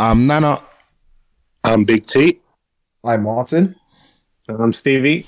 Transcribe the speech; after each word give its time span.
I'm 0.00 0.26
Nana. 0.26 0.62
I'm 1.62 1.84
Big 1.84 2.06
T. 2.06 2.40
I'm 3.04 3.24
Martin. 3.24 3.76
And 4.48 4.60
I'm 4.62 4.72
Stevie. 4.72 5.26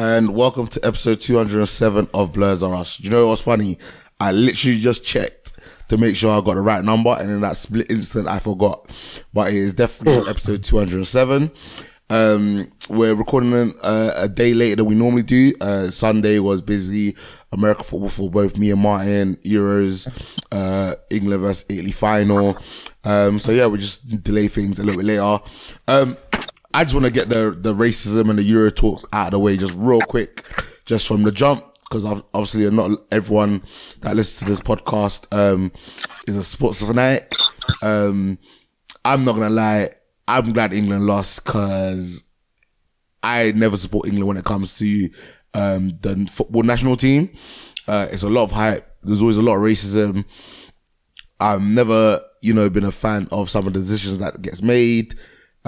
And 0.00 0.32
welcome 0.36 0.68
to 0.68 0.80
episode 0.86 1.20
207 1.20 2.06
of 2.14 2.32
Blurs 2.32 2.62
Are 2.62 2.72
Us. 2.72 3.00
You 3.00 3.10
know 3.10 3.26
what's 3.26 3.42
funny? 3.42 3.78
I 4.20 4.30
literally 4.30 4.78
just 4.78 5.04
checked 5.04 5.54
to 5.88 5.98
make 5.98 6.14
sure 6.14 6.30
I 6.30 6.40
got 6.40 6.54
the 6.54 6.60
right 6.60 6.84
number, 6.84 7.16
and 7.18 7.28
in 7.28 7.40
that 7.40 7.56
split 7.56 7.90
instant, 7.90 8.28
I 8.28 8.38
forgot. 8.38 8.94
But 9.34 9.52
it 9.52 9.56
is 9.56 9.74
definitely 9.74 10.30
episode 10.30 10.62
207. 10.62 11.50
Um, 12.10 12.70
we're 12.88 13.16
recording 13.16 13.74
uh, 13.82 14.12
a 14.14 14.28
day 14.28 14.54
later 14.54 14.76
than 14.76 14.86
we 14.86 14.94
normally 14.94 15.24
do. 15.24 15.52
Uh, 15.60 15.88
Sunday 15.88 16.38
was 16.38 16.62
busy. 16.62 17.16
American 17.50 17.82
football 17.82 18.08
for 18.08 18.30
both 18.30 18.56
me 18.56 18.70
and 18.70 18.80
Martin, 18.80 19.34
Euros, 19.44 20.06
uh, 20.52 20.94
England 21.10 21.42
versus 21.42 21.64
Italy 21.68 21.90
final. 21.90 22.56
Um, 23.02 23.40
so 23.40 23.50
yeah, 23.50 23.66
we 23.66 23.78
just 23.78 24.22
delay 24.22 24.46
things 24.46 24.78
a 24.78 24.84
little 24.84 25.02
bit 25.02 25.06
later. 25.06 25.40
Um, 25.88 26.16
I 26.78 26.84
just 26.84 26.94
want 26.94 27.06
to 27.06 27.10
get 27.10 27.28
the, 27.28 27.58
the 27.60 27.74
racism 27.74 28.30
and 28.30 28.38
the 28.38 28.44
Euro 28.44 28.70
talks 28.70 29.04
out 29.12 29.26
of 29.26 29.30
the 29.32 29.40
way 29.40 29.56
just 29.56 29.74
real 29.76 29.98
quick, 29.98 30.44
just 30.84 31.08
from 31.08 31.24
the 31.24 31.32
jump. 31.32 31.64
Cause 31.90 32.04
obviously 32.04 32.70
not 32.70 32.92
everyone 33.10 33.64
that 34.02 34.14
listens 34.14 34.38
to 34.38 34.44
this 34.44 34.60
podcast, 34.60 35.26
um, 35.36 35.72
is 36.28 36.36
a 36.36 36.44
sports 36.44 36.80
fanatic. 36.80 37.32
Um, 37.82 38.38
I'm 39.04 39.24
not 39.24 39.32
gonna 39.32 39.50
lie. 39.50 39.90
I'm 40.28 40.52
glad 40.52 40.72
England 40.72 41.04
lost 41.04 41.44
because 41.44 42.22
I 43.24 43.50
never 43.56 43.76
support 43.76 44.06
England 44.06 44.28
when 44.28 44.36
it 44.36 44.44
comes 44.44 44.78
to 44.78 45.10
um, 45.54 45.88
the 45.88 46.30
football 46.30 46.62
national 46.62 46.94
team. 46.94 47.30
Uh, 47.88 48.06
it's 48.12 48.22
a 48.22 48.28
lot 48.28 48.44
of 48.44 48.52
hype. 48.52 48.88
There's 49.02 49.20
always 49.20 49.38
a 49.38 49.42
lot 49.42 49.56
of 49.56 49.62
racism. 49.62 50.26
I've 51.40 51.60
never, 51.60 52.20
you 52.40 52.54
know, 52.54 52.70
been 52.70 52.84
a 52.84 52.92
fan 52.92 53.26
of 53.32 53.50
some 53.50 53.66
of 53.66 53.72
the 53.72 53.80
decisions 53.80 54.20
that 54.20 54.42
gets 54.42 54.62
made. 54.62 55.16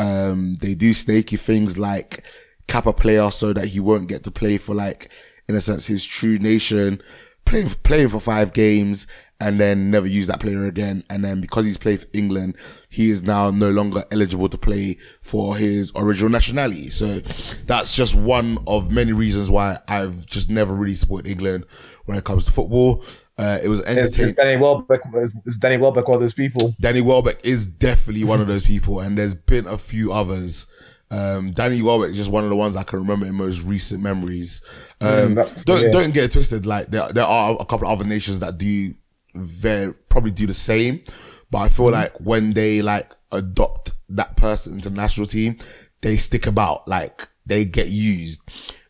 Um, 0.01 0.57
they 0.57 0.75
do 0.75 0.95
snaky 0.95 1.37
things 1.37 1.79
like 1.79 2.25
cap 2.67 2.87
a 2.87 2.93
player 2.93 3.31
so 3.31 3.53
that 3.53 3.69
he 3.69 3.81
won't 3.81 4.09
get 4.09 4.25
to 4.25 4.31
play 4.31 4.57
for 4.57 4.75
like, 4.75 5.11
in 5.47 5.55
a 5.55 5.61
sense, 5.61 5.87
his 5.87 6.07
true 6.07 6.39
nation, 6.39 7.03
playing, 7.45 7.69
playing 7.83 8.09
for 8.09 8.19
five 8.19 8.55
games 8.55 9.07
and 9.41 9.61
then 9.61 9.91
never 9.91 10.07
use 10.07 10.27
that 10.29 10.41
player 10.41 10.65
again. 10.65 11.05
And 11.11 11.23
then 11.23 11.43
because 11.43 11.67
he's 11.67 11.77
played 11.77 12.01
for 12.01 12.07
England, 12.15 12.57
he 12.89 13.11
is 13.11 13.23
now 13.23 13.51
no 13.51 13.71
longer 13.71 14.05
eligible 14.11 14.49
to 14.49 14.57
play 14.57 14.97
for 15.21 15.57
his 15.57 15.93
original 15.95 16.31
nationality. 16.31 16.89
So 16.89 17.21
that's 17.67 17.95
just 17.95 18.15
one 18.15 18.59
of 18.67 18.91
many 18.91 19.13
reasons 19.13 19.51
why 19.51 19.81
I've 19.87 20.25
just 20.25 20.49
never 20.49 20.75
really 20.75 20.95
supported 20.95 21.31
England 21.31 21.67
when 22.07 22.17
it 22.17 22.25
comes 22.25 22.47
to 22.47 22.53
football. 22.53 23.05
Uh, 23.41 23.59
it 23.63 23.69
was 23.69 23.81
entertaining. 23.83 24.27
Is, 24.27 24.35
Danny 24.35 24.57
Welbeck? 24.57 25.01
Is 25.47 25.57
Danny 25.57 25.79
Welbeck 25.79 26.07
one 26.07 26.17
of 26.17 26.21
those 26.21 26.35
people? 26.35 26.75
Danny 26.79 27.01
Welbeck 27.01 27.45
is 27.45 27.67
definitely 27.67 28.25
one 28.25 28.41
of 28.41 28.47
those 28.47 28.67
people, 28.67 29.01
and 29.01 29.17
there's 29.17 29.35
been 29.35 29.67
a 29.67 29.79
few 29.79 30.13
others. 30.13 30.67
Um, 31.11 31.53
Danny 31.53 31.81
Welbeck 31.81 32.11
is 32.11 32.17
just 32.17 32.31
one 32.31 32.45
of 32.45 32.51
the 32.51 32.57
ones 32.57 32.77
I 32.77 32.83
can 32.83 32.99
remember 32.99 33.27
in 33.27 33.35
most 33.35 33.63
recent 33.63 34.03
memories. 34.03 34.63
Um, 35.01 35.37
mm, 35.37 35.65
don't 35.65 35.83
yeah. 35.85 35.91
don't 35.91 36.13
get 36.13 36.25
it 36.25 36.33
twisted. 36.33 36.67
Like 36.67 36.89
there 36.89 37.09
there 37.13 37.25
are 37.25 37.57
a 37.59 37.65
couple 37.65 37.89
of 37.89 37.99
other 37.99 38.09
nations 38.09 38.41
that 38.41 38.59
do 38.59 38.95
very 39.35 39.95
probably 40.11 40.33
do 40.33 40.47
the 40.47 40.55
same. 40.55 41.03
But 41.51 41.59
I 41.59 41.69
feel 41.71 41.87
mm 41.87 41.93
like 41.93 42.17
when 42.21 42.53
they 42.53 42.83
like 42.83 43.11
adopt 43.33 43.95
that 44.11 44.37
person 44.37 44.75
into 44.75 44.91
the 44.91 44.97
national 44.97 45.27
team, 45.27 45.57
they 46.03 46.17
stick 46.17 46.47
about, 46.47 46.87
like 46.87 47.29
they 47.47 47.65
get 47.65 47.89
used. 47.89 48.41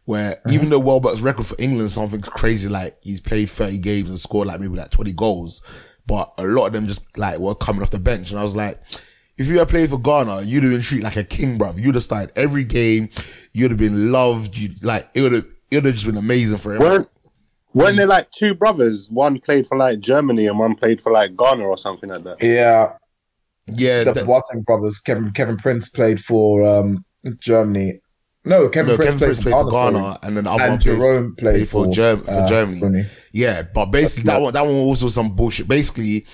Where 0.05 0.41
mm 0.47 0.53
even 0.53 0.71
though 0.71 0.79
Welbeck's 0.79 1.21
record 1.21 1.47
for 1.47 1.57
England 1.59 1.87
is 1.87 1.95
something 1.95 2.21
crazy, 2.21 2.69
like 2.69 2.99
he's 3.03 3.21
played 3.21 3.49
30 3.49 3.79
games 3.79 4.09
and 4.09 4.19
scored 4.19 4.49
like 4.49 4.61
maybe 4.61 4.77
like 4.77 4.91
20 4.91 5.13
goals, 5.13 5.63
but 6.07 6.33
a 6.39 6.45
lot 6.45 6.67
of 6.67 6.73
them 6.73 6.87
just 6.87 7.17
like 7.17 7.39
were 7.39 7.55
coming 7.55 7.83
off 7.83 7.91
the 7.91 7.99
bench. 7.99 8.31
And 8.31 8.41
I 8.41 8.43
was 8.43 8.57
like, 8.57 8.83
if 9.41 9.47
you 9.47 9.59
had 9.59 9.69
played 9.69 9.89
for 9.89 9.99
Ghana, 9.99 10.43
you'd 10.43 10.65
have 10.65 10.73
been 10.73 10.83
treated 10.83 11.05
like 11.05 11.17
a 11.17 11.25
king, 11.25 11.59
bruv. 11.59 11.79
You'd 11.79 11.95
have 11.95 12.05
started 12.05 12.31
every 12.37 12.65
game. 12.65 13.09
You'd 13.53 13.71
have 13.71 13.79
been 13.79 14.13
loved. 14.13 14.57
You 14.57 14.71
like 14.83 15.09
it 15.15 15.23
would 15.23 15.33
have 15.33 15.47
it 15.71 15.77
would 15.77 15.85
have 15.87 15.95
just 15.95 16.07
been 16.07 16.17
amazing 16.17 16.59
for 16.59 16.75
everyone. 16.75 17.07
Weren't 17.73 17.97
there 17.97 18.07
like 18.07 18.31
two 18.33 18.55
brothers? 18.55 19.09
One 19.11 19.39
played 19.41 19.67
for 19.67 19.79
like 19.79 20.01
Germany 20.01 20.47
and 20.47 20.59
one 20.59 20.75
played 20.75 21.01
for 21.01 21.13
like 21.13 21.37
Ghana 21.37 21.65
or 21.65 21.79
something 21.79 22.11
like 22.11 22.25
that. 22.25 22.43
Yeah, 22.43 22.97
yeah. 23.67 24.05
The 24.05 24.13
that... 24.13 24.65
brothers. 24.67 24.99
Kevin 24.99 25.31
Kevin 25.31 25.57
Prince 25.57 25.89
played 25.89 26.21
for 26.21 26.65
um, 26.65 27.05
Germany. 27.39 28.01
No, 28.45 28.69
Kevin 28.69 28.93
no, 28.93 28.97
Prince, 28.97 29.15
Kevin 29.15 29.19
played, 29.19 29.27
Prince 29.27 29.39
for 29.39 29.43
played 29.43 29.71
Ghana, 29.71 29.71
for 29.71 29.93
Ghana, 29.93 30.19
and 30.23 30.37
then 30.37 30.45
the 30.45 30.51
other 30.51 30.63
and 30.63 30.71
one 30.71 30.81
Jerome 30.81 31.37
played, 31.37 31.55
played 31.55 31.69
for, 31.69 31.85
for, 31.85 31.93
Germ- 31.93 32.25
for 32.25 32.31
uh, 32.31 32.49
Germany. 32.49 33.07
Yeah, 33.33 33.63
but 33.63 33.87
basically 33.87 34.25
that 34.25 34.41
one 34.41 34.53
that 34.53 34.63
one 34.63 34.87
was 34.87 35.03
also 35.03 35.09
some 35.09 35.37
bullshit. 35.37 35.69
Basically, 35.69 36.27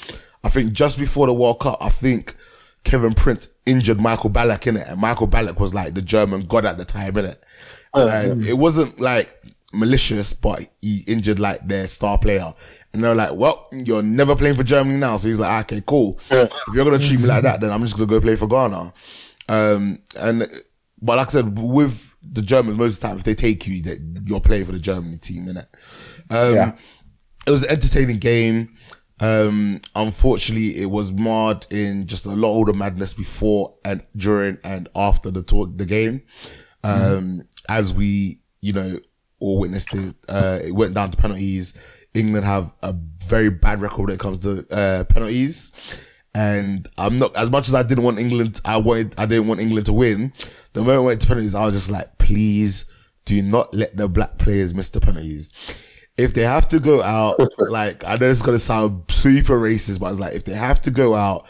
I 0.44 0.48
think 0.48 0.72
just 0.72 0.98
before 0.98 1.26
the 1.26 1.34
World 1.34 1.60
Cup, 1.60 1.78
I 1.80 1.88
think 1.88 2.36
Kevin 2.84 3.14
Prince 3.14 3.48
injured 3.66 4.00
Michael 4.00 4.30
Ballack 4.30 4.66
in 4.68 4.76
it, 4.76 4.86
and 4.86 5.00
Michael 5.00 5.26
Ballack 5.26 5.58
was 5.58 5.74
like 5.74 5.94
the 5.94 6.02
German 6.02 6.46
god 6.46 6.64
at 6.64 6.78
the 6.78 6.84
time, 6.84 7.16
in 7.16 7.24
it. 7.24 7.42
Oh, 7.92 8.06
and 8.06 8.42
it 8.46 8.54
wasn't 8.54 9.00
like 9.00 9.34
malicious, 9.72 10.32
but 10.32 10.70
he 10.80 11.02
injured 11.06 11.38
like 11.38 11.66
their 11.66 11.88
star 11.88 12.18
player. 12.18 12.54
And 12.92 13.02
they're 13.04 13.14
like, 13.14 13.34
well, 13.34 13.68
you're 13.72 14.02
never 14.02 14.34
playing 14.34 14.56
for 14.56 14.62
Germany 14.62 14.98
now. 14.98 15.18
So 15.18 15.28
he's 15.28 15.38
like, 15.38 15.70
okay, 15.70 15.82
cool. 15.86 16.18
If 16.30 16.50
you're 16.72 16.84
going 16.84 16.98
to 16.98 17.06
treat 17.06 17.20
me 17.20 17.26
like 17.26 17.42
that, 17.42 17.60
then 17.60 17.70
I'm 17.70 17.82
just 17.82 17.96
going 17.96 18.08
to 18.08 18.14
go 18.14 18.20
play 18.20 18.36
for 18.36 18.46
Ghana. 18.46 18.92
Um, 19.48 19.98
and, 20.18 20.48
but 21.00 21.16
like 21.16 21.28
I 21.28 21.30
said, 21.30 21.58
with 21.58 22.14
the 22.22 22.42
Germans, 22.42 22.78
most 22.78 22.94
of 22.94 23.00
the 23.00 23.06
time, 23.08 23.16
if 23.18 23.24
they 23.24 23.34
take 23.34 23.66
you, 23.66 23.82
that 23.82 24.22
you're 24.26 24.40
playing 24.40 24.64
for 24.64 24.72
the 24.72 24.78
Germany 24.78 25.18
team, 25.18 25.46
innit? 25.46 25.66
Um, 26.30 26.54
yeah. 26.54 26.76
it 27.46 27.50
was 27.50 27.64
an 27.64 27.70
entertaining 27.70 28.18
game. 28.18 28.74
Um, 29.20 29.80
unfortunately, 29.94 30.80
it 30.80 30.90
was 30.90 31.12
marred 31.12 31.66
in 31.70 32.06
just 32.06 32.26
a 32.26 32.30
lot 32.30 32.60
of 32.60 32.66
the 32.66 32.72
madness 32.74 33.14
before 33.14 33.74
and 33.84 34.06
during 34.16 34.58
and 34.64 34.88
after 34.94 35.30
the 35.30 35.42
tour, 35.42 35.68
the 35.74 35.86
game. 35.86 36.22
Um, 36.84 36.92
mm. 36.92 37.46
as 37.68 37.94
we, 37.94 38.40
you 38.60 38.72
know, 38.72 38.98
all 39.38 39.58
witnessed 39.58 39.94
it. 39.94 40.14
Uh, 40.28 40.60
it 40.64 40.72
went 40.72 40.94
down 40.94 41.10
to 41.10 41.16
penalties. 41.16 41.74
England 42.14 42.46
have 42.46 42.74
a 42.82 42.94
very 43.26 43.50
bad 43.50 43.80
record 43.80 44.08
when 44.08 44.14
it 44.14 44.20
comes 44.20 44.38
to 44.40 44.66
uh, 44.70 45.04
penalties. 45.04 46.02
And 46.36 46.86
I'm 46.98 47.18
not 47.18 47.34
as 47.34 47.48
much 47.48 47.66
as 47.66 47.74
I 47.74 47.82
didn't 47.82 48.04
want 48.04 48.18
England. 48.18 48.60
I 48.62 48.76
wanted. 48.76 49.14
I 49.16 49.24
didn't 49.24 49.48
want 49.48 49.58
England 49.58 49.86
to 49.86 49.94
win. 49.94 50.34
The 50.74 50.80
moment 50.80 50.98
it 50.98 51.06
went 51.06 51.20
to 51.22 51.26
penalties, 51.28 51.54
I 51.54 51.64
was 51.64 51.74
just 51.74 51.90
like, 51.90 52.18
please 52.18 52.84
do 53.24 53.40
not 53.40 53.72
let 53.72 53.96
the 53.96 54.06
black 54.06 54.36
players 54.36 54.74
miss 54.74 54.90
the 54.90 55.00
penalties. 55.00 55.50
If 56.18 56.34
they 56.34 56.42
have 56.42 56.68
to 56.68 56.78
go 56.78 57.02
out, 57.02 57.40
like 57.70 58.04
I 58.04 58.16
know 58.16 58.28
it's 58.28 58.42
gonna 58.42 58.58
sound 58.58 59.04
super 59.08 59.58
racist, 59.58 59.98
but 59.98 60.10
it's 60.10 60.20
like 60.20 60.34
if 60.34 60.44
they 60.44 60.52
have 60.52 60.82
to 60.82 60.90
go 60.90 61.14
out, 61.14 61.46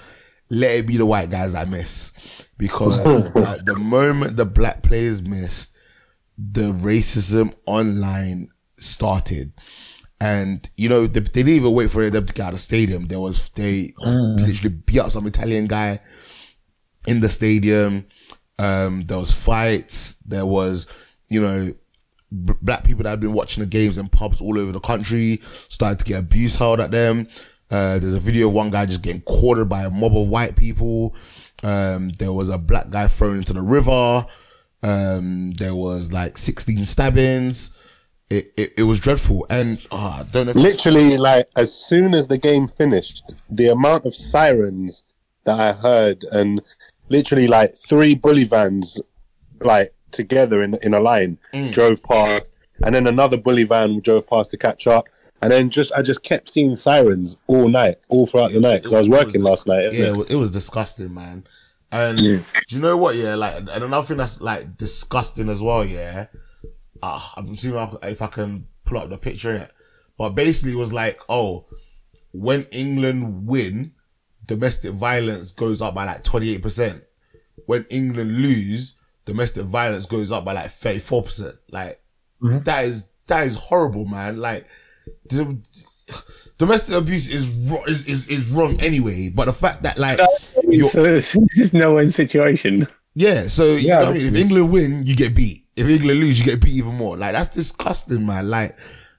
let 0.50 0.76
it 0.76 0.86
be 0.86 0.98
the 0.98 1.06
white 1.06 1.30
guys 1.30 1.54
that 1.54 1.68
miss. 1.68 2.46
Because 2.56 3.04
like, 3.34 3.64
the 3.64 3.74
moment 3.74 4.36
the 4.36 4.46
black 4.46 4.84
players 4.84 5.20
missed, 5.20 5.74
the 6.38 6.70
racism 6.70 7.54
online 7.66 8.50
started. 8.76 9.52
And, 10.20 10.68
you 10.76 10.88
know, 10.88 11.06
they, 11.06 11.20
they 11.20 11.42
didn't 11.42 11.52
even 11.52 11.72
wait 11.72 11.90
for 11.90 12.08
them 12.08 12.26
to 12.26 12.32
get 12.32 12.42
out 12.42 12.48
of 12.48 12.54
the 12.54 12.60
stadium. 12.60 13.06
There 13.06 13.20
was, 13.20 13.48
they 13.50 13.92
mm. 13.98 14.38
literally 14.38 14.74
beat 14.74 15.00
up 15.00 15.10
some 15.10 15.26
Italian 15.26 15.66
guy 15.66 16.00
in 17.06 17.20
the 17.20 17.28
stadium. 17.28 18.06
Um, 18.58 19.02
there 19.02 19.18
was 19.18 19.32
fights. 19.32 20.16
There 20.26 20.46
was, 20.46 20.86
you 21.28 21.42
know, 21.42 21.74
b- 22.44 22.54
black 22.62 22.84
people 22.84 23.02
that 23.04 23.10
had 23.10 23.20
been 23.20 23.34
watching 23.34 23.62
the 23.62 23.68
games 23.68 23.98
in 23.98 24.08
pubs 24.08 24.40
all 24.40 24.58
over 24.58 24.72
the 24.72 24.80
country 24.80 25.40
started 25.68 25.98
to 25.98 26.04
get 26.04 26.20
abuse 26.20 26.56
held 26.56 26.80
at 26.80 26.90
them. 26.90 27.28
Uh, 27.70 27.98
there's 27.98 28.14
a 28.14 28.20
video 28.20 28.48
of 28.48 28.54
one 28.54 28.70
guy 28.70 28.86
just 28.86 29.02
getting 29.02 29.22
quartered 29.22 29.68
by 29.68 29.84
a 29.84 29.90
mob 29.90 30.16
of 30.16 30.28
white 30.28 30.56
people. 30.56 31.14
Um, 31.62 32.10
there 32.10 32.32
was 32.32 32.48
a 32.48 32.58
black 32.58 32.90
guy 32.90 33.08
thrown 33.08 33.38
into 33.38 33.52
the 33.52 33.62
river. 33.62 34.26
Um, 34.82 35.52
there 35.52 35.74
was 35.74 36.12
like 36.12 36.38
16 36.38 36.84
stabbings. 36.84 37.75
It, 38.30 38.52
it, 38.56 38.72
it 38.78 38.82
was 38.84 39.00
dreadful. 39.00 39.46
And 39.50 39.80
uh, 39.90 40.20
I 40.20 40.26
don't 40.30 40.46
know. 40.46 40.52
Literally, 40.52 41.16
like 41.16 41.48
as 41.56 41.72
soon 41.74 42.14
as 42.14 42.28
the 42.28 42.38
game 42.38 42.68
finished, 42.68 43.32
the 43.48 43.68
amount 43.68 44.04
of 44.04 44.14
sirens 44.14 45.04
that 45.44 45.58
I 45.58 45.72
heard, 45.72 46.24
and 46.32 46.60
literally 47.08 47.46
like 47.46 47.70
three 47.74 48.14
bully 48.14 48.44
vans, 48.44 49.00
like 49.60 49.90
together 50.10 50.62
in 50.62 50.78
in 50.82 50.94
a 50.94 51.00
line, 51.00 51.38
drove 51.70 52.02
past, 52.02 52.52
and 52.82 52.94
then 52.94 53.06
another 53.06 53.36
bully 53.36 53.64
van 53.64 54.00
drove 54.00 54.26
past 54.28 54.50
to 54.50 54.56
catch 54.56 54.86
up, 54.86 55.06
and 55.40 55.52
then 55.52 55.70
just 55.70 55.92
I 55.92 56.02
just 56.02 56.22
kept 56.22 56.48
seeing 56.48 56.74
sirens 56.76 57.36
all 57.46 57.68
night, 57.68 57.98
all 58.08 58.26
throughout 58.26 58.52
the 58.52 58.60
night 58.60 58.78
because 58.78 58.94
I 58.94 58.98
was 58.98 59.06
It 59.06 59.10
was 59.10 59.24
working 59.24 59.42
last 59.42 59.68
night. 59.68 59.92
Yeah, 59.92 60.06
it 60.06 60.16
was, 60.16 60.30
it 60.30 60.36
was 60.36 60.50
disgusting, 60.50 61.14
man. 61.14 61.46
And 61.92 62.18
do 62.18 62.42
you 62.68 62.80
know 62.80 62.96
what? 62.96 63.14
Yeah, 63.14 63.36
like, 63.36 63.54
and 63.56 63.68
another 63.68 64.04
thing 64.04 64.16
that's 64.16 64.40
like 64.40 64.76
disgusting 64.76 65.48
as 65.48 65.62
well. 65.62 65.84
Yeah, 65.84 66.26
uh, 67.14 67.20
I'm 67.36 67.54
seeing 67.56 67.74
if 68.02 68.22
I- 68.22 68.26
can 68.26 68.66
pull 68.84 68.98
up 68.98 69.08
the 69.10 69.18
picture 69.18 69.50
in 69.54 69.62
it, 69.62 69.72
but 70.18 70.30
basically 70.30 70.72
it 70.72 70.76
was 70.78 70.92
like, 70.92 71.18
oh, 71.28 71.66
when 72.32 72.62
England 72.72 73.46
win, 73.46 73.92
domestic 74.46 74.92
violence 74.92 75.52
goes 75.52 75.80
up 75.82 75.94
by 75.94 76.04
like 76.06 76.22
28 76.22 76.62
percent. 76.62 77.02
When 77.66 77.84
England 77.90 78.30
lose, 78.42 78.94
domestic 79.24 79.64
violence 79.64 80.06
goes 80.06 80.30
up 80.30 80.44
by 80.44 80.52
like 80.52 80.70
34 80.70 81.22
percent. 81.22 81.56
Like 81.70 82.00
that 82.40 82.84
is 82.84 83.08
that 83.26 83.46
is 83.46 83.56
horrible, 83.56 84.04
man. 84.06 84.38
Like. 84.38 84.66
Domestic 86.58 86.94
abuse 86.94 87.30
is, 87.30 87.48
is 87.88 88.06
is 88.06 88.26
is 88.28 88.48
wrong 88.48 88.80
anyway, 88.80 89.28
but 89.28 89.44
the 89.46 89.52
fact 89.52 89.82
that 89.82 89.98
like 89.98 90.18
you're- 90.62 90.88
So 90.88 91.04
it's, 91.04 91.36
it's 91.56 91.72
no 91.74 91.94
win 91.94 92.10
situation. 92.10 92.86
yeah, 93.14 93.48
so 93.48 93.74
you 93.74 93.88
Yeah, 93.88 93.98
know 94.02 94.10
I 94.10 94.12
mean. 94.14 94.26
If 94.28 94.34
England 94.36 94.70
win, 94.70 95.04
you 95.04 95.14
get 95.16 95.34
beat. 95.34 95.65
If 95.76 95.88
England 95.88 96.20
lose, 96.20 96.38
you 96.40 96.44
get 96.46 96.60
beat 96.60 96.74
even 96.74 96.94
more. 96.94 97.16
Like 97.16 97.32
that's 97.32 97.50
disgusting, 97.50 98.26
man. 98.26 98.48
Like 98.48 98.76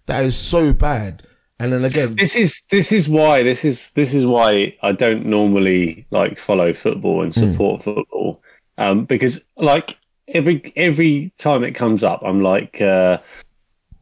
that 0.08 0.26
is 0.26 0.36
so 0.36 0.74
bad. 0.74 1.24
And 1.60 1.74
then 1.74 1.86
again, 1.86 2.16
This 2.16 2.36
is 2.36 2.62
this 2.70 2.92
is 2.92 3.10
why 3.10 3.44
this 3.44 3.66
is 3.66 3.90
this 3.92 4.14
is 4.14 4.26
why 4.26 4.76
I 4.84 4.92
don't 4.92 5.26
normally 5.26 6.06
like 6.12 6.38
follow 6.38 6.74
football 6.74 7.24
and 7.24 7.34
support 7.34 7.84
football, 7.84 8.42
um, 8.78 9.06
because 9.06 9.44
like 9.56 9.98
every 10.28 10.72
every 10.76 11.32
time 11.40 11.64
it 11.64 11.72
comes 11.72 12.04
up, 12.04 12.22
I'm 12.24 12.42
like 12.44 12.80
uh, 12.82 13.18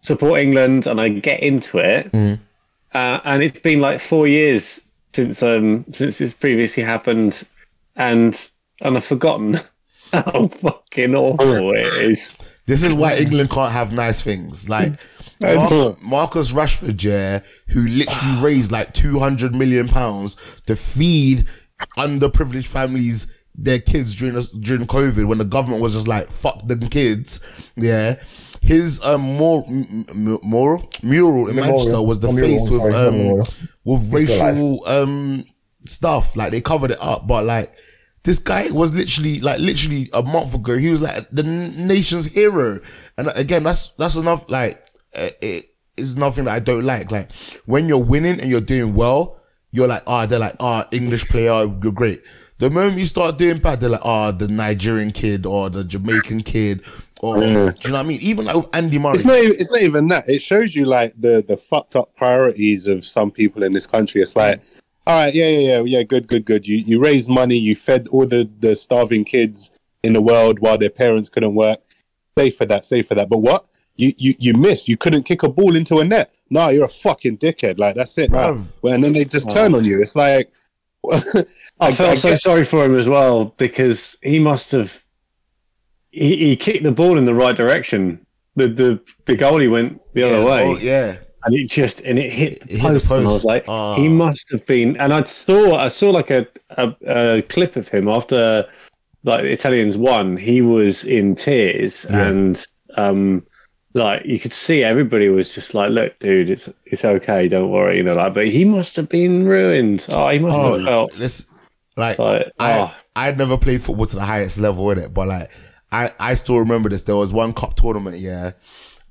support 0.01 0.41
England, 0.41 0.85
and 0.87 0.99
I 0.99 1.09
get 1.09 1.39
into 1.41 1.77
it, 1.77 2.13
uh, 2.93 3.19
and 3.23 3.41
it's 3.41 3.59
been 3.59 3.79
like 3.79 4.01
four 4.01 4.27
years 4.27 4.81
since 5.13 5.41
um 5.41 5.85
since 5.93 6.17
this 6.17 6.33
previously 6.33 6.83
happened, 6.83 7.43
and 7.95 8.51
and 8.81 8.97
I've 8.97 9.05
forgotten 9.05 9.61
how 10.11 10.47
fucking 10.61 11.15
awful 11.15 11.73
it 11.73 11.85
is. 11.85 12.37
this 12.65 12.83
is 12.83 12.93
why 12.93 13.15
England 13.17 13.49
can't 13.49 13.71
have 13.71 13.93
nice 13.93 14.21
things. 14.21 14.69
Like 14.69 14.93
Mar- 15.41 15.95
Marcus 16.01 16.51
Rashford, 16.51 17.03
yeah, 17.03 17.41
who 17.67 17.81
literally 17.85 18.41
raised 18.41 18.71
like 18.71 18.93
two 18.93 19.19
hundred 19.19 19.53
million 19.53 19.87
pounds 19.87 20.35
to 20.67 20.75
feed 20.75 21.45
underprivileged 21.97 22.67
families 22.67 23.31
their 23.57 23.79
kids 23.79 24.15
during 24.15 24.35
this, 24.35 24.51
during 24.51 24.85
COVID 24.85 25.27
when 25.27 25.37
the 25.37 25.45
government 25.45 25.81
was 25.81 25.93
just 25.93 26.07
like 26.07 26.29
fuck 26.29 26.65
them 26.67 26.87
kids. 26.89 27.39
Yeah, 27.75 28.21
his 28.61 29.01
um 29.03 29.21
more 29.21 29.63
m- 29.67 30.05
m- 30.09 30.39
mural 30.43 30.89
mural 31.03 31.47
in 31.49 31.55
Memorial. 31.55 31.77
Manchester 31.77 32.01
was 32.01 32.19
the 32.19 32.27
Oh, 32.29 32.35
face 32.35 32.61
with 32.63 32.73
sorry, 32.73 32.93
um 32.93 33.41
with 33.83 34.11
He's 34.19 34.33
still 34.35 34.45
racial 34.51 34.87
um 34.87 35.45
stuff. 35.87 36.35
Like 36.35 36.51
they 36.51 36.61
covered 36.61 36.91
it 36.91 36.97
up, 36.99 37.27
but 37.27 37.45
like 37.45 37.73
this 38.25 38.39
guy 38.39 38.69
was 38.71 38.93
literally 38.93 39.39
like 39.39 39.59
literally 39.59 40.09
a 40.11 40.23
month 40.23 40.55
ago. 40.55 40.75
He 40.75 40.89
was 40.89 41.01
like 41.01 41.29
the 41.31 41.43
nation's 41.43 42.25
hero, 42.25 42.81
and 43.17 43.29
again, 43.35 43.63
that's 43.63 43.89
that's 43.91 44.15
enough. 44.15 44.49
Like 44.49 44.85
uh, 45.15 45.29
it 45.41 45.69
is 45.95 46.17
nothing 46.17 46.45
that 46.45 46.55
I 46.55 46.59
don't 46.59 46.83
like. 46.83 47.11
Like 47.11 47.31
when 47.65 47.87
you're 47.87 47.99
winning 47.99 48.41
and 48.41 48.49
you're 48.49 48.61
doing 48.61 48.95
well, 48.95 49.39
you're 49.71 49.87
like, 49.87 50.03
ah, 50.07 50.25
they're 50.25 50.39
like, 50.39 50.55
ah, 50.59 50.87
English 50.91 51.29
player, 51.29 51.71
you're 51.83 51.91
great. 51.91 52.23
The 52.57 52.69
moment 52.71 52.97
you 52.97 53.05
start 53.05 53.37
doing 53.37 53.59
bad, 53.59 53.79
they're 53.79 53.89
like, 53.89 54.05
ah, 54.05 54.31
the 54.31 54.47
Nigerian 54.47 55.11
kid 55.11 55.45
or 55.45 55.69
the 55.69 55.83
Jamaican 55.83 56.41
kid, 56.41 56.81
or 57.19 57.39
do 57.39 57.47
you 57.47 57.53
know 57.53 57.65
what 57.65 57.93
I 57.93 58.03
mean? 58.03 58.19
Even 58.21 58.45
like 58.45 58.65
Andy 58.73 58.97
Murray. 58.97 59.15
It's 59.15 59.25
not. 59.25 59.37
Even, 59.37 59.51
it's 59.59 59.71
not 59.71 59.81
even 59.81 60.07
that. 60.07 60.27
It 60.27 60.41
shows 60.41 60.73
you 60.73 60.85
like 60.85 61.13
the 61.15 61.43
the 61.47 61.57
fucked 61.57 61.95
up 61.95 62.15
priorities 62.15 62.87
of 62.87 63.05
some 63.05 63.29
people 63.29 63.61
in 63.61 63.73
this 63.73 63.85
country. 63.85 64.21
It's 64.21 64.35
like, 64.35 64.63
all 65.07 65.15
right, 65.15 65.33
yeah, 65.33 65.47
yeah, 65.47 65.59
yeah, 65.59 65.81
yeah, 65.85 66.03
good, 66.03 66.27
good, 66.27 66.45
good. 66.45 66.67
You 66.67 66.77
you 66.77 66.99
raised 66.99 67.29
money. 67.29 67.57
You 67.57 67.75
fed 67.75 68.07
all 68.09 68.25
the 68.25 68.49
the 68.59 68.73
starving 68.75 69.23
kids 69.23 69.71
in 70.03 70.13
the 70.13 70.21
world 70.21 70.59
while 70.59 70.77
their 70.77 70.89
parents 70.89 71.29
couldn't 71.29 71.55
work. 71.55 71.79
Safe 72.37 72.55
for 72.55 72.65
that. 72.65 72.85
Safe 72.85 73.07
for 73.07 73.15
that. 73.15 73.29
But 73.29 73.39
what? 73.39 73.67
You, 73.97 74.13
you 74.17 74.33
you 74.39 74.53
missed. 74.53 74.89
You 74.89 74.97
couldn't 74.97 75.23
kick 75.23 75.43
a 75.43 75.49
ball 75.49 75.75
into 75.75 75.99
a 75.99 76.03
net. 76.03 76.37
No, 76.49 76.69
you're 76.69 76.85
a 76.85 76.89
fucking 76.89 77.37
dickhead. 77.37 77.77
Like 77.77 77.95
that's 77.95 78.17
it. 78.17 78.31
Right? 78.31 78.53
Bruv. 78.53 78.79
Well, 78.81 78.93
and 78.93 79.03
then 79.03 79.13
they 79.13 79.25
just 79.25 79.49
turn 79.51 79.73
oh. 79.73 79.77
on 79.77 79.85
you. 79.85 80.01
It's 80.01 80.15
like 80.15 80.51
I 81.79 81.91
felt 81.91 82.11
I 82.11 82.15
so 82.15 82.29
get- 82.29 82.41
sorry 82.41 82.63
for 82.63 82.83
him 82.83 82.95
as 82.95 83.07
well 83.07 83.53
because 83.57 84.17
he 84.21 84.39
must 84.39 84.71
have 84.71 85.03
he, 86.11 86.35
he 86.37 86.55
kicked 86.55 86.83
the 86.83 86.91
ball 86.91 87.17
in 87.17 87.25
the 87.25 87.33
right 87.33 87.55
direction. 87.55 88.25
The 88.55 88.67
the 88.67 88.99
the 89.25 89.35
goalie 89.35 89.69
went 89.69 90.01
the 90.13 90.21
yeah, 90.21 90.27
other 90.27 90.45
way, 90.45 90.63
oh, 90.63 90.77
yeah. 90.77 91.17
And 91.45 91.55
it 91.55 91.69
just 91.69 92.01
and 92.01 92.17
it 92.19 92.31
hit 92.31 92.61
the 92.67 92.73
It 92.73 92.79
hit 92.79 92.87
the 92.87 92.93
post. 92.99 93.11
And 93.11 93.27
I 93.27 93.31
was 93.31 93.45
like, 93.45 93.65
Ah. 93.67 93.95
he 93.95 94.07
must 94.07 94.49
have 94.51 94.65
been. 94.65 94.97
And 94.97 95.13
I 95.13 95.23
saw 95.23 95.77
I 95.77 95.87
saw 95.87 96.09
like 96.09 96.31
a, 96.31 96.47
a 96.71 96.95
a 97.07 97.41
clip 97.43 97.75
of 97.75 97.87
him 97.87 98.07
after 98.07 98.65
like 99.23 99.41
the 99.41 99.51
Italians 99.51 99.97
won. 99.97 100.37
He 100.37 100.61
was 100.61 101.03
in 101.03 101.35
tears 101.35 102.05
Yeah. 102.09 102.27
and 102.27 102.65
um 102.97 103.45
like 103.93 104.25
you 104.25 104.37
could 104.39 104.51
see 104.53 104.83
everybody 104.83 105.29
was 105.29 105.53
just 105.55 105.73
like, 105.73 105.89
look, 105.89 106.19
dude, 106.19 106.49
it's 106.49 106.67
it's 106.85 107.05
okay, 107.05 107.47
don't 107.47 107.71
worry, 107.71 107.97
you 107.97 108.03
know. 108.03 108.13
Like, 108.13 108.33
but 108.33 108.47
he 108.47 108.65
must 108.65 108.95
have 108.97 109.07
been 109.07 109.45
ruined. 109.45 110.05
Oh, 110.09 110.27
he 110.29 110.39
must 110.39 110.57
Oh, 110.59 110.73
have 110.73 110.83
felt 110.85 111.13
this 111.15 111.47
like 111.95 112.19
like 112.19 112.51
I 112.59 112.79
oh. 112.79 112.93
I'd 113.15 113.37
never 113.37 113.57
played 113.57 113.81
football 113.81 114.05
to 114.07 114.15
the 114.17 114.25
highest 114.25 114.59
level 114.59 114.91
in 114.91 114.97
it, 114.99 115.13
but 115.13 115.27
like 115.29 115.49
I 115.93 116.11
I 116.19 116.33
still 116.35 116.59
remember 116.59 116.89
this. 116.89 117.03
There 117.03 117.15
was 117.15 117.31
one 117.31 117.53
cup 117.53 117.75
tournament, 117.77 118.17
yeah. 118.17 118.51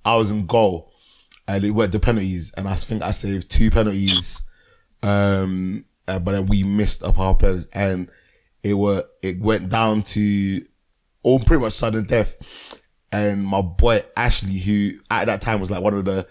I 0.04 0.16
was 0.16 0.30
in 0.30 0.44
goal, 0.44 0.92
and 1.46 1.64
it 1.64 1.70
went 1.70 1.92
the 1.92 2.00
penalties, 2.00 2.52
and 2.56 2.68
I 2.68 2.74
think 2.74 3.02
I 3.02 3.10
saved 3.10 3.50
two 3.50 3.70
penalties, 3.70 4.42
um, 5.02 5.84
uh, 6.08 6.18
but 6.18 6.32
then 6.32 6.46
we 6.46 6.62
missed 6.62 7.02
up 7.02 7.18
our 7.18 7.34
penalties, 7.36 7.68
and 7.72 8.08
it 8.62 8.74
were 8.74 9.04
it 9.22 9.40
went 9.40 9.68
down 9.68 10.02
to 10.02 10.64
all 11.22 11.38
pretty 11.40 11.62
much 11.62 11.74
sudden 11.74 12.04
death. 12.04 12.80
And 13.12 13.46
my 13.46 13.60
boy 13.60 14.02
Ashley, 14.16 14.58
who 14.58 14.98
at 15.10 15.26
that 15.26 15.40
time 15.40 15.60
was 15.60 15.70
like 15.70 15.82
one 15.82 15.94
of 15.94 16.04
the 16.04 16.26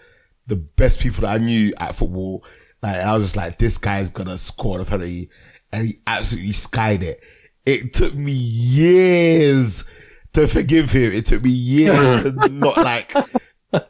the 0.46 0.56
best 0.56 1.00
people 1.00 1.22
that 1.22 1.40
I 1.40 1.42
knew 1.42 1.72
at 1.78 1.94
football, 1.94 2.44
like 2.82 2.96
I 2.96 3.14
was 3.14 3.24
just 3.24 3.36
like, 3.36 3.58
this 3.58 3.78
guy's 3.78 4.10
gonna 4.10 4.36
score 4.36 4.78
the 4.78 4.84
penalty, 4.84 5.30
and 5.72 5.86
he 5.86 6.00
absolutely 6.06 6.52
skied 6.52 7.02
it. 7.02 7.20
It 7.64 7.94
took 7.94 8.14
me 8.14 8.32
years 8.32 9.84
to 10.34 10.46
forgive 10.46 10.90
him. 10.90 11.12
It 11.12 11.26
took 11.26 11.42
me 11.42 11.50
years 11.50 12.24
to 12.24 12.48
not 12.50 12.76
like. 12.76 13.14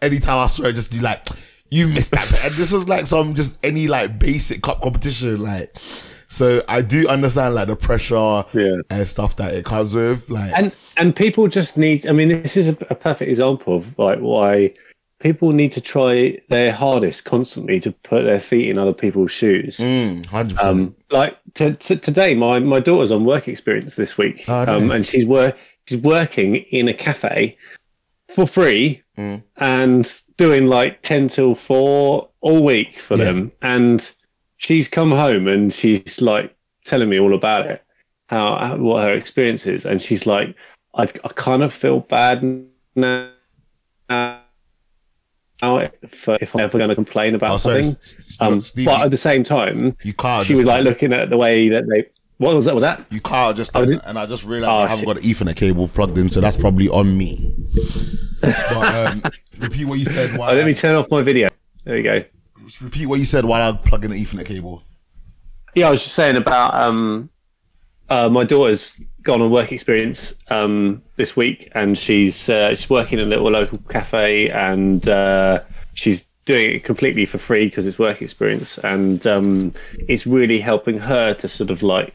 Anytime 0.02 0.38
I 0.38 0.46
saw 0.46 0.64
it, 0.64 0.74
just 0.74 0.90
be 0.90 1.00
like, 1.00 1.24
you 1.70 1.88
missed 1.88 2.10
that. 2.12 2.30
And 2.44 2.54
this 2.54 2.72
was 2.72 2.88
like 2.88 3.06
some 3.06 3.34
just 3.34 3.58
any 3.64 3.88
like 3.88 4.18
basic 4.18 4.62
cup 4.62 4.82
competition, 4.82 5.42
like. 5.42 5.74
So 6.26 6.62
I 6.68 6.80
do 6.80 7.06
understand 7.08 7.54
like 7.54 7.68
the 7.68 7.76
pressure 7.76 8.44
Yeah. 8.54 8.76
and 8.90 9.06
stuff 9.06 9.36
that 9.36 9.54
it 9.54 9.64
comes 9.64 9.94
with, 9.94 10.28
like. 10.30 10.52
and 10.56 10.74
and 10.96 11.14
people 11.14 11.46
just 11.48 11.76
need 11.78 12.06
i 12.08 12.12
mean 12.12 12.28
this 12.28 12.56
is 12.56 12.68
a, 12.68 12.76
a 12.90 12.94
perfect 12.94 13.28
example 13.28 13.76
of 13.76 13.96
like 13.98 14.18
why 14.20 14.72
people 15.20 15.52
need 15.52 15.70
to 15.72 15.80
try 15.80 16.36
their 16.48 16.72
hardest 16.72 17.24
constantly 17.24 17.78
to 17.80 17.92
put 17.92 18.24
their 18.24 18.40
feet 18.40 18.68
in 18.68 18.78
other 18.78 18.92
people's 18.92 19.30
shoes 19.30 19.78
Mm, 19.78 20.24
100%. 20.26 20.58
um 20.64 20.94
like 21.10 21.36
t- 21.54 21.72
t- 21.74 21.96
today 21.96 22.34
my 22.34 22.58
my 22.58 22.80
daughter's 22.80 23.12
on 23.12 23.24
work 23.24 23.46
experience 23.48 23.94
this 23.94 24.16
week 24.18 24.44
Oh, 24.48 24.62
um 24.66 24.90
and 24.90 25.04
she's 25.04 25.26
work 25.26 25.56
she's 25.88 26.00
working 26.00 26.56
in 26.56 26.88
a 26.88 26.94
cafe 26.94 27.56
for 28.28 28.46
free 28.46 29.02
Mm. 29.16 29.44
and 29.58 30.22
doing 30.36 30.66
like 30.66 31.00
10 31.02 31.28
till 31.28 31.54
4 31.54 32.28
all 32.40 32.64
week 32.64 32.98
for 32.98 33.16
Yeah. 33.16 33.24
them 33.26 33.52
and 33.62 34.10
she's 34.56 34.88
come 34.88 35.12
home 35.12 35.46
and 35.46 35.72
she's 35.72 36.20
like 36.20 36.52
telling 36.84 37.08
me 37.08 37.20
all 37.20 37.32
about 37.32 37.66
it 37.66 37.80
how, 38.28 38.58
how 38.58 38.76
what 38.76 39.04
her 39.04 39.12
experience 39.14 39.68
is 39.68 39.86
and 39.86 40.02
she's 40.02 40.26
like 40.26 40.56
I, 40.96 41.02
I 41.02 41.28
kind 41.34 41.62
of 41.62 41.72
feel 41.72 42.00
bad 42.00 42.42
now 42.96 43.30
if, 45.62 46.28
if 46.28 46.54
I'm 46.54 46.60
ever 46.62 46.78
going 46.78 46.88
to 46.90 46.96
complain 46.96 47.36
about 47.36 47.50
oh, 47.50 47.56
something 47.58 47.94
um, 48.40 48.60
Steve, 48.60 48.86
but 48.86 49.00
at 49.00 49.10
the 49.12 49.16
same 49.16 49.44
time 49.44 49.96
you 50.02 50.12
can't. 50.12 50.44
she 50.44 50.54
was 50.54 50.64
like 50.64 50.82
looking 50.82 51.12
at 51.12 51.30
the 51.30 51.36
way 51.36 51.68
that 51.68 51.88
they 51.88 52.06
what 52.38 52.52
was 52.52 52.64
that 52.64 52.74
was 52.74 52.82
that 52.82 53.06
you 53.10 53.20
can't 53.20 53.56
just, 53.56 53.70
and 53.76 54.18
I 54.18 54.26
just 54.26 54.42
realized 54.42 54.70
Oh, 54.70 54.76
I 54.78 54.88
haven't 54.88 55.04
got 55.04 55.18
an 55.18 55.22
Ethernet 55.22 55.54
cable 55.54 55.86
plugged 55.86 56.18
in, 56.18 56.30
so 56.30 56.40
that's 56.40 56.56
probably 56.56 56.88
on 56.88 57.16
me. 57.16 57.54
But 58.44 58.94
um, 58.94 59.22
repeat 59.58 59.84
what 59.86 59.98
you 59.98 60.04
said. 60.04 60.36
While 60.36 60.50
oh, 60.50 60.54
let 60.54 60.64
I- 60.64 60.66
me 60.66 60.74
turn 60.74 60.94
off 60.94 61.10
my 61.10 61.22
video 61.22 61.48
there 61.84 61.96
you 61.98 62.02
go 62.02 62.24
repeat 62.80 63.06
what 63.06 63.18
you 63.18 63.24
said 63.24 63.44
while 63.44 63.72
I 63.72 63.76
plug 63.76 64.04
in 64.04 64.10
the 64.10 64.22
Ethernet 64.22 64.46
cable. 64.46 64.82
Yeah, 65.74 65.88
I 65.88 65.90
was 65.90 66.02
just 66.02 66.14
saying 66.14 66.36
about 66.36 66.80
um, 66.80 67.28
uh, 68.08 68.28
my 68.28 68.44
daughter's 68.44 68.94
gone 69.22 69.42
on 69.42 69.50
work 69.50 69.72
experience 69.72 70.34
um, 70.48 71.02
this 71.16 71.36
week, 71.36 71.70
and 71.72 71.98
she's 71.98 72.48
uh, 72.48 72.70
she's 72.70 72.88
working 72.88 73.18
in 73.18 73.26
a 73.26 73.28
little 73.28 73.50
local 73.50 73.78
cafe, 73.88 74.50
and 74.50 75.08
uh, 75.08 75.60
she's 75.94 76.26
doing 76.44 76.76
it 76.76 76.84
completely 76.84 77.24
for 77.24 77.38
free 77.38 77.66
because 77.66 77.86
it's 77.86 77.98
work 77.98 78.22
experience, 78.22 78.78
and 78.78 79.26
um, 79.26 79.74
it's 80.08 80.26
really 80.26 80.60
helping 80.60 80.98
her 80.98 81.34
to 81.34 81.48
sort 81.48 81.70
of 81.70 81.82
like 81.82 82.14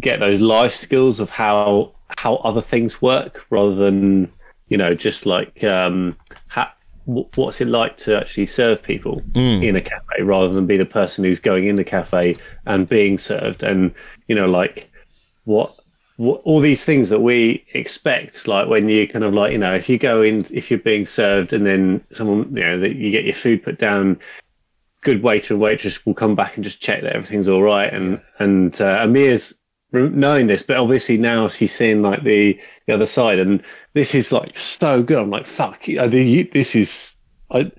get 0.00 0.20
those 0.20 0.40
life 0.40 0.74
skills 0.74 1.20
of 1.20 1.30
how 1.30 1.94
how 2.18 2.36
other 2.36 2.60
things 2.60 3.00
work 3.00 3.46
rather 3.50 3.74
than 3.74 4.30
you 4.72 4.78
know 4.78 4.92
just 4.94 5.26
like 5.26 5.62
um, 5.64 6.16
ha- 6.48 6.74
what's 7.04 7.60
it 7.60 7.68
like 7.68 7.96
to 7.98 8.10
actually 8.20 8.46
serve 8.46 8.82
people 8.82 9.20
Mm. 9.32 9.62
in 9.68 9.76
a 9.76 9.80
cafe 9.80 10.22
rather 10.22 10.52
than 10.54 10.66
be 10.66 10.76
the 10.78 10.86
person 11.00 11.24
who's 11.24 11.40
going 11.40 11.66
in 11.66 11.76
the 11.76 11.84
cafe 11.96 12.36
and 12.64 12.88
being 12.88 13.18
served? 13.18 13.62
And 13.62 13.92
you 14.28 14.34
know 14.34 14.48
like 14.60 14.90
what 15.44 15.68
what 16.16 16.40
all 16.44 16.60
these 16.60 16.84
things 16.84 17.08
that 17.08 17.20
we 17.20 17.64
expect 17.74 18.46
like 18.46 18.68
when 18.68 18.88
you 18.88 19.08
kind 19.08 19.24
of 19.24 19.34
like 19.34 19.52
you 19.52 19.58
know 19.58 19.74
if 19.74 19.88
you 19.90 19.98
go 19.98 20.22
in 20.22 20.36
if 20.50 20.70
you're 20.70 20.78
being 20.92 21.06
served 21.06 21.52
and 21.52 21.66
then 21.66 22.02
someone 22.12 22.42
you 22.56 22.62
know 22.62 22.78
that 22.80 22.94
you 22.96 23.10
get 23.10 23.24
your 23.24 23.34
food 23.34 23.62
put 23.62 23.78
down 23.78 24.18
good 25.02 25.22
waiter 25.22 25.52
and 25.54 25.60
waitress 25.60 26.06
will 26.06 26.14
come 26.14 26.34
back 26.36 26.54
and 26.54 26.64
just 26.64 26.80
check 26.80 27.02
that 27.02 27.14
everything's 27.16 27.48
all 27.48 27.62
right. 27.62 27.92
And 27.92 28.20
and 28.38 28.80
uh, 28.80 28.98
Amir's 29.00 29.54
knowing 29.92 30.46
this 30.46 30.62
but 30.62 30.76
obviously 30.76 31.18
now 31.18 31.48
she's 31.48 31.74
seeing 31.74 32.02
like 32.02 32.22
the 32.24 32.58
the 32.86 32.94
other 32.94 33.06
side 33.06 33.38
and 33.38 33.62
this 33.92 34.14
is 34.14 34.32
like 34.32 34.56
so 34.56 35.02
good 35.02 35.18
I'm 35.18 35.30
like 35.30 35.46
fuck 35.46 35.84
this 35.84 36.74
is 36.74 37.16
I 37.50 37.70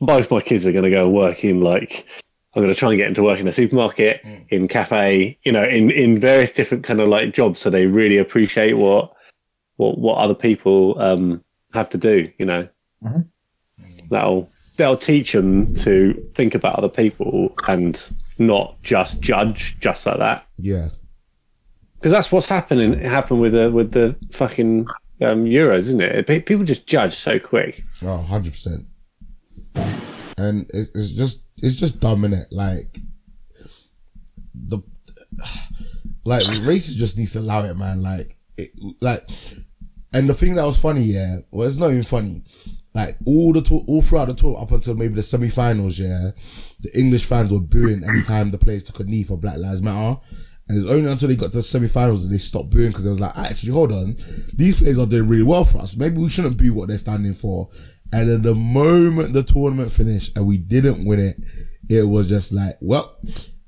both 0.00 0.30
my 0.30 0.40
kids 0.40 0.66
are 0.66 0.72
going 0.72 0.84
to 0.84 0.90
go 0.90 1.08
work 1.08 1.44
in 1.44 1.60
like 1.60 2.06
I'm 2.54 2.62
going 2.62 2.74
to 2.74 2.78
try 2.78 2.90
and 2.90 2.98
get 2.98 3.06
into 3.06 3.22
work 3.22 3.38
in 3.38 3.46
a 3.46 3.52
supermarket, 3.52 4.22
in 4.48 4.66
cafe, 4.66 5.38
you 5.44 5.52
know, 5.52 5.62
in, 5.62 5.88
in 5.92 6.18
various 6.18 6.52
different 6.52 6.82
kind 6.82 7.00
of 7.00 7.08
like 7.08 7.32
jobs, 7.32 7.60
so 7.60 7.70
they 7.70 7.86
really 7.86 8.18
appreciate 8.18 8.72
what 8.72 9.12
what 9.76 9.98
what 9.98 10.18
other 10.18 10.34
people 10.34 11.00
um, 11.00 11.44
have 11.74 11.88
to 11.90 11.98
do. 11.98 12.26
You 12.38 12.46
know, 12.46 12.68
Mhm. 13.04 13.26
that'll 14.10 14.50
that'll 14.78 14.96
teach 14.96 15.30
them 15.30 15.72
to 15.76 16.12
think 16.34 16.56
about 16.56 16.74
other 16.76 16.88
people 16.88 17.54
and 17.68 18.10
not 18.40 18.82
just 18.82 19.20
judge 19.20 19.76
just 19.78 20.04
like 20.06 20.18
that. 20.18 20.44
Yeah. 20.58 20.88
Because 22.00 22.12
that's 22.12 22.32
what's 22.32 22.46
happening 22.46 22.94
It 22.94 23.04
happened 23.04 23.42
with 23.42 23.52
the 23.52 23.70
with 23.70 23.92
the 23.92 24.16
fucking 24.32 24.86
um, 25.22 25.44
Euros, 25.44 25.80
isn't 25.80 26.00
it? 26.00 26.26
Pe- 26.26 26.40
People 26.40 26.64
just 26.64 26.86
judge 26.86 27.14
so 27.14 27.38
quick. 27.38 27.84
Oh, 28.02 28.16
100 28.16 28.52
percent. 28.52 28.86
And 30.38 30.62
it's, 30.72 30.90
it's 30.94 31.10
just 31.10 31.44
it's 31.58 31.76
just 31.76 32.00
dumb, 32.00 32.22
innit? 32.22 32.46
Like 32.50 32.98
the 34.54 34.80
like 36.24 36.46
races 36.66 36.96
just 36.96 37.18
needs 37.18 37.32
to 37.32 37.40
allow 37.40 37.64
it, 37.64 37.76
man. 37.76 38.02
Like 38.02 38.36
it, 38.56 38.70
like, 39.00 39.28
and 40.12 40.28
the 40.28 40.34
thing 40.34 40.54
that 40.54 40.64
was 40.64 40.78
funny, 40.78 41.02
yeah, 41.02 41.40
well, 41.50 41.68
it's 41.68 41.76
not 41.76 41.90
even 41.90 42.02
funny. 42.02 42.44
Like 42.94 43.18
all 43.24 43.52
the 43.52 43.62
tour, 43.62 43.84
all 43.86 44.02
throughout 44.02 44.28
the 44.28 44.34
tour, 44.34 44.60
up 44.60 44.72
until 44.72 44.94
maybe 44.94 45.14
the 45.14 45.22
semi-finals, 45.22 45.98
yeah, 45.98 46.30
the 46.80 46.98
English 46.98 47.24
fans 47.24 47.52
were 47.52 47.60
booing 47.60 48.02
anytime 48.02 48.50
the 48.50 48.58
players 48.58 48.84
took 48.84 49.00
a 49.00 49.04
knee 49.04 49.22
for 49.22 49.36
Black 49.36 49.58
Lives 49.58 49.82
Matter. 49.82 50.20
And 50.70 50.78
it's 50.78 50.88
only 50.88 51.10
until 51.10 51.26
they 51.26 51.34
got 51.34 51.50
to 51.50 51.56
the 51.56 51.62
semi-finals 51.64 52.22
that 52.22 52.28
they 52.28 52.38
stopped 52.38 52.70
booing 52.70 52.90
because 52.90 53.02
they 53.02 53.10
was 53.10 53.18
like, 53.18 53.36
actually, 53.36 53.72
hold 53.72 53.90
on, 53.90 54.16
these 54.54 54.78
players 54.78 55.00
are 55.00 55.06
doing 55.06 55.28
really 55.28 55.42
well 55.42 55.64
for 55.64 55.78
us. 55.78 55.96
Maybe 55.96 56.18
we 56.18 56.28
shouldn't 56.28 56.58
boo 56.58 56.72
what 56.72 56.86
they're 56.86 56.96
standing 56.96 57.34
for. 57.34 57.68
And 58.12 58.30
then 58.30 58.42
the 58.42 58.54
moment 58.54 59.32
the 59.32 59.42
tournament 59.42 59.90
finished 59.90 60.36
and 60.36 60.46
we 60.46 60.58
didn't 60.58 61.04
win 61.04 61.18
it, 61.18 61.40
it 61.88 62.04
was 62.04 62.28
just 62.28 62.52
like, 62.52 62.76
well, 62.80 63.18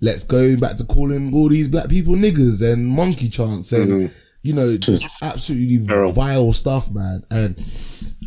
let's 0.01 0.23
go 0.23 0.57
back 0.57 0.77
to 0.77 0.85
calling 0.85 1.35
all 1.35 1.49
these 1.49 1.67
black 1.67 1.89
people 1.89 2.15
niggers 2.15 2.63
and 2.63 2.87
monkey 2.87 3.29
chants 3.29 3.73
and, 3.73 3.91
mm-hmm. 3.91 4.15
you 4.43 4.53
know, 4.53 4.77
just 4.77 5.05
absolutely 5.23 5.79
vile 5.79 6.53
stuff, 6.53 6.89
man. 6.89 7.25
And 7.33 7.59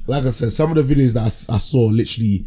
like 0.05 0.25
I 0.25 0.31
said, 0.31 0.51
some 0.51 0.75
of 0.77 0.85
the 0.85 0.95
videos 0.95 1.13
that 1.13 1.53
I 1.53 1.59
saw 1.59 1.85
literally 1.85 2.45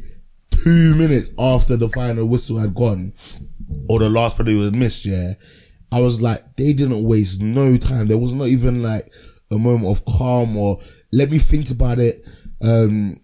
two 0.51 0.95
minutes 0.95 1.31
after 1.39 1.79
the 1.79 1.89
final 1.89 2.27
whistle 2.27 2.59
had 2.59 2.75
gone 2.75 3.15
or 3.89 3.99
the 3.99 4.11
last 4.11 4.37
penalty 4.37 4.59
was 4.59 4.73
missed, 4.73 5.07
yeah, 5.07 5.33
I 5.91 6.01
was 6.01 6.21
like, 6.21 6.57
they 6.57 6.73
didn't 6.73 7.03
waste 7.05 7.41
no 7.41 7.77
time. 7.77 8.09
There 8.09 8.19
was 8.19 8.33
not 8.33 8.49
even 8.49 8.83
like 8.83 9.11
a 9.51 9.59
moment 9.59 9.87
of 9.87 10.05
calm 10.05 10.57
or 10.57 10.81
let 11.13 11.31
me 11.31 11.39
think 11.39 11.71
about 11.71 11.99
it. 11.99 12.25
Um, 12.61 13.21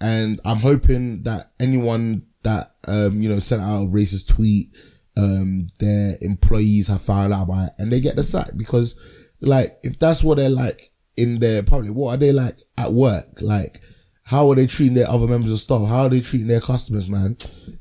and 0.00 0.40
I'm 0.44 0.58
hoping 0.58 1.22
that 1.22 1.52
anyone 1.58 2.26
that 2.42 2.76
um 2.86 3.20
you 3.20 3.28
know 3.28 3.40
sent 3.40 3.62
out 3.62 3.84
a 3.84 3.86
racist 3.86 4.28
tweet, 4.28 4.70
um 5.16 5.68
their 5.80 6.18
employees 6.20 6.88
have 6.88 7.02
found 7.02 7.32
out 7.32 7.44
about 7.44 7.68
it 7.68 7.72
and 7.78 7.90
they 7.92 8.00
get 8.00 8.16
the 8.16 8.22
sack 8.22 8.50
because 8.56 8.94
like 9.40 9.78
if 9.82 9.98
that's 9.98 10.22
what 10.22 10.36
they're 10.36 10.50
like 10.50 10.92
in 11.16 11.38
their 11.38 11.62
public, 11.62 11.92
what 11.92 12.14
are 12.14 12.18
they 12.18 12.32
like 12.32 12.58
at 12.76 12.92
work? 12.92 13.40
Like 13.40 13.80
how 14.24 14.50
are 14.50 14.56
they 14.56 14.66
treating 14.66 14.94
their 14.94 15.08
other 15.08 15.26
members 15.26 15.52
of 15.52 15.60
staff? 15.60 15.88
How 15.88 16.02
are 16.02 16.08
they 16.08 16.20
treating 16.20 16.48
their 16.48 16.60
customers, 16.60 17.08
man? 17.08 17.36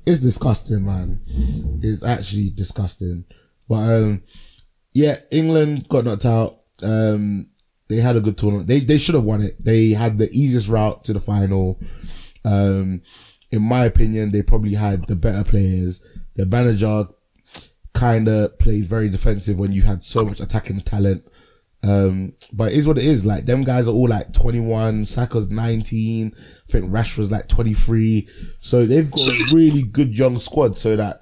It's 0.05 0.19
disgusting, 0.19 0.86
man. 0.86 1.22
It's 1.81 2.03
actually 2.03 2.51
disgusting. 2.51 3.25
But 3.67 3.89
um 3.89 4.24
yeah, 4.95 5.17
England 5.29 5.89
got 5.89 6.05
knocked 6.05 6.25
out. 6.25 6.62
Um, 6.81 7.50
they 7.89 7.98
had 7.98 8.15
a 8.15 8.22
good 8.22 8.38
tournament. 8.38 8.67
They 8.67 8.79
they 8.79 8.98
should 8.98 9.13
have 9.13 9.25
won 9.25 9.41
it. 9.41 9.63
They 9.63 9.89
had 9.89 10.17
the 10.17 10.31
easiest 10.31 10.69
route 10.69 11.03
to 11.03 11.13
the 11.13 11.19
final. 11.19 11.79
Um, 12.45 13.01
in 13.51 13.62
my 13.62 13.86
opinion, 13.86 14.31
they 14.31 14.41
probably 14.41 14.74
had 14.74 15.05
the 15.05 15.15
better 15.15 15.43
players. 15.43 16.03
The 16.36 16.45
manager 16.45 17.07
kind 17.93 18.27
of 18.27 18.57
played 18.57 18.86
very 18.86 19.10
defensive 19.10 19.60
when 19.60 19.74
you 19.74 19.84
had 19.84 20.03
so 20.03 20.24
much 20.24 20.39
attacking 20.39 20.81
talent. 20.81 21.27
Um, 21.84 22.34
but 22.51 22.72
it 22.72 22.77
is 22.77 22.88
what 22.88 22.98
it 22.98 23.03
is. 23.03 23.25
Like 23.25 23.45
them 23.45 23.63
guys 23.63 23.88
are 23.88 23.91
all 23.91 24.07
like 24.07 24.34
21, 24.34 25.05
Saka's 25.05 25.50
19. 25.50 26.34
I 26.36 26.72
think 26.72 26.91
Rashford's 26.91 27.31
like 27.31 27.48
23. 27.48 28.27
So 28.60 28.86
they've 28.86 29.10
got 29.12 29.27
a 29.27 29.53
really 29.53 29.84
good 29.84 30.17
young 30.17 30.39
squad 30.39 30.77
so 30.77 30.95
that, 30.95 31.22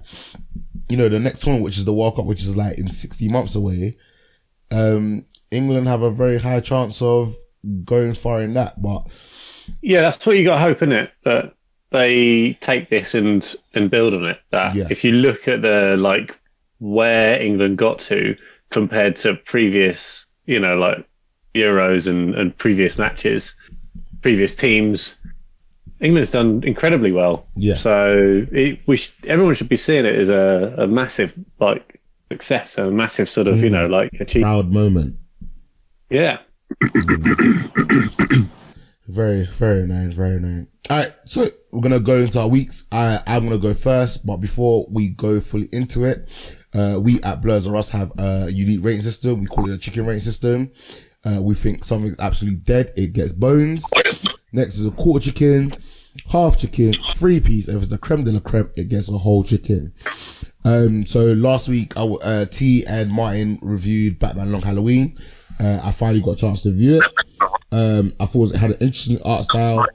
you 0.90 0.98
know, 0.98 1.10
the 1.10 1.20
next 1.20 1.42
tournament, 1.42 1.64
which 1.66 1.78
is 1.78 1.86
the 1.86 1.94
World 1.94 2.16
Cup, 2.16 2.26
which 2.26 2.42
is 2.42 2.56
like 2.58 2.78
in 2.78 2.90
60 2.90 3.28
months 3.30 3.56
away, 3.56 3.98
um, 4.72 5.26
England 5.52 5.88
have 5.88 6.02
a 6.02 6.12
very 6.12 6.40
high 6.40 6.60
chance 6.60 7.02
of 7.02 7.36
going 7.86 8.14
far 8.14 8.42
in 8.42 8.54
that. 8.56 8.82
But 8.82 9.08
Yeah, 9.82 10.02
that's 10.02 10.26
what 10.26 10.38
you 10.38 10.44
got 10.44 10.56
to 10.56 10.62
hope, 10.62 10.78
isn't 10.78 10.92
it? 10.92 11.12
That 11.24 11.54
they 11.92 12.58
take 12.60 12.90
this 12.90 13.14
and 13.14 13.56
and 13.74 13.90
build 13.92 14.14
on 14.14 14.26
it. 14.26 14.40
That 14.52 14.76
Yeah. 14.76 14.88
if 14.90 15.04
you 15.04 15.12
look 15.14 15.48
at 15.48 15.62
the 15.62 15.96
like 15.98 16.38
where 16.80 17.42
England 17.42 17.78
got 17.78 18.00
to 18.00 18.36
compared 18.72 19.16
to 19.18 19.36
previous, 19.36 20.26
you 20.46 20.60
know, 20.60 20.76
like 20.76 21.06
Euros 21.56 22.08
and, 22.08 22.34
and 22.36 22.58
previous 22.58 22.98
matches, 22.98 23.56
previous 24.22 24.56
teams, 24.56 25.16
England's 26.04 26.30
done 26.30 26.62
incredibly 26.66 27.12
well. 27.12 27.48
Yeah. 27.56 27.76
So 27.76 28.46
it, 28.52 28.80
we 28.86 28.98
sh- 28.98 29.14
everyone 29.26 29.56
should 29.56 29.70
be 29.70 29.78
seeing 29.78 30.06
it 30.06 30.16
as 30.16 30.30
a, 30.30 30.76
a 30.78 30.88
massive 30.88 31.34
like 31.60 32.02
success, 32.30 32.78
a 32.78 32.92
massive 32.92 33.30
sort 33.30 33.48
of 33.48 33.64
you 33.64 33.70
know 33.70 33.88
like 33.88 34.12
achievement. 34.20 34.44
proud 34.44 34.72
moment. 34.72 35.16
Yeah. 36.10 36.40
Very, 39.06 39.46
very 39.46 39.86
nice, 39.86 40.14
very 40.14 40.40
nice. 40.40 40.66
Alright, 40.90 41.14
so 41.26 41.48
we're 41.72 41.82
gonna 41.82 42.00
go 42.00 42.18
into 42.18 42.40
our 42.40 42.48
weeks. 42.48 42.88
I, 42.90 43.22
I'm 43.28 43.44
gonna 43.44 43.58
go 43.58 43.74
first, 43.74 44.26
but 44.26 44.38
before 44.38 44.88
we 44.90 45.10
go 45.10 45.42
fully 45.42 45.68
into 45.74 46.06
it, 46.06 46.30
uh, 46.74 47.00
we 47.02 47.22
at 47.22 47.42
Blurs 47.42 47.68
or 47.68 47.76
Us 47.76 47.90
have 47.90 48.14
a 48.18 48.50
unique 48.50 48.80
rating 48.82 49.02
system. 49.02 49.42
We 49.42 49.48
call 49.48 49.70
it 49.70 49.74
a 49.74 49.78
chicken 49.78 50.06
rating 50.06 50.22
system. 50.22 50.72
Uh, 51.26 51.42
we 51.42 51.54
think 51.54 51.84
something's 51.84 52.18
absolutely 52.18 52.60
dead. 52.62 52.94
It 52.96 53.12
gets 53.12 53.34
bones. 53.34 53.84
Next 54.54 54.78
is 54.78 54.86
a 54.86 54.92
quarter 54.92 55.26
chicken, 55.26 55.74
half 56.30 56.60
chicken, 56.60 56.94
three 57.16 57.40
piece. 57.40 57.68
If 57.68 57.76
it's 57.76 57.88
the 57.88 57.98
creme 57.98 58.24
de 58.24 58.32
la 58.32 58.40
creme, 58.40 58.70
it 58.76 58.88
gets 58.88 59.10
a 59.10 59.18
whole 59.18 59.44
chicken. 59.44 59.94
Um, 60.64 61.06
so 61.06 61.34
last 61.34 61.68
week, 61.68 61.98
I, 61.98 62.04
uh, 62.06 62.46
T 62.46 62.86
and 62.86 63.12
Martin 63.12 63.60
reviewed 63.62 64.20
Batman 64.20 64.52
Long 64.52 64.62
Halloween. 64.62 65.18
Uh, 65.60 65.82
I 65.84 65.92
finally 65.92 66.22
got 66.22 66.32
a 66.34 66.36
chance 66.36 66.62
to 66.64 66.72
view 66.72 67.02
it. 67.02 67.04
Um, 67.72 68.14
I 68.20 68.26
thought 68.28 68.52
it 68.52 68.58
had 68.58 68.72
an 68.72 68.78
interesting 68.80 69.20
art 69.26 69.44
style. 69.44 69.86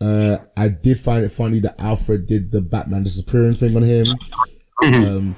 Uh, 0.00 0.38
I 0.56 0.68
did 0.68 0.98
find 0.98 1.24
it 1.24 1.28
funny 1.30 1.60
that 1.60 1.78
Alfred 1.78 2.26
did 2.26 2.50
the 2.50 2.62
Batman 2.62 3.04
disappearing 3.04 3.54
thing 3.54 3.76
on 3.76 3.82
him. 3.82 4.06
Um, 4.82 5.36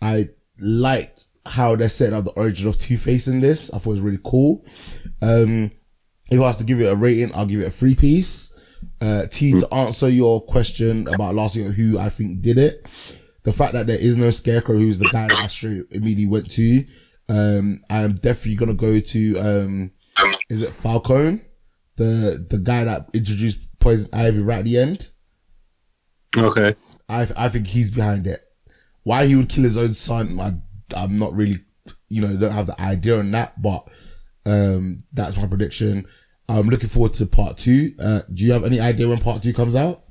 I 0.00 0.30
liked 0.58 1.26
how 1.44 1.76
they 1.76 1.88
set 1.88 2.14
up 2.14 2.24
the 2.24 2.30
origin 2.30 2.68
of 2.68 2.78
Two 2.78 2.96
Face 2.96 3.28
in 3.28 3.40
this. 3.40 3.72
I 3.72 3.78
thought 3.78 3.90
it 3.90 3.94
was 3.94 4.00
really 4.00 4.20
cool. 4.24 4.64
Um, 5.20 5.72
if 6.30 6.38
I 6.38 6.42
was 6.42 6.58
to 6.58 6.64
give 6.64 6.80
it 6.80 6.92
a 6.92 6.96
rating, 6.96 7.34
I'll 7.34 7.46
give 7.46 7.60
it 7.60 7.66
a 7.66 7.70
three 7.70 7.94
piece. 7.94 8.54
Uh, 9.00 9.26
T 9.26 9.52
to 9.52 9.74
answer 9.74 10.08
your 10.08 10.40
question 10.40 11.08
about 11.08 11.34
last 11.34 11.56
year, 11.56 11.70
who 11.70 11.98
I 11.98 12.08
think 12.08 12.42
did 12.42 12.58
it. 12.58 12.86
The 13.42 13.52
fact 13.52 13.72
that 13.72 13.86
there 13.86 13.98
is 13.98 14.16
no 14.16 14.30
Scarecrow, 14.30 14.76
who's 14.76 14.98
the 14.98 15.08
guy 15.12 15.26
that 15.26 15.38
I 15.38 15.46
straight 15.46 15.84
immediately 15.90 16.26
went 16.26 16.50
to. 16.52 16.84
Um, 17.28 17.82
I'm 17.90 18.14
definitely 18.14 18.56
gonna 18.56 18.74
go 18.74 19.00
to, 19.00 19.38
um, 19.38 19.92
is 20.48 20.62
it 20.62 20.70
Falcone? 20.70 21.40
The, 21.96 22.46
the 22.48 22.58
guy 22.58 22.84
that 22.84 23.08
introduced 23.12 23.58
Poison 23.80 24.08
Ivy 24.12 24.40
right 24.40 24.58
at 24.58 24.64
the 24.64 24.78
end. 24.78 25.10
Okay. 26.36 26.76
I, 27.08 27.28
I 27.36 27.48
think 27.48 27.66
he's 27.66 27.90
behind 27.90 28.26
it. 28.26 28.42
Why 29.02 29.26
he 29.26 29.34
would 29.34 29.48
kill 29.48 29.64
his 29.64 29.76
own 29.76 29.94
son, 29.94 30.38
I, 30.38 30.54
I'm 30.94 31.18
not 31.18 31.34
really, 31.34 31.60
you 32.08 32.22
know, 32.22 32.36
don't 32.36 32.52
have 32.52 32.66
the 32.66 32.80
idea 32.80 33.18
on 33.18 33.30
that, 33.32 33.60
but, 33.60 33.88
um, 34.46 35.04
that's 35.12 35.36
my 35.36 35.46
prediction. 35.46 36.06
I'm 36.48 36.68
looking 36.68 36.88
forward 36.88 37.14
to 37.14 37.26
part 37.26 37.58
two. 37.58 37.94
Uh, 37.98 38.20
do 38.32 38.44
you 38.44 38.52
have 38.52 38.64
any 38.64 38.80
idea 38.80 39.08
when 39.08 39.18
part 39.18 39.42
two 39.42 39.52
comes 39.52 39.76
out? 39.76 40.04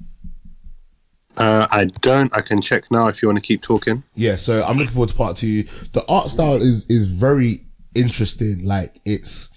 Uh, 1.36 1.67
I 1.70 1.86
don't. 1.86 2.36
I 2.36 2.41
can 2.41 2.62
check 2.62 2.89
now 2.91 3.08
if 3.08 3.22
you 3.22 3.27
want 3.27 3.38
to 3.38 3.48
keep 3.48 3.62
talking. 3.62 4.03
Yeah, 4.15 4.36
so 4.36 4.63
I'm 4.63 4.77
looking 4.77 4.94
forward 4.94 5.10
to 5.10 5.15
part 5.15 5.38
two. 5.38 5.65
The 5.94 6.06
art 6.08 6.29
style 6.29 6.56
is 6.56 6.86
is 6.89 7.06
very 7.06 7.65
interesting. 7.94 8.65
Like 8.65 9.00
it's, 9.06 9.51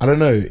I 0.00 0.06
don't 0.06 0.18
know, 0.18 0.44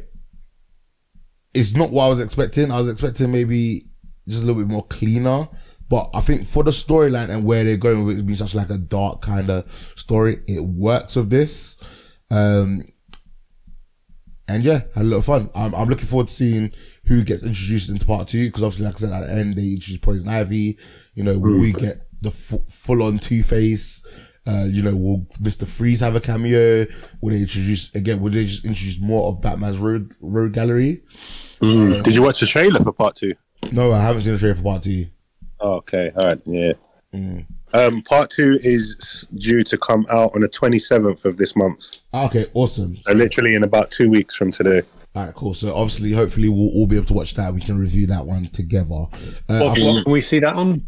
it's 1.54 1.76
not 1.76 1.92
what 1.92 2.06
I 2.06 2.10
was 2.10 2.20
expecting. 2.20 2.72
I 2.72 2.78
was 2.78 2.90
expecting 2.90 3.32
maybe 3.32 3.88
just 4.28 4.44
a 4.44 4.46
little 4.46 4.62
bit 4.62 4.72
more 4.72 4.86
cleaner. 4.86 5.48
But 5.88 6.10
I 6.14 6.22
think 6.22 6.48
for 6.48 6.64
the 6.64 6.72
storyline 6.72 7.30
and 7.30 7.46
where 7.46 7.64
they're 7.64 7.78
going 7.78 8.06
with 8.06 8.18
it 8.18 8.26
being 8.26 8.36
such 8.36 8.56
like 8.56 8.72
a 8.72 8.78
dark 8.78 9.22
kind 9.22 9.50
of 9.50 9.94
story, 9.96 10.42
it 10.48 10.62
works 10.62 11.16
with 11.16 11.30
this. 11.30 11.78
Um, 12.32 12.88
and 14.48 14.64
yeah, 14.64 14.82
had 14.94 15.06
a 15.06 15.08
lot 15.08 15.18
of 15.18 15.26
fun. 15.26 15.50
I'm, 15.56 15.74
I'm 15.74 15.90
looking 15.90 16.08
forward 16.08 16.28
to 16.28 16.34
seeing 16.34 16.72
who 17.06 17.24
gets 17.24 17.44
introduced 17.44 17.90
into 17.90 18.06
part 18.06 18.28
two 18.28 18.48
because 18.48 18.64
obviously, 18.64 18.86
like 18.86 18.96
I 18.96 19.00
said, 19.00 19.12
at 19.12 19.28
the 19.28 19.34
end 19.34 19.56
they 19.56 19.74
introduce 19.74 19.98
Poison 19.98 20.30
Ivy. 20.30 20.78
You 21.14 21.24
know, 21.24 21.38
will 21.38 21.60
we 21.60 21.74
mm. 21.74 21.80
get 21.80 22.08
the 22.22 22.30
f- 22.30 22.68
full 22.68 23.04
on 23.04 23.20
Two 23.20 23.44
Face? 23.44 24.06
Uh, 24.48 24.68
you 24.70 24.84
know, 24.84 24.96
will 24.96 25.26
Mister 25.40 25.66
Freeze 25.66 26.02
have 26.02 26.16
a 26.16 26.20
cameo? 26.20 26.86
Will 27.22 27.34
they 27.34 27.42
introduce 27.42 27.94
again? 27.96 28.22
Will 28.22 28.32
they 28.32 28.46
just 28.46 28.66
introduce 28.66 29.00
more 29.00 29.30
of 29.30 29.42
Batman's 29.42 29.78
road 29.78 30.14
road 30.22 30.54
gallery? 30.54 31.02
Mm. 31.62 32.00
Uh, 32.00 32.02
Did 32.04 32.16
you 32.16 32.22
watch 32.22 32.40
the 32.40 32.46
trailer 32.46 32.80
for 32.84 32.92
part 32.92 33.16
two? 33.16 33.34
No, 33.72 33.92
I 33.92 34.02
haven't 34.02 34.22
seen 34.22 34.34
the 34.34 34.40
trailer 34.40 34.56
for 34.56 34.64
part 34.64 34.84
two. 34.84 35.08
Oh, 35.60 35.76
okay, 35.76 36.12
all 36.16 36.28
right, 36.28 36.42
yeah. 36.46 36.74
Mm. 37.14 37.46
Um, 37.74 38.02
part 38.04 38.30
two 38.30 38.58
is 38.62 39.28
due 39.36 39.64
to 39.64 39.78
come 39.78 40.06
out 40.10 40.34
on 40.34 40.42
the 40.42 40.48
27th 40.50 41.26
of 41.26 41.38
this 41.38 41.56
month. 41.56 41.98
Ah, 42.14 42.26
Okay, 42.28 42.46
awesome. 42.54 42.96
So 43.02 43.12
literally 43.14 43.56
in 43.56 43.64
about 43.64 43.92
two 43.92 44.10
weeks 44.10 44.36
from 44.36 44.52
today. 44.52 44.82
All 45.14 45.26
right, 45.26 45.34
cool. 45.36 45.54
So 45.54 45.74
obviously, 45.76 46.12
hopefully, 46.12 46.50
we'll 46.50 46.70
all 46.74 46.88
be 46.88 46.96
able 46.98 47.08
to 47.08 47.14
watch 47.14 47.34
that. 47.36 47.54
We 47.54 47.62
can 47.62 47.78
review 47.78 48.06
that 48.08 48.26
one 48.26 48.48
together. 48.50 49.06
Uh, 49.50 49.60
What, 49.60 49.78
what 49.80 50.04
can 50.04 50.12
we 50.12 50.22
see 50.22 50.40
that 50.40 50.56
on? 50.56 50.86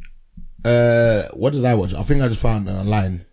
uh, 0.66 1.24
what 1.34 1.54
did 1.54 1.64
I 1.66 1.76
watch? 1.76 1.94
I 1.94 2.04
think 2.04 2.22
I 2.22 2.28
just 2.28 2.42
found 2.42 2.68
it 2.68 2.72
online. 2.74 3.26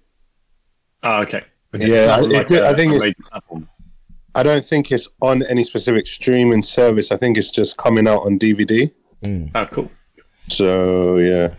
Oh, 1.03 1.23
okay. 1.23 1.43
Okay. 1.75 1.89
Yeah, 1.91 2.07
Not 2.07 2.19
I- 2.19 2.23
like 2.23 2.51
it- 2.51 2.59
a- 2.59 2.69
I 2.69 2.73
think 2.75 2.93
it's- 2.95 3.15
major. 3.53 3.67
I 4.37 4.43
don't 4.43 4.65
think 4.65 4.91
it's 4.91 5.09
on 5.21 5.43
any 5.47 5.63
specific 5.65 6.07
streaming 6.07 6.63
service. 6.63 7.13
I 7.13 7.17
think 7.17 7.39
it's 7.39 7.53
just 7.53 7.77
coming 7.77 8.09
out 8.09 8.25
on 8.27 8.37
DVD. 8.39 8.91
Oh, 9.55 9.67
cool. 9.71 9.91
So 10.49 11.19
yeah, 11.19 11.55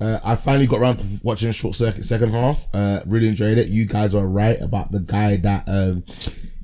Uh, 0.00 0.20
I 0.22 0.36
finally 0.36 0.66
got 0.66 0.80
around 0.80 0.98
to 0.98 1.06
watching 1.22 1.50
Short 1.52 1.74
Circuit 1.74 2.04
second 2.04 2.30
half. 2.30 2.68
Uh, 2.74 3.00
really 3.06 3.28
enjoyed 3.28 3.58
it. 3.58 3.68
You 3.68 3.86
guys 3.86 4.14
are 4.14 4.26
right 4.26 4.60
about 4.60 4.92
the 4.92 5.00
guy 5.00 5.36
that, 5.38 5.64
um, 5.68 6.04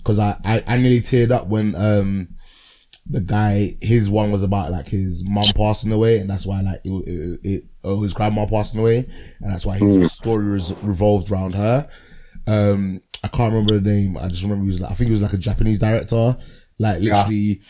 cause 0.04 0.18
I, 0.18 0.36
I, 0.44 0.62
I 0.66 0.76
nearly 0.76 1.00
teared 1.00 1.30
up 1.30 1.46
when, 1.46 1.74
um, 1.74 2.28
the 3.06 3.20
guy, 3.20 3.76
his 3.80 4.08
one 4.08 4.30
was 4.30 4.42
about 4.42 4.70
like 4.70 4.88
his 4.88 5.24
mom 5.26 5.52
passing 5.56 5.92
away 5.92 6.18
and 6.18 6.30
that's 6.30 6.46
why 6.46 6.60
like 6.60 6.80
it, 6.84 6.90
it, 6.90 7.40
it 7.42 7.64
oh, 7.82 8.02
his 8.02 8.14
grandma 8.14 8.46
passing 8.46 8.80
away 8.80 9.08
and 9.40 9.50
that's 9.52 9.66
why 9.66 9.76
his 9.76 10.12
story 10.12 10.52
was 10.52 10.72
revolved 10.82 11.30
around 11.32 11.54
her. 11.54 11.88
Um, 12.46 13.02
I 13.24 13.28
can't 13.28 13.52
remember 13.52 13.78
the 13.78 13.90
name. 13.90 14.16
I 14.16 14.28
just 14.28 14.42
remember 14.42 14.62
he 14.64 14.68
was 14.68 14.80
like, 14.80 14.90
I 14.92 14.94
think 14.94 15.06
he 15.08 15.12
was 15.12 15.22
like 15.22 15.32
a 15.32 15.38
Japanese 15.38 15.78
director. 15.78 16.36
Like 16.78 17.00
literally, 17.00 17.60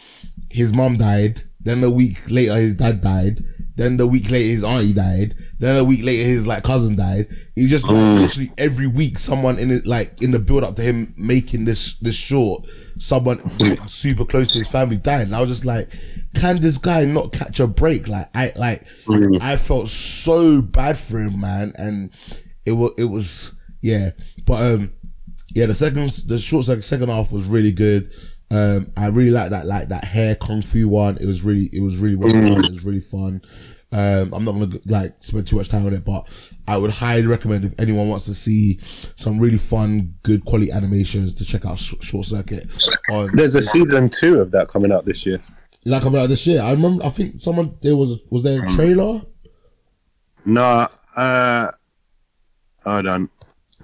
his 0.50 0.72
mom 0.72 0.96
died. 0.96 1.42
Then 1.60 1.82
a 1.84 1.90
week 1.90 2.18
later, 2.30 2.54
his 2.56 2.74
dad 2.74 3.00
died. 3.00 3.40
Then 3.74 3.96
the 3.96 4.06
week 4.06 4.30
later, 4.30 4.48
his 4.48 4.64
auntie 4.64 4.92
died. 4.92 5.34
Then 5.58 5.76
a 5.76 5.84
week 5.84 6.04
later, 6.04 6.24
his 6.24 6.46
like 6.46 6.62
cousin 6.62 6.96
died. 6.96 7.28
He 7.54 7.68
just 7.68 7.88
like 7.88 8.20
literally 8.20 8.52
every 8.58 8.86
week, 8.86 9.18
someone 9.18 9.58
in 9.58 9.70
it, 9.70 9.86
like 9.86 10.20
in 10.22 10.30
the 10.32 10.38
build 10.38 10.64
up 10.64 10.76
to 10.76 10.82
him 10.82 11.14
making 11.16 11.64
this 11.64 11.96
this 11.98 12.14
short, 12.14 12.64
someone 12.98 13.48
super 13.88 14.24
close 14.24 14.52
to 14.52 14.58
his 14.58 14.68
family 14.68 14.96
died. 14.98 15.28
And 15.28 15.36
I 15.36 15.40
was 15.40 15.50
just 15.50 15.64
like, 15.64 15.90
can 16.34 16.60
this 16.60 16.78
guy 16.78 17.04
not 17.04 17.32
catch 17.32 17.60
a 17.60 17.66
break? 17.66 18.08
Like 18.08 18.28
I 18.34 18.52
like 18.56 18.84
I 19.40 19.56
felt 19.56 19.88
so 19.88 20.60
bad 20.60 20.98
for 20.98 21.18
him, 21.18 21.40
man. 21.40 21.72
And 21.76 22.12
it 22.66 22.72
was 22.72 22.92
it 22.98 23.04
was 23.04 23.54
yeah, 23.80 24.10
but 24.44 24.62
um 24.62 24.92
yeah, 25.54 25.66
the 25.66 25.74
second, 25.74 26.10
the 26.26 26.38
short 26.38 26.66
second, 26.66 26.82
second 26.82 27.08
half 27.08 27.32
was 27.32 27.44
really 27.44 27.72
good. 27.72 28.10
Um, 28.50 28.92
I 28.96 29.06
really 29.06 29.30
like 29.30 29.50
that, 29.50 29.66
like 29.66 29.88
that 29.88 30.04
hair 30.04 30.34
kung 30.34 30.62
fu 30.62 30.88
one. 30.88 31.16
It 31.18 31.26
was 31.26 31.42
really, 31.42 31.70
it 31.72 31.82
was 31.82 31.96
really 31.96 32.16
well 32.16 32.30
done. 32.30 32.64
It 32.64 32.70
was 32.70 32.84
really 32.84 33.00
fun. 33.00 33.42
Um, 33.92 34.32
I'm 34.32 34.44
not 34.44 34.52
gonna 34.52 34.78
like 34.86 35.16
spend 35.20 35.46
too 35.46 35.56
much 35.56 35.68
time 35.68 35.84
on 35.86 35.92
it, 35.92 36.04
but 36.04 36.26
I 36.66 36.78
would 36.78 36.90
highly 36.90 37.26
recommend 37.26 37.64
if 37.64 37.74
anyone 37.78 38.08
wants 38.08 38.24
to 38.24 38.34
see 38.34 38.78
some 39.16 39.38
really 39.38 39.58
fun, 39.58 40.14
good 40.22 40.44
quality 40.46 40.70
animations 40.72 41.34
to 41.34 41.44
check 41.44 41.66
out 41.66 41.78
Sh- 41.78 41.94
Short 42.00 42.26
Circuit. 42.26 42.68
On 43.10 43.28
there's 43.36 43.54
a 43.54 43.60
season 43.62 44.08
two 44.08 44.40
of 44.40 44.50
that 44.52 44.68
coming 44.68 44.92
out 44.92 45.04
this 45.04 45.26
year. 45.26 45.40
like 45.84 46.04
about 46.04 46.28
this 46.30 46.46
year. 46.46 46.62
I 46.62 46.70
remember. 46.72 47.04
I 47.04 47.10
think 47.10 47.38
someone 47.40 47.76
there 47.82 47.94
was 47.96 48.18
was 48.30 48.42
there 48.42 48.64
a 48.64 48.68
trailer. 48.70 49.20
No, 50.44 50.86
uh, 51.16 51.68
hold 52.84 53.06
on. 53.06 53.30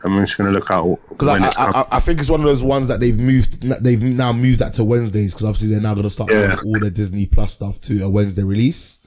I'm 0.06 0.18
just 0.20 0.38
gonna 0.38 0.52
look 0.52 0.70
out 0.70 0.98
Because 1.08 1.28
I, 1.28 1.46
I. 1.62 1.80
I, 1.80 1.84
I 1.96 2.00
think 2.00 2.20
it's 2.20 2.30
one 2.30 2.40
of 2.40 2.46
those 2.46 2.62
ones 2.62 2.86
that 2.88 3.00
they've 3.00 3.18
moved. 3.18 3.62
They've 3.62 4.00
now 4.02 4.32
moved 4.32 4.60
that 4.60 4.74
to 4.74 4.84
Wednesdays 4.84 5.32
because 5.34 5.44
obviously 5.44 5.68
they're 5.68 5.80
now 5.80 5.94
going 5.94 6.04
to 6.04 6.10
start 6.10 6.30
Yeah. 6.30 6.54
all 6.64 6.78
the 6.78 6.90
Disney 6.90 7.26
Plus 7.26 7.52
stuff 7.54 7.80
to 7.82 8.04
a 8.04 8.08
Wednesday 8.08 8.44
release. 8.44 9.00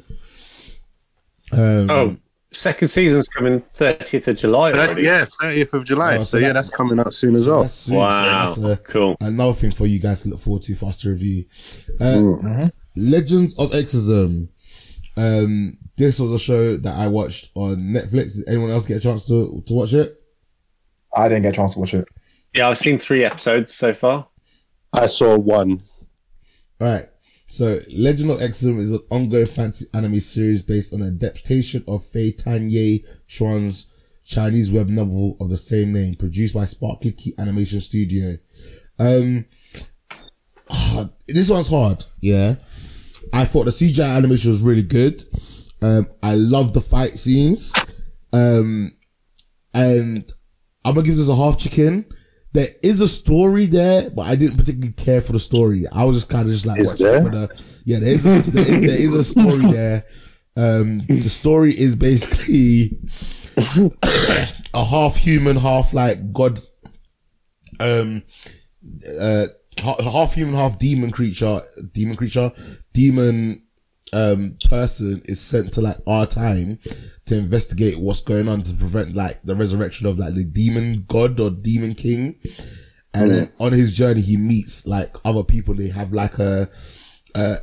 Um, 1.54 1.90
Oh, 1.90 2.16
second 2.54 2.88
season's 2.90 3.28
coming 3.28 3.62
30th 3.62 4.28
of 4.28 4.36
July 4.38 4.72
That- 4.72 4.90
already. 4.90 5.04
yeah, 5.04 5.24
30th 5.26 5.74
of 5.74 5.86
July. 5.86 6.16
Oh, 6.16 6.20
so 6.20 6.24
so 6.24 6.38
yeah, 6.38 6.48
that- 6.48 6.54
that's 6.54 6.70
coming 6.70 7.00
out 7.00 7.14
soon 7.14 7.36
as 7.36 7.48
well. 7.48 7.62
that's 7.64 7.74
soon, 7.74 7.94
so 7.94 8.00
Wow, 8.00 8.46
that's, 8.56 8.60
uh, 8.60 8.76
cool. 8.84 9.16
Another 9.22 9.54
thing 9.54 9.72
for 9.72 9.86
you 9.88 10.00
guys 10.00 10.22
to 10.24 10.30
look 10.30 10.40
forward 10.42 10.64
to 10.64 10.76
for 10.76 10.88
us 10.88 11.02
to 11.02 11.10
review. 11.10 11.46
Uh, 12.00 12.70
Legends 12.96 13.54
of 13.58 13.74
Exorcism. 13.74 14.50
Um, 15.18 15.78
this 15.98 16.20
was 16.20 16.32
a 16.32 16.40
show 16.40 16.78
that 16.78 16.96
I 16.98 17.08
watched 17.08 17.52
on 17.56 17.78
Netflix. 17.94 18.36
Did 18.38 18.48
anyone 18.48 18.72
else 18.72 18.86
get 18.86 18.98
a 18.98 19.00
chance 19.02 19.26
to 19.28 19.62
to 19.66 19.74
watch 19.74 19.94
it? 19.94 20.16
I 21.16 21.28
didn't 21.28 21.44
get 21.44 21.54
a 21.54 21.56
chance 21.56 21.74
to 21.74 21.80
watch 21.82 21.94
it. 21.94 22.06
Yeah, 22.54 22.68
I've 22.70 22.78
seen 22.78 22.98
three 22.98 23.24
episodes 23.26 23.74
so 23.74 23.94
far. 23.94 24.28
I 24.94 25.06
saw 25.06 25.38
one. 25.38 25.82
All 26.82 26.88
right. 26.88 27.06
So, 27.52 27.82
Legend 27.94 28.32
of 28.32 28.42
Exorcism 28.42 28.80
is 28.80 28.94
an 28.94 29.02
ongoing 29.10 29.46
fantasy 29.46 29.86
anime 29.94 30.22
series 30.22 30.62
based 30.62 30.94
on 30.94 31.02
an 31.02 31.16
adaptation 31.16 31.84
of 31.86 32.06
Fei 32.06 32.32
Tanye 32.32 33.04
Xuan's 33.28 33.92
Chinese 34.24 34.72
web 34.72 34.88
novel 34.88 35.36
of 35.42 35.50
the 35.50 35.58
same 35.58 35.92
name, 35.92 36.16
produced 36.16 36.54
by 36.54 36.64
Sparkly 36.64 37.12
Key 37.12 37.34
Animation 37.38 37.82
Studio. 37.82 38.38
Um, 38.98 39.48
this 41.28 41.50
one's 41.50 41.68
hard. 41.68 42.06
Yeah, 42.22 42.56
I 43.34 43.44
thought 43.44 43.66
the 43.66 43.72
CGI 43.72 44.16
animation 44.16 44.52
was 44.52 44.62
really 44.62 44.84
good. 44.84 45.26
Um, 45.82 46.08
I 46.24 46.36
love 46.36 46.72
the 46.72 46.80
fight 46.80 47.18
scenes. 47.18 47.74
Um, 48.32 48.94
and 49.74 50.24
I'm 50.86 50.96
gonna 50.96 51.06
give 51.06 51.18
this 51.18 51.28
a 51.28 51.36
half 51.36 51.60
chicken. 51.60 52.06
There 52.54 52.70
is 52.84 53.00
a 53.00 53.08
story 53.08 53.66
there, 53.66 54.10
but 54.10 54.24
I 54.24 54.36
didn't 54.36 54.58
particularly 54.58 54.94
care 54.94 55.22
for 55.22 55.32
the 55.32 55.40
story. 55.40 55.88
I 55.88 56.04
was 56.04 56.18
just 56.18 56.30
kind 56.30 56.48
of 56.48 56.54
just 56.54 56.66
like, 56.66 56.80
Is 56.80 56.98
there? 56.98 57.24
for 57.24 57.30
the 57.30 57.64
yeah. 57.86 58.00
There 58.00 58.14
is, 58.14 58.26
a, 58.26 58.42
there, 58.42 58.68
is, 58.68 58.82
there 58.82 59.00
is 59.00 59.14
a 59.14 59.24
story 59.24 59.72
there. 59.72 60.06
Um, 60.58 61.06
the 61.08 61.30
story 61.30 61.78
is 61.78 61.96
basically 61.96 62.98
a 64.74 64.86
half 64.86 65.16
human, 65.16 65.56
half 65.56 65.94
like 65.94 66.34
god, 66.34 66.62
um, 67.80 68.24
uh, 69.20 69.48
half 69.80 70.34
human, 70.34 70.56
half 70.56 70.78
demon 70.78 71.12
creature, 71.12 71.62
demon 71.94 72.18
creature, 72.18 72.52
demon, 72.94 73.64
um, 74.14 74.58
person 74.70 75.22
is 75.26 75.40
sent 75.40 75.74
to 75.74 75.82
like 75.82 75.98
our 76.06 76.26
time 76.26 76.80
to 77.32 77.38
investigate 77.38 77.98
what's 77.98 78.20
going 78.22 78.50
on 78.50 78.62
to 78.64 78.74
prevent 78.74 79.16
like 79.16 79.42
the 79.44 79.56
resurrection 79.56 80.06
of 80.06 80.20
like 80.20 80.34
the 80.36 80.44
demon 80.44 81.06
god 81.08 81.40
or 81.40 81.50
demon 81.50 81.96
king. 81.96 82.40
And 83.14 83.32
then 83.32 83.52
on 83.60 83.72
his 83.72 83.94
journey, 83.94 84.20
he 84.22 84.36
meets 84.38 84.86
like 84.86 85.16
other 85.24 85.44
people. 85.44 85.74
They 85.74 85.88
have 85.90 86.12
like 86.14 86.38
a, 86.40 86.70
uh, 87.34 87.56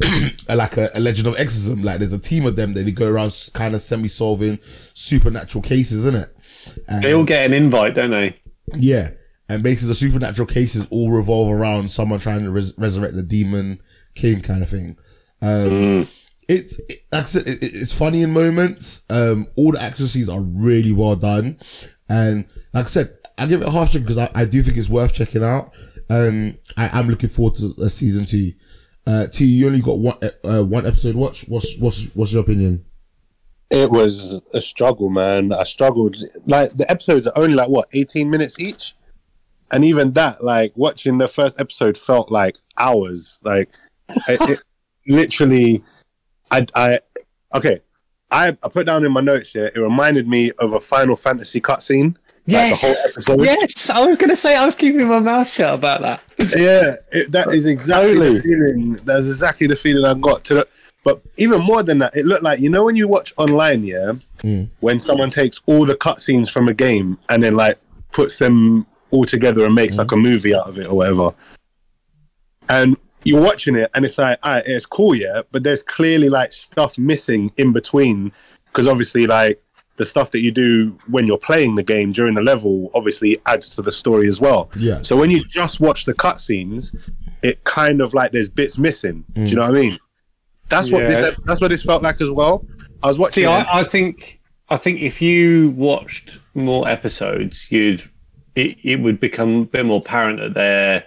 like 0.48 0.76
a, 0.76 0.90
a 0.94 1.00
legend 1.00 1.26
of 1.28 1.34
exorcism. 1.34 1.82
Like 1.82 1.98
there's 1.98 2.12
a 2.12 2.18
team 2.18 2.44
of 2.46 2.56
them 2.56 2.74
that 2.74 2.82
they 2.84 2.90
go 2.92 3.06
around 3.08 3.32
kind 3.54 3.74
of 3.74 3.82
semi 3.82 4.08
solving 4.08 4.58
supernatural 4.94 5.62
cases, 5.62 6.04
isn't 6.04 6.16
it? 6.16 6.36
And, 6.88 7.02
They 7.04 7.14
all 7.14 7.24
get 7.24 7.44
an 7.44 7.52
invite, 7.52 7.94
don't 7.94 8.10
they? 8.10 8.40
yeah. 8.74 9.10
And 9.48 9.62
basically 9.62 9.88
the 9.88 9.94
supernatural 9.94 10.46
cases 10.46 10.86
all 10.90 11.10
revolve 11.10 11.50
around 11.52 11.90
someone 11.90 12.18
trying 12.20 12.44
to 12.44 12.50
res- 12.50 12.76
resurrect 12.76 13.14
the 13.14 13.22
demon 13.22 13.80
king 14.14 14.40
kind 14.42 14.62
of 14.62 14.68
thing. 14.68 14.96
Um, 15.40 16.06
it's, 16.48 16.78
it, 16.88 17.00
like 17.12 17.22
I 17.24 17.26
said, 17.26 17.46
it, 17.46 17.62
it- 17.62 17.74
it's 17.74 17.92
funny 17.92 18.22
in 18.22 18.32
moments. 18.32 19.04
Um, 19.10 19.46
all 19.56 19.72
the 19.72 19.82
action 19.82 20.08
scenes 20.08 20.28
are 20.28 20.40
really 20.40 20.92
well 20.92 21.16
done. 21.16 21.58
And 22.08 22.46
like 22.72 22.86
I 22.86 22.88
said, 22.88 23.16
I 23.36 23.46
give 23.46 23.60
it 23.62 23.68
a 23.68 23.70
half 23.70 23.92
check 23.92 24.02
because 24.02 24.18
I, 24.18 24.30
I 24.34 24.44
do 24.44 24.62
think 24.62 24.76
it's 24.76 24.88
worth 24.88 25.12
checking 25.14 25.44
out. 25.44 25.70
Um, 26.10 26.56
I 26.76 26.98
am 26.98 27.08
looking 27.08 27.28
forward 27.28 27.54
to 27.56 27.74
a 27.82 27.90
season 27.90 28.24
two. 28.24 28.52
Uh, 29.06 29.26
T, 29.26 29.44
you 29.44 29.66
only 29.66 29.80
got 29.80 29.98
one, 29.98 30.18
uh, 30.44 30.64
one 30.64 30.86
episode 30.86 31.14
watch. 31.14 31.44
What's, 31.48 31.76
what's, 31.78 32.06
what's 32.14 32.32
your 32.32 32.42
opinion? 32.42 32.84
It 33.70 33.90
was 33.90 34.40
a 34.54 34.60
struggle, 34.62 35.10
man. 35.10 35.52
I 35.52 35.64
struggled. 35.64 36.16
Like 36.46 36.70
the 36.72 36.90
episodes 36.90 37.26
are 37.26 37.32
only 37.36 37.54
like 37.54 37.68
what, 37.68 37.88
eighteen 37.92 38.30
minutes 38.30 38.58
each, 38.58 38.94
and 39.70 39.84
even 39.84 40.12
that, 40.12 40.42
like 40.42 40.72
watching 40.74 41.18
the 41.18 41.28
first 41.28 41.60
episode 41.60 41.98
felt 41.98 42.32
like 42.32 42.56
hours. 42.78 43.38
Like 43.44 43.68
it, 44.26 44.40
it 44.48 44.62
literally, 45.06 45.82
I, 46.50 46.66
I, 46.74 47.00
okay. 47.54 47.80
I, 48.30 48.48
I 48.62 48.68
put 48.68 48.86
down 48.86 49.04
in 49.04 49.12
my 49.12 49.20
notes 49.20 49.52
here. 49.52 49.70
It 49.74 49.78
reminded 49.78 50.28
me 50.28 50.52
of 50.58 50.74
a 50.74 50.80
Final 50.80 51.16
Fantasy 51.16 51.60
cutscene. 51.60 52.16
Yes, 52.44 52.82
Like 52.82 53.24
the 53.26 53.32
whole 53.32 53.42
episode. 53.42 53.60
yes. 53.60 53.90
I 53.90 54.06
was 54.06 54.16
going 54.16 54.30
to 54.30 54.36
say 54.36 54.56
I 54.56 54.64
was 54.64 54.74
keeping 54.74 55.06
my 55.06 55.18
mouth 55.18 55.50
shut 55.50 55.72
about 55.72 56.00
that. 56.02 56.22
Yeah, 56.56 56.94
it, 57.12 57.30
that 57.32 57.52
is 57.52 57.66
exactly 57.66 58.14
Totally. 58.14 58.36
the 58.36 58.42
feeling. 58.42 58.92
That's 59.04 59.26
exactly 59.26 59.66
the 59.66 59.76
feeling 59.76 60.04
I 60.04 60.14
got 60.14 60.44
to 60.44 60.54
the. 60.54 60.68
But 61.04 61.20
even 61.36 61.62
more 61.62 61.82
than 61.82 61.98
that, 61.98 62.16
it 62.16 62.24
looked 62.26 62.42
like 62.42 62.60
you 62.60 62.70
know 62.70 62.84
when 62.84 62.96
you 62.96 63.08
watch 63.08 63.34
online, 63.36 63.84
yeah, 63.84 64.12
hmm. 64.40 64.64
when 64.80 65.00
someone 65.00 65.30
takes 65.30 65.60
all 65.66 65.84
the 65.84 65.94
cutscenes 65.94 66.50
from 66.50 66.68
a 66.68 66.74
game 66.74 67.18
and 67.28 67.42
then 67.42 67.54
like 67.54 67.78
puts 68.12 68.38
them 68.38 68.86
all 69.10 69.24
together 69.24 69.64
and 69.64 69.74
makes 69.74 69.94
hmm. 69.94 70.00
like 70.00 70.12
a 70.12 70.16
movie 70.16 70.54
out 70.54 70.68
of 70.68 70.78
it 70.78 70.86
or 70.86 70.96
whatever. 70.96 71.34
And 72.68 72.96
you're 73.24 73.42
watching 73.42 73.76
it 73.76 73.90
and 73.94 74.04
it's 74.04 74.18
like, 74.18 74.38
all 74.42 74.54
right, 74.54 74.64
it's 74.66 74.86
cool, 74.86 75.14
yeah, 75.14 75.42
but 75.50 75.62
there's 75.62 75.82
clearly 75.82 76.28
like 76.28 76.52
stuff 76.52 76.96
missing 76.98 77.52
in 77.56 77.72
between 77.72 78.32
because 78.66 78.86
obviously 78.86 79.26
like 79.26 79.62
the 79.96 80.04
stuff 80.04 80.30
that 80.30 80.40
you 80.40 80.50
do 80.50 80.96
when 81.08 81.26
you're 81.26 81.38
playing 81.38 81.74
the 81.74 81.82
game 81.82 82.12
during 82.12 82.34
the 82.34 82.40
level 82.40 82.90
obviously 82.94 83.38
adds 83.46 83.74
to 83.74 83.82
the 83.82 83.92
story 83.92 84.28
as 84.28 84.40
well. 84.40 84.70
Yeah. 84.78 85.02
So 85.02 85.16
when 85.16 85.28
you 85.28 85.44
just 85.44 85.80
watch 85.80 86.04
the 86.04 86.14
cutscenes, 86.14 86.96
it 87.42 87.64
kind 87.64 88.00
of 88.00 88.14
like 88.14 88.32
there's 88.32 88.48
bits 88.48 88.78
missing. 88.78 89.24
Do 89.34 89.42
you 89.42 89.48
mm. 89.48 89.54
know 89.54 89.62
what 89.62 89.70
I 89.70 89.80
mean? 89.80 89.98
That's 90.68 90.90
what 90.90 91.02
Yeah. 91.02 91.08
this 91.08 91.36
that's 91.44 91.60
what 91.60 91.68
this 91.68 91.82
felt 91.82 92.02
like 92.02 92.20
as 92.20 92.30
well. 92.30 92.64
I 93.02 93.08
was 93.08 93.18
watching. 93.18 93.42
See, 93.42 93.44
it. 93.44 93.48
I, 93.48 93.80
I 93.80 93.84
think 93.84 94.40
I 94.68 94.76
think 94.76 95.00
if 95.00 95.20
you 95.20 95.70
watched 95.70 96.38
more 96.54 96.88
episodes, 96.88 97.70
you'd 97.70 98.08
it, 98.54 98.76
it 98.82 98.96
would 98.96 99.20
become 99.20 99.62
a 99.62 99.64
bit 99.64 99.86
more 99.86 99.98
apparent 99.98 100.40
that 100.40 100.54
they're 100.54 101.04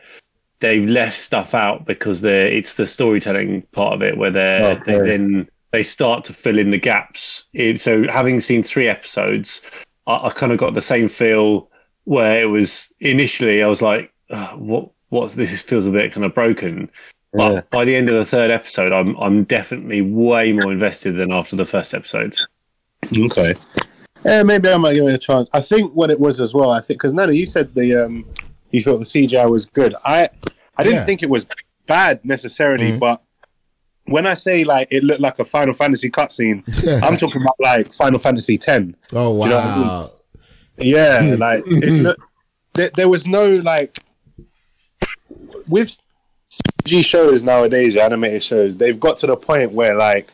they've 0.61 0.87
left 0.87 1.17
stuff 1.17 1.53
out 1.53 1.85
because 1.85 2.21
they're 2.21 2.47
it's 2.47 2.75
the 2.75 2.87
storytelling 2.87 3.63
part 3.73 3.93
of 3.93 4.01
it 4.01 4.17
where 4.17 4.31
they're 4.31 4.81
they 4.85 4.99
then 4.99 5.49
they 5.71 5.83
start 5.83 6.23
to 6.25 6.33
fill 6.33 6.57
in 6.57 6.71
the 6.71 6.77
gaps. 6.79 7.43
It, 7.53 7.81
so 7.81 8.07
having 8.07 8.39
seen 8.41 8.63
three 8.63 8.87
episodes, 8.87 9.61
I, 10.07 10.27
I 10.27 10.29
kind 10.29 10.51
of 10.51 10.57
got 10.57 10.73
the 10.73 10.81
same 10.81 11.09
feel 11.09 11.69
where 12.05 12.41
it 12.41 12.45
was 12.45 12.91
initially 12.99 13.61
I 13.61 13.67
was 13.67 13.81
like, 13.81 14.11
"Ugh, 14.29 14.59
what 14.59 14.89
what's 15.09 15.35
this 15.35 15.61
feels 15.61 15.85
a 15.85 15.91
bit 15.91 16.13
kind 16.13 16.25
of 16.25 16.33
broken. 16.33 16.89
But 17.33 17.53
Yeah. 17.53 17.61
by 17.69 17.85
the 17.85 17.95
end 17.95 18.09
of 18.09 18.15
the 18.15 18.25
third 18.25 18.51
episode, 18.51 18.91
I'm 18.91 19.15
I'm 19.17 19.43
definitely 19.43 20.01
way 20.01 20.51
more 20.53 20.71
invested 20.71 21.17
than 21.17 21.31
after 21.31 21.55
the 21.55 21.65
first 21.65 21.93
episode. 21.93 22.35
Okay. 23.17 23.53
Yeah, 24.23 24.43
maybe 24.43 24.69
I 24.69 24.77
might 24.77 24.93
give 24.93 25.07
it 25.07 25.13
a 25.13 25.17
chance. 25.17 25.49
I 25.51 25.61
think 25.61 25.95
what 25.95 26.11
it 26.11 26.19
was 26.19 26.39
as 26.39 26.53
well. 26.53 26.71
I 26.71 26.81
think 26.81 26.99
because 26.99 27.13
Nana, 27.13 27.31
you 27.31 27.47
said 27.47 27.73
the 27.73 27.95
um, 28.05 28.25
you 28.71 28.81
thought 28.81 28.97
the 28.97 29.05
CGI 29.05 29.49
was 29.49 29.65
good. 29.65 29.95
I 30.05 30.29
I 30.77 30.83
didn't 30.83 30.99
Yeah. 30.99 31.05
think 31.05 31.23
it 31.23 31.29
was 31.29 31.45
bad 31.87 32.23
necessarily, 32.23 32.89
mm-hmm. 32.89 32.99
but 32.99 33.21
when 34.05 34.25
I 34.25 34.33
say 34.33 34.63
like 34.63 34.87
it 34.91 35.03
looked 35.03 35.21
like 35.21 35.39
a 35.39 35.45
Final 35.45 35.73
Fantasy 35.73 36.09
cutscene, 36.09 36.63
I'm 37.03 37.17
talking 37.17 37.41
about 37.41 37.55
like 37.59 37.93
Final 37.93 38.19
Fantasy 38.19 38.57
ten. 38.57 38.95
Oh 39.13 39.43
you 39.43 39.49
know 39.49 39.57
I 39.57 39.75
mean? 39.77 39.87
wow. 39.87 40.11
Yeah, 40.77 41.21
hmm. 41.23 41.41
like 41.41 41.59
it, 41.67 41.89
hmm. 41.89 42.01
look- 42.01 42.19
there, 42.73 42.89
there 42.95 43.09
was 43.09 43.27
no 43.27 43.51
like 43.51 43.99
with 45.67 45.97
CG 46.83 47.03
shows 47.05 47.43
nowadays, 47.43 47.95
animated 47.95 48.43
shows, 48.43 48.77
they've 48.77 48.99
got 48.99 49.17
to 49.17 49.27
the 49.27 49.35
point 49.37 49.71
where 49.71 49.95
like 49.95 50.31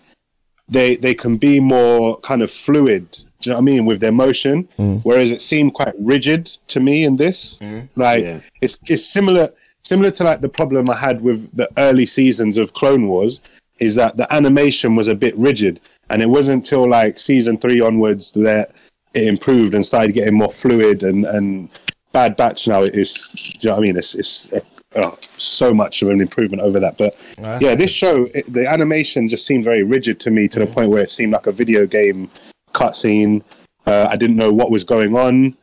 they 0.67 0.95
they 0.95 1.13
can 1.13 1.37
be 1.37 1.59
more 1.59 2.19
kind 2.21 2.41
of 2.41 2.51
fluid. 2.51 3.17
Do 3.47 3.51
you 3.51 3.53
know 3.55 3.63
what 3.63 3.71
I 3.71 3.75
mean? 3.75 3.85
With 3.85 3.99
their 4.01 4.11
motion? 4.11 4.67
Mm. 4.77 5.01
Whereas 5.03 5.31
it 5.31 5.41
seemed 5.41 5.73
quite 5.73 5.93
rigid 5.97 6.45
to 6.67 6.79
me 6.81 7.05
in 7.05 7.15
this. 7.15 7.59
Mm. 7.59 7.87
Like 7.95 8.23
Yeah. 8.23 8.39
it's 8.61 8.77
it's 8.87 9.05
similar 9.05 9.49
similar 9.81 10.11
to 10.11 10.23
like 10.25 10.41
the 10.41 10.49
problem 10.49 10.89
I 10.89 10.97
had 10.97 11.21
with 11.21 11.55
the 11.55 11.69
early 11.77 12.05
seasons 12.05 12.57
of 12.57 12.73
Clone 12.73 13.07
Wars 13.07 13.39
is 13.79 13.95
that 13.95 14.17
the 14.17 14.31
animation 14.33 14.95
was 14.95 15.07
a 15.07 15.15
bit 15.15 15.35
rigid, 15.37 15.79
and 16.09 16.21
it 16.21 16.29
wasn't 16.29 16.63
until 16.63 16.89
like 16.89 17.19
season 17.19 17.57
three 17.57 17.79
onwards 17.79 18.31
that 18.33 18.71
it 19.13 19.27
improved 19.27 19.73
and 19.73 19.85
started 19.85 20.13
getting 20.13 20.35
more 20.35 20.49
fluid 20.49 21.03
and 21.03 21.25
and 21.25 21.69
Bad 22.11 22.35
Batch 22.35 22.67
now 22.67 22.81
is 22.83 23.29
do 23.29 23.67
you 23.67 23.69
know 23.69 23.75
what 23.75 23.83
I 23.83 23.87
mean? 23.87 23.97
It's 23.97 24.13
it's 24.15 24.51
uh, 24.51 24.59
oh, 24.97 25.17
so 25.37 25.73
much 25.73 26.01
of 26.01 26.09
an 26.09 26.19
improvement 26.19 26.63
over 26.63 26.79
that. 26.79 26.97
But 26.97 27.15
yeah 27.61 27.75
this 27.75 27.93
show 27.93 28.27
it, 28.33 28.51
the 28.51 28.67
animation 28.67 29.27
just 29.29 29.45
seemed 29.45 29.63
very 29.63 29.83
rigid 29.83 30.19
to 30.21 30.31
me 30.31 30.47
to 30.49 30.59
the 30.59 30.65
mm. 30.65 30.73
point 30.73 30.89
where 30.89 31.03
it 31.03 31.09
seemed 31.09 31.33
like 31.33 31.47
a 31.47 31.51
video 31.51 31.85
game 31.85 32.29
cutscene. 32.77 33.43
Uh, 33.85 34.07
I 34.09 34.15
didn't 34.15 34.35
know 34.35 34.51
what 34.51 34.71
was 34.71 34.83
going 34.83 35.15
on. 35.15 35.57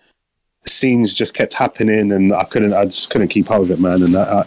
Scenes 0.67 1.15
just 1.15 1.35
kept 1.35 1.55
happening 1.55 2.13
and 2.13 2.33
I 2.33 2.45
couldn't 2.45 2.73
I 2.73 2.87
just 2.87 3.11
couldn't 3.11 3.29
keep 3.29 3.51
up 3.51 3.61
with 3.61 3.71
it 3.71 3.81
man 3.81 4.03
and 4.03 4.17
I, 4.17 4.23
I, 4.23 4.45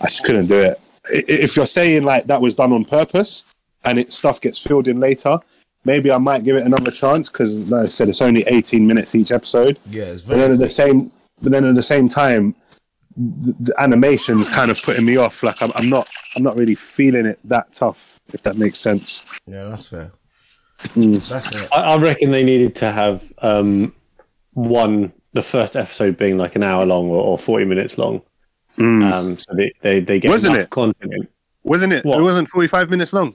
I 0.00 0.06
just 0.06 0.24
couldn't 0.24 0.46
do 0.46 0.60
it. 0.60 0.78
If 1.10 1.56
you're 1.56 1.66
saying 1.66 2.04
like 2.04 2.24
that 2.24 2.42
was 2.42 2.54
done 2.54 2.72
on 2.72 2.84
purpose 2.84 3.44
and 3.84 3.98
it 3.98 4.12
stuff 4.12 4.40
gets 4.40 4.58
filled 4.58 4.86
in 4.86 5.00
later 5.00 5.40
maybe 5.86 6.10
I 6.10 6.18
might 6.18 6.44
give 6.44 6.56
it 6.56 6.66
another 6.66 6.90
chance 6.90 7.30
because 7.30 7.70
like 7.70 7.84
I 7.84 7.86
said 7.86 8.08
it's 8.08 8.20
only 8.20 8.42
18 8.46 8.86
minutes 8.86 9.14
each 9.14 9.32
episode. 9.32 9.78
Yeah, 9.88 10.04
it's 10.04 10.22
but 10.22 10.36
then 10.36 10.52
at 10.52 10.58
the 10.58 10.68
same 10.68 11.10
but 11.40 11.52
then 11.52 11.64
at 11.64 11.74
the 11.74 11.82
same 11.82 12.08
time 12.08 12.54
the, 13.16 13.54
the 13.60 13.74
animation's 13.80 14.48
kind 14.50 14.70
of 14.70 14.82
putting 14.82 15.06
me 15.06 15.16
off. 15.16 15.42
Like 15.42 15.62
I'm, 15.62 15.72
I'm 15.74 15.88
not 15.88 16.08
I'm 16.36 16.42
not 16.42 16.58
really 16.58 16.74
feeling 16.74 17.24
it 17.24 17.38
that 17.44 17.72
tough 17.72 18.20
if 18.34 18.42
that 18.42 18.58
makes 18.58 18.80
sense. 18.80 19.24
Yeah, 19.46 19.64
that's 19.70 19.88
fair. 19.88 20.12
Mm. 20.78 21.26
That's 21.28 21.48
fair. 21.48 21.68
I, 21.72 21.94
I 21.94 21.96
reckon 21.98 22.30
they 22.30 22.42
needed 22.42 22.74
to 22.76 22.92
have 22.92 23.32
um, 23.38 23.94
one 24.52 25.12
the 25.32 25.42
first 25.42 25.76
episode 25.76 26.16
being 26.16 26.36
like 26.38 26.56
an 26.56 26.62
hour 26.62 26.84
long 26.84 27.08
or, 27.08 27.22
or 27.22 27.38
forty 27.38 27.64
minutes 27.64 27.96
long, 27.98 28.20
um, 28.78 29.38
so 29.38 29.54
they, 29.54 29.72
they, 29.80 30.00
they 30.00 30.18
get 30.20 30.30
Wasn't 30.30 30.54
enough 30.54 30.66
it? 30.66 30.70
content. 30.70 31.12
In. 31.14 31.28
wasn't 31.62 31.92
it 31.94 32.04
What? 32.04 32.20
it 32.20 32.22
wasn't 32.22 32.48
45 32.48 32.90
minutes 32.90 33.12
long 33.14 33.34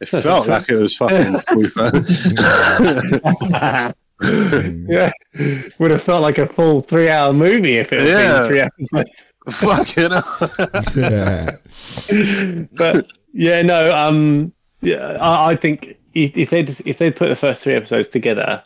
it 0.00 0.08
felt 0.08 0.48
like 0.48 0.68
it 0.68 0.76
was 0.76 0.96
fucking 0.96 1.38
45 1.38 3.94
yeah, 4.88 5.10
would 5.78 5.90
have 5.90 6.02
felt 6.02 6.22
like 6.22 6.38
a 6.38 6.46
full 6.46 6.80
three-hour 6.82 7.32
movie 7.32 7.76
if 7.78 7.92
it 7.92 8.00
had 8.00 8.08
Yeah. 8.08 8.38
been 8.40 8.48
three 8.48 8.60
episodes. 8.60 9.22
fucking 9.50 10.10
hell. 10.10 10.24
Yeah. 10.96 11.56
but 12.76 13.06
yeah, 13.32 13.62
no. 13.62 13.90
Um, 13.94 14.52
yeah, 14.82 15.16
I, 15.20 15.50
I 15.52 15.56
think 15.56 15.96
if 16.14 16.36
if 16.36 16.50
they 16.50 16.60
if 16.84 16.98
they 16.98 17.10
put 17.10 17.28
the 17.28 17.36
first 17.36 17.62
three 17.62 17.74
episodes 17.74 18.08
together, 18.08 18.62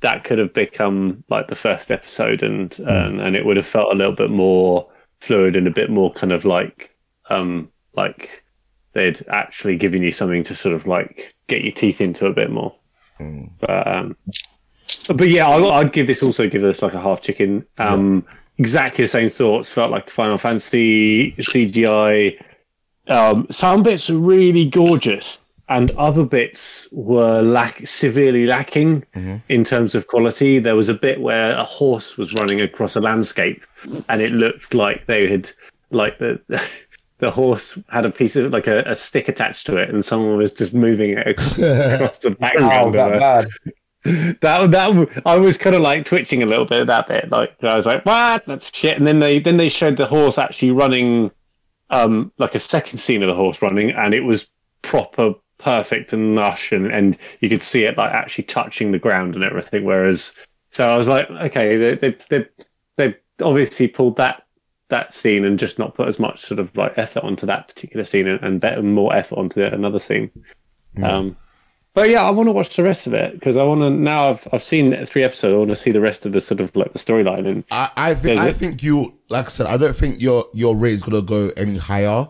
that 0.00 0.24
could 0.24 0.38
have 0.38 0.52
become 0.54 1.24
like 1.28 1.48
the 1.48 1.54
first 1.54 1.90
episode, 1.90 2.42
and 2.42 2.74
Hmm. 2.74 2.88
and, 2.88 3.20
and 3.20 3.36
it 3.36 3.44
would 3.44 3.56
have 3.56 3.66
felt 3.66 3.92
a 3.92 3.96
little 3.96 4.14
bit 4.14 4.30
more 4.30 4.88
fluid 5.20 5.56
and 5.56 5.66
a 5.66 5.70
bit 5.70 5.90
more 5.90 6.12
kind 6.12 6.32
of 6.32 6.44
like 6.44 6.90
um 7.30 7.70
like 7.94 8.44
they'd 8.92 9.24
actually 9.28 9.76
given 9.76 10.02
you 10.02 10.12
something 10.12 10.42
to 10.44 10.54
sort 10.54 10.74
of 10.74 10.86
like 10.86 11.34
get 11.48 11.62
your 11.62 11.72
teeth 11.72 12.00
into 12.00 12.26
a 12.26 12.32
bit 12.32 12.50
more. 12.50 12.74
Hmm. 13.18 13.44
But 13.60 13.86
um, 13.86 14.16
but 15.14 15.28
yeah, 15.28 15.46
I, 15.46 15.78
I'd 15.78 15.92
give 15.92 16.06
this 16.06 16.22
also 16.22 16.48
give 16.48 16.62
this 16.62 16.82
like 16.82 16.94
a 16.94 17.00
half 17.00 17.20
chicken. 17.22 17.64
Um, 17.78 18.24
exactly 18.58 19.04
the 19.04 19.08
same 19.08 19.28
thoughts. 19.28 19.70
Felt 19.70 19.90
like 19.90 20.10
Final 20.10 20.38
Fantasy 20.38 21.32
CGI. 21.32 22.38
Um, 23.08 23.46
some 23.50 23.82
bits 23.82 24.10
are 24.10 24.18
really 24.18 24.64
gorgeous, 24.64 25.38
and 25.68 25.90
other 25.92 26.24
bits 26.24 26.86
were 26.92 27.42
lack 27.42 27.86
severely 27.86 28.46
lacking 28.46 29.04
in 29.48 29.64
terms 29.64 29.94
of 29.94 30.06
quality. 30.06 30.58
There 30.58 30.76
was 30.76 30.88
a 30.88 30.94
bit 30.94 31.20
where 31.20 31.56
a 31.56 31.64
horse 31.64 32.16
was 32.16 32.34
running 32.34 32.60
across 32.60 32.94
a 32.96 33.00
landscape, 33.00 33.64
and 34.08 34.22
it 34.22 34.30
looked 34.30 34.74
like 34.74 35.06
they 35.06 35.28
had 35.28 35.50
like 35.90 36.18
the. 36.18 36.40
The 37.18 37.30
horse 37.30 37.78
had 37.88 38.04
a 38.04 38.10
piece 38.10 38.36
of 38.36 38.52
like 38.52 38.66
a, 38.66 38.80
a 38.82 38.94
stick 38.94 39.30
attached 39.30 39.64
to 39.68 39.78
it, 39.78 39.88
and 39.88 40.04
someone 40.04 40.36
was 40.36 40.52
just 40.52 40.74
moving 40.74 41.12
it 41.16 41.26
across, 41.26 41.58
across 41.62 42.18
the 42.18 42.28
Oh, 42.28 42.34
background. 42.34 42.86
of 42.88 42.92
that 42.92 43.48
bad. 44.04 44.36
that 44.42 44.70
that 44.72 45.22
I 45.24 45.36
was 45.38 45.56
kind 45.56 45.74
of 45.74 45.80
like 45.80 46.04
twitching 46.04 46.42
a 46.42 46.46
little 46.46 46.66
bit 46.66 46.82
at 46.82 46.86
that 46.88 47.06
bit. 47.06 47.30
Like 47.30 47.54
I 47.62 47.74
was 47.74 47.86
like, 47.86 48.04
"What? 48.04 48.44
That's 48.46 48.70
shit." 48.76 48.98
And 48.98 49.06
then 49.06 49.20
they 49.20 49.38
then 49.38 49.56
they 49.56 49.70
showed 49.70 49.96
the 49.96 50.04
horse 50.04 50.36
actually 50.36 50.72
running, 50.72 51.30
um, 51.88 52.32
like 52.36 52.54
a 52.54 52.60
second 52.60 52.98
scene 52.98 53.22
of 53.22 53.28
the 53.28 53.34
horse 53.34 53.62
running, 53.62 53.92
and 53.92 54.12
it 54.12 54.20
was 54.20 54.50
proper 54.82 55.32
perfect 55.58 56.12
and 56.12 56.34
lush, 56.34 56.72
and 56.72 56.86
and 56.86 57.16
you 57.40 57.48
could 57.48 57.62
see 57.62 57.80
it 57.84 57.96
like 57.96 58.12
actually 58.12 58.44
touching 58.44 58.92
the 58.92 58.98
ground 58.98 59.34
and 59.34 59.44
everything. 59.44 59.84
Whereas, 59.84 60.32
so 60.70 60.84
I 60.84 60.96
was 60.96 61.08
like, 61.08 61.30
okay, 61.30 61.76
they 61.76 61.94
they 61.94 62.16
they, 62.28 62.46
they 62.96 63.16
obviously 63.42 63.88
pulled 63.88 64.16
that 64.16 64.44
that 64.88 65.12
scene 65.12 65.44
and 65.44 65.58
just 65.58 65.78
not 65.78 65.94
put 65.94 66.08
as 66.08 66.18
much 66.18 66.40
sort 66.40 66.60
of 66.60 66.76
like 66.76 66.96
effort 66.96 67.24
onto 67.24 67.46
that 67.46 67.66
particular 67.68 68.04
scene 68.04 68.28
and, 68.28 68.42
and 68.42 68.60
better 68.60 68.82
more 68.82 69.14
effort 69.14 69.36
onto 69.38 69.62
another 69.62 69.98
scene. 69.98 70.30
Um, 71.02 71.36
but 71.96 72.10
yeah, 72.10 72.22
I 72.22 72.30
want 72.30 72.46
to 72.46 72.52
watch 72.52 72.76
the 72.76 72.82
rest 72.82 73.06
of 73.06 73.14
it 73.14 73.32
because 73.32 73.56
I 73.56 73.64
want 73.64 73.80
to. 73.80 73.88
Now 73.88 74.28
I've 74.28 74.46
I've 74.52 74.62
seen 74.62 75.06
three 75.06 75.24
episodes. 75.24 75.54
I 75.54 75.56
want 75.56 75.70
to 75.70 75.76
see 75.76 75.92
the 75.92 76.00
rest 76.00 76.26
of 76.26 76.32
the 76.32 76.42
sort 76.42 76.60
of 76.60 76.76
like 76.76 76.92
the 76.92 76.98
storyline. 76.98 77.46
And 77.46 77.64
I, 77.70 77.90
I 77.96 78.14
think 78.14 78.38
I 78.38 78.48
it? 78.48 78.56
think 78.56 78.82
you 78.82 79.18
like 79.30 79.46
I 79.46 79.48
said, 79.48 79.66
I 79.66 79.78
don't 79.78 79.96
think 79.96 80.20
your 80.20 80.44
your 80.52 80.76
rate 80.76 80.92
is 80.92 81.02
gonna 81.02 81.22
go 81.22 81.50
any 81.56 81.78
higher. 81.78 82.28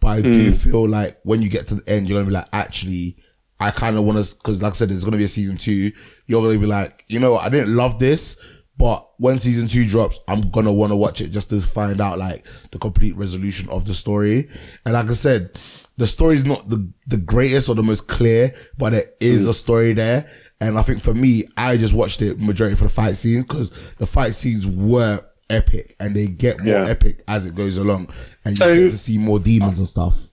But 0.00 0.08
I 0.08 0.22
do 0.22 0.52
feel 0.52 0.88
like 0.88 1.18
when 1.24 1.42
you 1.42 1.50
get 1.50 1.66
to 1.68 1.76
the 1.76 1.88
end, 1.90 2.08
you're 2.08 2.18
gonna 2.18 2.28
be 2.28 2.34
like, 2.34 2.48
actually, 2.52 3.16
I 3.60 3.70
kind 3.72 3.96
of 3.96 4.04
want 4.04 4.24
to, 4.24 4.36
because 4.36 4.62
like 4.62 4.72
I 4.72 4.76
said, 4.76 4.88
there's 4.90 5.04
gonna 5.04 5.16
be 5.16 5.24
a 5.24 5.28
season 5.28 5.56
two. 5.56 5.90
You're 6.26 6.42
gonna 6.42 6.58
be 6.58 6.66
like, 6.66 7.04
you 7.08 7.18
know, 7.18 7.32
what, 7.32 7.44
I 7.44 7.48
didn't 7.48 7.74
love 7.74 7.98
this, 7.98 8.38
But 8.76 9.08
when 9.18 9.38
season 9.38 9.66
two 9.66 9.84
drops, 9.86 10.20
I'm 10.28 10.40
gonna 10.50 10.72
want 10.72 10.92
to 10.92 10.96
watch 10.96 11.20
it 11.20 11.30
just 11.30 11.50
to 11.50 11.60
find 11.60 12.00
out 12.00 12.16
like 12.18 12.46
the 12.70 12.78
complete 12.78 13.16
resolution 13.16 13.68
of 13.70 13.84
the 13.86 13.94
story. 13.94 14.48
And 14.84 14.94
like 14.94 15.10
I 15.10 15.14
said, 15.14 15.50
the 15.96 16.06
story 16.06 16.36
is 16.36 16.44
not 16.44 16.68
the, 16.70 16.88
the 17.08 17.16
greatest 17.16 17.68
or 17.68 17.74
the 17.74 17.82
most 17.82 18.06
clear, 18.06 18.54
but 18.76 18.90
there 18.92 19.10
is 19.18 19.46
Mm. 19.46 19.50
a 19.50 19.54
story 19.54 19.94
there. 19.94 20.30
And 20.60 20.78
I 20.78 20.82
think 20.82 21.00
for 21.02 21.12
me, 21.12 21.48
I 21.56 21.76
just 21.76 21.92
watched 21.92 22.22
it 22.22 22.38
majority 22.38 22.76
for 22.76 22.84
the 22.84 22.90
fight 22.90 23.16
scenes 23.16 23.42
because 23.44 23.72
the 23.98 24.06
fight 24.06 24.34
scenes 24.36 24.64
were 24.64 25.24
epic 25.50 25.96
and 26.00 26.14
they 26.14 26.26
get 26.26 26.58
more 26.60 26.84
Yeah. 26.84 26.88
epic 26.88 27.22
as 27.28 27.46
it 27.46 27.54
goes 27.54 27.78
along. 27.78 28.08
And 28.44 28.56
So- 28.56 28.72
you 28.72 28.82
get 28.84 28.90
to 28.92 28.98
see 28.98 29.18
more 29.18 29.38
demons 29.38 29.78
and 29.78 29.86
stuff. 29.86 30.26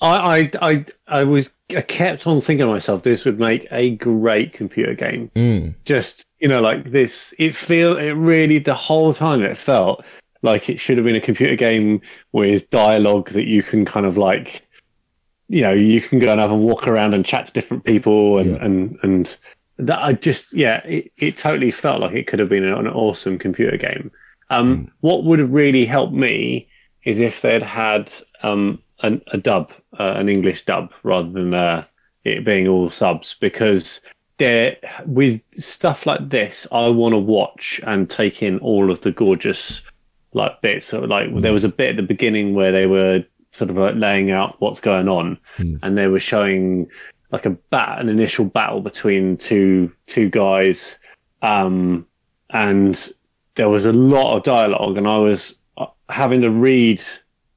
I, 0.00 0.50
I, 0.60 0.70
I, 0.70 0.84
I 1.08 1.22
was, 1.24 1.48
I 1.74 1.80
kept 1.80 2.26
on 2.26 2.40
thinking 2.40 2.66
to 2.66 2.72
myself, 2.72 3.04
this 3.04 3.24
would 3.24 3.38
make 3.38 3.66
a 3.70 3.90
great 3.96 4.52
computer 4.52 4.92
game. 4.94 5.30
Hmm. 5.34 5.68
Just, 5.86 6.26
you 6.40 6.48
know, 6.48 6.60
like 6.60 6.90
this, 6.90 7.32
it 7.38 7.56
feel, 7.56 7.96
it 7.96 8.10
really, 8.12 8.58
the 8.58 8.74
whole 8.74 9.14
time 9.14 9.42
it 9.42 9.56
felt 9.56 10.04
like 10.42 10.68
it 10.68 10.78
should 10.78 10.98
have 10.98 11.04
been 11.04 11.16
a 11.16 11.20
computer 11.20 11.56
game 11.56 12.02
with 12.32 12.68
dialogue 12.68 13.30
that 13.30 13.44
you 13.46 13.62
can 13.62 13.86
kind 13.86 14.04
of 14.04 14.18
like, 14.18 14.62
you 15.48 15.62
know, 15.62 15.72
you 15.72 16.02
can 16.02 16.18
go 16.18 16.32
and 16.32 16.40
have 16.40 16.50
a 16.50 16.56
walk 16.56 16.86
around 16.86 17.14
and 17.14 17.24
chat 17.24 17.46
to 17.46 17.52
different 17.54 17.84
people 17.84 18.38
and, 18.38 18.50
Yeah. 18.50 18.64
and, 18.64 18.98
and 19.02 19.36
that 19.78 20.02
I 20.02 20.12
just, 20.12 20.52
yeah, 20.52 20.82
it, 20.84 21.12
it 21.16 21.36
totally 21.38 21.70
felt 21.70 22.00
like 22.02 22.14
it 22.14 22.26
could 22.26 22.40
have 22.40 22.48
been 22.50 22.64
an 22.64 22.88
awesome 22.88 23.38
computer 23.38 23.76
game. 23.78 24.10
Um, 24.58 24.90
What 25.00 25.24
would 25.24 25.38
have 25.38 25.52
really 25.52 25.84
helped 25.86 26.14
me 26.14 26.68
is 27.04 27.20
if 27.20 27.42
they'd 27.42 27.62
had 27.62 28.12
um, 28.42 28.80
an, 29.02 29.20
a 29.28 29.38
dub, 29.38 29.72
uh, 29.98 30.14
an 30.16 30.28
English 30.28 30.64
dub, 30.64 30.92
rather 31.02 31.30
than 31.30 31.54
uh, 31.54 31.84
it 32.24 32.44
being 32.44 32.68
all 32.68 32.90
subs, 32.90 33.36
because 33.40 34.00
there 34.38 34.76
with 35.06 35.40
stuff 35.58 36.06
like 36.06 36.28
this, 36.28 36.66
I 36.72 36.88
want 36.88 37.12
to 37.12 37.18
watch 37.18 37.80
and 37.84 38.08
take 38.10 38.42
in 38.42 38.58
all 38.60 38.90
of 38.90 39.00
the 39.00 39.12
gorgeous 39.12 39.82
like 40.32 40.60
bits. 40.62 40.86
So 40.86 41.00
like 41.00 41.28
there 41.42 41.52
was 41.52 41.64
a 41.64 41.68
bit 41.68 41.90
at 41.90 41.96
the 41.96 42.02
beginning 42.02 42.54
where 42.54 42.72
they 42.72 42.86
were 42.86 43.24
sort 43.52 43.70
of 43.70 43.76
like 43.76 43.94
laying 43.94 44.32
out 44.32 44.60
what's 44.60 44.80
going 44.80 45.08
on, 45.08 45.38
and 45.82 45.96
they 45.96 46.08
were 46.08 46.20
showing 46.20 46.88
like 47.30 47.46
a 47.46 47.50
bat, 47.50 48.00
an 48.00 48.08
initial 48.08 48.44
battle 48.44 48.80
between 48.80 49.36
two 49.36 49.92
two 50.06 50.28
guys, 50.30 50.98
um, 51.42 52.06
and 52.50 53.12
there 53.56 53.68
was 53.68 53.84
a 53.84 53.92
lot 53.92 54.36
of 54.36 54.42
dialogue, 54.42 54.96
and 54.96 55.06
I 55.06 55.18
was 55.18 55.56
uh, 55.76 55.86
having 56.08 56.40
to 56.42 56.50
read 56.50 57.02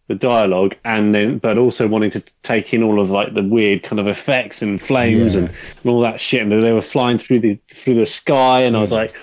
the 0.08 0.16
dialogue 0.16 0.74
and 0.86 1.14
then 1.14 1.38
but 1.38 1.58
also 1.58 1.86
wanting 1.86 2.10
to 2.10 2.24
take 2.42 2.74
in 2.74 2.82
all 2.82 3.02
of 3.02 3.10
like 3.10 3.34
the 3.34 3.44
weird 3.44 3.84
kind 3.84 4.00
of 4.00 4.08
effects 4.08 4.62
and 4.62 4.80
flames 4.82 5.34
Yeah. 5.34 5.42
and, 5.42 5.50
and 5.50 5.86
all 5.86 6.00
that 6.00 6.22
shit 6.22 6.42
and 6.42 6.50
they 6.50 6.72
were 6.72 6.80
flying 6.82 7.18
through 7.18 7.42
the 7.42 7.60
through 7.68 7.96
the 7.96 8.06
sky 8.06 8.62
and 8.62 8.78
I 8.78 8.80
was 8.80 8.94
like 8.94 9.14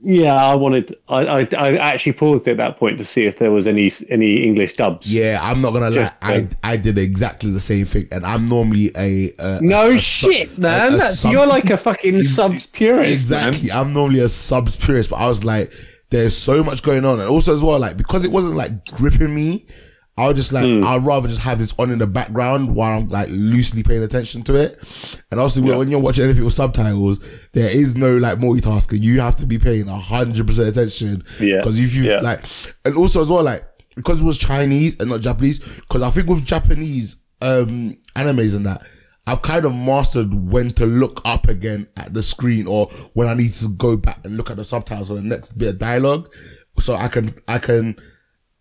yeah 0.00 0.34
I 0.34 0.54
wanted 0.54 0.94
I, 1.10 1.20
I 1.26 1.48
I 1.58 1.68
actually 1.76 2.14
paused 2.14 2.48
at 2.48 2.56
that 2.56 2.78
point 2.78 2.96
to 2.96 3.04
see 3.04 3.26
if 3.26 3.36
there 3.38 3.50
was 3.50 3.66
any 3.66 3.90
any 4.08 4.42
English 4.42 4.76
dubs 4.76 5.12
Yeah, 5.12 5.38
I'm 5.42 5.60
not 5.60 5.74
gonna 5.74 5.90
Just, 5.90 6.14
lie. 6.22 6.36
um, 6.36 6.48
I 6.64 6.72
I 6.72 6.76
did 6.78 6.96
exactly 6.96 7.50
the 7.50 7.60
same 7.60 7.84
thing, 7.84 8.08
and 8.10 8.24
I'm 8.24 8.46
normally 8.46 8.92
a, 8.96 9.34
a 9.38 9.60
no 9.60 9.90
a- 9.90 9.94
a 9.96 9.98
shit 9.98 10.56
man 10.56 10.92
a- 10.92 10.94
a 10.94 10.98
That's, 10.98 11.18
sub- 11.20 11.32
you're 11.32 11.46
like 11.46 11.68
a 11.68 11.76
fucking 11.76 12.22
subs 12.36 12.64
purist 12.66 13.10
exactly. 13.12 13.68
man 13.68 13.76
I'm 13.78 13.92
normally 13.92 14.20
a 14.20 14.30
subs 14.30 14.76
purist, 14.76 15.10
but 15.10 15.16
I 15.16 15.28
was 15.28 15.44
like, 15.44 15.70
there's 16.10 16.36
so 16.36 16.62
much 16.62 16.82
going 16.82 17.04
on, 17.04 17.20
and 17.20 17.28
also 17.28 17.52
as 17.52 17.62
well, 17.62 17.78
like 17.78 17.96
because 17.96 18.24
it 18.24 18.30
wasn't 18.30 18.54
like 18.56 18.84
gripping 18.92 19.34
me. 19.34 19.66
I 20.18 20.28
was 20.28 20.36
just 20.36 20.50
like, 20.54 20.64
Hmm. 20.64 20.82
I'd 20.82 21.04
rather 21.04 21.28
just 21.28 21.42
have 21.42 21.58
this 21.58 21.74
on 21.78 21.90
in 21.90 21.98
the 21.98 22.06
background 22.06 22.74
while 22.74 22.98
I'm 23.00 23.08
like 23.08 23.28
loosely 23.30 23.82
paying 23.82 24.02
attention 24.02 24.40
to 24.44 24.54
it. 24.54 25.22
And 25.30 25.38
also, 25.38 25.60
when 25.60 25.88
you're 25.90 26.00
watching 26.00 26.24
anything 26.24 26.42
with 26.44 26.54
subtitles, 26.54 27.20
there 27.52 27.68
is 27.70 27.96
no 27.96 28.16
like 28.16 28.38
multitasking. 28.38 29.02
You 29.02 29.20
have 29.20 29.36
to 29.36 29.46
be 29.46 29.58
paying 29.58 29.88
a 29.88 29.98
hundred 29.98 30.46
percent 30.46 30.68
attention. 30.70 31.22
Yeah. 31.38 31.58
Because 31.58 31.78
if 31.78 31.94
you 31.94 32.04
Yeah. 32.04 32.20
like, 32.20 32.46
and 32.86 32.96
also 32.96 33.20
as 33.20 33.28
well, 33.28 33.42
like 33.42 33.64
because 33.94 34.22
it 34.22 34.24
was 34.24 34.38
Chinese 34.38 34.96
and 35.00 35.10
not 35.10 35.20
Japanese. 35.20 35.58
Because 35.58 36.00
I 36.00 36.08
think 36.08 36.28
with 36.28 36.46
Japanese 36.46 37.16
um 37.42 37.98
animes 38.14 38.56
and 38.56 38.64
that, 38.64 38.86
I've 39.26 39.42
kind 39.42 39.64
of 39.64 39.74
mastered 39.74 40.32
when 40.32 40.72
to 40.74 40.86
look 40.86 41.20
up 41.24 41.48
again 41.48 41.88
at 41.96 42.14
the 42.14 42.22
screen 42.22 42.66
or 42.66 42.86
when 43.14 43.26
I 43.28 43.34
need 43.34 43.52
to 43.54 43.68
go 43.68 43.96
back 43.96 44.20
and 44.24 44.36
look 44.36 44.50
at 44.50 44.56
the 44.56 44.64
subtitles 44.64 45.10
or 45.10 45.14
the 45.14 45.22
next 45.22 45.58
bit 45.58 45.68
of 45.68 45.78
dialogue. 45.78 46.32
So 46.78 46.94
I 46.94 47.08
can, 47.08 47.34
I 47.48 47.58
can, 47.58 47.96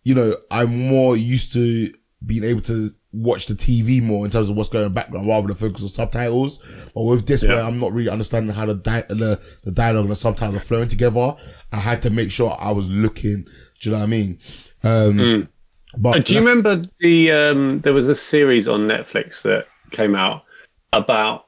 you 0.03 0.15
know, 0.15 0.33
I'm 0.49 0.75
more 0.89 1.15
used 1.17 1.53
to 1.53 1.93
being 2.25 2.43
able 2.43 2.61
to 2.61 2.89
watch 3.11 3.45
the 3.45 3.53
TV 3.53 4.01
more 4.01 4.25
in 4.25 4.31
terms 4.31 4.49
of 4.49 4.55
what's 4.55 4.69
going 4.69 4.85
on 4.85 4.93
background 4.93 5.27
rather 5.27 5.47
than 5.47 5.55
focus 5.55 5.83
on 5.83 5.89
subtitles. 5.89 6.59
But 6.95 7.03
with 7.03 7.27
this, 7.27 7.43
where 7.43 7.61
I'm 7.61 7.79
not 7.79 7.91
really 7.91 8.09
understanding 8.09 8.55
how 8.55 8.65
the, 8.65 8.73
di- 8.75 9.05
the 9.07 9.39
the 9.63 9.71
dialogue 9.71 10.05
and 10.05 10.11
the 10.11 10.15
subtitles 10.15 10.55
are 10.55 10.59
flowing 10.65 10.87
together, 10.87 11.35
I 11.71 11.77
had 11.77 12.01
to 12.03 12.09
make 12.09 12.31
sure 12.31 12.57
I 12.59 12.71
was 12.71 12.89
looking. 12.89 13.43
Do 13.79 13.89
you 13.89 13.91
know 13.91 13.99
what 13.99 14.03
I 14.05 14.07
mean? 14.07 14.39
Um, 14.83 15.19
But 15.97 16.15
Uh, 16.15 16.19
Do 16.19 16.33
you 16.33 16.39
remember 16.39 16.81
the 16.99 17.31
um, 17.31 17.79
there 17.79 17.93
was 17.93 18.07
a 18.07 18.15
series 18.15 18.67
on 18.67 18.87
Netflix 18.87 19.41
that 19.43 19.67
came 19.91 20.15
out 20.15 20.43
about 20.95 21.45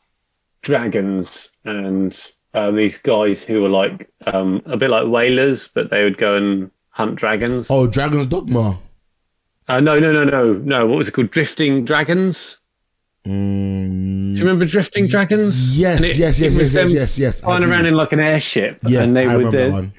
dragons 0.61 1.49
and 1.65 2.31
uh, 2.53 2.71
these 2.71 2.97
guys 2.97 3.43
who 3.43 3.61
were 3.61 3.69
like 3.69 4.09
um, 4.25 4.61
a 4.65 4.77
bit 4.77 4.89
like 4.89 5.07
whalers, 5.07 5.67
but 5.67 5.89
they 5.89 6.03
would 6.03 6.17
go 6.17 6.35
and 6.35 6.71
hunt 6.89 7.15
dragons. 7.15 7.69
oh, 7.69 7.87
Dragon's 7.87 8.27
Dogma. 8.27 8.77
Uh, 9.67 9.79
no, 9.79 9.99
no, 9.99 10.11
no, 10.11 10.23
no, 10.23 10.53
no. 10.53 10.87
What 10.87 10.97
was 10.97 11.07
it 11.07 11.11
called? 11.11 11.29
Drifting 11.31 11.85
Dragons. 11.85 12.59
Mm, 13.25 14.33
Do 14.35 14.39
you 14.39 14.43
remember 14.43 14.65
Drifting 14.65 15.07
Dragons? 15.07 15.77
yes, 15.77 16.01
it- 16.03 16.15
yes, 16.15 16.39
yes, 16.39 16.53
yes, 16.53 16.73
yes, 16.73 16.91
yes, 16.91 17.17
yes. 17.19 17.41
Flying 17.41 17.63
around 17.65 17.85
in 17.85 17.93
like 17.93 18.13
an 18.13 18.19
airship, 18.21 18.79
yeah, 18.87 19.01
and 19.03 19.15
they 19.15 19.25
I 19.27 19.35
would. 19.35 19.45
remember 19.53 19.67
uh, 19.67 19.71
one. 19.81 19.93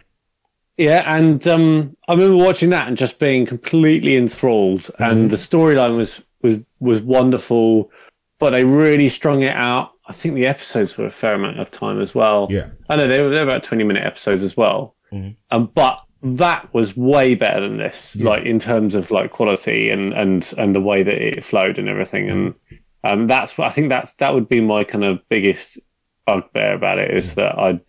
Yeah, 0.79 1.03
and 1.17 1.47
um, 1.49 1.93
I 2.09 2.15
remember 2.15 2.37
watching 2.37 2.71
that 2.71 2.87
and 2.89 2.97
just 2.97 3.19
being 3.19 3.45
completely 3.45 4.17
enthralled. 4.17 4.83
Mm-hmm. 4.83 5.03
And 5.03 5.31
the 5.31 5.37
storyline 5.37 5.97
was 5.97 6.23
was 6.43 6.57
was 6.81 7.03
wonderful, 7.03 7.91
but 8.39 8.51
they 8.51 8.65
really 8.65 9.09
strung 9.09 9.43
it 9.43 9.55
out. 9.55 9.93
I 10.07 10.13
think 10.13 10.35
the 10.35 10.47
episodes 10.47 10.97
were 10.97 11.07
a 11.07 11.11
fair 11.11 11.35
amount 11.35 11.61
of 11.61 11.71
time 11.71 12.01
as 12.01 12.15
well. 12.15 12.47
Yeah. 12.51 12.69
I 12.89 12.97
know 12.97 13.07
they 13.07 13.23
were, 13.23 13.29
they 13.31 13.37
were 13.37 13.43
about 13.43 13.65
twenty 13.65 13.85
minute 13.85 14.05
episodes 14.05 14.43
as 14.43 14.57
well. 14.57 14.95
Mm-hmm. 15.13 15.31
Um, 15.51 15.71
but 15.75 16.01
that 16.23 16.73
was 16.75 16.97
way 16.97 17.35
better 17.35 17.61
than 17.61 17.79
this, 17.79 18.17
like 18.17 18.45
in 18.45 18.59
terms 18.59 18.95
of 18.95 19.11
like 19.11 19.31
quality 19.31 19.91
and 19.91 20.13
and 20.13 20.53
and 20.59 20.75
the 20.75 20.81
way 20.81 21.03
that 21.03 21.15
it 21.15 21.45
flowed 21.45 21.79
and 21.79 21.89
everything. 21.89 22.31
And 22.31 22.55
Mm-hmm. 22.55 23.21
um, 23.21 23.27
that's 23.29 23.57
what 23.57 23.69
I 23.69 23.71
think 23.71 23.91
that's 23.91 24.13
that 24.15 24.35
would 24.35 24.49
be 24.49 24.61
my 24.61 24.83
kind 24.85 25.05
of 25.05 25.21
biggest 25.29 25.79
bugbear 26.27 26.75
about 26.75 26.99
it 26.99 27.17
is 27.17 27.35
that 27.37 27.59
I 27.59 27.81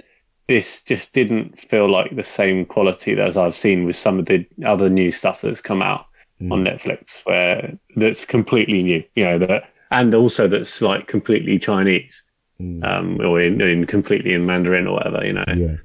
this 0.48 0.84
just 0.84 1.14
didn't 1.14 1.60
feel 1.60 1.92
like 1.92 2.16
the 2.16 2.24
same 2.24 2.66
quality 2.66 3.20
as 3.20 3.38
I've 3.38 3.56
seen 3.56 3.86
with 3.86 3.96
some 3.96 4.20
of 4.20 4.26
the 4.26 4.46
other 4.66 4.90
new 4.90 5.12
stuff 5.12 5.42
that's 5.42 5.62
come 5.62 5.82
out 5.82 6.06
on 6.52 6.64
Netflix, 6.64 7.22
where 7.26 7.78
that's 7.98 8.26
completely 8.26 8.82
new, 8.82 9.04
you 9.16 9.24
know, 9.26 9.40
that 9.40 9.64
and 9.92 10.14
also 10.14 10.48
that's 10.48 10.82
like 10.82 11.08
completely 11.08 11.60
Chinese, 11.60 12.24
um, 12.60 13.20
or 13.22 13.42
in, 13.42 13.62
in 13.62 13.86
completely 13.86 14.34
in 14.34 14.46
Mandarin 14.46 14.88
or 14.88 14.96
whatever, 14.96 15.26
you 15.26 15.34
know. 15.34 15.44
Yeah. 15.56 15.76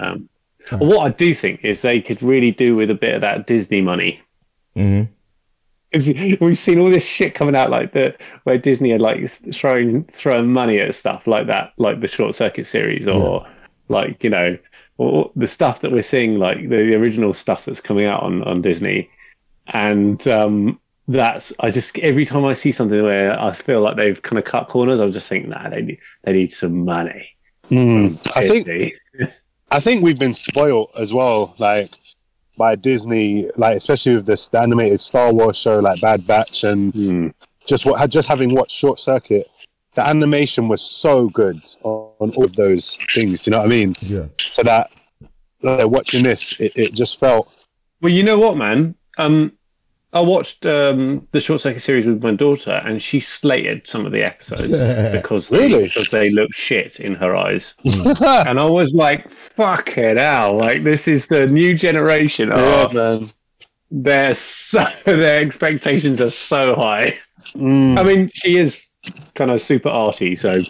Um, 0.00 0.28
What 0.78 1.06
I 1.06 1.08
do 1.10 1.32
think 1.32 1.64
is 1.64 1.80
they 1.82 2.00
could 2.00 2.22
really 2.22 2.50
do 2.50 2.76
with 2.76 2.90
a 2.90 2.94
bit 2.94 3.14
of 3.14 3.20
that 3.22 3.46
Disney 3.46 3.80
money. 3.80 4.20
Mhm. 4.76 5.08
'Cause 5.92 6.08
We've 6.40 6.58
seen 6.58 6.78
all 6.78 6.90
this 6.90 7.04
shit 7.06 7.34
coming 7.34 7.56
out 7.56 7.70
like 7.70 7.92
the 7.92 8.14
where 8.44 8.58
Disney 8.58 8.92
are 8.92 8.98
like 8.98 9.30
throwing 9.54 10.04
throwing 10.12 10.52
money 10.52 10.78
at 10.78 10.94
stuff 10.94 11.26
like 11.26 11.46
that, 11.46 11.72
like 11.78 12.00
the 12.00 12.08
Short 12.08 12.34
Circuit 12.34 12.66
series, 12.66 13.08
or 13.08 13.46
like 13.88 14.22
you 14.22 14.28
know, 14.28 14.58
or 14.98 15.30
the 15.34 15.46
stuff 15.48 15.80
that 15.80 15.90
we're 15.92 16.02
seeing, 16.02 16.38
like 16.38 16.58
the, 16.60 16.76
the 16.76 16.94
original 16.94 17.32
stuff 17.32 17.64
that's 17.64 17.80
coming 17.80 18.04
out 18.04 18.22
on 18.22 18.42
on 18.44 18.60
Disney, 18.60 19.08
and 19.68 20.28
um, 20.28 20.78
that's 21.08 21.52
I 21.60 21.70
just 21.70 21.98
every 21.98 22.26
time 22.26 22.44
I 22.44 22.52
see 22.52 22.70
something 22.70 23.02
where 23.02 23.38
I 23.40 23.52
feel 23.52 23.80
like 23.80 23.96
they've 23.96 24.20
kind 24.20 24.38
of 24.38 24.44
cut 24.44 24.68
corners, 24.68 25.00
I'm 25.00 25.10
just 25.10 25.28
thinking, 25.28 25.50
nah, 25.50 25.68
they 25.70 25.82
need 25.82 25.98
they 26.24 26.32
need 26.32 26.52
some 26.52 26.84
money. 26.84 27.30
I 27.70 28.48
think 28.48 28.94
I 29.70 29.80
think 29.80 30.02
we've 30.02 30.18
been 30.18 30.34
spoiled 30.34 30.90
as 30.96 31.12
well, 31.12 31.54
like 31.58 31.90
by 32.56 32.74
Disney, 32.74 33.48
like 33.56 33.76
especially 33.76 34.14
with 34.14 34.26
this 34.26 34.48
the 34.48 34.60
animated 34.60 35.00
Star 35.00 35.32
Wars 35.32 35.58
show, 35.58 35.78
like 35.78 36.00
Bad 36.00 36.26
Batch, 36.26 36.64
and 36.64 36.92
Hmm. 36.94 37.28
just 37.66 37.86
what 37.86 38.08
just 38.10 38.28
having 38.28 38.54
watched 38.54 38.72
Short 38.72 39.00
Circuit, 39.00 39.46
the 39.94 40.06
animation 40.06 40.68
was 40.68 40.82
so 40.82 41.28
good 41.28 41.56
on, 41.82 42.12
on 42.18 42.30
all 42.36 42.44
of 42.44 42.54
those 42.54 42.96
things. 43.14 43.42
Do 43.42 43.50
you 43.50 43.52
know 43.52 43.58
what 43.58 43.66
I 43.66 43.70
mean? 43.70 43.94
Yeah. 44.00 44.26
So 44.50 44.62
that 44.62 44.90
like, 45.62 45.88
watching 45.88 46.22
this, 46.22 46.52
it, 46.60 46.72
it 46.76 46.94
just 46.94 47.18
felt 47.18 47.52
Well, 48.00 48.12
you 48.12 48.22
know 48.22 48.38
what, 48.38 48.56
man? 48.56 48.94
Um, 49.18 49.57
I 50.14 50.20
watched 50.20 50.64
um, 50.64 51.26
the 51.32 51.40
Short 51.40 51.60
Circuit 51.60 51.80
series 51.80 52.06
with 52.06 52.22
my 52.22 52.34
daughter, 52.34 52.72
and 52.72 53.02
she 53.02 53.20
slated 53.20 53.86
some 53.86 54.06
of 54.06 54.12
the 54.12 54.22
episodes 54.22 54.72
because 55.12 55.48
they, 55.50 55.58
Really? 55.58 55.84
because 55.84 56.08
they 56.10 56.30
look 56.30 56.50
shit 56.54 56.98
in 56.98 57.14
her 57.16 57.36
eyes. 57.36 57.74
and 57.84 58.58
I 58.58 58.64
was 58.64 58.94
like, 58.94 59.30
"Fuck 59.30 59.98
it 59.98 60.16
out! 60.18 60.56
Like 60.56 60.82
this 60.82 61.08
is 61.08 61.26
the 61.26 61.46
new 61.46 61.74
generation. 61.74 62.48
yeah, 62.48 62.86
Oh, 62.90 62.92
man. 62.94 63.30
they're 63.90 64.32
so 64.34 64.84
their 65.04 65.42
expectations 65.42 66.20
are 66.22 66.30
so 66.30 66.74
high. 66.74 67.14
Mm. 67.54 67.98
I 67.98 68.02
mean, 68.04 68.30
she 68.32 68.58
is 68.58 68.86
kind 69.34 69.50
of 69.50 69.60
super 69.60 69.90
arty, 69.90 70.36
so 70.36 70.62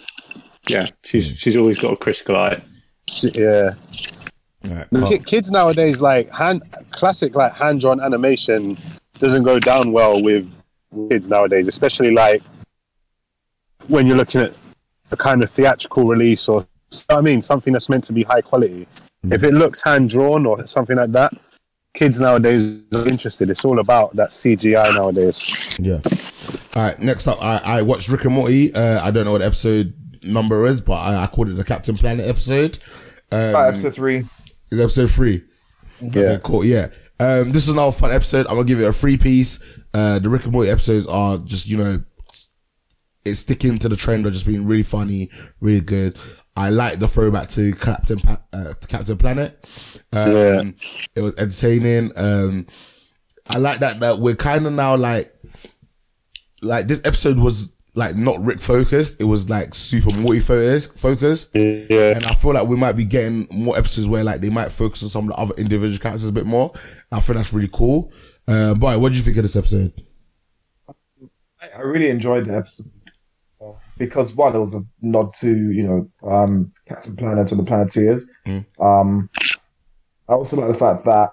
yeah, 0.69 0.87
she's 1.05 1.29
she's 1.39 1.57
always 1.57 1.79
got 1.79 1.93
a 1.93 1.97
critical 1.97 2.35
eye. 2.35 2.61
Yeah. 3.23 3.71
Alright, 4.67 4.91
The 4.91 4.99
cool. 4.99 5.09
ki- 5.09 5.19
kids 5.21 5.51
nowadays 5.53 6.03
like 6.03 6.29
hand 6.35 6.63
classic 6.91 7.37
like 7.37 7.53
hand 7.53 7.81
drawn 7.81 8.01
animation 8.01 8.77
doesn't 9.21 9.43
go 9.43 9.59
down 9.59 9.93
well 9.93 10.23
with 10.23 10.63
kids 11.11 11.29
nowadays, 11.29 11.69
especially 11.69 12.11
like 12.11 12.43
when 13.89 14.07
you're 14.07 14.17
looking 14.17 14.41
at 14.41 14.53
a 15.11 15.17
kind 15.17 15.43
of 15.43 15.51
theatrical 15.51 16.05
release 16.05 16.49
or 16.49 16.67
I 17.11 17.21
mean 17.21 17.43
something 17.43 17.73
that's 17.73 17.89
meant 17.89 18.05
to 18.05 18.13
be 18.13 18.23
high 18.23 18.41
quality. 18.43 18.87
If 19.31 19.43
it 19.43 19.53
looks 19.53 19.83
hand 19.83 20.11
drawn 20.11 20.47
or 20.47 20.65
something 20.67 20.97
like 20.97 21.13
that, 21.13 21.33
kids 21.95 22.21
nowadays 22.21 22.83
are 22.95 23.09
interested. 23.09 23.51
It's 23.51 23.65
all 23.65 23.81
about 23.81 24.15
that 24.17 24.31
CGI 24.31 24.95
nowadays. 24.95 25.77
Yeah. 25.79 25.99
All 26.77 26.89
right. 26.89 26.99
Next 27.01 27.27
up, 27.27 27.43
I, 27.43 27.61
I 27.65 27.83
watched 27.83 28.09
Rick 28.09 28.25
and 28.25 28.35
Morty. 28.35 28.73
Uh, 28.75 29.05
I 29.05 29.11
don't 29.11 29.25
know 29.25 29.33
what 29.33 29.43
episode 29.43 29.93
number 30.23 30.67
is, 30.67 30.81
but 30.81 30.95
I, 30.95 31.25
I 31.25 31.27
called 31.27 31.49
it 31.49 31.55
the 31.55 31.65
Captain 31.65 31.97
Planet 31.97 32.27
episode. 32.27 32.79
Um, 33.33 33.55
Uh, 33.55 33.61
episode 33.65 33.95
three. 33.95 34.25
Is 34.71 34.81
episode 34.81 35.11
three. 35.11 35.43
Yeah. 36.01 36.09
Okay, 36.09 36.39
cool. 36.45 36.65
Yeah. 36.65 36.89
Um, 37.21 37.51
this 37.53 37.65
is 37.65 37.71
another 37.71 37.93
fun 37.93 38.13
episode. 38.13 38.47
I'm 38.47 38.55
gonna 38.55 38.65
give 38.65 38.81
it 38.81 38.87
a 38.87 38.93
free 38.93 39.17
piece. 39.17 39.63
Uh, 39.93 40.19
the 40.19 40.29
Rick 40.29 40.45
and 40.45 40.53
Morty 40.53 40.71
episodes 40.71 41.07
are 41.07 41.39
just 41.39 41.67
you 41.67 41.77
know, 41.77 42.03
it's 43.25 43.41
sticking 43.41 43.79
to 43.79 43.89
the 43.89 43.97
trend 43.97 44.27
of 44.27 44.33
just 44.33 44.47
being 44.47 44.65
really 44.67 44.83
funny, 44.85 45.31
really 45.61 45.81
good. 45.81 46.17
I 46.57 46.71
like 46.71 46.99
the 46.99 47.09
throwback 47.09 47.49
to 47.51 47.73
Captain 47.75 48.19
pa- 48.19 48.41
uh, 48.53 48.75
to 48.75 48.89
Captain 48.89 49.17
Planet. 49.17 49.65
Um, 50.13 50.33
Yeah. 50.33 50.63
It 51.15 51.21
was 51.23 51.35
entertaining. 51.37 52.13
Um, 52.17 52.67
I 53.51 53.59
like 53.59 53.81
that 53.81 54.01
that 54.01 54.19
we're 54.19 54.37
kind 54.37 54.67
of 54.67 54.73
now 54.73 54.97
like 54.97 55.35
like 56.63 56.89
this 56.89 57.01
episode 57.05 57.39
was 57.39 57.73
like 57.99 58.17
not 58.17 58.41
Rick 58.41 58.61
focused. 58.61 59.21
It 59.21 59.25
was 59.25 59.51
like 59.51 59.75
super 59.75 60.15
Morty 60.17 60.39
focused. 60.39 60.97
Focused. 60.97 61.51
Yeah. 61.55 62.15
And 62.15 62.25
I 62.25 62.35
feel 62.35 62.53
like 62.53 62.69
we 62.69 62.77
might 62.77 62.93
be 62.93 63.05
getting 63.05 63.49
more 63.51 63.77
episodes 63.77 64.09
where 64.09 64.23
like 64.23 64.41
they 64.41 64.51
might 64.51 64.71
focus 64.71 65.03
on 65.03 65.09
some 65.09 65.25
of 65.25 65.31
the 65.31 65.43
other 65.43 65.55
individual 65.57 65.99
characters 65.99 66.29
a 66.29 66.33
bit 66.33 66.47
more. 66.47 66.73
I 67.11 67.19
think 67.19 67.37
that's 67.37 67.53
really 67.53 67.71
cool. 67.73 68.13
Uh, 68.47 68.75
but 68.75 69.01
what 69.01 69.11
do 69.11 69.19
you 69.19 69.25
think 69.25 69.37
of 69.37 69.43
this 69.43 69.57
episode? 69.57 69.93
I, 71.61 71.69
I 71.77 71.81
really 71.81 72.09
enjoyed 72.09 72.47
the 72.47 72.57
episode 72.57 72.93
because 73.99 74.35
one, 74.37 74.55
it 74.55 74.61
was 74.61 74.75
a 74.75 74.81
nod 75.03 75.35
to 75.41 75.73
you 75.73 75.83
know 75.83 76.31
um, 76.31 76.73
Captain 76.87 77.17
Planet 77.17 77.51
and 77.51 77.61
the 77.61 77.65
Planeteers. 77.65 78.31
Mm. 78.47 78.65
Um, 78.81 79.29
I 80.29 80.35
also 80.35 80.57
like 80.57 80.69
the 80.69 80.79
fact 80.79 81.05
that 81.05 81.31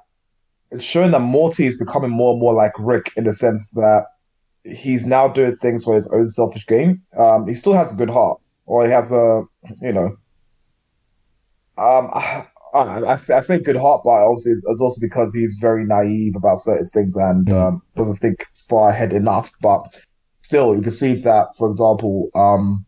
it's 0.72 0.84
showing 0.84 1.12
that 1.12 1.22
Morty 1.22 1.68
is 1.68 1.78
becoming 1.78 2.10
more 2.10 2.32
and 2.32 2.42
more 2.42 2.56
like 2.56 2.74
Rick 2.80 3.12
in 3.16 3.26
the 3.26 3.34
sense 3.34 3.70
that 3.72 4.08
he's 4.66 5.06
now 5.06 5.28
doing 5.28 5.56
things 5.56 5.84
for 5.84 5.96
his 5.96 6.08
own 6.12 6.28
selfish 6.28 6.66
gain. 6.66 7.02
Um, 7.18 7.48
he 7.48 7.54
still 7.54 7.74
has 7.74 7.94
a 7.94 7.96
good 7.96 8.10
heart, 8.10 8.40
or 8.66 8.86
he 8.86 8.92
has 8.92 9.12
a 9.12 9.44
you 9.82 9.94
know. 9.94 10.18
Um, 11.78 12.10
I, 12.14 12.48
I, 12.74 13.12
I 13.12 13.16
say 13.16 13.36
I 13.36 13.40
say 13.42 13.60
good 13.60 13.76
heart, 13.76 14.02
but 14.04 14.12
obviously 14.12 14.54
it's, 14.54 14.64
it's 14.68 14.82
also 14.82 15.00
because 15.02 15.34
he's 15.34 15.58
very 15.60 15.86
naive 15.86 16.36
about 16.36 16.60
certain 16.60 16.90
things 16.90 17.16
and 17.16 17.48
Mm. 17.48 17.68
um, 17.68 17.82
doesn't 17.96 18.18
think 18.18 18.46
far 18.70 18.90
ahead 18.90 19.14
enough. 19.14 19.52
But 19.62 19.96
still, 20.42 20.76
you 20.76 20.82
can 20.82 20.92
see 20.92 21.22
that, 21.22 21.48
for 21.58 21.68
example, 21.68 22.30
um, 22.36 22.86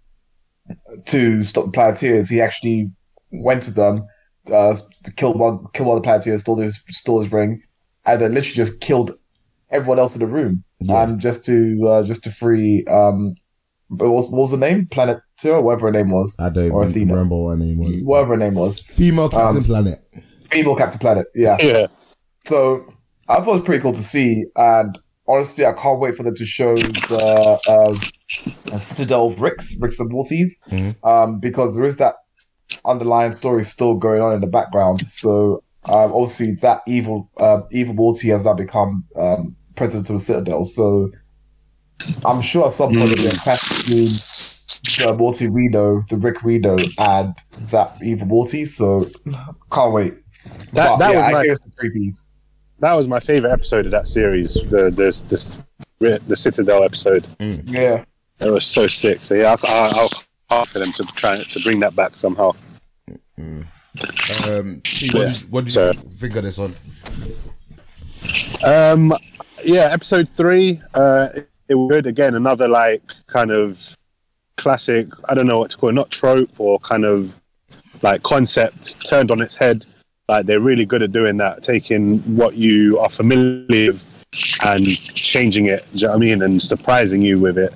to 1.05 1.43
stop 1.43 1.65
the 1.65 1.71
Planeteers, 1.71 2.29
he 2.29 2.41
actually 2.41 2.91
went 3.31 3.63
to 3.63 3.71
them 3.71 4.05
uh, 4.51 4.75
to 5.03 5.13
kill 5.13 5.33
one, 5.33 5.65
kill 5.73 5.85
one 5.85 5.97
of 5.97 6.03
the 6.03 6.07
Planeteers, 6.07 6.41
stole 6.41 6.57
his, 6.57 6.81
stole 6.89 7.19
his 7.21 7.31
ring, 7.31 7.61
and 8.05 8.21
then 8.21 8.33
literally 8.33 8.55
just 8.55 8.79
killed 8.79 9.11
everyone 9.69 9.99
else 9.99 10.15
in 10.15 10.25
the 10.25 10.33
room, 10.33 10.63
Yeah. 10.79 11.03
and 11.03 11.19
just 11.19 11.45
to 11.45 11.87
uh, 11.87 12.03
just 12.03 12.23
to 12.25 12.31
free. 12.31 12.85
Um, 12.85 13.35
what 13.89 14.09
was, 14.11 14.29
what 14.29 14.41
was 14.41 14.51
the 14.51 14.57
name? 14.57 14.85
Planet 14.91 15.19
Two 15.37 15.51
or 15.51 15.61
whatever 15.61 15.87
her 15.87 15.91
name 15.93 16.09
was. 16.11 16.35
I 16.39 16.49
don't 16.49 16.71
or 16.71 16.81
even 16.83 16.91
Athena. 16.91 17.13
remember 17.13 17.35
what 17.37 17.49
her 17.51 17.55
name 17.57 17.77
was. 17.79 18.01
Whatever 18.03 18.33
her 18.33 18.37
name 18.37 18.53
was. 18.55 18.79
Female 18.81 19.29
Captain 19.29 19.57
Um, 19.57 19.63
Planet. 19.63 19.99
Female 20.51 20.75
Captain 20.75 20.99
Planet. 20.99 21.27
Yeah. 21.33 21.57
Yeah. 21.59 21.87
So 22.45 22.85
I 23.29 23.35
thought 23.37 23.47
it 23.49 23.53
was 23.53 23.61
pretty 23.63 23.81
cool 23.81 23.93
to 23.93 24.03
see, 24.03 24.43
and 24.55 24.97
honestly, 25.27 25.65
I 25.65 25.73
can't 25.73 25.99
wait 25.99 26.15
for 26.15 26.23
them 26.23 26.35
to 26.35 26.45
show 26.45 26.75
the 26.75 27.59
uh, 27.69 28.73
uh, 28.73 28.77
Citadel 28.77 29.27
of 29.27 29.39
Ricks, 29.41 29.75
Ricks 29.81 29.99
and 29.99 30.11
Mortys, 30.11 30.51
Mhm. 30.69 30.95
um, 31.05 31.39
because 31.39 31.75
there 31.75 31.85
is 31.85 31.97
that 31.97 32.15
underlying 32.85 33.31
story 33.31 33.63
still 33.63 33.95
going 33.95 34.21
on 34.21 34.33
in 34.33 34.41
the 34.41 34.47
background. 34.47 35.01
So 35.09 35.63
um, 35.85 36.11
obviously, 36.13 36.55
that 36.61 36.81
evil 36.87 37.29
uh, 37.37 37.61
evil 37.71 37.93
Morty 37.93 38.27
has 38.29 38.43
now 38.43 38.53
become 38.53 39.05
um, 39.15 39.55
president 39.77 40.09
of 40.09 40.15
the 40.15 40.19
Citadel. 40.19 40.63
So 40.65 41.11
I'm 42.25 42.41
sure 42.41 42.65
at 42.65 42.71
some 42.73 42.89
point 42.89 42.99
there'll 43.09 43.15
be 43.15 43.27
a 43.27 43.31
clash 43.31 43.85
between 43.85 44.09
the 45.07 45.15
Morty 45.17 45.49
we 45.49 45.67
know, 45.69 46.03
the 46.09 46.17
Rick 46.17 46.43
we 46.43 46.57
know, 46.57 46.77
and 46.99 47.33
that 47.71 47.93
evil 48.03 48.27
Morty. 48.27 48.65
So 48.65 49.07
can't 49.71 49.93
wait. 49.93 50.15
That- 50.73 50.89
But, 50.89 50.97
that 50.97 51.11
yeah, 51.13 51.17
was 51.17 51.25
I 51.25 51.31
my- 51.31 51.45
give 51.45 51.57
three 51.79 51.89
piece. 51.91 52.31
That 52.79 52.93
was 52.93 53.07
my 53.07 53.19
favorite 53.19 53.51
episode 53.51 53.85
of 53.85 53.91
that 53.91 54.07
series. 54.07 54.53
The 54.53 54.91
this 54.91 55.23
this 55.23 55.55
the 55.99 56.35
Citadel 56.35 56.83
episode. 56.83 57.25
Yeah. 57.39 58.03
It 58.39 58.51
was 58.51 58.65
so 58.65 58.85
sick. 58.85 59.17
So 59.25 59.33
yeah, 59.33 59.55
I'll, 59.63 59.89
I'll, 59.97 60.09
I'll 60.51 60.65
for 60.65 60.77
them 60.77 60.91
to 60.93 61.03
try 61.15 61.41
to 61.43 61.59
bring 61.61 61.79
that 61.79 61.95
back 61.95 62.15
somehow. 62.15 62.51
Um, 63.39 64.81
T, 64.83 65.09
what, 65.11 65.21
Yeah. 65.27 65.33
do 65.33 65.39
you, 65.39 65.47
what 65.49 65.61
do 65.61 65.65
you 65.65 65.69
So- 65.71 65.93
think 65.93 66.35
of 66.35 66.43
this 66.43 66.57
one? 66.59 66.75
Um, 68.63 69.13
yeah, 69.63 69.89
episode 69.91 70.29
three. 70.29 70.81
Uh, 70.93 71.29
it, 71.67 71.75
was 71.75 71.89
good. 71.89 72.05
Again, 72.05 72.35
another 72.35 72.67
like 72.67 73.01
kind 73.27 73.51
of 73.51 73.95
classic. 74.55 75.07
I 75.29 75.33
don't 75.33 75.47
know 75.47 75.59
what 75.59 75.71
to 75.71 75.77
call 75.77 75.89
it. 75.89 75.93
Not 75.93 76.11
trope 76.11 76.51
or 76.59 76.79
kind 76.79 77.05
of 77.05 77.39
like 78.01 78.23
concept 78.23 79.05
turned 79.07 79.31
on 79.31 79.41
its 79.41 79.55
head. 79.55 79.85
Like 80.27 80.45
they're 80.45 80.59
really 80.59 80.85
good 80.85 81.03
at 81.03 81.11
doing 81.11 81.37
that, 81.37 81.63
taking 81.63 82.19
what 82.35 82.55
you 82.55 82.99
are 82.99 83.09
familiar 83.09 83.65
with 83.69 84.05
and 84.65 84.85
changing 84.85 85.67
it. 85.67 85.87
Do 85.93 85.99
you 85.99 86.07
know 86.07 86.13
what 86.13 86.17
I 86.17 86.19
mean? 86.19 86.41
And 86.41 86.61
surprising 86.61 87.21
you 87.21 87.39
with 87.39 87.57
it. 87.57 87.73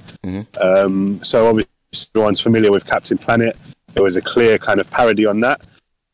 Um, 0.61 1.23
so 1.23 1.47
obviously, 1.47 1.71
everyone's 2.13 2.41
familiar 2.41 2.71
with 2.71 2.85
Captain 2.85 3.17
Planet. 3.17 3.55
There 3.93 4.03
was 4.03 4.15
a 4.15 4.21
clear 4.21 4.57
kind 4.57 4.79
of 4.79 4.89
parody 4.89 5.25
on 5.25 5.39
that. 5.41 5.61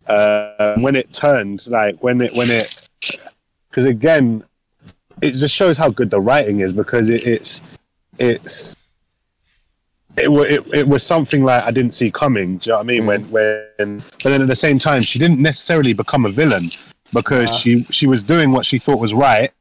Uh, 0.05 0.75
when 0.79 0.95
it 0.95 1.11
turned, 1.11 1.67
like 1.67 2.01
when 2.01 2.21
it 2.21 2.33
when 2.33 2.49
it, 2.49 2.87
because 3.69 3.85
again, 3.85 4.43
it 5.21 5.31
just 5.31 5.55
shows 5.55 5.77
how 5.77 5.89
good 5.89 6.09
the 6.09 6.19
writing 6.19 6.59
is 6.59 6.73
because 6.73 7.09
it, 7.09 7.25
it's 7.25 7.61
it's 8.19 8.75
it, 10.15 10.29
it 10.29 10.73
it 10.73 10.87
was 10.87 11.03
something 11.03 11.43
like 11.43 11.63
I 11.63 11.71
didn't 11.71 11.93
see 11.93 12.11
coming. 12.11 12.57
Do 12.57 12.69
you 12.69 12.71
know 12.71 12.77
what 12.77 12.83
I 12.83 12.87
mean? 12.87 13.05
When 13.05 13.23
when 13.31 13.97
but 13.97 14.23
then 14.23 14.41
at 14.41 14.47
the 14.47 14.55
same 14.55 14.79
time, 14.79 15.03
she 15.03 15.19
didn't 15.19 15.39
necessarily 15.39 15.93
become 15.93 16.25
a 16.25 16.29
villain 16.29 16.69
because 17.13 17.55
she 17.55 17.83
she 17.89 18.07
was 18.07 18.23
doing 18.23 18.51
what 18.51 18.65
she 18.65 18.77
thought 18.77 18.99
was 18.99 19.13
right, 19.13 19.51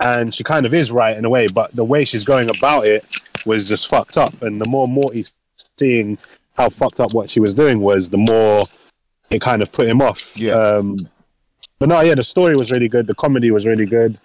and 0.00 0.34
she 0.34 0.44
kind 0.44 0.66
of 0.66 0.74
is 0.74 0.92
right 0.92 1.16
in 1.16 1.24
a 1.24 1.30
way. 1.30 1.46
But 1.48 1.72
the 1.72 1.84
way 1.84 2.04
she's 2.04 2.24
going 2.24 2.50
about 2.50 2.86
it 2.86 3.04
was 3.46 3.68
just 3.68 3.88
fucked 3.88 4.16
up. 4.16 4.42
And 4.42 4.60
the 4.60 4.68
more 4.68 4.88
Morty's 4.88 5.34
seeing 5.78 6.18
how 6.56 6.68
fucked 6.68 7.00
up 7.00 7.14
what 7.14 7.30
she 7.30 7.40
was 7.40 7.54
doing 7.54 7.80
was, 7.80 8.10
the 8.10 8.18
more 8.18 8.64
it 9.30 9.40
kind 9.40 9.62
of 9.62 9.72
put 9.72 9.88
him 9.88 10.02
off. 10.02 10.36
Yeah. 10.36 10.52
Um, 10.52 10.98
but 11.78 11.88
no, 11.88 12.00
yeah, 12.00 12.14
the 12.14 12.24
story 12.24 12.56
was 12.56 12.70
really 12.70 12.88
good. 12.88 13.06
The 13.06 13.14
comedy 13.14 13.50
was 13.50 13.66
really 13.66 13.86
good. 13.86 14.18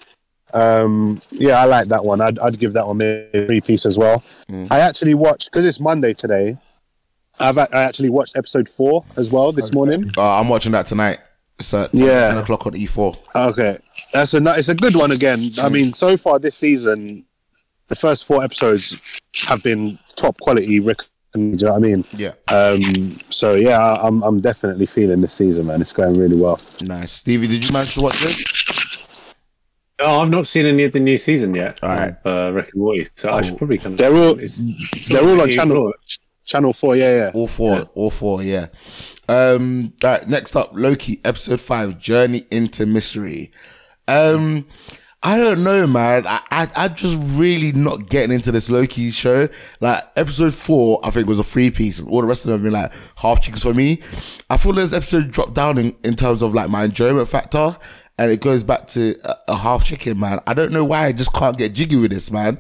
Um, 0.54 1.20
yeah, 1.32 1.62
I 1.62 1.66
like 1.66 1.88
that 1.88 2.04
one. 2.06 2.22
I'd, 2.22 2.40
I'd 2.40 2.60
give 2.60 2.74
that 2.74 2.88
one 2.88 2.98
maybe 2.98 3.30
a 3.40 3.46
three 3.46 3.62
piece 3.62 3.86
as 3.86 3.98
well. 3.98 4.24
I 4.70 4.80
actually 4.80 5.14
watched 5.14 5.52
because 5.52 5.66
it's 5.66 5.80
Monday 5.80 6.14
today. 6.14 6.58
I've 7.40 7.58
a- 7.58 7.76
I 7.76 7.82
actually 7.84 8.10
watched 8.10 8.36
episode 8.38 8.70
four 8.70 9.04
as 9.18 9.32
well 9.32 9.52
this 9.52 9.74
morning. 9.74 10.12
Uh, 10.18 10.40
I'm 10.40 10.50
watching 10.50 10.72
that 10.74 10.86
tonight. 10.86 11.20
It's 11.60 11.74
at 11.74 11.92
10, 11.92 12.02
Yeah. 12.02 12.30
10 12.30 12.38
o'clock 12.40 12.66
on 12.68 12.74
E4. 12.74 13.18
Okay, 13.36 13.78
that's 14.14 14.34
a 14.34 14.44
it's 14.58 14.70
a 14.70 14.76
good 14.76 14.96
one 14.96 15.12
again. 15.12 15.52
I 15.62 15.70
mean, 15.70 15.94
so 15.94 16.18
far 16.18 16.40
this 16.40 16.56
season, 16.58 17.26
the 17.88 17.96
first 17.96 18.26
four 18.26 18.44
episodes 18.44 19.00
have 19.48 19.62
been 19.64 19.98
top 20.16 20.40
quality. 20.40 20.80
Rick, 20.80 21.00
do 21.34 21.40
you 21.42 21.56
know 21.58 21.68
what 21.74 21.76
I 21.78 21.80
mean? 21.80 22.04
Yeah. 22.16 22.34
Um, 22.54 23.18
so 23.30 23.54
yeah, 23.54 23.78
I- 23.80 24.08
I'm 24.08 24.22
I'm 24.24 24.40
definitely 24.40 24.86
feeling 24.88 25.22
this 25.22 25.34
season, 25.34 25.68
man. 25.68 25.82
It's 25.82 25.94
going 25.94 26.18
really 26.18 26.36
well. 26.36 26.60
Nice. 26.82 27.12
Stevie, 27.12 27.48
did 27.48 27.66
you 27.68 27.74
manage 27.74 27.94
to 27.96 28.02
watch 28.02 28.20
this? 28.22 28.46
Oh, 30.04 30.22
I've 30.22 30.30
not 30.30 30.48
seen 30.48 30.66
any 30.66 30.84
of 30.84 30.94
the 30.94 31.00
new 31.00 31.18
season 31.18 31.54
yet. 31.54 31.80
All 31.84 31.90
right. 31.90 32.14
of, 32.24 32.26
Uh, 32.26 32.52
Rick 32.56 32.70
and 32.74 32.82
Morty. 32.82 33.08
So 33.16 33.30
I 33.30 33.42
should 33.42 33.58
probably 33.58 33.78
come. 33.78 33.94
of. 33.94 33.98
They're 33.98 34.16
all 34.16 34.38
It's- 34.40 35.08
they're 35.10 35.22
all 35.24 35.42
on 35.42 35.50
channel 35.50 35.78
ignore 35.78 35.94
channel 36.46 36.74
four. 36.74 36.96
Yeah, 36.96 37.16
yeah. 37.16 37.32
All 37.34 37.48
four, 37.48 37.90
all 37.96 38.10
four, 38.10 38.44
yeah. 38.44 38.68
Um, 39.30 39.94
all 40.04 40.10
right, 40.12 40.28
next 40.28 40.56
up, 40.56 40.72
Loki, 40.74 41.22
episode 41.24 41.62
five, 41.62 41.98
Journey 42.00 42.46
into 42.52 42.86
Mystery. 42.86 43.52
Um, 44.08 44.66
I 45.24 45.38
don't 45.38 45.64
know, 45.64 45.86
man. 45.86 46.26
I, 46.26 46.42
I, 46.50 46.68
I'm 46.76 46.96
just 46.96 47.18
really 47.40 47.72
not 47.72 48.10
getting 48.10 48.34
into 48.34 48.52
this 48.52 48.70
Loki 48.72 49.12
show. 49.12 49.48
Like, 49.80 50.04
episode 50.16 50.54
four, 50.54 51.00
I 51.04 51.12
think 51.12 51.28
was 51.28 51.38
a 51.40 51.44
three 51.44 51.70
piece, 51.70 52.00
and 52.00 52.10
all 52.10 52.22
the 52.22 52.28
rest 52.28 52.44
of 52.44 52.50
them 52.52 52.60
have 52.60 52.64
been 52.64 52.74
like 52.74 52.92
half 53.18 53.40
chickens 53.40 53.62
for 53.64 53.74
me. 53.74 54.02
I 54.50 54.58
feel 54.58 54.74
this 54.74 54.94
episode 54.94 55.30
dropped 55.32 55.54
down 55.54 55.78
in, 55.78 55.96
in 56.04 56.16
terms 56.16 56.42
of 56.42 56.54
like 56.56 56.70
my 56.72 56.86
enjoyment 56.86 57.28
factor, 57.30 57.78
and 58.18 58.32
it 58.32 58.42
goes 58.42 58.64
back 58.64 58.88
to 58.88 59.16
a, 59.24 59.36
a 59.50 59.56
half 59.58 59.84
chicken, 59.86 60.20
man. 60.20 60.40
I 60.48 60.54
don't 60.54 60.72
know 60.72 60.84
why 60.86 61.06
I 61.08 61.12
just 61.12 61.34
can't 61.34 61.58
get 61.58 61.74
jiggy 61.74 61.96
with 61.98 62.12
this, 62.12 62.30
man. 62.32 62.60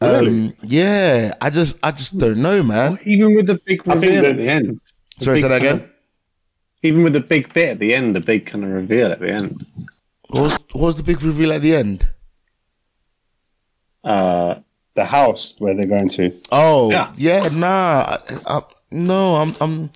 Um, 0.00 0.54
yeah, 0.62 1.34
I 1.40 1.50
just, 1.50 1.76
I 1.82 1.90
just 1.92 2.18
don't 2.18 2.40
know, 2.40 2.62
man. 2.62 2.98
Even 3.04 3.34
with 3.34 3.46
the 3.46 3.56
big 3.64 3.86
reveal 3.86 4.26
at 4.26 4.36
the 4.36 4.48
end. 4.48 4.80
The 5.18 5.24
Sorry, 5.24 5.36
big 5.36 5.42
say 5.42 5.48
that 5.48 5.56
again? 5.60 5.76
of- 5.80 5.90
even 6.84 7.02
with 7.02 7.12
the 7.12 7.20
big 7.20 7.52
bit 7.52 7.70
at 7.70 7.78
the 7.80 7.92
end, 7.92 8.14
the 8.14 8.20
big 8.20 8.46
kind 8.46 8.64
of 8.64 8.70
reveal 8.70 9.10
at 9.10 9.18
the 9.18 9.30
end. 9.30 9.66
What 10.28 10.42
was, 10.42 10.58
what 10.72 10.82
was 10.84 10.96
the 10.96 11.02
big 11.02 11.20
reveal 11.22 11.52
at 11.52 11.62
the 11.62 11.74
end? 11.74 12.06
Uh, 14.04 14.56
The 14.94 15.04
house 15.04 15.56
where 15.60 15.74
they're 15.74 15.86
going 15.86 16.08
to. 16.10 16.32
Oh, 16.52 16.90
Yeah. 16.90 17.12
yeah, 17.16 17.48
nah. 17.52 18.18
I, 18.18 18.18
I, 18.46 18.62
no, 18.92 19.36
I'm, 19.36 19.54
I'm, 19.60 19.90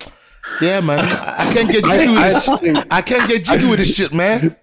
yeah, 0.61 0.81
man. 0.81 0.99
I, 0.99 1.35
I 1.49 1.53
can't 1.53 1.71
get 1.71 1.83
jiggy 1.85 2.07
with 2.13 2.23
this. 2.33 2.45
just 2.45 2.61
think- 2.61 2.87
I 2.91 3.01
can't 3.01 3.29
get 3.29 3.43
jiggy 3.45 3.65
with 3.69 3.79
this 3.79 3.95
shit, 3.95 4.13
man. 4.13 4.55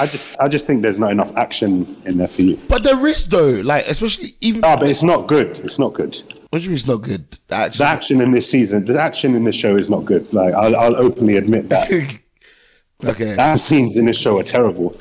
I 0.00 0.06
just, 0.06 0.36
I 0.40 0.48
just 0.48 0.66
think 0.66 0.82
there's 0.82 0.98
not 0.98 1.10
enough 1.12 1.34
action 1.36 1.96
in 2.04 2.18
there 2.18 2.28
for 2.28 2.42
you. 2.42 2.58
But 2.68 2.82
there 2.82 3.06
is 3.06 3.28
though, 3.28 3.60
like 3.64 3.86
especially 3.86 4.34
even. 4.40 4.62
Ah, 4.64 4.76
but 4.78 4.88
it's 4.90 5.02
not 5.02 5.26
good. 5.26 5.58
It's 5.60 5.78
not 5.78 5.92
good. 5.94 6.14
What 6.50 6.58
do 6.60 6.64
you 6.64 6.70
mean 6.70 6.76
it's 6.76 6.86
not 6.86 7.02
good? 7.02 7.24
Actually, 7.50 7.78
The 7.84 7.90
action 7.90 8.20
in 8.20 8.30
this 8.30 8.50
season, 8.50 8.84
the 8.84 8.98
action 9.00 9.34
in 9.34 9.44
this 9.44 9.56
show 9.56 9.76
is 9.76 9.88
not 9.90 10.04
good. 10.04 10.32
Like 10.32 10.54
I'll, 10.54 10.76
I'll 10.76 10.96
openly 10.96 11.36
admit 11.36 11.68
that. 11.70 11.90
okay. 13.04 13.34
The 13.34 13.56
scenes 13.56 13.96
in 13.98 14.06
this 14.06 14.18
show 14.20 14.38
are 14.38 14.42
terrible. 14.44 14.96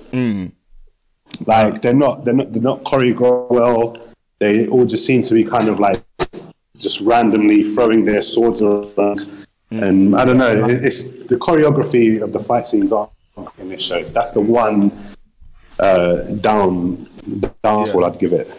Like 1.45 1.81
they're 1.81 1.93
not, 1.93 2.23
they're 2.25 2.33
not, 2.33 2.51
they're 2.53 2.61
not 2.61 2.83
choreographed 2.83 3.49
well. 3.51 3.97
They 4.39 4.67
all 4.67 4.85
just 4.85 5.05
seem 5.05 5.21
to 5.23 5.33
be 5.33 5.43
kind 5.43 5.67
of 5.69 5.79
like 5.79 6.03
just 6.77 7.01
randomly 7.01 7.63
throwing 7.63 8.05
their 8.05 8.21
swords 8.21 8.61
around, 8.61 9.27
and 9.71 10.15
I 10.15 10.25
don't 10.25 10.37
know. 10.37 10.67
it- 10.67 10.83
It's 10.83 11.23
the 11.23 11.35
choreography 11.37 12.21
of 12.21 12.31
the 12.33 12.39
fight 12.39 12.67
scenes 12.67 12.91
are 12.91 13.09
in 13.65 13.71
this 13.71 13.81
show. 13.81 14.03
That's 14.03 14.31
the 14.31 14.41
one 14.41 14.91
uh, 15.79 16.23
down 16.41 17.07
downfall 17.63 18.05
I'd 18.05 18.19
give 18.19 18.33
it. 18.33 18.51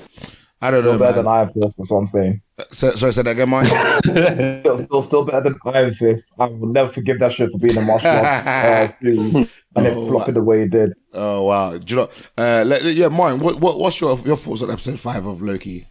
I 0.61 0.71
don't 0.71 0.85
know, 0.85 0.99
better 0.99 1.23
man. 1.23 1.25
than 1.25 1.27
Iron 1.29 1.49
Fist. 1.49 1.77
That's 1.77 1.91
what 1.91 1.99
I'm 1.99 2.07
saying. 2.07 2.41
So, 2.71 2.91
sorry, 2.91 3.13
say 3.13 3.23
that 3.23 3.31
again, 3.33 3.51
Mike. 3.51 3.67
Still, 4.61 4.79
still, 4.79 5.03
still 5.03 5.25
better 5.27 5.51
than 5.51 5.57
Iron 5.67 5.93
Fist. 5.93 6.35
I 6.39 6.47
will 6.47 6.67
never 6.67 6.91
forgive 6.91 7.19
that 7.19 7.33
shit 7.33 7.51
for 7.51 7.59
being 7.59 7.77
a 7.77 7.83
martial 7.83 8.11
arts 8.11 8.47
uh, 8.47 8.87
series 9.03 9.35
and 9.77 9.87
it 9.87 9.93
flopping 9.93 10.35
the 10.35 10.43
way 10.43 10.63
it 10.63 10.71
did. 10.71 10.95
oh 11.13 11.45
wow, 11.45 11.77
do 11.77 11.95
you 11.95 12.01
know? 12.01 12.11
Uh, 12.39 12.65
let, 12.67 12.83
yeah, 12.83 13.09
Mike. 13.09 13.41
What, 13.41 13.61
what, 13.61 13.79
what's 13.79 14.01
your 14.01 14.19
your 14.21 14.37
thoughts 14.39 14.63
on 14.63 14.71
episode 14.71 14.99
five 14.99 15.27
of 15.27 15.43
Loki? 15.43 15.87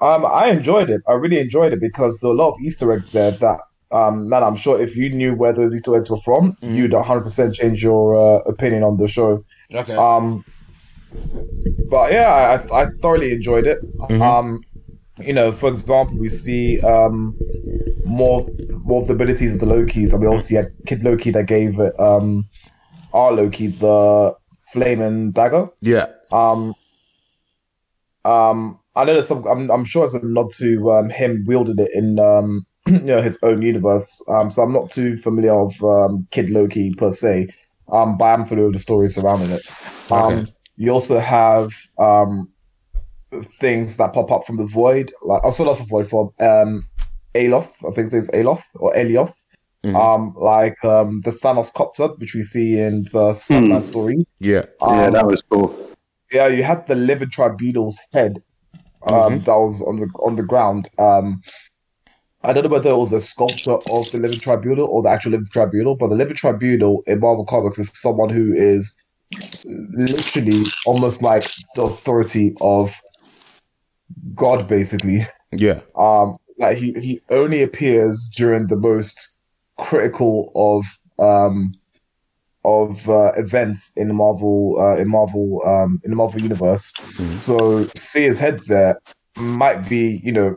Um, 0.00 0.24
I 0.26 0.48
enjoyed 0.48 0.90
it. 0.90 1.02
I 1.06 1.12
really 1.12 1.38
enjoyed 1.38 1.72
it 1.72 1.80
because 1.80 2.18
there 2.18 2.28
were 2.28 2.34
a 2.34 2.38
lot 2.38 2.50
of 2.52 2.60
Easter 2.60 2.90
eggs 2.92 3.10
there 3.12 3.30
that, 3.30 3.60
um, 3.94 4.28
man, 4.28 4.42
I'm 4.42 4.56
sure 4.56 4.80
if 4.80 4.96
you 4.96 5.08
knew 5.08 5.34
where 5.34 5.52
those 5.52 5.72
Easter 5.72 5.96
eggs 5.96 6.10
were 6.10 6.16
from, 6.18 6.56
you'd 6.62 6.90
100% 6.90 7.54
change 7.54 7.82
your 7.82 8.16
uh, 8.16 8.40
opinion 8.40 8.82
on 8.82 8.96
the 8.96 9.06
show. 9.06 9.44
Okay. 9.72 9.94
Um, 9.94 10.44
but 11.88 12.12
yeah, 12.12 12.58
I, 12.72 12.82
I 12.82 12.86
thoroughly 13.00 13.32
enjoyed 13.32 13.68
it. 13.68 13.78
Um, 14.20 14.64
you 15.18 15.32
know, 15.32 15.52
for 15.52 15.68
example, 15.68 16.18
we 16.18 16.28
see 16.28 16.80
um, 16.82 17.38
more 18.04 18.48
more 18.82 19.02
of 19.02 19.06
the 19.06 19.14
abilities 19.14 19.54
of 19.54 19.60
the 19.60 19.66
Lokis, 19.66 20.12
and 20.12 20.20
we 20.20 20.26
also 20.26 20.56
had 20.56 20.72
Kid 20.86 21.04
Loki 21.04 21.30
that 21.30 21.46
gave 21.46 21.78
it, 21.78 21.98
um, 22.00 22.48
our 23.12 23.30
Loki 23.30 23.68
the 23.68 24.34
flame 24.72 25.00
and 25.00 25.32
dagger. 25.32 25.68
yeah. 25.80 26.06
Um, 26.32 26.74
um, 28.24 28.80
I 28.96 29.04
know 29.04 29.12
there's 29.12 29.28
some. 29.28 29.44
I'm, 29.46 29.70
I'm 29.70 29.84
sure 29.84 30.04
it's 30.04 30.14
a 30.14 30.20
nod 30.24 30.50
to 30.54 30.90
um, 30.90 31.10
him 31.10 31.44
wielding 31.46 31.78
it 31.78 31.92
in 31.94 32.18
um, 32.18 32.66
you 32.88 33.00
know 33.00 33.22
his 33.22 33.38
own 33.42 33.62
universe. 33.62 34.24
Um, 34.28 34.50
so 34.50 34.62
I'm 34.62 34.72
not 34.72 34.90
too 34.90 35.16
familiar 35.16 35.64
with 35.64 35.82
um, 35.82 36.26
Kid 36.30 36.50
Loki 36.50 36.94
per 36.94 37.12
se. 37.12 37.48
Um, 37.90 38.16
but 38.16 38.24
I'm 38.26 38.46
familiar 38.46 38.68
with 38.68 38.76
the 38.76 38.80
stories 38.80 39.14
surrounding 39.14 39.50
it. 39.50 39.62
Um, 40.10 40.32
Okay. 40.32 40.52
you 40.76 40.90
also 40.90 41.18
have 41.18 41.70
um 41.98 42.48
things 43.60 43.96
that 43.96 44.12
pop 44.12 44.30
up 44.30 44.44
from 44.46 44.56
the 44.56 44.66
void. 44.66 45.12
Like 45.22 45.42
I'll 45.44 45.52
start 45.52 45.68
off 45.70 45.80
with 45.80 45.88
void 45.88 46.06
for 46.08 46.32
um, 46.40 46.84
Aloth. 47.34 47.70
I 47.86 47.92
think 47.94 48.12
his 48.12 48.12
name's 48.12 48.30
Aloth 48.30 48.62
or 48.76 48.92
Elioth. 48.94 49.34
Mhm. 49.84 49.94
Um, 49.96 50.32
like 50.36 50.82
um, 50.84 51.20
the 51.24 51.30
Thanos 51.30 51.70
copter, 51.72 52.08
which 52.16 52.34
we 52.34 52.42
see 52.42 52.78
in 52.80 53.04
the 53.12 53.34
Spider-Man 53.34 53.82
stories. 53.82 54.30
Yeah. 54.40 54.64
yeah, 54.80 55.06
Um, 55.08 55.12
that 55.12 55.26
was 55.26 55.42
cool. 55.42 55.76
yeah, 56.32 56.46
you 56.48 56.62
had 56.62 56.86
the 56.86 56.94
Living 56.94 57.28
Tribunal's 57.28 57.98
head 58.14 58.42
um, 59.06 59.40
that 59.42 59.54
was 59.54 59.82
on 59.82 59.96
the 59.96 60.08
on 60.20 60.36
the 60.36 60.42
ground. 60.42 60.88
Um, 60.98 61.42
I 62.44 62.52
don't 62.52 62.64
know 62.64 62.70
whether 62.70 62.90
it 62.90 62.96
was 62.96 63.12
a 63.12 63.20
sculpture 63.20 63.72
of 63.72 64.10
the 64.12 64.18
Living 64.20 64.38
Tribunal 64.38 64.86
or 64.86 65.02
the 65.02 65.08
actual 65.08 65.32
Living 65.32 65.46
Tribunal, 65.50 65.96
but 65.96 66.08
the 66.08 66.14
Living 66.14 66.36
Tribunal 66.36 67.02
in 67.06 67.20
Marvel 67.20 67.46
Comics 67.46 67.78
is 67.78 67.90
someone 67.94 68.28
who 68.28 68.52
is 68.52 68.94
literally 69.64 70.62
almost 70.84 71.22
like 71.22 71.42
the 71.74 71.82
authority 71.82 72.54
of 72.60 72.92
God, 74.34 74.68
basically. 74.68 75.26
Yeah. 75.52 75.80
Um, 75.96 76.36
like 76.58 76.76
he 76.76 76.92
he 76.92 77.20
only 77.30 77.62
appears 77.62 78.30
during 78.36 78.66
the 78.66 78.76
most 78.76 79.36
critical 79.78 80.52
of 80.54 80.84
um 81.24 81.72
of 82.64 83.08
uh, 83.08 83.32
events 83.36 83.92
in 83.96 84.08
the 84.08 84.14
Marvel 84.14 84.76
uh, 84.78 84.96
in 84.96 85.08
Marvel 85.08 85.62
um 85.66 86.00
in 86.04 86.10
the 86.10 86.16
Marvel 86.16 86.42
universe. 86.42 86.92
So 87.40 87.88
see 87.96 88.22
his 88.24 88.38
head 88.38 88.60
there 88.66 89.00
might 89.36 89.88
be 89.88 90.20
you 90.22 90.32
know 90.32 90.56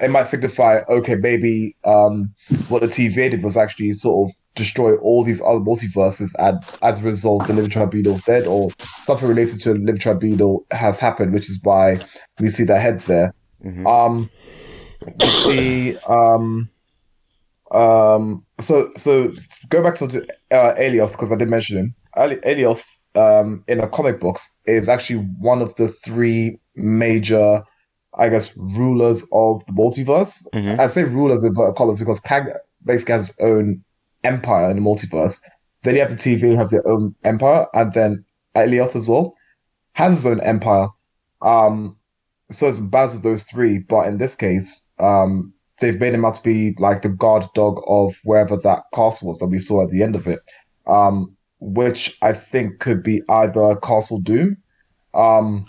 it 0.00 0.10
might 0.10 0.26
signify 0.26 0.80
okay 0.88 1.14
maybe 1.14 1.74
um 1.84 2.32
what 2.68 2.82
the 2.82 2.88
TVA 2.88 3.30
did 3.30 3.42
was 3.42 3.56
actually 3.56 3.92
sort 3.92 4.28
of 4.30 4.36
destroy 4.54 4.96
all 4.96 5.22
these 5.22 5.42
other 5.42 5.60
multiverses 5.60 6.34
and 6.38 6.58
as 6.82 7.02
a 7.02 7.04
result 7.04 7.46
the 7.46 7.52
Living 7.52 7.70
Tribunal's 7.70 8.22
dead 8.22 8.46
or 8.46 8.70
something 8.78 9.28
related 9.28 9.60
to 9.60 9.74
the 9.74 9.80
Living 9.80 9.98
Tribunal 10.00 10.64
has 10.70 10.98
happened 10.98 11.32
which 11.34 11.48
is 11.50 11.60
why 11.62 11.98
we 12.40 12.48
see 12.48 12.64
that 12.64 12.80
head 12.80 13.00
there. 13.00 13.34
Um, 13.86 14.30
you 15.20 15.28
see, 15.28 15.96
um, 16.08 16.68
um, 17.72 18.44
so 18.60 18.90
so 18.96 19.32
go 19.68 19.82
back 19.82 19.96
to 19.96 20.04
uh, 20.50 20.74
Elioth 20.74 21.12
because 21.12 21.32
I 21.32 21.36
did 21.36 21.50
mention 21.50 21.78
him. 21.78 21.94
Ali- 22.16 22.36
Elioth, 22.36 22.84
um, 23.14 23.64
in 23.68 23.78
the 23.78 23.88
comic 23.88 24.20
books, 24.20 24.58
is 24.66 24.88
actually 24.88 25.20
one 25.38 25.62
of 25.62 25.74
the 25.76 25.88
three 25.88 26.58
major, 26.74 27.62
I 28.16 28.28
guess, 28.28 28.56
rulers 28.56 29.26
of 29.32 29.64
the 29.66 29.72
multiverse. 29.72 30.46
Mhm. 30.54 30.78
I 30.78 30.86
say 30.86 31.04
rulers 31.04 31.42
in 31.42 31.48
inverted 31.48 31.76
commas 31.76 31.98
because 31.98 32.20
Kang 32.20 32.46
basically 32.84 33.12
has 33.12 33.28
his 33.28 33.36
own 33.40 33.84
empire 34.24 34.70
in 34.70 34.76
the 34.76 34.82
multiverse. 34.82 35.42
Then 35.82 35.94
you 35.94 36.00
have 36.00 36.10
the 36.10 36.16
TV 36.16 36.54
have 36.56 36.70
their 36.70 36.86
own 36.88 37.14
empire, 37.24 37.66
and 37.74 37.92
then 37.92 38.24
Elioth 38.54 38.96
as 38.96 39.06
well 39.06 39.34
has 39.92 40.14
his 40.14 40.26
own 40.26 40.40
empire. 40.40 40.88
Um, 41.42 41.96
so 42.50 42.68
it's 42.68 42.78
a 42.78 42.82
balance 42.82 43.14
of 43.14 43.22
those 43.22 43.42
three, 43.44 43.78
but 43.78 44.06
in 44.06 44.18
this 44.18 44.36
case, 44.36 44.84
um, 44.98 45.52
they've 45.80 46.00
made 46.00 46.14
him 46.14 46.24
out 46.24 46.36
to 46.36 46.42
be 46.42 46.74
like 46.78 47.02
the 47.02 47.08
guard 47.08 47.44
dog 47.54 47.82
of 47.86 48.18
wherever 48.24 48.56
that 48.56 48.84
castle 48.94 49.28
was 49.28 49.38
that 49.40 49.48
we 49.48 49.58
saw 49.58 49.82
at 49.82 49.90
the 49.90 50.02
end 50.02 50.16
of 50.16 50.26
it. 50.26 50.40
Um, 50.86 51.36
which 51.58 52.16
I 52.22 52.32
think 52.32 52.80
could 52.80 53.02
be 53.02 53.22
either 53.28 53.76
Castle 53.76 54.20
Doom. 54.20 54.56
Um, 55.14 55.64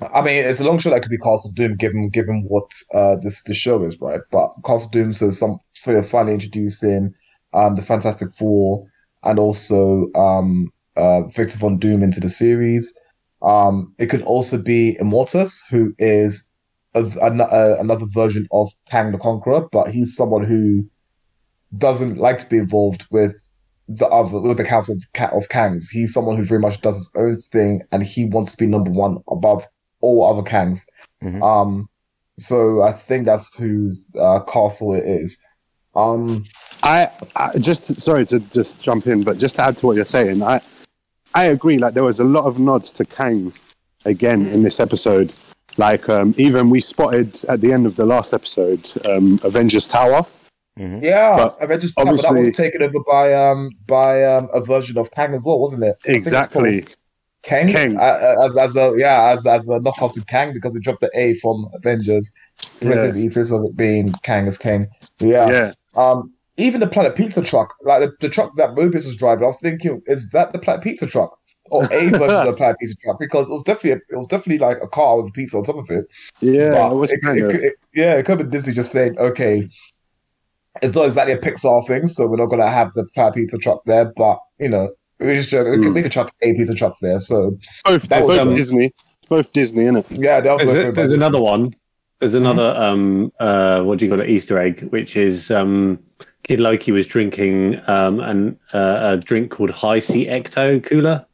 I 0.00 0.22
mean, 0.22 0.44
it's 0.44 0.60
a 0.60 0.64
long 0.64 0.78
shot 0.78 0.90
that 0.90 1.02
could 1.02 1.10
be 1.10 1.18
Castle 1.18 1.52
Doom, 1.54 1.76
given 1.76 2.08
given 2.08 2.44
what 2.48 2.70
uh, 2.94 3.16
this 3.16 3.42
the 3.42 3.54
show 3.54 3.82
is, 3.82 4.00
right? 4.00 4.20
But 4.30 4.50
Castle 4.64 4.90
Doom, 4.90 5.12
so 5.12 5.30
some 5.30 5.58
finally 5.74 6.34
introducing 6.34 7.14
um, 7.52 7.74
the 7.74 7.82
Fantastic 7.82 8.32
Four 8.32 8.86
and 9.22 9.38
also 9.38 10.10
um, 10.14 10.72
uh, 10.96 11.22
Victor 11.28 11.58
Von 11.58 11.78
Doom 11.78 12.02
into 12.02 12.20
the 12.20 12.28
series. 12.30 12.96
Um, 13.42 13.94
it 13.98 14.06
could 14.06 14.22
also 14.22 14.62
be 14.62 14.96
Immortus, 15.00 15.62
who 15.70 15.94
is 15.98 16.54
a, 16.94 17.04
an- 17.22 17.40
uh, 17.40 17.76
another 17.78 18.06
version 18.06 18.46
of 18.52 18.70
Kang 18.90 19.12
the 19.12 19.18
Conqueror, 19.18 19.68
but 19.72 19.90
he's 19.90 20.14
someone 20.14 20.44
who 20.44 20.88
doesn't 21.76 22.16
like 22.18 22.38
to 22.38 22.48
be 22.48 22.58
involved 22.58 23.06
with 23.10 23.34
the 23.88 24.06
other 24.06 24.40
with 24.40 24.56
the 24.56 24.64
Council 24.64 24.94
of, 25.16 25.32
of 25.32 25.48
Kangs. 25.48 25.88
He's 25.90 26.12
someone 26.12 26.36
who 26.36 26.44
very 26.44 26.60
much 26.60 26.80
does 26.80 26.96
his 26.96 27.10
own 27.16 27.40
thing, 27.52 27.82
and 27.92 28.02
he 28.02 28.24
wants 28.24 28.52
to 28.52 28.58
be 28.58 28.66
number 28.66 28.90
one 28.90 29.18
above 29.30 29.66
all 30.00 30.26
other 30.30 30.42
Kangs. 30.48 30.86
Mhm. 31.22 31.42
Um, 31.42 31.88
so 32.38 32.82
I 32.82 32.92
think 32.92 33.26
that's 33.26 33.56
whose 33.56 34.10
uh, 34.18 34.40
castle 34.40 34.94
it 34.94 35.04
is. 35.04 35.40
Um, 35.94 36.42
I, 36.82 37.08
I 37.36 37.50
just 37.58 38.00
sorry 38.00 38.24
to 38.26 38.40
just 38.40 38.80
jump 38.80 39.06
in, 39.06 39.22
but 39.24 39.38
just 39.38 39.56
to 39.56 39.64
add 39.64 39.76
to 39.78 39.86
what 39.86 39.96
you're 39.96 40.04
saying, 40.04 40.42
I 40.42 40.60
I 41.34 41.44
agree. 41.44 41.78
Like 41.78 41.94
there 41.94 42.04
was 42.04 42.20
a 42.20 42.24
lot 42.24 42.44
of 42.46 42.58
nods 42.58 42.92
to 42.94 43.04
Kang 43.04 43.52
again 44.04 44.46
in 44.46 44.62
this 44.62 44.80
episode. 44.80 45.32
Like 45.76 46.08
um, 46.08 46.34
even 46.38 46.70
we 46.70 46.80
spotted 46.80 47.44
at 47.48 47.60
the 47.60 47.72
end 47.72 47.86
of 47.86 47.96
the 47.96 48.06
last 48.06 48.32
episode, 48.32 48.90
um, 49.04 49.38
Avengers 49.44 49.86
Tower. 49.86 50.24
yeah, 50.76 51.36
But 51.36 51.56
Avengers 51.62 51.92
Tower, 51.92 52.06
but 52.06 52.10
that 52.12 52.12
was 52.12 52.24
obviously- 52.26 52.52
taken 52.64 52.82
over 52.82 53.00
by 53.06 53.34
um 53.34 53.68
by 53.86 54.24
um 54.24 54.48
a 54.54 54.60
version 54.60 54.96
of 54.96 55.10
Kang 55.10 55.34
as 55.34 55.42
well, 55.42 55.60
wasn't 55.60 55.84
it? 55.84 55.96
I 56.04 56.06
think 56.06 56.16
Exactly. 56.16 56.86
Kang, 57.42 57.68
Kang. 57.68 57.96
Uh, 57.96 58.36
as 58.44 58.56
as 58.56 58.76
a 58.76 58.92
yeah 58.96 59.30
as 59.32 59.46
as 59.46 59.68
a 59.68 59.80
knockout 59.80 60.12
to 60.14 60.24
Kang 60.26 60.52
because 60.52 60.76
it 60.76 60.82
dropped 60.82 61.00
the 61.00 61.10
A 61.14 61.34
from 61.34 61.68
Avengers. 61.74 62.32
Yeah. 62.82 62.90
Of 62.90 63.16
it 63.16 63.76
being 63.76 64.12
Kang 64.22 64.46
as 64.46 64.58
King. 64.58 64.88
Yeah. 65.20 65.48
Yeah. 65.50 65.72
Um. 65.96 66.32
Even 66.56 66.80
the 66.80 66.86
Planet 66.86 67.14
Pizza 67.16 67.42
truck, 67.42 67.74
like 67.84 68.00
the, 68.00 68.12
the 68.20 68.28
truck 68.28 68.54
that 68.56 68.70
Mobius 68.70 69.06
was 69.06 69.16
driving, 69.16 69.44
I 69.44 69.46
was 69.46 69.60
thinking, 69.60 70.02
is 70.04 70.28
that 70.30 70.52
the 70.52 70.58
Planet 70.58 70.84
Pizza 70.84 71.06
truck 71.06 71.38
or 71.70 71.84
a 71.84 72.10
version 72.10 72.20
of 72.30 72.46
the 72.46 72.52
Planet 72.56 72.76
Pizza 72.78 72.96
truck? 73.02 73.18
Because 73.18 73.48
it 73.48 73.52
was 73.54 73.62
definitely 73.62 74.02
it 74.10 74.16
was 74.16 74.26
definitely 74.28 74.58
like 74.58 74.76
a 74.82 74.88
car 74.88 75.16
with 75.22 75.30
a 75.30 75.32
pizza 75.32 75.56
on 75.56 75.64
top 75.64 75.76
of 75.76 75.88
it. 75.90 76.04
Yeah. 76.40 76.90
It 76.90 76.94
was 76.94 77.12
it- 77.12 77.22
kind 77.22 77.38
it- 77.38 77.44
of. 77.44 77.54
it- 77.54 77.72
yeah, 77.94 78.14
it 78.16 78.24
could 78.26 78.32
have 78.32 78.38
been 78.38 78.50
Disney 78.50 78.74
just 78.74 78.92
saying, 78.92 79.18
okay, 79.18 79.66
it's 80.82 80.94
not 80.94 81.06
exactly 81.06 81.32
a 81.32 81.38
Pixar 81.38 81.86
thing, 81.86 82.06
so 82.06 82.26
we're 82.28 82.36
not 82.36 82.46
gonna 82.46 82.68
have 82.70 82.92
the 82.94 83.04
Planet 83.14 83.34
Pizza 83.34 83.56
truck 83.56 83.82
there. 83.86 84.12
But 84.14 84.38
you 84.58 84.68
know, 84.68 84.90
we 85.20 85.34
just 85.34 85.52
we 85.52 85.58
Hmm. 85.58 85.82
could, 85.82 85.94
we 85.94 86.02
could 86.02 86.12
chuck 86.12 86.32
a 86.42 86.52
pizza 86.54 86.74
truck 86.74 86.96
there. 87.00 87.20
So 87.20 87.58
Both, 87.84 88.08
That 88.08 88.20
was, 88.22 88.28
both 88.38 88.48
um, 88.48 88.54
Disney. 88.54 88.86
It's 88.86 89.26
both 89.28 89.52
Disney, 89.52 89.84
isn't 89.84 89.96
it? 89.96 90.06
yeah, 90.10 90.40
they'll 90.40 90.56
There's, 90.58 90.72
both 90.72 90.78
a, 90.80 90.84
go 90.86 90.92
there's 90.92 91.10
by 91.10 91.16
another 91.16 91.40
one. 91.40 91.74
There's 92.18 92.34
another 92.34 92.74
um 92.76 93.32
uh 93.40 93.80
what 93.82 93.98
do 93.98 94.04
you 94.04 94.10
call 94.10 94.20
it 94.20 94.28
Easter 94.28 94.58
egg, 94.58 94.88
which 94.90 95.16
is 95.16 95.50
um 95.50 95.98
Kid 96.42 96.58
Loki 96.60 96.92
was 96.92 97.06
drinking 97.06 97.80
um 97.86 98.20
an 98.20 98.58
uh, 98.74 99.12
a 99.12 99.16
drink 99.18 99.50
called 99.52 99.70
Hi-C 99.70 100.26
Ecto 100.26 100.82
Cooler. 100.84 101.24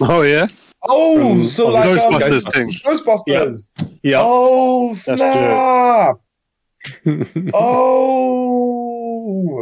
Oh 0.00 0.22
yeah, 0.22 0.46
Oh, 0.88 1.16
From- 1.18 1.48
so 1.48 1.64
from 1.64 1.74
like 1.74 1.84
um, 1.86 1.96
Ghostbusters 1.96 2.52
thing. 2.52 2.68
Ghostbusters. 2.84 3.68
Yeah. 4.02 4.20
Oh 4.22 4.92
snap! 4.94 6.16
Oh, 7.54 8.75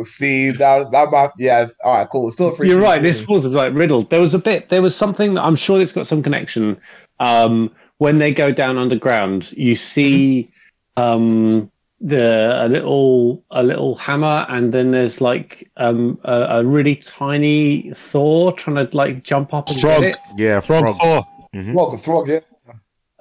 see 0.05 0.51
that 0.51 0.91
that 0.91 1.11
might 1.11 1.31
yes. 1.39 1.77
All 1.85 1.95
right, 1.95 2.09
cool. 2.09 2.31
Still 2.31 2.49
a 2.49 2.57
free. 2.57 2.68
You're 2.68 2.81
right. 2.81 3.03
This 3.03 3.27
was 3.27 3.47
like 3.47 3.72
riddled. 3.75 4.11
There 4.11 4.20
was 4.20 4.35
a 4.35 4.39
bit. 4.39 4.68
There 4.68 4.83
was 4.83 4.97
something. 4.97 5.35
that 5.35 5.43
I'm 5.43 5.57
sure 5.57 5.81
it's 5.81 5.93
got 5.93 6.07
some 6.07 6.22
connection. 6.22 6.77
Um, 7.20 7.70
when 7.99 8.18
they 8.18 8.33
go 8.33 8.51
down 8.51 8.77
underground, 8.79 9.53
you 9.53 9.75
see 9.75 10.51
um, 10.97 11.70
the 12.01 12.64
a 12.64 12.68
little 12.68 13.43
a 13.51 13.62
little 13.62 13.95
hammer, 13.95 14.47
and 14.49 14.72
then 14.72 14.91
there's 14.91 15.20
like 15.20 15.70
um, 15.77 16.18
a, 16.25 16.59
a 16.59 16.64
really 16.64 16.97
tiny 16.97 17.91
Thor 17.95 18.53
trying 18.53 18.87
to 18.87 18.97
like 18.97 19.22
jump 19.25 19.55
up 19.55 19.68
and 19.68 19.81
Frog. 19.81 20.03
get 20.03 20.14
it. 20.14 20.18
Yeah, 20.37 20.61
Frog 20.61 20.85
frog. 20.85 20.97
Thor. 21.01 21.62
Throg, 21.72 22.01
Throg, 22.01 22.29
yeah. 22.29 22.41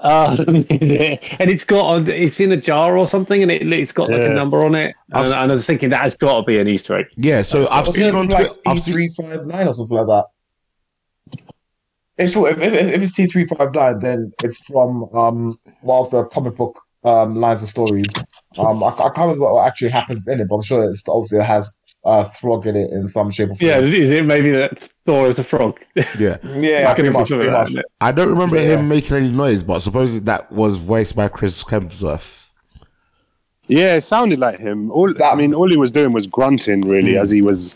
Uh, 0.03 0.35
and 0.47 0.67
it's 0.69 1.63
got 1.63 2.07
it's 2.09 2.39
in 2.41 2.51
a 2.51 2.57
jar 2.57 2.97
or 2.97 3.07
something, 3.07 3.41
and 3.41 3.49
it, 3.49 3.71
it's 3.71 3.93
got 3.93 4.09
like 4.09 4.19
Yeah. 4.19 4.31
a 4.31 4.33
number 4.33 4.63
on 4.65 4.75
it. 4.75 4.93
And, 5.13 5.27
and 5.27 5.51
I 5.51 5.53
was 5.53 5.65
thinking 5.65 5.89
that 5.91 6.01
has 6.01 6.17
got 6.17 6.41
to 6.41 6.43
be 6.43 6.59
an 6.59 6.67
Easter 6.67 6.95
egg. 6.97 7.05
Yeah, 7.15 7.41
so 7.41 7.69
I've 7.69 7.87
seen 7.87 8.07
it 8.07 8.15
on 8.15 8.27
like 8.27 8.47
Twitter. 8.47 8.61
I've 8.65 8.75
T 8.75 8.81
seen, 8.81 8.93
three 8.93 9.09
five 9.09 9.47
nine 9.47 9.67
or 9.67 9.73
something 9.73 9.97
like 9.97 10.07
that. 10.07 10.25
If 12.17 12.35
if, 12.35 12.61
if, 12.61 12.73
if 12.73 13.01
it's 13.01 13.13
T 13.13 13.27
three 13.27 13.47
five 13.47 13.73
nine, 13.73 13.99
then 13.99 14.31
it's 14.43 14.63
from 14.65 15.03
um 15.15 15.57
one 15.81 16.01
of 16.05 16.11
the 16.11 16.25
comic 16.25 16.57
book 16.57 16.79
um 17.05 17.35
lines 17.35 17.61
of 17.61 17.69
stories. 17.69 18.05
Um, 18.57 18.83
I, 18.83 18.89
I 18.89 19.09
can't 19.09 19.17
remember 19.19 19.53
what 19.53 19.65
actually 19.67 19.89
happens 19.89 20.27
in 20.27 20.41
it, 20.41 20.47
but 20.49 20.55
I'm 20.55 20.61
sure 20.63 20.83
it's 20.89 21.07
obviously 21.07 21.39
it 21.39 21.45
has 21.45 21.71
uh 22.05 22.23
Throg 22.25 22.65
in 22.65 22.75
it 22.75 22.91
in 22.91 23.07
some 23.07 23.31
shape 23.31 23.51
or 23.51 23.55
form. 23.55 23.69
Yeah, 23.69 23.79
is 23.79 24.11
it 24.11 24.25
maybe 24.25 24.51
that 24.51 24.89
Thor 25.05 25.27
is 25.29 25.39
a 25.39 25.43
frog? 25.43 25.79
yeah, 25.95 26.03
yeah, 26.19 26.31
I 26.37 26.37
can 26.37 26.41
pretty 26.43 27.01
remember 27.09 27.19
much, 27.19 27.27
something 27.29 27.37
pretty 27.37 27.51
like 27.51 27.63
much. 27.67 27.73
that. 27.73 27.85
I 28.01 28.11
don't 28.11 28.29
remember 28.29 28.57
Yeah. 28.57 28.77
him 28.77 28.87
making 28.87 29.15
any 29.17 29.29
noise, 29.29 29.63
but 29.63 29.79
supposedly 29.79 30.19
that 30.25 30.51
was 30.51 30.77
voiced 30.77 31.15
by 31.15 31.27
Chris 31.29 31.63
Hemsworth. 31.63 32.47
Yeah, 33.67 33.95
it 33.95 34.01
sounded 34.01 34.39
like 34.39 34.59
him. 34.59 34.91
All 34.91 35.13
That- 35.13 35.31
I 35.31 35.35
mean, 35.35 35.53
all 35.53 35.69
he 35.69 35.77
was 35.77 35.91
doing 35.91 36.11
was 36.11 36.27
grunting 36.27 36.81
really 36.81 37.17
as 37.17 37.31
he 37.31 37.41
was 37.41 37.75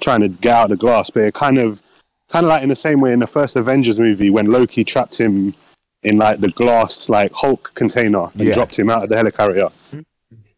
trying 0.00 0.20
to 0.20 0.28
get 0.28 0.52
out 0.54 0.64
of 0.64 0.70
the 0.70 0.76
glass. 0.76 1.10
But 1.10 1.24
it 1.24 1.34
kind 1.34 1.58
of, 1.58 1.82
kind 2.30 2.46
of 2.46 2.48
like 2.50 2.62
in 2.62 2.70
the 2.70 2.76
same 2.76 3.00
way 3.00 3.12
in 3.12 3.18
the 3.18 3.26
first 3.26 3.54
Avengers 3.56 3.98
movie 3.98 4.30
when 4.30 4.46
Loki 4.46 4.84
trapped 4.84 5.18
him 5.20 5.54
in 6.02 6.16
like 6.16 6.40
the 6.40 6.48
glass 6.48 7.08
like 7.10 7.32
Hulk 7.32 7.72
container 7.74 8.28
and 8.32 8.42
Yeah. 8.44 8.54
dropped 8.54 8.78
him 8.78 8.88
out 8.88 9.02
of 9.02 9.08
the 9.10 9.16
helicarrier. 9.16 9.70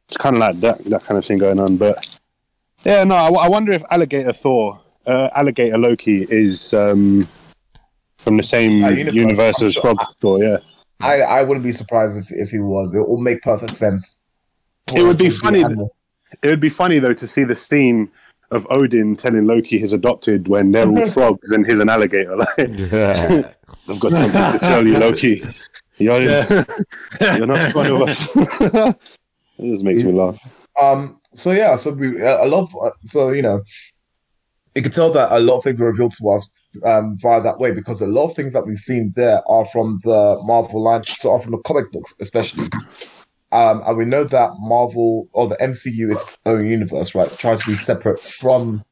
It's 0.07 0.17
kind 0.17 0.37
of 0.37 0.41
like 0.41 0.61
that 0.61 0.85
that 0.85 1.03
kind 1.05 1.19
of 1.19 1.25
thing 1.25 1.39
going 1.39 1.61
on. 1.61 1.77
But 1.77 2.19
yeah, 2.85 3.05
no, 3.05 3.14
I, 3.14 3.28
I 3.45 3.49
wonder 3.49 3.72
if 3.72 3.83
Alligator 3.91 4.33
Thor, 4.33 4.81
uh, 5.07 5.28
Alligator 5.35 5.78
Loki 5.78 6.26
is 6.31 6.72
um, 6.74 7.26
from 8.18 8.37
the 8.37 8.43
same 8.43 8.83
Uh, 8.85 8.89
universe. 8.91 9.14
universe 9.14 9.61
I'm 9.61 9.66
as 9.68 9.72
sure. 9.74 9.83
Frog 9.83 9.99
Thor. 10.20 10.43
Yeah. 10.43 10.59
I, 11.01 11.20
I 11.22 11.43
wouldn't 11.43 11.64
be 11.64 11.72
surprised 11.72 12.18
if, 12.18 12.31
if 12.31 12.51
he 12.51 12.59
was. 12.59 12.95
It 12.95 13.09
will 13.09 13.20
make 13.20 13.41
perfect 13.43 13.74
sense. 13.74 14.18
It 14.95 15.03
would 15.03 15.18
be 15.18 15.31
funny- 15.31 15.62
the. 15.62 15.89
It 16.43 16.49
would 16.49 16.61
be 16.61 16.68
funny 16.68 16.99
though 17.01 17.12
to 17.14 17.26
see 17.26 17.43
the 17.43 17.57
scene 17.57 18.09
of 18.53 18.66
Odin 18.70 19.16
telling 19.16 19.47
Loki 19.47 19.78
he's 19.78 19.93
adopted 19.93 20.47
when 20.49 20.70
they're 20.72 20.89
all 20.89 21.05
frogs 21.09 21.51
and 21.51 21.66
he's 21.66 21.81
an 21.81 21.89
alligator. 21.89 22.35
Like, 22.37 22.68
Yeah. 22.93 23.51
I've 23.89 23.99
got 24.01 24.12
something 24.12 24.53
to 24.53 24.59
tell 24.59 24.87
you, 24.87 24.99
Loki. 24.99 25.43
You're, 25.99 26.20
you're 26.22 27.47
not 27.47 27.74
one 27.74 27.87
of 27.89 28.01
us. 28.03 28.35
it 28.35 28.97
just 29.61 29.85
makes 29.85 30.03
me 30.03 30.12
laugh. 30.12 30.39
Um. 30.81 31.20
So 31.35 31.53
yeah. 31.53 31.76
So 31.76 31.93
we 31.93 32.20
a 32.22 32.45
lot. 32.45 32.62
Of, 32.62 32.74
uh, 32.83 32.91
so 33.05 33.31
you 33.31 33.43
know, 33.43 33.62
you 34.74 34.83
can 34.83 34.93
tell 34.93 35.12
that 35.12 35.33
a 35.33 35.41
lot 35.41 35.59
of 35.59 35.64
things 35.64 35.78
were 35.78 35.87
revealed 35.87 36.14
to 36.18 36.31
us 36.31 36.51
um, 36.85 37.16
via 37.18 37.41
that 37.43 37.59
way 37.59 37.72
because 37.72 38.01
a 38.01 38.07
lot 38.07 38.31
of 38.31 38.37
things 38.37 38.53
that 38.53 38.66
we've 38.66 38.78
seen 38.78 39.12
there 39.16 39.41
are 39.49 39.66
from 39.66 40.01
the 40.05 40.41
Marvel 40.43 40.83
line, 40.83 41.03
so 41.05 41.33
are 41.33 41.41
from 41.41 41.53
the 41.53 41.59
comic 41.59 41.91
books, 41.93 42.14
especially. 42.20 42.68
Um, 43.53 43.83
and 43.85 43.97
we 43.97 44.05
know 44.05 44.24
that 44.24 44.53
Marvel 44.61 45.28
or 45.33 45.49
the 45.49 45.57
MCU 45.57 46.14
is 46.14 46.22
its 46.22 46.39
own 46.47 46.66
universe, 46.66 47.14
right? 47.14 47.31
Trying 47.39 47.59
to 47.59 47.66
be 47.66 47.76
separate 47.76 48.22
from 48.22 48.85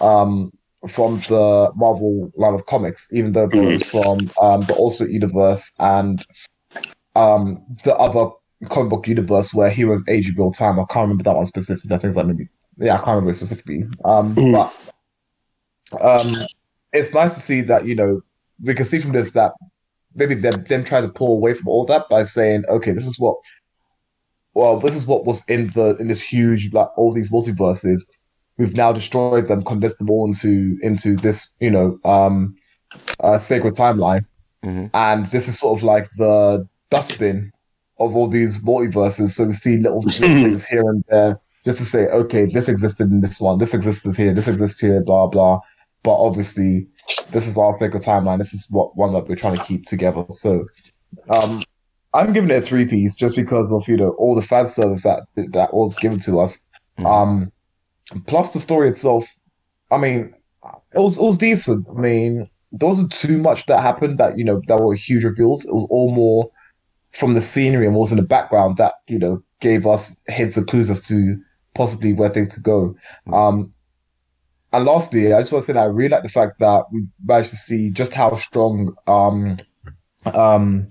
um 0.00 0.52
from 0.88 1.16
the 1.28 1.72
Marvel 1.74 2.30
line 2.36 2.54
of 2.54 2.66
comics, 2.66 3.08
even 3.12 3.32
though 3.32 3.44
it 3.44 3.50
borrows 3.50 3.90
from 3.90 4.18
um 4.40 4.60
the 4.62 4.74
Ultimate 4.76 5.10
Universe 5.10 5.74
and 5.80 6.24
um 7.16 7.64
the 7.82 7.96
other 7.96 8.30
comic 8.70 8.90
book 8.90 9.06
universe 9.06 9.52
where 9.52 9.70
heroes 9.70 10.02
age 10.08 10.34
real 10.36 10.50
time. 10.50 10.78
I 10.80 10.84
can't 10.84 11.04
remember 11.04 11.24
that 11.24 11.36
one 11.36 11.46
specifically. 11.46 11.94
I 11.94 11.98
think 11.98 12.08
it's 12.08 12.16
like 12.16 12.26
maybe 12.26 12.48
yeah, 12.78 12.94
I 12.94 12.96
can't 12.98 13.08
remember 13.08 13.30
it 13.30 13.34
specifically. 13.34 13.84
Um, 14.04 14.34
but 14.34 14.72
um, 16.00 16.26
it's 16.92 17.14
nice 17.14 17.34
to 17.34 17.40
see 17.40 17.60
that 17.62 17.84
you 17.84 17.94
know 17.94 18.20
we 18.62 18.74
can 18.74 18.84
see 18.84 18.98
from 18.98 19.12
this 19.12 19.32
that 19.32 19.52
maybe 20.14 20.34
them 20.34 20.62
them 20.68 20.84
trying 20.84 21.02
to 21.02 21.08
pull 21.08 21.36
away 21.36 21.54
from 21.54 21.68
all 21.68 21.84
that 21.86 22.08
by 22.08 22.22
saying, 22.22 22.64
okay, 22.68 22.92
this 22.92 23.06
is 23.06 23.18
what. 23.18 23.36
Well, 24.54 24.78
this 24.78 24.96
is 24.96 25.06
what 25.06 25.26
was 25.26 25.44
in 25.48 25.70
the 25.74 25.96
in 25.96 26.08
this 26.08 26.22
huge 26.22 26.72
like 26.72 26.88
all 26.96 27.12
these 27.12 27.30
multiverses. 27.30 28.08
We've 28.56 28.74
now 28.74 28.90
destroyed 28.90 29.48
them, 29.48 29.62
condensed 29.62 29.98
them 29.98 30.08
all 30.08 30.24
into 30.26 30.78
into 30.80 31.14
this 31.16 31.52
you 31.60 31.70
know 31.70 31.98
um, 32.06 32.56
uh, 33.20 33.36
sacred 33.36 33.74
timeline, 33.74 34.24
Mhm. 34.64 34.90
and 34.94 35.26
this 35.26 35.46
is 35.46 35.58
sort 35.58 35.78
of 35.78 35.82
like 35.82 36.08
the 36.16 36.66
dustbin 36.90 37.52
of 37.98 38.14
all 38.14 38.28
these 38.28 38.62
multiverses. 38.64 39.30
So 39.30 39.44
we 39.44 39.54
see 39.54 39.78
little, 39.78 40.00
little 40.00 40.26
things 40.28 40.66
here 40.66 40.88
and 40.88 41.04
there 41.08 41.40
just 41.64 41.78
to 41.78 41.84
say, 41.84 42.06
okay, 42.06 42.46
this 42.46 42.68
existed 42.68 43.10
in 43.10 43.20
this 43.20 43.40
one, 43.40 43.58
this 43.58 43.74
exists 43.74 44.16
here, 44.16 44.32
this 44.32 44.46
exists 44.46 44.80
here, 44.80 45.02
blah 45.02 45.26
blah. 45.26 45.60
But 46.04 46.14
obviously, 46.14 46.86
this 47.32 47.48
is 47.48 47.58
our 47.58 47.74
sacred 47.74 48.02
timeline. 48.04 48.38
This 48.38 48.54
is 48.54 48.68
what 48.70 48.96
one 48.96 49.12
that 49.14 49.28
we're 49.28 49.34
trying 49.34 49.56
to 49.56 49.64
keep 49.64 49.86
together. 49.86 50.24
So, 50.30 50.66
um, 51.28 51.62
I'm 52.14 52.32
giving 52.32 52.50
it 52.50 52.58
a 52.58 52.60
three 52.60 52.84
piece 52.84 53.16
just 53.16 53.34
because 53.34 53.72
of 53.72 53.88
you 53.88 53.96
know 53.96 54.10
all 54.18 54.36
the 54.36 54.42
fan 54.42 54.68
service 54.68 55.02
that 55.02 55.24
that 55.34 55.74
was 55.74 55.96
given 55.96 56.20
to 56.20 56.38
us. 56.38 56.60
Um, 57.04 57.50
plus 58.26 58.52
the 58.52 58.60
story 58.60 58.88
itself. 58.88 59.26
I 59.90 59.98
mean, 59.98 60.32
it 60.94 61.00
was 61.00 61.18
it 61.18 61.22
was 61.22 61.38
decent. 61.38 61.84
I 61.90 62.00
mean, 62.00 62.48
there 62.70 62.88
wasn't 62.88 63.12
too 63.12 63.38
much 63.38 63.66
that 63.66 63.80
happened 63.80 64.18
that 64.18 64.38
you 64.38 64.44
know 64.44 64.62
that 64.68 64.80
were 64.80 64.94
huge 64.94 65.24
reveals. 65.24 65.64
It 65.64 65.74
was 65.74 65.86
all 65.90 66.12
more 66.12 66.48
from 67.16 67.34
the 67.34 67.40
scenery 67.40 67.86
and 67.86 67.94
what 67.94 68.02
was 68.02 68.12
in 68.12 68.18
the 68.18 68.26
background 68.26 68.76
that 68.76 68.94
you 69.08 69.18
know 69.18 69.42
gave 69.60 69.86
us 69.86 70.22
hints 70.28 70.56
and 70.56 70.66
clues 70.66 70.90
as 70.90 71.06
to 71.08 71.40
possibly 71.74 72.12
where 72.12 72.28
things 72.28 72.52
could 72.52 72.62
go. 72.62 72.94
Um, 73.32 73.72
and 74.72 74.84
lastly, 74.84 75.32
I 75.32 75.40
just 75.40 75.52
want 75.52 75.62
to 75.62 75.66
say 75.66 75.72
that 75.74 75.82
I 75.82 75.86
really 75.86 76.10
like 76.10 76.22
the 76.22 76.28
fact 76.28 76.58
that 76.58 76.84
we 76.92 77.06
managed 77.24 77.50
to 77.50 77.56
see 77.56 77.90
just 77.90 78.12
how 78.12 78.34
strong 78.36 78.94
um, 79.06 79.58
um, 80.34 80.88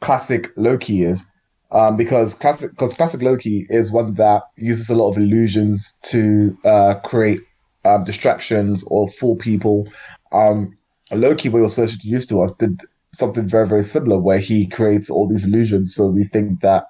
classic 0.00 0.50
Loki 0.56 1.02
is. 1.02 1.30
Um, 1.70 1.96
because 1.96 2.34
classic, 2.34 2.70
because 2.70 2.94
classic 2.94 3.20
Loki 3.20 3.66
is 3.68 3.90
one 3.90 4.14
that 4.14 4.44
uses 4.56 4.90
a 4.90 4.94
lot 4.94 5.10
of 5.10 5.16
illusions 5.16 5.98
to 6.04 6.56
uh, 6.64 6.94
create 7.02 7.40
um, 7.84 8.04
distractions 8.04 8.84
or 8.84 9.08
fool 9.08 9.34
people. 9.34 9.88
Um, 10.30 10.76
Loki, 11.10 11.44
he 11.44 11.48
was 11.48 11.74
first 11.74 11.94
introduced 11.94 12.28
to 12.28 12.40
us, 12.42 12.54
did 12.54 12.80
something 13.14 13.48
very, 13.48 13.66
very 13.66 13.84
similar, 13.84 14.18
where 14.18 14.38
he 14.38 14.66
creates 14.66 15.10
all 15.10 15.28
these 15.28 15.46
illusions. 15.46 15.94
So 15.94 16.08
we 16.08 16.24
think 16.24 16.60
that 16.60 16.84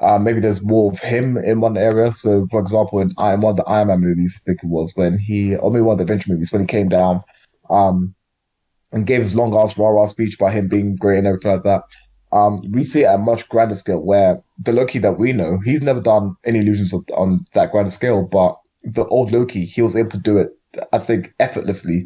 uh, 0.00 0.18
maybe 0.18 0.40
there's 0.40 0.64
more 0.64 0.92
of 0.92 0.98
him 0.98 1.36
in 1.38 1.60
one 1.60 1.76
area. 1.76 2.12
So, 2.12 2.46
for 2.50 2.60
example, 2.60 3.00
in 3.00 3.12
Iron, 3.18 3.40
one 3.40 3.52
of 3.52 3.56
the 3.56 3.64
Iron 3.64 3.88
Man 3.88 4.00
movies, 4.00 4.40
I 4.40 4.44
think 4.44 4.62
it 4.62 4.68
was 4.68 4.92
when 4.94 5.18
he, 5.18 5.56
or 5.56 5.70
maybe 5.70 5.82
one 5.82 5.94
of 5.94 5.98
the 5.98 6.02
Adventure 6.02 6.32
movies, 6.32 6.52
when 6.52 6.62
he 6.62 6.66
came 6.66 6.88
down 6.88 7.22
um, 7.70 8.14
and 8.92 9.06
gave 9.06 9.20
his 9.20 9.34
long 9.34 9.54
ass 9.56 9.78
rah 9.78 9.88
rah 9.88 10.06
speech 10.06 10.34
about 10.34 10.52
him 10.52 10.68
being 10.68 10.96
great 10.96 11.18
and 11.18 11.26
everything 11.26 11.52
like 11.52 11.62
that. 11.64 11.82
Um, 12.32 12.58
we 12.70 12.84
see 12.84 13.02
it 13.02 13.06
at 13.06 13.14
a 13.14 13.18
much 13.18 13.48
grander 13.48 13.74
scale 13.74 14.04
where 14.04 14.42
the 14.58 14.72
Loki 14.72 14.98
that 14.98 15.18
we 15.18 15.32
know, 15.32 15.58
he's 15.64 15.82
never 15.82 16.00
done 16.00 16.36
any 16.44 16.58
illusions 16.58 16.92
of, 16.92 17.02
on 17.14 17.44
that 17.54 17.70
grander 17.70 17.90
scale, 17.90 18.24
but 18.24 18.58
the 18.82 19.04
old 19.06 19.32
Loki, 19.32 19.64
he 19.64 19.80
was 19.80 19.96
able 19.96 20.10
to 20.10 20.20
do 20.20 20.36
it, 20.36 20.50
I 20.92 20.98
think, 20.98 21.34
effortlessly. 21.40 22.04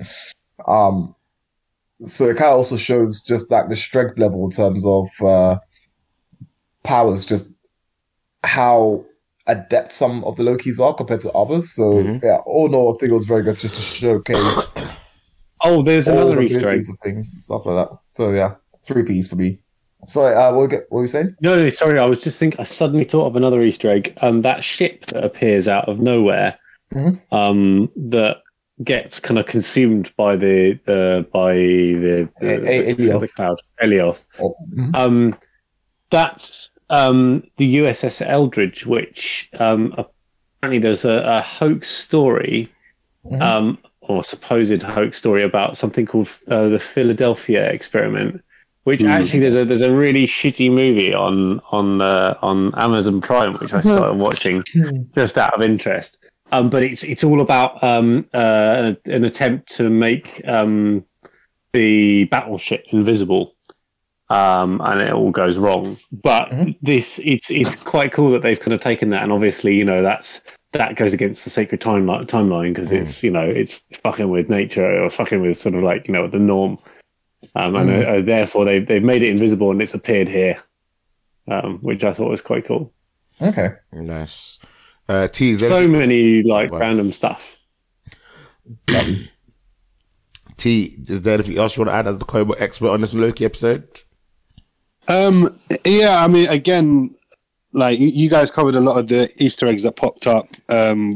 Um, 0.69 1.15
so 2.07 2.29
it 2.31 2.37
kind 2.37 2.51
of 2.51 2.57
also 2.59 2.77
shows 2.77 3.23
just 3.23 3.51
like 3.51 3.69
the 3.69 3.77
strength 3.77 4.19
level 4.19 4.45
in 4.45 4.51
terms 4.51 4.85
of 4.87 5.09
uh, 5.25 5.59
powers, 6.83 7.27
just 7.27 7.49
how 8.45 9.05
adept 9.47 9.93
some 9.93 10.25
of 10.25 10.37
the 10.37 10.43
Lokis 10.43 10.81
are 10.81 10.95
compared 10.95 11.21
to 11.21 11.31
others. 11.33 11.73
So 11.75 11.95
Mhm. 11.95 12.23
yeah, 12.23 12.37
all 12.47 12.67
in 12.67 12.75
all, 12.75 12.95
I 12.95 12.99
think 12.99 13.11
it 13.11 13.15
was 13.15 13.27
very 13.27 13.43
good 13.43 13.57
just 13.57 13.75
to 13.77 13.83
showcase 13.83 14.67
Oh, 15.63 15.83
there's 15.83 16.09
another 16.09 16.37
the 16.37 16.43
Easter 16.43 16.69
egg. 16.69 16.81
of 16.89 16.99
things 17.05 17.33
and 17.35 17.43
stuff 17.43 17.67
like 17.67 17.77
that. 17.89 17.95
So 18.09 18.33
yeah, 18.33 18.55
three 18.87 19.03
P's 19.03 19.29
for 19.29 19.37
me. 19.37 19.61
Sorry, 20.09 20.35
uh, 20.35 20.55
what, 20.55 20.71
what 20.73 20.87
were 20.91 21.03
you 21.03 21.07
saying? 21.09 21.37
No, 21.43 21.55
no, 21.57 21.69
sorry. 21.69 21.99
I 21.99 22.07
was 22.07 22.21
just 22.23 22.39
thinking. 22.39 22.59
I 22.59 22.65
suddenly 22.65 23.05
thought 23.05 23.27
of 23.27 23.37
another 23.37 23.61
Easter 23.63 23.91
egg. 23.91 24.17
Um, 24.23 24.41
that 24.43 24.65
ship 24.65 25.05
that 25.07 25.23
appears 25.23 25.69
out 25.69 25.87
of 25.91 26.01
nowhere, 26.01 26.59
Mhm. 26.95 27.21
um, 27.33 27.91
that 27.97 28.39
gets 28.85 29.21
kind 29.21 29.39
of 29.39 29.47
consumed 29.47 30.13
by 30.17 30.37
the 30.37 30.79
the 30.87 31.27
by 31.33 31.55
the 31.55 32.29
the, 32.41 32.95
the, 32.97 33.19
the 33.19 33.29
cloud. 33.29 33.61
Elioth. 33.83 34.27
Oh, 34.41 34.57
mhm. 34.75 34.95
Um, 34.97 35.37
that's 36.11 36.71
um 36.89 37.45
the 37.57 37.77
USS 37.77 38.27
Eldridge, 38.27 38.87
which 38.87 39.49
um 39.59 39.95
apparently 40.59 40.79
there's 40.81 41.05
a, 41.05 41.23
a 41.25 41.43
hoax 41.43 41.91
story, 41.91 42.69
Mhm. 43.27 43.41
um, 43.43 43.79
or 44.01 44.25
supposed 44.25 44.83
hoax 44.83 45.19
story 45.19 45.43
about 45.45 45.77
something 45.77 46.07
called 46.07 46.29
uh, 46.49 46.69
the 46.69 46.79
Philadelphia 46.79 47.71
experiment. 47.71 48.43
Which 48.85 49.05
actually 49.05 49.41
there's 49.41 49.57
a 49.57 49.65
there's 49.67 49.83
a 49.83 49.93
really 49.93 50.27
shitty 50.27 50.73
movie 50.73 51.13
on 51.13 51.61
on 51.71 52.01
uh, 52.01 52.35
on 52.41 52.75
Amazon 52.79 53.21
Prime 53.21 53.53
which 53.59 53.75
I 53.75 53.83
started 53.83 54.15
watching 54.27 54.65
just 55.15 55.37
out 55.37 55.55
of 55.55 55.63
interest. 55.63 56.17
Um, 56.53 56.69
but 56.71 56.83
it's 56.83 57.03
it's 57.05 57.25
all 57.25 57.41
about 57.41 57.83
um, 57.83 58.27
uh, 58.35 58.95
an 59.07 59.25
attempt 59.25 59.75
to 59.77 59.89
make 59.89 60.43
um, 60.47 61.05
the 61.73 62.25
battleship 62.25 62.87
invisible, 62.91 63.55
um, 64.31 64.81
and 64.85 65.01
it 65.01 65.13
all 65.13 65.31
goes 65.31 65.57
wrong. 65.57 65.97
But 66.11 66.51
Mhm. 66.51 66.77
this 66.83 67.21
it's 67.25 67.51
it's 67.51 67.83
quite 67.85 68.13
cool 68.13 68.31
that 68.31 68.43
they've 68.43 68.59
kind 68.59 68.75
of 68.75 68.81
taken 68.81 69.11
that, 69.11 69.23
and 69.23 69.33
obviously 69.33 69.75
you 69.77 69.85
know 69.85 70.03
that's 70.03 70.41
that 70.73 70.97
goes 70.97 71.13
against 71.13 71.45
the 71.45 71.51
sacred 71.51 71.81
timeline 71.81 72.27
timeline 72.27 72.75
because 72.75 72.91
it's 72.93 73.23
you 73.25 73.31
know 73.31 73.45
it's 73.45 73.83
fucking 74.03 74.29
with 74.29 74.51
nature 74.51 75.03
or 75.03 75.11
fucking 75.11 75.41
with 75.43 75.59
sort 75.59 75.75
of 75.75 75.83
like 75.83 76.09
you 76.09 76.13
know 76.15 76.27
the 76.29 76.39
norm, 76.39 76.79
um, 77.55 77.77
and 77.77 77.91
uh, 77.91 78.09
uh, 78.09 78.21
therefore 78.23 78.65
they 78.65 78.81
they've 78.81 79.05
made 79.05 79.23
it 79.23 79.29
invisible 79.29 79.71
and 79.71 79.81
it's 79.81 79.95
appeared 79.95 80.29
here, 80.29 80.61
um, 81.49 81.79
which 81.79 82.03
I 82.03 82.13
thought 82.13 82.31
was 82.31 82.41
quite 82.41 82.65
cool. 82.65 82.93
Okay. 83.41 83.71
Nice. 83.93 84.59
Uh, 85.11 85.27
T, 85.27 85.51
is 85.51 85.59
there, 85.59 85.69
So 85.71 85.89
many 85.89 86.41
like 86.45 86.71
Wow. 86.71 86.79
random 86.79 87.11
stuff. 87.11 87.57
T, 90.57 90.95
is 91.09 91.23
there 91.23 91.35
anything 91.35 91.59
else 91.59 91.77
you 91.77 91.81
want 91.81 91.91
to 91.91 91.95
add 91.95 92.07
as 92.07 92.19
the 92.19 92.25
comic 92.25 92.47
book 92.47 92.61
expert 92.61 92.91
on 92.91 93.01
this 93.01 93.13
Loki 93.13 93.45
episode? 93.45 93.89
Um, 95.09 95.59
yeah, 95.85 96.23
I 96.23 96.29
mean, 96.29 96.49
again, 96.49 97.17
like 97.73 97.99
you- 97.99 98.09
you 98.09 98.29
guys 98.29 98.51
covered 98.51 98.75
a 98.75 98.81
lot 98.81 98.99
of 98.99 99.07
the 99.09 99.31
Easter 99.39 99.67
eggs 99.67 99.83
that 99.85 99.97
popped 99.97 100.27
up. 100.27 100.49
Um, 100.69 101.15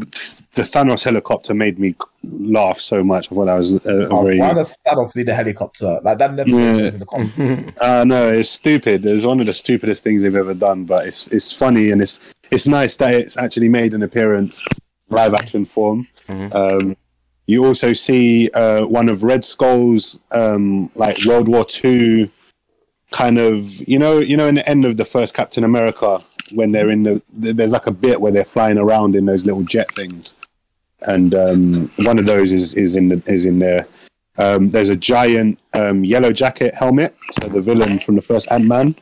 the 0.54 0.62
Thanos 0.62 1.02
helicopter 1.04 1.52
made 1.52 1.78
me 1.80 1.96
laugh 2.22 2.78
so 2.78 3.02
much. 3.02 3.30
I 3.30 3.34
thought 3.34 3.44
that 3.46 3.54
was 3.56 3.84
a, 3.84 3.88
a 4.04 4.08
Oh, 4.08 4.22
very. 4.22 4.38
why 4.38 4.52
does 4.54 4.76
Thanos 4.86 5.16
need 5.16 5.28
a 5.28 5.34
helicopter? 5.34 5.98
Like 6.02 6.18
that 6.18 6.32
never 6.34 6.48
Yeah. 6.48 6.88
in 6.88 6.98
the 7.00 7.06
comic. 7.06 7.74
Uh, 7.82 8.04
no, 8.04 8.28
it's 8.32 8.50
stupid. 8.50 9.04
It's 9.04 9.24
one 9.24 9.40
of 9.40 9.46
the 9.46 9.52
stupidest 9.52 10.04
things 10.04 10.22
they've 10.22 10.34
ever 10.36 10.54
done, 10.54 10.84
but 10.84 11.06
it's 11.06 11.26
it's 11.28 11.50
funny 11.50 11.90
and 11.90 12.00
it's 12.00 12.32
it's 12.52 12.68
nice 12.68 12.96
that 12.98 13.14
it's 13.14 13.36
actually 13.36 13.68
made 13.68 13.92
an 13.94 14.02
appearance 14.04 14.64
live 15.10 15.34
action 15.34 15.64
form. 15.64 16.06
Um, 16.28 16.96
you 17.46 17.66
also 17.66 17.92
see 17.92 18.48
uh, 18.54 18.86
one 18.86 19.08
of 19.08 19.22
Red 19.24 19.44
Skull's 19.44 20.20
um, 20.30 20.90
like 20.94 21.24
World 21.26 21.48
War 21.48 21.64
Two 21.64 22.30
kind 23.10 23.38
of 23.38 23.86
you 23.88 23.98
know 23.98 24.18
you 24.18 24.36
know 24.36 24.46
in 24.46 24.54
the 24.56 24.68
end 24.68 24.84
of 24.84 24.96
the 24.96 25.04
first 25.04 25.34
Captain 25.34 25.64
America 25.64 26.20
when 26.52 26.72
they're 26.72 26.90
in 26.90 27.02
the 27.02 27.22
there's 27.32 27.72
like 27.72 27.86
a 27.86 27.92
bit 27.92 28.20
where 28.20 28.32
they're 28.32 28.44
flying 28.44 28.78
around 28.78 29.16
in 29.16 29.26
those 29.26 29.46
little 29.46 29.62
jet 29.62 29.92
things, 29.94 30.34
and 31.02 31.34
um, 31.34 31.90
one 32.04 32.18
of 32.18 32.26
those 32.26 32.52
is 32.52 32.74
is 32.74 32.96
in 32.96 33.08
the, 33.08 33.22
is 33.26 33.46
in 33.46 33.58
there. 33.58 33.86
Um, 34.36 34.70
there's 34.70 34.88
a 34.88 34.96
giant 34.96 35.58
um, 35.74 36.04
yellow 36.04 36.32
jacket 36.32 36.74
helmet. 36.74 37.14
So 37.32 37.48
the 37.48 37.62
villain 37.62 37.98
from 37.98 38.16
the 38.16 38.22
first 38.22 38.50
Ant 38.50 38.66
Man. 38.66 38.96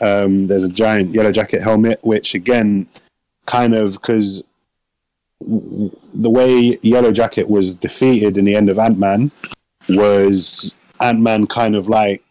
Um, 0.00 0.46
there's 0.46 0.64
a 0.64 0.68
giant 0.68 1.14
yellow 1.14 1.32
jacket 1.32 1.62
helmet, 1.62 1.98
which 2.02 2.34
again, 2.34 2.86
kind 3.46 3.74
of 3.74 3.94
because 3.94 4.42
the 5.40 6.30
way 6.30 6.78
Yellow 6.82 7.12
Jacket 7.12 7.48
was 7.48 7.74
defeated 7.74 8.38
in 8.38 8.44
the 8.44 8.56
end 8.56 8.68
of 8.70 8.78
Ant 8.78 8.98
Man 8.98 9.30
was 9.88 10.74
Ant 11.00 11.20
Man 11.20 11.46
kind 11.46 11.76
of 11.76 11.88
like 11.88 12.22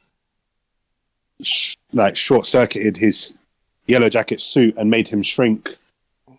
sh- 1.41 1.75
like 1.93 2.15
short 2.15 2.45
circuited 2.45 2.97
his 2.97 3.37
Yellow 3.87 4.09
Jacket 4.09 4.41
suit 4.41 4.75
and 4.77 4.89
made 4.89 5.07
him 5.07 5.21
shrink, 5.21 5.77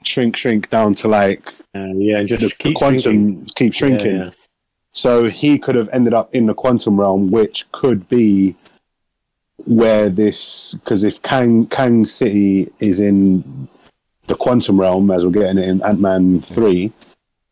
shrink, 0.03 0.37
shrink 0.37 0.69
down 0.71 0.95
to 0.97 1.09
like 1.09 1.55
Uh, 1.75 1.93
yeah, 1.95 2.19
and 2.19 2.29
just 2.29 2.43
the, 2.43 2.69
the 2.69 2.75
quantum 2.75 2.99
shrinking. 3.01 3.49
keep 3.55 3.73
shrinking. 3.75 4.17
Yeah, 4.17 4.25
yeah. 4.25 4.31
So 4.93 5.25
he 5.25 5.59
could 5.59 5.75
have 5.75 5.89
ended 5.93 6.15
up 6.15 6.35
in 6.35 6.47
the 6.47 6.55
quantum 6.55 6.99
realm, 6.99 7.31
which 7.31 7.71
could 7.73 8.09
be 8.09 8.57
where 9.65 10.09
this 10.09 10.75
because 10.75 11.05
if 11.05 11.21
Kang 11.23 11.67
Kang 11.67 12.05
City 12.05 12.71
is 12.79 13.01
in 13.01 13.69
the 14.27 14.35
quantum 14.35 14.81
realm, 14.81 15.11
as 15.11 15.25
we're 15.25 15.31
getting 15.33 15.59
it 15.59 15.69
in 15.69 15.83
Ant 15.83 16.01
Man 16.01 16.41
three, 16.41 16.93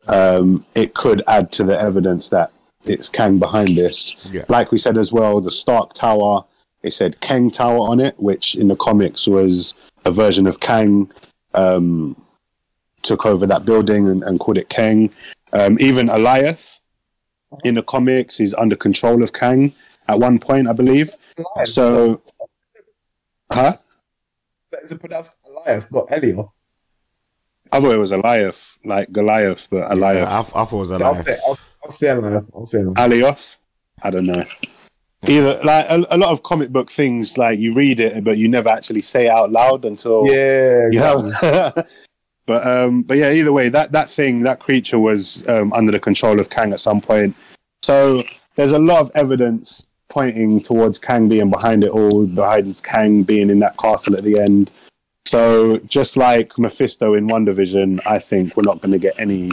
um, 0.06 0.62
it 0.74 0.94
could 0.94 1.22
add 1.26 1.52
to 1.52 1.64
the 1.64 1.78
evidence 1.78 2.30
that 2.30 2.50
it's 2.84 3.08
Kang 3.08 3.38
behind 3.38 3.68
this. 3.76 4.26
Yeah. 4.32 4.44
Like 4.48 4.72
we 4.72 4.78
said 4.78 4.96
as 4.98 5.12
well, 5.12 5.40
the 5.40 5.50
Stark 5.50 5.92
Tower. 5.92 6.44
It 6.84 6.92
said 6.92 7.20
Kang 7.20 7.50
Tower 7.50 7.78
on 7.78 7.98
it, 7.98 8.14
which 8.20 8.54
in 8.54 8.68
the 8.68 8.76
comics 8.76 9.26
was 9.26 9.74
a 10.04 10.12
version 10.12 10.46
of 10.46 10.60
Kang. 10.60 11.10
Um, 11.54 12.16
took 13.02 13.24
over 13.26 13.46
that 13.46 13.64
building 13.64 14.08
and, 14.08 14.22
and 14.22 14.38
called 14.38 14.58
it 14.58 14.68
Kang. 14.68 15.10
Um, 15.52 15.76
even 15.80 16.08
Eliath 16.08 16.80
in 17.64 17.74
the 17.74 17.82
comics 17.82 18.40
is 18.40 18.54
under 18.54 18.76
control 18.76 19.22
of 19.22 19.32
Kang 19.32 19.72
at 20.08 20.18
one 20.18 20.38
point, 20.38 20.68
I 20.68 20.72
believe. 20.72 21.10
So, 21.64 22.20
huh? 23.50 23.78
Is 24.82 24.92
it 24.92 25.00
pronounced 25.00 25.36
Elias, 25.48 25.90
not 25.90 26.08
Elioth? 26.08 26.50
I 27.72 27.80
thought 27.80 27.92
it 27.92 27.98
was 27.98 28.12
Eliath, 28.12 28.76
like 28.84 29.10
Goliath, 29.10 29.68
but 29.70 29.96
Yeah, 29.96 30.04
I, 30.04 30.40
I 30.40 30.42
thought 30.42 30.72
it 30.72 30.76
was 30.76 30.88
So 30.90 31.04
I'll 31.04 31.14
say, 31.14 31.38
I'll, 31.46 31.58
I'll 31.84 31.90
say 31.90 32.10
Elias. 32.10 32.50
I'll 32.54 32.64
say 32.66 32.78
him. 32.80 32.94
Alioth? 32.94 33.56
I 34.02 34.10
don't 34.10 34.26
know. 34.26 34.44
Either 35.28 35.60
like 35.64 35.86
a, 35.88 36.04
a 36.10 36.18
lot 36.18 36.30
of 36.30 36.42
comic 36.42 36.70
book 36.70 36.90
things, 36.90 37.38
like 37.38 37.58
you 37.58 37.74
read 37.74 38.00
it, 38.00 38.24
but 38.24 38.38
you 38.38 38.48
never 38.48 38.68
actually 38.68 39.02
say 39.02 39.26
it 39.26 39.30
out 39.30 39.50
loud 39.50 39.84
until 39.84 40.26
Yeah, 40.26 40.88
you 40.90 40.98
exactly. 40.98 41.32
have. 41.32 41.88
but 42.46 42.66
um, 42.66 43.02
but 43.02 43.16
yeah, 43.16 43.32
either 43.32 43.52
way, 43.52 43.68
that 43.68 43.92
that 43.92 44.10
thing, 44.10 44.42
that 44.42 44.60
creature 44.60 44.98
was 44.98 45.46
um, 45.48 45.72
under 45.72 45.92
the 45.92 45.98
control 46.00 46.38
of 46.40 46.50
Kang 46.50 46.72
at 46.72 46.80
some 46.80 47.00
point. 47.00 47.34
So 47.82 48.22
there's 48.56 48.72
a 48.72 48.78
lot 48.78 49.00
of 49.00 49.10
evidence 49.14 49.84
pointing 50.08 50.60
towards 50.60 50.98
Kang 50.98 51.28
being 51.28 51.50
behind 51.50 51.84
it 51.84 51.90
all, 51.90 52.26
behind 52.26 52.80
Kang 52.84 53.22
being 53.22 53.50
in 53.50 53.58
that 53.60 53.76
castle 53.76 54.16
at 54.16 54.24
the 54.24 54.38
end. 54.38 54.70
So 55.26 55.78
just 55.86 56.16
like 56.16 56.58
Mephisto 56.58 57.14
in 57.14 57.28
WandaVision, 57.28 58.00
I 58.06 58.18
think 58.18 58.56
we're 58.56 58.62
not 58.62 58.80
going 58.80 58.92
to 58.92 58.98
get 58.98 59.18
any 59.18 59.50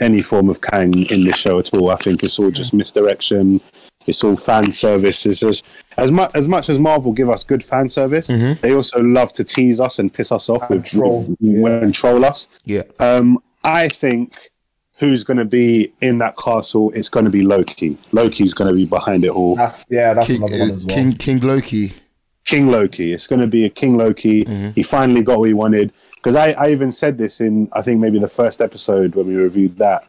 any 0.00 0.20
form 0.20 0.50
of 0.50 0.60
Kang 0.60 1.06
in 1.06 1.24
this 1.24 1.36
show 1.36 1.58
at 1.58 1.72
all. 1.74 1.90
I 1.90 1.96
think 1.96 2.22
it's 2.22 2.38
all 2.38 2.50
just 2.50 2.74
misdirection. 2.74 3.60
It's 4.06 4.22
all 4.24 4.36
fan 4.36 4.70
service. 4.72 5.26
It's 5.26 5.40
just 5.40 5.84
as 5.96 6.10
much 6.12 6.30
as 6.34 6.48
much 6.48 6.68
as 6.68 6.78
Marvel 6.78 7.12
give 7.12 7.28
us 7.28 7.44
good 7.44 7.64
fan 7.64 7.88
service, 7.88 8.28
they 8.28 8.72
also 8.74 9.00
love 9.02 9.32
to 9.34 9.44
tease 9.44 9.80
us 9.80 9.98
and 9.98 10.12
piss 10.12 10.32
us 10.32 10.48
off 10.48 10.68
with, 10.70 10.84
troll, 10.86 11.34
with- 11.40 11.82
and 11.82 11.94
troll 11.94 12.24
us. 12.24 12.48
Yeah. 12.64 12.82
Um, 12.98 13.38
I 13.64 13.88
think 13.88 14.50
who's 14.98 15.24
going 15.24 15.36
to 15.38 15.44
be 15.44 15.92
in 16.00 16.18
that 16.18 16.36
castle? 16.38 16.90
It's 16.94 17.08
going 17.08 17.24
to 17.26 17.30
be 17.30 17.42
Loki. 17.42 17.98
Loki's 18.12 18.54
going 18.54 18.68
to 18.68 18.74
be 18.74 18.86
behind 18.86 19.24
it 19.24 19.30
all. 19.30 19.56
That's 19.56 19.84
yeah, 19.90 20.14
that's 20.14 20.26
King, 20.26 20.36
another 20.42 20.58
one 20.58 20.70
as 20.70 20.86
well. 20.86 20.96
King, 20.96 21.12
King 21.14 21.40
Loki. 21.40 21.92
King 22.44 22.68
Loki. 22.70 23.12
It's 23.12 23.26
going 23.26 23.40
to 23.40 23.48
be 23.48 23.64
a 23.64 23.68
King 23.68 23.96
Loki. 23.96 24.44
He 24.74 24.82
finally 24.84 25.22
got 25.22 25.40
what 25.40 25.48
he 25.48 25.52
wanted. 25.52 25.92
Because 26.14 26.36
I, 26.36 26.52
I 26.52 26.68
even 26.70 26.92
said 26.92 27.18
this 27.18 27.40
in 27.40 27.68
I 27.72 27.82
think 27.82 28.00
maybe 28.00 28.18
the 28.20 28.28
first 28.28 28.60
episode 28.60 29.14
when 29.16 29.26
we 29.26 29.34
reviewed 29.36 29.76
that. 29.78 30.06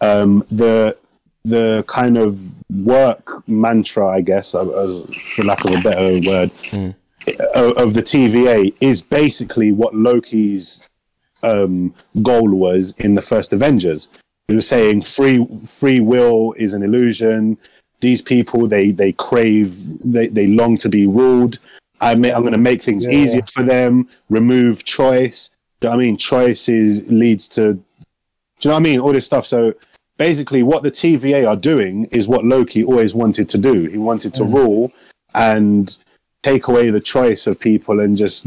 Um, 0.00 0.44
the 0.50 0.96
the 1.44 1.84
kind 1.86 2.16
of 2.16 2.40
work 2.84 3.46
mantra, 3.48 4.08
I 4.08 4.20
guess, 4.22 4.54
uh, 4.54 4.62
uh, 4.62 5.06
for 5.36 5.44
lack 5.44 5.64
of 5.64 5.72
a 5.72 5.82
better 5.82 6.20
word, 6.28 6.50
of, 7.54 7.76
of 7.76 7.94
the 7.94 8.02
TVA 8.02 8.74
is 8.80 9.02
basically 9.02 9.70
what 9.70 9.94
Loki's 9.94 10.88
um, 11.42 11.94
goal 12.22 12.48
was 12.50 12.94
in 12.98 13.14
the 13.14 13.22
first 13.22 13.52
Avengers. 13.52 14.08
He 14.48 14.54
was 14.54 14.66
saying 14.66 15.02
free 15.02 15.46
free 15.66 16.00
will 16.00 16.52
is 16.58 16.72
an 16.74 16.82
illusion. 16.82 17.56
These 18.00 18.22
people 18.22 18.66
they 18.66 18.90
they 18.90 19.12
crave 19.12 19.74
they, 20.04 20.26
they 20.28 20.46
long 20.46 20.76
to 20.78 20.88
be 20.88 21.06
ruled. 21.06 21.58
I 22.00 22.14
may, 22.14 22.32
I'm 22.32 22.42
going 22.42 22.52
to 22.52 22.58
make 22.58 22.82
things 22.82 23.06
Yeah. 23.06 23.12
easier 23.12 23.42
for 23.50 23.62
them. 23.62 24.08
Remove 24.28 24.84
choice. 24.84 25.50
Do 25.80 25.88
you 25.88 25.90
know 25.90 25.96
I 25.96 25.98
mean? 25.98 26.16
Choice 26.16 26.68
is 26.68 27.10
leads 27.10 27.48
to. 27.50 27.74
Do 27.74 27.80
you 28.60 28.68
know 28.70 28.74
what 28.74 28.80
I 28.80 28.82
mean? 28.82 29.00
All 29.00 29.12
this 29.12 29.24
stuff. 29.26 29.46
So 29.46 29.74
basically, 30.16 30.62
what 30.62 30.82
the 30.82 30.90
TVA 30.90 31.48
are 31.48 31.56
doing 31.56 32.06
is 32.06 32.28
what 32.28 32.44
Loki 32.44 32.84
always 32.84 33.14
wanted 33.14 33.48
to 33.50 33.58
do. 33.58 33.86
He 33.86 33.98
wanted 33.98 34.34
to 34.34 34.44
rule 34.44 34.92
and 35.34 35.96
take 36.42 36.68
away 36.68 36.90
the 36.90 37.00
choice 37.00 37.46
of 37.46 37.58
people 37.58 38.00
and 38.00 38.16
just 38.16 38.46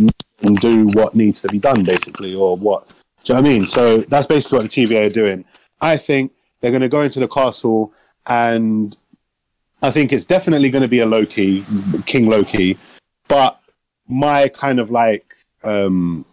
do 0.62 0.88
what 0.94 1.16
needs 1.16 1.42
to 1.42 1.48
be 1.50 1.60
done, 1.60 1.84
basically, 1.84 2.34
or 2.36 2.56
what. 2.56 2.88
Do 3.24 3.34
you 3.34 3.36
know 3.36 3.42
what 3.42 3.50
I 3.50 3.54
mean? 3.54 3.64
So 3.64 4.02
that's 4.02 4.28
basically 4.28 4.60
what 4.60 4.72
the 4.72 4.86
TVA 4.86 5.08
are 5.08 5.14
doing. 5.14 5.46
I 5.82 5.98
think 5.98 6.32
they're 6.62 6.72
going 6.72 6.82
to 6.82 6.90
go 6.90 7.02
into 7.02 7.20
the 7.20 7.28
castle, 7.28 7.94
and 8.26 8.96
I 9.82 9.92
think 9.92 10.14
it's 10.14 10.26
definitely 10.26 10.70
going 10.70 10.84
to 10.84 10.88
be 10.88 11.00
a 11.00 11.06
Loki, 11.06 11.66
King 12.06 12.30
Loki. 12.30 12.78
But 13.28 13.60
my 14.08 14.48
kind 14.48 14.80
of 14.80 14.90
like 14.90 15.26
um, 15.64 16.26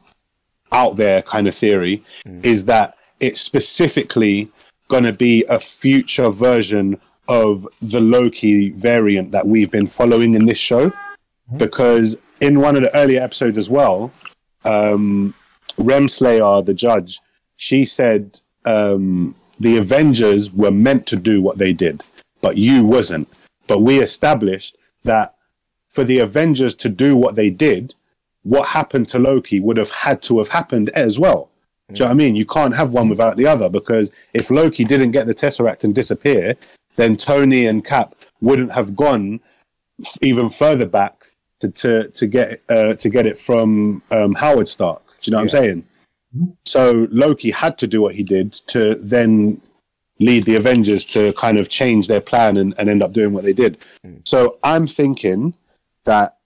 out 0.71 0.97
there 0.97 1.23
kind 1.23 1.49
of 1.49 1.55
theory 1.55 2.03
is 2.43 2.67
that 2.67 2.97
it's 3.21 3.41
specifically 3.41 4.51
going 4.89 5.05
to 5.05 5.13
be 5.13 5.45
a 5.49 5.59
future 5.59 6.31
version 6.31 7.01
of 7.29 7.67
the 7.81 8.01
Loki 8.01 8.71
variant 8.71 9.33
that 9.33 9.47
we've 9.47 9.71
been 9.71 9.87
following 9.87 10.35
in 10.35 10.47
this 10.47 10.59
show. 10.59 10.93
Because 11.57 12.17
in 12.41 12.61
one 12.61 12.77
of 12.77 12.83
the 12.83 12.95
earlier 12.97 13.21
episodes 13.21 13.59
as 13.59 13.71
well, 13.71 14.13
um, 14.65 15.35
Renslayer, 15.77 16.65
the 16.65 16.75
judge, 16.75 17.21
she 17.57 17.85
said 17.85 18.41
um, 18.65 19.35
the 19.59 19.77
Avengers 19.77 20.53
were 20.53 20.71
meant 20.71 21.07
to 21.07 21.17
do 21.17 21.41
what 21.43 21.59
they 21.59 21.73
did, 21.73 22.03
but 22.41 22.57
you 22.57 22.85
wasn't. 22.85 23.29
But 23.67 23.81
we 23.81 24.01
established 24.01 24.77
that 25.05 25.35
for 25.89 26.05
the 26.05 26.19
Avengers 26.19 26.75
to 26.77 26.89
do 26.89 27.17
what 27.17 27.35
they 27.35 27.51
did, 27.51 27.95
what 28.43 28.69
happened 28.69 29.09
to 29.09 29.19
Loki 29.19 29.61
would 29.61 29.77
have 29.77 29.91
had 29.91 30.23
to 30.23 30.39
have 30.39 30.49
happened 30.49 30.91
as 30.91 31.19
well. 31.19 31.51
Do 31.89 31.95
you 31.95 32.01
know 32.01 32.07
what 32.07 32.11
I 32.13 32.15
mean? 32.15 32.35
You 32.35 32.47
can't 32.47 32.75
have 32.75 32.93
one 32.93 33.09
without 33.09 33.37
the 33.37 33.47
other 33.47 33.69
because 33.69 34.11
if 34.33 34.51
Loki 34.51 34.85
didn't 34.85 35.11
get 35.11 35.27
the 35.27 35.35
Tesseract 35.35 35.85
and 35.85 35.95
disappear, 35.95 36.57
then 36.97 37.17
Tony 37.17 37.67
and 37.67 37.85
Cap 37.85 38.15
wouldn't 38.41 38.73
have 38.73 38.97
gone 38.97 39.41
even 40.23 40.49
further 40.49 40.87
back 40.87 41.31
to 41.61 41.71
to, 41.71 42.09
to 42.11 42.27
get 42.27 42.63
uh, 42.69 42.95
to 42.95 43.09
get 43.11 43.27
it 43.27 43.37
from 43.37 44.03
um, 44.11 44.35
Howard 44.35 44.69
Stark. 44.69 45.03
Do 45.21 45.31
you 45.31 45.33
know 45.33 45.39
what 45.39 45.43
I'm 45.43 45.49
saying? 45.51 45.87
So 46.65 47.07
Loki 47.11 47.51
had 47.51 47.79
to 47.79 47.87
do 47.87 48.03
what 48.03 48.15
he 48.15 48.23
did 48.23 48.53
to 48.69 48.97
then 48.97 49.61
lead 50.19 50.45
the 50.45 50.57
Avengers 50.57 51.05
to 51.07 51.33
kind 51.35 51.59
of 51.59 51.69
change 51.69 52.09
their 52.09 52.21
plan 52.21 52.57
and, 52.57 52.75
and 52.79 52.89
end 52.89 53.03
up 53.03 53.13
doing 53.13 53.33
what 53.33 53.45
they 53.45 53.53
did. 53.53 53.79
So 54.25 54.59
I'm 54.63 54.87
thinking 54.87 55.55
that 56.05 56.39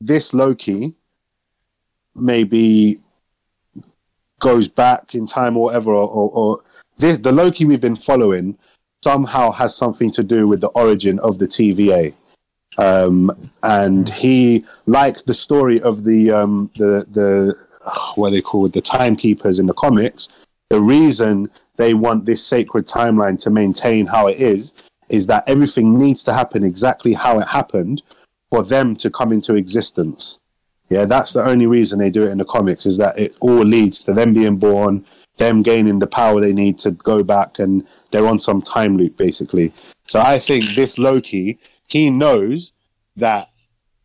this 0.00 0.32
Loki 0.34 0.94
maybe 2.14 2.98
goes 4.44 4.68
back 4.68 5.14
in 5.14 5.26
time 5.26 5.56
or 5.56 5.64
whatever, 5.64 5.90
or, 5.90 6.06
or, 6.06 6.30
or 6.34 6.62
this 6.98 7.16
the 7.18 7.32
Loki 7.32 7.64
we've 7.64 7.80
been 7.80 7.96
following 7.96 8.58
somehow 9.02 9.50
has 9.50 9.74
something 9.74 10.10
to 10.10 10.22
do 10.22 10.46
with 10.46 10.60
the 10.60 10.68
origin 10.68 11.18
of 11.20 11.38
the 11.38 11.48
TVA. 11.48 12.12
Um, 12.76 13.30
and 13.62 14.08
he, 14.10 14.64
like 14.86 15.24
the 15.24 15.34
story 15.34 15.80
of 15.80 16.04
the 16.04 16.30
um, 16.30 16.70
the 16.76 17.06
the 17.18 17.30
what 18.16 18.30
they 18.30 18.42
called 18.42 18.74
the 18.74 18.82
timekeepers 18.82 19.58
in 19.58 19.66
the 19.66 19.80
comics, 19.84 20.28
the 20.68 20.80
reason 20.80 21.50
they 21.76 21.94
want 21.94 22.26
this 22.26 22.46
sacred 22.46 22.86
timeline 22.86 23.38
to 23.44 23.50
maintain 23.50 24.06
how 24.06 24.26
it 24.28 24.38
is 24.38 24.72
is 25.08 25.26
that 25.26 25.48
everything 25.48 25.98
needs 25.98 26.22
to 26.24 26.32
happen 26.32 26.62
exactly 26.64 27.14
how 27.14 27.38
it 27.38 27.48
happened 27.48 28.02
for 28.50 28.62
them 28.62 28.94
to 28.96 29.10
come 29.10 29.32
into 29.32 29.54
existence. 29.54 30.38
Yeah, 30.88 31.06
that's 31.06 31.32
the 31.32 31.44
only 31.44 31.66
reason 31.66 31.98
they 31.98 32.10
do 32.10 32.24
it 32.24 32.30
in 32.30 32.38
the 32.38 32.44
comics 32.44 32.86
is 32.86 32.98
that 32.98 33.18
it 33.18 33.34
all 33.40 33.64
leads 33.64 34.04
to 34.04 34.12
them 34.12 34.32
being 34.34 34.56
born, 34.56 35.04
them 35.38 35.62
gaining 35.62 35.98
the 35.98 36.06
power 36.06 36.40
they 36.40 36.52
need 36.52 36.78
to 36.80 36.90
go 36.92 37.22
back, 37.22 37.58
and 37.58 37.86
they're 38.10 38.26
on 38.26 38.38
some 38.38 38.60
time 38.60 38.96
loop 38.96 39.16
basically. 39.16 39.72
So 40.06 40.20
I 40.20 40.38
think 40.38 40.64
this 40.74 40.98
Loki, 40.98 41.58
he 41.88 42.10
knows 42.10 42.72
that 43.16 43.48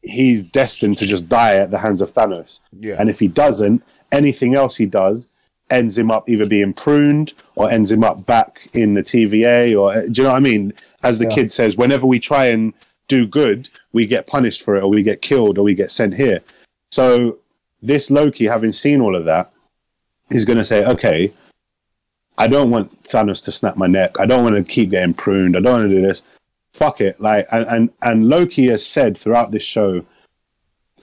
he's 0.02 0.42
destined 0.44 0.98
to 0.98 1.06
just 1.06 1.28
die 1.28 1.56
at 1.56 1.72
the 1.72 1.80
hands 1.80 2.02
of 2.02 2.12
Thanos. 2.14 2.62
Yeah. 2.80 2.96
And 2.98 3.10
if 3.10 3.20
he 3.20 3.28
doesn't, 3.28 3.84
anything 4.12 4.56
else 4.56 4.78
he 4.78 4.86
does 4.86 5.28
ends 5.70 5.98
him 5.98 6.10
up 6.10 6.28
either 6.28 6.48
being 6.48 6.74
pruned 6.74 7.34
or 7.56 7.70
ends 7.70 7.92
him 7.92 8.04
up 8.04 8.26
back 8.26 8.70
in 8.74 8.94
the 8.96 9.02
TVA 9.04 9.80
or 9.80 9.92
uh, 9.94 10.02
do 10.10 10.22
you 10.22 10.24
know 10.24 10.30
what 10.30 10.38
I 10.38 10.40
mean? 10.40 10.74
As 11.04 11.20
the 11.20 11.26
Yeah. 11.26 11.36
kid 11.36 11.52
says, 11.52 11.78
whenever 11.78 12.08
we 12.08 12.20
try 12.20 12.46
and 12.46 12.74
do 13.08 13.28
good, 13.28 13.70
we 13.92 14.06
get 14.08 14.26
punished 14.26 14.64
for 14.64 14.76
it 14.78 14.84
or 14.84 14.90
we 14.90 15.04
get 15.04 15.22
killed 15.22 15.58
or 15.60 15.64
we 15.64 15.76
get 15.76 15.92
sent 15.92 16.16
here. 16.16 16.40
So 16.92 17.40
this 17.82 18.10
Loki, 18.12 18.46
having 18.46 18.72
seen 18.72 19.02
all 19.02 19.16
of 19.16 19.26
that, 19.26 19.52
is 20.32 20.46
going 20.46 20.58
to 20.58 20.64
say, 20.64 20.86
okay, 20.86 21.32
I 22.38 22.48
don't 22.48 22.70
want 22.70 23.04
Thanos 23.04 23.44
to 23.46 23.52
snap 23.52 23.78
my 23.78 23.88
neck. 23.88 24.20
I 24.20 24.26
don't 24.26 24.44
want 24.44 24.56
to 24.56 24.64
keep 24.64 24.92
getting 24.92 25.14
pruned. 25.14 25.58
I 25.58 25.60
don't 25.60 25.80
want 25.80 25.90
to 25.90 25.96
do 25.96 26.02
this. 26.02 26.22
Fuck 26.74 27.02
it. 27.02 27.20
Like, 27.20 27.48
and, 27.52 27.66
and, 27.68 27.90
and 28.02 28.30
Loki 28.30 28.68
has 28.68 28.86
said 28.86 29.18
throughout 29.18 29.52
this 29.52 29.64
show, 29.64 30.06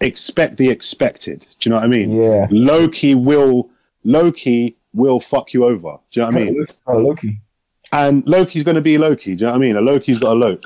expect 0.00 0.56
the 0.56 0.70
expected. 0.70 1.46
Do 1.58 1.68
you 1.68 1.70
know 1.70 1.76
what 1.76 1.84
I 1.84 1.88
mean? 1.88 2.14
Yeah. 2.14 2.46
Loki 2.50 3.14
will, 3.14 3.68
Loki 4.04 4.76
will 4.94 5.20
fuck 5.20 5.52
you 5.52 5.64
over. 5.64 5.98
Do 6.10 6.20
you 6.20 6.22
know 6.22 6.28
what 6.28 6.36
I 6.36 6.44
mean? 6.44 6.66
Oh, 6.86 6.98
Loki. 6.98 7.40
Oh, 7.92 8.08
and 8.08 8.26
Loki's 8.26 8.62
going 8.62 8.76
to 8.76 8.80
be 8.80 8.96
Loki. 8.96 9.34
Do 9.34 9.44
you 9.44 9.46
know 9.46 9.52
what 9.52 9.56
I 9.56 9.66
mean? 9.66 9.76
A 9.76 9.80
Loki's 9.80 10.18
got 10.18 10.32
a 10.32 10.38
Loke. 10.38 10.64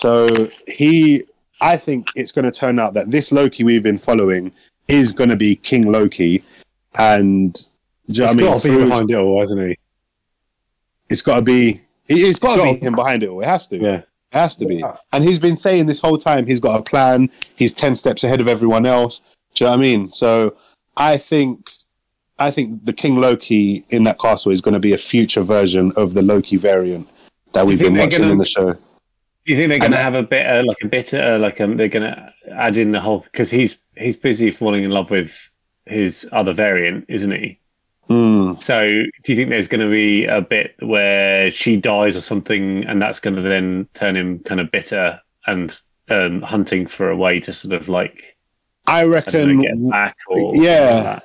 So 0.00 0.28
he, 0.66 1.24
I 1.60 1.76
think 1.76 2.08
it's 2.14 2.32
going 2.32 2.44
to 2.44 2.50
turn 2.50 2.78
out 2.78 2.94
that 2.94 3.10
this 3.10 3.32
Loki 3.32 3.64
we've 3.64 3.82
been 3.82 3.98
following 3.98 4.52
is 4.86 5.12
going 5.12 5.30
to 5.30 5.36
be 5.36 5.56
King 5.56 5.90
Loki, 5.90 6.42
and 6.96 7.52
do 7.54 7.60
you 8.08 8.20
know 8.20 8.26
He's 8.26 8.28
what 8.28 8.30
I 8.30 8.34
mean? 8.34 8.46
got 8.46 8.60
to 8.62 8.68
be 8.68 8.74
Through- 8.74 8.88
behind 8.88 9.10
it 9.10 9.14
all, 9.14 9.38
hasn't 9.40 9.68
he? 9.68 9.78
It's 11.10 11.22
got 11.22 11.36
to 11.36 11.42
be. 11.42 11.80
it- 12.06 12.14
It's 12.18 12.38
got 12.38 12.56
to 12.56 12.62
be 12.62 12.78
him 12.84 12.94
behind 12.94 13.22
it 13.22 13.28
all. 13.28 13.40
It 13.40 13.46
has 13.46 13.66
to. 13.68 13.78
Yeah. 13.78 13.96
It 13.98 14.38
has 14.38 14.56
to 14.58 14.66
be. 14.66 14.84
And 15.12 15.24
he's 15.24 15.38
been 15.38 15.56
saying 15.56 15.86
this 15.86 16.00
whole 16.02 16.18
time 16.18 16.46
he's 16.46 16.60
got 16.60 16.78
a 16.78 16.82
plan. 16.82 17.30
He's 17.56 17.72
ten 17.74 17.94
steps 17.96 18.24
ahead 18.24 18.40
of 18.40 18.48
everyone 18.48 18.84
else. 18.86 19.20
Do 19.54 19.64
you 19.64 19.66
know 19.66 19.70
what 19.72 19.78
I 19.78 19.82
mean? 19.82 20.10
So 20.10 20.54
I 20.96 21.16
think. 21.16 21.72
I 22.40 22.52
think 22.52 22.84
the 22.84 22.92
King 22.92 23.16
Loki 23.16 23.84
in 23.90 24.04
that 24.04 24.20
castle 24.20 24.52
is 24.52 24.60
going 24.60 24.74
to 24.74 24.78
be 24.78 24.92
a 24.92 24.98
future 24.98 25.40
version 25.42 25.90
of 25.96 26.14
the 26.14 26.22
Loki 26.22 26.56
variant 26.56 27.08
that 27.52 27.66
we've 27.66 27.80
been 27.80 27.96
watching 27.96 28.20
gonna- 28.20 28.32
in 28.32 28.38
the 28.38 28.44
show. 28.44 28.76
Do 29.48 29.54
you 29.54 29.58
think 29.60 29.70
they're 29.70 29.78
going 29.78 29.92
to 29.92 29.96
have 29.96 30.14
a 30.14 30.22
bit, 30.22 30.44
uh, 30.46 30.62
like 30.66 30.76
a 30.82 30.88
bit, 30.88 31.14
uh, 31.14 31.38
like 31.40 31.58
um, 31.58 31.78
they're 31.78 31.88
going 31.88 32.02
to 32.02 32.34
add 32.52 32.76
in 32.76 32.90
the 32.90 33.00
whole 33.00 33.20
because 33.20 33.50
he's 33.50 33.78
he's 33.96 34.14
busy 34.14 34.50
falling 34.50 34.84
in 34.84 34.90
love 34.90 35.10
with 35.10 35.48
his 35.86 36.28
other 36.32 36.52
variant, 36.52 37.06
isn't 37.08 37.30
he? 37.30 37.58
Hmm. 38.08 38.56
So, 38.60 38.86
do 38.86 39.32
you 39.32 39.36
think 39.36 39.48
there's 39.48 39.66
going 39.66 39.80
to 39.80 39.90
be 39.90 40.26
a 40.26 40.42
bit 40.42 40.74
where 40.80 41.50
she 41.50 41.78
dies 41.78 42.14
or 42.14 42.20
something, 42.20 42.84
and 42.84 43.00
that's 43.00 43.20
going 43.20 43.36
to 43.36 43.40
then 43.42 43.88
turn 43.94 44.16
him 44.16 44.40
kind 44.40 44.60
of 44.60 44.70
bitter 44.70 45.18
and 45.46 45.74
um, 46.10 46.42
hunting 46.42 46.86
for 46.86 47.08
a 47.08 47.16
way 47.16 47.40
to 47.40 47.54
sort 47.54 47.72
of 47.72 47.88
like 47.88 48.36
I 48.86 49.00
I 49.00 49.04
reckon. 49.06 49.56
know, 49.56 49.62
get 49.62 49.90
back 49.90 50.14
or 50.28 50.56
Yeah. 50.56 51.14
like? 51.14 51.22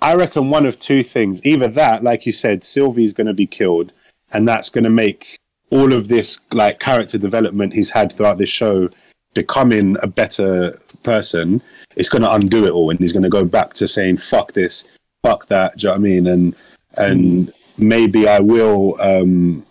I 0.00 0.14
reckon 0.14 0.50
one 0.50 0.66
of 0.66 0.78
two 0.78 1.02
things. 1.02 1.44
Either 1.44 1.66
that, 1.66 2.04
like 2.04 2.26
you 2.26 2.32
said, 2.32 2.62
Sylvie's 2.62 3.12
going 3.12 3.26
to 3.26 3.34
be 3.34 3.46
killed, 3.48 3.92
and 4.32 4.46
that's 4.46 4.70
going 4.70 4.84
to 4.84 4.90
make 4.90 5.40
all 5.70 5.92
of 5.92 6.08
this 6.08 6.40
like 6.52 6.78
character 6.78 7.18
development 7.18 7.74
he's 7.74 7.90
had 7.90 8.12
throughout 8.12 8.38
this 8.38 8.48
show 8.50 8.88
becoming 9.34 9.96
a 10.02 10.06
better 10.06 10.80
person. 11.02 11.62
It's 11.94 12.08
going 12.08 12.22
to 12.22 12.32
undo 12.32 12.64
it 12.66 12.70
all, 12.70 12.90
and 12.90 12.98
he's 12.98 13.12
going 13.12 13.22
to 13.22 13.28
go 13.28 13.44
back 13.44 13.74
to 13.74 13.86
saying 13.86 14.16
"fuck 14.16 14.52
this, 14.52 14.86
fuck 15.22 15.46
that." 15.46 15.76
Do 15.76 15.82
you 15.82 15.88
know 15.88 15.92
what 15.92 15.98
I 15.98 16.02
mean? 16.02 16.26
And 16.26 16.56
and 16.96 17.52
maybe 17.78 18.26
I 18.26 18.40
will. 18.40 19.00
Um, 19.00 19.64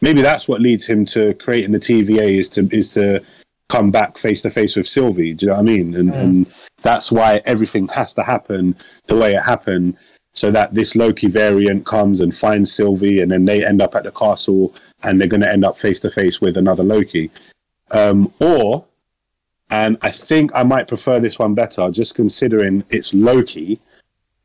maybe 0.00 0.22
that's 0.22 0.48
what 0.48 0.60
leads 0.60 0.86
him 0.86 1.04
to 1.06 1.34
creating 1.34 1.72
the 1.72 1.78
TVA 1.78 2.38
is 2.38 2.50
to 2.50 2.68
is 2.72 2.92
to 2.92 3.22
come 3.68 3.90
back 3.90 4.18
face 4.18 4.42
to 4.42 4.50
face 4.50 4.76
with 4.76 4.86
Sylvie. 4.86 5.34
Do 5.34 5.46
you 5.46 5.50
know 5.50 5.56
what 5.56 5.68
I 5.68 5.72
mean? 5.74 5.94
And 5.94 6.10
and 6.10 6.46
that's 6.82 7.12
why 7.12 7.42
everything 7.44 7.88
has 7.88 8.14
to 8.14 8.22
happen 8.22 8.76
the 9.06 9.16
way 9.16 9.34
it 9.34 9.42
happened, 9.42 9.96
so 10.36 10.50
that 10.50 10.74
this 10.74 10.94
Loki 10.94 11.28
variant 11.28 11.86
comes 11.86 12.20
and 12.20 12.34
finds 12.34 12.72
Sylvie, 12.72 13.20
and 13.20 13.30
then 13.30 13.46
they 13.46 13.64
end 13.64 13.80
up 13.80 13.94
at 13.94 14.04
the 14.04 14.12
castle, 14.12 14.74
and 15.02 15.18
they're 15.18 15.28
going 15.28 15.40
to 15.40 15.50
end 15.50 15.64
up 15.64 15.78
face 15.78 15.98
to 16.00 16.10
face 16.10 16.40
with 16.40 16.56
another 16.56 16.84
Loki. 16.84 17.30
Um, 17.90 18.32
or, 18.40 18.84
and 19.70 19.96
I 20.02 20.10
think 20.10 20.50
I 20.54 20.62
might 20.62 20.88
prefer 20.88 21.18
this 21.18 21.38
one 21.38 21.54
better, 21.54 21.90
just 21.90 22.14
considering 22.14 22.84
it's 22.90 23.14
Loki. 23.14 23.80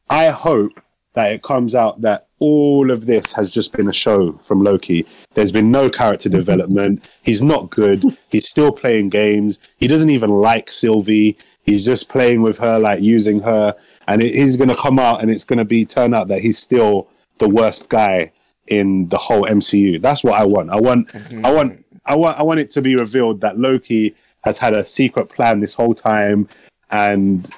I 0.10 0.30
hope 0.30 0.82
that 1.14 1.34
it 1.34 1.44
comes 1.44 1.76
out 1.76 2.02
that 2.02 2.28
all 2.40 2.90
of 2.90 3.06
this 3.06 3.34
has 3.34 3.52
just 3.52 3.74
been 3.74 3.90
a 3.90 3.94
show 3.94 4.34
from 4.34 4.64
Loki. 4.64 5.06
There's 5.34 5.52
been 5.52 5.72
no 5.72 5.90
character 5.90 6.30
development. 6.30 7.08
He's 7.22 7.44
not 7.44 7.70
good. 7.70 8.04
He's 8.30 8.48
still 8.48 8.72
playing 8.72 9.10
games. 9.10 9.60
He 9.78 9.88
doesn't 9.88 10.10
even 10.10 10.30
like 10.30 10.72
Sylvie. 10.72 11.38
He's 11.64 11.86
just 11.86 12.10
playing 12.10 12.42
with 12.42 12.60
her, 12.60 12.80
like 12.80 13.02
using 13.02 13.42
her. 13.42 13.76
And 14.08 14.22
it, 14.22 14.34
he's 14.36 14.58
going 14.58 14.70
to 14.70 14.76
come 14.76 15.00
out 15.00 15.22
and 15.22 15.30
it's 15.32 15.44
going 15.44 15.60
to 15.60 15.66
be 15.66 15.86
turn 15.86 16.14
out 16.14 16.28
that 16.30 16.42
he's 16.42 16.58
still 16.58 17.08
the 17.40 17.48
worst 17.50 17.90
guy 17.90 18.32
in 18.68 19.10
the 19.10 19.18
whole 19.18 19.44
MCU. 19.44 20.02
That's 20.02 20.24
what 20.24 20.34
I 20.40 20.46
want. 20.46 20.70
I 20.70 20.80
want, 20.80 21.14
I 21.14 21.20
mhm. 21.20 21.56
want, 21.56 21.86
I 22.06 22.16
want, 22.16 22.40
I 22.40 22.44
want 22.44 22.60
it 22.60 22.70
to 22.72 22.82
be 22.82 22.96
revealed 22.96 23.42
that 23.42 23.58
Loki 23.58 24.16
has 24.44 24.58
had 24.58 24.74
a 24.74 24.84
secret 24.84 25.30
plan 25.30 25.60
this 25.60 25.76
whole 25.76 25.94
time 25.94 26.48
and 26.90 27.50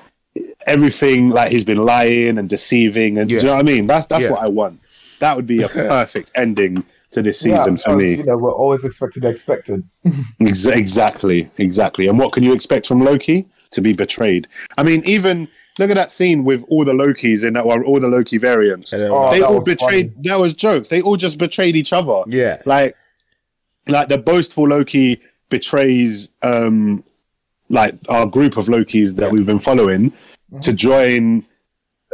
everything 0.66 1.30
like 1.30 1.52
he's 1.52 1.64
been 1.64 1.86
lying 1.86 2.38
and 2.38 2.50
deceiving 2.50 3.18
and 3.18 3.30
do 3.30 3.36
you 3.36 3.44
know 3.44 3.52
what 3.52 3.60
I 3.60 3.64
mean? 3.64 3.88
That's 3.88 4.06
that's 4.08 4.26
Yeah. 4.26 4.32
what 4.32 4.42
I 4.44 4.50
want. 4.50 4.80
That 5.20 5.36
would 5.36 5.48
be 5.48 5.62
a 5.62 5.70
perfect 5.96 6.32
ending 6.36 6.84
to 7.12 7.22
this 7.22 7.46
Yeah, 7.46 7.58
season 7.60 7.78
for 7.78 7.96
me. 7.96 8.16
You 8.16 8.26
know, 8.26 8.38
we're 8.38 8.52
always 8.52 8.84
expected 8.84 9.24
expected. 9.26 9.84
Exactly, 10.40 11.50
exactly. 11.58 12.08
And 12.08 12.18
what 12.20 12.34
can 12.34 12.44
you 12.44 12.54
expect 12.54 12.88
from 12.88 13.02
Loki? 13.02 13.46
To 13.72 13.82
be 13.82 13.94
betrayed. 13.94 14.48
I 14.78 14.84
mean, 14.84 15.02
even 15.06 15.48
look 15.80 15.90
at 15.90 15.96
that 15.96 16.12
scene 16.12 16.44
with 16.44 16.64
all 16.68 16.86
the 16.86 16.94
Lokis 16.94 17.46
in 17.46 17.54
that 17.54 17.66
one, 17.66 17.84
all 17.84 18.00
the 18.00 18.08
Loki 18.08 18.38
variants. 18.38 18.94
Oh, 18.94 19.32
they 19.32 19.42
all 19.42 19.56
was 19.56 19.66
betrayed. 19.66 20.24
That 20.24 20.40
was 20.40 20.54
jokes. 20.54 20.90
They 20.90 21.02
all 21.02 21.18
just 21.18 21.38
betrayed 21.40 21.76
each 21.76 21.94
other. 21.94 22.24
Yeah. 22.28 22.62
like, 22.66 22.96
like 23.88 24.08
the 24.08 24.18
boastful 24.18 24.68
Loki 24.68 25.20
betrays 25.50 26.32
um 26.42 27.04
like 27.70 27.96
our 28.10 28.26
group 28.26 28.58
of 28.58 28.66
Lokis 28.66 29.16
that 29.16 29.32
we've 29.32 29.46
been 29.46 29.60
following 29.60 30.14
to 30.62 30.74
join 30.74 31.46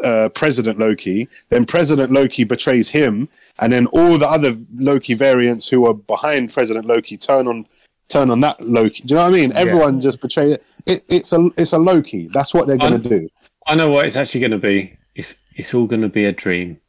uh, 0.03 0.29
President 0.29 0.79
Loki. 0.79 1.27
Then 1.49 1.65
President 1.65 2.11
Loki 2.11 2.43
betrays 2.43 2.89
him, 2.89 3.27
and 3.59 3.71
then 3.71 3.85
all 3.87 4.17
the 4.17 4.27
other 4.27 4.55
Loki 4.75 5.13
variants 5.13 5.67
who 5.67 5.85
are 5.85 5.93
behind 5.93 6.53
President 6.53 6.85
Loki 6.85 7.17
turn 7.17 7.47
on 7.47 7.65
turn 8.07 8.31
on 8.31 8.39
that 8.41 8.59
Loki. 8.61 9.03
Do 9.03 9.13
you 9.13 9.15
know 9.15 9.23
what 9.23 9.35
I 9.35 9.41
mean? 9.41 9.51
Everyone 9.53 9.99
just 9.99 10.21
betray 10.21 10.53
it. 10.53 10.63
it. 10.85 11.03
It's 11.09 11.33
a 11.33 11.49
it's 11.57 11.73
a 11.73 11.77
Loki. 11.77 12.27
That's 12.27 12.53
what 12.53 12.67
they're 12.67 12.77
going 12.77 13.01
to 13.01 13.09
do. 13.09 13.27
I 13.69 13.75
know 13.75 13.89
what 13.89 14.05
it's 14.05 14.15
actually 14.15 14.41
going 14.41 14.51
to 14.51 14.57
be. 14.57 14.97
It's 15.15 15.35
it's 15.55 15.73
all 15.73 15.85
going 15.85 16.01
to 16.01 16.09
be 16.09 16.25
a 16.25 16.31
dream. 16.31 16.79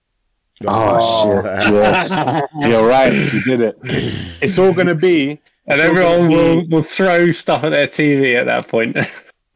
Oh, 0.67 0.99
oh 1.01 1.43
shit! 1.43 1.73
Yes, 1.73 2.11
you're 2.71 2.87
right. 2.89 3.13
You 3.33 3.43
did 3.43 3.61
it. 3.61 3.79
It's 4.43 4.59
all 4.59 4.73
going 4.73 4.87
to 4.87 4.95
be. 4.95 5.41
And 5.67 5.81
everyone 5.81 6.29
gonna 6.31 6.37
will, 6.37 6.61
be- 6.63 6.69
will 6.75 6.83
throw 6.83 7.31
stuff 7.31 7.63
at 7.65 7.71
their 7.71 7.87
TV 7.87 8.35
at 8.37 8.47
that 8.47 8.67
point. 8.69 8.97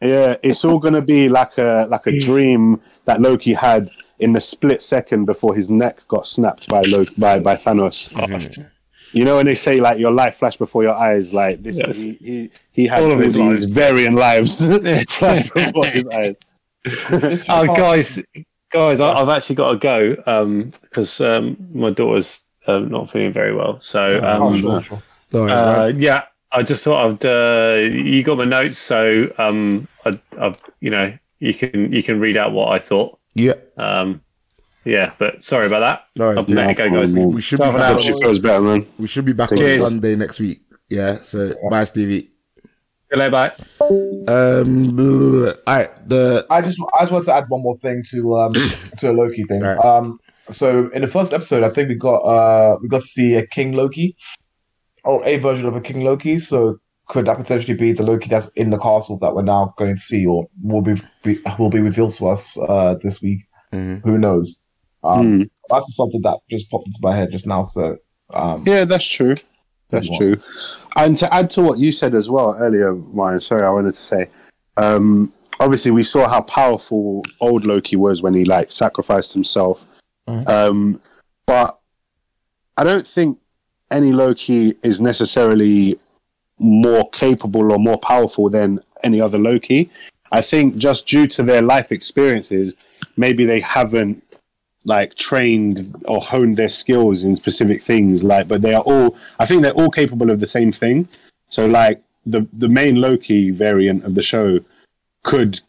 Yeah, 0.03 0.37
it's 0.43 0.67
all 0.67 0.79
gonna 0.79 1.01
be 1.01 1.31
like 1.31 1.57
a 1.57 1.87
like 1.89 2.07
a 2.07 2.19
dream 2.29 2.79
that 3.07 3.23
Loki 3.23 3.55
had 3.55 3.89
in 4.19 4.35
the 4.35 4.41
split 4.41 4.83
second 4.83 5.25
before 5.25 5.55
his 5.55 5.71
neck 5.71 6.07
got 6.09 6.27
snapped 6.27 6.69
by 6.69 6.83
Loki, 6.83 7.15
by 7.17 7.39
by 7.39 7.55
Thanos. 7.57 8.13
Mm-hmm. 8.13 8.65
You 9.17 9.25
know 9.25 9.37
when 9.37 9.47
they 9.47 9.55
say 9.55 9.81
like 9.81 9.99
your 9.99 10.13
life 10.13 10.35
flashed 10.35 10.59
before 10.59 10.83
your 10.83 10.95
eyes, 10.95 11.33
like 11.33 11.63
this, 11.63 11.79
Yes. 11.79 12.03
he, 12.03 12.13
he 12.21 12.51
he 12.73 12.87
had 12.87 12.99
All 13.03 13.07
all, 13.07 13.13
of 13.13 13.21
his 13.21 13.33
these 13.33 13.43
lives. 13.43 13.65
varying 13.71 14.15
lives 14.15 14.59
flash 15.15 15.49
before 15.49 15.87
his 15.87 16.07
eyes. 16.09 16.37
Oh, 16.87 17.75
guys, 17.75 18.21
guys, 18.71 19.01
I, 19.01 19.13
I've 19.13 19.29
actually 19.29 19.57
got 19.57 19.73
to 19.73 19.79
go 19.79 20.73
because 20.83 21.21
um, 21.21 21.57
my 21.73 21.91
daughter's 21.91 22.41
uh, 22.67 22.79
not 22.79 23.11
feeling 23.11 23.33
very 23.33 23.55
well. 23.55 23.81
So 23.81 24.19
um, 24.19 24.43
Oh, 24.43 24.57
sure, 24.57 24.83
sure. 24.83 25.03
No, 25.33 25.49
uh, 25.49 25.93
yeah, 25.97 26.25
I 26.53 26.63
just 26.63 26.85
thought 26.85 27.11
I'd. 27.11 27.25
Uh, 27.25 27.77
you 27.91 28.23
got 28.23 28.39
my 28.39 28.45
notes, 28.45 28.79
so 28.79 29.29
um, 29.39 29.89
I, 30.05 30.19
I've 30.39 30.57
you 30.81 30.91
know 30.91 31.17
you 31.41 31.55
can 31.55 31.93
you 31.93 32.03
can 32.03 32.21
read 32.21 32.37
out 32.37 32.53
what 32.53 32.73
I 32.73 32.79
thought. 32.79 33.19
yeah. 33.35 33.55
Um, 33.77 34.21
yeah, 34.85 35.15
but 35.19 35.43
sorry 35.43 35.67
about 35.67 35.81
that. 35.81 36.05
No, 36.17 36.27
worries. 36.27 36.39
I've 36.41 36.49
let 36.51 36.71
it 36.71 36.77
go, 36.77 36.91
guys. 36.91 37.15
we 37.15 37.41
should 37.41 37.59
be 37.59 37.69
back 37.71 37.99
she 37.99 38.13
feels 38.13 38.39
better, 38.39 38.61
man. 38.61 38.87
We 38.99 39.07
should 39.07 39.25
be 39.25 39.33
back 39.33 39.51
on 39.51 39.59
Cheers. 39.59 39.81
Sunday 39.83 40.15
next 40.15 40.39
week. 40.41 40.61
Yeah. 40.91 41.21
So 41.21 41.55
bye, 41.71 41.85
Stevie. 41.85 42.34
Hello, 43.11 43.31
bye. 43.31 43.53
Um. 44.29 44.99
All 44.99 45.53
right. 45.67 46.09
The 46.09 46.47
I 46.51 46.61
just 46.63 46.79
I 46.97 47.01
just 47.03 47.13
want 47.13 47.25
to 47.27 47.35
add 47.35 47.45
one 47.49 47.63
more 47.63 47.79
thing 47.79 48.03
to 48.11 48.35
um 48.37 48.53
to 48.99 49.11
a 49.11 49.13
Loki 49.13 49.45
thing. 49.45 49.63
Right. 49.63 49.79
Um, 49.79 50.19
so 50.51 50.91
in 50.91 51.03
the 51.03 51.09
first 51.09 51.33
episode, 51.33 51.63
I 51.63 51.69
think 51.69 51.89
we 51.89 51.95
got 51.97 52.19
uh 52.21 52.77
we 52.83 52.89
got 52.89 53.01
to 53.01 53.07
see 53.07 53.35
a 53.35 53.47
King 53.47 53.73
Loki, 53.73 54.17
or 55.05 55.25
a 55.25 55.37
version 55.37 55.67
of 55.67 55.77
a 55.77 55.81
King 55.81 56.03
Loki. 56.05 56.39
So 56.39 56.79
could 57.07 57.27
that 57.27 57.37
potentially 57.37 57.75
be 57.77 57.93
the 57.93 58.03
Loki 58.03 58.29
that's 58.29 58.49
in 58.53 58.71
the 58.71 58.79
castle 58.79 59.19
that 59.21 59.35
we're 59.35 59.43
now 59.43 59.73
going 59.77 59.95
to 59.95 60.01
see, 60.01 60.27
or 60.27 60.47
will 60.63 60.81
be, 60.83 60.95
be 61.23 61.39
will 61.59 61.71
be 61.71 61.81
revealed 61.81 62.15
to 62.15 62.29
us 62.29 62.59
uh 62.69 62.95
this 63.03 63.21
week? 63.21 63.41
Mhm. 63.73 64.03
Who 64.05 64.19
knows? 64.19 64.59
Um, 65.03 65.39
Hmm. 65.39 65.43
that's 65.69 65.95
something 65.95 66.23
that 66.23 66.39
just 66.49 66.71
popped 66.71 66.87
into 66.89 66.99
my 67.03 67.15
head 67.15 67.31
just 67.31 67.47
now. 67.47 67.63
So 67.63 67.99
um, 68.33 68.65
Yeah, 68.67 68.85
that's 68.87 69.07
true. 69.07 69.35
That's 69.95 70.09
Good 70.09 70.17
true. 70.17 70.43
And 70.97 71.17
to 71.19 71.33
add 71.33 71.51
to 71.51 71.63
what 71.63 71.79
you 71.79 71.93
said 71.93 72.15
as 72.15 72.31
well 72.31 72.57
earlier, 72.59 72.95
Ryan, 72.95 73.41
sorry, 73.41 73.63
I 73.63 73.71
wanted 73.71 73.95
to 73.95 74.03
say, 74.03 74.29
um, 74.77 75.33
obviously 75.61 75.91
we 75.91 76.03
saw 76.03 76.29
how 76.29 76.43
powerful 76.43 77.23
old 77.41 77.65
Loki 77.65 77.97
was 77.97 78.23
when 78.23 78.35
he 78.35 78.45
like 78.45 78.71
sacrificed 78.71 79.33
himself. 79.33 79.87
Mhm. 80.29 80.49
Um, 80.49 81.01
but 81.47 81.79
I 82.77 82.85
don't 82.85 83.07
think 83.07 83.39
any 83.91 84.13
Loki 84.13 84.75
is 84.83 85.01
necessarily 85.01 85.99
more 86.59 87.09
capable 87.11 87.73
or 87.73 87.79
more 87.79 87.99
powerful 87.99 88.49
than 88.49 88.81
any 89.03 89.21
other 89.21 89.39
Loki. 89.39 89.91
I 90.33 90.41
think 90.41 90.77
just 90.77 91.07
due 91.07 91.27
to 91.29 91.43
their 91.43 91.63
life 91.63 91.93
experiences, 91.93 92.75
maybe 93.17 93.45
they 93.45 93.61
haven't 93.61 94.24
like 94.85 95.15
trained 95.15 96.03
or 96.07 96.21
honed 96.21 96.57
their 96.57 96.69
skills 96.69 97.25
in 97.25 97.37
specific 97.37 97.81
things 97.83 98.23
like 98.23 98.47
but 98.47 98.61
they 98.61 98.75
are 98.75 98.83
all 98.83 99.17
i 99.39 99.47
think 99.47 99.63
they're 99.63 99.73
all 99.73 99.91
capable 99.91 100.31
of 100.31 100.41
the 100.41 100.47
same 100.47 100.73
thing. 100.73 101.09
So 101.49 101.67
like 101.67 102.03
the 102.27 102.47
the 102.53 102.69
main 102.69 102.97
loki 102.97 103.51
variant 103.51 104.05
of 104.05 104.15
the 104.15 104.23
show 104.23 104.61
could 105.23 105.61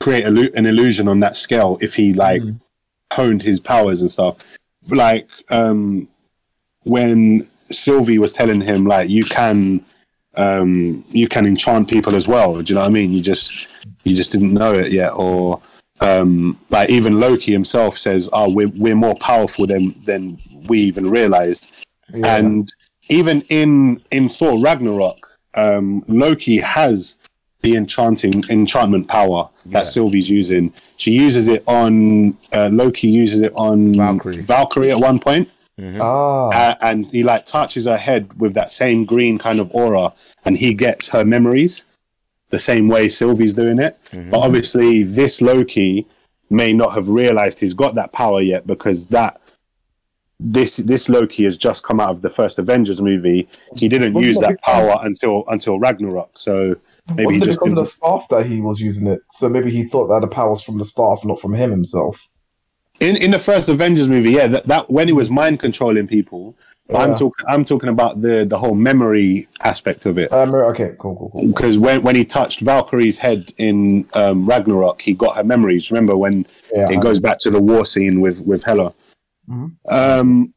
create 0.00 0.24
illu- 0.24 0.54
an 0.54 0.66
illusion 0.66 1.08
on 1.08 1.20
that 1.20 1.36
scale 1.36 1.78
if 1.80 1.94
he 1.94 2.12
like 2.12 2.42
honed 3.12 3.42
his 3.42 3.60
powers 3.60 4.00
and 4.00 4.10
stuff. 4.10 4.56
Like 4.88 5.28
um 5.50 6.08
when 6.82 7.48
sylvie 7.70 8.18
was 8.18 8.34
telling 8.34 8.60
him 8.60 8.84
like 8.84 9.08
you 9.08 9.24
can 9.24 9.82
um 10.36 11.02
you 11.10 11.26
can 11.26 11.46
enchant 11.46 11.88
people 11.88 12.14
as 12.14 12.28
well 12.28 12.60
do 12.60 12.72
you 12.72 12.74
know 12.74 12.82
what 12.82 12.90
i 12.90 12.92
mean? 12.92 13.10
You 13.12 13.22
just 13.22 13.86
you 14.04 14.14
just 14.14 14.32
didn't 14.32 14.52
know 14.52 14.74
it 14.74 14.92
yet 14.92 15.12
or 15.14 15.60
um, 16.00 16.58
like 16.70 16.90
even 16.90 17.20
Loki 17.20 17.52
himself 17.52 17.96
says, 17.96 18.28
"Oh, 18.32 18.52
we're 18.52 18.68
we're 18.68 18.96
more 18.96 19.16
powerful 19.16 19.66
than 19.66 19.94
than 20.04 20.38
we 20.66 20.80
even 20.80 21.10
realized." 21.10 21.72
And 22.12 22.72
even 23.08 23.42
in 23.42 24.02
in 24.10 24.28
Thor 24.28 24.60
Ragnarok, 24.60 25.38
um, 25.54 26.04
Loki 26.08 26.58
has 26.58 27.16
the 27.62 27.76
enchanting 27.76 28.42
enchantment 28.50 29.08
power 29.08 29.48
that 29.66 29.88
Sylvie's 29.88 30.28
using. 30.28 30.72
She 30.96 31.12
uses 31.12 31.48
it 31.48 31.62
on 31.66 32.36
uh, 32.52 32.68
Loki 32.72 33.08
uses 33.08 33.42
it 33.42 33.52
on 33.54 33.94
Valkyrie. 33.94 34.42
Valkyrie 34.42 34.90
at 34.90 34.98
one 34.98 35.18
point, 35.18 35.48
ah, 36.00 36.48
uh, 36.50 36.74
and 36.82 37.06
he 37.06 37.22
like 37.22 37.46
touches 37.46 37.86
her 37.86 37.96
head 37.96 38.38
with 38.38 38.52
that 38.54 38.70
same 38.70 39.04
green 39.04 39.38
kind 39.38 39.60
of 39.60 39.74
aura, 39.74 40.12
and 40.44 40.58
he 40.58 40.74
gets 40.74 41.08
her 41.08 41.24
memories 41.24 41.84
the 42.54 42.58
same 42.72 42.86
way 42.94 43.08
Sylvie's 43.08 43.54
doing 43.54 43.78
it. 43.78 43.98
Mm-hmm. 44.12 44.30
But 44.30 44.38
obviously, 44.46 45.02
this 45.02 45.42
Loki 45.42 46.06
may 46.50 46.72
not 46.72 46.94
have 46.94 47.08
realized 47.08 47.58
he's 47.58 47.74
got 47.74 47.94
that 47.96 48.12
power 48.12 48.40
yet 48.40 48.66
because 48.66 49.06
that 49.08 49.40
this 50.38 50.76
this 50.76 51.08
Loki 51.08 51.44
has 51.44 51.56
just 51.56 51.82
come 51.82 52.00
out 52.00 52.10
of 52.10 52.20
the 52.22 52.30
first 52.30 52.58
Avengers 52.58 53.00
movie. 53.00 53.48
He 53.76 53.88
didn't 53.88 54.14
use 54.28 54.38
that 54.38 54.60
power 54.62 54.94
until 55.02 55.44
until 55.48 55.78
Ragnarok. 55.78 56.38
So 56.38 56.76
maybe 57.08 57.20
he 57.20 57.26
wasn't 57.26 57.42
it 57.42 57.46
just 57.46 57.60
because 57.60 57.72
of 57.72 57.82
the 57.84 57.86
staff 57.86 58.26
that 58.30 58.46
he 58.46 58.60
was 58.60 58.80
using 58.80 59.06
it? 59.06 59.20
So 59.30 59.48
maybe 59.48 59.70
he 59.70 59.84
thought 59.84 60.08
that 60.08 60.20
the 60.20 60.28
power 60.28 60.50
was 60.50 60.62
from 60.62 60.78
the 60.78 60.84
staff, 60.84 61.24
not 61.24 61.40
from 61.40 61.54
him 61.54 61.70
himself. 61.70 62.28
in 63.00 63.16
in 63.16 63.30
the 63.30 63.38
first 63.38 63.68
Avengers 63.68 64.08
movie, 64.08 64.32
yeah, 64.32 64.46
that, 64.46 64.66
that 64.66 64.90
when 64.90 65.08
he 65.08 65.12
was 65.12 65.30
mind 65.30 65.60
controlling 65.60 66.06
people. 66.06 66.56
I'm 66.94 67.14
talking. 67.16 67.46
I'm 67.48 67.64
talking 67.64 67.88
about 67.88 68.20
the 68.20 68.44
the 68.44 68.58
whole 68.58 68.74
memory 68.74 69.48
aspect 69.62 70.04
of 70.06 70.18
it. 70.18 70.30
Um, 70.32 70.54
okay, 70.54 70.94
cool, 70.98 71.16
cool, 71.16 71.30
cool. 71.30 71.46
because 71.48 71.78
when, 71.78 72.02
when 72.02 72.14
he 72.14 72.24
touched 72.26 72.60
Valkyrie's 72.60 73.18
head 73.18 73.52
in 73.56 74.06
um, 74.14 74.44
Ragnarok, 74.46 75.00
he 75.00 75.14
got 75.14 75.36
her 75.36 75.44
memories. 75.44 75.90
Remember 75.90 76.16
when 76.16 76.44
Yeah, 76.74 76.90
it 76.90 76.98
I- 76.98 77.00
goes 77.00 77.20
back 77.20 77.38
to 77.40 77.50
the 77.50 77.60
war 77.60 77.86
scene 77.86 78.20
with 78.20 78.40
with 78.46 78.64
Hela? 78.64 78.92
Mhm. 79.48 79.72
Um, 79.88 80.52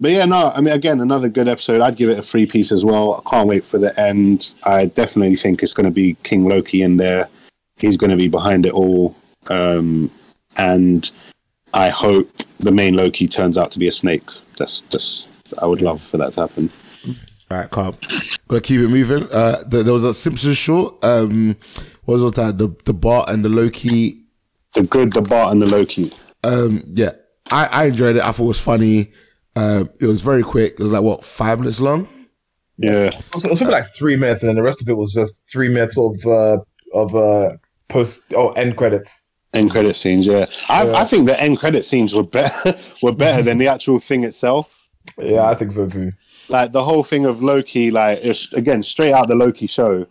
but 0.00 0.10
yeah, 0.10 0.24
no, 0.24 0.50
I 0.50 0.60
mean, 0.60 0.74
again, 0.74 1.00
another 1.00 1.28
good 1.28 1.46
episode. 1.46 1.80
I'd 1.80 1.96
give 1.96 2.10
it 2.10 2.18
a 2.18 2.22
free 2.22 2.46
piece 2.46 2.72
as 2.72 2.84
well. 2.84 3.22
I 3.24 3.30
can't 3.30 3.46
wait 3.48 3.64
for 3.64 3.78
the 3.78 3.98
end. 3.98 4.54
I 4.64 4.86
definitely 4.86 5.36
think 5.36 5.62
it's 5.62 5.72
going 5.72 5.86
to 5.86 5.92
be 5.92 6.16
King 6.24 6.46
Loki 6.48 6.82
in 6.82 6.96
there. 6.96 7.28
He's 7.76 7.96
going 7.96 8.10
to 8.10 8.16
be 8.16 8.28
behind 8.28 8.66
it 8.66 8.72
all, 8.72 9.14
um, 9.48 10.10
and 10.56 11.08
I 11.72 11.90
hope 11.90 12.28
the 12.58 12.72
main 12.72 12.94
Loki 12.94 13.28
turns 13.28 13.56
out 13.56 13.70
to 13.72 13.78
be 13.78 13.86
a 13.86 13.92
snake. 13.92 14.24
That's 14.58 14.80
just 14.82 15.28
I 15.58 15.66
would 15.66 15.82
love 15.82 16.02
for 16.02 16.16
that 16.18 16.32
to 16.34 16.40
happen. 16.42 16.70
All 17.50 17.58
right, 17.58 17.70
calm. 17.70 17.96
Gonna 18.48 18.60
keep 18.60 18.80
it 18.80 18.88
moving. 18.88 19.30
Uh, 19.30 19.62
th- 19.68 19.84
there 19.84 19.92
was 19.92 20.04
a 20.04 20.14
Simpsons 20.14 20.56
short. 20.56 21.02
Um, 21.04 21.56
what 22.04 22.20
was 22.20 22.32
that? 22.32 22.58
The 22.58 22.74
the 22.84 22.94
Bart 22.94 23.30
and 23.30 23.44
the 23.44 23.48
Loki. 23.48 24.20
The 24.74 24.82
good, 24.84 25.12
the 25.12 25.22
Bart, 25.22 25.52
and 25.52 25.62
the 25.62 25.66
Loki. 25.66 26.10
Um, 26.42 26.82
yeah, 26.94 27.12
I, 27.50 27.66
I 27.66 27.84
enjoyed 27.84 28.16
it. 28.16 28.22
I 28.22 28.32
thought 28.32 28.44
it 28.44 28.48
was 28.48 28.60
funny. 28.60 29.12
Uh, 29.56 29.84
it 30.00 30.06
was 30.06 30.20
very 30.20 30.42
quick. 30.42 30.72
It 30.72 30.80
was 30.80 30.92
like 30.92 31.02
what 31.02 31.24
five 31.24 31.60
minutes 31.60 31.80
long. 31.80 32.08
Yeah. 32.76 33.06
It 33.06 33.24
was, 33.32 33.44
it 33.44 33.50
was 33.50 33.58
probably 33.60 33.76
like 33.76 33.94
three 33.94 34.16
minutes, 34.16 34.42
and 34.42 34.48
then 34.48 34.56
the 34.56 34.62
rest 34.62 34.82
of 34.82 34.88
it 34.88 34.96
was 34.96 35.12
just 35.14 35.50
three 35.50 35.68
minutes 35.68 35.96
of 35.96 36.16
uh, 36.26 36.58
of 36.92 37.14
uh, 37.14 37.50
post 37.88 38.32
oh 38.34 38.50
end 38.50 38.76
credits. 38.76 39.32
End 39.52 39.70
credit 39.70 39.94
scenes, 39.94 40.26
yeah. 40.26 40.46
I, 40.68 40.84
Yeah. 40.84 40.96
I 40.96 41.04
think 41.04 41.28
the 41.28 41.40
end 41.40 41.60
credit 41.60 41.84
scenes 41.84 42.12
were 42.14 42.24
better 42.24 42.76
were 43.02 43.12
better 43.12 43.42
than 43.42 43.58
the 43.58 43.68
actual 43.68 44.00
thing 44.00 44.24
itself. 44.24 44.83
Yeah, 45.18 45.48
I 45.48 45.54
think 45.54 45.72
so 45.72 45.88
too. 45.88 46.12
Like 46.48 46.72
the 46.72 46.84
whole 46.84 47.02
thing 47.04 47.24
of 47.24 47.42
Loki, 47.42 47.90
like 47.90 48.18
it's 48.22 48.52
again 48.52 48.82
straight 48.82 49.12
out 49.12 49.28
the 49.28 49.34
Loki 49.34 49.66
show, 49.66 50.06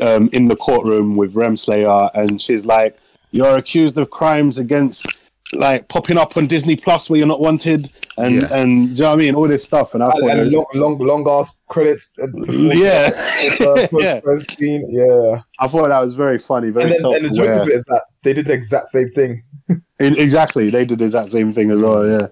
um, 0.00 0.28
in 0.32 0.46
the 0.46 0.56
courtroom 0.56 1.16
with 1.16 1.34
Renslayer, 1.34 2.10
and 2.14 2.40
she's 2.40 2.66
like, 2.66 2.98
"You're 3.30 3.56
accused 3.56 3.98
of 3.98 4.10
crimes 4.10 4.58
against." 4.58 5.06
Like 5.52 5.86
popping 5.88 6.18
up 6.18 6.36
on 6.36 6.48
Disney 6.48 6.74
Plus 6.74 7.08
where 7.08 7.18
you're 7.18 7.26
not 7.28 7.40
wanted, 7.40 7.88
and 8.18 8.42
Yeah. 8.42 8.48
and 8.52 8.88
do 8.88 8.94
you 8.94 9.00
know 9.02 9.10
what 9.10 9.12
I 9.12 9.16
mean? 9.16 9.34
All 9.36 9.46
this 9.46 9.62
stuff, 9.64 9.94
and 9.94 10.02
I 10.02 10.10
And, 10.10 10.20
thought, 10.20 10.30
and 10.38 10.50
long, 10.50 10.66
long, 10.74 10.98
long 10.98 11.28
ass 11.28 11.60
credits. 11.68 12.10
uh, 12.20 12.26
yeah, 12.48 13.10
the 13.10 13.88
post 13.92 14.50
yeah, 14.50 14.56
scene. 14.56 14.88
Yeah, 14.90 15.42
I 15.60 15.68
thought 15.68 15.86
that 15.88 16.00
was 16.02 16.14
very 16.16 16.40
funny, 16.40 16.70
very 16.70 16.86
and 16.86 16.94
then 17.00 17.14
and 17.14 17.24
the 17.26 17.30
joke 17.30 17.62
of 17.62 17.68
it 17.68 17.74
is 17.74 17.84
that 17.84 18.02
they 18.24 18.32
did 18.32 18.46
the 18.46 18.54
exact 18.54 18.88
same 18.88 19.08
thing. 19.10 19.44
Exactly, 20.00 20.68
they 20.68 20.84
did 20.84 20.98
the 20.98 21.04
exact 21.04 21.30
same 21.30 21.52
thing 21.52 21.70
as 21.70 21.80
well. 21.80 22.04
Yeah, 22.06 22.26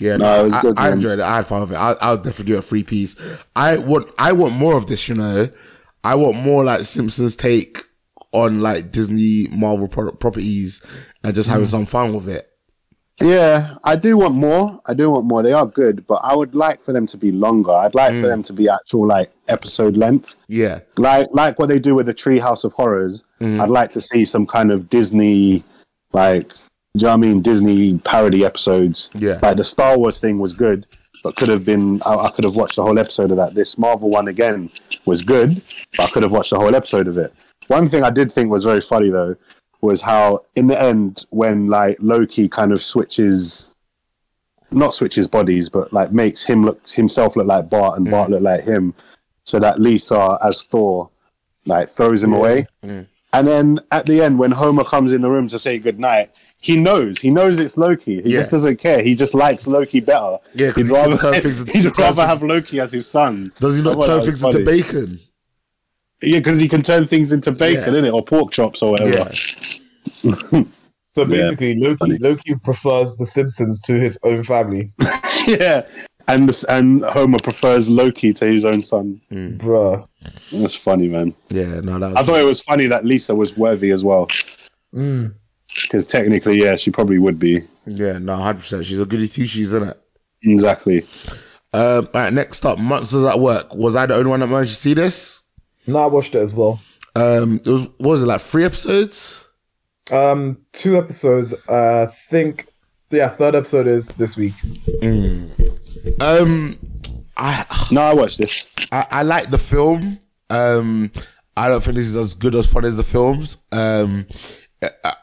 Yeah, 0.00 0.16
No, 0.16 0.24
no, 0.24 0.40
it 0.40 0.44
was 0.44 0.52
I, 0.54 0.62
good, 0.62 0.78
I 0.78 0.84
man. 0.84 0.92
enjoyed 0.94 1.18
it. 1.20 1.22
I 1.22 1.36
had 1.36 1.46
fun 1.46 1.60
with 1.60 1.72
it. 1.72 1.76
I, 1.76 1.92
I'll 2.00 2.16
definitely 2.16 2.46
give 2.46 2.56
it 2.56 2.58
a 2.58 2.62
free 2.62 2.82
piece. 2.82 3.16
I 3.54 3.76
want, 3.76 4.10
I 4.18 4.32
want 4.32 4.54
more 4.54 4.76
of 4.76 4.86
this. 4.86 5.08
You 5.08 5.14
know, 5.14 5.48
I 6.02 6.14
want 6.16 6.36
more 6.36 6.64
like 6.64 6.80
Simpsons 6.80 7.36
take 7.36 7.84
on 8.32 8.60
like 8.60 8.90
Disney 8.90 9.46
Marvel 9.50 9.88
pro- 9.88 10.12
properties 10.12 10.82
and 11.22 11.34
just 11.34 11.48
having 11.48 11.66
some 11.66 11.84
mm. 11.84 11.88
fun 11.88 12.14
with 12.14 12.28
it. 12.28 12.46
Yeah, 13.22 13.74
I 13.84 13.96
do 13.96 14.16
want 14.16 14.34
more. 14.34 14.80
I 14.86 14.94
do 14.94 15.10
want 15.10 15.26
more. 15.26 15.42
They 15.42 15.52
are 15.52 15.66
good, 15.66 16.06
but 16.06 16.20
I 16.22 16.34
would 16.34 16.54
like 16.54 16.82
for 16.82 16.94
them 16.94 17.06
to 17.08 17.18
be 17.18 17.30
longer. 17.30 17.72
I'd 17.72 17.94
like 17.94 18.12
for 18.12 18.22
mm. 18.22 18.28
them 18.28 18.42
to 18.44 18.54
be 18.54 18.66
actual 18.68 19.06
like 19.06 19.30
episode 19.46 19.96
length. 19.96 20.36
Yeah, 20.48 20.80
like 20.96 21.28
like 21.32 21.58
what 21.58 21.68
they 21.68 21.78
do 21.78 21.94
with 21.94 22.06
the 22.06 22.14
Treehouse 22.14 22.64
of 22.64 22.72
Horrors. 22.72 23.24
Mm. 23.40 23.60
I'd 23.60 23.68
like 23.68 23.90
to 23.90 24.00
see 24.00 24.24
some 24.24 24.46
kind 24.46 24.70
of 24.70 24.88
Disney, 24.88 25.64
like, 26.12 26.52
do 26.94 27.02
you 27.02 27.06
know 27.06 27.16
what 27.16 27.24
I 27.24 27.28
mean? 27.28 27.42
Disney 27.42 27.98
parody 27.98 28.44
episodes. 28.44 29.10
Yeah. 29.14 29.38
Like 29.42 29.56
the 29.56 29.64
Star 29.64 29.96
Wars 29.96 30.20
thing 30.20 30.38
was 30.38 30.52
good, 30.52 30.86
but 31.22 31.36
could 31.36 31.48
have 31.48 31.64
been, 31.64 32.00
I, 32.04 32.14
I 32.16 32.30
could 32.30 32.44
have 32.44 32.56
watched 32.56 32.76
the 32.76 32.82
whole 32.82 32.98
episode 32.98 33.30
of 33.30 33.36
that. 33.36 33.54
This 33.54 33.78
Marvel 33.78 34.10
one 34.10 34.28
again 34.28 34.70
was 35.04 35.22
good, 35.22 35.62
but 35.96 36.08
I 36.08 36.10
could 36.10 36.22
have 36.24 36.32
watched 36.32 36.50
the 36.50 36.58
whole 36.58 36.74
episode 36.74 37.06
of 37.06 37.16
it. 37.16 37.32
One 37.68 37.88
thing 37.88 38.02
I 38.02 38.10
did 38.10 38.32
think 38.32 38.50
was 38.50 38.64
very 38.64 38.80
funny 38.80 39.10
though 39.10 39.36
was 39.80 40.02
how 40.02 40.44
in 40.56 40.66
the 40.66 40.80
end 40.80 41.24
when 41.30 41.68
like 41.68 41.96
Loki 42.00 42.48
kind 42.48 42.72
of 42.72 42.82
switches 42.82 43.74
not 44.72 44.94
switches 44.94 45.26
bodies, 45.26 45.68
but 45.68 45.92
like 45.92 46.12
makes 46.12 46.44
him 46.44 46.64
look 46.64 46.88
himself 46.88 47.36
look 47.36 47.46
like 47.46 47.70
Bart 47.70 47.98
and 47.98 48.10
Bart 48.10 48.30
look 48.30 48.42
like 48.42 48.64
him, 48.64 48.94
so 49.44 49.58
that 49.58 49.78
Lisa 49.78 50.38
as 50.44 50.62
Thor 50.62 51.10
like 51.66 51.88
throws 51.88 52.22
him 52.22 52.32
away. 52.32 52.66
Mm. 52.84 53.06
And 53.32 53.48
then 53.48 53.80
at 53.90 54.06
the 54.06 54.22
end, 54.22 54.38
when 54.38 54.52
Homer 54.52 54.84
comes 54.84 55.12
in 55.12 55.22
the 55.22 55.30
room 55.30 55.48
to 55.48 55.58
say 55.58 55.78
goodnight, 55.78 56.49
he 56.60 56.76
knows. 56.76 57.18
He 57.20 57.30
knows 57.30 57.58
it's 57.58 57.76
Loki. 57.76 58.22
He 58.22 58.30
Yeah. 58.30 58.36
just 58.36 58.50
doesn't 58.50 58.76
care. 58.78 59.02
He 59.02 59.14
just 59.14 59.34
likes 59.34 59.66
Loki 59.66 60.00
better. 60.00 60.38
Yeah, 60.54 60.72
'cause 60.72 60.86
he'd 60.86 60.92
rather, 60.92 61.16
turn 61.16 61.34
things 61.42 61.72
he'd 61.72 61.82
turn 61.84 61.92
rather 61.98 62.26
have 62.26 62.42
Loki 62.42 62.80
as 62.80 62.92
his 62.92 63.06
son. 63.06 63.52
does 63.60 63.76
he 63.76 63.82
not 63.82 63.94
thought 63.96 64.06
turn 64.06 64.18
that 64.18 64.24
things 64.26 64.42
was 64.42 64.54
into 64.54 64.64
funny. 64.66 64.82
bacon? 64.82 65.20
Yeah, 66.22 66.38
because 66.38 66.60
he 66.60 66.68
can 66.68 66.82
turn 66.82 67.06
things 67.06 67.32
into 67.32 67.50
bacon, 67.50 67.94
Yeah. 67.94 68.00
innit? 68.02 68.12
Or 68.14 68.22
pork 68.22 68.52
chops 68.52 68.82
or 68.82 68.92
whatever. 68.92 69.30
So 71.12 71.24
basically, 71.24 71.74
Loki 71.74 72.18
Loki 72.18 72.54
prefers 72.54 73.16
the 73.16 73.26
Simpsons 73.26 73.80
to 73.82 73.94
his 73.98 74.18
own 74.22 74.44
family. 74.44 74.92
Yeah. 75.48 75.86
And 76.28 76.48
this- 76.48 76.62
and 76.64 77.02
Homer 77.02 77.38
prefers 77.42 77.90
Loki 77.90 78.32
to 78.34 78.44
his 78.44 78.64
own 78.64 78.82
son. 78.82 79.20
Bruh. 79.32 80.06
That's 80.52 80.76
funny, 80.76 81.08
man. 81.08 81.34
Yeah, 81.48 81.80
no, 81.80 81.98
that 81.98 82.10
was 82.10 82.16
I 82.16 82.22
thought 82.22 82.38
it 82.40 82.44
was 82.44 82.60
funny 82.60 82.86
that 82.86 83.04
Lisa 83.04 83.34
was 83.34 83.56
worthy 83.56 83.90
as 83.90 84.04
well. 84.04 84.28
Mm. 84.94 85.32
Because 85.82 86.06
technically, 86.06 86.60
yeah, 86.60 86.76
she 86.76 86.90
probably 86.90 87.18
would 87.18 87.38
be. 87.38 87.62
yeah, 87.86 88.18
no, 88.18 88.36
hundred 88.36 88.60
percent. 88.60 88.84
She's 88.84 89.00
a 89.00 89.06
goody 89.06 89.28
two 89.28 89.46
shoes, 89.46 89.72
isn't 89.72 89.88
it? 89.88 90.00
Exactly. 90.44 91.06
Um, 91.72 92.08
all 92.12 92.20
right, 92.22 92.32
next 92.32 92.64
up, 92.64 92.78
Monsters 92.78 93.24
at 93.24 93.38
Work. 93.38 93.74
Was 93.74 93.94
I 93.94 94.06
the 94.06 94.14
only 94.14 94.30
one 94.30 94.40
that 94.40 94.46
managed 94.48 94.70
to 94.74 94.76
see 94.80 94.94
this? 94.94 95.42
No, 95.86 95.98
I 95.98 96.06
watched 96.06 96.34
it 96.34 96.40
as 96.40 96.52
well. 96.54 96.80
Um, 97.14 97.60
it 97.64 97.68
was 97.70 97.82
what 97.98 98.10
was 98.10 98.22
it 98.22 98.26
like 98.26 98.40
three 98.40 98.64
episodes? 98.64 99.46
Um, 100.10 100.58
two 100.72 100.96
episodes. 100.96 101.54
Uh, 101.68 102.06
I 102.08 102.12
think 102.30 102.66
yeah, 103.10 103.28
third 103.28 103.54
episode 103.54 103.86
is 103.86 104.08
this 104.08 104.36
week. 104.36 104.54
Um, 106.20 106.76
I 107.36 107.64
No, 107.92 108.02
I 108.02 108.14
watched 108.14 108.38
this. 108.38 108.72
I, 108.92 109.06
I 109.10 109.22
like 109.22 109.50
the 109.50 109.58
film. 109.58 110.18
Um, 110.48 111.10
I 111.56 111.68
don't 111.68 111.82
think 111.82 111.96
this 111.96 112.06
is 112.06 112.16
as 112.16 112.34
good 112.34 112.54
as 112.54 112.66
fun 112.66 112.84
as 112.84 112.96
the 112.96 113.02
films. 113.02 113.58
Um, 113.72 114.26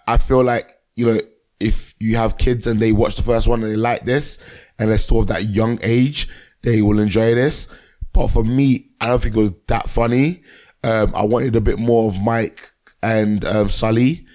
I, 0.08 0.18
feel 0.18 0.43
like 0.43 0.72
you 0.95 1.05
know 1.05 1.20
if 1.60 1.95
you 1.99 2.16
have 2.16 2.38
kids 2.38 2.68
and 2.68 2.80
they 2.80 2.91
watch 2.91 3.16
the 3.16 3.24
first 3.24 3.47
one 3.47 3.64
and 3.64 3.72
they 3.72 3.76
like 3.76 4.05
this 4.05 4.39
and 4.78 4.89
they're 4.89 4.97
still 4.97 5.20
of 5.20 5.28
that 5.28 5.45
young 5.45 5.80
age, 5.82 6.30
they 6.62 6.82
will 6.82 6.99
enjoy 6.99 7.34
this. 7.34 7.68
But 8.14 8.28
for 8.28 8.43
me, 8.43 8.91
I 9.01 9.08
don't 9.08 9.22
think 9.22 9.36
it 9.36 9.39
was 9.39 9.53
that 9.68 9.89
funny. 9.89 10.43
Um, 10.84 11.14
I 11.16 11.24
wanted 11.24 11.55
a 11.55 11.62
bit 11.62 11.80
more 11.80 12.10
of 12.10 12.22
Mike 12.22 12.60
and 13.01 13.43
um, 13.45 13.70
Sully, 13.70 14.26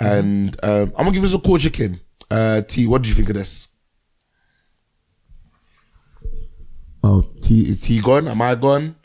and 0.00 0.56
um, 0.64 0.92
I'm 0.96 1.04
gonna 1.04 1.12
give 1.12 1.22
this 1.22 1.34
a 1.34 1.38
cool 1.38 1.58
chicken. 1.58 2.00
Uh, 2.30 2.62
T, 2.62 2.86
what 2.86 3.02
do 3.02 3.08
you 3.08 3.14
think 3.14 3.28
of 3.28 3.36
this? 3.36 3.68
Oh, 7.04 7.22
T 7.40 7.68
is 7.68 7.80
T 7.80 8.00
gone? 8.00 8.28
Am 8.28 8.40
I 8.42 8.54
gone? 8.54 8.96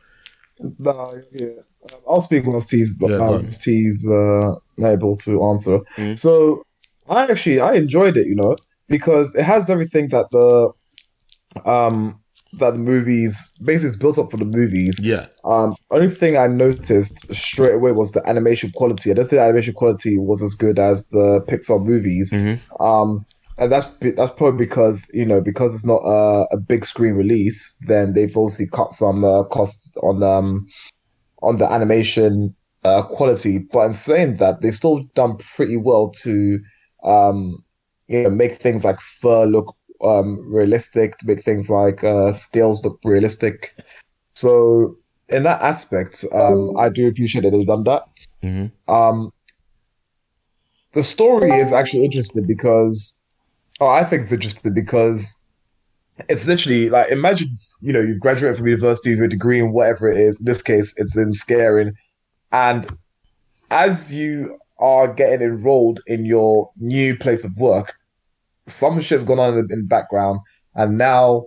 No, 0.60 1.20
yeah. 1.32 1.50
Um, 1.94 2.00
I'll 2.10 2.22
speak 2.22 2.46
once 2.46 2.66
T's 2.66 2.98
Yeah, 3.00 3.18
um, 3.18 3.48
T's 3.48 4.10
uh, 4.10 4.56
able 4.82 5.16
to 5.18 5.44
answer. 5.50 5.80
So 6.16 6.64
I 7.10 7.26
actually 7.26 7.60
I 7.60 7.74
enjoyed 7.74 8.18
it, 8.18 8.28
you 8.28 8.36
know, 8.36 8.56
because 8.88 9.36
it 9.36 9.44
has 9.44 9.70
everything 9.70 10.10
that 10.10 10.30
the 10.32 10.72
um 11.70 12.20
that 12.54 12.72
the 12.72 12.80
movies 12.80 13.52
basically 13.64 13.90
it's 13.90 13.98
built 13.98 14.18
up 14.18 14.32
for 14.32 14.38
the 14.38 14.46
movies. 14.46 15.00
Yeah. 15.02 15.28
Um, 15.44 15.76
only 15.92 16.10
thing 16.10 16.38
I 16.38 16.48
noticed 16.48 17.34
straight 17.34 17.74
away 17.74 17.92
was 17.92 18.14
the 18.14 18.28
animation 18.28 18.72
quality. 18.76 19.12
I 19.12 19.16
don't 19.16 19.26
think 19.26 19.40
the 19.40 19.46
animation 19.46 19.74
quality 19.74 20.18
was 20.18 20.42
as 20.42 20.56
good 20.56 20.80
as 20.80 21.10
the 21.10 21.42
Pixar 21.42 21.84
movies. 21.84 22.34
Um, 22.80 23.26
and 23.58 23.72
that's 23.72 23.88
that's 23.88 24.32
probably 24.32 24.66
because 24.66 25.10
you 25.14 25.26
know 25.26 25.42
because 25.42 25.74
it's 25.74 25.86
not 25.86 26.02
a, 26.04 26.48
a 26.52 26.58
big 26.58 26.86
screen 26.86 27.14
release. 27.14 27.78
Then 27.88 28.14
they've 28.14 28.36
obviously 28.36 28.68
cut 28.72 28.94
some 28.94 29.24
uh, 29.24 29.44
costs 29.44 29.92
on 30.04 30.22
um 30.24 30.68
on 31.42 31.58
the 31.58 31.72
animation 31.72 32.56
uh, 32.84 33.04
quality. 33.04 33.60
But 33.60 33.88
in 33.88 33.94
saying 33.94 34.38
that, 34.38 34.62
they've 34.62 34.76
still 34.76 35.04
done 35.16 35.38
pretty 35.38 35.78
well 35.78 36.10
to 36.24 36.60
um 37.04 37.64
you 38.08 38.24
know 38.24 38.30
make 38.30 38.54
things 38.54 38.84
like 38.84 39.00
fur 39.00 39.46
look 39.46 39.76
um 40.04 40.40
realistic, 40.52 41.18
to 41.18 41.28
make 41.28 41.44
things 41.44 41.70
like 41.70 42.04
uh, 42.04 42.32
scales 42.32 42.84
look 42.84 43.00
realistic. 43.04 43.76
So 44.36 44.96
in 45.30 45.44
that 45.44 45.62
aspect, 45.62 46.24
um, 46.32 46.78
I 46.78 46.90
do 46.90 47.08
appreciate 47.08 47.42
that 47.42 47.52
they've 47.52 47.68
done 47.68 47.84
that. 47.84 48.04
Mhm. 48.44 48.72
Um, 48.88 49.32
the 50.94 51.04
story 51.04 51.52
is 51.52 51.74
actually 51.74 52.06
interesting 52.06 52.46
because, 52.46 53.24
oh, 53.80 53.88
I 53.88 54.04
think 54.04 54.24
it's 54.24 54.32
interesting 54.32 54.74
because 54.74 55.37
it's 56.30 56.48
literally 56.48 56.90
like 56.90 57.10
imagine 57.12 57.58
you 57.82 57.94
know 57.94 58.02
you 58.02 58.18
graduate 58.18 58.56
from 58.56 58.68
university 58.68 59.16
with 59.16 59.24
a 59.24 59.28
degree 59.28 59.60
in 59.60 59.72
whatever 59.72 60.12
it 60.12 60.18
is. 60.18 60.40
In 60.40 60.46
this 60.46 60.62
case, 60.62 60.94
it's 60.98 61.18
in 61.18 61.34
scaring, 61.34 61.94
and 62.52 62.88
as 63.72 64.14
you 64.14 64.58
are 64.80 65.12
getting 65.12 65.42
enrolled 65.42 66.02
in 66.08 66.26
your 66.26 66.70
new 66.78 67.18
place 67.18 67.44
of 67.44 67.56
work, 67.58 67.96
some 68.68 69.00
shit's 69.00 69.24
gone 69.24 69.40
on 69.40 69.58
in 69.58 69.68
the, 69.68 69.74
in 69.74 69.82
the 69.84 69.88
background, 69.88 70.40
and 70.76 70.98
now 70.98 71.46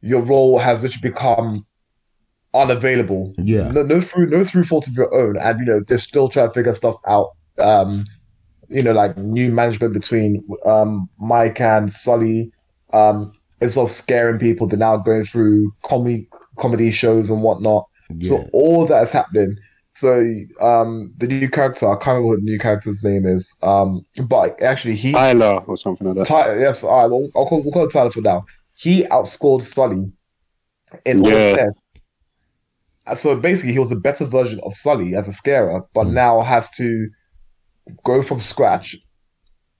your 0.00 0.22
role 0.22 0.58
has 0.58 0.82
literally 0.82 1.08
become 1.08 1.64
unavailable. 2.52 3.32
Yeah. 3.38 3.70
No, 3.72 3.82
no 3.82 4.00
through 4.00 4.28
no 4.28 4.44
through 4.44 4.64
fault 4.64 4.88
of 4.88 4.94
your 4.94 5.12
own, 5.14 5.36
and 5.38 5.58
you 5.60 5.66
know 5.66 5.80
they're 5.86 5.98
still 5.98 6.28
trying 6.28 6.48
to 6.48 6.54
figure 6.54 6.74
stuff 6.74 6.96
out. 7.06 7.30
Um, 7.58 8.04
you 8.68 8.82
know, 8.82 8.92
like 8.92 9.16
new 9.18 9.52
management 9.52 9.92
between 9.92 10.46
um 10.64 11.08
Mike 11.18 11.60
and 11.60 11.92
Sully. 11.92 12.52
Um, 12.92 13.32
it's 13.60 13.74
sort 13.74 13.88
of 13.90 13.94
scaring 13.94 14.38
people. 14.38 14.66
They're 14.66 14.78
now 14.78 14.96
going 14.96 15.24
through 15.24 15.72
comedy 15.82 16.28
comedy 16.56 16.90
shows 16.90 17.30
and 17.30 17.42
whatnot. 17.42 17.86
So 18.20 18.44
all 18.52 18.86
that 18.86 19.02
is 19.02 19.12
happening. 19.12 19.56
So 19.94 20.24
um, 20.60 21.12
the 21.18 21.26
new 21.28 21.48
character, 21.48 21.88
I 21.88 21.94
can't 21.94 22.06
remember 22.08 22.28
what 22.28 22.36
the 22.40 22.44
new 22.44 22.58
character's 22.58 23.02
name 23.04 23.24
is. 23.26 23.56
Um, 23.62 24.04
but 24.28 24.60
actually 24.60 24.96
he 24.96 25.12
Tyler 25.12 25.60
or 25.66 25.76
something 25.76 26.06
like 26.08 26.16
that. 26.16 26.26
Ty- 26.26 26.58
yes, 26.58 26.84
all 26.84 26.98
right, 27.00 27.06
well, 27.10 27.28
I'll 27.36 27.46
call, 27.46 27.62
we'll 27.62 27.72
call 27.72 27.84
it 27.86 27.92
Tyler 27.92 28.10
for 28.10 28.20
now. 28.20 28.44
He 28.74 29.04
outscored 29.04 29.62
Sully 29.62 30.10
in 31.04 31.20
all 31.22 31.30
Yeah. 31.30 31.56
tests. 31.56 31.78
Uh, 33.06 33.14
So 33.14 33.38
basically, 33.38 33.72
he 33.72 33.78
was 33.78 33.92
a 33.92 33.96
better 33.96 34.24
version 34.24 34.60
of 34.64 34.74
Sully 34.74 35.14
as 35.14 35.28
a 35.28 35.32
scarer, 35.32 35.84
but 35.94 36.08
now 36.08 36.40
has 36.40 36.70
to 36.70 37.08
go 38.02 38.22
from 38.22 38.40
scratch 38.40 38.96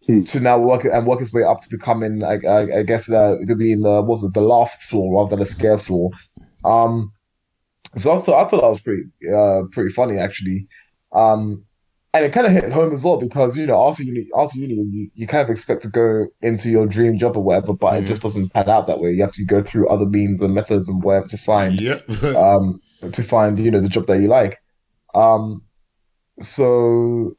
Hmm. 0.07 0.23
to 0.25 0.41
now 0.41 0.59
work 0.59 0.85
and 0.85 1.07
work 1.07 1.21
his 1.21 1.33
way 1.33 1.45
up 1.45 1.63
to 1.63 1.69
becoming, 1.71 2.23
I, 2.23 2.39
I, 2.47 2.79
I 2.79 2.83
guess, 2.83 3.11
uh, 3.11 3.37
to 3.47 3.57
be 3.57 3.73
in 3.73 3.81
the 3.81 4.03
what 4.03 4.07
was 4.07 4.25
it 4.25 4.35
the 4.35 4.43
laugh 4.43 4.75
floor 4.83 5.15
rather 5.15 5.31
than 5.31 5.39
the 5.39 5.47
scare 5.47 5.79
floor. 5.79 6.11
Um, 6.65 7.13
so 7.97 8.13
I 8.13 8.21
thought 8.21 8.47
I 8.47 8.49
thought 8.49 8.61
that 8.63 8.69
was 8.69 8.81
pretty 8.81 9.05
uh 9.35 9.63
pretty 9.73 9.91
funny 9.91 10.19
actually. 10.19 10.67
Um, 11.13 11.65
and 12.13 12.25
it 12.25 12.33
kind 12.33 12.47
of 12.47 12.53
hit 12.53 12.71
home 12.71 12.93
as 12.93 13.03
well 13.03 13.17
because 13.17 13.57
you 13.57 13.67
know 13.67 13.89
after 13.89 14.03
uni, 14.03 14.27
after 14.37 14.59
uni, 14.59 14.75
you, 14.75 15.11
you 15.15 15.27
kind 15.27 15.43
of 15.43 15.51
expect 15.51 15.83
to 15.85 15.89
go 15.89 16.27
into 16.43 16.69
your 16.69 16.87
dream 16.87 17.19
job 17.19 17.37
or 17.37 17.43
whatever, 17.43 17.73
but 17.75 18.03
it 18.03 18.07
just 18.07 18.23
doesn't 18.23 18.53
pan 18.53 18.69
out 18.69 18.87
that 18.87 19.01
way. 19.01 19.11
You 19.11 19.23
have 19.23 19.33
to 19.33 19.45
go 19.45 19.63
through 19.63 19.89
other 19.89 20.07
means 20.07 20.43
and 20.43 20.55
methods 20.55 20.89
and 20.89 21.03
whatever 21.03 21.27
to 21.27 21.39
find 21.39 21.81
Yep. 21.81 22.09
um 22.37 22.81
to 23.11 23.23
find 23.23 23.59
you 23.59 23.71
know 23.71 23.81
the 23.81 23.89
job 23.89 24.07
that 24.07 24.21
you 24.21 24.29
like. 24.29 24.59
Um, 25.15 25.63
so 26.41 27.37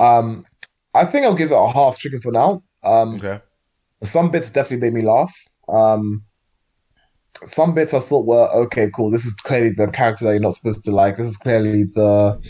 um, 0.00 0.44
I 0.94 1.04
think 1.04 1.24
I'll 1.24 1.34
give 1.34 1.50
it 1.50 1.54
a 1.54 1.72
half 1.72 1.98
chicken 1.98 2.20
for 2.20 2.32
now. 2.32 2.62
Um, 2.82 3.16
okay. 3.16 3.40
some 4.02 4.30
bits 4.30 4.50
definitely 4.50 4.90
made 4.90 4.94
me 4.94 5.06
laugh. 5.06 5.34
Um, 5.68 6.24
some 7.44 7.74
bits 7.74 7.92
I 7.92 8.00
thought 8.00 8.26
were 8.26 8.48
okay, 8.64 8.90
cool. 8.94 9.10
This 9.10 9.26
is 9.26 9.34
clearly 9.34 9.70
the 9.70 9.88
character 9.88 10.24
that 10.24 10.32
you're 10.32 10.40
not 10.40 10.54
supposed 10.54 10.84
to 10.84 10.92
like. 10.92 11.16
This 11.16 11.28
is 11.28 11.36
clearly 11.36 11.84
the 11.84 12.40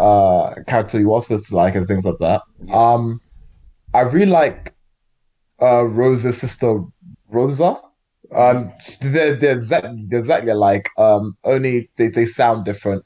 uh 0.00 0.54
character 0.66 0.98
you 0.98 1.12
are 1.14 1.20
supposed 1.20 1.48
to 1.48 1.56
like, 1.56 1.74
and 1.74 1.86
things 1.86 2.04
like 2.04 2.18
that. 2.18 2.42
Um, 2.74 3.20
I 3.94 4.00
really 4.00 4.30
like 4.30 4.74
uh 5.60 5.84
Rosa's 5.84 6.40
sister 6.40 6.82
Rosa. 7.28 7.76
Um, 8.34 8.72
they're 9.00 9.36
they're 9.36 9.52
exactly 9.52 10.06
they're 10.08 10.18
exactly 10.18 10.50
alike. 10.50 10.88
Um, 10.98 11.36
only 11.44 11.90
they 11.96 12.08
they 12.08 12.26
sound 12.26 12.64
different. 12.64 13.04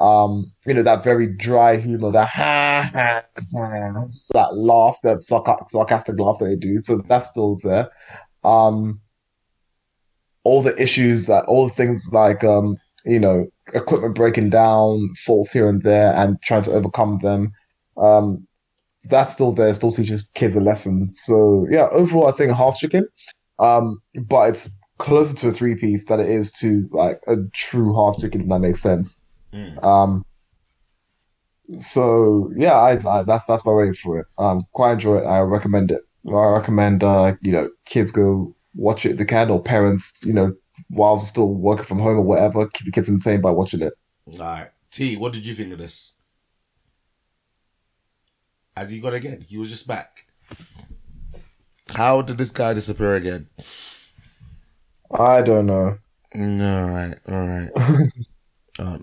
Um, 0.00 0.50
you 0.64 0.72
know, 0.72 0.82
that 0.82 1.04
very 1.04 1.26
dry 1.26 1.76
humor, 1.76 2.10
that 2.10 2.28
ha 2.28 2.90
ha 2.92 3.22
ha, 3.52 4.04
that 4.32 4.56
laugh, 4.56 4.98
that 5.02 5.20
sarcastic 5.20 6.18
laugh 6.18 6.38
that 6.38 6.46
they 6.46 6.56
do. 6.56 6.78
So 6.78 7.02
that's 7.06 7.28
still 7.28 7.58
there. 7.62 7.90
Um, 8.42 9.00
all 10.42 10.62
the 10.62 10.80
issues, 10.80 11.26
that 11.26 11.44
all 11.44 11.68
the 11.68 11.74
things 11.74 12.10
like 12.14 12.42
um, 12.42 12.78
you 13.04 13.20
know, 13.20 13.46
equipment 13.74 14.14
breaking 14.14 14.50
down, 14.50 15.12
faults 15.26 15.52
here 15.52 15.68
and 15.68 15.82
there, 15.82 16.14
and 16.14 16.40
trying 16.42 16.62
to 16.62 16.72
overcome 16.72 17.18
them. 17.22 17.52
Um, 17.96 18.46
that's 19.04 19.32
still 19.32 19.52
there, 19.52 19.72
still 19.74 19.92
teaches 19.92 20.28
kids 20.34 20.56
a 20.56 20.60
lesson. 20.60 21.06
So 21.06 21.66
yeah, 21.70 21.88
overall, 21.90 22.28
I 22.28 22.32
think 22.32 22.52
half 22.52 22.78
chicken. 22.78 23.06
Um, 23.58 24.00
but 24.26 24.50
it's 24.50 24.78
closer 24.98 25.36
to 25.36 25.48
a 25.48 25.52
three 25.52 25.74
piece 25.74 26.06
than 26.06 26.20
it 26.20 26.28
is 26.28 26.52
to 26.54 26.88
like 26.92 27.20
a 27.26 27.36
true 27.52 27.94
half 27.94 28.18
chicken. 28.18 28.42
If 28.42 28.48
that 28.48 28.58
makes 28.58 28.80
sense. 28.80 29.20
Um, 29.82 30.24
so 31.78 32.50
yeah, 32.56 32.74
I, 32.74 32.92
I 33.08 33.22
that's 33.22 33.46
that's 33.46 33.64
my 33.64 33.72
rating 33.72 33.94
for 33.94 34.20
it. 34.20 34.26
Um, 34.38 34.62
quite 34.72 34.92
enjoy 34.92 35.18
it. 35.18 35.24
I 35.24 35.40
recommend 35.40 35.90
it. 35.90 36.02
I 36.28 36.32
recommend 36.32 37.02
uh, 37.04 37.34
you 37.42 37.52
know, 37.52 37.68
kids 37.84 38.12
go 38.12 38.54
watch 38.74 39.06
it 39.06 39.12
if 39.12 39.18
they 39.18 39.24
can, 39.24 39.50
or 39.50 39.62
parents, 39.62 40.12
you 40.24 40.32
know, 40.32 40.54
whilst 40.90 41.28
still 41.28 41.54
working 41.54 41.84
from 41.84 41.98
home 41.98 42.18
or 42.18 42.22
whatever, 42.22 42.66
keep 42.68 42.86
the 42.86 42.92
kids 42.92 43.08
entertained 43.08 43.42
by 43.42 43.50
watching 43.50 43.82
it. 43.82 43.94
All 44.34 44.40
right. 44.40 44.70
T, 44.90 45.16
what 45.16 45.32
did 45.32 45.46
you 45.46 45.54
think 45.54 45.72
of 45.72 45.78
this? 45.78 46.14
Has 48.76 48.90
he 48.90 49.00
gone 49.00 49.14
again? 49.14 49.44
He 49.48 49.56
was 49.56 49.70
just 49.70 49.86
back. 49.86 50.26
How 51.94 52.22
did 52.22 52.38
this 52.38 52.50
guy 52.50 52.72
disappear 52.72 53.16
again? 53.16 53.48
I 55.12 55.42
don't 55.42 55.66
know. 55.66 55.98
All 56.34 56.88
right, 56.88 57.14
all 57.28 57.46
right. 57.46 57.70
um, 58.78 59.02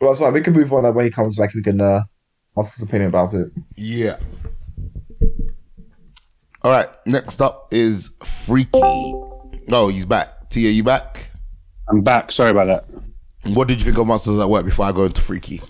Well, 0.00 0.10
that's 0.10 0.20
fine. 0.20 0.32
We 0.32 0.40
can 0.40 0.54
move 0.54 0.72
on. 0.72 0.84
And 0.84 0.94
when 0.94 1.04
he 1.04 1.10
comes 1.10 1.36
back, 1.36 1.54
we 1.54 1.62
can 1.62 1.80
uh, 1.80 2.02
ask 2.56 2.76
his 2.76 2.88
opinion 2.88 3.10
about 3.10 3.34
it. 3.34 3.50
yeah. 3.76 4.16
All 6.62 6.70
right. 6.70 6.88
Next 7.06 7.40
up 7.40 7.68
is 7.72 8.10
Freaky. 8.22 8.70
Oh, 9.72 9.88
he's 9.90 10.04
back. 10.04 10.50
T, 10.50 10.66
are 10.66 10.70
you 10.70 10.84
back? 10.84 11.30
I'm 11.88 12.02
back. 12.02 12.30
Sorry 12.32 12.50
about 12.50 12.66
that. 12.66 13.54
What 13.54 13.66
did 13.68 13.78
you 13.78 13.84
think 13.86 13.96
of 13.98 14.06
Monsters 14.06 14.38
at 14.38 14.48
Work 14.48 14.66
before 14.66 14.84
I 14.84 14.92
go 14.92 15.04
into 15.04 15.22
Freaky? 15.22 15.62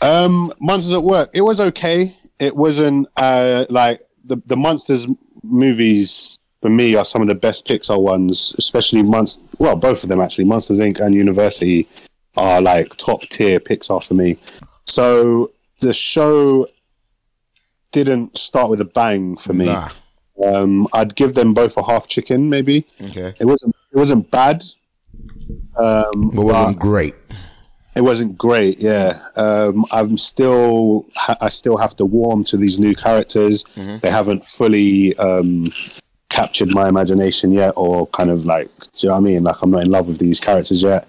Um, 0.00 0.52
Monsters 0.60 0.94
at 0.94 1.04
Work. 1.04 1.30
It 1.32 1.42
was 1.42 1.60
okay. 1.60 2.16
It 2.40 2.56
wasn't 2.56 3.06
uh 3.16 3.66
like 3.70 4.00
the 4.24 4.38
the 4.46 4.56
Monsters 4.56 5.06
movies 5.44 6.36
for 6.60 6.70
me 6.70 6.94
are 6.96 7.04
some 7.04 7.22
of 7.22 7.28
the 7.28 7.34
best 7.34 7.66
Pixar 7.66 8.00
ones, 8.00 8.54
especially 8.58 9.02
Monst. 9.02 9.40
Well, 9.58 9.76
both 9.76 10.02
of 10.02 10.08
them 10.08 10.20
actually. 10.20 10.44
Monsters 10.44 10.80
Inc. 10.80 10.98
and 10.98 11.14
University 11.14 11.86
are 12.36 12.60
like 12.60 12.96
top 12.96 13.22
tier 13.22 13.60
Pixar 13.60 14.02
for 14.06 14.14
me. 14.14 14.36
So 14.86 15.52
the 15.80 15.92
show 15.92 16.66
didn't 17.92 18.36
start 18.38 18.70
with 18.70 18.80
a 18.80 18.84
bang 18.84 19.36
for 19.36 19.52
me. 19.52 19.66
Nah. 19.66 19.88
Um, 20.44 20.86
I'd 20.92 21.14
give 21.16 21.34
them 21.34 21.52
both 21.54 21.76
a 21.76 21.82
half 21.84 22.08
chicken, 22.08 22.48
maybe. 22.48 22.86
Okay. 23.00 23.34
It 23.38 23.44
wasn't. 23.44 23.74
It 23.92 23.96
wasn't 23.96 24.30
bad. 24.30 24.62
Um, 25.76 26.30
It 26.32 26.38
wasn't 26.38 26.78
great. 26.78 27.14
it 27.94 28.00
wasn't 28.02 28.38
great. 28.38 28.78
Yeah, 28.78 29.20
um, 29.36 29.84
I'm 29.92 30.16
still. 30.16 31.06
ha- 31.16 31.36
I 31.40 31.48
still 31.50 31.76
have 31.76 31.94
to 31.96 32.06
warm 32.06 32.44
to 32.44 32.56
these 32.56 32.78
new 32.78 32.94
characters. 32.94 33.64
They 33.74 34.10
haven't 34.10 34.44
fully 34.44 35.14
um, 35.16 35.66
captured 36.30 36.70
my 36.72 36.88
imagination 36.88 37.52
yet, 37.52 37.74
or 37.76 38.06
kind 38.06 38.30
of 38.30 38.46
like, 38.46 38.68
do 38.78 38.90
you 39.00 39.08
know 39.08 39.14
what 39.14 39.20
I 39.20 39.22
mean? 39.22 39.42
Like, 39.42 39.56
I'm 39.60 39.70
not 39.70 39.82
in 39.84 39.90
love 39.90 40.08
with 40.08 40.18
these 40.18 40.40
characters 40.40 40.82
yet. 40.82 41.06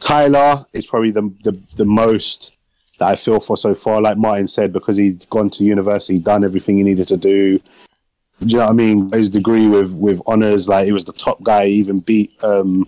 Tyler 0.00 0.64
is 0.72 0.86
probably 0.86 1.10
the, 1.10 1.30
the 1.44 1.52
the 1.76 1.84
most 1.84 2.56
that 2.98 3.08
I 3.08 3.16
feel 3.16 3.40
for 3.40 3.56
so 3.56 3.74
far. 3.74 4.00
Like 4.00 4.16
Martin 4.16 4.46
said, 4.46 4.72
because 4.72 4.96
he'd 4.96 5.28
gone 5.28 5.50
to 5.50 5.64
university, 5.64 6.18
done 6.18 6.44
everything 6.44 6.76
he 6.76 6.82
needed 6.82 7.08
to 7.08 7.16
do. 7.16 7.58
Do 7.58 8.46
you 8.46 8.58
know 8.58 8.64
what 8.64 8.70
I 8.70 8.74
mean? 8.74 9.10
His 9.12 9.30
degree 9.30 9.66
with 9.68 9.94
with 9.94 10.20
honors, 10.26 10.68
like 10.68 10.86
he 10.86 10.92
was 10.92 11.04
the 11.04 11.12
top 11.12 11.42
guy. 11.42 11.66
He 11.66 11.74
even 11.74 12.00
beat 12.00 12.32
um, 12.42 12.84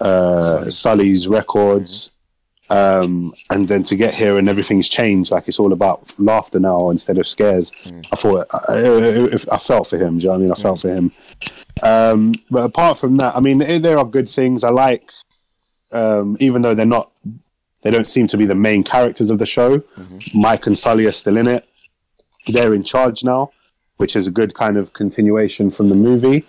uh, 0.00 0.68
Sully's 0.70 1.28
records. 1.28 2.10
Um, 2.70 3.34
and 3.50 3.66
then 3.66 3.82
to 3.84 3.96
get 3.96 4.14
here 4.14 4.38
and 4.38 4.48
everything's 4.48 4.88
changed, 4.88 5.32
like 5.32 5.48
it's 5.48 5.58
all 5.58 5.72
about 5.72 6.14
laughter 6.20 6.60
now 6.60 6.90
instead 6.90 7.18
of 7.18 7.26
scares. 7.26 7.72
I 8.12 8.16
thought 8.16 8.46
I, 8.52 8.78
I, 8.78 9.54
I 9.54 9.58
felt 9.58 9.88
for 9.88 9.98
him. 9.98 10.18
Do 10.18 10.22
you 10.22 10.28
know 10.28 10.30
what 10.30 10.38
I 10.38 10.42
mean? 10.42 10.52
I 10.52 10.54
felt 10.54 10.80
for 10.80 10.88
him. 10.88 11.10
Um, 11.82 12.32
but 12.48 12.62
apart 12.64 12.98
from 12.98 13.16
that, 13.16 13.36
I 13.36 13.40
mean, 13.40 13.60
eh, 13.60 13.78
there 13.78 13.98
are 13.98 14.04
good 14.04 14.28
things. 14.28 14.62
I 14.62 14.70
like, 14.70 15.10
um, 15.90 16.36
even 16.38 16.62
though 16.62 16.74
they're 16.74 16.86
not, 16.86 17.10
they 17.82 17.90
don't 17.90 18.08
seem 18.08 18.28
to 18.28 18.36
be 18.36 18.44
the 18.46 18.54
main 18.54 18.84
characters 18.84 19.30
of 19.30 19.38
the 19.38 19.46
show. 19.46 19.82
Mike 20.34 20.66
and 20.66 20.78
Sully 20.78 21.06
are 21.06 21.12
still 21.12 21.36
in 21.38 21.48
it. 21.48 21.66
They're 22.46 22.74
in 22.74 22.84
charge 22.84 23.24
now, 23.24 23.50
which 23.96 24.14
is 24.14 24.28
a 24.28 24.30
good 24.30 24.54
kind 24.54 24.76
of 24.76 24.92
continuation 24.92 25.70
from 25.70 25.88
the 25.88 25.94
movie. 25.96 26.44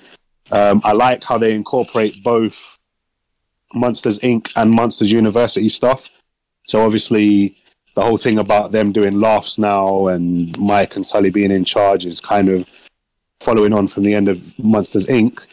Um, 0.51 0.81
I 0.83 0.91
like 0.91 1.23
how 1.23 1.37
they 1.39 1.55
incorporate 1.55 2.23
both 2.23 2.77
Monsters 3.73 4.19
Inc. 4.19 4.51
and 4.55 4.71
Monsters 4.71 5.11
University 5.11 5.69
stuff. 5.69 6.21
So 6.67 6.85
obviously, 6.85 7.55
the 7.95 8.01
whole 8.01 8.17
thing 8.17 8.37
about 8.37 8.71
them 8.71 8.91
doing 8.91 9.19
laughs 9.19 9.57
now 9.57 10.07
and 10.07 10.57
Mike 10.59 10.95
and 10.95 11.05
Sully 11.05 11.29
being 11.29 11.51
in 11.51 11.65
charge 11.65 12.05
is 12.05 12.19
kind 12.19 12.49
of 12.49 12.69
following 13.41 13.73
on 13.73 13.87
from 13.87 14.03
the 14.03 14.13
end 14.13 14.27
of 14.27 14.57
Monsters 14.59 15.07
Inc. 15.07 15.43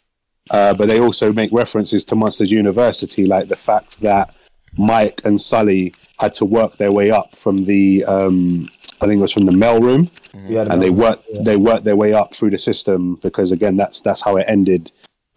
Uh, 0.50 0.74
but 0.74 0.88
they 0.88 1.00
also 1.00 1.32
make 1.32 1.52
references 1.52 2.04
to 2.06 2.14
Monsters 2.14 2.50
University, 2.50 3.26
like 3.26 3.48
the 3.48 3.56
fact 3.56 4.00
that 4.00 4.34
Mike 4.76 5.20
and 5.24 5.40
Sully 5.40 5.94
had 6.20 6.34
to 6.34 6.44
work 6.44 6.76
their 6.76 6.92
way 6.92 7.10
up 7.10 7.34
from 7.34 7.64
the, 7.64 8.04
um, 8.04 8.68
I 9.00 9.06
think 9.06 9.18
it 9.18 9.22
was 9.22 9.32
from 9.32 9.46
the 9.46 9.52
mail 9.52 9.80
room, 9.80 10.10
Yeah, 10.48 10.66
and 10.70 10.80
they 10.80 10.90
worked 10.90 11.24
they 11.44 11.56
worked 11.56 11.84
their 11.84 11.96
way 11.96 12.12
up 12.14 12.34
through 12.34 12.50
the 12.50 12.58
system 12.58 13.16
because 13.16 13.52
again, 13.52 13.76
that's 13.76 14.00
that's 14.00 14.22
how 14.22 14.36
it 14.36 14.46
ended 14.48 14.90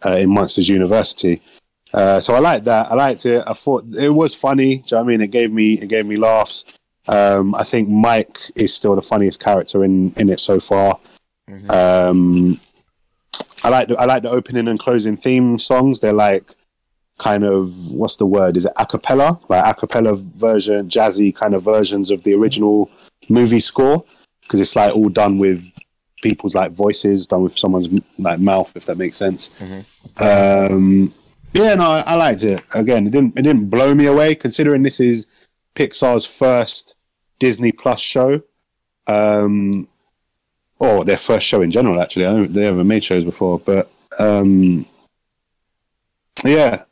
uh, 0.06 0.16
in 0.16 0.30
Monsters 0.30 0.70
University. 0.70 1.42
Uh, 1.94 2.20
so 2.20 2.34
I 2.36 2.40
liked 2.40 2.66
that. 2.66 2.92
I 2.92 2.96
liked 2.96 3.26
it. 3.26 3.44
I 3.46 3.54
thought 3.54 3.86
it 3.98 4.10
was 4.10 4.34
funny. 4.34 4.78
Do 4.78 4.82
you 4.82 4.86
know 4.92 4.98
what 4.98 5.04
I 5.04 5.08
mean? 5.08 5.22
It 5.22 5.32
gave 5.32 5.52
me 5.52 5.74
it 5.74 5.88
gave 5.88 6.06
me 6.06 6.16
laughs. 6.18 6.66
Um, 7.08 7.56
I 7.56 7.64
think 7.64 7.90
Mike 7.90 8.40
is 8.56 8.74
still 8.74 8.96
the 8.96 9.02
funniest 9.02 9.40
character 9.40 9.84
in 9.84 10.14
in 10.18 10.30
it 10.30 10.40
so 10.40 10.60
far. 10.60 11.00
Um, 11.70 12.60
I 13.64 13.70
like 13.70 13.88
the, 13.90 14.00
I 14.00 14.06
like 14.06 14.24
the 14.24 14.30
opening 14.30 14.68
and 14.68 14.80
closing 14.80 15.18
theme 15.18 15.60
songs. 15.60 16.00
They're 16.00 16.14
like 16.14 16.44
kind 17.18 17.44
of 17.44 17.94
what's 17.94 18.18
the 18.18 18.26
word? 18.26 18.58
Is 18.58 18.66
it 18.66 18.74
a 18.78 18.86
cappella? 18.86 19.40
Like 19.50 19.66
a 19.66 19.74
cappella 19.80 20.16
version, 20.16 20.88
jazzy 20.90 21.34
kind 21.36 21.54
of 21.54 21.64
versions 21.64 22.10
of 22.10 22.24
the 22.24 22.34
original 22.34 22.90
movie 23.30 23.60
score 23.60 24.04
because 24.42 24.60
it's 24.60 24.76
like 24.76 24.96
all 24.96 25.10
done 25.10 25.38
with 25.38 25.64
people's 26.24 26.56
like 26.56 26.72
voices, 26.72 27.28
done 27.28 27.44
with 27.44 27.58
someone's 27.58 27.90
like 28.18 28.40
mouth, 28.40 28.72
if 28.76 28.86
that 28.86 28.98
makes 28.98 29.18
sense. 29.18 29.50
Um, 30.18 31.14
yeah, 31.54 31.76
no, 31.76 32.04
I, 32.06 32.16
liked 32.16 32.44
it. 32.44 32.64
Again, 32.74 33.08
it 33.08 33.12
didn't 33.12 33.38
it 33.38 33.42
didn't 33.42 33.70
blow 33.70 33.94
me 33.94 34.06
away 34.06 34.36
considering 34.36 34.84
this 34.84 35.00
is 35.00 35.28
Pixar's 35.76 36.26
first 36.26 36.96
Disney 37.40 37.72
Plus 37.72 38.00
show. 38.00 38.42
Um, 39.08 39.88
or 40.82 41.06
their 41.06 41.18
first 41.18 41.48
show 41.48 41.62
in 41.62 41.70
general, 41.70 42.02
actually. 42.02 42.26
I 42.26 42.32
don't 42.32 42.54
they 42.54 42.66
haven't 42.66 42.88
made 42.88 43.04
shows 43.04 43.24
before, 43.24 43.60
but 43.60 43.92
um, 44.18 44.86
yeah, 46.44 46.84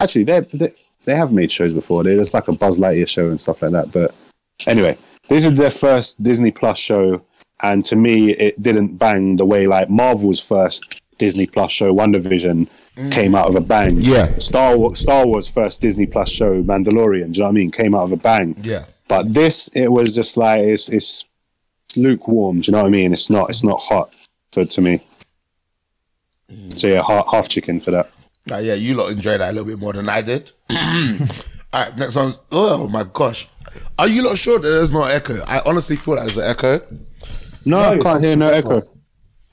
actually, 0.00 0.24
they 0.24 0.40
they 0.40 0.72
they 1.04 1.14
have 1.14 1.32
made 1.32 1.52
shows 1.52 1.74
before. 1.74 2.02
There's 2.02 2.32
like 2.32 2.48
a 2.48 2.52
Buzz 2.52 2.78
Lightyear 2.78 3.08
show 3.08 3.28
and 3.28 3.40
stuff 3.40 3.60
like 3.60 3.72
that. 3.72 3.92
But 3.92 4.14
anyway, 4.66 4.96
this 5.28 5.44
is 5.44 5.54
their 5.54 5.70
first 5.70 6.22
Disney 6.22 6.50
Plus 6.50 6.78
show, 6.78 7.22
and 7.62 7.84
to 7.84 7.96
me, 7.96 8.30
it 8.30 8.60
didn't 8.62 8.96
bang 8.96 9.36
the 9.36 9.44
way 9.44 9.66
like 9.66 9.90
Marvel's 9.90 10.40
first 10.40 11.02
Disney 11.18 11.46
Plus 11.46 11.72
show, 11.72 11.94
WandaVision, 11.94 12.68
came 13.10 13.34
out 13.34 13.48
of 13.48 13.56
a 13.56 13.60
bang. 13.60 14.00
Yeah. 14.00 14.38
Star 14.38 14.76
Wars, 14.76 14.98
Star 14.98 15.26
Wars 15.26 15.48
first 15.48 15.80
Disney 15.80 16.06
Plus 16.06 16.30
show, 16.30 16.62
Mandalorian. 16.62 17.32
Do 17.32 17.38
you 17.38 17.42
know 17.42 17.46
what 17.46 17.48
I 17.48 17.52
mean? 17.52 17.70
Came 17.70 17.94
out 17.94 18.04
of 18.04 18.12
a 18.12 18.16
bang. 18.16 18.56
Yeah. 18.62 18.86
But 19.08 19.34
this, 19.34 19.68
it 19.68 19.88
was 19.88 20.14
just 20.14 20.36
like 20.36 20.60
it's 20.60 20.88
it's, 20.88 21.24
it's 21.84 21.96
lukewarm. 21.96 22.60
Do 22.60 22.70
you 22.70 22.72
know 22.72 22.82
what 22.82 22.88
I 22.88 22.90
mean? 22.90 23.12
It's 23.12 23.30
not 23.30 23.50
it's 23.50 23.62
not 23.64 23.80
hot 23.80 24.14
for 24.52 24.64
to 24.64 24.80
me. 24.80 25.00
So 26.76 26.86
yeah, 26.86 27.02
half, 27.06 27.26
half 27.30 27.48
chicken 27.48 27.80
for 27.80 27.90
that. 27.90 28.10
Uh, 28.50 28.58
yeah, 28.58 28.74
you 28.74 28.94
lot 28.94 29.10
enjoyed 29.10 29.40
that 29.40 29.50
a 29.50 29.52
little 29.52 29.66
bit 29.66 29.78
more 29.78 29.92
than 29.92 30.08
I 30.08 30.22
did. 30.22 30.52
All 30.70 30.76
right, 31.74 31.96
next 31.96 32.14
one's. 32.14 32.38
Oh 32.52 32.88
my 32.88 33.04
gosh, 33.12 33.48
are 33.98 34.08
you 34.08 34.22
not 34.22 34.38
sure 34.38 34.58
that 34.58 34.68
there's 34.68 34.92
no 34.92 35.02
echo? 35.04 35.42
I 35.46 35.60
honestly 35.66 35.96
feel 35.96 36.14
like 36.14 36.26
there's 36.26 36.38
an 36.38 36.44
echo. 36.44 36.80
No, 37.64 37.80
I 37.80 37.98
can't 37.98 38.22
hear 38.22 38.36
no 38.36 38.62
can't. 38.62 38.84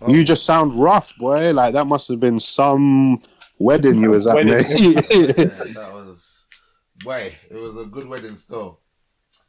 Echo. 0.04 0.12
You 0.14 0.24
just 0.24 0.46
sound 0.46 0.76
rough, 0.76 1.16
boy. 1.18 1.52
Like 1.54 1.74
that 1.74 1.86
must 1.86 2.08
have 2.10 2.20
been 2.20 2.40
some 2.40 3.22
wedding 3.60 4.02
you 4.02 4.12
was 4.12 4.28
at, 4.28 4.36
Wedding. 4.36 4.54
mate. 4.54 4.64
that 4.68 5.90
was. 5.94 6.48
Way, 7.06 7.36
it 7.50 7.58
was 7.58 7.78
a 7.78 7.86
good 7.86 8.08
wedding 8.08 8.30
still. 8.36 8.80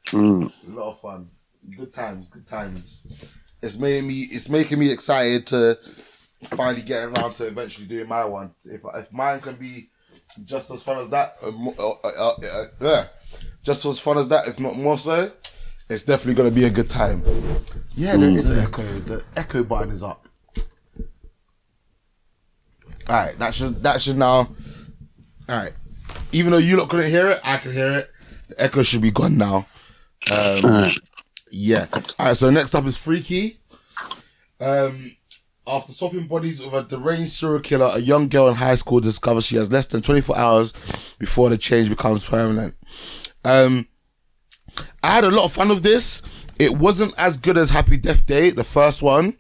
Mm. 0.07 0.53
A 0.69 0.71
lot 0.73 0.91
of 0.93 1.01
fun, 1.01 1.31
good 1.77 1.93
times, 1.93 2.29
good 2.29 2.47
times. 2.49 3.07
It's 3.63 3.79
making 3.79 4.09
me. 4.09 4.27
It's 4.31 4.49
making 4.49 4.79
me 4.79 4.91
excited 4.91 5.47
to 5.49 5.79
finally 6.45 6.83
get 6.83 7.05
around 7.05 7.35
to 7.35 7.47
eventually 7.47 7.87
doing 7.87 8.09
my 8.09 8.25
one. 8.25 8.51
If 8.65 8.81
if 8.95 9.13
mine 9.13 9.41
can 9.41 9.55
be 9.55 9.91
just 10.45 10.71
as 10.73 10.83
fun 10.83 10.99
as 10.99 11.11
that, 11.11 11.37
uh, 11.43 11.49
uh, 11.49 11.91
uh, 12.03 12.09
uh, 12.19 12.35
uh, 12.43 12.85
uh, 12.85 13.05
just 13.63 13.85
as 13.85 14.01
fun 14.01 14.19
as 14.19 14.29
that, 14.29 14.49
if 14.49 14.59
not 14.59 14.77
more 14.77 14.99
so, 14.99 15.31
it's 15.89 16.03
definitely 16.03 16.35
going 16.35 16.49
to 16.51 16.55
be 16.55 16.65
a 16.65 16.71
good 16.71 16.91
time. 16.91 17.23
Yeah, 17.95 18.17
there 18.17 18.31
is 18.31 18.51
an 18.51 18.59
echo. 18.59 18.83
The 18.83 19.23
echo 19.37 19.63
button 19.63 19.93
is 19.93 20.03
up. 20.03 20.27
All 23.09 23.17
right, 23.17 23.37
that 23.39 23.55
should 23.55 23.83
that 23.83 24.01
should 24.01 24.17
now. 24.17 24.37
All 24.37 24.49
right, 25.49 25.73
even 26.33 26.53
though 26.53 26.59
you 26.59 26.77
lot 26.77 26.89
couldn't 26.89 27.11
hear 27.11 27.29
it, 27.31 27.41
I 27.45 27.59
can 27.59 27.73
hear 27.73 27.93
it. 27.93 28.11
The 28.49 28.63
echo 28.63 28.83
should 28.83 29.03
be 29.03 29.11
gone 29.11 29.37
now. 29.39 29.67
Um, 30.33 30.89
yeah. 31.51 31.87
All 32.19 32.27
right. 32.27 32.37
So 32.37 32.51
next 32.51 32.75
up 32.75 32.85
is 32.87 32.97
Freaky. 32.97 33.59
Um, 34.61 35.17
after 35.67 35.93
swapping 35.93 36.27
bodies 36.27 36.63
with 36.63 36.75
a 36.75 36.83
deranged 36.83 37.33
serial 37.33 37.61
killer, 37.61 37.91
a 37.95 37.99
young 37.99 38.29
girl 38.29 38.49
in 38.49 38.55
high 38.55 38.75
school 38.75 39.01
discovers 39.01 39.47
she 39.47 39.57
has 39.57 39.73
less 39.73 39.87
than 39.87 40.03
24 40.03 40.37
hours 40.37 40.73
before 41.19 41.49
the 41.49 41.59
change 41.59 41.89
becomes 41.89 42.25
permanent. 42.25 42.75
Um, 43.45 43.87
I 45.03 45.09
had 45.09 45.25
a 45.25 45.31
lot 45.31 45.45
of 45.45 45.53
fun 45.53 45.69
with 45.69 45.83
this. 45.83 46.23
It 46.59 46.77
wasn't 46.79 47.15
as 47.19 47.37
good 47.37 47.59
as 47.59 47.71
Happy 47.71 47.97
Death 47.97 48.27
Day, 48.27 48.51
the 48.51 48.65
first 48.65 49.03
one, 49.03 49.37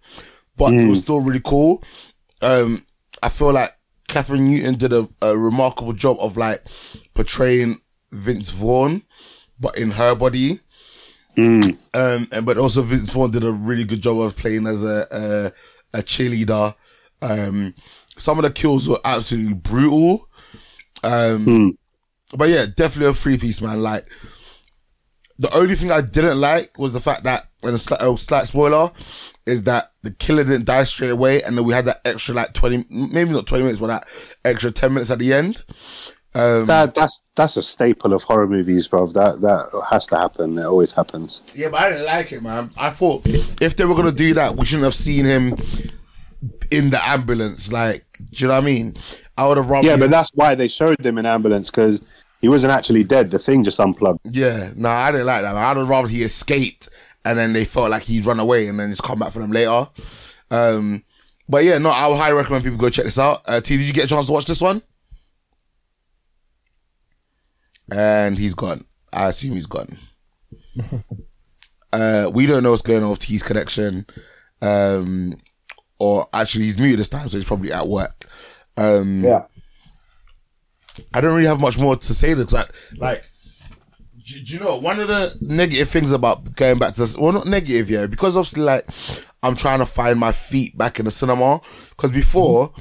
but 0.56 0.72
it 0.74 0.86
was 0.88 1.00
still 1.00 1.20
really 1.20 1.42
cool. 1.44 1.82
Um, 2.42 2.84
I 3.24 3.30
feel 3.30 3.52
like 3.52 3.74
Kathryn 4.06 4.40
Newton 4.40 4.76
did 4.76 4.92
a, 4.92 5.08
a 5.22 5.36
remarkable 5.36 5.94
job 5.94 6.18
of 6.20 6.36
like 6.36 6.62
portraying 7.14 7.80
Vince 8.12 8.50
Vaughn, 8.50 9.02
but 9.58 9.78
in 9.78 9.92
her 9.92 10.14
body. 10.14 10.60
Um, 11.94 12.28
and 12.30 12.46
but 12.46 12.58
also 12.58 12.82
Vince 12.82 13.10
Vaughn 13.10 13.30
did 13.30 13.42
a 13.42 13.50
really 13.50 13.84
good 13.84 14.02
job 14.02 14.20
of 14.20 14.36
playing 14.36 14.66
as 14.66 14.84
a 14.84 15.52
a, 15.92 15.98
a 15.98 16.02
cheerleader. 16.02 16.74
Um, 17.22 17.74
some 18.18 18.38
of 18.38 18.44
the 18.44 18.50
kills 18.50 18.88
were 18.88 19.00
absolutely 19.04 19.54
brutal. 19.54 20.28
Um, 21.02 21.78
but 22.36 22.50
yeah, 22.50 22.66
definitely 22.66 23.10
a 23.10 23.14
three 23.14 23.38
piece 23.38 23.60
man. 23.62 23.82
Like 23.82 24.06
the 25.38 25.52
only 25.54 25.74
thing 25.74 25.90
I 25.90 26.00
didn't 26.00 26.40
like 26.40 26.78
was 26.78 26.92
the 26.92 27.00
fact 27.00 27.24
that, 27.24 27.48
and 27.62 27.74
a 27.74 27.78
slight, 27.78 28.18
slight 28.18 28.46
spoiler, 28.46 28.92
is 29.46 29.64
that 29.64 29.92
the 30.02 30.10
killer 30.10 30.44
didn't 30.44 30.66
die 30.66 30.84
straight 30.84 31.10
away, 31.10 31.42
and 31.42 31.56
then 31.56 31.64
we 31.64 31.74
had 31.74 31.86
that 31.86 32.00
extra 32.04 32.34
like 32.34 32.52
twenty, 32.52 32.84
maybe 32.90 33.30
not 33.30 33.46
twenty 33.46 33.64
minutes, 33.64 33.80
but 33.80 33.88
that 33.88 34.08
extra 34.44 34.70
ten 34.70 34.94
minutes 34.94 35.10
at 35.10 35.18
the 35.18 35.32
end. 35.32 35.62
Um, 36.36 36.66
That 36.66 36.94
that's 36.94 37.22
that's 37.36 37.56
a 37.56 37.62
staple 37.62 38.12
of 38.12 38.24
horror 38.24 38.48
movies, 38.48 38.88
bro. 38.88 39.06
That 39.08 39.40
that 39.40 39.86
has 39.90 40.06
to 40.08 40.16
happen. 40.16 40.58
It 40.58 40.64
always 40.64 40.92
happens. 40.92 41.42
Yeah, 41.54 41.68
but 41.68 41.80
I 41.80 41.90
didn't 41.90 42.06
like 42.06 42.32
it, 42.32 42.42
man. 42.42 42.70
I 42.76 42.90
thought 42.90 43.22
if 43.26 43.76
they 43.76 43.84
were 43.84 43.94
gonna 43.94 44.12
do 44.12 44.34
that, 44.34 44.56
we 44.56 44.64
shouldn't 44.64 44.84
have 44.84 44.94
seen 44.94 45.24
him 45.24 45.56
in 46.70 46.90
the 46.90 47.00
ambulance. 47.06 47.72
Like, 47.72 48.04
do 48.18 48.24
you 48.36 48.48
know 48.48 48.54
what 48.54 48.62
I 48.62 48.66
mean? 48.66 48.94
I 49.36 49.46
would 49.46 49.56
have 49.56 49.70
rather. 49.70 49.86
Yeah, 49.86 49.96
but 49.96 50.10
that's 50.10 50.30
why 50.34 50.54
they 50.54 50.68
showed 50.68 50.98
them 50.98 51.18
in 51.18 51.26
ambulance 51.26 51.70
because 51.70 52.00
he 52.44 52.48
wasn't 52.50 52.74
actually 52.74 53.02
dead. 53.04 53.30
The 53.30 53.38
thing 53.38 53.64
just 53.64 53.80
unplugged. 53.80 54.36
yeah, 54.36 54.70
no, 54.76 54.90
I 54.90 55.10
didn't 55.10 55.26
like 55.26 55.40
that. 55.40 55.54
Man. 55.54 55.64
I'd 55.64 55.78
have 55.78 55.88
rather 55.88 56.08
he 56.08 56.22
escaped 56.22 56.90
and 57.24 57.38
then 57.38 57.54
they 57.54 57.64
felt 57.64 57.88
like 57.88 58.02
he'd 58.02 58.26
run 58.26 58.38
away 58.38 58.68
and 58.68 58.78
then 58.78 58.90
just 58.90 59.02
come 59.02 59.18
back 59.18 59.32
for 59.32 59.38
them 59.38 59.50
later. 59.50 59.88
Um, 60.50 61.04
but 61.48 61.64
yeah, 61.64 61.78
no, 61.78 61.88
I 61.88 62.06
would 62.06 62.18
highly 62.18 62.36
recommend 62.36 62.64
people 62.64 62.76
go 62.78 62.90
check 62.90 63.06
this 63.06 63.18
out. 63.18 63.40
Uh, 63.46 63.62
T, 63.62 63.78
did 63.78 63.86
you 63.86 63.94
get 63.94 64.04
a 64.04 64.08
chance 64.08 64.26
to 64.26 64.32
watch 64.32 64.44
this 64.44 64.60
one? 64.60 64.82
And 67.90 68.36
he's 68.36 68.52
gone. 68.52 68.84
I 69.10 69.28
assume 69.28 69.54
he's 69.54 69.64
gone. 69.64 69.98
uh, 71.94 72.30
we 72.34 72.44
don't 72.44 72.62
know 72.62 72.72
what's 72.72 72.82
going 72.82 73.02
on 73.02 73.08
with 73.08 73.20
T's 73.20 73.42
connection. 73.42 74.04
Um, 74.60 75.40
or 75.98 76.28
actually, 76.34 76.64
he's 76.64 76.76
muted 76.78 76.98
this 76.98 77.08
time, 77.08 77.26
so 77.26 77.38
he's 77.38 77.46
probably 77.46 77.72
at 77.72 77.88
work. 77.88 78.26
Um, 78.76 79.24
Yeah. 79.24 79.46
I 81.12 81.20
don't 81.20 81.34
really 81.34 81.48
have 81.48 81.60
much 81.60 81.78
more 81.78 81.96
to 81.96 82.14
say 82.14 82.34
because, 82.34 82.52
like, 82.52 82.72
like 82.96 83.24
do, 84.24 84.42
do 84.42 84.54
you 84.54 84.60
know 84.60 84.76
one 84.76 85.00
of 85.00 85.08
the 85.08 85.36
negative 85.40 85.88
things 85.88 86.12
about 86.12 86.54
going 86.56 86.78
back 86.78 86.94
to 86.94 87.00
this? 87.00 87.16
Well, 87.16 87.32
not 87.32 87.46
negative, 87.46 87.90
yeah, 87.90 88.06
because 88.06 88.36
obviously, 88.36 88.62
like, 88.62 88.88
I'm 89.42 89.54
trying 89.54 89.80
to 89.80 89.86
find 89.86 90.18
my 90.18 90.32
feet 90.32 90.76
back 90.78 90.98
in 90.98 91.04
the 91.04 91.10
cinema. 91.10 91.60
Because 91.90 92.10
before, 92.10 92.72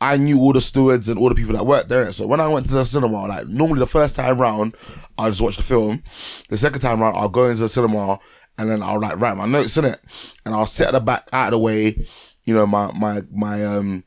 I 0.00 0.16
knew 0.18 0.38
all 0.40 0.52
the 0.52 0.60
stewards 0.60 1.08
and 1.08 1.18
all 1.18 1.30
the 1.30 1.34
people 1.34 1.54
that 1.54 1.66
worked 1.66 1.88
there. 1.88 2.12
So 2.12 2.26
when 2.26 2.40
I 2.40 2.48
went 2.48 2.66
to 2.66 2.74
the 2.74 2.84
cinema, 2.84 3.26
like, 3.26 3.48
normally 3.48 3.80
the 3.80 3.86
first 3.86 4.14
time 4.16 4.38
round, 4.38 4.76
I'll 5.16 5.30
just 5.30 5.40
watch 5.40 5.56
the 5.56 5.62
film. 5.62 6.02
The 6.50 6.56
second 6.56 6.80
time 6.80 7.00
round, 7.00 7.16
I'll 7.16 7.28
go 7.28 7.48
into 7.48 7.62
the 7.62 7.68
cinema 7.68 8.18
and 8.58 8.68
then 8.68 8.82
I'll 8.82 9.00
like 9.00 9.18
write 9.18 9.36
my 9.36 9.46
notes 9.46 9.76
in 9.78 9.84
it, 9.84 10.00
and 10.44 10.54
I'll 10.54 10.66
sit 10.66 10.88
at 10.88 10.92
the 10.92 11.00
back 11.00 11.28
out 11.32 11.48
of 11.48 11.50
the 11.52 11.58
way. 11.58 12.04
You 12.44 12.54
know, 12.54 12.66
my 12.66 12.90
my 12.92 13.22
my 13.30 13.64
um, 13.64 14.04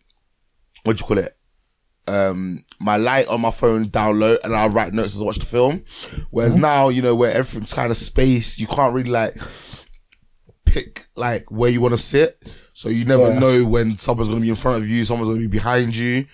what 0.83 0.97
do 0.97 1.01
you 1.01 1.07
call 1.07 1.17
it? 1.17 1.37
Um 2.07 2.64
my 2.80 2.98
light 2.98 3.28
on 3.28 3.41
my 3.41 3.52
phone 3.52 3.88
down 3.90 4.19
low 4.19 4.38
and 4.44 4.56
I'll 4.56 4.69
write 4.69 4.94
notes 4.94 5.15
as 5.15 5.22
I 5.22 5.26
watch 5.26 5.38
the 5.40 5.45
film. 5.45 5.84
Whereas 6.32 6.56
now, 6.56 6.90
you 6.90 7.02
know, 7.02 7.15
where 7.15 7.32
everything's 7.32 7.73
kind 7.73 7.91
of 7.91 7.98
spaced, 7.98 8.60
you 8.60 8.68
can't 8.68 8.94
really 8.94 9.10
like 9.11 9.38
pick 10.65 11.07
like 11.15 11.49
where 11.52 11.69
you 11.69 11.82
want 11.82 11.94
to 11.94 11.98
sit. 11.98 12.41
So 12.73 12.90
you 12.90 13.06
never 13.06 13.30
Yeah. 13.30 13.40
know 13.40 13.65
when 13.65 13.98
someone's 13.98 14.30
gonna 14.30 14.41
be 14.41 14.49
in 14.49 14.56
front 14.56 14.82
of 14.84 14.90
you, 14.90 15.06
someone's 15.06 15.30
gonna 15.30 15.40
be 15.41 15.48
behind 15.48 15.95
you. 15.95 16.26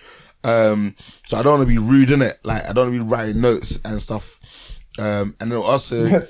Um 0.44 0.94
so 1.26 1.36
I 1.36 1.42
don't 1.42 1.54
wanna 1.58 1.66
be 1.66 1.78
rude 1.78 2.10
in 2.10 2.22
it. 2.22 2.38
Like 2.44 2.64
I 2.64 2.72
don't 2.72 2.90
wanna 2.90 3.04
be 3.04 3.10
writing 3.10 3.40
notes 3.40 3.78
and 3.84 4.00
stuff. 4.00 4.40
Um 4.98 5.34
and 5.40 5.50
then 5.52 5.58
also 5.58 6.08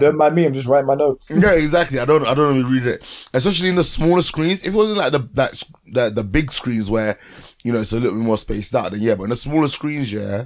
don't 0.00 0.16
mind 0.16 0.34
me. 0.34 0.44
I'm 0.46 0.52
just 0.54 0.66
writing 0.66 0.86
my 0.86 0.94
notes. 0.94 1.30
yeah, 1.34 1.52
exactly. 1.52 1.98
I 1.98 2.04
don't, 2.04 2.26
I 2.26 2.34
don't 2.34 2.58
really 2.58 2.70
read 2.78 2.86
it, 2.86 3.00
especially 3.32 3.70
in 3.70 3.76
the 3.76 3.84
smaller 3.84 4.20
screens. 4.22 4.66
If 4.66 4.74
it 4.74 4.76
wasn't 4.76 4.98
like 4.98 5.12
the 5.12 5.28
that 5.34 5.62
the, 5.86 6.10
the 6.10 6.24
big 6.24 6.52
screens 6.52 6.90
where 6.90 7.18
you 7.64 7.72
know 7.72 7.80
it's 7.80 7.92
a 7.92 7.96
little 8.00 8.16
bit 8.18 8.24
more 8.24 8.38
spaced 8.38 8.74
out, 8.74 8.92
then 8.92 9.00
yeah. 9.00 9.14
But 9.14 9.24
in 9.24 9.30
the 9.30 9.36
smaller 9.36 9.68
screens, 9.68 10.12
yeah, 10.12 10.44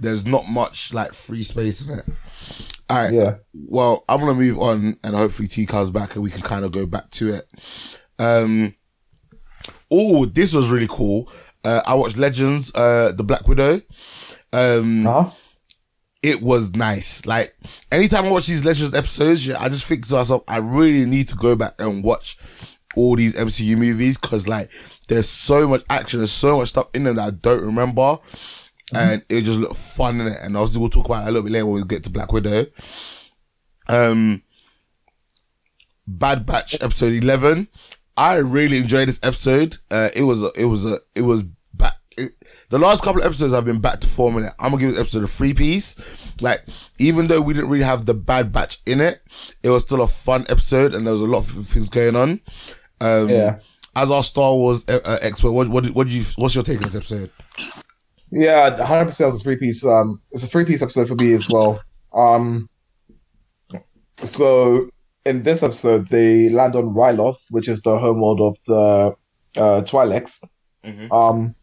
there's 0.00 0.24
not 0.26 0.48
much 0.48 0.92
like 0.94 1.12
free 1.12 1.42
space 1.42 1.86
in 1.88 1.98
it. 1.98 2.04
All 2.90 2.96
right. 2.98 3.12
Yeah. 3.12 3.38
Well, 3.54 4.04
I'm 4.08 4.20
gonna 4.20 4.34
move 4.34 4.58
on, 4.58 4.96
and 5.04 5.14
hopefully 5.14 5.48
T 5.48 5.66
comes 5.66 5.90
back, 5.90 6.14
and 6.14 6.22
we 6.24 6.30
can 6.30 6.42
kind 6.42 6.64
of 6.64 6.72
go 6.72 6.86
back 6.86 7.10
to 7.12 7.34
it. 7.34 7.98
Um. 8.18 8.74
Oh, 9.90 10.26
this 10.26 10.54
was 10.54 10.70
really 10.70 10.88
cool. 10.88 11.30
Uh, 11.64 11.82
I 11.86 11.94
watched 11.94 12.16
Legends, 12.16 12.72
uh, 12.74 13.12
the 13.12 13.24
Black 13.24 13.46
Widow. 13.48 13.80
Um, 14.52 15.04
Huh? 15.04 15.30
it 16.22 16.40
was 16.42 16.74
nice. 16.74 17.26
Like 17.26 17.54
anytime 17.92 18.26
I 18.26 18.30
watch 18.30 18.46
these 18.46 18.64
Legends 18.64 18.94
episodes, 18.94 19.46
yeah, 19.46 19.60
I 19.60 19.68
just 19.68 19.84
think 19.84 20.06
to 20.08 20.14
myself, 20.14 20.42
I 20.48 20.58
really 20.58 21.04
need 21.04 21.28
to 21.28 21.36
go 21.36 21.56
back 21.56 21.74
and 21.78 22.02
watch 22.04 22.38
all 22.98 23.14
these 23.16 23.36
MCU 23.36 23.78
movies 23.78 24.18
because 24.18 24.48
like 24.48 24.70
there's 25.06 25.28
so 25.28 25.68
much 25.68 25.84
action, 25.88 26.18
there's 26.18 26.32
so 26.32 26.58
much 26.58 26.70
stuff 26.70 26.88
in 26.92 27.04
them 27.04 27.16
that 27.16 27.28
I 27.28 27.30
don't 27.30 27.62
remember, 27.62 28.18
and 28.92 29.24
it 29.28 29.42
just 29.42 29.60
looked 29.60 29.76
fun 29.76 30.20
in 30.20 30.26
it. 30.26 30.38
And 30.42 30.56
obviously 30.56 30.80
we'll 30.80 30.90
talk 30.90 31.06
about 31.06 31.24
it 31.24 31.28
a 31.28 31.30
little 31.30 31.44
bit 31.44 31.52
later 31.52 31.66
when 31.66 31.80
we 31.80 31.86
get 31.86 32.04
to 32.04 32.10
Black 32.10 32.32
Widow. 32.32 32.66
Um, 33.88 34.42
Bad 36.06 36.44
Batch 36.44 36.74
episode 36.82 37.12
eleven. 37.12 37.68
I 38.16 38.36
really 38.36 38.78
enjoyed 38.78 39.06
this 39.06 39.20
episode. 39.22 39.76
Uh, 39.90 40.08
it 40.14 40.24
was 40.24 40.42
a, 40.42 40.50
it 40.56 40.64
was 40.64 40.84
a, 40.84 40.98
it 41.14 41.22
was 41.22 41.44
back. 41.72 41.94
It, 42.16 42.32
the 42.70 42.78
last 42.78 43.04
couple 43.04 43.20
of 43.20 43.26
episodes 43.26 43.52
I've 43.52 43.64
been 43.64 43.80
back 43.80 44.00
to 44.00 44.08
form 44.08 44.38
in 44.38 44.44
it. 44.44 44.54
I'm 44.58 44.72
gonna 44.72 44.80
give 44.80 44.90
this 44.90 45.00
episode 45.00 45.22
a 45.22 45.28
three 45.28 45.54
piece. 45.54 45.96
Like, 46.40 46.64
even 46.98 47.28
though 47.28 47.40
we 47.40 47.54
didn't 47.54 47.70
really 47.70 47.84
have 47.84 48.06
the 48.06 48.14
Bad 48.14 48.52
Batch 48.52 48.78
in 48.86 49.00
it, 49.00 49.22
it 49.62 49.70
was 49.70 49.84
still 49.84 50.02
a 50.02 50.08
fun 50.08 50.46
episode, 50.48 50.94
and 50.94 51.06
there 51.06 51.12
was 51.12 51.20
a 51.20 51.26
lot 51.26 51.38
of 51.38 51.66
things 51.68 51.88
going 51.88 52.16
on. 52.16 52.40
Um, 53.00 53.28
Yeah. 53.28 53.58
As 53.96 54.10
our 54.10 54.22
Star 54.22 54.54
Wars 54.54 54.84
uh, 54.88 55.00
uh, 55.04 55.18
expert, 55.22 55.50
what 55.50 55.68
what 55.68 55.86
what 55.88 56.06
do 56.06 56.12
you 56.12 56.24
what's 56.36 56.54
your 56.54 56.62
take 56.62 56.76
on 56.76 56.82
this 56.84 56.94
episode? 56.94 57.30
Yeah, 58.30 58.76
100 58.76 59.06
percent 59.06 59.32
was 59.32 59.40
a 59.40 59.44
three 59.44 59.56
piece. 59.56 59.84
Um, 59.84 60.20
it's 60.30 60.44
a 60.44 60.46
three 60.46 60.64
piece 60.64 60.82
episode 60.82 61.08
for 61.08 61.16
me 61.16 61.32
as 61.32 61.48
well. 61.50 61.80
Um, 62.12 62.68
so 64.18 64.88
in 65.24 65.42
this 65.42 65.62
episode, 65.62 66.08
they 66.08 66.48
land 66.48 66.76
on 66.76 66.94
Ryloth, 66.94 67.38
which 67.50 67.68
is 67.68 67.80
the 67.82 67.98
homeworld 67.98 68.40
of 68.40 68.56
the 68.66 69.14
uh, 69.60 69.82
Twi'leks. 69.82 70.42
Mhm. 70.84 71.10
Um, 71.12 71.54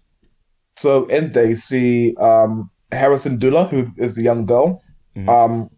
so 0.75 1.05
in 1.05 1.31
they 1.31 1.55
see 1.55 2.15
um 2.17 2.69
Hera 2.91 3.15
Syndulla, 3.15 3.69
who 3.69 3.89
is 3.97 4.15
the 4.15 4.23
young 4.23 4.45
girl. 4.45 4.81
Mhm. 5.15 5.29
Um, 5.29 5.69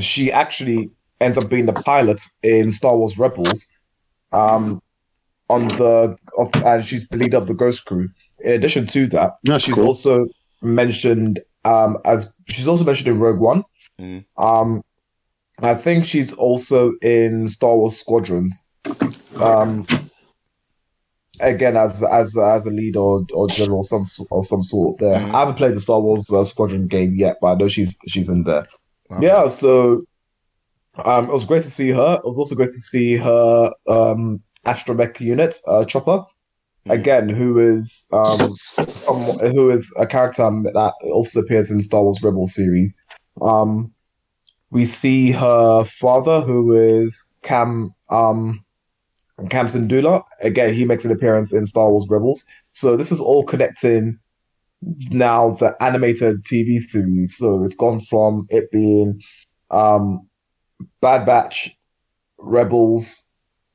she 0.00 0.32
actually 0.32 0.90
ends 1.20 1.36
up 1.38 1.48
being 1.48 1.66
the 1.66 1.72
pilot 1.72 2.22
in 2.42 2.72
Star 2.72 2.96
Wars 2.96 3.18
Rebels. 3.18 3.66
Um, 4.34 4.80
on 5.50 5.68
the 5.68 6.16
of 6.38 6.48
and 6.64 6.84
she's 6.84 7.06
the 7.08 7.16
leader 7.18 7.36
of 7.36 7.46
the 7.46 7.54
Ghost 7.54 7.84
Crew. 7.84 8.08
In 8.40 8.52
addition 8.52 8.86
to 8.88 9.06
that, 9.08 9.32
That's 9.44 9.64
she's 9.64 9.74
cool. 9.74 9.86
also 9.86 10.26
mentioned 10.62 11.40
um 11.64 11.98
as 12.04 12.34
she's 12.48 12.66
also 12.66 12.84
mentioned 12.84 13.08
in 13.08 13.20
Rogue 13.20 13.40
One. 13.40 13.62
Mhm. 14.00 14.24
Um, 14.38 14.82
I 15.62 15.74
think 15.74 16.04
she's 16.06 16.32
also 16.34 16.92
in 17.02 17.46
Star 17.48 17.76
Wars 17.76 17.96
Squadrons. 18.00 18.66
Um, 19.40 19.86
again 21.40 21.76
as 21.76 22.02
as 22.02 22.36
as 22.36 22.66
a 22.66 22.70
lead 22.70 22.96
or 22.96 23.24
or 23.32 23.48
general 23.48 23.80
of 23.80 23.86
some 23.86 24.06
of 24.30 24.46
some 24.46 24.62
sort. 24.62 24.98
There, 24.98 25.18
Mhm. 25.18 25.34
I 25.34 25.40
haven't 25.40 25.56
played 25.56 25.74
the 25.74 25.80
Star 25.80 26.00
Wars 26.00 26.30
uh, 26.32 26.44
Squadron 26.44 26.86
game 26.86 27.14
yet, 27.16 27.36
but 27.40 27.48
I 27.48 27.54
know 27.56 27.68
she's 27.68 27.96
she's 28.08 28.28
in 28.28 28.44
there. 28.44 28.66
Wow. 29.10 29.18
Yeah, 29.20 29.48
so 29.48 30.00
um, 30.98 31.28
it 31.28 31.32
was 31.32 31.44
great 31.44 31.62
to 31.62 31.70
see 31.70 31.90
her. 31.90 32.14
It 32.16 32.26
was 32.26 32.38
also 32.38 32.54
great 32.54 32.72
to 32.72 32.78
see 32.78 33.16
her 33.16 33.72
um 33.88 34.42
astromech 34.66 35.20
unit, 35.20 35.56
uh, 35.66 35.84
Chopper. 35.84 36.24
Again, 36.86 37.28
who 37.28 37.58
is 37.58 38.06
um 38.12 38.54
someone 38.88 39.38
who 39.52 39.70
is 39.70 39.94
a 39.98 40.06
character 40.06 40.42
that 40.42 40.92
also 41.12 41.40
appears 41.40 41.70
in 41.70 41.80
Star 41.80 42.02
Wars 42.02 42.22
Rebels 42.22 42.54
series. 42.54 43.00
Um, 43.42 43.92
we 44.70 44.84
see 44.84 45.30
her 45.30 45.84
father, 45.84 46.40
who 46.40 46.74
is 46.74 47.38
Cham 47.44 47.94
um 48.10 48.64
Cham 49.50 49.66
Syndulla. 49.66 50.22
Again, 50.42 50.72
he 50.74 50.84
makes 50.84 51.04
an 51.04 51.12
appearance 51.12 51.52
in 51.52 51.66
Star 51.66 51.90
Wars 51.90 52.06
Rebels. 52.08 52.44
So 52.72 52.96
this 52.96 53.10
is 53.10 53.20
all 53.20 53.44
connecting 53.44 54.18
now 55.10 55.50
the 55.50 55.74
animated 55.82 56.44
TV 56.44 56.78
series. 56.78 57.36
So 57.36 57.64
it's 57.64 57.74
gone 57.74 58.00
from 58.00 58.46
it 58.50 58.70
being 58.70 59.20
um 59.70 60.28
Bad 61.00 61.26
Batch, 61.26 61.76
Rebels, 62.38 63.30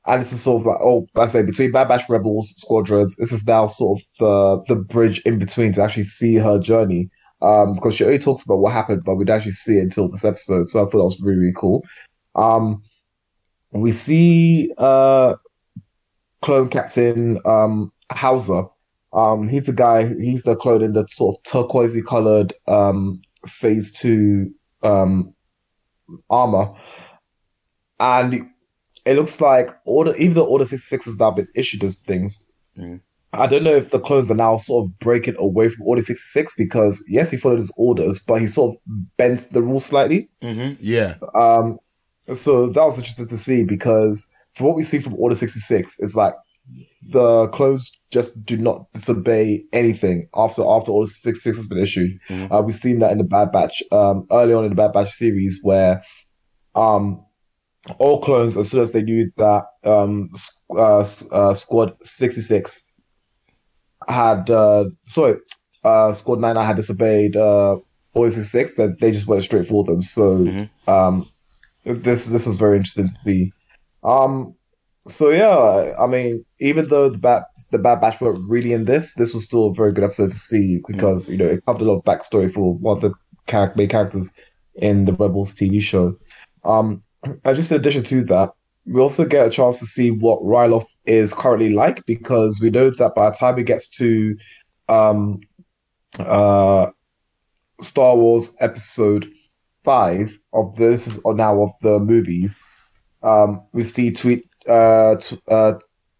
and 0.05 0.21
this 0.21 0.33
is 0.33 0.41
sort 0.41 0.61
of 0.61 0.67
like 0.67 0.77
oh 0.81 1.07
I 1.15 1.25
say 1.25 1.43
between 1.43 1.71
Bad 1.71 1.87
Batch, 1.87 2.09
Rebels, 2.09 2.53
Squadrons. 2.57 3.15
This 3.17 3.31
is 3.31 3.45
now 3.47 3.67
sort 3.67 3.99
of 3.99 4.05
the 4.19 4.73
the 4.73 4.81
bridge 4.81 5.19
in 5.25 5.39
between 5.39 5.73
to 5.73 5.83
actually 5.83 6.03
see 6.03 6.35
her 6.35 6.59
journey. 6.59 7.09
Um, 7.41 7.75
because 7.75 7.95
she 7.95 8.03
only 8.03 8.17
talks 8.17 8.43
about 8.43 8.57
what 8.57 8.73
happened, 8.73 9.03
but 9.05 9.15
we'd 9.15 9.29
actually 9.29 9.53
see 9.53 9.77
it 9.77 9.83
until 9.83 10.09
this 10.09 10.25
episode. 10.25 10.65
So 10.65 10.81
I 10.81 10.83
thought 10.83 10.91
that 10.91 11.03
was 11.05 11.21
really, 11.21 11.39
really 11.39 11.53
cool. 11.55 11.85
Um, 12.35 12.83
we 13.71 13.93
see 13.93 14.73
uh, 14.77 15.35
clone 16.41 16.67
captain 16.69 17.39
um, 17.45 17.93
Howzer. 18.11 18.63
Um, 19.13 19.47
he's 19.47 19.67
the 19.67 19.73
guy. 19.73 20.07
He's 20.15 20.43
the 20.43 20.55
clone 20.55 20.81
in 20.81 20.93
the 20.93 21.05
sort 21.07 21.37
of 21.37 21.43
turquoisey 21.43 22.01
colored 22.01 22.53
um, 22.67 23.21
phase 23.47 23.91
two 23.91 24.53
um, 24.83 25.33
armor, 26.29 26.73
and 27.99 28.49
it 29.05 29.15
looks 29.15 29.39
like 29.41 29.71
order. 29.85 30.15
Even 30.15 30.35
though 30.35 30.45
Order 30.45 30.65
sixty 30.65 30.85
six 30.87 31.05
has 31.05 31.17
now 31.19 31.31
been 31.31 31.47
issued 31.55 31.83
as 31.83 31.97
things, 31.99 32.45
Mm. 32.77 33.01
I 33.33 33.45
don't 33.45 33.63
know 33.63 33.75
if 33.75 33.89
the 33.91 33.99
clones 33.99 34.31
are 34.31 34.35
now 34.35 34.57
sort 34.57 34.85
of 34.85 34.97
breaking 34.99 35.35
away 35.37 35.69
from 35.69 35.85
Order 35.85 36.01
sixty 36.01 36.23
six 36.39 36.53
because 36.55 37.03
yes, 37.09 37.31
he 37.31 37.37
followed 37.37 37.57
his 37.59 37.73
orders, 37.77 38.21
but 38.25 38.41
he 38.41 38.47
sort 38.47 38.75
of 38.75 38.81
bent 39.17 39.47
the 39.51 39.61
rules 39.61 39.85
slightly. 39.85 40.29
hmm 40.41 40.71
Yeah. 40.79 41.15
Um, 41.35 41.77
so 42.33 42.67
that 42.67 42.83
was 42.85 42.97
interesting 42.97 43.27
to 43.27 43.37
see 43.37 43.63
because 43.63 44.31
from 44.53 44.67
what 44.67 44.75
we 44.75 44.83
see 44.83 44.99
from 44.99 45.15
Order 45.15 45.35
66, 45.35 45.99
it's 45.99 46.15
like 46.15 46.33
the 47.11 47.47
clones 47.49 47.91
just 48.11 48.43
do 48.45 48.57
not 48.57 48.91
disobey 48.93 49.63
anything 49.73 50.27
after 50.35 50.61
after 50.63 50.91
all 50.91 51.05
six 51.05 51.43
six 51.43 51.57
has 51.57 51.67
been 51.67 51.77
issued. 51.79 52.11
Mhm. 52.29 52.51
Uh, 52.51 52.61
we've 52.63 52.75
seen 52.75 52.99
that 52.99 53.11
in 53.11 53.17
the 53.17 53.23
Bad 53.23 53.51
Batch, 53.51 53.83
um, 53.91 54.25
early 54.31 54.53
on 54.53 54.63
in 54.63 54.69
the 54.69 54.75
Bad 54.75 54.93
Batch 54.93 55.11
series, 55.11 55.59
where 55.61 56.01
um, 56.75 57.23
all 57.97 58.21
clones, 58.21 58.57
as 58.57 58.69
soon 58.69 58.81
as 58.81 58.91
they 58.91 59.01
knew 59.01 59.31
that 59.37 59.63
um, 59.83 60.29
uh, 60.75 61.03
uh, 61.31 61.53
Squad 61.53 61.93
66 62.01 62.85
had, 64.07 64.49
uh, 64.49 64.85
sorry, 65.07 65.37
uh, 65.83 66.13
Squad 66.13 66.39
9 66.39 66.55
had 66.55 66.75
disobeyed 66.75 67.35
uh, 67.35 67.77
Order 68.13 68.31
66, 68.31 68.75
that 68.75 68.99
they 68.99 69.11
just 69.11 69.27
went 69.27 69.43
straight 69.43 69.65
for 69.67 69.83
them. 69.83 70.01
So 70.01 70.39
Mhm. 70.45 70.69
um, 70.87 71.25
this 71.85 72.25
this 72.25 72.45
was 72.45 72.57
very 72.57 72.77
interesting 72.77 73.05
to 73.05 73.11
see. 73.11 73.51
Um, 74.03 74.55
so 75.09 75.29
yeah, 75.29 75.93
I 75.99 76.07
mean, 76.07 76.45
even 76.59 76.87
though 76.87 77.09
the 77.09 77.17
bad 77.17 77.43
the 77.71 77.79
Bad 77.79 78.01
Batch 78.01 78.21
weren't 78.21 78.47
really 78.49 78.73
in 78.73 78.85
this, 78.85 79.15
this 79.15 79.33
was 79.33 79.45
still 79.45 79.67
a 79.67 79.73
very 79.73 79.91
good 79.91 80.03
episode 80.03 80.31
to 80.31 80.37
see 80.37 80.81
because 80.87 81.29
you 81.29 81.37
know 81.37 81.45
it 81.45 81.65
covered 81.65 81.81
a 81.81 81.85
lot 81.85 81.97
of 81.97 82.03
backstory 82.05 82.51
for 82.51 82.75
one 82.75 82.97
of 82.97 83.01
the 83.01 83.13
char- 83.47 83.73
main 83.75 83.89
characters 83.89 84.33
in 84.75 85.05
the 85.05 85.13
Rebels 85.13 85.55
TV 85.55 85.81
show. 85.81 86.17
Um, 86.63 87.01
and 87.23 87.55
just 87.55 87.71
in 87.71 87.77
addition 87.79 88.03
to 88.03 88.23
that, 88.25 88.51
we 88.85 89.01
also 89.01 89.25
get 89.25 89.47
a 89.47 89.49
chance 89.49 89.79
to 89.79 89.85
see 89.85 90.11
what 90.11 90.41
Ryloth 90.41 90.87
is 91.05 91.33
currently 91.33 91.71
like 91.71 92.05
because 92.05 92.59
we 92.61 92.69
know 92.69 92.89
that 92.89 93.15
by 93.15 93.29
the 93.29 93.35
time 93.35 93.57
it 93.59 93.65
gets 93.65 93.89
to 93.97 94.37
um, 94.87 95.39
uh, 96.19 96.89
Star 97.81 98.15
Wars 98.15 98.55
Episode 98.59 99.27
Five 99.83 100.37
of 100.53 100.75
the, 100.75 100.89
this 100.89 101.07
is 101.07 101.21
now 101.25 101.61
of 101.61 101.71
the 101.81 101.99
movies, 101.99 102.59
um, 103.23 103.61
we 103.73 103.83
see 103.83 104.11
tweet 104.11 104.48
uh, 104.69 105.15
t- 105.17 105.39
uh, 105.49 105.73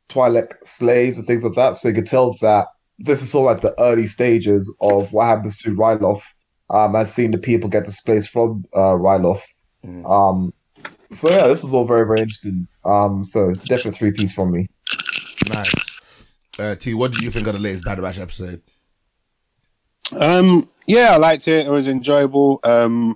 Twi'lek 0.10 0.54
slaves 0.64 1.18
and 1.18 1.28
things 1.28 1.44
like 1.44 1.56
that. 1.56 1.76
So 1.76 1.90
you 1.90 1.94
can 1.94 2.06
tell 2.06 2.34
that 2.42 2.68
this 2.98 3.22
is 3.22 3.32
sort 3.32 3.50
of 3.50 3.56
like 3.56 3.62
the 3.62 3.82
early 3.82 4.08
stages 4.08 4.76
of 4.82 5.14
what 5.14 5.26
happens 5.26 5.62
to 5.62 5.76
Ryloth, 5.76 6.22
um, 6.70 6.96
and 6.96 7.08
seeing 7.08 7.32
the 7.32 7.38
people 7.38 7.70
get 7.70 7.86
displaced 7.86 8.30
from 8.30 8.66
uh, 8.76 8.96
Ryloth. 8.96 9.44
Mm. 9.86 10.10
Um, 10.10 10.54
so 11.10 11.30
yeah, 11.30 11.48
this 11.48 11.64
is 11.64 11.74
all 11.74 11.86
very 11.86 12.06
very 12.06 12.20
interesting. 12.20 12.68
Um, 12.84 13.24
so 13.24 13.54
definitely 13.54 13.98
three 13.98 14.12
piece 14.12 14.34
from 14.34 14.52
me. 14.52 14.68
Nice. 15.48 16.02
Uh, 16.58 16.76
T, 16.76 16.94
what 16.94 17.14
did 17.14 17.24
you 17.24 17.30
think 17.30 17.48
of 17.48 17.56
the 17.56 17.62
latest 17.62 17.86
Bad 17.86 18.02
Batch 18.02 18.20
episode? 18.20 18.62
Um, 20.20 20.68
yeah, 20.88 21.14
I 21.14 21.18
liked 21.18 21.48
it. 21.48 21.68
It 21.68 21.70
was 21.70 21.88
enjoyable. 21.88 22.60
Um, 22.64 23.16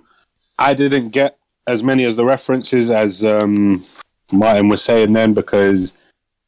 I 0.58 0.74
didn't 0.74 1.10
get 1.10 1.36
as 1.66 1.82
many 1.82 2.04
as 2.04 2.16
the 2.16 2.24
references 2.24 2.90
as 2.90 3.24
um, 3.24 3.84
Martin 4.32 4.68
was 4.68 4.82
saying 4.82 5.12
then 5.12 5.34
because 5.34 5.94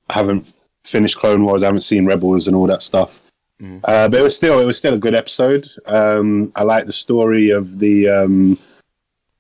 I 0.09 0.15
haven't 0.15 0.53
finished 0.85 1.19
Clone 1.19 1.45
Wars, 1.45 1.63
I 1.63 1.67
haven't 1.67 1.83
seen 1.83 2.07
Rebels 2.07 2.47
and 2.47 2.57
all 2.57 2.67
that 2.67 2.83
stuff. 2.83 3.21
Mm. 3.61 3.81
Uh, 3.85 4.09
but 4.09 4.21
it 4.21 4.23
was 4.23 4.37
still 4.37 4.61
it 4.61 4.67
was 4.67 4.79
still 4.79 4.95
a 4.95 4.99
good 4.99 5.15
episode. 5.15 5.67
Um, 5.87 6.53
I 6.55 6.63
like 6.63 6.87
the 6.87 6.93
story 6.93 7.51
of 7.51 7.79
the 7.79 8.09
um, 8.09 8.59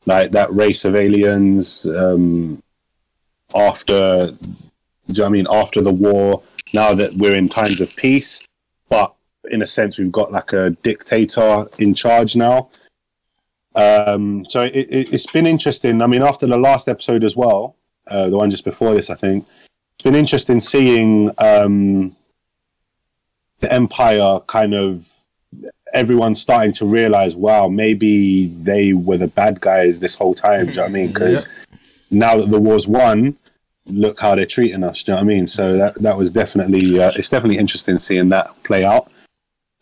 like 0.06 0.32
that 0.32 0.52
race 0.52 0.84
of 0.84 0.96
aliens 0.96 1.86
um, 1.86 2.62
after. 3.54 4.30
Do 5.08 5.12
you 5.12 5.22
know 5.22 5.26
I 5.26 5.28
mean 5.28 5.46
after 5.50 5.80
the 5.80 5.92
war? 5.92 6.42
Now 6.74 6.94
that 6.94 7.14
we're 7.14 7.36
in 7.36 7.48
times 7.48 7.80
of 7.80 7.94
peace, 7.94 8.42
but 8.88 9.14
in 9.50 9.62
a 9.62 9.66
sense, 9.66 9.98
we've 9.98 10.10
got 10.10 10.32
like 10.32 10.52
a 10.52 10.70
dictator 10.70 11.66
in 11.78 11.94
charge 11.94 12.34
now. 12.34 12.70
Um, 13.76 14.44
so 14.48 14.62
it, 14.62 14.74
it, 14.74 15.12
it's 15.12 15.30
been 15.30 15.46
interesting. 15.46 16.00
I 16.00 16.06
mean, 16.06 16.22
after 16.22 16.46
the 16.46 16.56
last 16.56 16.88
episode 16.88 17.22
as 17.22 17.36
well, 17.36 17.75
uh, 18.08 18.28
the 18.28 18.36
one 18.36 18.50
just 18.50 18.64
before 18.64 18.94
this, 18.94 19.10
I 19.10 19.14
think 19.14 19.46
it's 19.94 20.04
been 20.04 20.14
interesting 20.14 20.60
seeing 20.60 21.30
um, 21.38 22.14
the 23.60 23.72
Empire 23.72 24.40
kind 24.46 24.74
of 24.74 25.08
everyone 25.94 26.34
starting 26.34 26.72
to 26.72 26.84
realize, 26.84 27.36
wow, 27.36 27.68
maybe 27.68 28.48
they 28.48 28.92
were 28.92 29.16
the 29.16 29.28
bad 29.28 29.60
guys 29.60 30.00
this 30.00 30.16
whole 30.16 30.34
time. 30.34 30.66
do 30.66 30.70
you 30.72 30.76
know 30.76 30.82
what 30.82 30.90
I 30.90 30.92
mean? 30.92 31.06
Because 31.12 31.46
now 32.10 32.36
that 32.36 32.50
the 32.50 32.60
war's 32.60 32.86
won, 32.86 33.36
look 33.86 34.20
how 34.20 34.34
they're 34.34 34.46
treating 34.46 34.84
us. 34.84 35.02
Do 35.02 35.12
you 35.12 35.16
know 35.16 35.22
what 35.22 35.30
I 35.30 35.34
mean? 35.34 35.46
So 35.46 35.76
that 35.76 35.94
that 35.96 36.16
was 36.16 36.30
definitely 36.30 37.00
uh, 37.00 37.12
it's 37.16 37.30
definitely 37.30 37.58
interesting 37.58 37.98
seeing 37.98 38.28
that 38.30 38.50
play 38.64 38.84
out. 38.84 39.10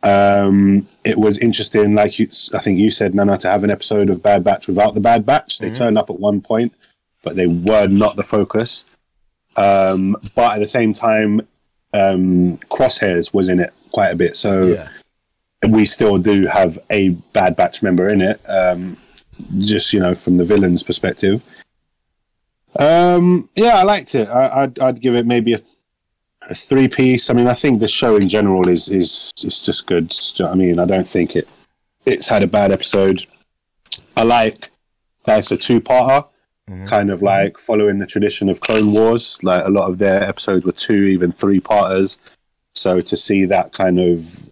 Um, 0.02 0.86
it 1.02 1.16
was 1.16 1.38
interesting, 1.38 1.94
like 1.94 2.18
you, 2.18 2.28
I 2.52 2.58
think 2.58 2.78
you 2.78 2.90
said, 2.90 3.14
Nana, 3.14 3.38
to 3.38 3.50
have 3.50 3.64
an 3.64 3.70
episode 3.70 4.10
of 4.10 4.22
Bad 4.22 4.44
Batch 4.44 4.68
without 4.68 4.92
the 4.92 5.00
Bad 5.00 5.24
Batch. 5.24 5.58
They 5.58 5.70
turned 5.70 5.96
up 5.96 6.10
at 6.10 6.20
one 6.20 6.42
point, 6.42 6.74
but 7.24 7.34
they 7.36 7.46
were 7.46 7.86
not 7.88 8.16
the 8.16 8.22
focus. 8.22 8.84
Um, 9.56 10.16
but 10.34 10.54
at 10.54 10.58
the 10.60 10.66
same 10.66 10.92
time, 10.92 11.40
um, 11.92 12.56
Crosshairs 12.70 13.32
was 13.32 13.48
in 13.48 13.60
it 13.60 13.72
quite 13.92 14.10
a 14.10 14.16
bit, 14.16 14.36
so 14.36 14.66
Yeah. 14.66 14.88
we 15.68 15.84
still 15.84 16.18
do 16.18 16.46
have 16.46 16.78
a 16.90 17.10
Bad 17.32 17.56
Batch 17.56 17.82
member 17.82 18.08
in 18.08 18.20
it. 18.20 18.40
Um, 18.48 18.96
just 19.58 19.92
you 19.92 20.00
know, 20.00 20.14
from 20.14 20.36
the 20.36 20.44
villain's 20.44 20.82
perspective. 20.82 21.42
Um, 22.78 23.48
yeah, 23.54 23.74
I 23.76 23.82
liked 23.84 24.14
it. 24.14 24.28
I, 24.28 24.62
I'd, 24.62 24.78
I'd 24.80 25.00
give 25.00 25.14
it 25.14 25.26
maybe 25.26 25.52
a, 25.52 25.58
th- 25.58 25.76
a 26.42 26.54
three 26.54 26.88
piece. 26.88 27.30
I 27.30 27.34
mean, 27.34 27.46
I 27.46 27.54
think 27.54 27.78
the 27.80 27.88
show 27.88 28.16
in 28.16 28.28
general 28.28 28.68
is 28.68 28.88
is 28.88 29.32
is 29.44 29.60
just 29.64 29.86
good. 29.86 30.12
You 30.36 30.44
know 30.44 30.50
I 30.50 30.54
mean? 30.54 30.78
I 30.78 30.84
don't 30.84 31.06
think 31.08 31.36
it 31.36 31.48
it's 32.04 32.28
had 32.28 32.42
a 32.42 32.48
bad 32.48 32.72
episode. 32.72 33.26
I 34.16 34.24
like 34.24 34.68
that 35.24 35.38
it's 35.38 35.52
a 35.52 35.56
two 35.56 35.80
parter, 35.80 36.26
kind 36.86 37.10
of 37.10 37.22
like 37.22 37.58
following 37.58 37.98
the 37.98 38.06
tradition 38.06 38.48
of 38.48 38.60
Clone 38.60 38.92
Wars. 38.92 39.38
Like 39.42 39.64
a 39.64 39.68
lot 39.70 39.88
of 39.90 39.98
their 39.98 40.22
episodes 40.22 40.64
were 40.64 40.72
two, 40.72 41.04
even 41.04 41.32
three 41.32 41.60
parters. 41.60 42.16
So 42.74 43.00
to 43.00 43.16
see 43.16 43.44
that 43.46 43.72
kind 43.72 44.00
of 44.00 44.50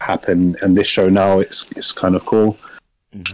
happen 0.00 0.56
in 0.62 0.74
this 0.74 0.86
show 0.88 1.08
now, 1.08 1.40
it's 1.40 1.70
it's 1.72 1.92
kind 1.92 2.14
of 2.14 2.24
cool. 2.24 2.56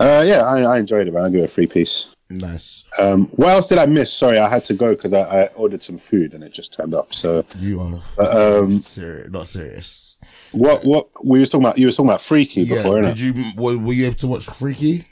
Uh, 0.00 0.24
yeah, 0.26 0.42
I, 0.44 0.60
I 0.62 0.78
enjoyed 0.78 1.06
it. 1.06 1.12
Man. 1.14 1.24
I 1.24 1.28
give 1.30 1.40
it 1.40 1.44
a 1.44 1.48
three 1.48 1.66
piece. 1.66 2.06
Nice. 2.28 2.84
Um, 2.98 3.26
what 3.28 3.50
else 3.50 3.68
did 3.68 3.78
I 3.78 3.86
miss? 3.86 4.12
Sorry, 4.12 4.38
I 4.38 4.48
had 4.48 4.64
to 4.64 4.74
go 4.74 4.94
because 4.96 5.14
I, 5.14 5.42
I 5.42 5.46
ordered 5.48 5.82
some 5.82 5.98
food 5.98 6.34
and 6.34 6.42
it 6.42 6.52
just 6.52 6.72
turned 6.72 6.92
up. 6.92 7.14
So, 7.14 7.44
You 7.60 7.80
are 8.18 8.58
um, 8.58 8.80
serious, 8.80 9.30
not 9.30 9.46
serious. 9.46 10.18
what 10.50 10.84
what 10.84 11.08
we 11.24 11.38
was 11.38 11.50
talking 11.50 11.66
about? 11.66 11.78
You 11.78 11.86
was 11.86 11.96
talking 11.96 12.10
about 12.10 12.22
Freaky 12.22 12.62
Yeah. 12.62 12.76
before, 12.76 12.94
innit? 12.96 13.14
Did 13.16 13.20
you 13.20 13.44
were, 13.56 13.78
were 13.78 13.92
you 13.92 14.06
able 14.06 14.16
to 14.16 14.26
watch 14.26 14.46
Freaky? 14.46 15.06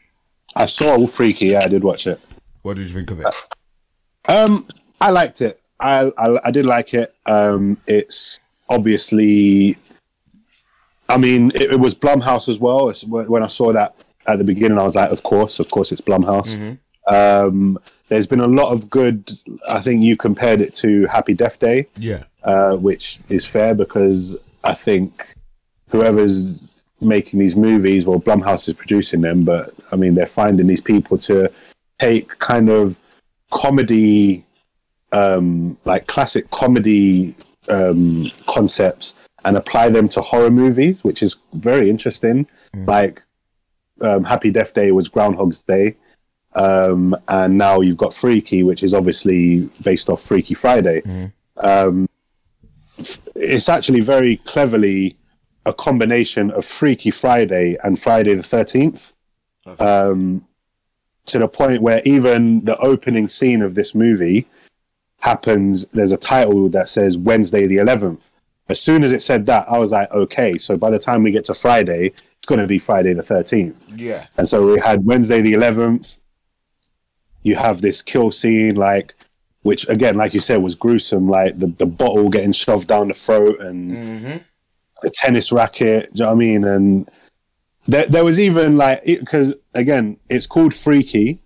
I 0.56 0.64
saw 0.64 1.06
Freaky. 1.06 1.46
Yeah, 1.48 1.60
I 1.60 1.68
did 1.68 1.84
watch 1.84 2.08
it. 2.08 2.18
What 2.64 2.76
did 2.76 2.88
you 2.88 2.94
think 2.94 3.10
of 3.10 3.20
it? 3.20 3.26
Um, 4.26 4.66
I 5.00 5.10
liked 5.10 5.40
it. 5.42 5.60
I 5.78 6.10
I, 6.18 6.38
I 6.46 6.50
did 6.50 6.64
like 6.66 6.94
it. 6.94 7.14
Um, 7.26 7.76
it's 7.86 8.40
obviously, 8.70 9.76
I 11.08 11.18
mean, 11.18 11.50
it, 11.54 11.72
it 11.72 11.80
was 11.80 11.94
Blumhouse 11.94 12.48
as 12.48 12.58
well. 12.58 12.88
It's, 12.88 13.04
when 13.04 13.42
I 13.42 13.46
saw 13.48 13.72
that 13.74 13.94
at 14.26 14.38
the 14.38 14.44
beginning, 14.44 14.78
I 14.78 14.82
was 14.82 14.96
like, 14.96 15.10
of 15.10 15.22
course, 15.22 15.60
of 15.60 15.70
course, 15.70 15.92
it's 15.92 16.00
Blumhouse. 16.00 16.56
Um, 17.06 17.78
there's 18.08 18.26
been 18.26 18.40
a 18.40 18.46
lot 18.48 18.72
of 18.72 18.88
good. 18.88 19.30
I 19.68 19.80
think 19.80 20.00
you 20.02 20.16
compared 20.16 20.62
it 20.62 20.72
to 20.76 21.04
Happy 21.06 21.34
Death 21.34 21.58
Day. 21.60 21.86
Yeah. 21.98 22.22
uh, 22.44 22.76
which 22.76 23.18
is 23.28 23.44
fair 23.44 23.74
because 23.74 24.36
I 24.62 24.74
think 24.74 25.26
whoever's 25.90 26.58
making 27.00 27.38
these 27.40 27.56
movies, 27.56 28.06
well, 28.06 28.20
Blumhouse 28.20 28.66
is 28.68 28.74
producing 28.74 29.20
them, 29.20 29.44
but 29.44 29.70
I 29.92 29.96
mean, 29.96 30.14
they're 30.14 30.24
finding 30.26 30.66
these 30.66 30.80
people 30.80 31.18
to 31.18 31.50
take 32.04 32.28
kind 32.38 32.68
of 32.68 32.98
comedy, 33.50 34.44
um, 35.12 35.76
like 35.84 36.06
classic 36.06 36.50
comedy 36.50 37.34
um, 37.68 38.24
concepts 38.46 39.16
and 39.44 39.56
apply 39.56 39.88
them 39.90 40.08
to 40.08 40.20
horror 40.20 40.50
movies, 40.50 41.04
which 41.04 41.22
is 41.22 41.38
very 41.52 41.88
interesting. 41.90 42.46
Like 42.86 43.22
um, 44.00 44.24
Happy 44.24 44.50
Death 44.50 44.72
Day 44.74 44.90
was 44.92 45.08
Groundhog's 45.08 45.62
Day, 45.62 45.96
um, 46.54 47.14
and 47.28 47.56
now 47.58 47.80
you've 47.80 47.96
got 48.04 48.12
Freaky, 48.14 48.62
which 48.62 48.82
is 48.82 48.92
obviously 48.94 49.68
based 49.82 50.08
off 50.08 50.20
Freaky 50.20 50.54
Friday. 50.54 51.02
Um, 51.56 52.08
it's 53.34 53.68
actually 53.68 54.00
very 54.00 54.36
cleverly 54.38 55.16
a 55.66 55.72
combination 55.72 56.50
of 56.50 56.64
Freaky 56.64 57.10
Friday 57.10 57.76
and 57.82 58.00
Friday 58.00 58.34
the 58.34 58.42
Thirteenth. 58.42 59.12
Um, 59.78 60.46
to 61.26 61.38
the 61.38 61.48
point 61.48 61.82
where 61.82 62.02
even 62.04 62.64
the 62.64 62.76
opening 62.78 63.28
scene 63.28 63.62
of 63.62 63.74
this 63.74 63.94
movie 63.94 64.46
happens. 65.20 65.86
There's 65.86 66.12
a 66.12 66.18
title 66.18 66.68
that 66.70 66.88
says 66.88 67.16
Wednesday 67.16 67.66
the 67.66 67.78
11th. 67.78 68.30
As 68.68 68.80
soon 68.80 69.02
as 69.02 69.12
it 69.12 69.22
said 69.22 69.46
that, 69.46 69.66
I 69.68 69.78
was 69.78 69.92
like, 69.92 70.10
okay. 70.12 70.58
So 70.58 70.76
by 70.76 70.90
the 70.90 70.98
time 70.98 71.22
we 71.22 71.32
get 71.32 71.46
to 71.46 71.54
Friday, 71.54 72.08
it's 72.08 72.46
going 72.46 72.60
to 72.60 72.66
be 72.66 72.78
Friday 72.78 73.14
the 73.14 73.22
13th. 73.22 73.76
Yeah. 73.96 74.26
And 74.36 74.46
so 74.46 74.66
we 74.66 74.80
had 74.80 75.04
Wednesday 75.04 75.40
the 75.40 75.54
11th. 75.54 76.20
You 77.42 77.56
have 77.56 77.80
this 77.80 78.02
kill 78.02 78.30
scene, 78.30 78.74
like, 78.74 79.14
which 79.62 79.88
again, 79.88 80.14
like 80.14 80.34
you 80.34 80.40
said, 80.40 80.62
was 80.62 80.74
gruesome. 80.74 81.28
Like 81.28 81.56
the, 81.56 81.68
the 81.68 81.86
bottle 81.86 82.28
getting 82.28 82.52
shoved 82.52 82.88
down 82.88 83.08
the 83.08 83.14
throat 83.14 83.60
and 83.60 83.96
mm-hmm. 83.96 84.36
the 85.02 85.10
tennis 85.10 85.52
racket. 85.52 86.12
Do 86.14 86.18
you 86.18 86.24
know 86.24 86.26
what 86.26 86.32
I 86.32 86.38
mean? 86.38 86.64
And 86.64 87.10
there, 87.86 88.06
there 88.06 88.24
was 88.24 88.40
even 88.40 88.76
like, 88.76 89.04
because 89.04 89.54
again, 89.74 90.18
it's 90.28 90.46
called 90.46 90.74
Freaky, 90.74 91.40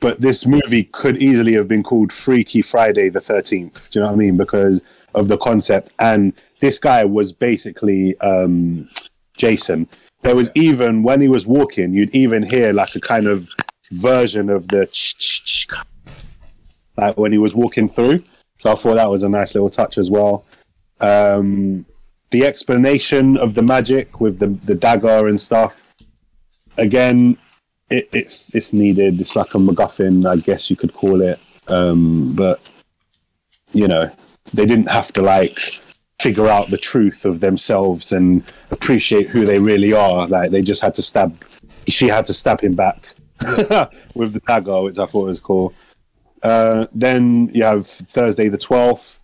but 0.00 0.20
this 0.20 0.44
movie 0.46 0.82
could 0.82 1.22
easily 1.22 1.52
have 1.54 1.68
been 1.68 1.82
called 1.84 2.12
Freaky 2.12 2.60
Friday 2.60 3.08
the 3.08 3.20
13th. 3.20 3.88
Do 3.90 3.98
you 3.98 4.02
know 4.02 4.08
what 4.08 4.14
I 4.14 4.16
mean? 4.16 4.36
Because 4.36 4.82
of 5.14 5.28
the 5.28 5.38
concept. 5.38 5.92
And 6.00 6.32
this 6.58 6.78
guy 6.78 7.04
was 7.04 7.32
basically 7.32 8.18
um, 8.18 8.88
Jason. 9.36 9.88
There 10.22 10.34
was 10.34 10.50
even, 10.54 11.04
when 11.04 11.20
he 11.20 11.28
was 11.28 11.46
walking, 11.46 11.94
you'd 11.94 12.14
even 12.14 12.42
hear 12.42 12.72
like 12.72 12.94
a 12.96 13.00
kind 13.00 13.26
of 13.26 13.48
version 13.92 14.50
of 14.50 14.68
the 14.68 14.88
like 16.96 17.16
when 17.16 17.32
he 17.32 17.38
was 17.38 17.54
walking 17.54 17.88
through. 17.88 18.24
So 18.58 18.72
I 18.72 18.74
thought 18.74 18.94
that 18.94 19.10
was 19.10 19.22
a 19.22 19.28
nice 19.28 19.54
little 19.54 19.70
touch 19.70 19.98
as 19.98 20.10
well. 20.10 20.44
Um, 21.00 21.86
the 22.32 22.44
explanation 22.44 23.36
of 23.36 23.54
the 23.54 23.62
magic 23.62 24.20
with 24.20 24.40
the, 24.40 24.48
the 24.64 24.74
dagger 24.74 25.28
and 25.28 25.38
stuff. 25.38 25.86
Again, 26.76 27.36
it, 27.90 28.08
it's 28.12 28.54
it's 28.54 28.72
needed. 28.72 29.20
It's 29.20 29.36
like 29.36 29.54
a 29.54 29.58
MacGuffin, 29.58 30.26
I 30.26 30.36
guess 30.36 30.70
you 30.70 30.76
could 30.76 30.94
call 30.94 31.20
it. 31.20 31.38
Um, 31.68 32.32
but 32.34 32.58
you 33.72 33.86
know, 33.86 34.10
they 34.52 34.66
didn't 34.66 34.90
have 34.90 35.12
to 35.12 35.22
like 35.22 35.56
figure 36.20 36.48
out 36.48 36.68
the 36.68 36.78
truth 36.78 37.24
of 37.24 37.40
themselves 37.40 38.12
and 38.12 38.42
appreciate 38.70 39.28
who 39.28 39.44
they 39.44 39.58
really 39.58 39.92
are. 39.92 40.26
Like 40.26 40.50
they 40.50 40.62
just 40.62 40.82
had 40.82 40.94
to 40.96 41.02
stab. 41.02 41.36
She 41.86 42.08
had 42.08 42.24
to 42.26 42.32
stab 42.32 42.62
him 42.62 42.74
back 42.74 43.14
with 44.14 44.32
the 44.32 44.42
dagger, 44.46 44.82
which 44.82 44.98
I 44.98 45.04
thought 45.06 45.26
was 45.26 45.40
cool. 45.40 45.74
Uh, 46.42 46.86
then 46.92 47.50
you 47.52 47.62
have 47.62 47.86
Thursday 47.86 48.48
the 48.48 48.58
twelfth. 48.58 49.20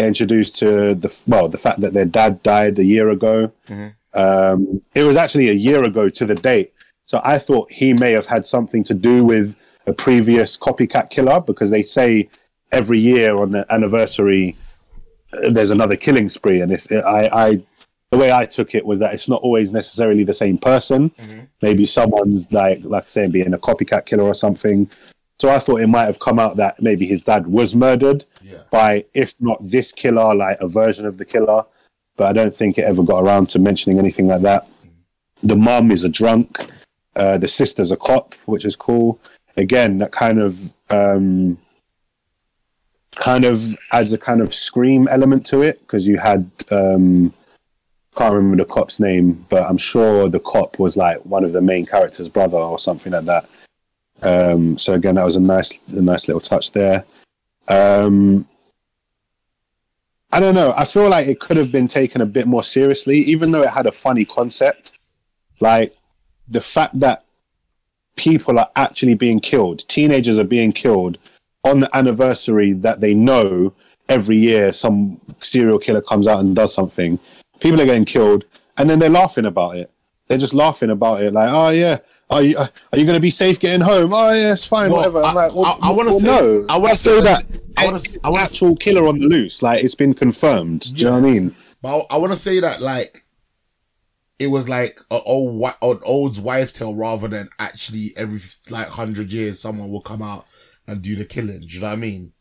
Get 0.00 0.08
introduced 0.08 0.58
to 0.60 0.94
the 0.94 1.22
well, 1.26 1.50
the 1.50 1.58
fact 1.58 1.80
that 1.82 1.92
their 1.92 2.06
dad 2.06 2.42
died 2.42 2.78
a 2.78 2.84
year 2.84 3.10
ago. 3.10 3.52
Um, 4.14 4.80
it 4.94 5.02
was 5.02 5.16
actually 5.18 5.50
a 5.50 5.52
year 5.68 5.84
ago 5.84 6.08
to 6.08 6.24
the 6.24 6.34
date. 6.34 6.72
So 7.04 7.20
I 7.22 7.36
thought 7.38 7.70
he 7.70 7.92
may 7.92 8.12
have 8.12 8.24
had 8.24 8.46
something 8.46 8.82
to 8.84 8.94
do 8.94 9.22
with 9.24 9.54
a 9.86 9.92
previous 9.92 10.56
copycat 10.56 11.10
killer 11.10 11.38
because 11.40 11.70
they 11.70 11.82
say 11.82 12.30
every 12.72 12.98
year 12.98 13.36
on 13.36 13.50
the 13.50 13.66
anniversary 13.70 14.56
uh, 15.34 15.50
there's 15.50 15.70
another 15.70 15.96
killing 15.96 16.30
spree, 16.30 16.62
and 16.62 16.72
it's 16.72 16.90
I, 16.90 17.28
I 17.44 17.62
the 18.10 18.16
way 18.16 18.32
I 18.32 18.46
took 18.46 18.74
it 18.74 18.86
was 18.86 19.00
that 19.00 19.12
it's 19.12 19.28
not 19.28 19.42
always 19.42 19.70
necessarily 19.70 20.24
the 20.24 20.32
same 20.32 20.56
person. 20.56 21.10
Maybe 21.60 21.84
someone's 21.84 22.50
like 22.50 22.78
like 22.84 23.04
I 23.04 23.08
say 23.08 23.28
being 23.28 23.52
a 23.52 23.58
copycat 23.58 24.06
killer 24.06 24.24
or 24.24 24.34
something. 24.34 24.88
So 25.40 25.48
I 25.48 25.58
thought 25.58 25.80
it 25.80 25.86
might 25.86 26.04
have 26.04 26.20
come 26.20 26.38
out 26.38 26.56
that 26.56 26.82
maybe 26.82 27.06
his 27.06 27.24
dad 27.24 27.46
was 27.46 27.74
murdered 27.74 28.26
Yeah. 28.42 28.58
by, 28.70 29.06
if 29.14 29.32
not 29.40 29.58
this 29.62 29.90
killer, 29.90 30.34
like 30.34 30.60
a 30.60 30.68
version 30.68 31.06
of 31.06 31.16
the 31.16 31.24
killer. 31.24 31.64
But 32.18 32.26
I 32.26 32.32
don't 32.34 32.54
think 32.54 32.76
it 32.76 32.82
ever 32.84 33.02
got 33.02 33.22
around 33.24 33.48
to 33.50 33.58
mentioning 33.58 33.98
anything 33.98 34.28
like 34.28 34.42
that. 34.42 34.66
The 35.42 35.56
mum 35.56 35.90
is 35.92 36.04
a 36.04 36.10
drunk. 36.10 36.58
Uh, 37.16 37.38
the 37.38 37.48
sister's 37.48 37.90
a 37.90 37.96
cop, 37.96 38.34
which 38.44 38.66
is 38.66 38.76
cool. 38.76 39.18
Again, 39.56 39.96
that 39.98 40.12
kind 40.12 40.38
of 40.38 40.74
um, 40.90 41.56
kind 43.16 43.46
of 43.46 43.74
adds 43.92 44.12
a 44.12 44.18
kind 44.18 44.42
of 44.42 44.52
scream 44.52 45.08
element 45.10 45.46
to 45.46 45.62
it 45.62 45.80
because 45.80 46.06
you 46.06 46.18
had 46.18 46.50
um, 46.70 47.32
can't 48.14 48.34
remember 48.34 48.62
the 48.62 48.70
cop's 48.70 49.00
name, 49.00 49.46
but 49.48 49.62
I'm 49.62 49.78
sure 49.78 50.28
the 50.28 50.40
cop 50.40 50.78
was 50.78 50.98
like 50.98 51.24
one 51.24 51.44
of 51.44 51.52
the 51.52 51.62
main 51.62 51.86
characters' 51.86 52.28
brother 52.28 52.58
or 52.58 52.78
something 52.78 53.12
like 53.12 53.24
that. 53.24 53.48
Um, 54.22 54.78
so 54.78 54.94
again, 54.94 55.14
that 55.14 55.24
was 55.24 55.36
a 55.36 55.40
nice, 55.40 55.78
a 55.92 56.00
nice 56.02 56.28
little 56.28 56.40
touch 56.40 56.72
there. 56.72 57.04
Um, 57.68 58.46
I 60.32 60.38
don't 60.40 60.54
know. 60.54 60.72
I 60.76 60.84
feel 60.84 61.08
like 61.08 61.26
it 61.26 61.40
could 61.40 61.56
have 61.56 61.72
been 61.72 61.88
taken 61.88 62.20
a 62.20 62.26
bit 62.26 62.46
more 62.46 62.62
seriously, 62.62 63.18
even 63.18 63.50
though 63.50 63.62
it 63.62 63.70
had 63.70 63.86
a 63.86 63.92
funny 63.92 64.24
concept. 64.24 64.98
Like 65.60 65.92
the 66.48 66.60
fact 66.60 66.98
that 67.00 67.24
people 68.16 68.58
are 68.58 68.70
actually 68.76 69.14
being 69.14 69.40
killed, 69.40 69.88
teenagers 69.88 70.38
are 70.38 70.44
being 70.44 70.72
killed 70.72 71.18
on 71.64 71.80
the 71.80 71.96
anniversary 71.96 72.72
that 72.72 73.00
they 73.00 73.14
know 73.14 73.72
every 74.08 74.36
year 74.36 74.72
some 74.72 75.20
serial 75.40 75.78
killer 75.78 76.00
comes 76.00 76.28
out 76.28 76.40
and 76.40 76.54
does 76.54 76.74
something. 76.74 77.18
People 77.60 77.80
are 77.80 77.86
getting 77.86 78.04
killed, 78.04 78.44
and 78.76 78.88
then 78.88 78.98
they're 78.98 79.08
laughing 79.10 79.46
about 79.46 79.76
it. 79.76 79.90
They're 80.30 80.38
just 80.38 80.54
laughing 80.54 80.90
about 80.90 81.22
it, 81.24 81.32
like, 81.32 81.50
"Oh 81.52 81.70
yeah, 81.70 81.98
are 82.30 82.40
you 82.40 82.56
are 82.56 82.68
you 82.96 83.04
going 83.04 83.16
to 83.16 83.20
be 83.20 83.30
safe 83.30 83.58
getting 83.58 83.80
home? 83.80 84.12
Oh 84.14 84.30
yeah, 84.30 84.52
it's 84.52 84.64
fine, 84.64 84.88
Well, 84.88 84.98
whatever." 84.98 85.24
I'm 85.24 85.34
like, 85.34 85.52
well, 85.52 85.76
I- 85.82 85.88
I 85.88 85.92
wanna 85.92 86.10
well, 86.10 86.20
say- 86.20 86.26
no. 86.28 86.66
I 86.68 86.76
wanna 86.78 86.94
say 86.94 87.20
that- 87.20 87.44
I 87.76 87.86
wanna- 87.86 88.00
I 88.22 88.30
wanna- 88.30 88.44
actual 88.44 88.76
killer 88.76 89.08
on 89.08 89.18
the 89.18 89.26
loose, 89.26 89.60
like 89.60 89.82
it's 89.82 89.96
been 89.96 90.14
confirmed. 90.14 90.94
Do 90.94 91.00
you 91.00 91.04
know 91.06 91.18
what 91.20 91.26
I 91.28 91.30
mean? 91.32 91.56
But 91.82 92.06
I, 92.10 92.14
I 92.14 92.16
want 92.18 92.32
to 92.32 92.38
say 92.38 92.60
that 92.60 92.80
like 92.80 93.24
it 94.38 94.46
was 94.46 94.68
like 94.68 95.00
an 95.10 95.20
old 95.26 95.64
an 95.82 95.98
old's 96.04 96.38
wife 96.38 96.72
tale 96.74 96.94
rather 96.94 97.26
than 97.26 97.48
actually 97.58 98.12
every 98.16 98.40
like 98.70 98.86
hundred 98.86 99.32
years 99.32 99.58
someone 99.58 99.90
will 99.90 100.00
come 100.00 100.22
out 100.22 100.46
and 100.86 101.02
do 101.02 101.16
the 101.16 101.24
killing. 101.24 101.60
Do 101.62 101.66
you 101.66 101.80
know 101.80 101.88
what 101.88 101.92
I 101.94 101.96
mean? 101.96 102.32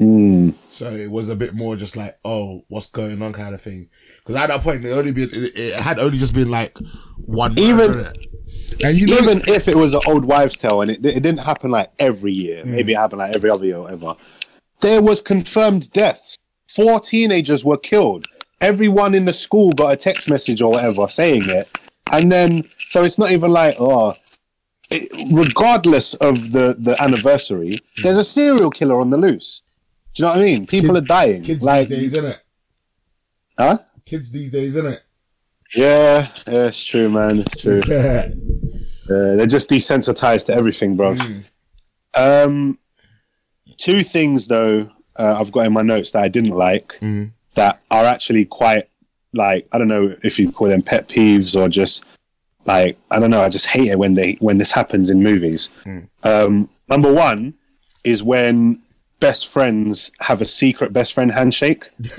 Mm. 0.00 0.54
So 0.70 0.90
it 0.90 1.10
was 1.12 1.28
a 1.28 1.36
bit 1.36 1.54
more 1.54 1.76
just 1.76 1.96
like, 1.96 2.18
oh, 2.24 2.64
what's 2.68 2.88
going 2.88 3.22
on, 3.22 3.32
kind 3.32 3.54
of 3.54 3.60
thing. 3.60 3.90
Because 4.24 4.40
at 4.40 4.46
that 4.48 4.60
point, 4.60 4.84
it 4.84 4.92
only 4.92 5.12
been 5.12 5.30
it, 5.32 5.56
it 5.56 5.80
had 5.80 5.98
only 5.98 6.18
just 6.18 6.34
been 6.34 6.50
like 6.50 6.78
one. 7.26 7.58
Even- 7.58 8.06
and 8.84 9.00
you 9.00 9.06
know, 9.06 9.18
Even 9.18 9.42
if 9.46 9.68
it 9.68 9.76
was 9.76 9.94
an 9.94 10.00
old 10.06 10.24
wives' 10.24 10.56
tale 10.56 10.80
and 10.80 10.90
it, 10.90 11.04
it 11.04 11.22
didn't 11.22 11.38
happen 11.38 11.70
like 11.70 11.90
every 11.98 12.32
year, 12.32 12.62
hmm. 12.62 12.72
maybe 12.72 12.92
it 12.92 12.96
happened 12.96 13.18
like 13.20 13.34
every 13.34 13.50
other 13.50 13.66
year 13.66 13.76
or 13.76 13.82
whatever, 13.82 14.14
there 14.80 15.02
was 15.02 15.20
confirmed 15.20 15.92
deaths. 15.92 16.36
Four 16.68 17.00
teenagers 17.00 17.64
were 17.64 17.76
killed. 17.76 18.26
Everyone 18.60 19.14
in 19.14 19.24
the 19.24 19.32
school 19.32 19.72
got 19.72 19.92
a 19.92 19.96
text 19.96 20.30
message 20.30 20.62
or 20.62 20.72
whatever 20.72 21.06
saying 21.06 21.42
it. 21.46 21.68
And 22.10 22.30
then, 22.30 22.64
so 22.78 23.02
it's 23.04 23.18
not 23.18 23.30
even 23.30 23.50
like, 23.50 23.76
oh, 23.78 24.14
regardless 25.30 26.14
of 26.14 26.52
the, 26.52 26.74
the 26.78 27.00
anniversary, 27.00 27.72
hmm. 27.96 28.02
there's 28.02 28.18
a 28.18 28.24
serial 28.24 28.70
killer 28.70 29.00
on 29.00 29.10
the 29.10 29.16
loose. 29.16 29.62
Do 30.14 30.22
you 30.22 30.26
know 30.26 30.32
what 30.32 30.40
I 30.40 30.44
mean? 30.44 30.66
People 30.66 30.94
Kid- 30.94 31.04
are 31.04 31.06
dying. 31.06 31.42
kids 31.42 31.64
like, 31.64 31.88
these 31.88 31.98
days, 31.98 32.12
isn't 32.12 32.24
it? 32.24 32.42
huh? 33.58 33.78
Kids 34.04 34.30
these 34.30 34.50
days, 34.50 34.76
isn't 34.76 34.92
it? 34.92 35.02
Yeah, 35.74 36.28
yeah, 36.46 36.66
it's 36.66 36.84
true, 36.84 37.08
man. 37.08 37.38
It's 37.40 37.56
true. 37.62 37.80
Uh, 39.10 39.34
they're 39.34 39.46
just 39.46 39.68
desensitized 39.68 40.46
to 40.46 40.54
everything, 40.54 40.96
bro. 40.96 41.14
Um, 42.14 42.78
two 43.76 44.02
things 44.02 44.46
though 44.46 44.88
uh, 45.16 45.36
I've 45.40 45.50
got 45.52 45.66
in 45.66 45.72
my 45.72 45.82
notes 45.82 46.12
that 46.12 46.22
I 46.22 46.28
didn't 46.28 46.54
like 46.54 46.98
that 47.54 47.80
are 47.90 48.04
actually 48.04 48.44
quite 48.44 48.88
like 49.34 49.66
I 49.72 49.78
don't 49.78 49.88
know 49.88 50.16
if 50.22 50.38
you 50.38 50.52
call 50.52 50.68
them 50.68 50.82
pet 50.82 51.08
peeves 51.08 51.60
or 51.60 51.68
just 51.68 52.04
like 52.64 52.96
I 53.10 53.18
don't 53.18 53.30
know. 53.30 53.40
I 53.40 53.48
just 53.48 53.66
hate 53.66 53.88
it 53.88 53.98
when 53.98 54.14
they 54.14 54.34
when 54.38 54.58
this 54.58 54.72
happens 54.72 55.10
in 55.10 55.22
movies. 55.22 55.68
Um, 56.22 56.70
number 56.88 57.12
one 57.12 57.54
is 58.04 58.22
when 58.22 58.80
best 59.20 59.48
friends 59.48 60.12
have 60.20 60.40
a 60.40 60.46
secret 60.46 60.92
best 60.92 61.12
friend 61.12 61.32
handshake. 61.32 61.90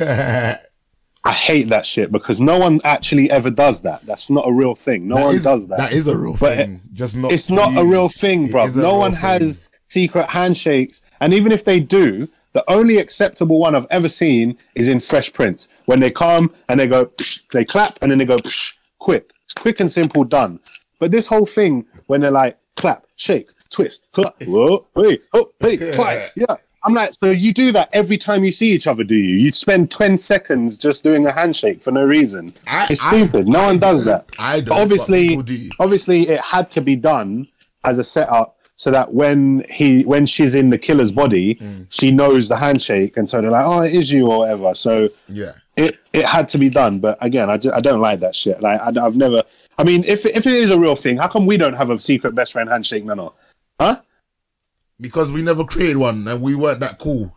I 1.26 1.32
hate 1.32 1.70
that 1.70 1.86
shit 1.86 2.12
because 2.12 2.42
no 2.42 2.58
one 2.58 2.82
actually 2.84 3.32
ever 3.32 3.50
does 3.50 3.82
that. 3.84 4.02
That's 4.06 4.30
not 4.30 4.48
a 4.48 4.52
real 4.52 4.76
thing. 4.76 5.08
No 5.08 5.16
That 5.16 5.26
one 5.26 5.36
is- 5.36 5.44
does 5.44 5.68
that. 5.68 5.78
That 5.78 5.94
is 5.94 6.08
a 6.08 6.18
real 6.18 6.36
But 6.38 6.58
thing. 6.58 6.82
Just 6.92 7.16
not. 7.16 7.32
it's 7.32 7.50
not 7.50 7.78
a 7.78 7.86
real 7.86 8.10
thing, 8.10 8.50
bro. 8.50 8.66
No 8.68 8.98
one 8.98 9.12
thing. 9.12 9.22
has 9.22 9.60
secret 9.88 10.30
handshakes. 10.32 11.02
And 11.22 11.34
even 11.34 11.52
if 11.52 11.64
they 11.64 11.80
do, 11.80 12.28
the 12.54 12.64
only 12.70 12.98
acceptable 12.98 13.58
one 13.60 13.74
I've 13.76 13.88
ever 13.90 14.10
seen 14.10 14.58
is 14.76 14.88
in 14.90 15.00
Fresh 15.00 15.32
Prince 15.34 15.70
when 15.86 16.00
they 16.02 16.10
come 16.10 16.52
and 16.68 16.80
they 16.80 16.88
go, 16.88 17.06
psh, 17.06 17.48
they 17.52 17.64
clap 17.64 18.00
and 18.02 18.12
then 18.12 18.18
they 18.18 18.26
go, 18.26 18.36
psh, 18.38 18.74
quick. 19.00 19.30
It's 19.46 19.54
quick 19.54 19.80
and 19.80 19.92
simple, 19.92 20.24
done. 20.26 20.60
But 21.00 21.12
this 21.12 21.28
whole 21.28 21.46
thing 21.46 21.86
when 22.08 22.22
they're 22.22 22.32
like, 22.32 22.58
clap, 22.76 23.06
shake, 23.16 23.50
twist, 23.70 24.06
huh, 24.14 24.32
whoa, 24.46 24.88
hey, 24.96 25.20
oh, 25.34 25.52
hey, 25.60 25.92
fight. 25.94 26.32
Yeah. 26.36 26.56
I'm 26.86 26.94
like, 26.94 27.14
so 27.24 27.30
you 27.32 27.54
do 27.54 27.72
that 27.72 27.90
every 27.94 28.18
time 28.18 28.44
you 28.44 28.52
see 28.52 28.72
each 28.72 28.88
other, 28.88 29.04
do 29.04 29.16
you? 29.16 29.36
You 29.38 29.52
spend 29.52 29.90
10 29.90 30.18
seconds 30.18 30.76
just 30.78 31.04
doing 31.04 31.26
a 31.26 31.32
handshake 31.32 31.82
for 31.82 31.92
no 31.92 32.04
reason. 32.06 32.54
I- 32.68 32.88
it's 32.90 33.06
I- 33.06 33.10
stupid. 33.10 33.48
no 33.48 33.60
I 33.62 33.66
one 33.68 33.80
does 33.80 34.04
that. 34.06 34.26
I 34.40 34.60
don't, 34.60 34.70
But 34.70 34.82
obviously, 34.82 35.36
do. 35.38 35.70
obviously, 35.80 36.28
it 36.30 36.42
had 36.42 36.70
to 36.72 36.82
be 36.82 36.96
done 36.96 37.48
as 37.86 38.00
a 38.00 38.04
setup 38.04 38.58
so 38.76 38.92
that 38.92 39.14
when 39.14 39.64
he 39.70 40.04
when 40.04 40.26
she's 40.26 40.56
in 40.56 40.70
the 40.72 40.78
killer's 40.78 41.12
body, 41.12 41.56
Mm. 41.56 41.86
she 41.90 42.12
knows 42.12 42.50
the 42.50 42.58
handshake, 42.58 43.16
and 43.18 43.30
so 43.30 43.40
they're 43.42 43.52
like, 43.52 43.66
"Oh, 43.66 43.82
it 43.84 43.94
is 43.94 44.12
you" 44.12 44.28
or 44.30 44.40
whatever. 44.40 44.74
So 44.74 45.10
Yeah. 45.30 45.52
it 45.78 45.96
it 46.12 46.26
had 46.26 46.50
to 46.50 46.58
be 46.58 46.70
done. 46.70 47.00
But 47.00 47.18
again, 47.22 47.50
I, 47.50 47.58
just, 47.58 47.74
I 47.74 47.80
don't 47.82 48.02
like 48.02 48.20
that 48.22 48.36
shit. 48.36 48.62
Like 48.62 48.82
I, 48.82 48.92
have 49.02 49.16
never. 49.16 49.44
I 49.78 49.84
mean, 49.84 50.04
if 50.06 50.26
if 50.26 50.46
it 50.48 50.54
is 50.54 50.70
a 50.72 50.80
real 50.80 50.96
thing, 50.96 51.18
how 51.18 51.28
come 51.28 51.46
we 51.46 51.56
don't 51.56 51.76
have 51.76 51.90
a 51.92 52.00
secret 52.00 52.36
best 52.36 52.52
friend 52.52 52.68
handshake, 52.70 53.06
Nano? 53.06 53.34
Huh? 53.80 53.98
Because 55.04 55.32
we 55.34 55.42
never 55.42 55.66
created 55.66 55.98
one 55.98 56.26
and 56.28 56.42
we 56.42 56.56
weren't 56.56 56.80
that 56.80 56.98
cool. 56.98 57.36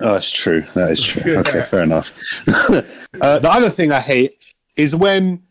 Oh, 0.00 0.14
it's 0.14 0.30
true. 0.30 0.62
That 0.74 0.92
is 0.92 1.02
true. 1.02 1.36
Okay, 1.38 1.62
fair 1.62 1.82
enough. 1.82 2.16
uh, 3.20 3.38
the 3.40 3.50
other 3.50 3.70
thing 3.70 3.90
I 3.90 3.98
hate 4.00 4.54
is 4.76 4.94
when 4.94 5.42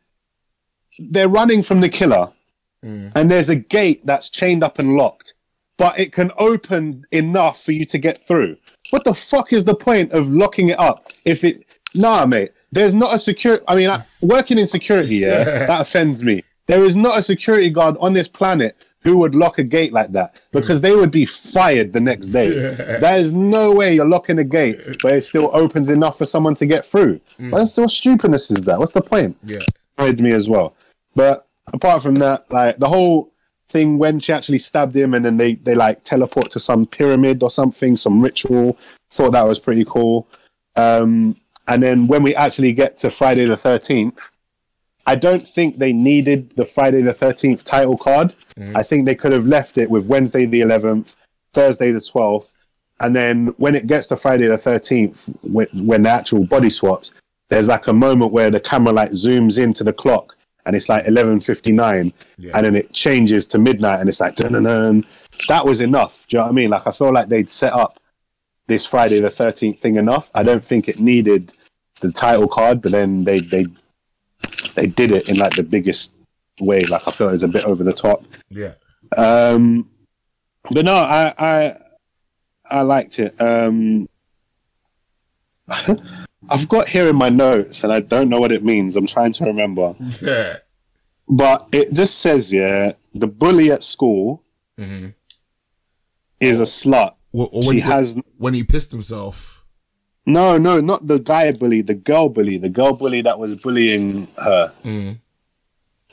they're 0.98 1.28
running 1.28 1.62
from 1.62 1.82
the 1.82 1.90
killer 1.90 2.30
and 2.82 3.30
there's 3.30 3.50
a 3.50 3.56
gate 3.56 4.06
that's 4.06 4.30
chained 4.30 4.64
up 4.64 4.80
and 4.80 4.96
locked, 4.96 5.34
but 5.78 6.00
it 6.00 6.14
can 6.14 6.32
open 6.38 7.04
enough 7.12 7.62
for 7.62 7.74
you 7.74 7.86
to 7.86 7.98
get 7.98 8.18
through. 8.26 8.56
What 8.92 9.04
the 9.04 9.14
fuck 9.14 9.52
is 9.52 9.66
the 9.66 9.76
point 9.76 10.14
of 10.14 10.30
locking 10.30 10.70
it 10.70 10.80
up 10.80 11.12
if 11.26 11.44
it. 11.44 11.66
Nah, 11.94 12.26
mate. 12.26 12.54
There's 12.72 12.94
not 12.94 13.16
a 13.16 13.20
security. 13.20 13.64
I 13.68 13.76
mean, 13.76 13.90
I, 13.90 14.00
working 14.22 14.60
in 14.60 14.68
security, 14.68 15.18
yeah, 15.18 15.44
that 15.68 15.82
offends 15.82 16.24
me. 16.24 16.44
There 16.70 16.84
is 16.84 16.96
not 16.96 17.18
a 17.18 17.24
security 17.24 17.72
guard 17.72 17.98
on 18.00 18.14
this 18.14 18.28
planet 18.28 18.86
who 19.00 19.18
would 19.18 19.34
lock 19.34 19.58
a 19.58 19.64
gate 19.64 19.92
like 19.92 20.12
that 20.12 20.40
because 20.52 20.82
they 20.82 20.96
would 20.96 21.10
be 21.10 21.26
fired 21.26 21.94
the 21.94 22.00
next 22.00 22.28
day. 22.28 22.50
There 22.50 23.16
is 23.18 23.34
no 23.34 23.74
way 23.74 23.96
you're 23.96 24.06
locking 24.06 24.38
a 24.38 24.44
gate, 24.44 24.80
but 25.02 25.14
it 25.14 25.24
still 25.24 25.50
opens 25.52 25.90
enough 25.90 26.20
for 26.20 26.26
someone 26.26 26.54
to 26.56 26.68
get 26.68 26.86
through. 26.86 27.22
What's 27.40 27.76
what 27.76 27.90
stupidness 27.90 28.52
is 28.52 28.66
that? 28.66 28.78
What's 28.78 28.92
the 28.92 29.02
point? 29.02 29.36
Yeah. 29.44 29.58
Annoyed 29.98 30.20
me 30.20 30.32
as 30.32 30.48
well. 30.48 30.76
But 31.16 31.48
apart 31.74 32.04
from 32.04 32.16
that, 32.16 32.46
like 32.52 32.78
the 32.78 32.90
whole 32.90 33.34
thing 33.68 33.98
when 33.98 34.20
she 34.20 34.32
actually 34.32 34.60
stabbed 34.60 34.96
him 34.96 35.16
and 35.16 35.26
then 35.26 35.38
they, 35.38 35.56
they 35.56 35.74
like 35.74 36.04
teleport 36.04 36.52
to 36.52 36.60
some 36.60 36.86
pyramid 36.86 37.42
or 37.42 37.50
something, 37.50 37.96
some 37.96 38.22
ritual, 38.22 38.78
thought 39.10 39.32
that 39.32 39.48
was 39.48 39.60
pretty 39.60 39.86
cool. 39.86 40.28
Um, 40.76 41.36
and 41.68 41.82
then 41.82 42.06
when 42.06 42.22
we 42.22 42.36
actually 42.36 42.74
get 42.74 42.96
to 42.98 43.10
Friday 43.10 43.46
the 43.46 43.56
13th, 43.56 44.14
I 45.10 45.16
don't 45.16 45.50
think 45.50 45.80
they 45.80 45.92
needed 45.92 46.52
the 46.52 46.66
Friday 46.66 47.02
the 47.02 47.16
13th 47.16 47.64
title 47.64 47.98
card. 47.98 48.36
Mm. 48.56 48.76
I 48.76 48.84
think 48.84 49.08
they 49.08 49.16
could 49.16 49.32
have 49.32 49.48
left 49.48 49.80
it 49.80 49.90
with 49.90 50.06
Wednesday 50.06 50.46
the 50.46 50.62
11th, 50.62 51.16
Thursday 51.52 51.92
the 51.92 51.98
12th. 51.98 52.54
And 53.00 53.16
then 53.16 53.48
when 53.58 53.74
it 53.74 53.88
gets 53.88 54.08
to 54.10 54.16
Friday 54.16 54.46
the 54.46 54.58
13th, 54.58 55.36
when, 55.42 55.66
when 55.74 56.04
the 56.04 56.12
actual 56.12 56.46
body 56.46 56.70
swaps, 56.70 57.12
there's 57.48 57.70
like 57.70 57.88
a 57.88 57.94
moment 57.94 58.32
where 58.32 58.52
the 58.52 58.60
camera 58.60 58.94
like 58.94 59.10
zooms 59.10 59.58
into 59.58 59.84
the 59.84 59.94
clock 59.94 60.38
and 60.68 60.76
it's 60.76 60.90
like 60.90 61.06
11.59 61.06 62.14
and 62.54 62.66
then 62.66 62.76
it 62.76 62.94
changes 62.94 63.48
to 63.48 63.58
midnight 63.58 64.02
and 64.02 64.10
it's 64.10 64.20
like 64.20 64.36
dun, 64.36 64.54
dun, 64.54 64.64
dun. 64.66 65.04
that 65.48 65.66
was 65.66 65.82
enough 65.82 66.28
do 66.28 66.36
you 66.36 66.40
know 66.40 66.46
what 66.46 66.52
i 66.52 66.54
mean 66.54 66.70
like 66.70 66.86
i 66.86 66.92
feel 66.92 67.12
like 67.12 67.30
they'd 67.30 67.50
set 67.50 67.74
up 67.74 68.00
this 68.68 68.86
friday 68.86 69.20
the 69.20 69.30
13th 69.30 69.80
thing 69.80 69.96
enough 69.96 70.30
i 70.36 70.44
don't 70.44 70.64
think 70.64 70.88
it 70.88 71.00
needed 71.00 71.54
the 72.02 72.12
title 72.12 72.48
card 72.48 72.82
but 72.84 72.92
then 72.92 73.24
they 73.24 73.40
they 73.40 73.66
they 74.76 74.86
did 74.86 75.12
it 75.12 75.30
in 75.30 75.38
like 75.38 75.56
the 75.56 75.64
biggest 75.64 76.14
way 76.62 76.82
like 76.84 77.08
i 77.08 77.12
feel 77.12 77.30
it 77.30 77.34
was 77.34 77.44
a 77.44 77.48
bit 77.48 77.66
over 77.66 77.84
the 77.84 77.94
top 77.94 78.24
Yeah. 78.50 78.74
um 79.18 79.90
but 80.72 80.84
no 80.86 80.94
i 80.96 81.34
i 81.38 81.76
i 82.70 82.82
liked 82.82 83.20
it 83.20 83.40
um 83.42 84.08
i've 86.50 86.68
got 86.68 86.88
here 86.90 87.08
in 87.10 87.16
my 87.16 87.30
notes 87.30 87.84
and 87.84 87.94
i 87.94 88.00
don't 88.00 88.30
know 88.30 88.40
what 88.40 88.52
it 88.52 88.64
means 88.64 88.96
i'm 88.96 89.08
trying 89.08 89.32
to 89.34 89.46
remember 89.46 89.96
Yeah. 90.22 90.58
but 91.28 91.68
it 91.72 91.94
just 91.94 92.20
says, 92.20 92.52
yeah, 92.52 92.94
the 93.14 93.28
bully 93.28 93.72
at 93.72 93.84
school 93.84 94.44
is 96.40 96.58
a 96.60 96.64
slut. 96.64 97.16
Or, 97.32 97.48
or 97.52 97.62
She 97.62 97.68
when, 97.70 97.78
has 97.82 98.18
when 98.38 98.54
he 98.56 98.64
pissed 98.64 98.92
himself. 98.92 99.59
No, 100.30 100.58
no, 100.58 100.80
not 100.80 101.08
the 101.08 101.20
guy 101.20 101.52
bully, 101.52 101.82
the 101.82 101.94
girl 101.96 102.30
bully, 102.30 102.58
the 102.58 102.70
girl 102.70 102.94
bully 102.94 103.22
that 103.22 103.40
was 103.40 103.56
bullying 103.56 104.28
her. 104.38 104.72
Mm. 104.84 105.18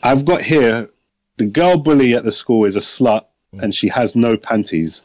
I've 0.02 0.24
got 0.24 0.42
here 0.42 0.90
the 1.36 1.44
girl 1.46 1.76
bully 1.76 2.14
at 2.14 2.24
the 2.24 2.32
school 2.32 2.64
is 2.64 2.76
a 2.76 2.80
slut 2.80 3.26
mm. 3.54 3.62
and 3.62 3.74
she 3.74 3.88
has 3.88 4.16
no 4.16 4.36
panties. 4.36 5.02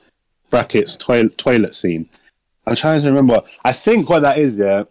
Brackets 0.50 0.98
toilet 0.98 1.38
toilet 1.38 1.74
scene. 1.74 2.10
I'm 2.66 2.76
trying 2.76 3.02
to 3.02 3.08
remember. 3.08 3.42
I 3.64 3.74
think 3.74 4.10
what 4.10 4.22
that 4.22 4.38
is, 4.38 4.58
yeah. 4.58 4.84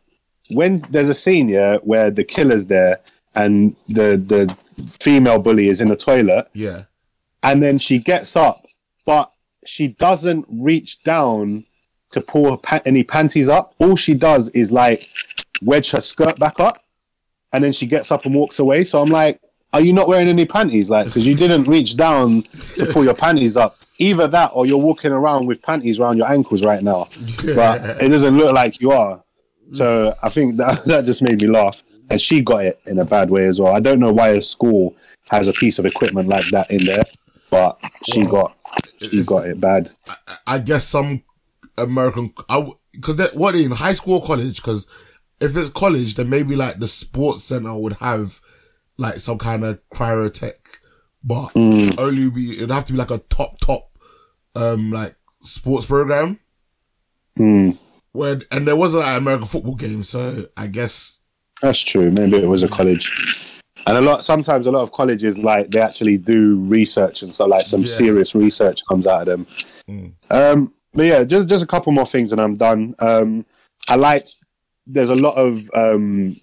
When 0.50 0.80
there's 0.90 1.08
a 1.08 1.14
scene, 1.14 1.48
yeah, 1.48 1.76
where 1.78 2.10
the 2.10 2.24
killer's 2.24 2.66
there 2.66 3.00
and 3.34 3.76
the 3.88 4.16
the 4.16 4.56
female 5.00 5.38
bully 5.38 5.68
is 5.68 5.80
in 5.80 5.88
the 5.88 5.96
toilet, 5.96 6.48
Yeah. 6.52 6.84
and 7.42 7.62
then 7.62 7.78
she 7.78 7.98
gets 7.98 8.34
up, 8.36 8.64
but 9.04 9.30
she 9.64 9.88
doesn't 9.88 10.46
reach 10.50 11.02
down 11.02 11.64
to 12.10 12.20
pull 12.20 12.50
her 12.50 12.56
pa- 12.56 12.80
any 12.84 13.04
panties 13.04 13.48
up. 13.48 13.74
All 13.78 13.96
she 13.96 14.14
does 14.14 14.48
is 14.50 14.72
like 14.72 15.08
wedge 15.62 15.90
her 15.90 16.00
skirt 16.00 16.38
back 16.38 16.60
up, 16.60 16.78
and 17.52 17.62
then 17.62 17.72
she 17.72 17.86
gets 17.86 18.10
up 18.10 18.24
and 18.24 18.34
walks 18.34 18.58
away. 18.58 18.84
So 18.84 19.00
I'm 19.00 19.08
like, 19.08 19.40
are 19.72 19.80
you 19.80 19.92
not 19.92 20.08
wearing 20.08 20.28
any 20.28 20.46
panties? 20.46 20.90
Like, 20.90 21.06
because 21.06 21.26
you 21.26 21.36
didn't 21.36 21.64
reach 21.68 21.96
down 21.96 22.42
to 22.76 22.86
pull 22.86 23.04
your 23.04 23.14
panties 23.14 23.56
up. 23.56 23.76
Either 23.98 24.26
that, 24.28 24.50
or 24.54 24.66
you're 24.66 24.78
walking 24.78 25.12
around 25.12 25.46
with 25.46 25.62
panties 25.62 26.00
around 26.00 26.16
your 26.16 26.30
ankles 26.30 26.64
right 26.64 26.82
now. 26.82 27.08
But 27.44 28.02
it 28.02 28.08
doesn't 28.08 28.36
look 28.36 28.52
like 28.52 28.80
you 28.80 28.92
are. 28.92 29.22
So 29.72 30.14
I 30.22 30.30
think 30.30 30.56
that 30.56 30.84
that 30.86 31.04
just 31.04 31.22
made 31.22 31.42
me 31.42 31.48
laugh, 31.48 31.82
and 32.08 32.20
she 32.20 32.40
got 32.40 32.64
it 32.64 32.80
in 32.86 32.98
a 32.98 33.04
bad 33.04 33.30
way 33.30 33.46
as 33.46 33.60
well. 33.60 33.74
I 33.74 33.80
don't 33.80 34.00
know 34.00 34.12
why 34.12 34.30
a 34.30 34.40
school 34.40 34.96
has 35.28 35.48
a 35.48 35.52
piece 35.52 35.78
of 35.78 35.86
equipment 35.86 36.28
like 36.28 36.46
that 36.50 36.70
in 36.70 36.84
there, 36.84 37.04
but 37.50 37.78
she 38.02 38.24
got 38.24 38.56
she 39.00 39.22
got 39.22 39.46
it 39.46 39.60
bad. 39.60 39.90
I 40.46 40.58
guess 40.58 40.86
some 40.86 41.22
American, 41.82 42.32
I, 42.48 42.70
because 42.92 43.16
they're 43.16 43.28
what 43.28 43.54
in 43.54 43.70
high 43.72 43.94
school 43.94 44.20
or 44.20 44.26
college? 44.26 44.56
Because 44.56 44.88
if 45.40 45.56
it's 45.56 45.70
college, 45.70 46.14
then 46.16 46.28
maybe 46.30 46.56
like 46.56 46.78
the 46.78 46.86
sports 46.88 47.44
center 47.44 47.74
would 47.76 47.94
have 47.94 48.40
like 48.98 49.20
some 49.20 49.38
kind 49.38 49.64
of 49.64 49.80
cryotech, 49.94 50.54
but 51.24 51.50
only 51.56 52.28
be 52.30 52.56
it'd 52.56 52.70
have 52.70 52.86
to 52.86 52.92
be 52.92 52.98
like 52.98 53.10
a 53.10 53.18
top 53.18 53.58
top, 53.60 53.90
um, 54.54 54.90
like 54.92 55.16
sports 55.42 55.86
program. 55.86 56.38
Where 57.36 58.40
and 58.50 58.66
there 58.66 58.76
wasn't 58.76 59.02
like, 59.04 59.10
an 59.12 59.16
American 59.18 59.46
football 59.46 59.74
game, 59.76 60.02
so 60.02 60.46
I 60.56 60.66
guess 60.66 61.20
That's 61.62 61.80
true. 61.80 62.10
Maybe 62.10 62.36
it 62.36 62.48
was 62.48 62.62
a 62.62 62.68
college. 62.68 63.60
And 63.86 63.96
a 63.96 64.00
lot 64.02 64.24
sometimes 64.24 64.66
a 64.66 64.70
lot 64.72 64.82
of 64.82 64.92
colleges 64.92 65.38
like 65.38 65.70
they 65.70 65.80
actually 65.80 66.18
do 66.18 66.58
research 66.64 67.22
and 67.22 67.30
so 67.30 67.46
like 67.46 67.64
some 67.64 67.80
Yeah. 67.80 67.86
serious 67.86 68.34
research 68.34 68.80
comes 68.86 69.06
out 69.06 69.26
of 69.26 69.46
them. 69.86 70.14
Um 70.30 70.74
but 70.92 71.04
yeah, 71.04 71.24
just 71.24 71.48
just 71.48 71.64
a 71.64 71.66
couple 71.66 71.92
more 71.92 72.06
things 72.06 72.32
and 72.32 72.40
I'm 72.40 72.56
done. 72.56 72.94
Um 72.98 73.46
I 73.88 73.96
liked 73.96 74.36
there's 74.86 75.10
a 75.10 75.16
lot 75.16 75.34
of 75.36 75.70
um 75.74 76.36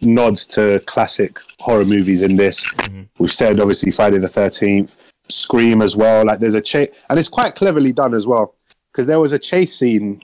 nods 0.00 0.46
to 0.46 0.80
classic 0.86 1.38
horror 1.60 1.84
movies 1.84 2.22
in 2.22 2.36
this. 2.36 2.72
We've 3.18 3.32
said 3.32 3.60
obviously 3.60 3.90
Friday 3.90 4.18
the 4.18 4.28
thirteenth, 4.28 5.12
Scream 5.28 5.80
as 5.82 5.96
well. 5.96 6.24
Like 6.26 6.40
there's 6.40 6.54
a 6.54 6.60
chase 6.60 6.90
and 7.08 7.18
it's 7.18 7.28
quite 7.28 7.54
cleverly 7.54 7.92
done 7.92 8.14
as 8.14 8.26
well. 8.26 8.54
Because 8.92 9.06
there 9.06 9.20
was 9.20 9.32
a 9.32 9.38
chase 9.38 9.74
scene 9.74 10.22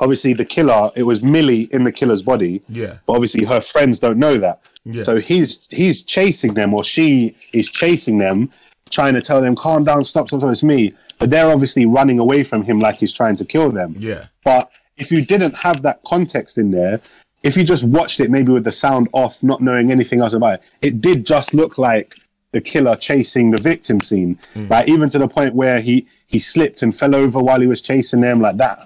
obviously 0.00 0.32
the 0.32 0.44
killer 0.44 0.90
it 0.94 1.02
was 1.02 1.24
millie 1.24 1.68
in 1.72 1.82
the 1.82 1.90
killer's 1.90 2.22
body 2.22 2.62
Yeah. 2.68 2.98
but 3.04 3.14
obviously 3.14 3.44
her 3.46 3.60
friends 3.60 3.98
don't 3.98 4.16
know 4.16 4.38
that 4.38 4.60
Yeah. 4.84 5.02
so 5.02 5.16
he's 5.16 5.66
he's 5.72 6.04
chasing 6.04 6.54
them 6.54 6.72
or 6.72 6.84
she 6.84 7.36
is 7.52 7.68
chasing 7.68 8.18
them 8.18 8.50
trying 8.90 9.14
to 9.14 9.20
tell 9.20 9.40
them 9.40 9.54
calm 9.56 9.84
down 9.84 10.04
stop 10.04 10.28
stop 10.28 10.40
stop 10.40 10.50
it's 10.50 10.62
me. 10.62 10.92
But 11.18 11.30
they're 11.30 11.50
obviously 11.50 11.86
running 11.86 12.18
away 12.18 12.44
from 12.44 12.62
him 12.62 12.78
like 12.78 12.96
he's 12.96 13.12
trying 13.12 13.36
to 13.36 13.44
kill 13.44 13.70
them. 13.70 13.94
Yeah, 13.98 14.26
but 14.44 14.70
if 14.96 15.10
you 15.10 15.24
didn't 15.24 15.62
have 15.64 15.82
that 15.82 16.02
context 16.04 16.58
in 16.58 16.70
there 16.70 17.00
if 17.44 17.56
you 17.56 17.62
just 17.62 17.84
watched 17.86 18.18
it 18.18 18.32
maybe 18.32 18.50
with 18.50 18.64
the 18.64 18.72
sound 18.72 19.08
off 19.12 19.44
not 19.44 19.60
knowing 19.60 19.92
anything 19.92 20.20
else 20.20 20.32
about 20.32 20.54
it 20.54 20.64
it 20.82 21.00
did 21.00 21.24
just 21.24 21.54
look 21.54 21.78
like 21.78 22.16
the 22.52 22.60
killer 22.60 22.96
chasing 22.96 23.50
the 23.50 23.58
victim 23.58 24.00
scene. 24.00 24.38
Like 24.56 24.88
even 24.88 25.10
to 25.10 25.18
the 25.18 25.28
point 25.28 25.54
where 25.54 25.80
he 25.80 26.06
he 26.26 26.38
slipped 26.38 26.82
and 26.82 26.96
fell 26.96 27.14
over 27.14 27.40
while 27.40 27.60
he 27.60 27.66
was 27.66 27.82
chasing 27.82 28.20
them 28.20 28.40
like 28.40 28.56
that 28.56 28.78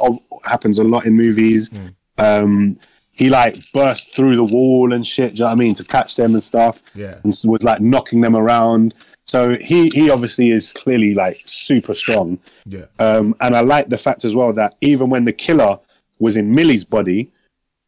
happens 0.45 0.79
a 0.79 0.85
lot 0.85 1.07
in 1.07 1.15
movies. 1.15 1.71
Um 2.19 2.75
he 3.13 3.31
like 3.31 3.59
burst 3.73 4.17
through 4.17 4.37
the 4.37 4.45
wall 4.45 4.93
and 4.93 5.07
shit 5.07 5.35
do 5.35 5.39
you 5.39 5.45
know 5.45 5.49
what 5.49 5.53
i 5.53 5.55
mean 5.55 5.75
to 5.75 5.85
catch 5.85 6.17
them 6.17 6.33
and 6.35 6.43
stuff. 6.43 6.83
Yeah. 6.95 7.19
and 7.23 7.35
was 7.45 7.63
like 7.63 7.81
knocking 7.81 8.21
them 8.21 8.35
around 8.35 8.95
so 9.33 9.39
he 9.71 9.81
he 9.99 10.05
obviously 10.11 10.51
is 10.59 10.73
clearly 10.83 11.13
like 11.15 11.39
super 11.47 11.95
strong 12.03 12.39
yeah, 12.75 12.87
um, 13.07 13.27
and 13.41 13.57
I 13.57 13.63
like 13.75 13.89
the 13.89 14.03
fact 14.07 14.25
as 14.25 14.35
well 14.39 14.53
that 14.61 14.71
even 14.81 15.07
when 15.11 15.25
the 15.25 15.33
killer 15.47 15.79
was 16.23 16.37
in 16.37 16.55
Millie's 16.55 16.85
body, 16.85 17.31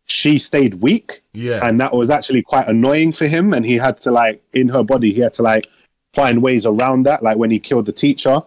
she 0.06 0.38
stayed 0.38 0.74
weak. 0.74 1.22
Yeah. 1.32 1.60
And 1.62 1.78
that 1.80 1.92
was 1.94 2.10
actually 2.10 2.42
quite 2.42 2.66
annoying 2.68 3.12
for 3.12 3.26
him. 3.26 3.54
And 3.54 3.64
he 3.64 3.76
had 3.76 3.98
to 4.00 4.10
like 4.10 4.42
in 4.52 4.68
her 4.68 4.82
body, 4.82 5.12
he 5.12 5.20
had 5.20 5.32
to 5.34 5.42
like 5.42 5.66
find 6.12 6.42
ways 6.42 6.66
around 6.66 7.04
that. 7.04 7.22
Like 7.22 7.38
when 7.38 7.50
he 7.50 7.60
killed 7.60 7.86
the 7.86 7.92
teacher, 7.92 8.42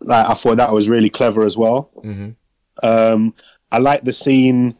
like 0.00 0.26
I 0.26 0.34
thought 0.34 0.56
that 0.56 0.72
was 0.72 0.88
really 0.88 1.10
clever 1.10 1.42
as 1.44 1.56
well. 1.56 1.90
Um, 2.82 3.34
I 3.70 3.78
like 3.78 4.02
the 4.02 4.12
scene 4.12 4.74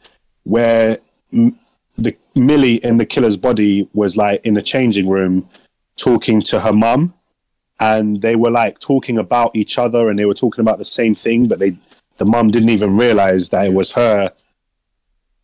where 0.44 0.98
m- 1.32 1.58
the 1.96 2.16
Millie 2.34 2.76
in 2.76 2.96
the 2.96 3.06
killer's 3.06 3.36
body 3.36 3.88
was 3.92 4.16
like 4.16 4.44
in 4.44 4.54
the 4.54 4.62
changing 4.62 5.08
room 5.08 5.48
talking 5.96 6.40
to 6.40 6.60
her 6.60 6.72
mum, 6.72 7.14
and 7.80 8.22
they 8.22 8.36
were 8.36 8.50
like 8.50 8.78
talking 8.78 9.18
about 9.18 9.54
each 9.56 9.78
other, 9.78 10.08
and 10.08 10.18
they 10.18 10.24
were 10.24 10.34
talking 10.34 10.60
about 10.62 10.78
the 10.78 10.84
same 10.84 11.14
thing, 11.14 11.46
but 11.48 11.58
they 11.58 11.76
the 12.18 12.24
mum 12.24 12.48
didn't 12.48 12.68
even 12.70 12.96
realize 12.96 13.48
that 13.48 13.66
it 13.66 13.72
was 13.74 13.92
her. 13.92 14.30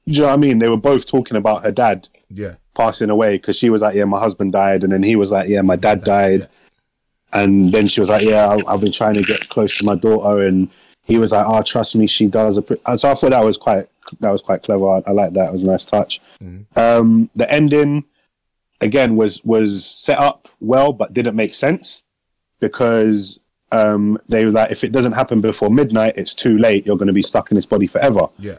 Do 0.06 0.12
you 0.12 0.20
know 0.20 0.26
what 0.28 0.34
I 0.34 0.36
mean? 0.38 0.58
They 0.58 0.68
were 0.68 0.76
both 0.76 1.06
talking 1.06 1.36
about 1.36 1.62
her 1.64 1.72
dad 1.72 2.08
Yeah. 2.32 2.54
passing 2.76 3.10
away 3.10 3.32
because 3.32 3.58
she 3.58 3.70
was 3.70 3.82
like, 3.82 3.94
"Yeah, 3.96 4.04
my 4.04 4.20
husband 4.20 4.52
died," 4.52 4.84
and 4.84 4.92
then 4.92 5.02
he 5.02 5.16
was 5.16 5.32
like, 5.32 5.48
"Yeah, 5.48 5.62
my 5.62 5.76
dad 5.76 6.04
died," 6.04 6.48
and 7.32 7.72
then 7.72 7.88
she 7.88 8.00
was 8.00 8.10
like, 8.10 8.22
"Yeah, 8.22 8.48
I, 8.48 8.72
I've 8.72 8.80
been 8.80 8.92
trying 8.92 9.14
to 9.14 9.22
get 9.22 9.48
close 9.48 9.76
to 9.78 9.84
my 9.84 9.96
daughter," 9.96 10.46
and 10.46 10.68
he 11.04 11.18
was 11.18 11.32
like, 11.32 11.44
"Oh, 11.46 11.62
trust 11.62 11.96
me, 11.96 12.06
she 12.06 12.26
does." 12.26 12.56
A 12.56 12.62
pre-. 12.62 12.78
So 12.96 13.10
I 13.10 13.14
thought 13.14 13.30
that 13.30 13.44
was 13.44 13.56
quite 13.56 13.86
that 14.20 14.30
was 14.30 14.40
quite 14.40 14.62
clever. 14.62 14.88
I, 14.88 15.02
I 15.06 15.10
like 15.12 15.32
that. 15.34 15.48
It 15.48 15.52
was 15.52 15.62
a 15.62 15.66
nice 15.70 15.86
touch. 15.86 16.20
Um, 16.76 17.30
the 17.36 17.50
ending 17.52 18.04
again 18.80 19.16
was 19.16 19.44
was 19.44 19.84
set 19.84 20.18
up 20.18 20.48
well, 20.60 20.92
but 20.92 21.12
didn't 21.12 21.36
make 21.36 21.54
sense 21.54 22.02
because 22.60 23.40
um, 23.72 24.18
they 24.28 24.44
were 24.44 24.50
like, 24.50 24.70
if 24.70 24.84
it 24.84 24.92
doesn't 24.92 25.12
happen 25.12 25.40
before 25.40 25.70
midnight, 25.70 26.16
it's 26.16 26.34
too 26.34 26.58
late. 26.58 26.86
You're 26.86 26.96
going 26.96 27.08
to 27.08 27.12
be 27.12 27.22
stuck 27.22 27.50
in 27.50 27.54
this 27.54 27.66
body 27.66 27.86
forever. 27.86 28.28
Yeah. 28.38 28.58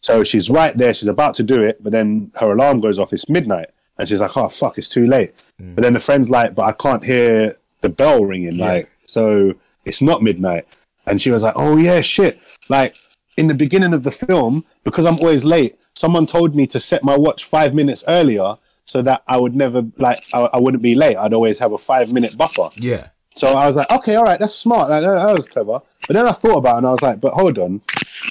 So 0.00 0.24
she's 0.24 0.48
right 0.48 0.76
there. 0.76 0.94
She's 0.94 1.08
about 1.08 1.34
to 1.34 1.42
do 1.42 1.62
it, 1.62 1.82
but 1.82 1.92
then 1.92 2.32
her 2.36 2.52
alarm 2.52 2.80
goes 2.80 2.98
off. 2.98 3.12
It's 3.12 3.28
midnight, 3.28 3.70
and 3.98 4.08
she's 4.08 4.20
like, 4.20 4.36
"Oh 4.36 4.48
fuck, 4.48 4.78
it's 4.78 4.88
too 4.90 5.06
late." 5.06 5.34
But 5.74 5.82
then 5.82 5.92
the 5.92 6.00
friend's 6.00 6.30
like, 6.30 6.54
"But 6.54 6.62
I 6.62 6.72
can't 6.72 7.04
hear 7.04 7.56
the 7.80 7.88
bell 7.88 8.24
ringing." 8.24 8.56
Like, 8.58 8.88
so 9.06 9.54
it's 9.84 10.00
not 10.00 10.22
midnight. 10.22 10.66
And 11.04 11.20
she 11.20 11.30
was 11.30 11.42
like, 11.42 11.54
"Oh 11.56 11.76
yeah, 11.76 12.00
shit!" 12.00 12.40
Like 12.68 12.94
in 13.36 13.48
the 13.48 13.54
beginning 13.54 13.92
of 13.92 14.02
the 14.04 14.10
film, 14.10 14.64
because 14.84 15.04
I'm 15.04 15.18
always 15.18 15.44
late. 15.44 15.76
Someone 15.94 16.26
told 16.26 16.54
me 16.54 16.66
to 16.68 16.78
set 16.78 17.02
my 17.02 17.16
watch 17.16 17.44
five 17.44 17.74
minutes 17.74 18.04
earlier 18.06 18.56
so 18.84 19.02
that 19.02 19.22
I 19.26 19.36
would 19.36 19.54
never 19.54 19.84
like 19.98 20.20
I, 20.32 20.48
I 20.54 20.58
wouldn't 20.58 20.82
be 20.82 20.94
late. 20.94 21.16
I'd 21.16 21.34
always 21.34 21.58
have 21.58 21.72
a 21.72 21.78
five 21.78 22.12
minute 22.12 22.38
buffer. 22.38 22.70
Yeah. 22.76 23.08
So 23.38 23.48
I 23.48 23.66
was 23.66 23.76
like, 23.76 23.90
okay, 23.90 24.16
all 24.16 24.24
right, 24.24 24.38
that's 24.38 24.54
smart. 24.54 24.90
Like, 24.90 25.02
that, 25.02 25.32
was 25.32 25.46
clever. 25.46 25.80
But 26.06 26.14
then 26.14 26.26
I 26.26 26.32
thought 26.32 26.56
about 26.58 26.74
it 26.74 26.78
and 26.78 26.86
I 26.88 26.90
was 26.90 27.02
like, 27.02 27.20
but 27.20 27.34
hold 27.34 27.58
on. 27.58 27.80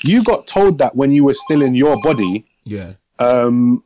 You 0.04 0.24
got 0.24 0.48
told 0.48 0.78
that 0.80 0.96
when 0.96 1.12
you 1.12 1.24
were 1.24 1.34
still 1.34 1.62
in 1.62 1.76
your 1.76 2.00
body. 2.02 2.46
Yeah. 2.66 2.94
Um, 3.20 3.84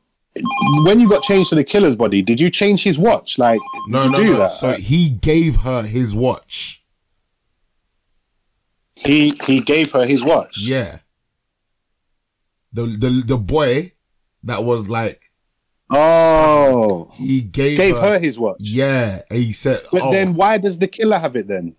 when 0.86 1.00
you 1.00 1.08
got 1.10 1.22
changed 1.24 1.50
to 1.50 1.56
the 1.56 1.64
killer's 1.64 1.96
body, 1.96 2.22
did 2.22 2.40
you 2.42 2.50
change 2.50 2.84
his 2.84 2.98
watch? 2.98 3.38
Like, 3.38 3.60
No, 3.88 4.04
you 4.06 4.12
no, 4.12 4.18
do 4.18 4.26
no. 4.34 4.38
that? 4.40 4.52
So 4.52 4.74
he 4.74 5.10
gave 5.12 5.58
her 5.58 5.84
his 5.84 6.16
watch. 6.16 6.82
he 8.96 9.34
he 9.46 9.60
gave 9.62 9.92
her 9.92 10.06
his 10.06 10.24
watch. 10.24 10.60
Yeah. 10.62 11.00
The 12.74 12.84
the 12.86 13.24
the 13.26 13.38
boy 13.38 13.94
that 14.44 14.64
was 14.64 14.90
like 14.90 15.22
Oh, 15.92 17.12
he 17.16 17.42
gave 17.42 17.78
gave 17.78 17.98
her, 17.98 18.14
her 18.14 18.20
his 18.20 18.40
watch. 18.40 18.58
Yeah, 18.60 19.22
and 19.30 19.40
he 19.40 19.54
said, 19.54 19.82
But 19.92 20.02
oh, 20.04 20.12
then 20.12 20.34
why 20.36 20.58
does 20.58 20.80
the 20.80 20.88
killer 20.88 21.18
have 21.20 21.36
it 21.36 21.48
then? 21.48 21.76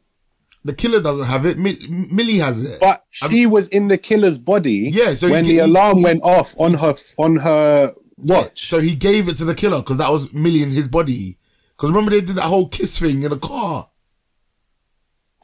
the 0.65 0.73
killer 0.73 1.01
doesn't 1.03 1.27
have 1.27 1.45
it. 1.45 1.59
Mi- 1.59 1.85
Millie 1.89 2.39
has 2.39 2.63
it. 2.63 2.79
But 2.79 3.05
she 3.11 3.47
was 3.47 3.67
in 3.69 3.89
the 3.89 3.99
killer's 3.99 4.39
body. 4.39 4.91
Yeah, 4.93 5.15
so 5.15 5.29
when 5.29 5.43
ga- 5.43 5.49
the 5.49 5.55
he- 5.55 5.59
alarm 5.59 5.99
he- 5.99 6.05
went 6.05 6.23
off 6.23 6.55
on 6.57 6.75
her 6.75 6.95
on 7.19 7.37
her 7.39 7.95
watch. 8.17 8.67
So 8.69 8.79
he 8.79 8.95
gave 8.95 9.29
it 9.29 9.37
to 9.39 9.45
the 9.45 9.57
killer 9.57 9.79
because 9.79 9.97
that 9.99 10.11
was 10.11 10.33
Millie 10.33 10.63
in 10.63 10.71
his 10.71 10.87
body. 10.87 11.37
Because 11.77 11.91
remember 11.91 12.13
they 12.13 12.21
did 12.21 12.37
that 12.37 12.43
whole 12.45 12.69
kiss 12.69 12.97
thing 12.99 13.25
in 13.25 13.31
the 13.31 13.39
car. 13.39 13.89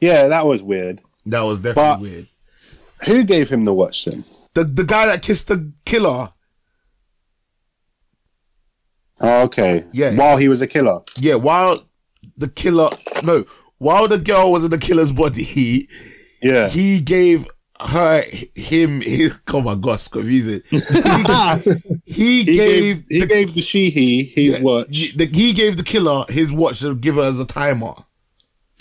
Yeah, 0.01 0.27
that 0.29 0.45
was 0.45 0.63
weird. 0.63 1.01
That 1.25 1.41
was 1.41 1.59
But- 1.59 1.73
definitely 1.75 2.09
weird. 2.11 2.27
Who 3.07 3.23
gave 3.25 3.49
him 3.49 3.65
the 3.65 3.73
watch 3.73 4.05
then? 4.05 4.23
The 4.53 4.63
the 4.63 4.83
guy 4.85 5.05
that 5.07 5.21
kissed 5.21 5.47
the 5.49 5.73
killer. 5.85 6.31
Oh, 9.21 9.43
okay. 9.43 9.83
Yeah. 9.93 10.15
While 10.15 10.37
he 10.37 10.47
was 10.49 10.61
a 10.61 10.67
killer. 10.67 11.01
Yeah, 11.17 11.35
while 11.35 11.83
the 12.37 12.47
killer 12.47 12.89
no, 13.23 13.45
while 13.77 14.07
the 14.07 14.17
girl 14.17 14.51
was 14.51 14.63
in 14.63 14.71
the 14.71 14.77
killer's 14.77 15.11
body, 15.11 15.43
he 15.43 15.89
Yeah. 16.41 16.69
he 16.69 16.99
gave 17.01 17.47
her 17.81 18.23
him 18.55 19.01
his 19.01 19.37
oh 19.53 19.61
my 19.61 19.75
gosh, 19.75 20.07
confusing. 20.09 20.61
He, 20.69 20.79
he 20.79 20.83
he 22.05 22.43
gave, 22.43 22.55
gave, 22.55 23.03
he 23.09 23.19
the, 23.21 23.25
gave 23.27 23.53
the 23.53 23.61
she 23.61 23.89
he 23.89 24.23
his 24.23 24.59
watch. 24.59 25.13
the- 25.15 25.25
he 25.33 25.53
gave 25.53 25.77
the 25.77 25.83
killer 25.83 26.25
his 26.29 26.51
watch 26.51 26.79
to 26.81 26.95
give 26.95 27.15
her 27.15 27.23
as 27.23 27.39
a 27.39 27.45
timer. 27.45 27.93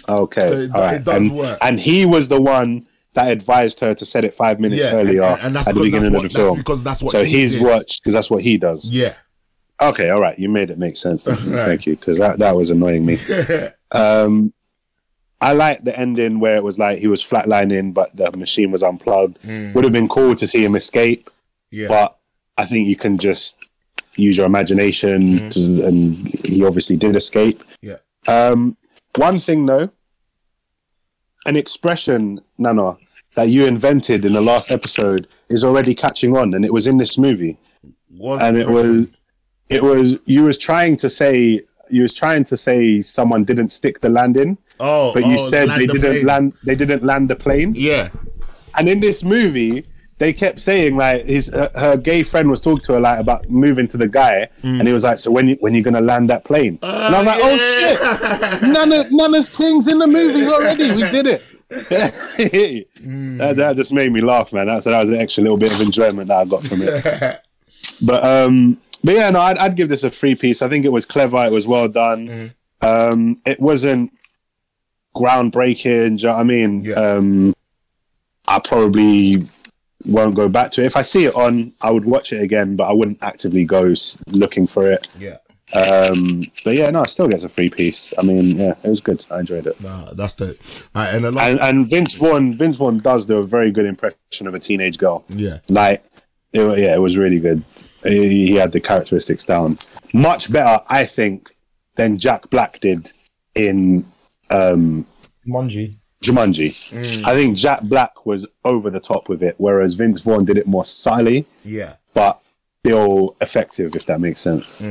Okay. 0.09 0.49
So 0.49 0.55
it- 0.55 0.71
right. 0.71 0.95
it 0.97 1.05
does 1.05 1.15
and, 1.23 1.37
work. 1.37 1.59
and 1.63 1.79
he 1.81 2.07
was 2.07 2.29
the 2.29 2.41
one 2.41 2.87
that 3.15 3.31
advised 3.33 3.81
her 3.81 3.95
to 3.95 4.05
set 4.05 4.25
it 4.25 4.35
five 4.35 4.61
minutes 4.61 4.85
Yeah, 4.85 4.95
earlier 4.95 5.23
and- 5.25 5.41
and 5.43 5.57
that's 5.57 5.69
at 5.69 5.75
the 5.75 5.81
beginning 5.81 6.13
that's 6.13 6.25
of 6.27 6.33
the 6.33 6.39
what- 6.41 6.47
film. 6.47 6.59
because 6.59 6.83
that's 6.85 7.03
what 7.03 7.13
so 7.13 7.25
his 7.25 7.55
did. 7.55 7.63
watch 7.63 8.01
because 8.01 8.15
that's 8.15 8.31
what 8.31 8.43
he 8.43 8.57
does. 8.59 8.89
Yeah. 8.91 9.15
Okay, 9.81 10.11
all 10.11 10.21
right, 10.21 10.39
you 10.39 10.49
made 10.49 10.71
it 10.71 10.79
make 10.79 10.97
sense. 10.97 11.25
Thank 11.25 11.41
you, 11.45 11.55
Right. 11.57 11.67
Thank 11.67 11.87
you, 11.87 11.97
because 11.97 12.19
that, 12.19 12.39
that 12.41 12.57
was 12.57 12.71
annoying 12.71 13.07
me. 13.07 13.19
um, 13.93 14.53
I 15.41 15.53
like 15.53 15.85
the 15.85 15.97
ending 15.97 16.41
where 16.41 16.57
it 16.57 16.65
was 16.65 16.79
like 16.81 16.99
he 16.99 17.07
was 17.07 17.23
flatlining, 17.23 17.95
but 17.95 18.15
the 18.17 18.33
machine 18.37 18.73
was 18.73 18.83
unplugged. 18.83 19.39
Would 19.47 19.85
have 19.85 19.93
been 19.93 20.09
cool 20.09 20.35
to 20.35 20.47
see 20.49 20.65
him 20.65 20.75
escape, 20.75 21.31
Yeah. 21.71 21.87
but 21.89 22.17
I 22.57 22.67
think 22.67 22.89
you 22.89 22.97
can 22.97 23.19
just 23.19 23.57
use 24.17 24.37
your 24.37 24.47
imagination, 24.47 25.49
to, 25.51 25.85
and 25.87 26.17
he 26.45 26.65
obviously 26.65 26.97
did 26.97 27.15
escape. 27.15 27.63
yeah. 27.81 27.99
Um, 28.27 28.77
one 29.15 29.39
thing 29.39 29.65
though, 29.65 29.91
an 31.47 31.57
expression, 31.57 32.41
Nana, 32.59 32.97
that 33.37 33.49
you 33.49 33.65
invented 33.65 34.25
in 34.25 34.33
the 34.33 34.41
last 34.41 34.73
episode 34.73 35.29
is 35.49 35.63
already 35.65 35.95
catching 35.95 36.37
on, 36.37 36.53
and 36.53 36.65
it 36.65 36.73
was 36.73 36.87
in 36.89 36.97
this 36.99 37.17
movie 37.17 37.57
Was 38.11 38.41
and 38.41 38.57
it 38.57 38.69
was 38.69 39.07
it 39.69 39.83
was 39.83 40.17
you 40.25 40.45
was 40.45 40.57
trying 40.59 40.97
to 40.97 41.09
say 41.11 41.63
you 41.91 42.03
was 42.03 42.13
trying 42.15 42.45
to 42.45 42.57
say 42.57 43.01
someone 43.03 43.45
didn't 43.45 43.71
stick 43.71 44.01
the 44.01 44.09
landing 44.09 44.59
Oh, 44.81 45.13
but 45.15 45.27
you 45.27 45.35
oh, 45.35 45.49
said 45.51 45.69
they 45.71 45.87
the 45.87 45.95
didn't 45.95 46.11
plane. 46.13 46.27
land 46.27 46.53
they 46.65 46.75
didn't 46.75 47.03
land 47.03 47.29
the 47.31 47.37
plane 47.37 47.73
Yeah. 47.75 48.11
and 48.77 48.89
in 48.89 49.01
this 49.01 49.25
movie 49.25 49.85
they 50.19 50.33
kept 50.33 50.61
saying 50.61 50.97
like 50.97 51.25
his 51.27 51.49
uh, 51.51 51.71
her 51.77 51.97
gay 51.97 52.23
friend 52.25 52.51
was 52.51 52.61
talking 52.61 52.85
to 52.87 52.93
her 52.95 53.01
like 53.01 53.21
about 53.21 53.49
moving 53.49 53.87
to 53.89 53.97
the 53.97 54.09
guy 54.09 54.49
Mm. 54.63 54.79
and 54.81 54.89
he 54.89 54.93
was 54.93 55.05
like 55.05 55.19
so 55.19 55.31
when 55.31 55.49
you 55.49 55.57
when 55.61 55.75
you're 55.75 55.83
gonna 55.85 56.01
land 56.13 56.29
that 56.31 56.45
plane 56.45 56.79
and 56.83 57.15
I 57.15 57.19
was 57.19 57.27
like 57.27 57.41
oh 57.43 57.57
shit 57.57 58.63
none 58.63 58.93
of 58.93 59.07
none 59.11 59.35
of 59.35 59.47
things 59.47 59.87
in 59.89 59.99
the 59.99 60.07
movies 60.07 60.49
already 60.49 60.91
we 60.93 61.03
did 61.11 61.27
it 61.27 61.43
Mm. 61.71 63.39
that, 63.39 63.57
that 63.57 63.77
just 63.77 63.93
made 63.93 64.11
me 64.13 64.21
laugh 64.21 64.53
man 64.53 64.67
that, 64.67 64.83
so 64.83 64.91
that 64.91 65.01
was 65.01 65.11
an 65.11 65.19
extra 65.19 65.43
little 65.43 65.59
bit 65.59 65.73
of 65.73 65.81
enjoyment 65.81 66.29
that 66.29 66.39
I 66.39 66.45
got 66.45 66.63
from 66.65 66.83
it 66.83 67.41
but 68.03 68.25
um 68.25 68.79
but 69.05 69.15
yeah 69.15 69.31
no 69.31 69.41
I'd, 69.41 69.59
I'd 69.59 69.77
give 69.77 69.89
this 69.89 70.05
a 70.05 70.11
free 70.11 70.35
piece. 70.35 70.63
I 70.63 70.69
think 70.69 70.85
it 70.85 70.93
was 70.93 71.07
clever. 71.07 71.45
It 71.45 71.53
was 71.53 71.67
well 71.67 71.89
done. 71.89 72.53
Um 72.81 73.41
it 73.47 73.61
wasn't 73.61 74.13
groundbreaking 75.17 76.19
do 76.19 76.23
you 76.23 76.29
know 76.29 76.35
what 76.35 76.41
i 76.41 76.45
mean? 76.45 76.83
Yeah. 76.83 76.95
um 76.95 77.55
i 78.47 78.59
probably 78.59 79.43
won't 80.07 80.35
go 80.37 80.49
back 80.49 80.71
to 80.73 80.83
it. 80.83 80.87
If 80.87 80.97
i 80.97 81.03
see 81.03 81.25
it 81.25 81.35
on 81.35 81.73
i 81.83 81.91
would 81.91 82.05
watch 82.05 82.33
it 82.33 82.41
again 82.41 82.77
but 82.77 82.85
i 82.85 82.93
wouldn't 82.93 83.19
actively 83.23 83.65
go 83.65 83.91
s- 83.93 84.19
looking 84.29 84.67
for 84.67 84.91
it. 84.91 85.09
Yeah. 85.19 85.39
um 85.75 86.45
but 86.65 86.75
yeah 86.77 86.89
no 86.91 87.03
it 87.03 87.11
still 87.11 87.29
gets 87.29 87.45
a 87.45 87.49
free 87.49 87.69
piece. 87.71 88.15
I 88.19 88.23
mean 88.23 88.57
yeah 88.59 88.75
it 88.85 88.89
was 88.89 89.01
good. 89.01 89.25
I 89.31 89.41
enjoyed 89.41 89.67
it. 89.67 89.81
Nah, 89.83 90.13
that's 90.13 90.35
the 90.35 90.57
Alright, 90.95 91.15
and 91.15 91.35
last, 91.35 91.49
and, 91.51 91.61
and 91.61 91.91
vince 91.91 92.15
vaughn 92.15 92.53
vince 92.55 92.77
vaughn 92.77 92.99
does 93.01 93.27
do 93.27 93.39
a 93.39 93.43
very 93.43 93.71
good 93.73 93.87
impression 93.87 94.47
of 94.47 94.55
a 94.55 94.59
teenage 94.61 94.99
girl. 94.99 95.25
Yeah. 95.29 95.59
like 95.69 96.05
it, 96.53 96.79
yeah 96.79 96.95
it 96.95 97.01
was 97.01 97.19
really 97.19 97.41
good 97.41 97.63
he, 98.05 98.55
had 98.55 98.73
the 98.73 98.81
characteristics 98.81 99.45
down 99.45 99.79
much 100.13 100.51
better 100.53 100.83
i 100.89 101.05
think 101.05 101.55
than 101.97 102.17
jack 102.17 102.49
black 102.51 102.79
did 102.81 103.13
in 103.55 104.05
um 104.51 105.05
Mungie. 105.47 105.97
jumanji 106.23 106.71
i 107.27 107.35
think 107.35 107.57
jack 107.57 107.83
black 107.83 108.25
was 108.27 108.47
over 108.65 108.89
the 108.91 109.01
top 109.01 109.29
with 109.29 109.43
it 109.43 109.55
whereas 109.59 109.95
vince 109.95 110.23
vaughn 110.23 110.45
did 110.45 110.57
it 110.59 110.67
more 110.67 110.85
subtly 110.85 111.45
Yeah. 111.65 111.95
but 112.15 112.41
still 112.85 113.37
effective 113.41 113.95
if 113.97 114.07
that 114.07 114.21
makes 114.21 114.41
sense 114.41 114.83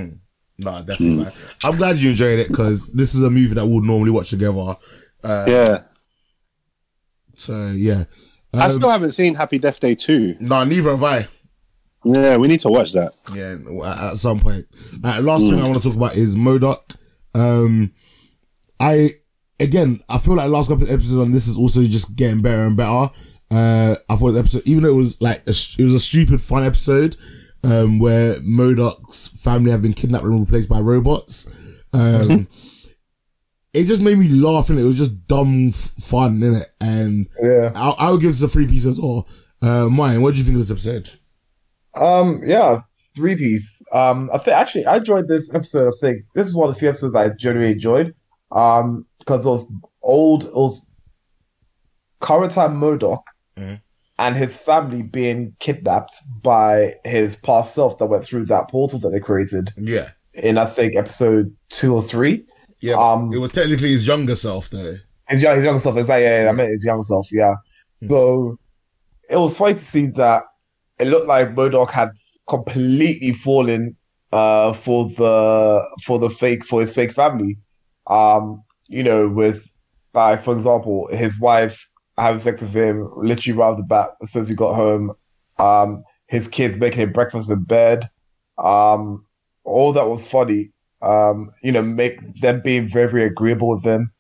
Nah, 0.60 0.82
definitely. 0.82 1.26
man. 1.26 1.34
I'm 1.64 1.76
glad 1.78 1.98
you 2.00 2.10
enjoyed 2.10 2.40
it 2.40 2.48
because 2.48 2.88
this 2.92 3.14
is 3.14 3.22
a 3.22 3.30
movie 3.30 3.54
that 3.54 3.68
we'll 3.68 3.82
normally 3.82 4.10
watch 4.10 4.32
together. 4.32 4.76
yeah 5.24 5.84
So 7.36 7.68
yeah. 7.76 8.06
i 8.54 8.66
Um, 8.66 8.72
still 8.72 8.90
haven't 8.90 9.12
seen 9.12 9.36
happy 9.36 9.60
death 9.60 9.80
day 9.80 9.94
2 9.94 10.38
Nah, 10.40 10.64
neither 10.64 10.90
have 10.92 11.04
I. 11.04 11.28
yeah 12.14 12.38
we 12.38 12.48
need 12.48 12.60
to 12.62 12.70
watch 12.70 12.94
that 12.94 13.12
Yeah, 13.34 13.58
at 14.10 14.18
some 14.18 14.40
point. 14.40 14.66
Uh, 15.04 15.20
last 15.22 15.42
thing 15.42 15.60
I 15.60 15.64
want 15.64 15.76
to 15.76 15.82
talk 15.84 15.96
about 15.96 16.16
is 16.16 16.36
Modok. 16.36 16.96
Um, 17.36 17.92
I 18.80 19.16
again, 19.60 20.04
I 20.10 20.18
feel 20.20 20.36
like 20.36 20.50
last 20.50 20.70
couple 20.70 20.84
of 20.86 20.92
episodes 20.92 21.20
on 21.22 21.32
this 21.32 21.48
is 21.48 21.58
also 21.58 21.84
just 21.84 22.16
getting 22.16 22.42
better 22.42 22.66
and 22.66 22.78
better. 22.78 23.12
Uh, 23.50 23.96
I 24.10 24.16
thought 24.16 24.32
the 24.32 24.40
episode, 24.40 24.64
even 24.66 24.84
though 24.84 24.90
it 24.90 24.96
was 24.96 25.22
like 25.22 25.40
a, 25.48 25.52
it 25.52 25.84
was 25.84 25.94
a 25.94 26.00
stupid 26.00 26.42
fun 26.42 26.64
episode, 26.64 27.16
um, 27.64 28.00
where 28.00 28.36
Modok's 28.36 29.28
family 29.30 29.72
have 29.72 29.82
been 29.82 29.94
kidnapped 29.94 30.26
and 30.26 30.40
replaced 30.40 30.70
by 30.70 30.80
robots. 30.80 31.48
Um, 31.94 32.48
it 33.74 33.86
just 33.86 34.02
made 34.02 34.18
me 34.18 34.28
laugh 34.28 34.70
and 34.70 34.78
it 34.80 34.84
was 34.84 34.98
just 34.98 35.28
dumb 35.28 35.70
f- 35.70 35.94
fun 36.00 36.42
in 36.44 36.56
it. 36.56 36.68
And 36.82 37.28
Yeah. 37.42 37.72
I, 37.76 37.94
I 37.98 38.12
would 38.12 38.22
give 38.22 38.32
this 38.32 38.42
a 38.42 38.48
three 38.48 38.68
piece 38.68 38.86
as 38.86 39.00
well. 39.00 39.28
Uh, 39.62 39.88
mine, 39.90 40.22
what 40.22 40.34
do 40.34 40.40
you 40.40 40.44
think 40.44 40.56
of 40.56 40.68
this 40.68 40.72
episode? 40.72 41.10
Um, 42.02 42.42
yeah, 42.46 42.80
three 43.16 43.36
piece. 43.36 43.82
Um, 43.94 44.30
I 44.34 44.38
think 44.38 44.56
actually 44.58 44.86
I 44.86 44.98
enjoyed 44.98 45.28
this 45.28 45.54
episode. 45.54 45.88
I 45.94 45.98
think 46.00 46.24
this 46.36 46.48
is 46.48 46.56
one 46.56 46.70
of 46.70 46.76
the 46.76 46.80
few 46.80 46.90
episodes 46.90 47.16
I 47.16 47.30
genuinely 47.30 47.74
enjoyed. 47.74 48.14
Um, 48.52 49.06
because 49.20 49.46
it 49.46 49.50
was 49.50 49.72
old, 50.04 50.46
it 50.46 50.54
was 50.56 50.90
current 52.22 52.52
time 52.52 52.80
Modok 52.80 53.22
Mhm. 53.58 53.82
and 54.20 54.36
his 54.38 54.58
family 54.58 55.02
being 55.04 55.56
kidnapped 55.60 56.16
by 56.42 56.96
his 57.04 57.36
past 57.36 57.76
self 57.76 57.98
that 58.00 58.06
went 58.06 58.24
through 58.24 58.46
that 58.48 58.70
portal 58.70 59.00
that 59.00 59.10
they 59.10 59.20
created 59.20 59.72
Yeah, 59.78 60.12
in 60.34 60.58
I 60.58 60.66
think 60.66 60.96
episode 60.96 61.54
two 61.70 61.94
or 61.94 62.02
three. 62.04 62.46
yeah. 62.82 62.94
Um, 62.96 63.32
it 63.34 63.38
was 63.40 63.52
technically 63.52 63.90
his 63.92 64.08
younger 64.08 64.36
self 64.36 64.70
though. 64.70 64.96
His 65.30 65.42
young, 65.42 65.56
his 65.58 65.66
young 65.66 65.78
self. 65.80 65.98
Is 65.98 66.08
like, 66.10 66.22
yeah, 66.22 66.44
yeah, 66.44 66.50
I 66.50 66.54
meant 66.54 66.70
his 66.70 66.86
younger 66.86 67.04
self. 67.04 67.28
Yeah. 67.32 67.56
So 68.10 68.58
it 69.30 69.36
was 69.36 69.58
funny 69.58 69.74
to 69.74 69.80
see 69.84 70.06
that 70.16 70.44
it 71.00 71.08
looked 71.08 71.28
like 71.28 71.56
Modok 71.56 71.92
had 71.92 72.12
completely 72.48 73.34
fallen 73.34 73.96
uh, 74.32 74.74
for 74.74 75.10
the 75.10 75.82
for 76.04 76.20
the 76.20 76.30
fake 76.30 76.66
for 76.66 76.80
his 76.80 76.94
fake 76.94 77.14
family. 77.14 77.58
Um, 78.08 78.64
you 78.88 79.04
know, 79.04 79.28
with 79.28 79.72
by 80.14 80.38
for 80.38 80.54
example, 80.54 81.08
his 81.12 81.40
wife 81.40 81.90
having 82.18 82.40
sex 82.40 82.62
with 82.62 82.74
him 82.74 83.10
literally 83.16 83.58
right 83.58 83.68
off 83.68 83.78
the 83.78 83.84
bat 83.84 84.10
as 84.22 84.32
soon 84.32 84.42
as 84.42 84.50
he 84.50 84.56
got 84.56 84.76
home. 84.76 85.14
Um, 85.60 86.04
his 86.28 86.48
kids 86.48 86.78
making 86.78 87.02
him 87.02 87.12
breakfast 87.12 87.50
in 87.50 87.64
bed. 87.64 88.10
Um, 88.58 89.26
all 89.64 89.94
that 89.94 90.08
was 90.08 90.30
funny. 90.30 90.72
Um, 91.02 91.52
you 91.62 91.72
know, 91.72 91.82
make 91.82 92.20
them 92.42 92.62
being 92.62 92.88
very, 92.88 93.08
very 93.08 93.24
agreeable 93.26 93.70
with 93.70 93.84
them. 93.84 94.12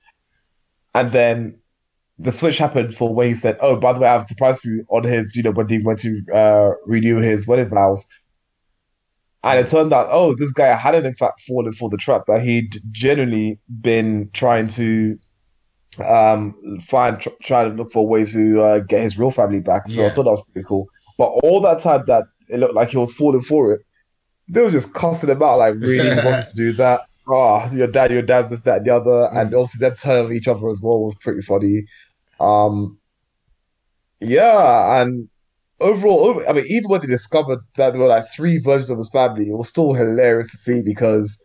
And 0.93 1.11
then 1.11 1.56
the 2.19 2.31
switch 2.31 2.57
happened 2.57 2.95
for 2.95 3.13
when 3.13 3.27
he 3.27 3.35
said, 3.35 3.57
"Oh, 3.61 3.75
by 3.75 3.93
the 3.93 3.99
way, 3.99 4.07
I 4.07 4.13
have 4.13 4.23
a 4.23 4.25
surprise 4.25 4.59
for 4.59 4.69
you." 4.69 4.83
On 4.89 5.03
his, 5.03 5.35
you 5.35 5.43
know, 5.43 5.51
when 5.51 5.69
he 5.69 5.79
went 5.79 5.99
to 5.99 6.21
uh, 6.33 6.71
renew 6.85 7.17
his 7.17 7.47
wedding 7.47 7.69
vows, 7.69 8.07
and 9.43 9.59
it 9.59 9.67
turned 9.67 9.93
out, 9.93 10.07
oh, 10.09 10.35
this 10.35 10.51
guy 10.51 10.75
hadn't 10.75 11.05
in 11.05 11.13
fact 11.13 11.41
fallen 11.41 11.73
for 11.73 11.89
the 11.89 11.97
trap 11.97 12.23
that 12.27 12.41
he'd 12.41 12.77
genuinely 12.91 13.59
been 13.81 14.29
trying 14.33 14.67
to 14.67 15.17
um 16.05 16.53
find, 16.85 17.19
tr- 17.19 17.29
trying 17.41 17.71
to 17.71 17.75
look 17.75 17.91
for 17.91 17.99
a 17.99 18.07
way 18.07 18.23
to 18.23 18.61
uh, 18.61 18.79
get 18.79 19.01
his 19.01 19.17
real 19.17 19.31
family 19.31 19.59
back. 19.59 19.87
So 19.87 20.05
I 20.05 20.09
thought 20.09 20.23
that 20.23 20.31
was 20.31 20.43
pretty 20.53 20.67
cool. 20.67 20.87
But 21.17 21.27
all 21.43 21.61
that 21.61 21.79
time 21.79 22.03
that 22.07 22.25
it 22.49 22.59
looked 22.59 22.75
like 22.75 22.89
he 22.89 22.97
was 22.97 23.13
falling 23.13 23.41
for 23.41 23.73
it, 23.73 23.81
they 24.47 24.61
were 24.61 24.71
just 24.71 24.93
cussing 24.93 25.29
him 25.29 25.41
out, 25.41 25.59
like 25.59 25.75
really 25.75 26.09
he 26.15 26.25
wants 26.25 26.53
to 26.53 26.57
do 26.57 26.71
that. 26.73 27.01
Oh, 27.29 27.69
your 27.73 27.87
dad, 27.87 28.11
your 28.11 28.21
dad's 28.21 28.49
this, 28.49 28.61
that, 28.61 28.77
and 28.77 28.85
the 28.85 28.95
other, 28.95 29.29
and 29.33 29.53
obviously 29.53 29.79
them 29.79 29.95
turning 29.95 30.25
on 30.27 30.33
each 30.33 30.47
other 30.47 30.67
as 30.69 30.79
well 30.81 31.01
was 31.01 31.15
pretty 31.15 31.41
funny. 31.41 31.83
Um, 32.39 32.99
yeah, 34.19 35.01
and 35.01 35.29
overall, 35.79 36.41
I 36.47 36.53
mean, 36.53 36.65
even 36.69 36.89
when 36.89 37.01
they 37.01 37.07
discovered 37.07 37.59
that 37.75 37.91
there 37.91 38.01
were 38.01 38.07
like 38.07 38.31
three 38.31 38.57
versions 38.57 38.89
of 38.89 38.97
this 38.97 39.09
family, 39.09 39.49
it 39.49 39.55
was 39.57 39.69
still 39.69 39.93
hilarious 39.93 40.51
to 40.51 40.57
see 40.57 40.81
because 40.81 41.43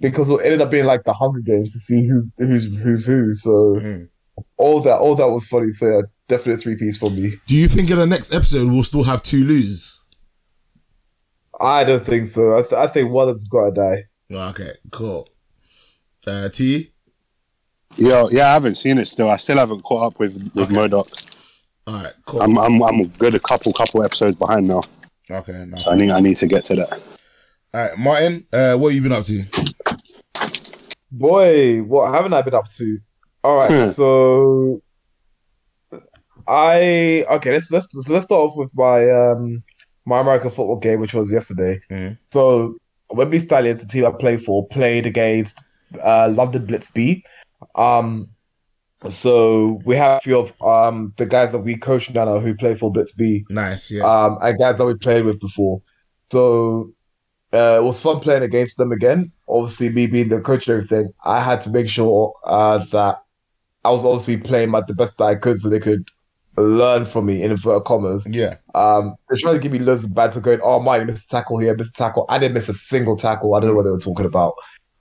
because 0.00 0.30
it 0.30 0.40
ended 0.44 0.60
up 0.60 0.70
being 0.70 0.84
like 0.84 1.04
the 1.04 1.12
Hunger 1.12 1.40
Games 1.40 1.72
to 1.72 1.78
see 1.78 2.06
who's 2.06 2.32
who's 2.38 2.66
who's 2.66 3.06
who. 3.06 3.34
So 3.34 3.50
Mhm. 3.80 4.08
all 4.56 4.80
that 4.82 4.98
all 4.98 5.14
that 5.16 5.28
was 5.28 5.46
funny. 5.48 5.70
So 5.70 5.86
yeah, 5.86 6.00
definitely 6.28 6.54
a 6.54 6.58
three 6.58 6.76
piece 6.76 6.96
for 6.96 7.10
me. 7.10 7.34
Do 7.46 7.56
you 7.56 7.68
think 7.68 7.90
in 7.90 7.98
the 7.98 8.06
next 8.06 8.34
episode 8.34 8.70
we'll 8.70 8.82
still 8.84 9.04
have 9.04 9.22
two 9.22 9.44
lose? 9.44 10.02
I 11.60 11.82
don't 11.82 12.04
think 12.04 12.26
so. 12.26 12.56
I, 12.56 12.62
th- 12.62 12.72
I 12.74 12.86
think 12.86 13.10
one 13.10 13.28
of 13.28 13.34
them's 13.34 13.48
gotta 13.48 13.72
die. 13.72 14.04
Okay, 14.50 14.74
cool. 14.92 15.28
Uh, 16.26 16.48
T. 16.48 16.92
Yo, 17.96 18.28
yeah, 18.30 18.50
I 18.50 18.52
haven't 18.52 18.76
seen 18.76 18.98
it 18.98 19.06
still. 19.06 19.28
I 19.30 19.36
still 19.36 19.58
haven't 19.58 19.82
caught 19.82 20.12
up 20.12 20.18
with 20.20 20.34
with 20.54 20.68
Modok. 20.68 21.06
All 21.86 21.94
right, 21.94 22.12
cool. 22.26 22.42
I'm 22.42 22.56
I'm 22.58 22.82
I'm 22.82 23.08
good 23.08 23.34
a 23.34 23.40
couple 23.40 23.72
couple 23.72 24.02
episodes 24.02 24.36
behind 24.36 24.68
now, 24.68 24.82
okay, 25.30 25.64
nice. 25.64 25.84
so 25.84 25.92
I 25.92 25.96
need 25.96 26.10
I 26.10 26.20
need 26.20 26.36
to 26.36 26.46
get 26.46 26.64
to 26.64 26.76
that. 26.76 26.92
All 26.92 27.88
right, 27.88 27.98
Martin. 27.98 28.46
Uh, 28.52 28.76
what 28.76 28.92
have 28.92 28.96
you 28.96 29.02
been 29.02 29.12
up 29.12 29.24
to? 29.24 29.44
Boy, 31.10 31.78
what 31.82 32.12
haven't 32.12 32.34
I 32.34 32.42
been 32.42 32.54
up 32.54 32.70
to? 32.72 32.98
All 33.42 33.56
right, 33.56 33.88
so 33.88 34.82
I 36.46 37.24
okay. 37.30 37.52
Let's 37.52 37.72
let's 37.72 37.90
so 37.90 38.12
let's 38.12 38.26
start 38.26 38.50
off 38.50 38.56
with 38.56 38.70
my 38.74 39.08
um 39.10 39.62
my 40.04 40.20
American 40.20 40.50
football 40.50 40.78
game, 40.78 41.00
which 41.00 41.14
was 41.14 41.32
yesterday. 41.32 41.80
Mhm. 41.90 42.18
So 42.32 42.76
Wembley 43.10 43.38
Stallions, 43.38 43.80
the 43.80 43.88
team 43.88 44.04
I 44.04 44.10
play 44.10 44.36
for, 44.36 44.66
played 44.68 45.06
against 45.06 45.62
uh, 46.02 46.28
London 46.30 46.66
Blitz 46.66 46.90
B. 46.90 47.24
Um, 47.74 48.28
so 49.08 49.80
we 49.84 49.96
have 49.96 50.18
a 50.18 50.20
few 50.20 50.38
of 50.38 50.62
um 50.62 51.14
the 51.18 51.26
guys 51.26 51.52
that 51.52 51.60
we 51.60 51.76
coach 51.76 52.10
now 52.10 52.38
who 52.38 52.54
play 52.54 52.74
for 52.74 52.90
Blitz 52.90 53.12
B 53.12 53.44
Nice, 53.48 53.90
yeah. 53.90 54.02
um, 54.02 54.38
and 54.42 54.58
guys 54.58 54.78
that 54.78 54.84
we 54.84 54.94
played 54.94 55.24
with 55.24 55.38
before. 55.38 55.80
So 56.30 56.92
uh, 57.52 57.78
it 57.80 57.84
was 57.84 58.02
fun 58.02 58.20
playing 58.20 58.42
against 58.42 58.76
them 58.76 58.92
again. 58.92 59.32
Obviously, 59.48 59.88
me 59.90 60.06
being 60.06 60.28
the 60.28 60.40
coach 60.40 60.68
and 60.68 60.76
everything, 60.76 61.12
I 61.24 61.42
had 61.42 61.60
to 61.62 61.70
make 61.70 61.88
sure 61.88 62.34
uh, 62.44 62.78
that 62.92 63.22
I 63.84 63.90
was 63.90 64.04
obviously 64.04 64.36
playing 64.36 64.74
at 64.74 64.86
the 64.86 64.94
best 64.94 65.16
that 65.18 65.24
I 65.24 65.34
could 65.36 65.58
so 65.58 65.70
they 65.70 65.80
could 65.80 66.10
learn 66.58 67.06
from 67.06 67.26
me, 67.26 67.42
in 67.42 67.50
inverted 67.50 67.84
commas. 67.84 68.26
yeah. 68.30 68.56
Um, 68.74 69.14
they're 69.28 69.38
trying 69.38 69.54
to 69.54 69.60
give 69.60 69.72
me 69.72 69.78
loads 69.78 70.04
of 70.04 70.14
bad 70.14 70.32
to 70.32 70.40
going, 70.40 70.60
oh, 70.62 70.80
my, 70.80 71.02
missed 71.04 71.26
a 71.26 71.28
tackle 71.28 71.58
here, 71.58 71.74
missed 71.74 71.94
a 71.94 72.02
tackle. 72.02 72.26
I 72.28 72.38
didn't 72.38 72.54
miss 72.54 72.68
a 72.68 72.74
single 72.74 73.16
tackle. 73.16 73.54
I 73.54 73.60
don't 73.60 73.70
know 73.70 73.76
what 73.76 73.84
they 73.84 73.90
were 73.90 73.98
talking 73.98 74.26
about. 74.26 74.54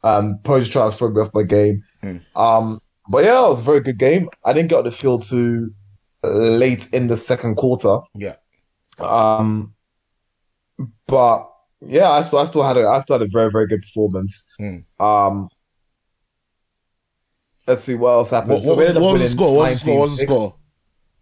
Um, 0.04 0.40
probably 0.44 0.62
just 0.62 0.72
trying 0.72 0.92
to 0.92 0.96
throw 0.98 1.10
me 1.10 1.22
off 1.22 1.34
my 1.34 1.44
game. 1.44 1.84
Mm. 2.08 2.22
Um, 2.36 2.82
but 3.10 3.24
yeah, 3.24 3.46
it 3.46 3.50
was 3.50 3.60
a 3.60 3.64
very 3.64 3.82
good 3.82 3.98
game. 3.98 4.30
I 4.46 4.54
didn't 4.54 4.70
get 4.70 4.80
on 4.80 4.84
the 4.86 4.92
field 4.92 5.24
too 5.24 5.74
late 6.24 6.88
in 6.94 7.08
the 7.08 7.18
second 7.18 7.56
quarter. 7.56 8.00
Yeah. 8.16 8.36
Um, 9.00 9.74
but 11.08 11.50
yeah, 11.82 12.10
I 12.10 12.22
still, 12.22 12.40
I 12.40 12.46
still 12.46 12.64
had 12.64 12.78
a, 12.78 12.88
I 12.88 13.00
still 13.00 13.20
had 13.20 13.28
a 13.28 13.32
very, 13.32 13.50
very 13.50 13.68
good 13.68 13.82
performance. 13.82 14.52
Hmm. 14.58 14.78
Um, 15.00 15.50
let's 17.68 17.84
see 17.84 17.96
what 17.96 18.12
else 18.12 18.32
happened. 18.32 18.54
What, 18.54 18.64
So 18.64 18.76
what, 18.76 18.80
we 18.80 18.86
was, 18.86 18.96
what 18.96 19.14
was 19.14 19.22
the 19.22 19.30
score? 19.30 19.56
What 19.56 19.70
was 19.70 19.80
the 19.80 19.80
score? 19.80 20.00
What 20.00 20.10
was 20.10 20.18
the 20.18 20.26
score? 20.26 20.56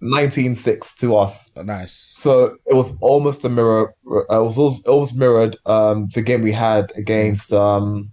19-6 0.03 0.98
to 0.98 1.16
us. 1.16 1.52
Oh, 1.56 1.62
nice. 1.62 1.94
So 1.94 2.57
it 2.66 2.76
was 2.76 2.98
almost 2.99 3.44
a 3.45 3.49
mirror. 3.49 3.95
Uh, 4.10 4.41
it 4.41 4.44
was 4.44 4.57
almost, 4.57 4.88
almost 4.88 5.16
mirrored 5.16 5.57
um, 5.66 6.07
the 6.14 6.22
game 6.22 6.41
we 6.41 6.52
had 6.52 6.91
against 6.95 7.53
um, 7.53 8.12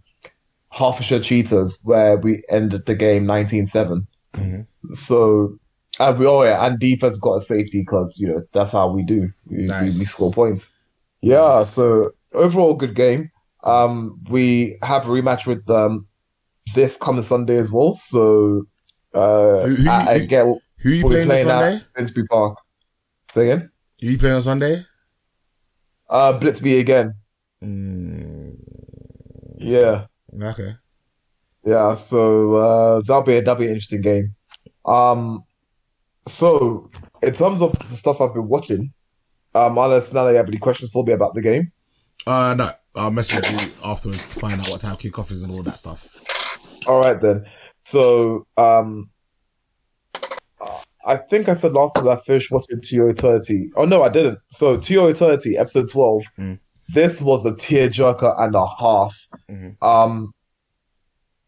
Hertfordshire 0.73 1.21
Cheetahs, 1.21 1.81
where 1.85 2.17
we 2.17 2.43
ended 2.49 2.87
the 2.87 2.95
game 2.95 3.25
19-7. 3.27 4.07
Mhm. 4.35 4.67
So 4.93 5.57
and 6.01 6.19
we 6.19 6.27
oh 6.27 6.43
yeah, 6.43 6.65
and 6.65 6.79
defense 6.81 7.19
got 7.19 7.35
a 7.35 7.41
safety 7.41 7.81
because 7.83 8.17
you 8.19 8.29
know 8.29 8.43
that's 8.53 8.73
how 8.73 8.89
we 8.89 9.03
do. 9.05 9.31
We, 9.47 9.67
we- 9.69 9.85
we, 9.85 9.91
score 9.91 10.33
points. 10.33 10.73
Yeah. 11.21 11.65
So 11.65 12.13
overall, 12.33 12.75
good 12.75 12.95
game. 12.95 13.31
Um, 13.65 14.19
we 14.31 14.79
have 14.83 15.07
a 15.07 15.09
rematch 15.11 15.47
with 15.47 15.69
um 15.71 16.07
this 16.75 16.97
coming 16.97 17.23
Sunday 17.23 17.59
as 17.59 17.71
well. 17.71 17.93
So 17.93 18.65
uh, 19.15 19.67
Who- 19.67 19.75
who- 19.77 19.91
I, 19.91 20.07
I 20.15 20.19
who- 20.21 20.27
get 20.27 20.47
Who 20.79 20.91
you 20.91 21.05
we'll 21.07 21.19
be 21.21 21.27
playing 21.27 21.49
on 21.51 21.61
Sunday? 21.61 21.77
at 21.77 21.87
Finsbury 21.97 22.27
Park. 22.29 22.59
Say 23.29 23.51
again. 23.51 23.71
Who 24.01 24.09
you 24.09 24.19
playing 24.19 24.37
on 24.37 24.43
Sunday? 24.43 24.85
Uh, 26.09 26.33
Blitz 26.39 26.61
B 26.61 26.79
again. 26.79 27.15
Mm, 27.63 28.57
Yeah, 29.59 30.07
okay. 30.41 30.75
yeah. 31.65 31.95
So 31.95 32.55
uh, 32.55 33.03
that'll 33.07 33.23
be 33.23 33.37
a 33.37 33.43
that'll 33.43 33.57
be 33.57 33.67
an 33.67 33.73
interesting 33.73 34.03
game. 34.03 34.35
Um, 34.85 35.45
so 36.27 36.91
in 37.23 37.33
terms 37.33 37.63
of 37.63 37.79
the 37.79 37.97
stuff 37.97 38.21
I've 38.21 38.35
been 38.35 38.49
watching, 38.49 38.93
um, 39.55 39.79
unless 39.79 40.13
now 40.13 40.29
you 40.29 40.37
have 40.37 40.49
any 40.49 40.59
questions 40.59 40.91
for 40.91 41.05
me 41.05 41.13
about 41.13 41.35
the 41.35 41.43
game. 41.43 41.73
Uh, 42.27 42.55
no. 42.57 42.71
I'll 42.95 43.11
message 43.11 43.51
you 43.51 43.73
afterwards 43.85 44.29
to 44.29 44.41
find 44.41 44.53
out 44.53 44.69
what 44.69 44.83
time 44.83 44.97
kickoff 44.97 45.31
is 45.31 45.43
and 45.43 45.53
all 45.53 45.63
that 45.63 45.79
stuff. 45.79 46.09
All 46.87 47.01
right 47.01 47.19
then. 47.19 47.47
So 47.85 48.47
um, 48.59 49.11
I 51.07 51.17
think 51.17 51.49
I 51.49 51.55
said 51.55 51.73
last 51.73 51.95
time 51.95 52.09
I 52.09 52.17
finished 52.17 52.51
watching 52.51 52.81
To 52.83 52.97
Your 52.97 53.09
Eternity. 53.09 53.71
Oh 53.77 53.87
no, 53.87 54.03
I 54.03 54.11
didn't. 54.11 54.41
So 54.49 54.77
To 54.77 54.93
Your 54.93 55.09
Eternity, 55.09 55.57
episode 55.57 55.91
twelve. 55.91 56.25
Mm. 56.39 56.59
This 56.89 57.23
was 57.23 57.47
a 57.47 57.53
tearjerker 57.53 58.41
and 58.41 58.55
a 58.55 58.67
half. 58.67 59.27
Mhm. 59.51 59.77
Um, 59.83 60.33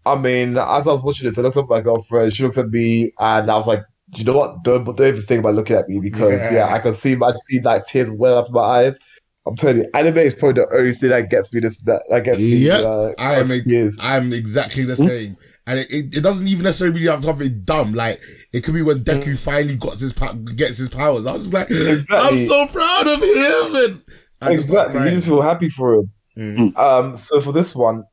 I 0.06 0.16
mean, 0.16 0.56
as 0.58 0.86
I 0.86 0.92
was 0.92 1.02
watching 1.02 1.26
this, 1.28 1.38
I 1.38 1.42
looked 1.42 1.56
at 1.56 1.68
my 1.68 1.80
girlfriend. 1.80 2.34
She 2.34 2.42
looked 2.42 2.58
at 2.58 2.68
me, 2.70 3.12
and 3.18 3.50
I 3.50 3.54
was 3.56 3.66
like, 3.66 3.82
"You 4.16 4.24
know 4.24 4.36
what? 4.36 4.62
Don't 4.62 4.84
don't 4.84 5.00
even 5.00 5.22
think 5.22 5.40
about 5.40 5.54
looking 5.54 5.76
at 5.76 5.88
me 5.88 5.98
because 6.00 6.42
Yeah. 6.52 6.68
yeah, 6.68 6.74
I 6.74 6.78
can 6.78 6.92
see 6.94 7.14
I 7.14 7.30
can 7.32 7.38
see 7.46 7.60
like 7.60 7.86
tears 7.86 8.10
well 8.10 8.38
up 8.38 8.48
in 8.48 8.54
my 8.54 8.60
eyes." 8.60 8.98
I'm 9.46 9.56
telling 9.56 9.78
you, 9.78 9.86
anime 9.92 10.18
is 10.18 10.34
probably 10.34 10.62
the 10.62 10.74
only 10.74 10.94
thing 10.94 11.10
that 11.10 11.28
gets 11.28 11.52
me 11.52 11.60
this 11.60 11.78
that, 11.80 12.02
that 12.10 12.24
gets 12.24 12.38
me. 12.38 12.56
Yep, 12.56 12.84
uh, 12.84 13.12
I 13.18 13.34
am. 13.34 13.50
years. 13.66 13.98
I'm 14.00 14.32
exactly 14.32 14.84
the 14.84 14.96
same, 14.96 15.36
and 15.66 15.78
it, 15.80 15.90
it, 15.90 16.16
it 16.16 16.20
doesn't 16.22 16.48
even 16.48 16.64
necessarily 16.64 17.04
have 17.06 17.24
something 17.24 17.60
dumb. 17.62 17.92
Like 17.92 18.20
it 18.54 18.62
could 18.64 18.72
be 18.74 18.80
when 18.82 19.04
Deku 19.04 19.36
finally 19.38 19.76
got 19.76 19.98
his 19.98 20.12
gets 20.56 20.78
his 20.78 20.88
powers. 20.88 21.26
I 21.26 21.34
was 21.34 21.50
just 21.50 21.54
like, 21.54 21.68
I'm 21.70 22.46
so 22.46 22.66
proud 22.68 23.06
of 23.06 23.22
him, 23.22 23.76
and 23.90 24.02
I 24.46 24.54
just 24.54 24.68
Exactly. 24.68 24.94
You 24.94 25.00
crying. 25.00 25.14
just 25.14 25.26
feel 25.26 25.40
happy 25.42 25.68
for 25.68 25.94
him. 25.94 26.10
Mm. 26.36 26.76
Um, 26.76 27.16
so 27.16 27.40
for 27.40 27.52
this 27.52 27.74
one, 27.76 28.04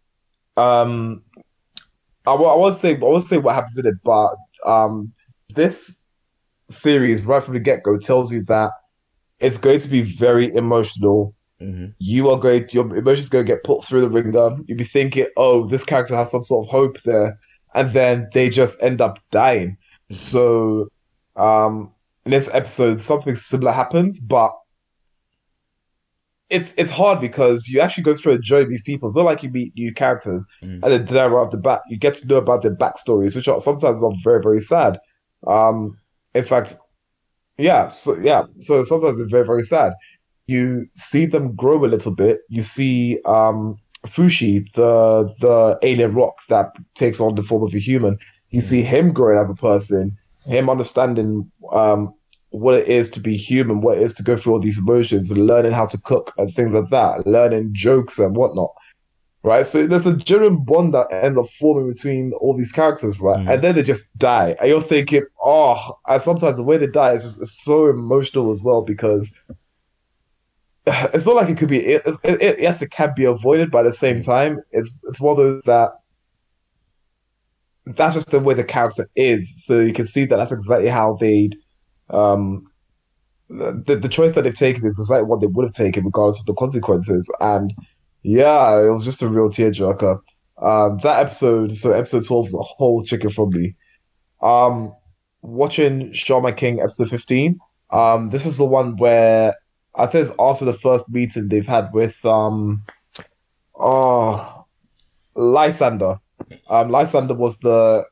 um, 0.57 1.23
I, 2.25 2.35
wa- 2.35 2.55
won't 2.57 2.75
say 2.75 2.95
I 2.95 2.99
won't 2.99 3.23
say 3.23 3.37
what 3.37 3.55
happens 3.55 3.77
in 3.77 3.85
it, 3.87 3.95
but 4.03 4.35
um, 4.65 5.11
this 5.55 5.97
series 6.69 7.23
right 7.23 7.43
from 7.43 7.55
the 7.55 7.59
get 7.59 7.83
go 7.83 7.97
tells 7.97 8.31
you 8.31 8.43
that 8.45 8.71
it's 9.39 9.57
going 9.57 9.79
to 9.79 9.89
be 9.89 10.01
very 10.01 10.53
emotional. 10.55 11.33
Mhm. 11.61 11.93
You 11.99 12.29
are 12.29 12.37
going, 12.39 12.67
your 12.71 12.95
emotions 12.95 13.29
going 13.29 13.45
to 13.45 13.51
get 13.51 13.63
put 13.63 13.83
through 13.83 14.01
the 14.01 14.09
ringer. 14.09 14.55
You'll 14.65 14.77
be 14.77 14.83
thinking, 14.83 15.27
"Oh, 15.37 15.67
this 15.67 15.83
character 15.83 16.15
has 16.15 16.31
some 16.31 16.41
sort 16.43 16.65
of 16.67 16.71
hope 16.71 17.01
there," 17.03 17.37
and 17.75 17.91
then 17.91 18.29
they 18.33 18.49
just 18.49 18.81
end 18.81 19.01
up 19.01 19.19
dying. 19.31 19.77
So, 20.23 20.89
um, 21.37 21.89
in 22.25 22.31
this 22.31 22.49
episode, 22.53 22.99
something 22.99 23.35
similar 23.37 23.71
happens, 23.71 24.19
but 24.19 24.51
it's 26.51 26.73
it's 26.77 26.91
hard 26.91 27.19
because 27.21 27.67
you 27.67 27.79
actually 27.79 28.03
go 28.03 28.13
through 28.15 28.33
a 28.33 28.39
journey 28.39 28.65
with 28.65 28.71
these 28.71 28.83
people. 28.83 29.07
It's 29.07 29.15
not 29.17 29.25
like 29.25 29.41
you 29.43 29.49
meet 29.49 29.73
new 29.75 29.93
characters 29.93 30.47
Mm. 30.63 30.79
and 30.83 31.07
then 31.07 31.31
right 31.31 31.41
off 31.41 31.51
the 31.51 31.57
bat, 31.57 31.81
you 31.89 31.97
get 31.97 32.13
to 32.15 32.27
know 32.27 32.37
about 32.37 32.61
their 32.61 32.75
backstories, 32.75 33.35
which 33.35 33.47
are 33.47 33.59
sometimes 33.59 34.03
are 34.03 34.11
very 34.23 34.41
very 34.41 34.59
sad. 34.59 34.99
Um, 35.47 35.97
in 36.35 36.43
fact, 36.43 36.75
yeah, 37.57 37.87
so 37.87 38.15
yeah, 38.19 38.43
so 38.57 38.83
sometimes 38.83 39.19
it's 39.19 39.31
very 39.31 39.45
very 39.45 39.63
sad. 39.63 39.93
You 40.47 40.85
see 40.95 41.25
them 41.25 41.55
grow 41.55 41.83
a 41.85 41.87
little 41.87 42.15
bit. 42.15 42.39
You 42.49 42.63
see 42.63 43.19
um, 43.25 43.77
Fushi, 44.05 44.69
the 44.73 45.33
the 45.39 45.79
alien 45.83 46.13
rock 46.13 46.35
that 46.49 46.67
takes 46.95 47.19
on 47.21 47.35
the 47.35 47.43
form 47.43 47.63
of 47.63 47.73
a 47.73 47.79
human. 47.79 48.17
You 48.49 48.61
see 48.61 48.81
him 48.81 49.13
growing 49.13 49.39
as 49.39 49.49
a 49.49 49.55
person, 49.55 50.17
him 50.45 50.69
understanding 50.69 51.49
um, 51.71 52.13
what 52.51 52.75
it 52.75 52.87
is 52.87 53.09
to 53.11 53.19
be 53.19 53.35
human, 53.35 53.81
what 53.81 53.97
it 53.97 54.03
is 54.03 54.13
to 54.13 54.23
go 54.23 54.35
through 54.37 54.53
all 54.53 54.59
these 54.59 54.79
emotions, 54.79 55.31
and 55.31 55.47
learning 55.47 55.71
how 55.71 55.85
to 55.85 55.97
cook 55.97 56.33
and 56.37 56.53
things 56.53 56.73
like 56.73 56.89
that, 56.89 57.25
learning 57.25 57.69
jokes 57.73 58.19
and 58.19 58.35
whatnot. 58.35 58.71
Right, 59.43 59.65
so 59.65 59.87
there's 59.87 60.05
a 60.05 60.15
genuine 60.15 60.63
bond 60.63 60.93
that 60.93 61.07
ends 61.11 61.35
up 61.35 61.47
forming 61.59 61.91
between 61.91 62.31
all 62.33 62.55
these 62.55 62.71
characters, 62.71 63.19
right? 63.19 63.39
Mm. 63.39 63.51
And 63.51 63.63
then 63.63 63.73
they 63.73 63.81
just 63.81 64.15
die, 64.19 64.55
and 64.59 64.69
you're 64.69 64.83
thinking, 64.83 65.23
oh, 65.41 65.97
and 66.07 66.21
sometimes 66.21 66.57
the 66.57 66.63
way 66.63 66.77
they 66.77 66.85
die 66.85 67.13
is 67.13 67.23
just 67.23 67.63
so 67.63 67.87
emotional 67.87 68.51
as 68.51 68.61
well 68.61 68.83
because 68.83 69.35
it's 70.85 71.25
not 71.25 71.35
like 71.35 71.49
it 71.49 71.57
could 71.57 71.69
be. 71.69 71.79
It, 71.79 72.03
it, 72.23 72.41
it, 72.41 72.59
yes, 72.59 72.81
it 72.81 72.91
can 72.91 73.13
be 73.15 73.23
avoided, 73.23 73.71
but 73.71 73.79
at 73.79 73.89
the 73.89 73.93
same 73.93 74.21
time, 74.21 74.59
it's 74.71 74.99
it's 75.05 75.21
one 75.21 75.31
of 75.31 75.37
those 75.37 75.63
that 75.63 75.91
that's 77.85 78.15
just 78.15 78.29
the 78.29 78.39
way 78.39 78.53
the 78.53 78.63
character 78.63 79.07
is. 79.15 79.63
So 79.65 79.79
you 79.79 79.93
can 79.93 80.05
see 80.05 80.25
that 80.25 80.35
that's 80.35 80.51
exactly 80.51 80.89
how 80.89 81.15
they'd 81.15 81.57
um 82.11 82.67
the 83.49 83.99
the 84.01 84.09
choice 84.09 84.33
that 84.35 84.43
they've 84.43 84.55
taken 84.55 84.85
is 84.85 84.97
exactly 84.99 85.27
what 85.27 85.41
they 85.41 85.47
would 85.47 85.63
have 85.63 85.73
taken 85.73 86.05
regardless 86.05 86.39
of 86.39 86.45
the 86.45 86.53
consequences. 86.53 87.33
And 87.39 87.73
yeah, 88.23 88.79
it 88.79 88.91
was 88.91 89.05
just 89.05 89.21
a 89.21 89.27
real 89.27 89.49
tearjerker. 89.49 90.19
Um, 90.61 90.99
that 90.99 91.19
episode, 91.19 91.71
so 91.73 91.91
episode 91.91 92.25
twelve 92.25 92.45
was 92.45 92.53
a 92.53 92.61
whole 92.61 93.03
chicken 93.03 93.29
from 93.29 93.49
me. 93.49 93.75
Um, 94.41 94.93
watching 95.41 96.11
Shaman 96.13 96.55
King 96.55 96.79
episode 96.81 97.09
fifteen. 97.09 97.59
Um, 97.89 98.29
this 98.29 98.45
is 98.45 98.57
the 98.57 98.65
one 98.65 98.95
where 98.97 99.55
I 99.95 100.05
think 100.05 100.27
it's 100.27 100.35
after 100.39 100.65
the 100.65 100.73
first 100.73 101.09
meeting 101.09 101.47
they've 101.47 101.67
had 101.67 101.89
with 101.93 102.23
um, 102.25 102.83
oh, 103.75 104.65
Lysander. 105.35 106.19
Um, 106.69 106.89
Lysander 106.89 107.33
was 107.33 107.59
the 107.59 108.05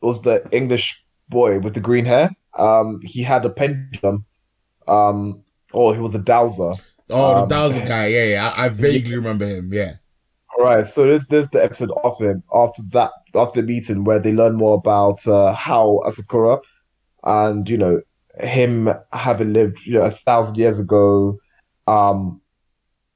was 0.00 0.22
the 0.22 0.46
English 0.50 1.02
boy 1.28 1.60
with 1.60 1.74
the 1.74 1.80
green 1.80 2.04
hair. 2.04 2.30
Um, 2.58 3.00
he 3.02 3.22
had 3.22 3.44
a 3.44 3.50
pendulum. 3.50 4.24
Um, 4.88 5.42
or 5.72 5.94
he 5.94 6.00
was 6.00 6.14
a 6.14 6.22
dowser. 6.22 6.72
Oh, 7.10 7.42
Um, 7.42 7.48
the 7.48 7.54
Dowser 7.54 7.86
guy. 7.86 8.06
Yeah, 8.06 8.24
yeah. 8.24 8.52
I, 8.56 8.66
I 8.66 8.68
vaguely 8.68 9.16
remember 9.16 9.46
him. 9.46 9.72
Yeah. 9.72 9.94
All 10.56 10.64
right, 10.64 10.84
so 10.84 11.06
this 11.06 11.28
this 11.28 11.50
the 11.50 11.64
episode 11.64 11.90
after 12.04 12.30
him, 12.30 12.42
after 12.54 12.82
that, 12.92 13.10
after 13.34 13.62
the 13.62 13.66
meeting 13.66 14.04
where 14.04 14.18
they 14.18 14.32
learn 14.32 14.54
more 14.54 14.74
about 14.74 15.26
uh, 15.26 15.54
how 15.54 16.00
Asakura 16.04 16.60
and 17.24 17.68
you 17.68 17.78
know 17.78 18.00
him 18.40 18.92
having 19.12 19.52
lived 19.52 19.84
you 19.86 19.94
know 19.94 20.02
a 20.02 20.10
thousand 20.10 20.56
years 20.58 20.78
ago, 20.78 21.38
um, 21.86 22.40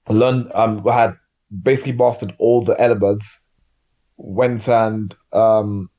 learned 0.09 0.51
um 0.55 0.83
had 0.85 1.15
basically 1.63 1.93
mastered 1.93 2.35
all 2.39 2.63
the 2.63 2.81
elements, 2.81 3.51
went 4.17 4.67
and 4.69 5.15
um 5.33 5.91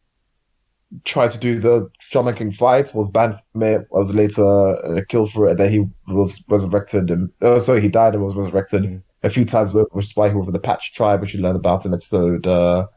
tried 1.03 1.31
to 1.31 1.39
do 1.39 1.59
the 1.59 1.89
Shaman 1.99 2.35
King 2.35 2.51
fight, 2.51 2.91
was 2.95 3.09
banned 3.09 3.35
from 3.51 3.63
it, 3.63 3.87
was 3.91 4.15
later 4.15 4.43
uh, 4.45 5.01
killed 5.09 5.31
for 5.31 5.47
it, 5.47 5.51
and 5.51 5.59
then 5.59 5.71
he 5.71 5.85
was 6.13 6.43
resurrected 6.49 7.09
and 7.11 7.29
oh 7.41 7.57
sorry 7.59 7.81
he 7.81 7.89
died 7.89 8.13
and 8.15 8.23
was 8.23 8.35
resurrected 8.35 8.83
Mhm. 8.83 9.01
a 9.23 9.29
few 9.29 9.43
times 9.45 9.75
over, 9.75 9.87
which 9.91 10.05
is 10.05 10.15
why 10.15 10.29
he 10.29 10.35
was 10.35 10.47
in 10.47 10.53
the 10.53 10.59
Patch 10.59 10.93
tribe, 10.93 11.19
which 11.21 11.33
you 11.33 11.41
learn 11.41 11.55
about 11.57 11.85
in 11.85 11.93
episode 11.93 12.47
uh 12.47 12.87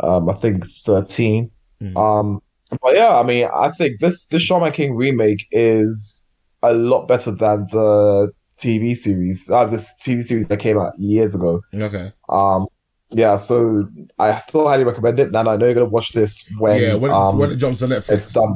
um 0.00 0.28
I 0.28 0.34
think 0.34 0.66
thirteen. 0.84 1.50
Mhm. 1.82 1.96
Um 1.96 2.40
but 2.82 2.94
yeah, 2.96 3.16
I 3.18 3.22
mean 3.22 3.48
I 3.54 3.70
think 3.70 4.00
this 4.00 4.26
this 4.26 4.42
Shaman 4.42 4.72
King 4.72 4.94
remake 4.96 5.46
is 5.52 6.26
a 6.62 6.74
lot 6.74 7.06
better 7.06 7.30
than 7.30 7.66
the 7.70 8.30
TV 8.58 8.96
series. 8.96 9.48
Uh, 9.48 9.64
this 9.64 9.94
TV 10.04 10.22
series 10.24 10.48
that 10.48 10.58
came 10.58 10.76
out 10.78 10.92
years 10.98 11.34
ago. 11.36 11.60
Okay. 11.72 12.10
Um 12.28 12.66
yeah, 13.10 13.36
so 13.36 13.88
I 14.18 14.38
still 14.38 14.66
highly 14.68 14.84
recommend 14.84 15.18
it. 15.20 15.28
And 15.28 15.36
I 15.36 15.42
know 15.56 15.64
you're 15.64 15.74
gonna 15.74 15.86
watch 15.86 16.12
this 16.12 16.48
when 16.58 16.80
yeah. 16.82 16.94
When 16.94 17.10
it, 17.10 17.14
um, 17.14 17.38
when 17.38 17.50
it 17.52 17.56
jumps 17.56 17.82
on 17.82 17.90
Netflix. 17.90 18.10
it's 18.12 18.32
done. 18.32 18.54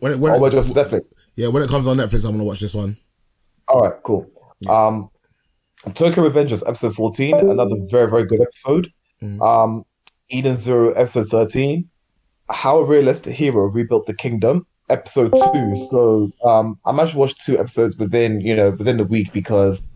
When 0.00 0.12
it 0.12 0.18
when 0.18 0.32
Oh, 0.32 0.36
it, 0.36 0.40
we're 0.42 0.50
just 0.50 0.74
Netflix. 0.74 1.12
yeah 1.36 1.48
when 1.48 1.62
it 1.62 1.70
comes 1.70 1.86
on 1.86 1.96
Netflix, 1.96 2.24
I'm 2.24 2.32
gonna 2.32 2.44
watch 2.44 2.60
this 2.60 2.74
one. 2.74 2.96
All 3.68 3.80
right, 3.80 3.94
cool. 4.04 4.26
Um, 4.68 5.10
Tokyo 5.94 6.28
Revengers 6.28 6.62
episode 6.66 6.94
fourteen, 6.94 7.34
another 7.36 7.76
very 7.90 8.08
very 8.10 8.24
good 8.26 8.40
episode. 8.40 8.90
Mhm. 9.22 9.40
Um, 9.40 9.84
Eden 10.28 10.56
Zero 10.56 10.92
episode 10.92 11.28
thirteen, 11.28 11.88
How 12.50 12.78
a 12.78 12.84
Realistic 12.84 13.34
Hero 13.34 13.70
Rebuilt 13.70 14.06
the 14.06 14.14
Kingdom 14.14 14.66
episode 14.90 15.32
two. 15.32 15.76
So 15.90 16.30
um, 16.44 16.78
I 16.84 16.92
managed 16.92 17.12
to 17.12 17.18
watch 17.18 17.34
two 17.44 17.58
episodes 17.58 17.96
within 17.96 18.40
you 18.40 18.54
know 18.54 18.70
within 18.70 18.96
the 18.98 19.04
week 19.04 19.32
because 19.32 19.86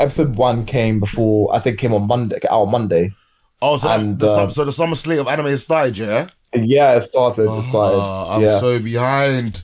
episode 0.00 0.36
one 0.36 0.64
came 0.64 1.00
before 1.00 1.54
I 1.54 1.58
think 1.58 1.78
came 1.78 1.94
on 1.94 2.06
Monday 2.06 2.38
out 2.50 2.62
on 2.62 2.70
Monday. 2.70 3.12
Oh, 3.60 3.76
so, 3.76 3.88
that, 3.88 4.00
And, 4.00 4.18
the, 4.18 4.28
um, 4.28 4.50
so 4.50 4.64
the 4.64 4.72
summer 4.72 4.96
slate 4.96 5.20
of 5.20 5.28
anime 5.28 5.46
has 5.46 5.62
started, 5.62 5.96
yeah. 5.96 6.26
Yeah, 6.54 6.96
it 6.96 7.02
started. 7.02 7.48
It 7.48 7.62
started. 7.62 7.98
Ah, 7.98 8.34
I'm 8.34 8.42
yeah. 8.42 8.58
so 8.58 8.80
behind. 8.80 9.62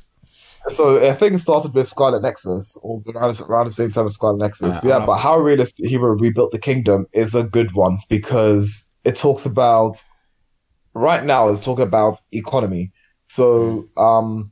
So 0.69 1.05
I 1.05 1.13
think 1.15 1.35
it 1.35 1.39
started 1.39 1.75
with 1.75 1.89
Scarlet 1.89 2.23
Nexus, 2.23 2.79
or 2.83 3.03
around, 3.09 3.41
around 3.41 3.67
the 3.67 3.71
same 3.71 3.91
time 3.91 4.07
as 4.07 4.15
Scarlet 4.15 4.39
Nexus. 4.39 4.85
Uh, 4.85 4.89
yeah, 4.89 5.05
but 5.05 5.17
how 5.17 5.39
realistic 5.39 5.89
hero 5.89 6.15
rebuilt 6.15 6.53
the 6.53 6.59
kingdom 6.59 7.07
is 7.13 7.35
a 7.35 7.43
good 7.43 7.73
one 7.73 7.99
because 8.09 8.89
it 9.05 9.17
talks 9.17 9.47
about 9.47 10.03
right 10.95 11.25
now 11.25 11.49
it's 11.49 11.65
talking 11.65 11.85
about 11.85 12.21
economy. 12.33 12.93
So 13.29 13.89
um 13.97 14.51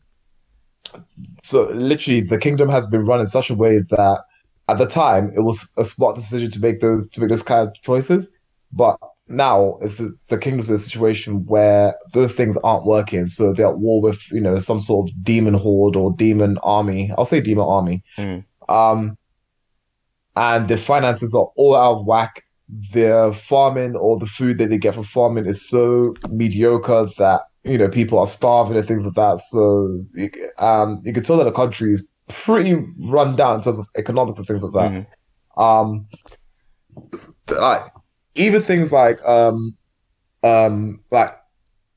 so 1.43 1.65
literally 1.73 2.21
the 2.21 2.39
kingdom 2.39 2.69
has 2.69 2.87
been 2.87 3.05
run 3.05 3.21
in 3.21 3.27
such 3.27 3.51
a 3.51 3.55
way 3.55 3.79
that 3.79 4.25
at 4.69 4.79
the 4.79 4.87
time 4.87 5.33
it 5.37 5.41
was 5.41 5.73
a 5.77 5.85
smart 5.85 6.17
decision 6.17 6.51
to 6.51 6.61
make 6.61 6.81
those 6.81 7.09
to 7.11 7.21
make 7.21 7.31
those 7.31 7.43
kind 7.43 7.69
of 7.69 7.75
choices. 7.83 8.31
But 8.73 8.99
now 9.29 9.79
it's 9.81 10.03
the 10.29 10.39
kingdom's 10.39 10.69
in 10.69 10.77
a 10.77 10.79
situation 10.79 11.47
where 11.47 11.95
those 12.13 12.35
things 12.35 12.57
aren't 12.59 12.85
working, 12.85 13.27
so 13.27 13.53
they're 13.53 13.69
at 13.69 13.79
war 13.79 14.01
with 14.01 14.31
you 14.33 14.41
know 14.41 14.59
some 14.59 14.83
sort 14.83 15.11
of 15.11 15.25
demon 15.25 15.55
horde 15.55 15.97
or 15.97 16.13
demon 16.13 16.59
army. 16.59 17.13
I'll 17.17 17.25
say 17.25 17.41
demon 17.41 17.65
army. 17.65 18.03
Mm. 18.19 18.45
Um, 18.69 19.17
and 20.37 20.69
the 20.69 20.77
finances 20.77 21.35
are 21.35 21.49
all 21.57 21.75
out 21.75 22.01
of 22.01 22.07
whack. 22.07 22.45
Their 22.69 23.33
farming 23.33 23.95
or 23.95 24.19
the 24.19 24.27
food 24.27 24.59
that 24.59 24.71
they 24.71 24.79
get 24.79 24.95
from 24.95 25.05
farming 25.05 25.47
is 25.47 25.67
so 25.67 26.15
mediocre 26.29 27.07
that 27.17 27.43
you 27.63 27.79
know 27.79 27.89
people 27.89 28.19
are 28.19 28.27
starving 28.27 28.77
and 28.77 28.87
things 28.87 29.05
like 29.05 29.15
that. 29.15 29.39
So 29.39 29.97
you, 30.15 30.31
um, 30.59 31.01
you 31.05 31.13
can 31.13 31.23
tell 31.23 31.37
that 31.39 31.45
the 31.45 31.53
country 31.53 31.93
is 31.93 32.07
pretty 32.29 32.75
run 32.99 33.37
down 33.37 33.57
in 33.57 33.61
terms 33.61 33.79
of 33.79 33.87
economics 33.97 34.39
and 34.39 34.47
things 34.47 34.65
like 34.65 34.73
that. 34.73 35.07
Mhm. 35.57 35.63
Um, 35.63 36.09
like 37.49 37.83
even 38.35 38.63
things 38.63 38.93
like 38.93 39.23
um, 39.27 39.77
um, 40.43 41.01
like 41.11 41.35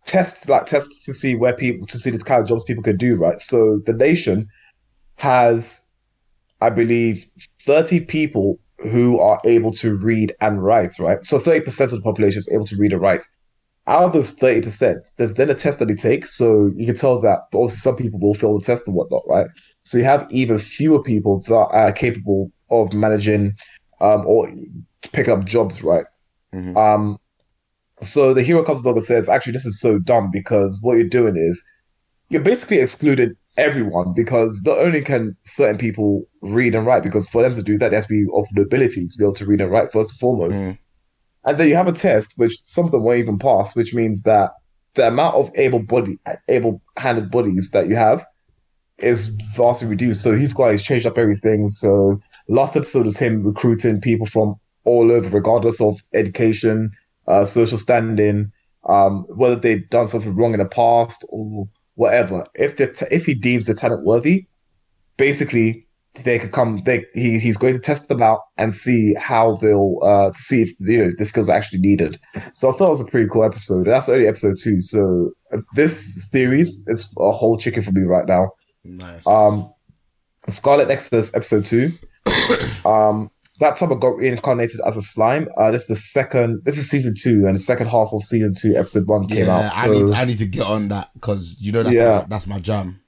tests, 0.06 0.48
like 0.50 0.66
tests 0.66 1.06
to 1.06 1.14
see 1.14 1.36
where 1.36 1.54
people 1.54 1.86
to 1.88 1.98
see 1.98 2.10
the 2.10 2.20
kind 2.20 2.42
of 2.42 2.48
jobs 2.48 2.64
people 2.64 2.84
can 2.84 2.98
do. 2.98 3.16
Right. 3.16 3.40
So 3.42 3.80
the 3.86 3.94
nation 3.94 4.48
has, 5.18 5.84
I 6.62 6.70
believe, 6.70 7.30
thirty 7.62 8.00
people 8.00 8.60
who 8.92 9.20
are 9.20 9.42
able 9.46 9.72
to 9.74 9.98
read 9.98 10.34
and 10.42 10.64
write. 10.64 10.98
Right. 11.00 11.24
So 11.26 11.40
thirty 11.40 11.62
percent 11.62 11.92
of 11.92 12.00
the 12.00 12.04
population 12.04 12.40
is 12.40 12.50
able 12.52 12.66
to 12.66 12.78
read 12.78 12.94
and 12.94 13.02
write. 13.02 13.26
Out 13.88 14.04
of 14.04 14.14
those 14.14 14.32
thirty 14.32 14.62
percent, 14.62 15.08
there's 15.18 15.36
then 15.36 15.50
a 15.50 15.56
test 15.56 15.80
that 15.80 15.88
they 15.88 15.96
take. 15.96 16.28
So 16.28 16.72
you 16.76 16.86
can 16.86 16.96
tell 16.96 17.20
that 17.22 17.40
also 17.54 17.76
some 17.76 17.96
people 17.96 18.20
will 18.20 18.36
fail 18.36 18.58
the 18.58 18.64
test 18.64 18.88
and 18.88 18.96
whatnot. 18.96 19.24
Right. 19.28 19.48
So 19.84 19.98
you 19.98 20.04
have 20.04 20.28
even 20.30 20.60
fewer 20.60 21.02
people 21.02 21.42
that 21.48 21.54
are 21.72 21.92
capable 21.92 22.52
of 22.70 22.94
managing 22.94 23.54
um, 24.02 24.26
or 24.28 24.52
picking 25.12 25.34
up 25.34 25.46
jobs, 25.46 25.84
right? 25.84 26.06
Mhm. 26.54 26.78
Um, 26.78 27.18
so 28.02 28.34
the 28.34 28.44
hero 28.44 28.64
comes 28.64 28.84
along 28.84 28.96
and 28.96 29.04
says, 29.04 29.28
actually, 29.28 29.54
this 29.54 29.66
is 29.66 29.80
so 29.80 30.00
dumb 30.00 30.30
because 30.32 30.80
what 30.82 30.94
you're 30.94 31.08
doing 31.08 31.36
is 31.36 31.64
you're 32.30 32.42
basically 32.42 32.80
excluding 32.80 33.36
everyone 33.58 34.14
because 34.16 34.62
not 34.66 34.78
only 34.78 35.02
can 35.02 35.36
certain 35.46 35.78
people 35.78 36.24
read 36.42 36.76
and 36.76 36.86
write, 36.86 37.04
because 37.04 37.28
for 37.28 37.42
them 37.42 37.54
to 37.56 37.64
do 37.64 37.78
that, 37.78 37.90
they 37.90 37.96
have 37.96 38.08
to 38.08 38.10
be 38.10 38.26
of 38.34 38.46
nobility 38.54 39.08
to 39.08 39.18
be 39.18 39.24
able 39.24 39.34
to 39.34 39.46
read 39.46 39.62
and 39.62 39.72
write 39.72 39.92
first 39.92 40.14
and 40.14 40.20
foremost. 40.20 40.64
Mhm. 40.64 40.78
And 41.45 41.57
then 41.57 41.70
you 41.70 41.76
have 41.76 41.88
a 41.88 41.94
test, 41.94 42.34
which 42.38 42.57
some 42.64 42.86
of 42.86 42.91
them 42.91 43.03
won't 43.03 43.20
even 43.20 43.40
pass, 43.40 43.76
which 43.76 43.94
means 43.94 44.24
that 44.24 44.52
the 44.95 45.07
amount 45.07 45.36
of 45.36 45.52
able 45.56 45.80
body, 45.80 46.20
able-handed 46.48 47.32
bodies 47.32 47.72
that 47.72 47.88
you 47.88 47.95
have 47.95 48.26
is 48.98 49.30
vastly 49.56 49.88
reduced. 49.88 50.22
So 50.22 50.36
he's 50.36 50.53
got 50.53 50.72
he's 50.72 50.84
changed 50.84 51.06
up 51.06 51.18
everything. 51.18 51.70
So 51.70 52.20
last 52.48 52.76
episode 52.76 53.07
is 53.07 53.18
him 53.18 53.41
recruiting 53.41 54.02
people 54.02 54.26
from 54.26 54.56
all 54.84 55.11
over, 55.11 55.30
regardless 55.30 55.80
of 55.80 56.02
education, 56.14 56.91
uh, 57.28 57.45
social 57.45 57.78
standing, 57.78 58.52
um, 58.88 59.26
whether 59.30 59.56
they've 59.56 59.90
done 59.90 60.07
something 60.07 60.36
wrong 60.36 60.53
in 60.53 60.60
the 60.60 60.66
past 60.66 61.26
or 61.30 61.68
whatever. 61.95 62.45
If 62.56 62.78
they 62.78 62.88
t- 62.88 63.06
if 63.11 63.26
he 63.26 63.34
deems 63.34 63.68
the 63.68 63.74
talent 63.74 64.06
worthy, 64.06 64.48
basically 65.18 65.86
they 66.23 66.40
could 66.40 66.52
come. 66.52 66.81
They 66.86 67.06
he, 67.14 67.40
he's 67.40 67.57
going 67.57 67.73
to 67.73 67.80
test 67.80 68.07
them 68.10 68.22
out 68.22 68.41
and 68.57 68.73
see 68.73 69.14
how 69.15 69.56
they'll 69.57 69.99
uh 70.03 70.31
see 70.34 70.64
if 70.64 70.72
you 70.80 70.98
know 71.06 71.11
the 71.18 71.26
skills 71.26 71.49
are 71.49 71.56
actually 71.57 71.80
needed. 71.80 72.19
So 72.53 72.69
I 72.69 72.77
thought 72.77 72.88
it 72.88 72.91
was 72.91 73.02
a 73.02 73.06
pretty 73.06 73.30
cool 73.30 73.44
episode. 73.44 73.88
That's 73.88 74.10
only 74.10 74.27
episode 74.27 74.57
two. 74.61 74.81
So 74.81 75.31
uh, 75.53 75.60
this 75.76 76.27
series 76.31 76.81
is 76.88 77.14
a 77.18 77.31
whole 77.31 77.57
chicken 77.57 77.81
for 77.81 77.91
me 77.91 78.02
right 78.02 78.26
now. 78.26 78.52
Nice. 78.84 79.26
Um, 79.27 79.72
Scarlet 80.49 80.88
Nexus 80.88 81.36
episode 81.36 81.65
two. 81.65 81.94
um, 82.86 83.30
that 83.60 83.76
time 83.76 83.91
I 83.91 83.95
got 83.95 84.15
reincarnated 84.15 84.80
as 84.86 84.95
a 84.98 85.02
slime. 85.02 85.48
Uh, 85.57 85.72
this 85.72 85.84
is 85.84 85.88
the 85.90 85.95
second. 85.95 86.61
This 86.64 86.77
is 86.77 86.90
season 86.90 87.14
two, 87.18 87.45
and 87.45 87.56
the 87.56 87.60
second 87.60 87.88
half 87.88 88.10
of 88.14 88.23
season 88.23 88.53
two, 88.57 88.76
episode 88.76 89.06
one 89.07 89.27
came 89.27 89.45
yeah, 89.45 89.57
out. 89.57 89.73
I 89.73 89.88
So 89.88 89.91
need 89.91 90.15
I 90.15 90.26
need 90.26 90.38
to 90.40 90.48
get 90.48 90.65
on 90.65 90.88
that 90.90 91.11
because 91.14 91.57
you 91.60 91.72
know 91.72 91.84
that's 91.84 91.95
Yeah. 91.95 92.19
my, 92.19 92.26
that's 92.30 92.48
my 92.48 92.60
jam. 92.60 92.99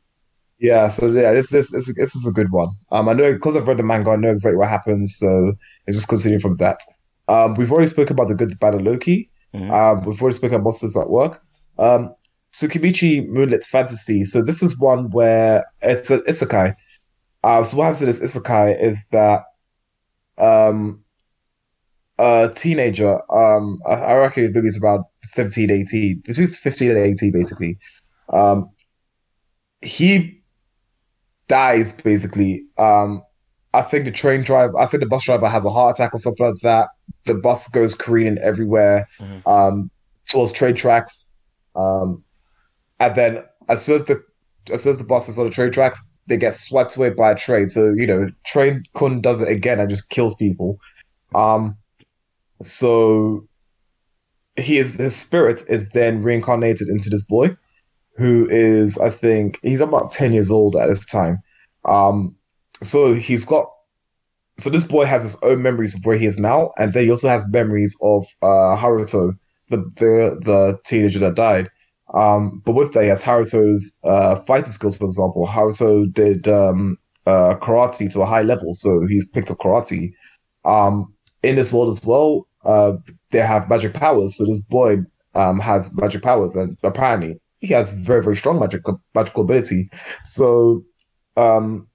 Yeah, 0.61 0.87
so 0.89 1.07
yeah, 1.07 1.33
this 1.33 1.49
this 1.49 1.71
this, 1.71 1.93
this 1.95 2.15
is 2.15 2.27
a 2.27 2.31
good 2.31 2.51
one. 2.51 2.69
Um, 2.91 3.09
I 3.09 3.13
know 3.13 3.33
because 3.33 3.55
I've 3.55 3.67
read 3.67 3.77
the 3.77 3.83
manga, 3.83 4.11
I 4.11 4.15
know 4.15 4.29
exactly 4.29 4.57
what 4.57 4.69
happens. 4.69 5.17
So 5.17 5.53
it's 5.87 5.97
just 5.97 6.07
continuing 6.07 6.39
from 6.39 6.57
that. 6.57 6.79
Um, 7.27 7.55
we've 7.55 7.71
already 7.71 7.89
spoken 7.89 8.13
about 8.13 8.27
the 8.27 8.35
good, 8.35 8.51
the 8.51 8.55
bad, 8.57 8.75
and 8.75 8.85
Loki. 8.85 9.27
Mhm. 9.55 9.71
Um, 9.71 10.05
we've 10.05 10.21
already 10.21 10.35
spoken 10.35 10.55
about 10.55 10.65
monsters 10.65 10.95
at 10.95 11.09
work. 11.09 11.41
Um, 11.79 12.13
Tsukimichi 12.53 13.27
Moonlit 13.27 13.65
Fantasy. 13.65 14.23
So 14.23 14.43
this 14.43 14.61
is 14.61 14.79
one 14.79 15.09
where 15.09 15.65
it's 15.81 16.11
an 16.11 16.21
isekai. 16.27 16.75
Uh, 17.43 17.63
so 17.63 17.77
what 17.77 17.85
happens 17.85 18.01
in 18.01 18.07
this 18.07 18.21
isekai 18.21 18.79
is 18.79 19.07
that 19.07 19.45
um, 20.37 21.03
a 22.19 22.51
teenager, 22.53 23.15
um, 23.33 23.79
I, 23.87 23.93
I 23.93 24.13
reckon 24.15 24.51
maybe 24.53 24.67
it's 24.67 24.77
about 24.77 25.05
17, 25.23 25.71
18, 25.71 26.21
between 26.23 26.47
15 26.47 26.91
and 26.91 26.99
18, 26.99 27.31
basically. 27.31 27.77
Um, 28.29 28.69
he 29.81 30.40
dies, 31.51 31.93
basically. 31.93 32.63
Um, 32.77 33.21
I 33.73 33.81
think 33.81 34.05
the 34.05 34.11
train 34.11 34.41
driver, 34.43 34.77
I 34.79 34.85
think 34.87 35.01
the 35.03 35.07
bus 35.09 35.23
driver 35.25 35.47
has 35.49 35.65
a 35.65 35.69
heart 35.69 35.95
attack 35.97 36.13
or 36.13 36.17
something 36.17 36.45
like 36.45 36.61
that. 36.63 36.89
The 37.25 37.33
bus 37.35 37.67
goes 37.69 37.93
careening 37.93 38.37
everywhere 38.39 39.07
Mhm. 39.19 39.47
um, 39.47 39.91
towards 40.29 40.51
train 40.53 40.75
tracks. 40.75 41.31
Um, 41.75 42.23
and 42.99 43.15
then 43.15 43.43
as 43.69 43.83
soon 43.85 43.95
as 43.97 44.05
the 44.05 44.17
as 44.71 44.83
soon 44.83 44.91
as 44.91 44.99
the 44.99 45.03
bus 45.13 45.27
is 45.29 45.39
on 45.39 45.45
the 45.45 45.51
train 45.51 45.71
tracks, 45.71 45.99
they 46.27 46.37
get 46.37 46.53
swept 46.53 46.95
away 46.95 47.09
by 47.09 47.31
a 47.31 47.35
train. 47.35 47.67
So 47.67 47.81
you 48.01 48.07
know, 48.07 48.27
train 48.45 48.83
kun 48.93 49.21
does 49.21 49.41
it 49.41 49.49
again 49.49 49.79
and 49.79 49.89
just 49.89 50.09
kills 50.09 50.35
people. 50.35 50.77
Um, 51.33 51.77
so 52.61 53.47
he 54.57 54.77
is 54.77 54.97
his 54.97 55.15
spirit 55.15 55.63
is 55.69 55.89
then 55.89 56.21
reincarnated 56.21 56.87
into 56.89 57.09
this 57.09 57.23
boy, 57.23 57.55
who 58.21 58.47
is 58.49 58.97
I 58.99 59.09
think 59.09 59.59
he's 59.63 59.81
about 59.81 60.11
ten 60.11 60.31
years 60.33 60.51
old 60.51 60.75
at 60.75 60.87
this 60.87 61.05
time. 61.05 61.39
Um, 61.85 62.35
so 62.81 63.13
he's 63.13 63.45
got 63.45 63.67
so 64.57 64.69
this 64.69 64.83
boy 64.83 65.05
has 65.05 65.23
his 65.23 65.37
own 65.41 65.63
memories 65.63 65.95
of 65.95 66.05
where 66.05 66.17
he 66.17 66.27
is 66.27 66.39
now, 66.39 66.71
and 66.77 66.93
then 66.93 67.05
he 67.05 67.09
also 67.11 67.27
has 67.27 67.51
memories 67.51 67.97
of 68.03 68.25
uh, 68.43 68.77
Haruto, 68.77 69.33
the 69.69 69.77
the 69.95 70.39
the 70.43 70.79
teenager 70.85 71.19
that 71.19 71.35
died. 71.35 71.69
Um, 72.13 72.61
but 72.65 72.73
with 72.73 72.93
that, 72.93 73.03
he 73.03 73.09
has 73.09 73.23
Haruto's 73.23 73.97
uh, 74.03 74.35
fighting 74.47 74.71
skills. 74.71 74.97
For 74.97 75.05
example, 75.05 75.47
Haruto 75.47 76.13
did 76.13 76.47
um, 76.47 76.97
uh, 77.25 77.55
karate 77.55 78.11
to 78.13 78.21
a 78.21 78.25
high 78.25 78.43
level, 78.43 78.73
so 78.73 79.07
he's 79.07 79.27
picked 79.27 79.49
up 79.49 79.57
karate. 79.57 80.13
Um, 80.63 81.11
in 81.41 81.55
this 81.55 81.73
world 81.73 81.89
as 81.89 82.05
well, 82.05 82.47
uh, 82.63 82.93
they 83.31 83.39
have 83.39 83.67
magic 83.67 83.95
powers. 83.95 84.35
So 84.35 84.45
this 84.45 84.59
boy 84.59 84.97
um, 85.33 85.59
has 85.59 85.95
magic 85.97 86.21
powers, 86.21 86.55
and 86.55 86.77
apparently 86.83 87.40
he 87.61 87.73
has 87.73 87.93
very 87.93 88.21
very 88.21 88.35
strong 88.35 88.59
magic 88.59 88.81
magical 89.15 89.43
ability. 89.43 89.89
So 90.25 90.83
um, 91.37 91.87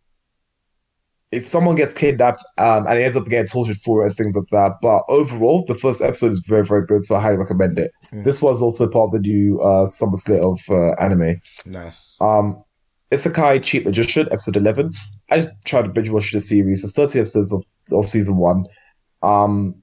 if 1.33 1.47
someone 1.47 1.75
gets 1.75 1.95
kidnapped 1.95 2.43
um, 2.59 2.87
and 2.87 2.99
he 2.99 3.05
ends 3.05 3.17
up 3.17 3.27
getting 3.27 3.47
tortured 3.47 3.77
for 3.79 4.03
it 4.03 4.07
and 4.07 4.17
things 4.17 4.37
like 4.37 4.49
that. 4.53 4.73
But 4.81 5.03
overall, 5.09 5.65
the 5.67 5.75
first 5.75 6.01
episode 6.01 6.31
is 6.31 6.43
very, 6.47 6.65
very 6.65 6.87
good, 6.87 7.03
so 7.03 7.17
I 7.17 7.21
highly 7.21 7.37
recommend 7.37 7.79
it. 7.79 7.91
Mm. 8.13 8.25
This 8.25 8.41
was 8.41 8.63
also 8.63 8.89
part 8.89 9.09
of 9.09 9.13
the 9.13 9.29
new 9.29 9.61
uh, 9.61 9.87
summer 9.87 10.17
slate 10.17 10.41
of 10.41 10.61
uh, 10.71 10.93
anime. 10.93 11.41
Nice. 11.65 12.17
Um, 12.21 12.63
Isekai 13.11 13.63
Cheat 13.63 13.85
Magician, 13.85 14.29
episode 14.31 14.57
11. 14.57 14.93
I 15.31 15.37
just 15.37 15.51
tried 15.65 15.83
to 15.83 15.89
binge 15.89 16.11
watch 16.11 16.33
the 16.33 16.41
series. 16.41 16.85
It's 16.85 16.95
30 16.95 17.21
episodes 17.21 17.53
of, 17.53 17.65
of 17.93 18.09
season 18.09 18.37
one. 18.37 18.65
Um, 19.23 19.83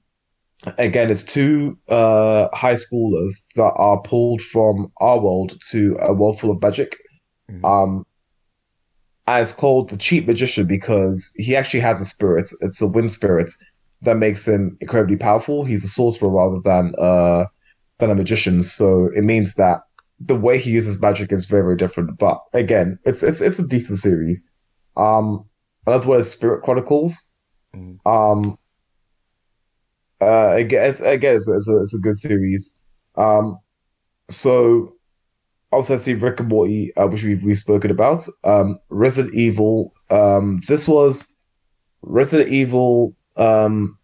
again, 0.78 1.10
it's 1.10 1.24
two 1.24 1.78
uh, 1.88 2.48
high 2.54 2.74
schoolers 2.74 3.44
that 3.56 3.72
are 3.76 4.00
pulled 4.02 4.40
from 4.42 4.90
our 5.00 5.20
world 5.20 5.56
to 5.70 5.96
a 6.00 6.12
world 6.14 6.40
full 6.40 6.50
of 6.50 6.62
magic. 6.62 6.96
Mhm. 7.50 7.64
Um, 7.64 8.06
and 9.26 9.40
it's 9.40 9.52
called 9.52 9.88
the 9.90 9.96
Cheat 9.96 10.26
Magician 10.26 10.66
because 10.66 11.32
he 11.36 11.56
actually 11.56 11.80
has 11.80 12.00
a 12.00 12.04
spirit. 12.04 12.50
It's 12.60 12.82
a 12.82 12.88
wind 12.88 13.10
spirit 13.10 13.50
that 14.02 14.16
makes 14.16 14.46
him 14.46 14.76
incredibly 14.80 15.16
powerful. 15.16 15.64
He's 15.64 15.84
a 15.84 15.88
sorcerer 15.88 16.28
rather 16.28 16.60
than 16.60 16.94
uh, 16.98 17.46
than 17.98 18.10
a 18.10 18.14
magician. 18.14 18.62
So 18.62 19.06
it 19.14 19.22
means 19.22 19.54
that 19.54 19.80
the 20.20 20.34
way 20.34 20.58
he 20.58 20.70
uses 20.70 21.00
magic 21.00 21.32
is 21.32 21.46
very, 21.46 21.62
very 21.62 21.76
different. 21.76 22.18
But 22.18 22.38
again, 22.52 22.98
it's 23.04 23.22
it's 23.22 23.40
it's 23.40 23.58
a 23.58 23.66
decent 23.66 23.98
series. 23.98 24.44
Um, 24.96 25.44
another 25.86 26.06
one 26.06 26.20
is 26.20 26.30
Spirit 26.30 26.62
Chronicles. 26.62 27.34
Mhm. 27.74 27.98
Um, 28.06 28.58
uh, 30.24 30.54
again, 30.56 30.88
it's, 30.88 31.00
again, 31.00 31.34
it's, 31.36 31.48
it's 31.48 31.68
a 31.68 31.80
it's 31.80 31.94
a 31.94 31.98
good 31.98 32.16
series. 32.16 32.80
Um, 33.16 33.58
so 34.30 34.94
also 35.72 35.94
I 35.94 35.96
see 35.98 36.14
Rick 36.14 36.40
and 36.40 36.48
Morty, 36.48 36.92
uh, 36.96 37.06
which 37.06 37.24
we've 37.24 37.42
we've 37.44 37.58
spoken 37.58 37.90
about. 37.90 38.20
Um, 38.44 38.76
Resident 38.90 39.34
Evil. 39.34 39.92
Um, 40.10 40.60
this 40.68 40.86
was 40.88 41.28
Resident 42.02 42.50
Evil. 42.50 43.14
Um, 43.36 43.98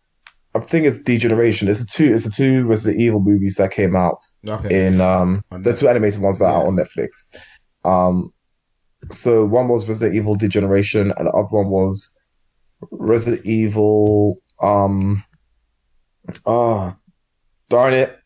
I 0.55 0.59
think 0.61 0.85
it's 0.87 1.01
Degeneration. 1.03 1.69
It's 1.69 1.81
a 1.83 1.87
two. 1.87 2.13
It's 2.15 2.27
a 2.27 2.31
two 2.31 2.65
Resident 2.67 3.01
Evil 3.01 3.21
movies 3.21 3.57
that 3.57 3.71
came 3.71 3.95
out 3.95 4.19
Okay. 4.49 4.87
in 4.87 5.01
um 5.01 5.43
the 5.51 5.73
two 5.73 5.89
animated 5.89 6.21
ones 6.21 6.39
that 6.41 6.47
are 6.47 6.67
on 6.67 6.77
Netflix. 6.77 7.27
Um 7.85 8.33
so 9.11 9.45
one 9.47 9.69
was 9.69 9.89
Resident 9.89 10.17
Evil 10.17 10.35
Degeneration 10.37 11.13
and 11.17 11.27
the 11.27 11.33
other 11.33 11.49
one 11.51 11.69
was 11.69 12.21
Resident 12.91 13.47
Evil 13.47 14.39
um 14.61 15.23
ah 16.47 16.97
darn 17.69 17.93
it 17.95 18.19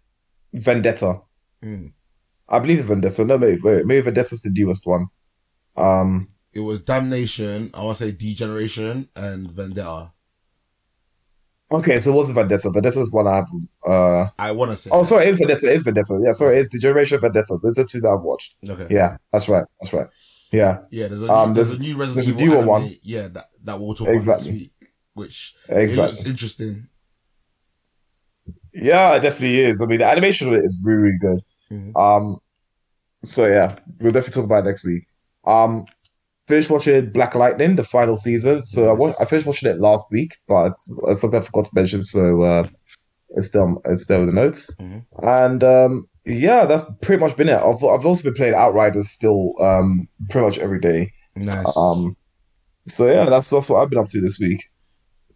Vendetta. 0.53 1.21
Mm. 1.65 1.93
I 2.49 2.59
believe 2.59 2.79
it's 2.79 2.89
Vendetta. 2.89 3.25
No, 3.25 3.39
maybe 3.39 3.61
wait, 3.61 3.87
maybe 3.87 4.11
Vendetta's 4.11 4.43
the 4.43 4.51
newest 4.51 4.87
one. 4.87 5.07
Um 5.77 6.29
It 6.53 6.61
was 6.61 6.83
Damnation. 6.83 7.71
I 7.75 7.83
want 7.85 7.99
to 7.99 8.05
say 8.05 8.11
Degeneration 8.13 9.09
and 9.17 9.51
Vendetta. 9.51 10.13
okay, 11.71 11.99
so 12.01 12.13
it 12.13 12.15
wasn't 12.17 12.37
Vendetta. 12.37 12.71
Vendetta's 12.71 13.11
one 13.11 13.27
I 13.27 13.43
uh 13.89 14.29
I 14.39 14.53
want 14.53 14.71
to 14.71 14.77
say. 14.77 14.91
oh 14.93 15.05
sorry, 15.05 15.27
it 15.27 15.31
is 15.31 15.39
Vendetta, 15.39 15.71
it 15.73 15.77
is 15.77 15.83
Vendetta. 15.83 16.21
Yeah, 16.25 16.33
sorry, 16.33 16.59
it's 16.59 16.69
Degeneration 16.69 17.21
Vendetta. 17.21 17.59
Those 17.63 17.79
are 17.79 17.85
two 17.85 18.01
that 18.01 18.11
I've 18.11 18.23
watched. 18.23 18.57
Okay. 18.69 18.87
Yeah, 18.91 19.17
that's 19.33 19.49
right. 19.49 19.65
That's 19.81 19.93
right. 19.93 20.07
Yeah. 20.53 20.81
Yeah. 20.91 21.09
There's 21.09 21.23
a 21.23 21.27
new, 21.27 21.33
Um, 21.33 21.55
there's, 21.55 21.71
there's- 21.71 21.81
a 21.81 21.83
new 21.83 21.97
Resident 21.97 22.27
there's 22.27 22.37
a 22.37 22.41
Evil 22.41 22.47
newer 22.47 22.57
anime, 22.59 22.69
one. 22.69 22.97
Yeah, 23.03 23.29
that 23.29 23.49
that 23.65 23.81
we'll 23.81 23.95
talk 23.95 24.09
Exactly. 24.09 24.49
about 24.51 24.53
next 24.61 24.63
week. 24.63 24.73
Which 25.15 25.55
Exactly. 25.69 26.07
looks 26.17 26.27
interesting. 26.27 26.89
Yeah, 28.75 29.15
it 29.15 29.21
definitely 29.21 29.61
is. 29.61 29.81
I 29.81 29.87
mean, 29.87 29.99
the 29.99 30.07
animation 30.07 30.49
of 30.49 30.55
it 30.55 30.65
is 30.65 30.79
really, 30.85 31.03
really 31.03 31.19
good. 31.19 31.41
Mhm. 31.71 31.97
Um, 31.97 32.39
so 33.23 33.47
yeah, 33.47 33.77
we'll 34.01 34.13
definitely 34.13 34.35
talk 34.43 34.45
about 34.45 34.65
it 34.65 34.69
next 34.69 34.85
week. 34.85 35.05
Um, 35.47 35.87
finished 36.49 36.71
watching 36.71 37.11
Black 37.11 37.35
Lightning, 37.35 37.77
the 37.77 37.85
final 37.85 38.17
season. 38.17 38.63
So 38.63 38.89
I, 38.91 38.93
wa- 38.93 39.15
I 39.21 39.25
finished 39.25 39.47
watching 39.47 39.71
it 39.71 39.79
last 39.81 40.05
week, 40.11 40.37
but 40.49 40.67
it's, 40.67 40.95
it's 41.09 41.21
something 41.21 41.41
I 41.41 41.43
forgot 41.45 41.65
to 41.67 41.71
mention. 41.75 42.05
So 42.05 42.43
uh, 42.43 42.69
it's 43.37 43.49
still 43.49 43.81
it's 43.87 44.07
there 44.07 44.19
with 44.21 44.29
the 44.29 44.35
notes. 44.35 44.75
Mhm. 44.77 45.05
And 45.23 45.65
um, 45.65 46.09
yeah, 46.27 46.65
that's 46.65 46.85
pretty 47.01 47.21
much 47.21 47.37
been 47.37 47.49
it. 47.49 47.55
I've 47.61 47.83
I've 47.85 48.05
also 48.07 48.23
been 48.25 48.35
playing 48.35 48.55
Outriders 48.55 49.09
still 49.11 49.53
um 49.61 50.09
pretty 50.31 50.47
much 50.47 50.59
every 50.59 50.81
day. 50.81 51.13
Nice. 51.37 51.77
Um, 51.77 52.17
so 52.87 53.07
yeah, 53.11 53.25
that's 53.27 53.49
that's 53.49 53.69
what 53.69 53.81
I've 53.83 53.91
been 53.91 53.99
up 53.99 54.09
to 54.09 54.21
this 54.21 54.39
week. 54.39 54.65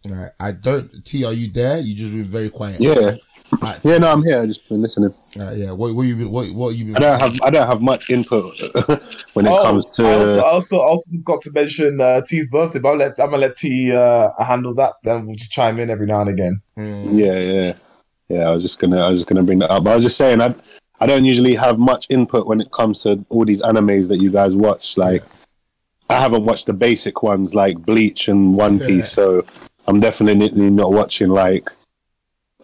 Right. 0.05 0.31
I 0.39 0.51
don't. 0.53 0.89
T, 1.05 1.25
are 1.25 1.33
you 1.33 1.51
there? 1.51 1.77
You 1.79 1.93
just 1.95 2.11
been 2.11 2.23
very 2.23 2.49
quiet. 2.49 2.79
Yeah, 2.79 3.15
Right. 3.61 3.79
yeah. 3.83 3.97
No, 3.97 4.11
I'm 4.11 4.23
here. 4.23 4.41
I 4.41 4.45
just 4.45 4.67
been 4.69 4.81
listening. 4.81 5.13
Uh, 5.39 5.51
yeah. 5.51 5.71
What, 5.71 5.95
what 5.95 6.03
you 6.03 6.15
been? 6.15 6.31
What, 6.31 6.49
what 6.51 6.75
you 6.75 6.85
been? 6.85 6.97
I 6.97 6.99
don't 6.99 7.19
have 7.21 7.41
I 7.43 7.49
don't 7.49 7.67
have 7.67 7.81
much 7.81 8.09
input 8.09 8.53
when 9.33 9.45
it 9.47 9.51
Oh, 9.51 9.61
comes 9.61 9.85
to. 9.91 10.03
I 10.05 10.13
also, 10.13 10.39
I 10.39 10.51
also, 10.51 10.79
also 10.79 11.11
got 11.23 11.41
to 11.41 11.51
mention 11.51 11.99
uh, 11.99 12.21
T's 12.21 12.49
birthday, 12.49 12.79
but 12.79 12.89
I'll 12.89 12.97
let, 12.97 13.19
I'm 13.19 13.31
gonna 13.31 13.37
let 13.37 13.57
T 13.57 13.91
uh, 13.91 14.29
handle 14.43 14.73
that. 14.75 14.93
Then 15.03 15.25
we'll 15.25 15.35
just 15.35 15.51
chime 15.51 15.79
in 15.79 15.89
every 15.89 16.05
now 16.05 16.21
and 16.21 16.29
again. 16.29 16.61
Mm, 16.77 17.17
Yeah, 17.17 17.39
yeah, 17.39 17.73
yeah. 18.29 18.47
I 18.49 18.51
was 18.51 18.61
just 18.63 18.77
gonna, 18.79 18.99
I 19.01 19.09
was 19.09 19.19
just 19.19 19.27
gonna 19.27 19.43
bring 19.43 19.59
that 19.59 19.71
up. 19.71 19.83
But 19.83 19.91
I 19.91 19.95
was 19.95 20.03
just 20.03 20.17
saying, 20.17 20.41
I, 20.41 20.53
I 20.99 21.05
don't 21.07 21.25
usually 21.25 21.55
have 21.55 21.79
much 21.79 22.05
input 22.09 22.45
when 22.45 22.61
it 22.61 22.71
comes 22.71 23.01
to 23.03 23.25
all 23.29 23.45
these 23.45 23.61
animes 23.61 24.07
that 24.09 24.21
you 24.21 24.29
guys 24.31 24.55
watch. 24.55 24.97
Like, 24.97 25.23
I 26.09 26.15
haven't 26.19 26.45
watched 26.45 26.65
the 26.65 26.73
basic 26.73 27.23
ones 27.23 27.55
like 27.55 27.77
Bleach 27.79 28.27
and 28.27 28.55
One 28.55 28.79
Piece, 28.79 28.89
Yeah. 28.89 29.03
so 29.03 29.45
I'm 29.87 29.99
definitely 29.99 30.49
not 30.69 30.91
watching 30.91 31.29
like 31.29 31.69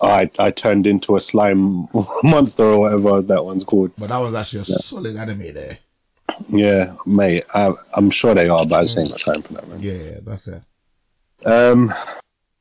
I 0.01 0.29
I 0.39 0.51
turned 0.51 0.87
into 0.87 1.15
a 1.15 1.21
slime 1.21 1.87
monster 2.23 2.63
or 2.63 2.79
whatever 2.79 3.21
that 3.21 3.43
one's 3.43 3.63
called. 3.63 3.91
But 3.97 4.09
that 4.09 4.17
was 4.17 4.33
actually 4.33 4.61
a 4.61 4.65
solid 4.65 5.15
anime 5.15 5.53
there. 5.53 5.77
Yeah, 6.49 6.95
mate, 7.05 7.45
I, 7.53 7.73
I'm 7.93 8.09
sure 8.09 8.33
they 8.33 8.49
are, 8.49 8.65
but 8.65 8.79
I 8.79 8.83
just 8.83 8.97
ain't 8.97 9.09
got 9.09 9.19
time 9.19 9.41
for 9.41 9.53
that, 9.53 9.67
man. 9.67 9.79
Yeah, 9.81 9.93
yeah, 9.93 10.17
that's 10.23 10.47
it. 10.47 10.61
Um. 11.45 11.93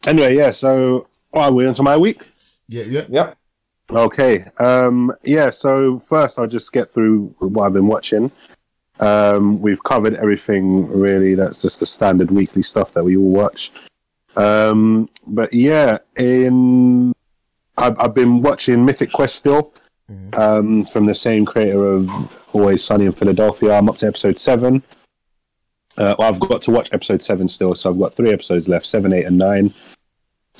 Anyway, 0.06 0.36
yeah. 0.36 0.50
So, 0.50 1.08
are 1.32 1.50
we 1.50 1.66
onto 1.66 1.82
my 1.82 1.96
week? 1.96 2.20
Yeah, 2.68 2.84
yeah. 2.84 3.04
Yep. 3.08 3.38
Okay. 3.90 4.44
Um, 4.58 5.12
yeah. 5.24 5.50
So 5.50 5.98
first, 5.98 6.38
I'll 6.38 6.46
just 6.46 6.72
get 6.72 6.92
through 6.92 7.34
what 7.38 7.66
I've 7.66 7.72
been 7.72 7.86
watching. 7.86 8.30
Um, 9.00 9.60
we've 9.60 9.82
covered 9.82 10.14
everything 10.14 10.88
really. 10.88 11.34
That's 11.34 11.62
just 11.62 11.80
the 11.80 11.86
standard 11.86 12.30
weekly 12.30 12.62
stuff 12.62 12.92
that 12.92 13.04
we 13.04 13.16
all 13.16 13.30
watch. 13.30 13.70
Um, 14.36 15.06
but 15.26 15.52
yeah, 15.52 15.98
in 16.16 17.12
I've, 17.76 17.98
I've 17.98 18.14
been 18.14 18.40
watching 18.40 18.84
Mythic 18.84 19.12
Quest 19.12 19.36
still 19.36 19.72
um, 20.34 20.84
from 20.84 21.06
the 21.06 21.14
same 21.14 21.44
creator 21.44 21.84
of 21.84 22.08
Always 22.54 22.84
Sunny 22.84 23.06
in 23.06 23.12
Philadelphia. 23.12 23.72
I'm 23.72 23.88
up 23.88 23.96
to 23.98 24.06
episode 24.06 24.38
seven. 24.38 24.82
Uh, 25.96 26.14
well, 26.18 26.28
I've 26.28 26.40
got 26.40 26.62
to 26.62 26.70
watch 26.70 26.92
episode 26.92 27.22
seven 27.22 27.48
still, 27.48 27.74
so 27.74 27.90
I've 27.90 27.98
got 27.98 28.14
three 28.14 28.32
episodes 28.32 28.68
left: 28.68 28.86
seven, 28.86 29.12
eight, 29.12 29.24
and 29.24 29.38
nine. 29.38 29.72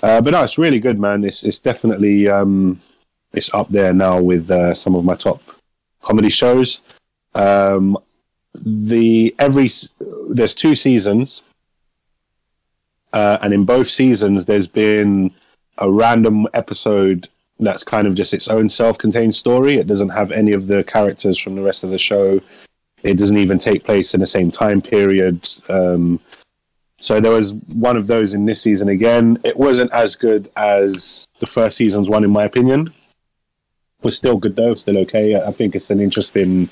Uh, 0.03 0.21
but 0.21 0.31
no, 0.31 0.43
it's 0.43 0.59
really 0.59 0.81
good, 0.81 0.99
man. 0.99 1.25
It's 1.25 1.45
it's 1.45 1.59
definitely 1.59 2.29
um, 2.29 2.81
it's 3.33 3.53
up 3.53 3.69
there 3.69 3.93
now 3.93 4.21
with 4.21 4.51
uh, 4.51 4.75
some 4.75 4.95
of 4.95 5.05
my 5.05 5.15
top 5.15 5.43
comedy 6.03 6.31
shows. 6.31 6.81
Um, 7.35 7.99
the 8.55 9.35
every 9.39 9.69
there's 10.29 10.55
two 10.55 10.75
seasons, 10.75 11.43
uh, 13.13 13.39
and 13.43 13.53
in 13.53 13.65
both 13.65 13.89
seasons 13.89 14.47
there's 14.47 14.69
been 14.69 15.33
a 15.79 15.91
random 15.91 16.47
episode 16.55 17.29
that's 17.61 17.85
kind 17.85 18.07
of 18.07 18.15
just 18.15 18.35
its 18.35 18.49
own 18.49 18.69
self-contained 18.69 19.35
story. 19.35 19.75
It 19.75 19.87
doesn't 19.87 20.11
have 20.11 20.33
any 20.33 20.53
of 20.53 20.67
the 20.67 20.83
characters 20.85 21.39
from 21.39 21.55
the 21.55 21.63
rest 21.63 21.85
of 21.85 21.91
the 21.91 21.99
show. 21.99 22.41
It 23.03 23.19
doesn't 23.19 23.39
even 23.39 23.59
take 23.59 23.85
place 23.85 24.15
in 24.15 24.21
the 24.21 24.27
same 24.27 24.51
time 24.51 24.81
period. 24.81 25.49
Um, 25.69 26.21
so 26.99 27.21
there 27.21 27.33
was 27.33 27.53
one 27.53 27.97
of 27.97 28.07
those 28.07 28.35
in 28.35 28.47
this 28.47 28.63
season 28.63 28.89
again. 28.89 29.39
It 29.45 29.57
wasn't 29.57 29.93
as 29.93 30.17
good 30.17 30.51
as 30.57 31.27
the 31.39 31.47
first 31.47 31.77
season's 31.77 32.09
one, 32.09 32.25
in 32.25 32.31
my 32.31 32.45
opinion. 32.45 32.87
Was 34.03 34.17
still 34.17 34.37
good 34.37 34.57
though, 34.57 34.75
still 34.75 34.99
okay. 34.99 35.37
I 35.37 35.51
think 35.51 35.75
it's 35.75 35.91
an 35.91 36.01
interesting 36.01 36.69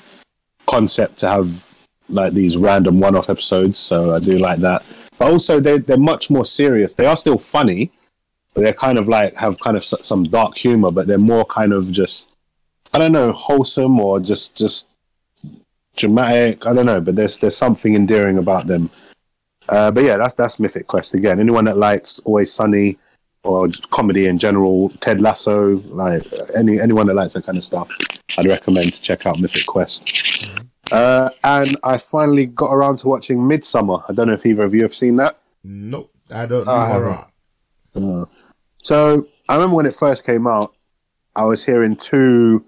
concept 0.67 1.19
to 1.19 1.29
have 1.29 1.85
like 2.09 2.33
these 2.33 2.57
random 2.57 2.99
one-off 2.99 3.29
episodes. 3.29 3.79
So 3.79 4.13
I 4.15 4.19
do 4.19 4.37
like 4.37 4.59
that. 4.59 4.83
But 5.17 5.31
also 5.31 5.59
they're 5.59 5.79
they're 5.79 5.97
much 5.97 6.29
more 6.29 6.45
serious. 6.45 6.93
They 6.93 7.05
are 7.05 7.15
still 7.15 7.37
funny, 7.37 7.91
they're 8.61 8.73
kind 8.73 8.97
of 8.97 9.07
like 9.07 9.33
have 9.35 9.59
kind 9.59 9.75
of 9.75 9.83
s- 9.83 9.93
some 10.03 10.23
dark 10.23 10.57
humor, 10.57 10.91
but 10.91 11.07
they're 11.07 11.17
more 11.17 11.45
kind 11.45 11.73
of 11.73 11.91
just 11.91 12.29
I 12.93 12.99
don't 12.99 13.11
know 13.11 13.31
wholesome 13.31 13.99
or 13.99 14.19
just 14.19 14.55
just 14.57 14.89
dramatic. 15.95 16.65
I 16.65 16.73
don't 16.73 16.85
know, 16.85 17.01
but 17.01 17.15
there's 17.15 17.37
there's 17.37 17.57
something 17.57 17.95
endearing 17.95 18.37
about 18.37 18.67
them. 18.67 18.89
Uh, 19.69 19.91
but 19.91 20.03
yeah, 20.03 20.17
that's 20.17 20.33
that's 20.33 20.59
Mythic 20.59 20.87
Quest 20.87 21.13
again. 21.15 21.39
Anyone 21.39 21.65
that 21.65 21.77
likes 21.77 22.19
Always 22.21 22.51
Sunny 22.51 22.97
or 23.43 23.67
just 23.67 23.89
comedy 23.89 24.25
in 24.25 24.37
general, 24.37 24.89
Ted 25.01 25.21
Lasso, 25.21 25.77
like 25.89 26.23
any 26.57 26.79
anyone 26.79 27.07
that 27.07 27.13
likes 27.15 27.33
that 27.33 27.45
kind 27.45 27.57
of 27.57 27.63
stuff, 27.63 27.89
I'd 28.37 28.45
recommend 28.45 28.93
to 28.93 29.01
check 29.01 29.25
out 29.25 29.39
Mythic 29.39 29.65
Quest. 29.65 30.11
Uh, 30.91 31.29
and 31.43 31.75
I 31.83 31.97
finally 31.97 32.45
got 32.45 32.71
around 32.73 32.97
to 32.99 33.07
watching 33.07 33.39
Midsommar. 33.39 34.03
I 34.07 34.13
don't 34.13 34.27
know 34.27 34.33
if 34.33 34.45
either 34.45 34.63
of 34.63 34.73
you 34.73 34.81
have 34.83 34.93
seen 34.93 35.15
that. 35.15 35.37
Nope, 35.63 36.11
I 36.31 36.45
don't 36.45 36.67
know. 36.67 36.73
I 36.73 36.87
horror. 36.89 37.25
So 38.83 39.25
I 39.49 39.55
remember 39.55 39.77
when 39.77 39.85
it 39.85 39.95
first 39.95 40.25
came 40.25 40.45
out, 40.45 40.75
I 41.35 41.43
was 41.43 41.65
hearing 41.65 41.95
two 41.95 42.63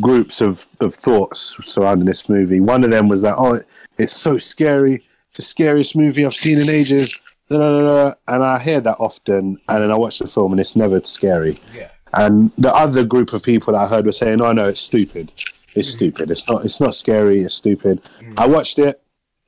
groups 0.00 0.40
of, 0.40 0.64
of 0.80 0.94
thoughts 0.94 1.56
surrounding 1.64 2.06
this 2.06 2.28
movie. 2.28 2.60
One 2.60 2.84
of 2.84 2.90
them 2.90 3.08
was 3.08 3.22
that, 3.22 3.34
oh, 3.36 3.58
it's 3.98 4.12
so 4.12 4.38
scary, 4.38 5.02
it's 5.30 5.36
the 5.36 5.42
scariest 5.42 5.96
movie 5.96 6.24
I've 6.24 6.34
seen 6.34 6.60
in 6.60 6.68
ages. 6.68 7.18
Da, 7.48 7.58
da, 7.58 7.80
da, 7.80 7.86
da. 7.86 8.14
And 8.28 8.44
I 8.44 8.58
hear 8.58 8.80
that 8.80 8.96
often, 9.00 9.58
and 9.68 9.82
then 9.82 9.90
I 9.90 9.96
watch 9.96 10.18
the 10.18 10.26
film, 10.26 10.52
and 10.52 10.60
it's 10.60 10.76
never 10.76 11.00
scary. 11.02 11.54
Yeah. 11.74 11.90
And 12.14 12.52
the 12.56 12.72
other 12.72 13.04
group 13.04 13.32
of 13.32 13.42
people 13.42 13.72
that 13.72 13.80
I 13.80 13.86
heard 13.88 14.06
were 14.06 14.12
saying, 14.12 14.40
"Oh 14.40 14.52
no, 14.52 14.68
it's 14.68 14.80
stupid. 14.80 15.32
It's 15.74 15.90
mm. 15.90 15.96
stupid. 15.96 16.30
It's 16.30 16.48
not. 16.48 16.64
It's 16.64 16.80
not 16.80 16.94
scary. 16.94 17.40
It's 17.40 17.54
stupid." 17.54 18.02
Mm. 18.02 18.38
I 18.38 18.46
watched 18.46 18.78
it, 18.78 19.02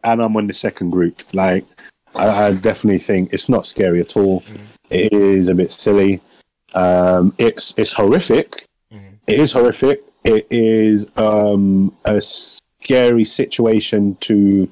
and 0.05 0.21
I'm 0.21 0.37
on 0.37 0.47
the 0.47 0.53
second 0.53 0.91
group. 0.91 1.23
Like, 1.33 1.65
I, 2.15 2.49
I 2.49 2.55
definitely 2.55 2.99
think 2.99 3.33
it's 3.33 3.49
not 3.49 3.65
scary 3.65 4.01
at 4.01 4.17
all. 4.17 4.41
Mm. 4.41 4.61
It 4.91 5.13
is 5.13 5.49
a 5.49 5.55
bit 5.55 5.73
silly. 5.73 6.21
Um, 6.75 7.35
it's 7.39 7.77
it's 7.79 7.95
horrific. 7.95 8.67
It 9.27 9.41
is 9.41 9.53
horrific. 9.53 10.03
It 10.23 10.47
is 10.51 11.11
um, 11.17 11.93
a 12.05 12.21
scary 12.21 13.25
situation 13.25 14.17
to 14.21 14.69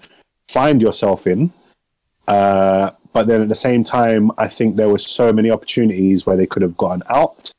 find 0.49 0.81
yourself 0.81 1.27
in. 1.27 1.53
Uh, 2.29 2.91
but 3.13 3.27
then 3.27 3.41
at 3.41 3.49
the 3.49 3.55
same 3.55 3.85
time, 3.85 4.31
I 4.39 4.49
think 4.49 4.77
there 4.77 4.89
were 4.89 4.99
so 4.99 5.33
many 5.33 5.51
opportunities 5.51 6.27
where 6.27 6.37
they 6.37 6.47
could 6.47 6.63
have 6.63 6.77
gotten 6.77 7.03
out. 7.09 7.53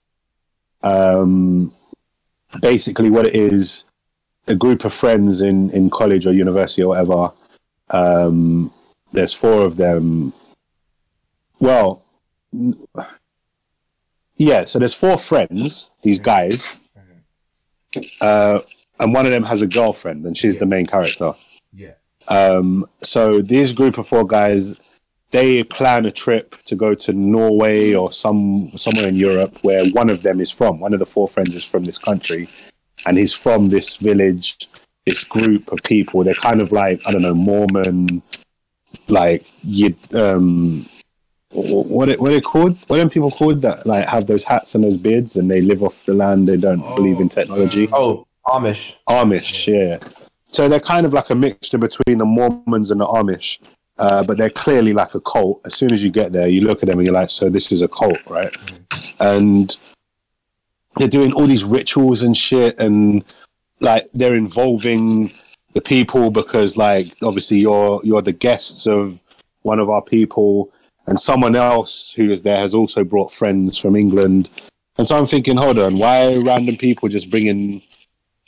Um, 0.83 1.73
basically, 2.61 3.09
what 3.09 3.25
it 3.25 3.35
is, 3.35 3.85
a 4.47 4.55
group 4.55 4.85
of 4.85 4.93
friends 4.93 5.41
in, 5.41 5.69
in 5.71 5.89
college 5.89 6.27
or 6.27 6.33
university 6.33 6.83
or 6.83 6.89
whatever. 6.89 7.31
Um, 7.89 8.71
there's 9.11 9.33
four 9.33 9.65
of 9.65 9.77
them. 9.77 10.33
Well, 11.59 12.04
yeah, 14.37 14.65
so 14.65 14.79
there's 14.79 14.93
four 14.93 15.17
friends, 15.17 15.91
these 16.01 16.19
guys. 16.19 16.79
Uh, 18.19 18.59
and 18.99 19.13
one 19.13 19.25
of 19.25 19.31
them 19.31 19.43
has 19.43 19.61
a 19.61 19.67
girlfriend, 19.67 20.25
and 20.25 20.37
she's 20.37 20.57
the 20.57 20.65
main 20.65 20.85
character. 20.85 21.33
Yeah. 21.73 21.93
Um, 22.27 22.87
so 23.01 23.41
this 23.41 23.71
group 23.71 23.97
of 23.97 24.07
four 24.07 24.25
guys, 24.25 24.79
they 25.31 25.63
plan 25.63 26.05
a 26.05 26.11
trip 26.11 26.55
to 26.63 26.75
go 26.75 26.95
to 26.95 27.13
Norway 27.13 27.93
or 27.93 28.11
some 28.11 28.71
somewhere 28.75 29.07
in 29.07 29.15
Europe 29.15 29.57
where 29.63 29.85
one 29.91 30.09
of 30.09 30.23
them 30.23 30.39
is 30.39 30.51
from. 30.51 30.79
One 30.79 30.93
of 30.93 30.99
the 30.99 31.05
four 31.05 31.27
friends 31.27 31.55
is 31.55 31.63
from 31.63 31.85
this 31.85 31.97
country, 31.97 32.47
and 33.05 33.17
he's 33.17 33.33
from 33.33 33.69
this 33.69 33.97
village, 33.97 34.69
this 35.05 35.23
group 35.23 35.71
of 35.71 35.83
people. 35.83 36.23
They're 36.23 36.33
kind 36.33 36.61
of 36.61 36.71
like 36.71 37.01
I 37.07 37.11
don't 37.11 37.21
know 37.21 37.35
Mormon, 37.35 38.21
like 39.07 39.45
you 39.63 39.95
um. 40.13 40.85
Wh- 41.55 41.89
What 41.89 42.09
it, 42.09 42.19
what 42.19 42.31
are 42.31 42.33
they 42.33 42.41
called? 42.41 42.77
What 42.87 42.99
are 42.99 43.09
people 43.09 43.31
called 43.31 43.61
that 43.61 43.85
like 43.85 44.05
have 44.07 44.27
those 44.27 44.43
hats 44.43 44.75
and 44.75 44.83
those 44.83 44.97
beards 44.97 45.37
and 45.37 45.49
they 45.49 45.61
live 45.61 45.81
off 45.83 46.05
the 46.05 46.13
land? 46.13 46.47
They 46.47 46.57
don't 46.57 46.81
believe 46.95 47.19
in 47.19 47.29
technology. 47.29 47.87
Oh, 47.91 48.27
Amish. 48.47 48.95
Amish, 49.09 49.67
yeah. 49.67 49.99
So 50.49 50.69
they're 50.69 50.79
kind 50.79 51.05
of 51.05 51.13
like 51.13 51.29
a 51.29 51.35
mixture 51.35 51.77
between 51.77 52.17
the 52.17 52.25
Mormons 52.25 52.91
and 52.91 53.01
the 53.01 53.05
Amish, 53.05 53.59
uh, 53.97 54.23
but 54.25 54.37
they're 54.37 54.49
clearly 54.49 54.93
like 54.93 55.15
a 55.15 55.19
cult. 55.19 55.61
As 55.65 55.75
soon 55.75 55.91
as 55.91 56.03
you 56.03 56.11
get 56.11 56.31
there, 56.31 56.47
you 56.47 56.61
look 56.61 56.83
at 56.83 56.89
them 56.89 56.99
and 56.99 57.05
you're 57.05 57.13
like, 57.13 57.29
so 57.29 57.49
this 57.49 57.71
is 57.71 57.81
a 57.81 57.87
cult, 57.87 58.25
right? 58.29 58.55
And 59.19 59.75
they're 60.97 61.09
doing 61.09 61.33
all 61.33 61.47
these 61.47 61.63
rituals 61.63 62.23
and 62.23 62.37
shit, 62.37 62.79
and 62.79 63.25
like 63.81 64.05
they're 64.13 64.35
involving 64.35 65.31
the 65.73 65.81
people 65.81 66.31
because, 66.31 66.77
like, 66.77 67.07
obviously 67.21 67.57
you're 67.57 67.99
you're 68.03 68.21
the 68.21 68.31
guests 68.31 68.87
of 68.87 69.19
one 69.63 69.79
of 69.79 69.89
our 69.89 70.01
people, 70.01 70.71
and 71.07 71.19
someone 71.19 71.55
else 71.55 72.11
who 72.13 72.31
is 72.31 72.43
there 72.43 72.57
has 72.57 72.73
also 72.73 73.03
brought 73.03 73.31
friends 73.31 73.77
from 73.77 73.95
England. 73.95 74.49
And 74.97 75.07
so 75.07 75.17
I'm 75.17 75.25
thinking, 75.25 75.57
hold 75.57 75.77
on, 75.77 75.97
why 75.97 76.33
are 76.33 76.41
random 76.41 76.77
people 76.77 77.09
just 77.09 77.29
bringing 77.29 77.81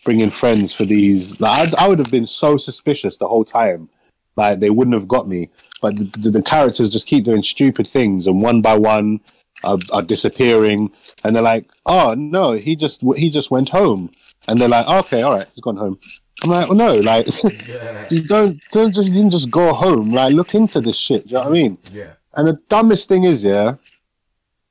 bringing 0.07 0.29
friends 0.29 0.73
for 0.73 0.85
these. 0.85 1.37
Like, 1.41 1.73
I, 1.73 1.83
I 1.83 1.87
would 1.89 1.99
have 1.99 2.09
been 2.09 2.25
so 2.25 2.55
suspicious 2.55 3.17
the 3.17 3.27
whole 3.27 3.43
time. 3.43 3.89
Like 4.37 4.61
they 4.61 4.69
wouldn't 4.69 4.93
have 4.93 5.07
got 5.07 5.27
me. 5.27 5.49
But 5.81 5.97
the, 5.97 6.05
the, 6.17 6.29
the 6.29 6.41
characters 6.41 6.89
just 6.89 7.07
keep 7.07 7.25
doing 7.25 7.43
stupid 7.43 7.87
things, 7.87 8.25
and 8.25 8.41
one 8.41 8.61
by 8.61 8.75
one 8.77 9.19
are, 9.65 9.77
are 9.91 10.01
disappearing. 10.01 10.91
And 11.23 11.35
they're 11.35 11.43
like, 11.43 11.65
"Oh 11.85 12.13
no, 12.17 12.53
he 12.53 12.75
just 12.75 13.01
he 13.17 13.29
just 13.29 13.51
went 13.51 13.69
home." 13.69 14.11
And 14.47 14.59
they're 14.59 14.69
like, 14.69 14.87
"Okay, 14.87 15.23
all 15.23 15.35
right, 15.35 15.47
he's 15.53 15.61
gone 15.61 15.77
home." 15.77 15.99
I'm 16.43 16.51
like, 16.51 16.69
"Well, 16.69 16.77
no, 16.77 16.95
like 16.99 17.27
you 18.11 18.21
don't 18.23 18.61
don't 18.71 18.93
just 18.93 19.07
you 19.07 19.13
didn't 19.13 19.31
just 19.31 19.51
go 19.51 19.73
home. 19.73 20.11
Like 20.11 20.33
look 20.33 20.55
into 20.55 20.79
this 20.79 20.97
shit. 20.97 21.27
Do 21.27 21.31
you 21.31 21.33
know 21.33 21.41
what 21.41 21.49
I 21.49 21.51
mean?" 21.51 21.77
Yeah. 21.91 22.13
And 22.37 22.47
the 22.47 22.59
dumbest 22.69 23.09
thing 23.09 23.23
is, 23.23 23.43
yeah. 23.43 23.75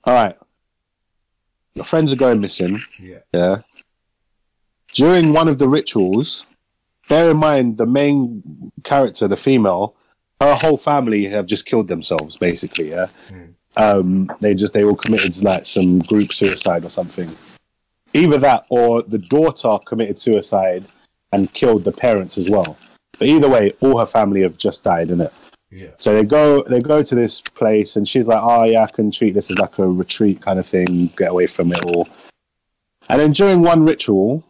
All 0.04 0.14
right, 0.14 0.36
your 1.74 1.84
friends 1.84 2.12
are 2.12 2.16
going 2.16 2.40
missing. 2.40 2.80
Yeah. 2.98 3.18
Yeah. 3.32 3.56
During 4.94 5.32
one 5.32 5.48
of 5.48 5.58
the 5.58 5.68
rituals, 5.68 6.46
bear 7.08 7.30
in 7.32 7.36
mind 7.38 7.76
the 7.76 7.86
main 7.86 8.72
character, 8.84 9.28
the 9.28 9.36
female, 9.36 9.96
her 10.40 10.54
whole 10.54 10.78
family 10.78 11.26
have 11.26 11.46
just 11.46 11.66
killed 11.66 11.88
themselves, 11.88 12.36
basically. 12.36 12.90
Yeah. 12.90 13.08
Um, 13.76 14.30
they 14.40 14.54
just 14.54 14.72
they 14.72 14.84
all 14.84 14.94
committed 14.94 15.42
like 15.42 15.66
some 15.66 15.98
group 15.98 16.32
suicide 16.32 16.84
or 16.84 16.88
something. 16.90 17.36
either 18.14 18.38
that 18.38 18.64
or 18.70 19.02
the 19.02 19.18
daughter 19.18 19.76
committed 19.84 20.18
suicide 20.18 20.86
and 21.32 21.52
killed 21.52 21.84
the 21.84 21.92
parents 21.92 22.38
as 22.38 22.48
well. 22.48 22.78
But 23.18 23.28
either 23.28 23.48
way, 23.50 23.72
all 23.80 23.98
her 23.98 24.06
family 24.06 24.42
have 24.42 24.56
just 24.56 24.84
died 24.84 25.10
in 25.10 25.20
it. 25.20 25.32
Yeah. 25.76 25.90
So 25.98 26.14
they 26.14 26.24
go 26.24 26.62
they 26.62 26.80
go 26.80 27.02
to 27.02 27.14
this 27.14 27.42
place 27.42 27.96
and 27.96 28.08
she's 28.08 28.26
like, 28.26 28.40
Oh 28.42 28.64
yeah, 28.64 28.82
I 28.82 28.86
can 28.86 29.10
treat 29.10 29.34
this 29.34 29.50
as 29.50 29.58
like 29.58 29.78
a 29.78 29.86
retreat 29.86 30.40
kind 30.40 30.58
of 30.58 30.66
thing, 30.66 31.08
get 31.16 31.30
away 31.30 31.46
from 31.46 31.70
it 31.70 31.84
all. 31.84 32.08
And 33.10 33.20
then 33.20 33.32
during 33.32 33.60
one 33.60 33.84
ritual, 33.84 34.42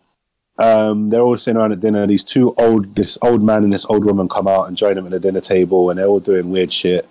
um, 0.58 1.10
they're 1.10 1.20
all 1.22 1.36
sitting 1.36 1.58
around 1.58 1.72
at 1.72 1.80
dinner. 1.80 2.06
These 2.06 2.24
two 2.24 2.54
old, 2.54 2.94
this 2.94 3.18
old 3.22 3.42
man 3.42 3.64
and 3.64 3.72
this 3.72 3.86
old 3.86 4.04
woman 4.04 4.28
come 4.28 4.46
out 4.46 4.68
and 4.68 4.76
join 4.76 4.94
them 4.94 5.04
at 5.06 5.10
the 5.10 5.20
dinner 5.20 5.40
table, 5.40 5.90
and 5.90 5.98
they're 5.98 6.06
all 6.06 6.20
doing 6.20 6.50
weird 6.50 6.72
shit. 6.72 7.06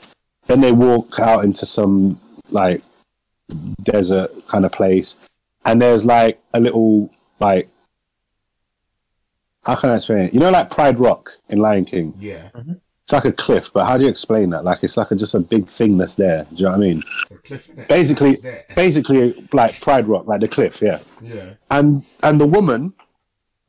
Then 0.47 0.61
they 0.61 0.71
walk 0.71 1.19
out 1.19 1.43
into 1.43 1.65
some 1.65 2.19
like 2.49 2.81
desert 3.83 4.31
kind 4.47 4.65
of 4.65 4.71
place, 4.71 5.17
and 5.65 5.81
there's 5.81 6.05
like 6.05 6.39
a 6.53 6.59
little 6.59 7.11
like 7.39 7.67
how 9.65 9.75
can 9.75 9.89
I 9.89 9.95
explain 9.95 10.19
it? 10.19 10.33
You 10.33 10.39
know, 10.39 10.51
like 10.51 10.69
Pride 10.69 10.99
Rock 10.99 11.37
in 11.49 11.59
Lion 11.59 11.85
King. 11.85 12.13
Yeah. 12.19 12.49
It's 13.05 13.13
like 13.13 13.25
a 13.25 13.31
cliff, 13.31 13.71
but 13.71 13.85
how 13.85 13.99
do 13.99 14.03
you 14.03 14.09
explain 14.09 14.49
that? 14.49 14.63
Like 14.63 14.79
it's 14.83 14.97
like 14.97 15.11
a, 15.11 15.15
just 15.15 15.35
a 15.35 15.39
big 15.39 15.67
thing 15.67 15.95
that's 15.99 16.15
there. 16.15 16.47
Do 16.49 16.55
you 16.55 16.63
know 16.63 16.71
what 16.71 16.77
I 16.77 16.79
mean? 16.79 17.03
Cliff. 17.43 17.69
Basically, 17.87 18.35
basically 18.75 19.47
like 19.53 19.79
Pride 19.79 20.07
Rock, 20.07 20.25
like 20.25 20.41
the 20.41 20.47
cliff. 20.47 20.81
Yeah 20.81 20.99
Yeah. 21.21 21.51
and 21.69 22.03
and 22.23 22.41
the 22.41 22.47
woman, 22.47 22.93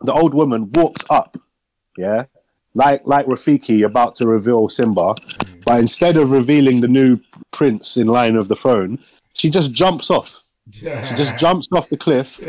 the 0.01 0.15
old 0.15 0.33
woman, 0.33 0.71
walks 0.73 1.05
up, 1.11 1.37
yeah, 1.99 2.25
like 2.73 3.03
like 3.05 3.27
Rafiki 3.27 3.85
about 3.85 4.15
to 4.15 4.27
reveal 4.27 4.71
Simba, 4.71 5.15
but 5.67 5.81
instead 5.81 6.17
of 6.17 6.31
revealing 6.31 6.81
the 6.81 6.89
new 6.89 7.21
prince 7.51 7.99
in 7.99 8.07
line 8.07 8.37
of 8.37 8.49
the 8.49 8.57
throne, 8.57 8.99
she 9.35 9.51
just 9.51 9.75
jumps 9.75 10.11
off. 10.11 10.43
She 10.73 11.15
just 11.15 11.37
jumps 11.37 11.69
off 11.73 11.91
the 11.91 11.99
cliff 11.99 12.41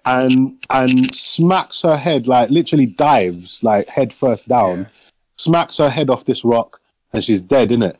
and 0.06 0.56
and 0.70 1.12
smacks 1.12 1.82
her 1.82 1.96
head 1.96 2.28
like 2.28 2.50
literally 2.50 2.86
dives 2.86 3.64
like 3.64 3.88
head 3.88 4.12
first 4.12 4.46
down, 4.48 4.86
smacks 5.38 5.76
her 5.78 5.90
head 5.90 6.10
off 6.10 6.24
this 6.24 6.44
rock, 6.44 6.80
and 7.12 7.22
she's 7.22 7.40
dead 7.40 7.72
in 7.72 7.82
it. 7.82 7.98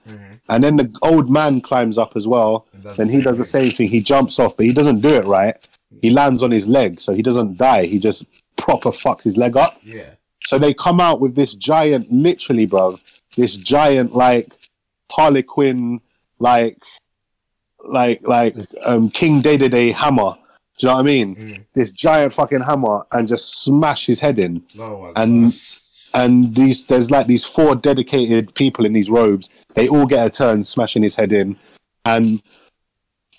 And 0.49 0.63
then 0.63 0.77
the 0.77 0.97
old 1.03 1.29
man 1.31 1.61
climbs 1.61 1.99
up 1.99 2.15
as 2.15 2.27
well, 2.29 2.67
and 2.99 3.11
he 3.11 3.21
does 3.21 3.39
the 3.39 3.45
same 3.45 3.71
thing. 3.71 3.89
He 3.89 4.01
jumps 4.01 4.39
off, 4.39 4.57
but 4.57 4.67
he 4.67 4.73
doesn't 4.73 5.01
do 5.01 5.15
it 5.15 5.25
right. 5.25 5.57
He 6.03 6.11
lands 6.11 6.43
on 6.43 6.51
his 6.51 6.69
leg, 6.69 7.01
so 7.01 7.13
he 7.13 7.23
doesn't 7.23 7.57
die. 7.57 7.87
He 7.87 7.99
just 7.99 8.25
proper 8.57 8.91
fucks 8.91 9.25
his 9.25 9.37
leg 9.37 9.57
up. 9.57 9.77
Yeah. 9.83 10.11
So 10.43 10.59
they 10.59 10.75
come 10.75 11.01
out 11.01 11.21
with 11.21 11.35
this 11.35 11.57
giant, 11.57 12.13
literally, 12.13 12.67
bro, 12.67 12.99
this 13.37 13.57
giant 13.57 14.15
like 14.15 14.53
Harley 15.11 15.43
Quinn, 15.43 16.01
like, 16.39 16.79
like, 17.89 18.23
like 18.23 18.55
um, 18.85 19.09
King 19.11 19.43
Dedede 19.43 19.93
hammer. 19.95 20.35
Do 20.79 20.87
you 20.87 20.89
know 20.89 20.95
what 20.95 21.01
I 21.01 21.05
mean? 21.05 21.67
This 21.73 21.91
giant 21.91 22.33
fucking 22.33 22.61
hammer 22.61 23.07
and 23.11 23.27
just 23.27 23.65
smash 23.65 24.07
his 24.07 24.21
head 24.21 24.39
in. 24.39 24.63
No 24.77 24.99
one. 24.99 25.13
And 25.17 25.53
and 26.17 26.55
these 26.55 26.85
there's 26.85 27.11
like 27.11 27.27
these 27.27 27.45
four 27.45 27.77
dedicated 27.77 28.55
people 28.55 28.87
in 28.87 28.93
these 28.93 29.11
robes. 29.11 29.51
They 29.75 29.87
all 29.89 30.07
get 30.07 30.27
a 30.27 30.31
turn 30.31 30.65
smashing 30.65 31.03
his 31.03 31.17
head 31.17 31.33
in, 31.33 31.57
and 32.05 32.43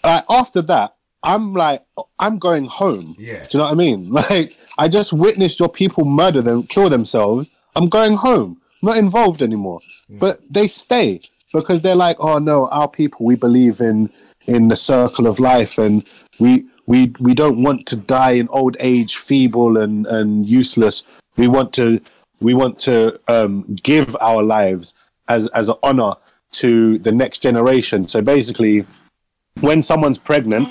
uh, 0.03 0.21
after 0.29 0.61
that, 0.63 0.95
I'm 1.23 1.53
like, 1.53 1.83
I'm 2.19 2.37
going 2.37 2.65
home. 2.65 3.15
Yeah. 3.17 3.43
Do 3.43 3.57
you 3.57 3.59
know 3.59 3.65
what 3.65 3.71
I 3.71 3.75
mean? 3.75 4.09
Like, 4.11 4.57
I 4.77 4.87
just 4.87 5.11
witnessed 5.11 5.59
your 5.59 5.69
people 5.69 6.05
murder 6.05 6.41
them, 6.41 6.63
kill 6.63 6.89
themselves. 6.89 7.49
I'm 7.75 7.89
going 7.89 8.15
home. 8.17 8.61
I'm 8.81 8.89
not 8.89 8.97
involved 8.97 9.41
anymore. 9.41 9.79
But 10.07 10.39
they 10.49 10.67
stay 10.67 11.21
because 11.53 11.81
they're 11.81 11.95
like, 11.95 12.17
oh 12.19 12.37
no, 12.37 12.67
our 12.69 12.87
people. 12.87 13.25
We 13.25 13.35
believe 13.35 13.81
in 13.81 14.11
in 14.45 14.67
the 14.67 14.75
circle 14.75 15.25
of 15.25 15.39
life, 15.39 15.77
and 15.79 16.07
we 16.39 16.65
we 16.85 17.11
we 17.19 17.33
don't 17.33 17.63
want 17.63 17.87
to 17.87 17.95
die 17.95 18.31
in 18.31 18.47
old 18.49 18.77
age, 18.79 19.17
feeble 19.17 19.77
and 19.77 20.05
and 20.05 20.47
useless. 20.47 21.03
We 21.37 21.47
want 21.47 21.73
to 21.73 22.01
we 22.39 22.53
want 22.53 22.80
to 22.80 23.19
um, 23.27 23.76
give 23.84 24.15
our 24.22 24.43
lives 24.43 24.93
as 25.27 25.47
as 25.49 25.69
an 25.69 25.76
honor 25.84 26.14
to 26.51 26.97
the 26.99 27.11
next 27.11 27.39
generation. 27.39 28.03
So 28.07 28.22
basically, 28.22 28.85
when 29.59 29.81
someone's 29.81 30.18
pregnant, 30.18 30.69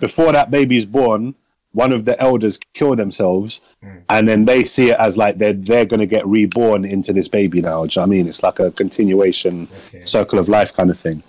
before 0.00 0.32
that 0.32 0.50
baby's 0.50 0.86
born, 0.86 1.34
one 1.72 1.92
of 1.92 2.04
the 2.04 2.18
elders 2.20 2.58
kill 2.72 2.94
themselves, 2.96 3.60
and 4.08 4.28
then 4.28 4.44
they 4.44 4.62
see 4.64 4.90
it 4.90 4.96
as 4.98 5.18
like 5.18 5.38
they're 5.38 5.52
they're 5.52 5.84
gonna 5.84 6.06
get 6.06 6.26
reborn 6.26 6.84
into 6.84 7.12
this 7.12 7.28
baby 7.28 7.60
now. 7.60 7.84
Do 7.86 7.92
you 7.94 8.00
know 8.00 8.02
what 8.02 8.14
I 8.14 8.16
mean? 8.16 8.28
It's 8.28 8.42
like 8.42 8.60
a 8.60 8.70
continuation, 8.70 9.68
Okay. 9.88 10.04
circle 10.04 10.38
of 10.38 10.48
life 10.48 10.72
kind 10.72 10.90
of 10.90 10.98
thing. 10.98 11.22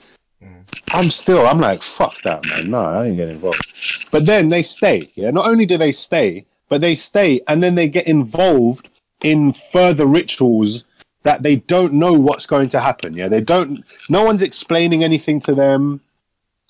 I'm 0.94 1.10
still, 1.10 1.46
I'm 1.46 1.60
like, 1.60 1.82
fuck 1.82 2.22
that, 2.22 2.46
man. 2.46 2.72
No, 2.72 2.78
I 2.80 3.08
ain't 3.08 3.18
getting 3.18 3.36
involved. 3.36 4.08
But 4.12 4.26
then 4.26 4.50
they 4.50 4.64
stay. 4.64 5.10
Yeah. 5.16 5.32
Not 5.32 5.48
only 5.48 5.66
do 5.66 5.78
they 5.78 5.92
stay, 5.92 6.46
but 6.70 6.80
they 6.82 6.96
stay 6.96 7.42
and 7.48 7.62
then 7.62 7.76
they 7.76 7.90
get 7.90 8.08
involved 8.08 8.90
in 9.24 9.54
further 9.54 10.06
rituals 10.06 10.84
that 11.24 11.42
they 11.42 11.56
don't 11.56 11.94
know 11.94 12.14
what's 12.14 12.46
going 12.46 12.70
to 12.70 12.80
happen. 12.80 13.14
Yeah. 13.16 13.28
They 13.28 13.42
don't, 13.42 13.84
no 14.10 14.24
one's 14.24 14.44
explaining 14.44 15.04
anything 15.04 15.40
to 15.42 15.56
them. 15.56 16.02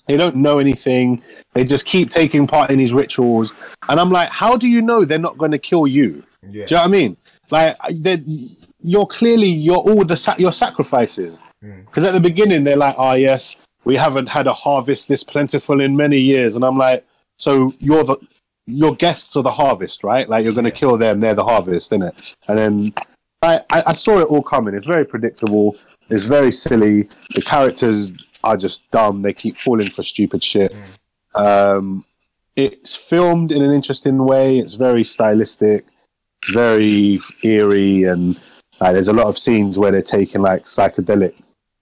They 0.06 0.16
don't 0.16 0.36
know 0.36 0.58
anything. 0.58 1.22
They 1.52 1.64
just 1.64 1.84
keep 1.84 2.10
taking 2.10 2.46
part 2.46 2.70
in 2.70 2.78
these 2.78 2.92
rituals. 2.92 3.52
And 3.88 4.00
I'm 4.00 4.10
like, 4.10 4.28
how 4.28 4.56
do 4.56 4.68
you 4.68 4.80
know 4.80 5.04
they're 5.04 5.18
not 5.18 5.36
going 5.36 5.50
to 5.50 5.58
kill 5.58 5.86
you? 5.86 6.24
Yeah. 6.42 6.66
Do 6.66 6.74
you 6.74 6.76
know 6.76 6.76
what 6.76 6.84
I 6.84 6.88
mean? 6.88 7.16
Like, 7.50 7.76
you're 8.82 9.06
clearly, 9.06 9.48
you're 9.48 9.76
all 9.76 10.04
the, 10.04 10.16
sa- 10.16 10.36
your 10.38 10.52
sacrifices. 10.52 11.38
Hmm. 11.60 11.80
Because 11.80 12.04
at 12.04 12.12
the 12.12 12.20
beginning, 12.20 12.64
they're 12.64 12.76
like, 12.76 12.94
oh, 12.96 13.14
yes, 13.14 13.56
we 13.84 13.96
haven't 13.96 14.28
had 14.28 14.46
a 14.46 14.52
harvest 14.52 15.08
this 15.08 15.22
plentiful 15.24 15.80
in 15.80 15.96
many 15.96 16.18
years. 16.18 16.56
And 16.56 16.64
I'm 16.64 16.78
like, 16.78 17.04
so 17.36 17.74
you're 17.78 18.04
the, 18.04 18.16
your 18.66 18.94
guests 18.94 19.36
are 19.36 19.42
the 19.42 19.50
harvest, 19.50 20.02
right? 20.04 20.28
Like, 20.28 20.44
you're 20.44 20.52
going 20.52 20.64
to 20.64 20.70
kill 20.70 20.98
them, 20.98 21.20
they're 21.20 21.34
the 21.34 21.44
harvest, 21.44 21.92
isn't 21.92 22.02
it? 22.02 22.36
And 22.48 22.58
then 22.58 22.92
I, 23.42 23.60
I, 23.70 23.82
I 23.88 23.92
saw 23.92 24.18
it 24.18 24.24
all 24.24 24.42
coming. 24.42 24.74
It's 24.74 24.86
very 24.86 25.04
predictable. 25.04 25.76
It's 26.08 26.24
very 26.24 26.52
silly. 26.52 27.02
The 27.34 27.42
characters 27.42 28.12
are 28.42 28.56
just 28.56 28.90
dumb. 28.90 29.22
They 29.22 29.32
keep 29.32 29.56
falling 29.56 29.88
for 29.88 30.02
stupid 30.02 30.42
shit. 30.42 30.74
Um, 31.34 32.04
it's 32.56 32.96
filmed 32.96 33.52
in 33.52 33.62
an 33.62 33.72
interesting 33.72 34.24
way. 34.24 34.58
It's 34.58 34.74
very 34.74 35.04
stylistic, 35.04 35.84
very 36.52 37.20
eerie, 37.44 38.04
and 38.04 38.40
like, 38.80 38.94
there's 38.94 39.08
a 39.08 39.12
lot 39.12 39.26
of 39.26 39.36
scenes 39.36 39.78
where 39.78 39.90
they're 39.90 40.02
taking 40.02 40.40
like 40.40 40.64
psychedelic, 40.64 41.34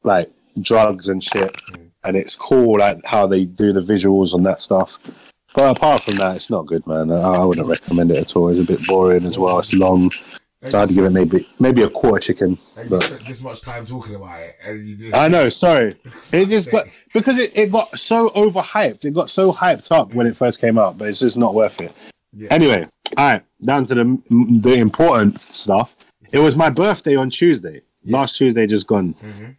like 0.02 0.31
drugs 0.61 1.09
and 1.09 1.23
shit, 1.23 1.56
and 2.02 2.16
it's 2.16 2.35
cool 2.35 2.78
like 2.78 3.05
how 3.06 3.27
they 3.27 3.44
do 3.44 3.73
the 3.73 3.81
visuals 3.81 4.35
on 4.35 4.43
that 4.43 4.59
stuff. 4.59 5.32
But 5.55 5.76
apart 5.76 6.02
from 6.02 6.16
that, 6.16 6.36
it's 6.36 6.51
not 6.51 6.66
good, 6.66 6.86
man. 6.86 7.10
I, 7.10 7.14
I 7.14 7.44
wouldn't 7.44 7.68
recommend 7.68 8.10
it 8.10 8.18
at 8.18 8.36
all. 8.36 8.48
It's 8.48 8.68
a 8.68 8.72
bit 8.72 8.85
boring 8.86 9.24
as 9.24 9.39
well. 9.39 9.59
It's 9.60 9.72
long, 9.72 10.10
so 10.10 10.81
I'd 10.81 10.89
give 10.89 11.05
it 11.05 11.10
maybe 11.10 11.47
maybe 11.60 11.82
a 11.82 11.89
quarter 11.89 12.18
chicken. 12.18 12.59
But 12.89 13.20
this 13.26 13.40
much 13.43 13.62
time 13.62 13.86
talking 13.86 14.16
about 14.16 14.40
it, 14.40 14.56
and 14.64 14.85
you 14.85 14.97
did. 14.97 15.14
I 15.14 15.28
know, 15.28 15.48
sorry. 15.48 15.94
It 16.32 16.48
just 16.48 16.72
got 16.72 16.86
because 17.12 17.39
it, 17.39 17.56
it 17.56 17.70
got 17.70 17.97
so 17.98 18.31
overhyped. 18.31 19.05
It 19.05 19.14
got 19.14 19.31
so 19.31 19.52
hyped 19.52 19.93
up 19.93 20.12
when 20.12 20.26
it 20.26 20.36
first 20.36 20.60
came 20.60 20.76
out, 20.76 20.98
but 20.98 21.09
it's 21.09 21.20
just 21.20 21.39
not 21.39 21.55
worth 21.55 21.81
it. 21.81 21.93
Yeah. 22.32 22.48
Anyway, 22.51 22.89
all 23.16 23.24
right, 23.24 23.43
down 23.62 23.86
to 23.86 23.94
the 23.94 24.22
the 24.60 24.74
important 24.74 25.40
stuff. 25.40 25.94
It 26.32 26.40
was 26.40 26.56
my 26.56 26.68
birthday 26.68 27.14
on 27.14 27.31
Tuesday. 27.31 27.82
Last 28.05 28.36
Tuesday, 28.36 28.66
just 28.66 28.89
gone. 28.89 29.14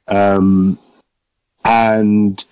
Um, 0.09 0.77
and 1.63 2.43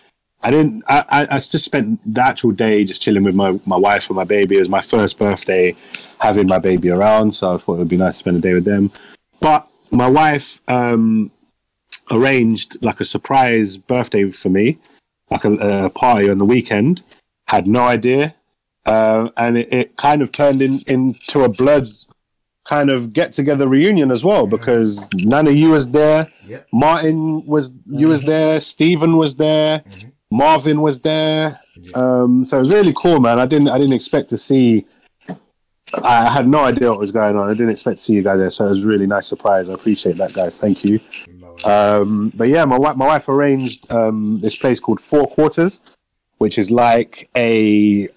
I 0.44 0.52
didn't. 0.52 0.84
I, 0.88 1.06
I, 1.10 1.28
I 1.32 1.38
just 1.38 1.64
spent 1.64 2.00
the 2.06 2.22
actual 2.22 2.52
day 2.52 2.84
just 2.84 3.02
chilling 3.02 3.24
with 3.24 3.34
my, 3.34 3.58
my 3.66 3.78
wife 3.78 4.10
and 4.10 4.18
my 4.18 4.26
baby. 4.26 4.58
It 4.58 4.60
was 4.60 4.70
my 4.70 4.82
first 4.82 5.18
birthday 5.18 5.76
having 6.20 6.48
my 6.48 6.60
baby 6.60 6.90
around, 6.90 7.34
so 7.34 7.56
I 7.56 7.58
thought 7.58 7.76
it 7.76 7.80
would 7.80 7.88
be 7.88 7.98
nice 7.98 8.16
to 8.16 8.20
spend 8.20 8.38
a 8.38 8.42
day 8.42 8.54
with 8.54 8.66
them. 8.66 8.92
But 9.40 9.68
my 9.92 10.08
wife 10.08 10.62
um, 10.68 11.32
arranged 12.12 12.84
like 12.84 13.00
a 13.00 13.06
surprise 13.06 13.78
birthday 13.78 14.30
for 14.32 14.50
me, 14.50 14.80
like 15.32 15.46
a, 15.46 15.86
a 15.86 15.90
party 15.90 16.30
on 16.30 16.40
the 16.40 16.46
weekend. 16.46 17.04
Had 17.48 17.66
no 17.66 17.84
idea, 17.84 18.36
uh, 18.86 19.30
and 19.38 19.58
it, 19.58 19.72
it 19.72 19.98
kind 19.98 20.22
of 20.22 20.32
turned 20.32 20.62
in, 20.62 20.80
into 20.88 21.44
a 21.44 21.50
Bloods 21.50 22.10
kind 22.66 22.90
of 22.90 23.12
get 23.12 23.34
together 23.34 23.68
reunion 23.68 24.10
as 24.10 24.24
well 24.24 24.48
because 24.48 25.10
none 25.14 25.48
of 25.48 25.56
you 25.56 25.72
was 25.72 25.90
there. 25.90 26.28
Yep. 26.48 26.68
Martin 26.72 27.46
was 27.46 27.72
you 27.86 28.08
was 28.08 28.24
there. 28.24 28.60
Stephen 28.60 29.18
was 29.18 29.36
there. 29.36 29.84
Marvin 30.34 30.82
was 30.82 31.00
there. 31.02 31.60
Um, 31.94 32.46
so 32.46 32.58
it 32.58 32.62
was 32.62 32.74
really 32.74 32.94
cool, 32.96 33.20
man. 33.20 33.40
I 33.40 33.46
didn't 33.46 33.70
I 33.70 33.78
didn't 33.78 33.94
expect 33.94 34.30
to 34.30 34.38
see. 34.38 34.86
I 36.04 36.30
had 36.30 36.48
no 36.48 36.64
idea 36.66 36.90
what 36.90 37.00
was 37.00 37.12
going 37.12 37.38
on. 37.38 37.50
I 37.50 37.54
didn't 37.54 37.70
expect 37.70 38.00
to 38.00 38.04
see 38.04 38.14
you 38.14 38.24
guys 38.24 38.40
there, 38.40 38.50
so 38.50 38.66
it 38.66 38.70
was 38.70 38.84
a 38.84 38.88
really 38.88 39.06
nice 39.06 39.28
surprise. 39.28 39.70
I 39.70 39.74
appreciate 39.74 40.18
that, 40.18 40.34
guys. 40.34 40.60
Thank 40.60 40.84
you. 40.84 41.00
Um, 41.66 42.32
but 42.36 42.50
yeah, 42.50 42.66
my 42.66 42.78
wife, 42.80 42.96
my 42.96 43.06
wife 43.06 43.30
arranged 43.30 43.92
um, 43.92 44.40
this 44.42 44.58
place 44.58 44.80
called 44.80 45.00
Four 45.00 45.28
Quarters, 45.28 45.80
which 46.40 46.58
is 46.58 46.72
like 46.72 47.30
a 47.36 48.08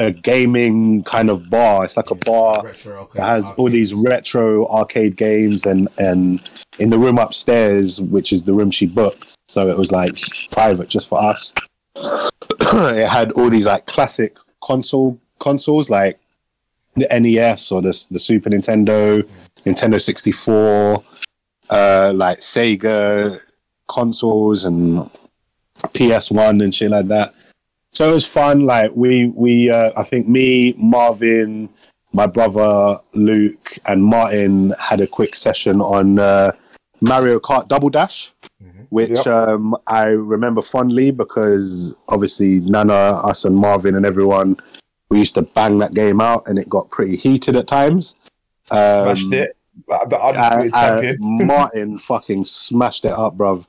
a 0.00 0.12
gaming 0.12 1.04
kind 1.04 1.30
of 1.30 1.50
bar. 1.50 1.84
It's 1.84 1.96
like 1.96 2.10
a 2.10 2.14
bar 2.14 2.62
Retro, 2.64 3.00
okay. 3.02 3.18
that 3.18 3.26
has 3.26 3.50
all 3.52 3.68
these 3.68 3.92
retro 3.94 4.66
arcade 4.68 5.16
games, 5.16 5.66
and 5.66 5.88
and 5.98 6.40
in 6.78 6.90
the 6.90 6.98
room 6.98 7.18
upstairs, 7.18 8.00
which 8.00 8.32
is 8.32 8.44
the 8.44 8.54
room 8.54 8.70
she 8.70 8.86
booked, 8.86 9.36
so 9.48 9.68
it 9.68 9.76
was 9.76 9.92
like 9.92 10.12
private 10.50 10.88
just 10.88 11.08
for 11.08 11.22
us. 11.22 11.52
it 11.96 13.08
had 13.08 13.32
all 13.32 13.50
these 13.50 13.66
like 13.66 13.86
classic 13.86 14.36
console 14.62 15.18
consoles, 15.38 15.90
like 15.90 16.18
the 16.94 17.06
NES 17.20 17.70
or 17.70 17.82
the 17.82 18.06
the 18.10 18.18
Super 18.18 18.50
Nintendo, 18.50 19.22
Nintendo 19.66 20.00
sixty 20.00 20.32
four, 20.32 21.04
uh, 21.68 22.12
like 22.14 22.38
Sega 22.38 23.40
consoles 23.86 24.64
and 24.64 25.10
PS 25.92 26.30
One 26.30 26.60
and 26.62 26.74
shit 26.74 26.90
like 26.90 27.08
that. 27.08 27.34
So 27.92 28.08
it 28.08 28.12
was 28.12 28.26
fun. 28.26 28.60
Like 28.60 28.92
we 28.94 29.26
we 29.26 29.70
uh, 29.70 29.92
I 29.96 30.02
think 30.02 30.28
me, 30.28 30.74
Marvin, 30.76 31.68
my 32.12 32.26
brother 32.26 33.00
Luke, 33.14 33.78
and 33.86 34.04
Martin 34.04 34.74
had 34.78 35.00
a 35.00 35.06
quick 35.06 35.36
session 35.36 35.80
on 35.80 36.18
uh, 36.18 36.52
Mario 37.00 37.40
Kart 37.40 37.68
Double 37.68 37.90
Dash, 37.90 38.32
which 38.90 39.10
Yep. 39.10 39.26
um, 39.26 39.76
I 39.86 40.04
remember 40.06 40.62
fondly 40.62 41.10
because 41.10 41.94
obviously 42.08 42.60
Nana, 42.60 42.92
us, 42.92 43.44
and 43.44 43.56
Marvin 43.56 43.96
and 43.96 44.06
everyone 44.06 44.56
we 45.10 45.18
used 45.18 45.34
to 45.34 45.42
bang 45.42 45.78
that 45.78 45.92
game 45.92 46.20
out, 46.20 46.46
and 46.46 46.58
it 46.58 46.68
got 46.68 46.88
pretty 46.88 47.16
heated 47.16 47.56
at 47.56 47.66
times. 47.66 48.14
Um, 48.70 49.16
Smashed 49.16 49.32
it. 49.32 49.56
Uh, 49.90 50.68
uh. 50.72 51.12
Martin 51.20 51.98
fucking 51.98 52.44
smashed 52.44 53.04
it 53.04 53.12
up, 53.12 53.36
bruv. 53.36 53.66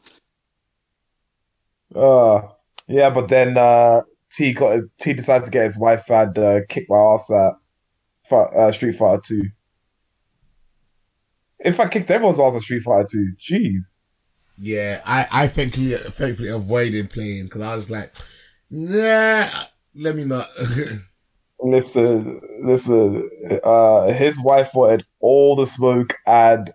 Uh, 1.96 2.48
yeah, 2.88 3.10
but 3.10 3.28
then 3.28 3.58
uh, 3.58 4.02
T 4.32 4.54
got 4.54 4.74
his, 4.74 4.88
T 5.00 5.14
decided 5.14 5.46
to 5.46 5.52
get 5.52 5.66
his 5.66 5.80
wife 5.80 6.10
and 6.10 6.38
uh, 6.38 6.60
kick 6.68 6.86
my 6.90 6.98
ass 6.98 7.30
at 7.32 7.54
uh, 8.32 8.72
Street 8.72 8.94
Fighter 8.94 9.22
Two. 9.24 9.44
In 11.60 11.74
fact, 11.74 11.94
kicked 11.94 12.10
everyone's 12.10 12.40
ass 12.40 12.56
at 12.56 12.62
Street 12.62 12.84
Fighter 12.84 13.08
Two. 13.12 13.32
Jeez. 13.38 13.98
Yeah, 14.58 15.02
I, 15.06 15.28
I 15.32 15.48
thankfully, 15.48 15.96
thankfully 15.96 16.50
avoided 16.50 17.10
playing 17.10 17.46
because 17.46 17.62
I 17.62 17.76
was 17.76 17.90
like, 17.90 18.14
nah, 18.70 19.48
let 19.96 20.16
me 20.16 20.24
not. 20.24 20.48
Listen, 21.64 22.42
listen. 22.64 23.30
Uh, 23.64 24.12
his 24.14 24.42
wife 24.42 24.72
wanted 24.74 25.06
all 25.20 25.56
the 25.56 25.68
smoke, 25.68 26.16
and 26.26 26.74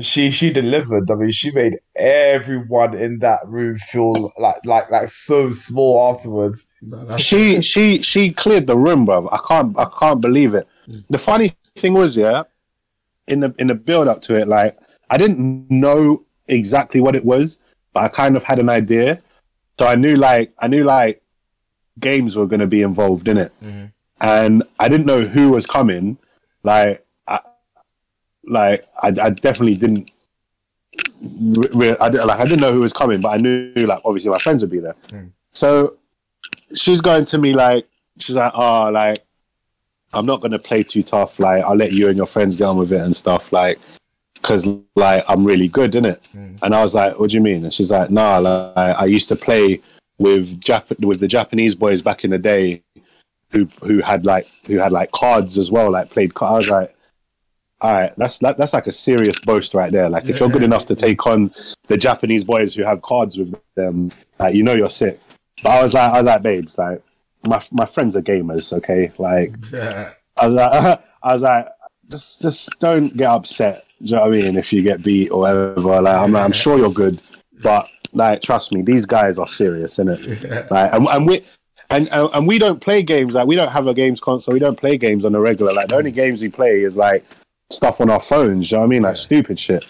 she 0.00 0.30
she 0.30 0.50
delivered. 0.50 1.10
I 1.10 1.14
mean, 1.14 1.30
she 1.30 1.50
made 1.50 1.78
everyone 1.96 2.94
in 2.94 3.18
that 3.20 3.40
room 3.46 3.78
feel 3.78 4.30
like 4.38 4.64
like 4.64 4.90
like 4.90 5.08
so 5.08 5.52
small 5.52 6.12
afterwards. 6.14 6.66
No, 6.82 7.16
she 7.16 7.62
she 7.62 8.02
she 8.02 8.32
cleared 8.32 8.66
the 8.66 8.76
room, 8.76 9.04
bro. 9.06 9.28
I 9.30 9.38
can't 9.46 9.78
I 9.78 9.86
can't 9.98 10.20
believe 10.20 10.54
it. 10.54 10.68
Mm. 10.86 11.06
The 11.06 11.18
funny 11.18 11.52
thing 11.76 11.94
was, 11.94 12.16
yeah, 12.16 12.42
in 13.26 13.40
the 13.40 13.54
in 13.58 13.68
the 13.68 13.74
build 13.74 14.08
up 14.08 14.20
to 14.22 14.36
it, 14.36 14.48
like 14.48 14.76
I 15.08 15.16
didn't 15.16 15.70
know 15.70 16.24
exactly 16.46 17.00
what 17.00 17.16
it 17.16 17.24
was, 17.24 17.58
but 17.92 18.02
I 18.02 18.08
kind 18.08 18.36
of 18.36 18.44
had 18.44 18.58
an 18.58 18.68
idea. 18.68 19.22
So 19.78 19.86
I 19.86 19.94
knew 19.94 20.14
like 20.14 20.52
I 20.58 20.68
knew 20.68 20.84
like 20.84 21.22
games 21.98 22.36
were 22.36 22.46
going 22.46 22.60
to 22.60 22.66
be 22.66 22.82
involved 22.82 23.28
in 23.28 23.38
it, 23.38 23.52
mm-hmm. 23.64 23.86
and 24.20 24.62
I 24.78 24.88
didn't 24.88 25.06
know 25.06 25.22
who 25.22 25.50
was 25.50 25.66
coming. 25.66 26.18
Like 26.62 26.88
I, 26.88 27.05
like 28.46 28.86
I, 29.02 29.08
I 29.08 29.30
definitely 29.30 29.76
didn't. 29.76 30.10
Re- 31.74 31.96
I, 32.00 32.08
like, 32.08 32.40
I 32.40 32.44
didn't 32.44 32.60
know 32.60 32.72
who 32.72 32.80
was 32.80 32.92
coming, 32.92 33.20
but 33.20 33.28
I 33.28 33.36
knew 33.36 33.72
like 33.76 34.00
obviously 34.04 34.30
my 34.30 34.38
friends 34.38 34.62
would 34.62 34.70
be 34.70 34.80
there. 34.80 34.96
Hmm. 35.10 35.26
So 35.52 35.96
she's 36.74 37.00
going 37.00 37.24
to 37.26 37.38
me 37.38 37.52
like 37.52 37.86
she's 38.18 38.36
like, 38.36 38.52
oh, 38.54 38.90
like 38.90 39.18
I'm 40.12 40.26
not 40.26 40.40
gonna 40.40 40.58
play 40.58 40.82
too 40.82 41.02
tough. 41.02 41.38
Like 41.38 41.64
I'll 41.64 41.76
let 41.76 41.92
you 41.92 42.08
and 42.08 42.16
your 42.16 42.26
friends 42.26 42.56
get 42.56 42.64
on 42.64 42.78
with 42.78 42.92
it 42.92 43.00
and 43.00 43.16
stuff. 43.16 43.52
Like 43.52 43.78
because 44.34 44.68
like 44.94 45.24
I'm 45.28 45.44
really 45.44 45.68
good 45.68 45.94
in 45.94 46.04
it. 46.04 46.24
Hmm. 46.32 46.56
And 46.62 46.74
I 46.74 46.82
was 46.82 46.94
like, 46.94 47.18
what 47.18 47.30
do 47.30 47.36
you 47.36 47.42
mean? 47.42 47.64
And 47.64 47.72
she's 47.72 47.90
like, 47.90 48.10
nah, 48.10 48.38
like, 48.38 48.76
I 48.76 49.04
used 49.06 49.28
to 49.28 49.36
play 49.36 49.80
with 50.18 50.60
Jap- 50.60 51.04
with 51.04 51.20
the 51.20 51.28
Japanese 51.28 51.74
boys 51.74 52.00
back 52.00 52.24
in 52.24 52.30
the 52.30 52.38
day 52.38 52.82
who 53.50 53.68
who 53.82 54.00
had 54.00 54.24
like 54.24 54.46
who 54.66 54.78
had 54.78 54.92
like 54.92 55.10
cards 55.12 55.58
as 55.58 55.70
well, 55.70 55.90
like 55.90 56.10
played 56.10 56.34
cards. 56.34 56.70
I 56.70 56.80
was 56.80 56.88
like. 56.88 56.95
All 57.80 57.92
right, 57.92 58.12
that's 58.16 58.38
that, 58.38 58.56
that's 58.56 58.72
like 58.72 58.86
a 58.86 58.92
serious 58.92 59.38
boast 59.40 59.74
right 59.74 59.92
there. 59.92 60.08
Like, 60.08 60.28
if 60.28 60.40
you're 60.40 60.48
good 60.48 60.62
enough 60.62 60.86
to 60.86 60.94
take 60.94 61.26
on 61.26 61.52
the 61.88 61.96
Japanese 61.96 62.42
boys 62.42 62.74
who 62.74 62.82
have 62.82 63.02
cards 63.02 63.36
with 63.36 63.54
them, 63.74 64.10
like 64.38 64.54
you 64.54 64.62
know 64.62 64.74
you're 64.74 64.88
sick. 64.88 65.20
But 65.62 65.70
I 65.70 65.82
was 65.82 65.94
like, 65.94 66.12
I 66.12 66.18
was 66.18 66.26
like, 66.26 66.42
babes, 66.42 66.78
like 66.78 67.02
my 67.44 67.60
my 67.72 67.84
friends 67.84 68.16
are 68.16 68.22
gamers, 68.22 68.72
okay? 68.72 69.12
Like. 69.18 69.54
I 70.36 70.46
was 70.48 70.54
like, 70.54 71.02
I 71.22 71.32
was 71.32 71.42
like, 71.42 71.66
just 72.10 72.42
just 72.42 72.80
don't 72.80 73.12
get 73.14 73.30
upset. 73.30 73.82
Do 74.00 74.04
you 74.06 74.14
know 74.16 74.22
what 74.22 74.28
I 74.28 74.32
mean? 74.32 74.56
If 74.56 74.72
you 74.72 74.82
get 74.82 75.02
beat 75.02 75.30
or 75.30 75.40
whatever, 75.40 76.00
like 76.00 76.16
I'm, 76.16 76.36
I'm 76.36 76.52
sure 76.52 76.78
you're 76.78 76.92
good, 76.92 77.20
but 77.62 77.88
like 78.12 78.42
trust 78.42 78.72
me, 78.72 78.82
these 78.82 79.06
guys 79.06 79.38
are 79.38 79.48
serious, 79.48 79.98
innit? 79.98 80.70
Like, 80.70 80.92
and, 80.92 81.06
and 81.08 81.26
we. 81.26 81.42
And, 81.88 82.08
and 82.08 82.28
and 82.34 82.48
we 82.48 82.58
don't 82.58 82.80
play 82.80 83.04
games 83.04 83.36
like 83.36 83.46
we 83.46 83.54
don't 83.54 83.70
have 83.70 83.86
a 83.86 83.94
games 83.94 84.20
console. 84.20 84.52
We 84.52 84.58
don't 84.58 84.76
play 84.76 84.98
games 84.98 85.24
on 85.24 85.30
the 85.30 85.38
regular. 85.38 85.72
Like 85.72 85.86
the 85.86 85.94
only 85.94 86.10
games 86.10 86.42
we 86.42 86.48
play 86.48 86.82
is 86.82 86.96
like 86.96 87.24
stuff 87.76 88.00
on 88.00 88.10
our 88.10 88.20
phones. 88.20 88.70
You 88.70 88.76
know 88.76 88.80
what 88.80 88.86
I 88.86 88.88
mean? 88.88 89.02
Like 89.02 89.16
stupid 89.16 89.58
shit. 89.58 89.84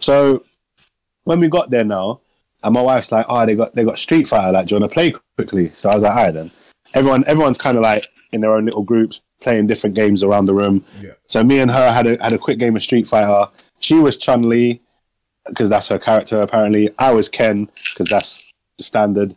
So 0.00 0.44
when 1.24 1.40
we 1.40 1.48
got 1.48 1.70
there 1.70 1.84
now, 1.84 2.20
and 2.62 2.74
my 2.74 2.82
wife's 2.82 3.12
like, 3.12 3.26
"Oh, 3.28 3.46
they 3.46 3.54
got 3.54 3.74
they 3.74 3.84
got 3.84 3.98
Street 3.98 4.28
Fighter. 4.28 4.52
Like, 4.52 4.66
do 4.66 4.74
you 4.74 4.80
want 4.80 4.90
to 4.90 4.94
play 4.94 5.14
quickly?" 5.36 5.70
So 5.74 5.90
I 5.90 5.94
was 5.94 6.02
like, 6.02 6.12
"All 6.12 6.24
right 6.24 6.34
then." 6.34 6.50
Everyone 6.94 7.22
everyone's 7.26 7.58
kind 7.58 7.76
of 7.76 7.82
like 7.82 8.04
in 8.32 8.40
their 8.40 8.54
own 8.54 8.64
little 8.64 8.82
groups 8.82 9.20
playing 9.40 9.66
different 9.66 9.94
games 9.94 10.22
around 10.24 10.46
the 10.46 10.54
room. 10.54 10.84
Yeah. 11.00 11.12
So 11.26 11.44
me 11.44 11.60
and 11.60 11.70
her 11.70 11.92
had 11.92 12.06
a 12.06 12.22
had 12.22 12.32
a 12.32 12.38
quick 12.38 12.58
game 12.58 12.76
of 12.76 12.82
Street 12.82 13.06
Fighter. 13.06 13.50
She 13.78 13.94
was 13.94 14.16
Chun 14.16 14.48
Li 14.48 14.80
because 15.46 15.68
that's 15.68 15.88
her 15.88 15.98
character 15.98 16.40
apparently. 16.40 16.90
I 16.98 17.12
was 17.12 17.28
Ken 17.28 17.68
because 17.92 18.08
that's 18.08 18.52
the 18.78 18.84
standard. 18.84 19.34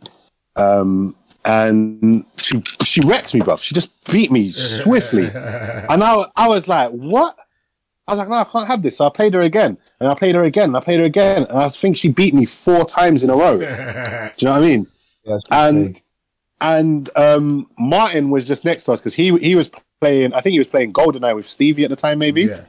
Um, 0.56 1.14
and 1.44 2.24
she 2.36 2.62
she 2.82 3.00
wrecked 3.02 3.34
me, 3.34 3.40
bro. 3.40 3.56
She 3.56 3.74
just 3.74 3.90
beat 4.10 4.30
me 4.30 4.52
swiftly, 4.82 5.26
and 5.26 6.02
I 6.02 6.24
I 6.36 6.48
was 6.48 6.68
like, 6.68 6.90
"What?" 6.90 7.36
I 8.08 8.12
was 8.12 8.18
like, 8.18 8.28
"No, 8.28 8.34
I 8.36 8.44
can't 8.44 8.66
have 8.68 8.82
this." 8.82 8.96
So 8.96 9.06
I 9.06 9.10
played 9.10 9.34
her 9.34 9.40
again, 9.42 9.78
and 10.00 10.08
I 10.10 10.14
played 10.14 10.34
her 10.34 10.44
again, 10.44 10.64
and 10.70 10.76
I 10.76 10.80
played 10.80 10.98
her 11.00 11.04
again, 11.06 11.44
and 11.44 11.58
I 11.58 11.68
think 11.68 11.96
she 11.96 12.08
beat 12.08 12.34
me 12.34 12.44
four 12.46 12.84
times 12.84 13.22
in 13.24 13.30
a 13.30 13.36
row. 13.36 13.58
Do 13.58 13.64
you 13.64 13.68
know 13.68 14.52
what 14.52 14.58
I 14.58 14.60
mean? 14.60 14.86
Yeah, 15.24 15.38
And- 15.50 15.94
big. 15.94 16.02
and 16.60 17.10
um, 17.16 17.70
Martin 17.78 18.30
was 18.30 18.46
just 18.46 18.64
next 18.64 18.84
to 18.84 18.92
us 18.92 19.00
because 19.00 19.14
he 19.14 19.36
he 19.38 19.54
was 19.54 19.70
playing. 20.00 20.34
I 20.34 20.40
think 20.40 20.52
he 20.52 20.58
was 20.58 20.68
playing 20.68 20.92
Goldeneye 20.92 21.34
with 21.36 21.46
Stevie 21.46 21.84
at 21.84 21.90
the 21.90 21.96
time, 21.96 22.18
maybe. 22.18 22.42
Yeah. 22.44 22.64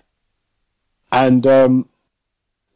And 1.11 1.45
um, 1.47 1.89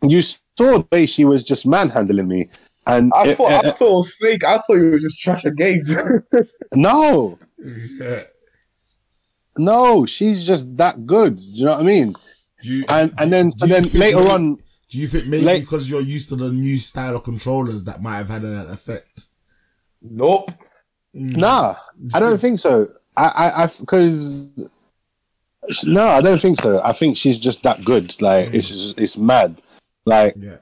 you 0.02 0.22
saw 0.22 0.38
the 0.58 0.88
way 0.92 1.06
she 1.06 1.26
was 1.26 1.44
just 1.44 1.66
manhandling 1.68 2.28
me. 2.28 2.50
And 2.88 3.12
I 3.16 3.28
it- 3.30 3.38
thought 3.38 3.52
I 3.66 3.70
thought 3.72 3.82
it 3.90 3.94
was 3.94 4.16
fake. 4.20 4.44
I 4.44 4.58
thought 4.58 4.76
you 4.78 4.92
were 4.92 5.00
just 5.00 5.20
trashing 5.24 5.56
games. 5.58 5.90
no, 6.76 7.38
Yeah. 8.00 8.24
no, 9.58 10.06
she's 10.06 10.46
just 10.46 10.76
that 10.78 11.06
good. 11.06 11.38
Do 11.38 11.44
you 11.44 11.66
know 11.66 11.72
what 11.74 11.82
I 11.82 11.84
mean? 11.84 12.16
Do 12.62 12.74
you, 12.74 12.86
And 12.90 13.14
and 13.18 13.32
then 13.32 13.52
so 13.52 13.66
then 13.68 13.84
later 13.94 14.18
maybe- 14.18 14.30
on, 14.30 14.56
do 14.90 14.98
you 14.98 15.08
think 15.08 15.28
maybe 15.28 15.46
Like- 15.46 15.62
because 15.64 15.90
you're 15.90 16.02
used 16.02 16.30
to 16.30 16.36
the 16.36 16.52
new 16.52 16.80
style 16.80 17.16
of 17.18 17.24
controllers 17.24 17.84
that 17.86 18.02
might 18.02 18.18
have 18.18 18.30
had 18.30 18.44
an 18.44 18.70
effect? 18.70 19.28
nope. 20.02 20.52
Hmm. 21.14 21.30
nah, 21.30 21.76
I 22.14 22.20
don't 22.20 22.38
think 22.40 22.60
so. 22.60 22.88
I 23.16 23.64
I 23.64 23.70
because. 23.80 24.54
No, 25.86 26.08
I 26.08 26.22
don't 26.22 26.40
think 26.40 26.62
so. 26.62 26.82
I 26.84 26.94
think 26.94 27.18
she's 27.18 27.38
just 27.40 27.64
that 27.64 27.84
good. 27.84 28.20
Like 28.22 28.50
hmm. 28.50 28.56
it's 28.56 28.94
it's 28.98 29.18
mad. 29.18 29.62
Like 30.06 30.36
Yeah. 30.40 30.58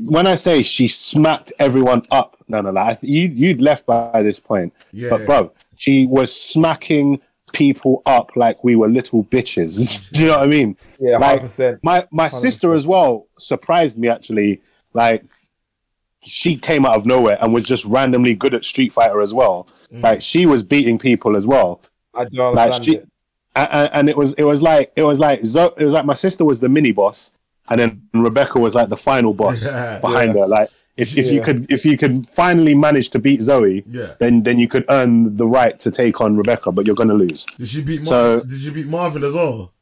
when 0.00 0.26
I 0.26 0.34
say 0.34 0.62
she 0.62 0.88
smacked 0.88 1.52
everyone 1.58 2.02
up, 2.10 2.36
no, 2.48 2.60
no, 2.60 2.70
like, 2.70 2.98
you 3.02 3.28
you'd 3.28 3.62
left 3.62 3.86
by 3.86 4.22
this 4.22 4.40
point. 4.40 4.72
Yeah. 4.92 5.10
But 5.10 5.26
bro, 5.26 5.52
she 5.76 6.06
was 6.06 6.34
smacking 6.34 7.20
people 7.54 8.02
up 8.04 8.36
like 8.36 8.62
we 8.62 8.76
were 8.76 8.88
little 8.88 9.24
bitches. 9.24 10.10
Do 10.12 10.20
you 10.20 10.26
know 10.26 10.36
what 10.38 10.42
I 10.44 10.46
mean? 10.46 10.76
Yeah, 11.00 11.16
Like, 11.18 11.22
hundred 11.28 11.40
percent. 11.40 11.80
My 11.82 12.06
my 12.10 12.28
sister 12.28 12.74
as 12.74 12.86
well 12.86 13.26
surprised 13.38 13.98
me 13.98 14.08
actually. 14.08 14.60
Like 14.92 15.24
she 16.22 16.56
came 16.56 16.86
out 16.86 16.96
of 16.96 17.06
nowhere 17.06 17.36
and 17.40 17.52
was 17.52 17.64
just 17.64 17.84
randomly 17.84 18.34
good 18.34 18.54
at 18.54 18.64
Street 18.64 18.92
Fighter 18.92 19.20
as 19.20 19.34
well. 19.34 19.66
Mm. 19.92 20.02
Like 20.02 20.22
she 20.22 20.46
was 20.46 20.62
beating 20.62 20.98
people 20.98 21.36
as 21.36 21.46
well. 21.46 21.80
I 22.14 22.24
do 22.26 22.42
Like 22.52 22.72
she, 22.82 22.96
it. 22.96 23.08
and, 23.56 23.90
and 23.92 24.08
it 24.08 24.16
was 24.16 24.32
it 24.34 24.44
was 24.44 24.62
like 24.62 24.92
it 24.96 25.02
was 25.02 25.20
like 25.20 25.44
Zo- 25.44 25.74
it 25.76 25.84
was 25.84 25.92
like 25.92 26.04
my 26.06 26.14
sister 26.14 26.44
was 26.44 26.60
the 26.60 26.68
mini 26.68 26.92
boss, 26.92 27.30
and 27.68 27.80
then 27.80 28.02
Rebecca 28.14 28.58
was 28.58 28.74
like 28.74 28.88
the 28.88 28.96
final 28.96 29.34
boss 29.34 29.64
Yeah. 29.70 29.98
behind 30.00 30.32
her. 30.32 30.46
Like 30.46 30.70
if, 30.96 31.16
if 31.18 31.32
you 31.32 31.40
could 31.40 31.70
if 31.70 31.84
you 31.84 31.96
could 31.96 32.26
finally 32.28 32.74
manage 32.74 33.10
to 33.10 33.18
beat 33.18 33.42
Zoe, 33.42 33.82
Yeah. 33.88 34.14
then 34.20 34.42
then 34.44 34.58
you 34.58 34.68
could 34.68 34.84
earn 34.88 35.36
the 35.36 35.46
right 35.46 35.78
to 35.80 35.90
take 35.90 36.20
on 36.20 36.36
Rebecca, 36.36 36.70
but 36.72 36.86
you're 36.86 36.94
gonna 36.96 37.14
lose. 37.14 37.44
Did 37.58 37.68
she 37.68 37.82
beat? 37.82 38.00
Mar- 38.02 38.06
So- 38.06 38.40
did 38.40 38.62
you 38.62 38.72
beat 38.72 38.86
Marvin 38.86 39.24
as 39.24 39.34
well? 39.34 39.72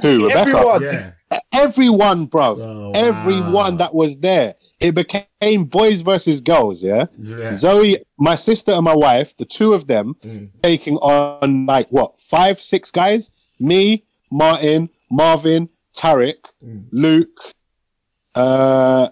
Who 0.00 0.26
Rebecca? 0.26 0.38
Everyone. 0.40 0.82
Yeah. 0.82 1.12
Everyone, 1.52 2.24
bro. 2.26 2.56
Oh, 2.58 2.90
wow. 2.90 2.92
Everyone 2.94 3.76
that 3.76 3.94
was 3.94 4.16
there. 4.18 4.54
It 4.80 4.94
became 4.94 5.64
boys 5.64 6.00
versus 6.00 6.40
girls, 6.40 6.82
yeah? 6.82 7.06
Yeah. 7.18 7.52
Zoe, 7.52 7.98
my 8.18 8.34
sister 8.34 8.72
and 8.72 8.84
my 8.84 8.94
wife, 8.96 9.36
the 9.36 9.44
two 9.44 9.74
of 9.74 9.86
them, 9.86 10.16
Mm. 10.22 10.48
taking 10.62 10.96
on 10.96 11.66
like 11.66 11.88
what, 11.90 12.18
five, 12.18 12.58
six 12.60 12.90
guys? 12.90 13.30
Me, 13.60 14.02
Martin, 14.30 14.88
Marvin, 15.10 15.68
Tarek, 15.94 16.40
Mm. 16.66 16.84
Luke. 16.90 17.52
Uh, 18.34 19.08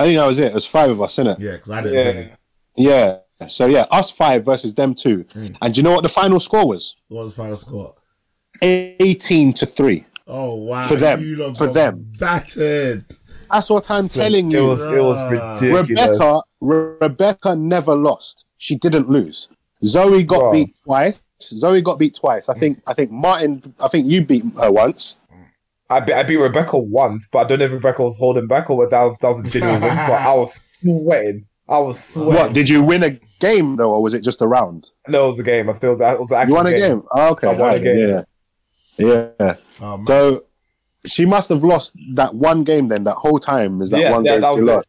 I 0.00 0.04
think 0.06 0.18
that 0.18 0.26
was 0.26 0.38
it. 0.38 0.46
It 0.46 0.54
was 0.54 0.66
five 0.66 0.90
of 0.90 1.00
us, 1.02 1.16
innit? 1.16 1.38
Yeah, 1.38 1.52
because 1.52 1.70
I 1.70 1.82
didn't. 1.82 1.96
Yeah. 2.04 2.12
play. 2.12 2.32
Yeah. 2.76 3.46
So 3.46 3.66
yeah, 3.66 3.86
us 3.90 4.10
five 4.10 4.44
versus 4.44 4.74
them 4.74 4.94
two. 4.94 5.24
Mm. 5.24 5.56
And 5.62 5.74
do 5.74 5.78
you 5.78 5.82
know 5.82 5.92
what 5.92 6.02
the 6.02 6.08
final 6.08 6.38
score 6.40 6.66
was? 6.66 6.94
What 7.08 7.22
was 7.24 7.34
the 7.34 7.42
final 7.42 7.56
score? 7.56 7.94
18 8.62 9.52
to 9.54 9.66
3. 9.66 10.04
Oh 10.26 10.54
wow! 10.54 10.86
For 10.86 10.94
them. 10.96 11.20
You 11.22 11.54
For 11.54 11.66
got 11.66 11.74
them. 11.74 12.12
battered. 12.18 13.04
That's 13.50 13.68
what 13.68 13.90
I'm 13.90 14.08
telling 14.08 14.50
It 14.52 14.54
you. 14.54 14.66
was 14.66 14.86
it 14.86 15.00
was 15.02 15.18
ridiculous. 15.32 15.88
Rebecca 15.90 16.42
Re- 16.60 16.94
Rebecca 17.00 17.56
never 17.56 17.96
lost. 17.96 18.44
She 18.58 18.76
didn't 18.76 19.08
lose. 19.08 19.48
Zoe 19.84 20.22
got 20.22 20.42
Wow. 20.44 20.52
beat 20.52 20.76
twice. 20.84 21.22
Zoe 21.42 21.80
got 21.82 21.98
beat 21.98 22.14
twice. 22.14 22.48
I 22.48 22.56
think 22.58 22.80
I 22.86 22.94
think 22.94 23.10
Martin 23.10 23.74
I 23.80 23.88
think 23.88 24.06
you 24.06 24.24
beat 24.24 24.44
her 24.60 24.70
once. 24.70 25.16
I 25.90 25.98
beat, 26.00 26.14
I 26.14 26.22
beat 26.22 26.36
Rebecca 26.36 26.78
once, 26.78 27.28
but 27.30 27.40
I 27.40 27.44
don't 27.48 27.58
know 27.58 27.64
if 27.64 27.72
Rebecca 27.72 28.02
was 28.02 28.16
holding 28.16 28.46
back 28.46 28.70
or 28.70 28.76
whether 28.76 28.90
that 28.90 29.02
was, 29.02 29.18
that 29.18 29.28
was 29.28 29.44
a 29.44 29.50
genuine 29.50 29.80
win. 29.82 29.96
But 29.96 30.12
I 30.12 30.32
was 30.34 30.60
sweating. 30.80 31.46
I 31.68 31.78
was 31.78 32.02
sweating. 32.02 32.34
What 32.34 32.54
did 32.54 32.68
you 32.68 32.82
win 32.82 33.02
a 33.02 33.10
game 33.40 33.76
though, 33.76 33.92
or 33.92 34.02
was 34.02 34.14
it 34.14 34.22
just 34.22 34.40
a 34.40 34.46
round? 34.46 34.92
No, 35.08 35.24
it 35.24 35.26
was 35.28 35.38
a 35.40 35.42
game. 35.42 35.68
I 35.68 35.72
feel 35.72 35.90
it 35.90 35.92
was, 35.92 36.00
it 36.00 36.18
was 36.18 36.30
an 36.30 36.48
You 36.48 36.54
won 36.54 36.66
a 36.66 36.76
game. 36.76 37.02
Oh, 37.10 37.32
okay, 37.32 37.48
I 37.48 37.60
won 37.60 37.74
a 37.74 37.80
game. 37.80 38.24
Yeah, 38.98 39.28
yeah. 39.38 39.56
Oh. 39.80 40.04
So 40.06 40.44
she 41.06 41.26
must 41.26 41.48
have 41.48 41.64
lost 41.64 41.96
that 42.14 42.34
one 42.34 42.62
game. 42.64 42.88
Then 42.88 43.04
that 43.04 43.16
whole 43.16 43.38
time 43.38 43.82
is 43.82 43.90
that 43.90 44.00
Yeah, 44.00 44.12
one 44.12 44.24
yeah, 44.24 44.32
game 44.32 44.40
that 44.42 44.54
she 44.54 44.60
was 44.60 44.64
it. 44.64 44.72
lost. 44.72 44.88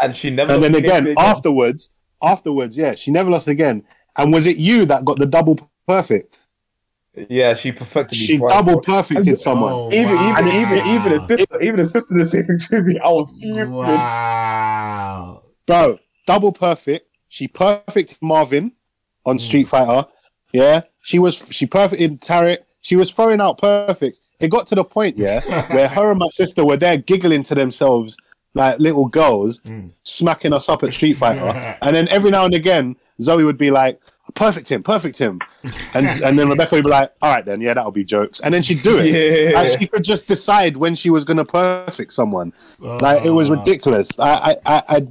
And 0.00 0.16
she 0.16 0.30
never. 0.30 0.52
And 0.52 0.62
lost 0.62 0.72
then 0.72 0.84
a 0.84 0.86
game 0.86 1.06
again 1.06 1.14
afterwards, 1.18 1.90
afterwards, 2.22 2.78
yeah, 2.78 2.94
she 2.94 3.10
never 3.10 3.30
lost 3.30 3.48
again. 3.48 3.84
And 4.16 4.32
was 4.32 4.46
it 4.46 4.56
you 4.56 4.84
that 4.86 5.04
got 5.04 5.18
the 5.18 5.26
double 5.26 5.58
perfect? 5.86 6.47
Yeah, 7.28 7.54
she 7.54 7.72
perfected 7.72 8.18
me 8.18 8.24
She 8.24 8.38
twice. 8.38 8.52
double 8.52 8.80
perfected 8.80 9.38
someone. 9.38 9.72
Oh, 9.72 9.92
Even 9.92 10.14
wow. 10.16 10.30
even 10.38 10.46
even 10.54 10.86
even 10.86 11.12
the 11.12 11.20
sister 11.20 11.60
even 11.62 11.76
the 11.76 11.84
sister 11.84 12.14
did 12.14 12.26
the 12.26 12.28
same 12.30 12.42
thing 12.44 12.58
to 12.58 12.82
me. 12.82 12.98
I 12.98 13.08
was 13.10 13.30
fuming. 13.38 13.70
Wow. 13.72 15.42
bro, 15.66 15.98
double 16.26 16.52
perfect. 16.52 17.06
She 17.28 17.48
perfected 17.48 18.18
Marvin 18.22 18.72
on 19.26 19.34
Hmm. 19.36 19.38
Street 19.38 19.68
Fighter. 19.68 20.06
Yeah, 20.52 20.82
she 21.02 21.18
was 21.18 21.44
she 21.50 21.66
perfected 21.66 22.20
Tarek. 22.20 22.58
She 22.80 22.96
was 22.96 23.10
throwing 23.10 23.40
out 23.40 23.58
perfects. 23.58 24.20
It 24.40 24.48
got 24.50 24.66
to 24.68 24.74
the 24.76 24.84
point, 24.84 25.18
yeah, 25.18 25.40
where 25.74 25.88
her 25.88 26.10
and 26.10 26.18
my 26.20 26.28
sister 26.30 26.64
were 26.64 26.76
there 26.76 26.96
giggling 26.96 27.42
to 27.44 27.54
themselves 27.54 28.16
like 28.54 28.78
little 28.78 29.06
girls, 29.06 29.58
Hmm. 29.64 29.88
smacking 30.04 30.52
us 30.54 30.68
up 30.68 30.82
at 30.82 30.92
Street 30.94 31.14
Fighter. 31.14 31.76
and 31.82 31.94
then 31.94 32.08
every 32.08 32.30
now 32.30 32.44
and 32.46 32.54
again, 32.54 32.96
Zoe 33.20 33.44
would 33.44 33.58
be 33.58 33.70
like, 33.70 34.00
"Perfect 34.38 34.70
him, 34.70 34.84
perfect 34.84 35.18
him," 35.18 35.40
and 35.94 36.06
and 36.22 36.38
then 36.38 36.48
Rebecca 36.48 36.76
would 36.76 36.84
be 36.84 36.90
like, 36.90 37.12
"All 37.20 37.34
right, 37.34 37.44
then, 37.44 37.60
yeah, 37.60 37.74
that'll 37.74 37.90
be 37.90 38.04
jokes." 38.04 38.38
And 38.38 38.54
then 38.54 38.62
she'd 38.62 38.82
do 38.82 38.98
it. 38.98 39.50
Yeah. 39.50 39.60
Like 39.60 39.78
she 39.78 39.86
could 39.88 40.04
just 40.04 40.28
decide 40.28 40.76
when 40.76 40.94
she 40.94 41.10
was 41.10 41.24
gonna 41.24 41.44
perfect 41.44 42.12
someone. 42.12 42.52
Like 42.78 43.24
it 43.24 43.30
was 43.30 43.50
ridiculous. 43.50 44.18
I, 44.20 44.32
I, 44.32 44.56
I, 44.64 44.82
I, 44.88 45.06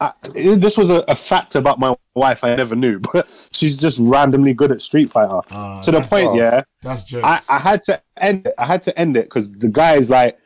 I 0.00 0.12
this 0.34 0.76
was 0.76 0.90
a, 0.90 1.04
a 1.06 1.14
fact 1.14 1.54
about 1.54 1.78
my 1.78 1.94
wife 2.14 2.42
I 2.42 2.56
never 2.56 2.74
knew, 2.74 2.98
but 3.12 3.48
she's 3.52 3.76
just 3.76 4.00
randomly 4.00 4.52
good 4.52 4.72
at 4.72 4.80
Street 4.80 5.10
Fighter. 5.10 5.40
Ah, 5.50 5.80
to 5.82 5.90
the 5.92 6.00
point, 6.00 6.28
oh. 6.30 6.34
yeah, 6.34 6.64
That's 6.82 7.04
jokes. 7.04 7.48
I, 7.48 7.56
I 7.56 7.58
had 7.60 7.82
to 7.84 8.02
end 8.16 8.46
it. 8.46 8.54
I 8.58 8.66
had 8.66 8.82
to 8.82 8.98
end 8.98 9.16
it 9.16 9.26
because 9.26 9.52
the 9.52 9.68
guys 9.68 10.10
like, 10.10 10.38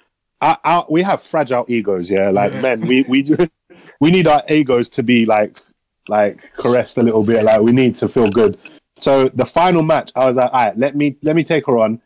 I, 0.43 0.57
I, 0.63 0.85
we 0.91 1.03
have 1.03 1.23
fragile 1.23 1.65
egos, 1.69 2.11
yeah. 2.11 2.31
Like 2.31 2.53
men, 2.55 2.83
we 2.83 3.03
we 3.03 3.23
do, 3.23 3.37
we 4.01 4.11
need 4.11 4.27
our 4.27 4.43
egos 4.49 4.91
to 4.91 5.03
be 5.03 5.25
like 5.25 5.63
like 6.11 6.53
caressed 6.55 6.99
a 6.99 7.03
little 7.03 7.25
bit. 7.25 7.45
Like 7.45 7.61
we 7.61 7.73
need 7.73 7.95
to 7.97 8.09
feel 8.09 8.29
good. 8.29 8.59
So 8.99 9.29
the 9.29 9.47
final 9.47 9.83
match, 9.83 10.13
I 10.15 10.27
was 10.27 10.37
like, 10.37 10.53
all 10.53 10.65
right, 10.67 10.77
let 10.77 10.95
me 10.95 11.17
let 11.23 11.35
me 11.35 11.43
take 11.45 11.67
her 11.67 11.79
on, 11.79 12.03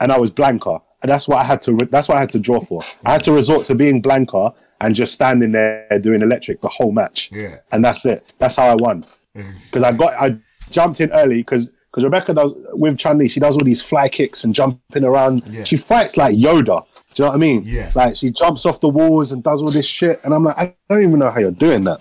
and 0.00 0.12
I 0.12 0.18
was 0.18 0.30
Blanka, 0.30 0.82
and 1.02 1.10
that's 1.10 1.26
what 1.26 1.38
I 1.38 1.44
had 1.44 1.62
to. 1.62 1.76
That's 1.90 2.08
what 2.08 2.18
I 2.18 2.20
had 2.20 2.30
to 2.30 2.38
draw 2.38 2.60
for. 2.60 2.82
I 3.06 3.12
had 3.12 3.22
to 3.24 3.32
resort 3.32 3.64
to 3.66 3.74
being 3.74 4.02
Blanka 4.02 4.54
and 4.80 4.94
just 4.94 5.14
standing 5.14 5.52
there 5.52 5.88
doing 6.02 6.20
electric 6.20 6.60
the 6.60 6.68
whole 6.68 6.92
match, 6.92 7.30
Yeah. 7.32 7.56
and 7.72 7.82
that's 7.82 8.04
it. 8.04 8.34
That's 8.38 8.56
how 8.56 8.66
I 8.66 8.74
won 8.74 9.06
mm. 9.36 9.54
because 9.64 9.82
I 9.82 9.92
got 9.92 10.14
I 10.14 10.36
jumped 10.70 11.00
in 11.00 11.10
early 11.12 11.38
because 11.38 11.70
because 11.90 12.04
Rebecca 12.04 12.34
does 12.34 12.52
with 12.72 12.98
Chun 12.98 13.18
Li, 13.18 13.28
she 13.28 13.40
does 13.40 13.56
all 13.56 13.64
these 13.64 13.82
fly 13.82 14.08
kicks 14.08 14.44
and 14.44 14.54
jumping 14.54 15.04
around. 15.04 15.42
Yeah. 15.46 15.64
She 15.64 15.76
fights 15.76 16.16
like 16.16 16.36
Yoda. 16.36 16.84
Do 17.14 17.22
you 17.22 17.24
know 17.24 17.28
what 17.30 17.34
I 17.34 17.38
mean? 17.38 17.62
Yeah. 17.64 17.90
Like 17.94 18.14
she 18.14 18.30
jumps 18.30 18.64
off 18.64 18.80
the 18.80 18.88
walls 18.88 19.32
and 19.32 19.42
does 19.42 19.62
all 19.62 19.70
this 19.70 19.86
shit, 19.86 20.18
and 20.24 20.32
I'm 20.34 20.44
like, 20.44 20.58
I 20.58 20.74
don't 20.88 21.02
even 21.02 21.18
know 21.18 21.30
how 21.30 21.40
you're 21.40 21.50
doing 21.50 21.84
that. 21.84 22.00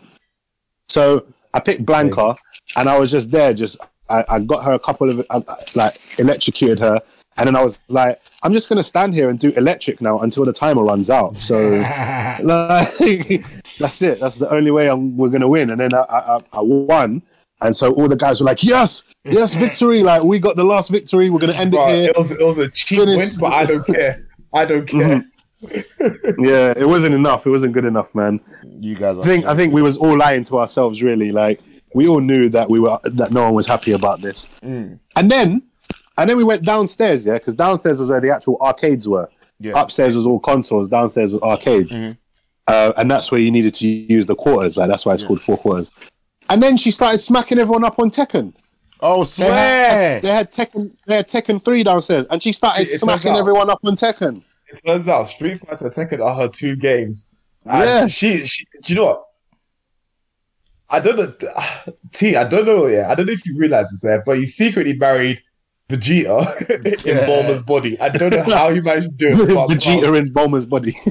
So 0.90 1.26
I 1.54 1.60
picked 1.60 1.86
Blanka, 1.86 2.36
and 2.76 2.90
I 2.90 2.98
was 2.98 3.12
just 3.12 3.32
there. 3.32 3.54
Just 3.54 3.80
I, 4.10 4.24
I 4.30 4.40
got 4.40 4.64
her 4.66 4.74
a 4.74 4.80
couple 4.80 5.10
of 5.10 5.26
uh, 5.30 5.42
like 5.76 5.94
electrocuted 6.20 6.80
her, 6.80 7.02
and 7.38 7.48
then 7.48 7.56
I 7.56 7.62
was 7.64 7.82
like, 7.90 8.20
I'm 8.44 8.54
just 8.54 8.68
gonna 8.70 8.84
stand 8.84 9.14
here 9.14 9.30
and 9.30 9.40
do 9.40 9.52
electric 9.52 10.02
now 10.02 10.20
until 10.20 10.46
the 10.46 10.54
timer 10.54 10.84
runs 10.84 11.10
out. 11.10 11.38
So 11.38 11.70
like, 12.42 12.98
that's 13.80 14.02
it. 14.02 14.20
That's 14.20 14.38
the 14.38 14.50
only 14.52 14.72
way 14.72 14.90
I'm, 14.90 15.18
we're 15.18 15.30
gonna 15.30 15.48
win. 15.48 15.70
And 15.70 15.80
then 15.80 15.94
I, 15.94 16.02
I, 16.02 16.36
I- 16.38 16.44
I 16.54 16.62
won. 16.62 17.22
And 17.62 17.76
so 17.76 17.92
all 17.94 18.08
the 18.08 18.16
guys 18.16 18.40
were 18.40 18.46
like, 18.46 18.64
"Yes, 18.64 19.04
yes, 19.26 19.54
victory! 19.66 20.02
Like 20.02 20.24
we 20.24 20.40
got 20.40 20.56
the 20.56 20.64
last 20.64 20.90
victory. 20.90 21.30
We're 21.30 21.40
gonna 21.40 21.54
end 21.54 21.74
it 21.74 21.90
here." 21.90 22.10
it 22.10 22.18
was 22.18 22.32
it 22.32 22.42
was 22.46 22.58
a 22.58 22.70
cheap 22.72 23.00
Finish. 23.00 23.18
win, 23.18 23.30
but 23.38 23.52
I 23.52 23.66
don't 23.66 23.86
care. 23.86 24.18
I 24.54 24.64
don't 24.66 24.88
care. 24.88 25.26
Yeah, 25.62 26.74
it 26.76 26.88
wasn't 26.88 27.16
enough. 27.16 27.46
It 27.46 27.50
wasn't 27.50 27.74
good 27.74 27.86
enough, 27.86 28.16
man. 28.16 28.40
you 28.80 28.96
guys 28.96 29.18
are 29.18 29.22
I 29.22 29.24
think 29.24 29.46
I 29.46 29.56
think 29.56 29.74
we 29.74 29.82
was 29.82 29.98
all 29.98 30.18
lying 30.18 30.44
to 30.46 30.60
ourselves. 30.60 31.04
Really, 31.04 31.32
like 31.32 31.62
we 31.94 32.08
all 32.08 32.22
knew 32.22 32.50
that 32.50 32.70
we 32.70 32.80
were 32.80 32.98
that 33.04 33.32
no 33.32 33.44
one 33.44 33.54
was 33.54 33.68
happy 33.68 33.92
about 33.92 34.22
this. 34.22 34.48
Mm. 34.62 35.00
And 35.16 35.32
then, 35.32 35.64
and 36.18 36.30
then 36.30 36.38
we 36.38 36.44
went 36.44 36.64
downstairs. 36.64 37.26
Yeah, 37.26 37.34
because 37.38 37.56
downstairs 37.56 38.00
was 38.00 38.10
where 38.10 38.22
the 38.22 38.34
actual 38.34 38.58
arcades 38.62 39.08
were. 39.08 39.30
Yeah. 39.60 39.72
Mm-hmm. 39.72 39.80
Upstairs 39.80 40.16
was 40.16 40.26
all 40.26 40.40
consoles. 40.40 40.88
Downstairs 40.90 41.34
was 41.34 41.42
arcades. 41.42 41.94
Uh, 42.68 42.94
and 42.98 43.10
that's 43.10 43.32
where 43.32 43.42
you 43.42 43.52
needed 43.52 43.74
to 43.74 43.88
use 43.88 44.28
the 44.28 44.36
quarters. 44.36 44.78
Like 44.78 44.88
that's 44.90 45.06
why 45.06 45.14
it's 45.14 45.24
called 45.24 45.42
four 45.42 45.58
quarters. 45.58 45.92
And 46.50 46.64
then 46.64 46.78
she 46.78 46.92
started 46.92 47.18
smacking 47.20 47.60
everyone 47.60 47.84
up 47.84 48.00
on 48.00 48.10
Tekken. 48.12 48.54
Oh, 49.02 49.24
They 49.24 49.46
had, 49.46 50.12
swear. 50.12 50.22
they 50.22 50.28
had 50.30 50.52
Tekken. 50.52 50.92
They 51.08 51.16
had 51.16 51.28
Tekken 51.28 51.64
three 51.64 51.84
downstairs, 51.84 52.28
and 52.30 52.42
she 52.44 52.52
started 52.52 52.84
it 52.84 52.88
smacking 52.88 53.36
everyone 53.38 53.70
up 53.70 53.80
on 53.84 53.96
Tekken. 53.96 54.44
It 54.72 54.82
turns 54.86 55.08
out 55.08 55.28
Street 55.30 55.60
Fighter 55.60 55.86
and 55.86 55.94
Tekken 55.94 56.24
are 56.24 56.36
her 56.36 56.48
two 56.48 56.76
games. 56.76 57.30
And 57.66 57.84
Yeah. 57.84 58.08
she, 58.08 58.46
she, 58.46 58.66
do 58.84 58.94
you 58.94 58.96
know 58.96 59.06
what? 59.06 59.24
I 60.90 61.00
don't 61.00 61.18
know, 61.18 61.34
T. 62.14 62.36
I 62.36 62.44
don't 62.46 62.66
know. 62.66 62.88
Yeah, 62.88 63.10
I 63.12 63.16
don't 63.16 63.26
know 63.28 63.34
if 63.34 63.46
you 63.46 63.56
realize 63.58 63.90
this, 63.92 64.02
there, 64.02 64.24
but 64.26 64.34
you 64.34 64.46
secretly 64.48 64.94
married 64.94 65.42
Vegeta 65.90 66.70
in 66.86 67.16
Yeah. 67.18 67.26
Bulma's 67.28 67.62
body. 67.64 68.00
I 68.00 68.10
don't 68.10 68.32
know 68.48 68.56
how 68.56 68.70
you 68.70 68.82
managed 68.82 69.12
to 69.12 69.18
do 69.18 69.28
it. 69.30 69.38
but- 69.56 69.70
Vegeta 69.70 70.18
in 70.18 70.32
Bulma's 70.34 70.66
body. 70.66 70.92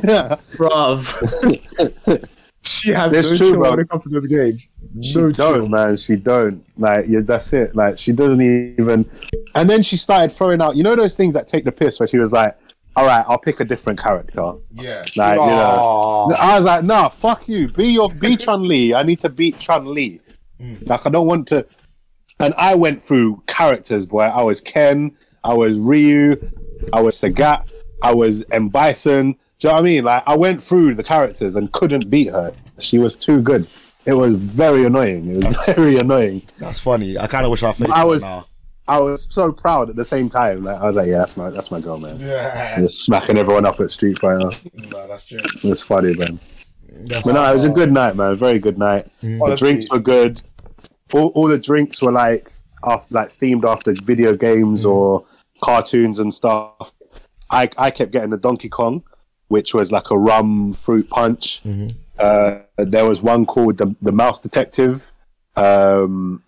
Bruv. 0.57 1.05
She 2.63 2.91
has 2.91 3.13
That's 3.13 3.31
no 3.31 3.37
true, 3.37 3.51
chill 3.53 3.61
bro. 3.61 3.71
when 3.71 3.81
it 3.81 3.89
comes 3.89 4.03
to 4.05 4.11
those 4.11 4.27
games. 4.27 4.69
She 5.01 5.19
No 5.19 5.31
don't, 5.31 5.55
chill. 5.61 5.69
man. 5.69 5.97
She 5.97 6.17
don't. 6.17 6.65
Like, 6.77 7.07
yeah, 7.09 7.21
that's 7.23 7.53
it. 7.53 7.75
Like, 7.75 7.99
she 7.99 8.13
doesn't 8.13 8.41
even. 8.43 9.09
And 9.55 9.71
then 9.71 9.83
she 9.83 9.97
started 9.97 10.33
throwing 10.33 10.61
out, 10.61 10.75
you 10.77 10.83
know, 10.83 10.97
those 10.97 11.15
things 11.15 11.35
that 11.35 11.47
take 11.49 11.65
the 11.65 11.73
piss, 11.73 11.99
where 12.01 12.07
she 12.09 12.19
was 12.19 12.33
like, 12.33 12.55
"All 12.99 13.07
right, 13.07 13.25
I'll 13.29 13.39
pick 13.39 13.61
a 13.61 13.65
different 13.65 13.99
character." 14.01 14.55
Yeah. 14.73 15.03
Like, 15.17 15.35
you 15.39 15.47
know, 15.47 16.31
I 16.41 16.57
was 16.57 16.65
like, 16.65 16.85
"Nah, 16.85 17.09
fuck 17.09 17.49
you. 17.49 17.69
Be 17.69 17.89
your 17.89 18.11
be 18.11 18.37
Chun 18.45 18.67
Li. 18.67 18.95
I 18.95 19.03
need 19.03 19.21
to 19.21 19.29
beat 19.29 19.59
Chun 19.59 19.87
Li. 19.95 20.21
Hmm. 20.61 20.75
Like, 20.83 21.07
I 21.07 21.11
don't 21.11 21.27
want 21.27 21.49
to." 21.49 21.67
And 22.41 22.55
I 22.57 22.75
went 22.75 23.03
through 23.03 23.43
characters, 23.47 24.07
boy. 24.07 24.21
I 24.23 24.43
was 24.43 24.61
Ken. 24.61 25.17
I 25.43 25.55
was 25.55 25.77
Ryu. 25.79 26.37
I 26.93 27.01
was 27.01 27.21
Sagat. 27.21 27.71
I 28.03 28.15
was 28.15 28.45
M 28.53 28.69
Bison. 28.69 29.33
Do 29.59 29.67
you 29.67 29.71
know 29.71 29.75
what 29.75 29.81
I 29.81 29.83
mean? 29.85 30.05
Like, 30.05 30.23
I 30.27 30.37
went 30.37 30.63
through 30.63 30.95
the 30.95 31.03
characters 31.03 31.57
and 31.57 31.73
couldn't 31.73 32.09
beat 32.09 32.29
her. 32.31 32.53
She 32.79 32.99
was 32.99 33.17
too 33.17 33.41
good. 33.43 33.67
It 34.07 34.13
was 34.13 34.37
very 34.37 34.85
annoying. 34.85 35.29
It 35.37 35.45
was 35.45 35.65
very 35.75 35.97
annoying. 35.99 36.43
That's 36.61 36.79
funny. 36.79 37.19
I 37.19 37.27
kind 37.27 37.45
of 37.45 37.51
wish 37.51 37.63
I 37.65 37.73
faced 37.73 37.91
I 37.91 38.05
was- 38.05 38.25
now. 38.25 38.47
I 38.89 38.99
was 38.99 39.29
so 39.31 39.53
proud 39.53 39.91
at 39.91 39.97
the 39.97 40.05
same 40.05 40.31
time. 40.31 40.65
Like, 40.65 40.81
I 40.81 40.87
was 40.87 40.97
like, 40.97 41.09
yeah, 41.09 41.19
that's 41.19 41.37
my 41.37 41.51
that's 41.51 41.71
my 41.71 41.79
girl, 41.81 41.99
man. 41.99 42.19
Yeah. 42.19 42.81
Just 42.81 43.05
smacking 43.05 43.37
everyone 43.37 43.67
up 43.67 43.79
at 43.81 43.91
Street 43.91 44.19
Fighter. 44.19 44.51
No, 44.91 45.07
that's 45.07 45.27
true. 45.27 45.39
It 45.39 45.65
was 45.65 45.83
funny, 45.83 46.15
man. 46.17 46.41
That's 46.91 47.23
But 47.23 47.35
no, 47.35 47.49
it 47.49 47.53
was 47.53 47.65
a 47.65 47.71
good 47.71 47.93
night, 47.93 48.17
man. 48.17 48.35
Very 48.35 48.59
good 48.59 48.79
night. 48.79 49.07
The 49.21 49.39
Honestly. 49.41 49.69
drinks 49.69 49.91
were 49.91 49.99
good. 49.99 50.41
All, 51.13 51.29
all 51.35 51.49
the 51.49 51.59
drinks 51.59 52.01
were 52.03 52.11
like 52.13 52.51
after, 52.83 53.15
like 53.15 53.29
themed 53.29 53.65
after 53.71 53.93
video 53.93 54.35
games 54.35 54.87
or 54.87 55.25
cartoons 55.61 56.19
and 56.19 56.33
stuff. 56.33 56.93
I 57.51 57.69
I 57.77 57.91
kept 57.91 58.11
getting 58.11 58.31
the 58.31 58.39
Donkey 58.39 58.71
Kong, 58.71 59.03
which 59.49 59.75
was 59.75 59.93
like 59.93 60.11
a 60.11 60.17
rum 60.19 60.73
fruit 60.73 61.11
punch. 61.11 61.63
Uh, 62.19 62.61
there 62.79 63.05
was 63.05 63.23
one 63.23 63.45
called 63.45 63.77
the 63.77 63.95
the 64.01 64.13
Mouse 64.13 64.41
Detective. 64.41 65.13
Um, 65.57 66.43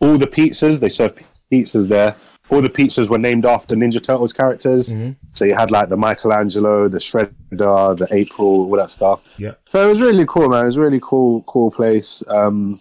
all 0.00 0.18
the 0.18 0.26
pizzas 0.26 0.80
they 0.80 0.88
served 0.88 1.22
pizzas 1.52 1.88
there. 1.88 2.14
All 2.50 2.60
the 2.62 2.68
pizzas 2.68 3.08
were 3.08 3.18
named 3.18 3.46
after 3.46 3.74
Ninja 3.76 4.02
Turtles 4.02 4.32
characters. 4.32 4.92
So 5.32 5.44
you 5.44 5.54
had 5.54 5.70
like 5.70 5.88
the 5.88 5.96
Michelangelo, 5.96 6.88
the 6.88 6.98
Shredder, 6.98 7.96
the 7.96 8.08
April, 8.10 8.46
all 8.68 8.76
that 8.76 8.90
stuff. 8.90 9.34
Yeah. 9.38 9.52
So 9.66 9.84
it 9.84 9.88
was 9.88 10.00
really 10.02 10.24
cool, 10.26 10.48
man. 10.48 10.62
It 10.62 10.66
was 10.66 10.76
a 10.76 10.80
really 10.80 11.00
cool, 11.02 11.42
cool 11.44 11.70
place. 11.70 12.22
Um, 12.28 12.80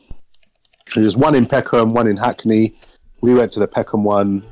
there's 0.96 1.16
one 1.16 1.36
in 1.36 1.46
Peckham, 1.46 1.94
one 1.94 2.08
in 2.08 2.18
Hackney. 2.18 2.74
We 3.22 3.34
went 3.36 3.52
to 3.54 3.60
the 3.60 3.68
Peckham 3.68 4.04
one. 4.04 4.44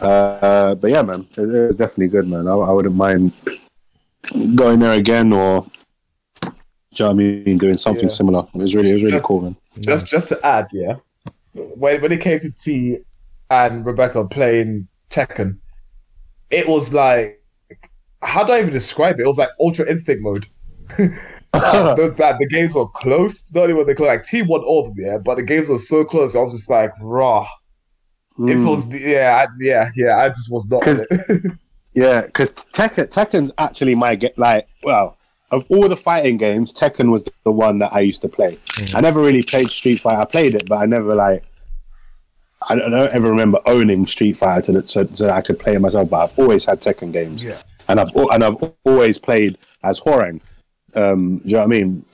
Uh, 0.00 0.74
but 0.74 0.90
yeah, 0.90 1.02
man, 1.02 1.20
it, 1.36 1.42
it 1.42 1.66
was 1.68 1.74
definitely 1.76 2.08
good, 2.08 2.28
man. 2.28 2.46
I, 2.46 2.52
I 2.52 2.72
wouldn't 2.72 2.94
mind 2.94 3.32
going 4.54 4.78
there 4.80 4.92
again 4.92 5.32
or 5.32 5.62
Do 6.42 6.48
you 6.50 6.52
know 7.00 7.06
what 7.06 7.10
I 7.10 7.14
mean? 7.14 7.58
Doing 7.58 7.76
something 7.78 8.04
Yeah. 8.04 8.08
similar. 8.10 8.46
It 8.54 8.58
was 8.58 8.74
really, 8.74 8.90
it 8.90 8.94
was 8.94 9.02
really 9.04 9.16
Just- 9.16 9.24
cool, 9.24 9.42
man. 9.42 9.56
Just 9.80 10.06
just 10.06 10.28
to 10.30 10.46
add, 10.46 10.68
yeah, 10.72 10.94
when 11.52 12.00
when 12.00 12.10
it 12.12 12.20
came 12.22 12.38
to 12.38 12.50
T 12.52 12.98
and 13.50 13.84
Rebecca 13.86 14.24
playing 14.26 14.88
Tekken, 15.10 15.58
it 16.50 16.66
was 16.68 16.92
like 16.92 17.42
how 18.22 18.42
do 18.44 18.52
I 18.52 18.60
even 18.60 18.72
describe 18.72 19.18
it? 19.20 19.22
It 19.22 19.26
was 19.26 19.38
like 19.38 19.50
Ultra 19.60 19.88
Instinct 19.88 20.22
mode. 20.22 20.46
the, 21.52 22.14
that 22.18 22.38
the 22.38 22.46
games 22.48 22.74
were 22.74 22.88
close. 22.88 23.54
Not 23.54 23.70
even 23.70 23.86
they 23.86 23.94
close. 23.94 24.08
Like 24.08 24.24
T 24.24 24.42
won 24.42 24.60
all 24.62 24.80
of 24.80 24.86
them, 24.86 24.94
yeah, 24.98 25.18
but 25.24 25.36
the 25.36 25.42
games 25.42 25.68
were 25.68 25.78
so 25.78 26.04
close. 26.04 26.34
I 26.36 26.40
was 26.40 26.52
just 26.52 26.68
like, 26.70 26.90
raw. 27.00 27.46
It 28.38 28.42
Mm. 28.58 28.68
was, 28.68 28.86
yeah, 28.92 29.44
I, 29.44 29.52
yeah, 29.60 29.90
yeah. 29.96 30.18
I 30.18 30.28
just 30.28 30.50
was 30.52 30.68
not. 30.68 30.82
'Cause-. 30.82 31.06
Yeah, 31.94 32.26
because 32.26 32.50
Tekken, 32.50 33.08
Tekken's 33.08 33.52
actually 33.56 33.94
my 33.94 34.16
get 34.16 34.36
like 34.36 34.68
well 34.82 35.16
of 35.50 35.64
all 35.70 35.88
the 35.88 35.96
fighting 35.96 36.36
games, 36.36 36.74
Tekken 36.74 37.10
was 37.10 37.24
the 37.44 37.50
one 37.50 37.78
that 37.78 37.90
I 37.94 38.00
used 38.00 38.20
to 38.20 38.28
play. 38.28 38.58
I 38.94 39.00
never 39.00 39.22
really 39.22 39.42
played 39.42 39.70
Street 39.70 40.00
Fighter. 40.00 40.18
I 40.20 40.26
played 40.26 40.54
it, 40.54 40.68
but 40.68 40.76
I 40.76 40.84
never 40.84 41.14
like 41.14 41.42
I 42.68 42.74
don't, 42.76 42.92
I 42.94 42.98
don't 43.04 43.12
ever 43.14 43.30
remember 43.30 43.60
owning 43.66 44.06
Street 44.06 44.36
Fighter 44.36 44.72
to 44.72 44.86
so, 44.86 45.06
so 45.06 45.26
that 45.26 45.34
I 45.34 45.40
could 45.40 45.58
play 45.58 45.74
it 45.74 45.80
myself. 45.80 46.10
But 46.10 46.22
I've 46.24 46.38
always 46.38 46.64
had 46.64 46.80
Tekken 46.80 47.12
games, 47.12 47.44
Yeah. 47.44 47.60
and 47.88 48.00
I've 48.00 48.14
and 48.14 48.42
I've 48.44 48.56
always 48.84 49.18
played 49.18 49.56
as 49.82 50.00
Hwoarang. 50.00 50.42
Um, 50.94 51.38
do 51.38 51.48
you 51.48 51.52
know 51.52 51.58
what 51.58 51.64
I 51.64 51.66
mean? 51.68 52.04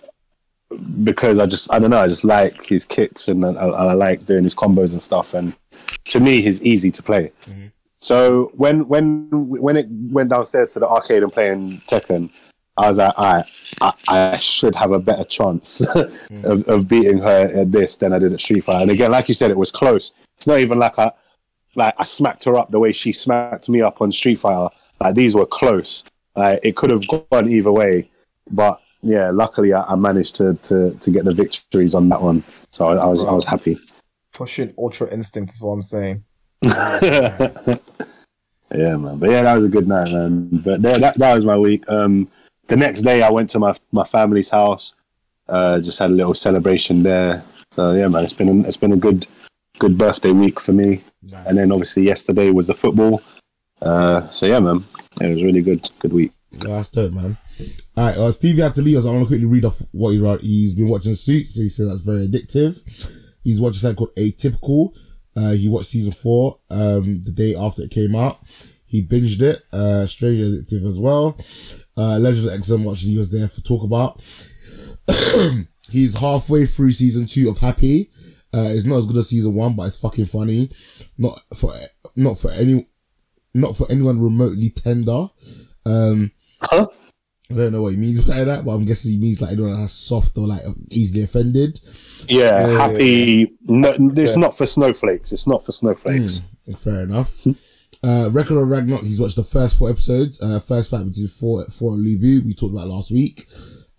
Because 1.04 1.38
I 1.38 1.46
just 1.46 1.72
I 1.72 1.78
don't 1.78 1.90
know 1.90 2.00
I 2.00 2.08
just 2.08 2.24
like 2.24 2.66
his 2.66 2.84
kicks 2.86 3.28
and 3.28 3.44
I, 3.44 3.50
I, 3.52 3.66
I 3.66 3.92
like 3.92 4.24
doing 4.26 4.44
his 4.44 4.54
combos 4.54 4.92
and 4.92 5.02
stuff. 5.02 5.34
And 5.34 5.54
to 6.06 6.20
me, 6.20 6.40
he's 6.40 6.62
easy 6.62 6.90
to 6.92 7.02
play. 7.02 7.30
So 8.00 8.50
when 8.56 8.88
when 8.88 9.28
when 9.30 9.76
it 9.76 9.86
went 10.10 10.30
downstairs 10.30 10.72
to 10.72 10.80
the 10.80 10.88
arcade 10.88 11.22
and 11.22 11.32
playing 11.32 11.70
Tekken, 11.88 12.30
I 12.76 12.88
was 12.88 12.98
like, 12.98 13.16
right, 13.18 13.44
I, 13.82 13.92
I 14.08 14.36
should 14.38 14.74
have 14.74 14.92
a 14.92 14.98
better 14.98 15.24
chance 15.24 15.80
of, 16.44 16.66
of 16.68 16.88
beating 16.88 17.18
her 17.18 17.50
at 17.54 17.70
this 17.70 17.96
than 17.96 18.12
I 18.14 18.18
did 18.18 18.32
at 18.32 18.40
Street 18.40 18.64
Fighter. 18.64 18.82
And 18.82 18.90
again, 18.90 19.10
like 19.12 19.28
you 19.28 19.34
said, 19.34 19.50
it 19.50 19.58
was 19.58 19.70
close. 19.70 20.12
It's 20.42 20.48
not 20.48 20.58
even 20.58 20.80
like 20.80 20.98
I 20.98 21.12
like 21.76 21.94
I 21.98 22.02
smacked 22.02 22.42
her 22.44 22.56
up 22.56 22.70
the 22.70 22.80
way 22.80 22.90
she 22.90 23.12
smacked 23.12 23.68
me 23.68 23.80
up 23.80 24.00
on 24.00 24.10
Street 24.10 24.40
Fighter. 24.40 24.74
Like 25.00 25.14
these 25.14 25.36
were 25.36 25.46
close. 25.46 26.02
Like 26.34 26.58
it 26.64 26.74
could 26.74 26.90
have 26.90 27.06
gone 27.06 27.48
either 27.48 27.70
way, 27.70 28.10
but 28.50 28.80
yeah, 29.02 29.30
luckily 29.30 29.72
I, 29.72 29.82
I 29.84 29.94
managed 29.94 30.34
to, 30.36 30.54
to 30.54 30.94
to 30.94 31.10
get 31.12 31.24
the 31.24 31.32
victories 31.32 31.94
on 31.94 32.08
that 32.08 32.20
one. 32.20 32.42
So 32.72 32.88
I, 32.88 32.96
I 32.96 33.06
was 33.06 33.24
I 33.24 33.30
was 33.30 33.44
happy. 33.44 33.78
Pushing 34.32 34.74
Ultra 34.76 35.12
Instinct 35.12 35.52
is 35.52 35.62
what 35.62 35.74
I'm 35.74 35.82
saying. 35.82 36.24
Yeah, 38.74 38.96
man. 38.96 39.18
But 39.18 39.28
yeah, 39.28 39.42
that 39.42 39.54
was 39.54 39.66
a 39.66 39.68
good 39.68 39.86
night, 39.86 40.08
man. 40.12 40.48
But 40.50 40.80
yeah, 40.80 40.96
that 40.96 41.18
that 41.18 41.34
was 41.34 41.44
my 41.44 41.58
week. 41.58 41.84
Um, 41.90 42.28
the 42.68 42.76
next 42.76 43.02
day, 43.02 43.20
I 43.22 43.30
went 43.30 43.50
to 43.50 43.58
my 43.58 43.74
my 43.92 44.04
family's 44.04 44.48
house. 44.48 44.94
Uh, 45.46 45.78
just 45.78 45.98
had 45.98 46.10
a 46.10 46.14
little 46.14 46.32
celebration 46.32 47.02
there. 47.02 47.44
So 47.70 47.92
yeah, 47.92 48.08
man, 48.08 48.24
it's 48.24 48.32
been 48.32 48.48
a, 48.48 48.66
it's 48.66 48.78
been 48.78 48.92
a 48.92 48.96
good 48.96 49.26
good 49.78 49.98
birthday 49.98 50.32
week 50.32 50.60
for 50.60 50.72
me. 50.72 51.02
And 51.46 51.56
then 51.58 51.72
obviously 51.72 52.04
yesterday 52.04 52.50
was 52.50 52.66
the 52.66 52.74
football. 52.74 53.22
Uh, 53.80 54.28
so 54.28 54.46
yeah, 54.46 54.60
man, 54.60 54.84
it 55.20 55.28
was 55.28 55.42
really 55.42 55.62
good 55.62 55.88
good 55.98 56.12
week. 56.12 56.32
Yeah, 56.52 56.76
that's 56.76 56.88
dope, 56.88 57.12
man. 57.12 57.36
All 57.96 58.06
right, 58.06 58.16
uh, 58.16 58.30
Stevie 58.30 58.62
had 58.62 58.74
to 58.74 58.82
leave 58.82 58.96
us. 58.96 59.06
I 59.06 59.10
want 59.10 59.22
to 59.22 59.26
quickly 59.26 59.46
read 59.46 59.64
off 59.64 59.82
what 59.92 60.10
he 60.10 60.18
wrote. 60.18 60.40
He's 60.42 60.74
been 60.74 60.88
watching 60.88 61.14
Suits. 61.14 61.54
So 61.54 61.62
he 61.62 61.68
said 61.68 61.88
that's 61.88 62.02
very 62.02 62.28
addictive. 62.28 62.80
He's 63.42 63.60
watching 63.60 63.78
something 63.78 63.96
called 63.96 64.16
Atypical. 64.16 64.96
Uh, 65.36 65.52
he 65.52 65.68
watched 65.68 65.86
season 65.86 66.12
four 66.12 66.58
um, 66.70 67.22
the 67.24 67.32
day 67.32 67.54
after 67.54 67.82
it 67.82 67.90
came 67.90 68.14
out. 68.14 68.38
He 68.86 69.02
binged 69.02 69.40
it. 69.40 69.62
Uh, 69.72 70.06
Stranger 70.06 70.44
Addictive 70.44 70.86
as 70.86 70.98
well. 70.98 71.38
Uh, 71.96 72.18
Legend 72.18 72.46
of 72.46 72.52
Exorcism 72.52 72.84
watching. 72.84 73.10
He 73.10 73.18
was 73.18 73.32
there 73.32 73.48
for 73.48 73.62
talk 73.62 73.82
about. 73.82 74.20
He's 75.90 76.14
halfway 76.14 76.66
through 76.66 76.92
season 76.92 77.26
two 77.26 77.48
of 77.48 77.58
Happy. 77.58 78.10
Uh, 78.54 78.68
it's 78.70 78.84
not 78.84 78.96
as 78.98 79.06
good 79.06 79.16
as 79.16 79.28
season 79.28 79.54
one, 79.54 79.74
but 79.76 79.84
it's 79.86 79.96
fucking 79.96 80.26
funny. 80.26 80.70
Not 81.18 81.40
for 81.56 81.72
not 82.16 82.38
for 82.38 82.50
any 82.52 82.86
not 83.54 83.76
for 83.76 83.90
anyone 83.90 84.20
remotely 84.20 84.70
tender. 84.70 85.28
Um, 85.86 86.30
Huh? 86.60 86.86
I 87.50 87.54
don't 87.54 87.72
know 87.72 87.82
what 87.82 87.92
he 87.92 87.98
means 87.98 88.24
by 88.28 88.44
that, 88.44 88.64
but 88.64 88.70
I'm 88.72 88.84
guessing 88.84 89.12
he 89.12 89.18
means 89.18 89.42
like 89.42 89.52
anyone 89.52 89.72
that's 89.78 89.92
soft 89.92 90.38
or 90.38 90.46
like 90.46 90.62
easily 90.90 91.24
offended. 91.24 91.80
Yeah, 92.28 92.66
Yeah, 92.68 92.76
happy. 92.78 93.52
No, 93.62 93.94
it's 93.98 94.16
fair. 94.34 94.38
not 94.38 94.56
for 94.56 94.64
snowflakes. 94.66 95.32
It's 95.32 95.46
not 95.46 95.64
for 95.64 95.72
snowflakes. 95.72 96.40
Fair 96.76 97.00
enough. 97.00 97.44
Uh, 98.04 98.28
Record 98.32 98.58
of 98.62 98.68
Ragnarok, 98.68 99.02
he's 99.02 99.20
watched 99.20 99.36
the 99.36 99.44
first 99.44 99.76
four 99.78 99.90
episodes. 99.90 100.40
Uh, 100.40 100.60
first 100.60 100.90
fight 100.90 101.04
between 101.04 101.28
four, 101.28 101.64
four 101.66 101.94
and 101.94 102.02
Lu 102.02 102.16
Bu, 102.18 102.46
we 102.46 102.54
talked 102.54 102.72
about 102.72 102.86
last 102.88 103.10
week. 103.10 103.46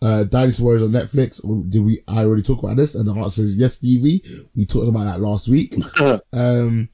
Uh, 0.04 0.26
Dynasty 0.26 0.62
Warriors 0.62 0.84
on 0.84 0.90
Netflix. 0.90 1.40
Did 1.70 1.80
we, 1.84 2.02
I 2.10 2.26
already 2.26 2.42
talk 2.42 2.62
about 2.62 2.76
this? 2.76 2.94
And 2.94 3.08
the 3.08 3.16
answer 3.16 3.44
is 3.44 3.58
yes, 3.58 3.76
Stevie. 3.76 4.22
We 4.54 4.66
talked 4.66 4.90
about 4.90 5.06
that 5.06 5.22
last 5.22 5.48
week. 5.48 5.74
um, 6.34 6.90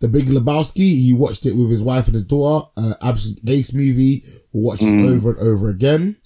The 0.00 0.08
Big 0.08 0.26
Lebowski, 0.26 1.00
he 1.00 1.14
watched 1.14 1.46
it 1.46 1.56
with 1.56 1.70
his 1.70 1.82
wife 1.82 2.06
and 2.06 2.14
his 2.14 2.24
daughter. 2.24 2.68
Uh, 2.76 2.94
absolute 3.00 3.40
ace 3.48 3.72
movie. 3.72 4.22
We'll 4.52 4.64
watch 4.64 4.80
this 4.80 5.10
over 5.10 5.30
and 5.30 5.40
over 5.40 5.70
again. 5.70 6.16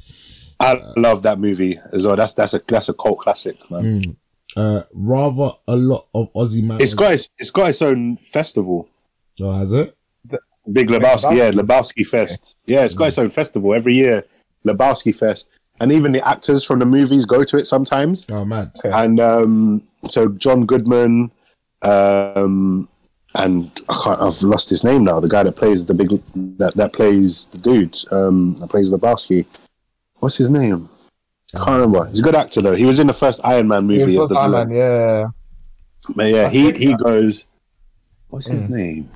I 0.59 0.81
love 0.97 1.23
that 1.23 1.39
movie 1.39 1.79
as 1.93 2.07
well. 2.07 2.17
That's 2.17 2.35
that's 2.35 2.55
a 2.55 2.63
that's 2.67 2.89
a 2.89 2.95
cult 2.95 3.19
classic, 3.19 3.71
man. 3.71 4.17
Uh, 4.57 4.83
rather 4.95 5.51
a 5.69 5.77
lot 5.77 6.09
of 6.15 6.33
Aussie 6.33 6.63
man. 6.63 6.81
It's 6.81 6.95
got 6.95 7.13
its, 7.13 7.29
it's 7.39 7.51
got 7.51 7.69
its 7.69 7.83
own 7.83 8.17
festival. 8.17 8.89
Oh, 9.41 9.53
has 9.53 9.73
it? 9.75 9.95
Big 10.73 10.89
Lebowski, 10.89 11.37
yeah, 11.37 11.51
Lebowski 11.51 12.05
Fest. 12.07 12.57
Yeah, 12.67 12.85
it's 12.85 12.95
got 12.95 13.09
its 13.09 13.19
own 13.19 13.31
festival 13.31 13.75
every 13.75 13.95
year. 13.95 14.25
Lebowski 14.65 15.15
Fest, 15.15 15.49
and 15.81 15.93
even 15.93 16.13
the 16.13 16.27
actors 16.27 16.65
from 16.65 16.79
the 16.79 16.87
movies 16.87 17.27
go 17.27 17.45
to 17.45 17.57
it 17.57 17.67
sometimes. 17.67 18.27
Oh, 18.31 18.45
mad. 18.45 18.73
And 18.85 19.21
um, 19.21 19.83
so 20.09 20.29
John 20.29 20.65
Goodman, 20.67 21.31
um, 21.83 22.89
and 23.35 23.71
I 23.89 23.95
can't, 24.03 24.21
I've 24.21 24.43
lost 24.43 24.71
his 24.71 24.85
name 24.85 25.05
now. 25.05 25.21
The 25.21 25.29
guy 25.29 25.43
that 25.43 25.57
plays 25.57 25.87
the 25.87 25.95
big 25.95 26.09
that 26.59 26.75
that 26.75 26.93
plays 26.93 27.47
the 27.47 27.59
dude 27.59 27.97
um, 28.11 28.55
that 28.61 28.69
plays 28.69 28.93
Lebowski. 28.93 29.45
What's 30.17 30.39
his 30.39 30.49
name? 30.49 30.89
I 31.55 31.59
can't 31.59 31.81
remember. 31.81 32.07
He's 32.07 32.21
a 32.21 32.23
good 32.23 32.35
actor 32.35 32.61
though. 32.61 32.75
He 32.75 32.87
was 32.87 32.99
in 32.99 33.07
the 33.07 33.13
first 33.13 33.41
Iron 33.45 33.69
Man 33.69 33.87
movie. 33.87 34.13
He 34.13 34.19
was 34.19 34.31
the 34.31 34.39
Iron. 34.39 34.53
Man, 34.53 34.71
yeah. 34.71 35.27
But 36.15 36.27
yeah, 36.31 36.49
he 36.49 36.73
he 36.73 36.89
that- 36.89 36.99
goes. 36.99 37.45
What's 38.29 38.49
his 38.49 38.69
name? 38.69 39.09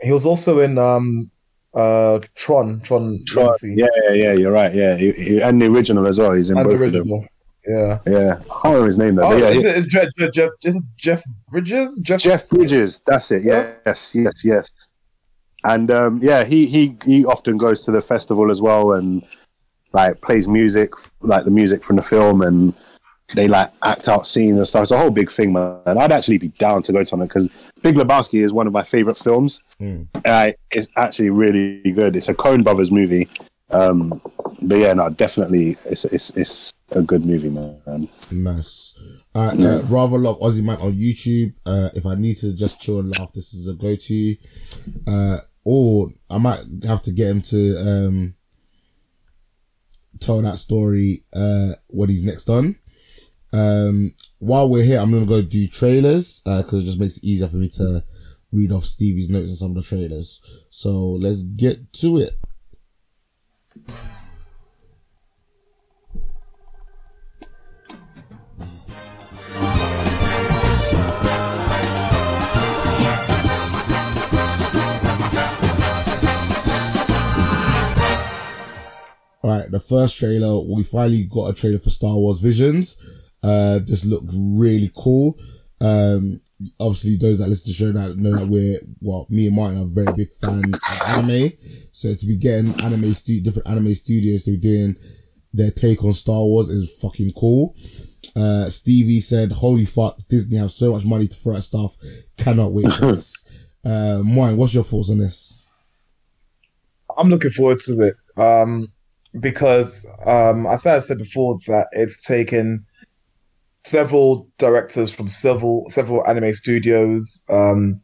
He 0.00 0.12
was 0.12 0.24
also 0.26 0.60
in 0.60 0.78
um 0.78 1.30
uh 1.76 2.18
Tron, 2.34 2.80
Tron, 2.80 3.22
Tron. 3.26 3.52
Yeah, 3.62 3.86
yeah, 4.08 4.12
yeah. 4.12 4.32
You're 4.32 4.52
right. 4.52 4.74
Yeah, 4.74 4.96
he, 4.96 5.12
he- 5.12 5.40
and 5.42 5.60
the 5.62 5.66
original 5.66 6.06
as 6.08 6.18
well. 6.18 6.32
He's 6.32 6.50
in 6.50 6.56
and 6.58 6.66
the 6.66 6.70
both 6.74 6.86
of 6.86 6.92
them. 6.92 7.28
Yeah. 7.68 7.98
Yeah, 8.06 8.38
I 8.40 8.44
can't 8.44 8.64
remember 8.64 8.86
his 8.86 8.98
name 8.98 9.14
though. 9.16 9.24
Oh, 9.32 9.36
yeah, 9.36 9.48
is 9.48 9.56
he- 9.62 9.68
it 9.68 9.76
is 9.76 9.86
Jeff, 9.86 10.08
Jeff, 10.18 10.32
Jeff, 10.32 10.50
is 10.64 10.76
it 10.76 10.82
Jeff 10.96 11.22
Bridges? 11.50 12.00
Jeff, 12.04 12.20
Jeff 12.20 12.48
Bridges. 12.48 13.00
That's 13.06 13.30
it. 13.30 13.42
Yeah. 13.44 13.72
Yes, 13.84 14.14
yes, 14.14 14.44
yes. 14.44 14.88
And 15.64 15.90
um, 15.90 16.20
yeah, 16.22 16.44
he 16.44 16.66
he 16.66 16.96
he 17.04 17.24
often 17.24 17.56
goes 17.58 17.84
to 17.84 17.90
the 17.90 18.00
festival 18.00 18.50
as 18.50 18.62
well 18.62 18.92
and 18.92 19.22
like 19.92 20.20
plays 20.20 20.46
music, 20.46 20.92
like 21.20 21.44
the 21.44 21.50
music 21.50 21.82
from 21.82 21.96
the 21.96 22.02
film, 22.02 22.40
and 22.42 22.72
they 23.34 23.48
like 23.48 23.70
act 23.82 24.08
out 24.08 24.26
scenes 24.26 24.56
and 24.56 24.66
stuff. 24.66 24.82
It's 24.82 24.90
a 24.92 24.98
whole 24.98 25.10
big 25.10 25.30
thing, 25.30 25.52
man. 25.52 25.80
I'd 25.86 26.12
actually 26.12 26.38
be 26.38 26.48
down 26.48 26.82
to 26.82 26.92
go 26.92 26.98
to 26.98 27.04
something 27.04 27.26
because 27.26 27.72
Big 27.82 27.96
Lebowski 27.96 28.42
is 28.42 28.52
one 28.52 28.66
of 28.66 28.72
my 28.72 28.82
favorite 28.82 29.16
films. 29.16 29.62
Uh, 30.24 30.52
it's 30.70 30.88
actually 30.96 31.30
really 31.30 31.92
good. 31.92 32.16
It's 32.16 32.28
a 32.28 32.34
Coen 32.34 32.62
Brothers 32.62 32.90
movie. 32.90 33.28
Um, 33.70 34.20
but 34.62 34.78
yeah, 34.78 34.92
no, 34.92 35.10
definitely, 35.10 35.76
it's 35.86 36.04
it's 36.04 36.30
it's 36.36 36.72
a 36.92 37.02
good 37.02 37.24
movie, 37.24 37.50
man. 37.50 38.08
Nice. 38.30 38.94
Uh, 39.34 39.52
uh, 39.58 39.82
rather 39.88 40.18
love 40.18 40.38
Aussie 40.40 40.62
man 40.62 40.78
on 40.78 40.92
YouTube. 40.92 41.52
Uh, 41.66 41.90
if 41.94 42.06
I 42.06 42.14
need 42.14 42.36
to 42.38 42.54
just 42.54 42.80
chill 42.80 43.00
and 43.00 43.18
laugh, 43.18 43.32
this 43.32 43.52
is 43.52 43.68
a 43.68 43.74
go 43.74 43.96
to. 43.96 44.36
Uh, 45.06 45.38
or 45.64 46.10
I 46.30 46.38
might 46.38 46.60
have 46.86 47.02
to 47.02 47.12
get 47.12 47.28
him 47.28 47.40
to 47.42 47.76
um, 47.80 48.34
tell 50.20 50.40
that 50.42 50.58
story 50.58 51.24
uh, 51.34 51.72
when 51.88 52.08
he's 52.08 52.24
next 52.24 52.48
on. 52.48 52.76
Um, 53.56 54.12
while 54.38 54.68
we're 54.68 54.84
here, 54.84 54.98
I'm 54.98 55.10
gonna 55.10 55.24
go 55.24 55.40
do 55.40 55.66
trailers 55.66 56.42
because 56.42 56.82
it 56.82 56.86
just 56.86 57.00
makes 57.00 57.16
it 57.16 57.24
easier 57.24 57.48
for 57.48 57.56
me 57.56 57.70
to 57.70 58.04
read 58.52 58.70
off 58.70 58.84
Stevie's 58.84 59.30
notes 59.30 59.48
and 59.48 59.56
some 59.56 59.70
of 59.70 59.76
the 59.76 59.82
trailers. 59.82 60.42
So 60.68 60.90
let's 60.90 61.42
get 61.42 61.90
to 61.94 62.18
it. 62.18 62.32
All 79.42 79.52
right, 79.52 79.70
the 79.70 79.80
first 79.80 80.18
trailer, 80.18 80.60
we 80.60 80.82
finally 80.82 81.24
got 81.24 81.46
a 81.46 81.54
trailer 81.54 81.78
for 81.78 81.88
Star 81.88 82.16
Wars 82.16 82.40
Visions. 82.40 82.98
Uh, 83.42 83.78
this 83.78 84.04
looked 84.04 84.32
really 84.34 84.90
cool. 84.96 85.38
Um, 85.80 86.40
obviously 86.80 87.16
those 87.16 87.38
that 87.38 87.48
listen 87.48 87.66
to 87.66 87.70
the 87.70 87.92
show 87.92 87.92
that 87.92 88.16
know 88.16 88.36
that 88.36 88.48
we're, 88.48 88.80
well, 89.00 89.26
me 89.28 89.46
and 89.46 89.56
Martin 89.56 89.82
are 89.82 89.86
very 89.86 90.12
big 90.16 90.32
fans 90.32 90.74
of 90.74 91.18
anime. 91.18 91.50
So 91.92 92.14
to 92.14 92.26
be 92.26 92.36
getting 92.36 92.80
anime 92.82 93.12
stu- 93.14 93.42
different 93.42 93.68
anime 93.68 93.94
studios 93.94 94.44
to 94.44 94.52
be 94.52 94.56
doing 94.56 94.96
their 95.52 95.70
take 95.70 96.04
on 96.04 96.12
Star 96.12 96.44
Wars 96.44 96.68
is 96.68 96.98
fucking 97.00 97.32
cool. 97.36 97.74
Uh, 98.34 98.68
Stevie 98.68 99.20
said, 99.20 99.52
"Holy 99.52 99.86
fuck, 99.86 100.18
Disney 100.28 100.58
have 100.58 100.70
so 100.70 100.92
much 100.92 101.04
money 101.04 101.26
to 101.26 101.36
throw 101.36 101.56
at 101.56 101.62
stuff. 101.62 101.96
Cannot 102.36 102.72
wait 102.72 102.92
for 102.92 103.12
this." 103.12 103.44
Uh, 103.84 104.20
Moine, 104.24 104.56
what's 104.56 104.74
your 104.74 104.82
thoughts 104.82 105.10
on 105.10 105.18
this? 105.18 105.64
I'm 107.16 107.30
looking 107.30 107.50
forward 107.50 107.78
to 107.82 108.02
it. 108.02 108.16
Um, 108.36 108.92
because 109.38 110.06
um, 110.24 110.66
I 110.66 110.76
think 110.76 110.86
I 110.86 110.98
said 110.98 111.18
before 111.18 111.56
that 111.68 111.86
it's 111.92 112.22
taken 112.22 112.85
several 113.86 114.48
directors 114.58 115.12
from 115.12 115.28
several 115.28 115.86
several 115.88 116.26
anime 116.26 116.52
studios, 116.54 117.44
um, 117.48 118.00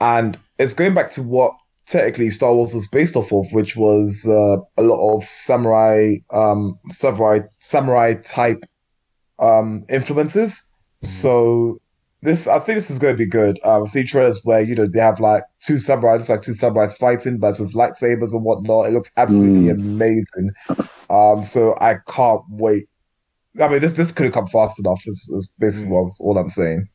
and 0.00 0.38
it's 0.58 0.74
going 0.74 0.94
back 0.94 1.10
to 1.10 1.22
what 1.22 1.52
technically 1.86 2.30
Star 2.30 2.54
Wars 2.54 2.74
was 2.74 2.88
based 2.88 3.16
off 3.16 3.32
of, 3.32 3.46
which 3.52 3.76
was 3.76 4.26
uh, 4.28 4.56
a 4.76 4.82
lot 4.82 5.16
of 5.16 5.24
samurai, 5.24 6.14
um, 6.32 6.78
samurai, 6.88 7.40
samurai 7.60 8.14
type 8.14 8.64
um, 9.38 9.84
influences. 9.88 10.62
So 11.02 11.80
this, 12.22 12.48
I 12.48 12.58
think 12.58 12.76
this 12.76 12.90
is 12.90 12.98
going 12.98 13.14
to 13.14 13.18
be 13.18 13.28
good. 13.28 13.60
Um, 13.62 13.84
I 13.84 13.86
see 13.86 14.04
trailers 14.04 14.40
where 14.44 14.60
you 14.60 14.74
know 14.74 14.86
they 14.86 15.00
have 15.00 15.20
like 15.20 15.44
two 15.60 15.74
samurais, 15.74 16.20
it's 16.20 16.28
like 16.28 16.42
two 16.42 16.52
samurais 16.52 16.96
fighting, 16.96 17.38
but 17.38 17.48
it's 17.48 17.60
with 17.60 17.74
lightsabers 17.74 18.32
and 18.32 18.44
whatnot. 18.44 18.86
It 18.86 18.92
looks 18.92 19.12
absolutely 19.16 19.68
amazing. 19.68 20.50
Um, 21.08 21.44
so 21.44 21.76
I 21.80 21.96
can't 22.08 22.42
wait. 22.50 22.88
I 23.60 23.68
mean, 23.68 23.80
this 23.80 23.96
this 23.96 24.12
could 24.12 24.24
have 24.24 24.34
come 24.34 24.46
fast 24.46 24.80
enough. 24.80 25.02
Is, 25.06 25.28
is 25.34 25.52
basically 25.58 25.90
what, 25.90 26.12
all 26.20 26.38
I'm 26.38 26.50
saying. 26.50 26.88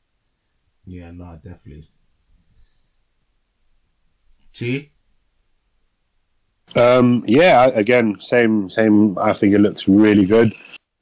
Yeah, 0.86 1.12
no, 1.12 1.40
definitely. 1.44 1.90
T. 4.54 4.92
Um, 6.76 7.24
yeah, 7.28 7.68
again, 7.68 8.20
same, 8.20 8.70
same. 8.70 9.18
I 9.18 9.34
think 9.34 9.54
it 9.54 9.60
looks 9.60 9.88
really 9.88 10.26
good. 10.26 10.54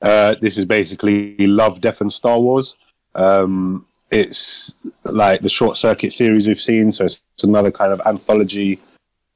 Uh, 0.02 0.36
this 0.42 0.58
is 0.58 0.66
basically 0.66 1.36
Love, 1.46 1.82
Death, 1.82 2.02
and 2.02 2.12
Star 2.12 2.40
Wars. 2.40 2.76
Um, 3.16 3.86
it's 4.12 4.74
like 5.04 5.42
the 5.42 5.50
short 5.50 5.78
circuit 5.78 6.12
series 6.12 6.48
we've 6.48 6.60
seen, 6.60 6.92
so 6.92 7.06
it's, 7.06 7.22
it's 7.36 7.44
another 7.44 7.72
kind 7.72 7.94
of 7.94 8.02
anthology 8.06 8.80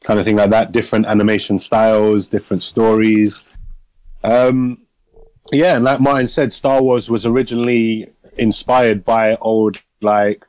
kind 0.03 0.19
of 0.19 0.25
thing 0.25 0.35
like 0.35 0.49
that. 0.49 0.71
Different 0.71 1.05
animation 1.05 1.59
styles, 1.59 2.27
different 2.27 2.63
stories. 2.63 3.45
Um, 4.23 4.79
yeah, 5.51 5.75
and 5.75 5.83
like 5.83 5.99
Martin 5.99 6.27
said, 6.27 6.53
Star 6.53 6.81
Wars 6.81 7.09
was 7.09 7.25
originally 7.25 8.07
inspired 8.37 9.03
by 9.03 9.35
old 9.35 9.81
like 10.01 10.45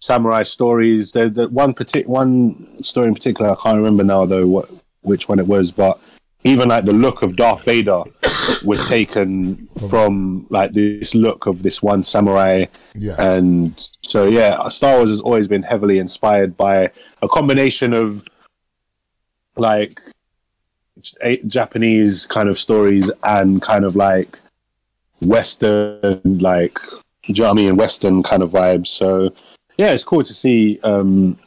samurai 0.00 0.42
stories. 0.42 1.12
There's 1.12 1.32
the 1.32 1.48
one 1.48 1.74
partic- 1.74 2.06
one 2.06 2.82
story 2.82 3.08
in 3.08 3.14
particular. 3.14 3.50
I 3.50 3.56
can't 3.62 3.76
remember 3.76 4.04
now 4.04 4.26
though 4.26 4.46
what 4.46 4.70
which 5.02 5.28
one 5.28 5.38
it 5.38 5.46
was, 5.46 5.70
but 5.70 6.00
even 6.44 6.68
like 6.68 6.84
the 6.84 6.92
look 6.92 7.22
of 7.22 7.36
Darth 7.36 7.64
Vader 7.64 8.02
was 8.64 8.84
taken 8.88 9.68
from 9.88 10.46
like 10.50 10.72
this 10.72 11.14
look 11.14 11.46
of 11.46 11.62
this 11.62 11.82
one 11.82 12.02
samurai. 12.02 12.66
Yeah. 12.94 13.14
And 13.18 13.74
so 14.02 14.26
yeah, 14.26 14.68
Star 14.68 14.96
Wars 14.96 15.10
has 15.10 15.20
always 15.20 15.48
been 15.48 15.62
heavily 15.62 15.98
inspired 15.98 16.56
by 16.56 16.90
a 17.22 17.28
combination 17.28 17.92
of 17.92 18.26
like 19.56 20.00
Japanese 21.46 22.26
kind 22.26 22.48
of 22.48 22.58
stories 22.58 23.10
and 23.22 23.60
kind 23.62 23.84
of 23.84 23.96
like 23.96 24.38
Western 25.20 26.20
like 26.24 26.78
do 27.22 27.32
you 27.32 27.42
know 27.42 27.50
what 27.50 27.60
I 27.60 27.62
mean? 27.62 27.76
Western 27.76 28.22
kind 28.22 28.42
of 28.42 28.50
vibes. 28.50 28.88
So 28.88 29.32
yeah, 29.78 29.92
it's 29.92 30.04
cool 30.04 30.22
to 30.22 30.32
see 30.32 30.80
um 30.82 31.38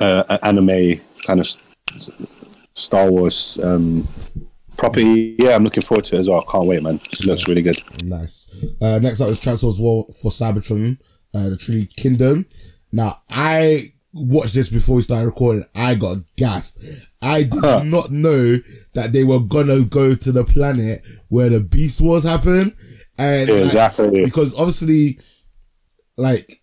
uh, 0.00 0.38
anime 0.42 1.00
kind 1.26 1.40
of 1.40 1.46
Star 2.74 3.10
Wars 3.10 3.58
um 3.62 4.06
property. 4.76 5.36
Yeah, 5.38 5.54
I'm 5.54 5.64
looking 5.64 5.82
forward 5.82 6.04
to 6.04 6.16
it 6.16 6.20
as 6.20 6.28
well. 6.28 6.42
Can't 6.42 6.66
wait, 6.66 6.82
man. 6.82 6.96
It 7.12 7.26
looks 7.26 7.48
really 7.48 7.62
good. 7.62 7.80
Nice. 8.04 8.48
Uh, 8.80 8.98
next 9.00 9.20
up 9.20 9.28
is 9.28 9.38
Transformers 9.38 9.78
War 9.78 10.06
for 10.20 10.30
Cybertron, 10.30 10.98
uh, 11.34 11.50
the 11.50 11.56
Tree 11.56 11.86
Kingdom. 11.86 12.46
Now, 12.90 13.22
I 13.28 13.92
watched 14.12 14.54
this 14.54 14.68
before 14.68 14.96
we 14.96 15.02
started 15.02 15.26
recording. 15.26 15.64
I 15.74 15.94
got 15.94 16.18
gassed. 16.36 16.78
I 17.22 17.42
did 17.44 17.60
Huh. 17.60 17.82
not 17.84 18.10
know 18.10 18.58
that 18.94 19.12
they 19.12 19.24
were 19.24 19.40
gonna 19.40 19.84
go 19.84 20.14
to 20.14 20.32
the 20.32 20.44
planet 20.44 21.02
where 21.28 21.48
the 21.48 21.60
Beast 21.60 22.00
Wars 22.00 22.24
happen. 22.24 22.74
And 23.18 23.48
like, 23.74 23.82
because 24.24 24.54
obviously, 24.54 25.18
like, 26.16 26.59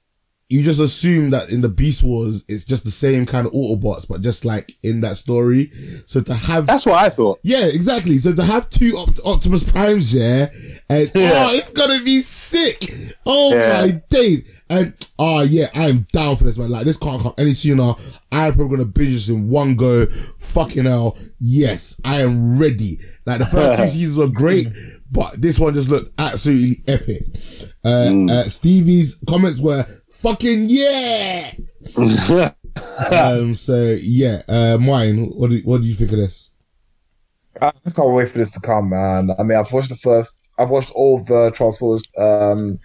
you 0.49 0.63
just 0.63 0.79
assume 0.79 1.31
that 1.31 1.49
in 1.49 1.59
the 1.61 1.67
Beast 1.69 2.03
Wars, 2.03 2.45
it's 2.47 2.63
just 2.63 2.85
the 2.85 2.91
same 2.91 3.25
kind 3.25 3.45
of 3.47 3.53
Autobots, 3.53 4.07
but 4.07 4.21
just 4.21 4.45
like 4.45 4.77
in 4.81 5.01
that 5.01 5.17
story. 5.17 5.71
So 6.05 6.21
to 6.21 6.33
have 6.33 6.65
That's 6.67 6.85
what 6.85 6.95
I 6.97 7.09
thought. 7.09 7.39
yeah, 7.43 7.65
exactly. 7.65 8.17
So 8.17 8.33
to 8.33 8.43
have 8.43 8.69
two 8.69 8.97
Opt- 8.97 9.19
Optimus 9.25 9.63
Primes, 9.69 10.13
yeah, 10.15 10.49
and 10.89 11.11
Yeah. 11.13 11.47
oh, 11.49 11.53
it's 11.55 11.71
gonna 11.71 12.01
be 12.03 12.21
sick. 12.21 12.91
Oh 13.25 13.53
Yeah. 13.53 13.81
my 13.81 14.01
days. 14.09 14.43
And 14.69 14.93
oh 15.19 15.41
yeah, 15.43 15.69
I'm 15.73 16.07
down 16.11 16.35
for 16.37 16.43
this 16.43 16.57
man. 16.57 16.69
Like 16.69 16.85
this 16.85 16.97
can't 16.97 17.21
come 17.21 17.33
any 17.37 17.53
sooner. 17.53 17.93
I'm 18.31 18.53
probably 18.53 18.77
gonna 18.77 18.85
binge 18.89 19.13
this 19.13 19.29
in 19.29 19.49
one 19.49 19.75
go. 19.75 20.05
Fucking 20.39 20.83
hell, 20.85 21.17
yes, 21.39 21.99
I 22.05 22.21
am 22.21 22.57
ready. 22.59 22.99
Like 23.25 23.39
the 23.39 23.45
first 23.45 23.81
two 23.81 23.87
seasons 23.99 24.17
were 24.17 24.27
great, 24.33 24.67
but 25.11 25.41
this 25.41 25.57
one 25.59 25.73
just 25.73 25.89
looked 25.89 26.11
absolutely 26.19 26.83
epic. 26.87 27.23
Uh, 27.85 28.25
uh, 28.29 28.43
Stevie's 28.43 29.15
comments 29.27 29.61
were 29.61 29.85
fucking 30.21 30.65
yeah. 30.69 31.51
um. 33.11 33.55
So 33.55 33.97
yeah, 34.01 34.41
uh, 34.47 34.77
mine. 34.79 35.27
What 35.35 35.49
do 35.49 35.61
what 35.63 35.81
do 35.81 35.87
you 35.87 35.93
think 35.93 36.11
of 36.11 36.17
this? 36.17 36.51
I 37.61 37.71
can't 37.95 38.11
wait 38.11 38.29
for 38.29 38.37
this 38.37 38.51
to 38.51 38.59
come, 38.59 38.89
man. 38.89 39.31
I 39.37 39.43
mean, 39.43 39.57
I've 39.57 39.71
watched 39.71 39.89
the 39.89 39.95
first, 39.95 40.51
I've 40.59 40.69
watched 40.69 40.91
all 40.91 41.19
of 41.19 41.25
the 41.25 41.49
Transformers 41.51 42.03
um, 42.15 42.77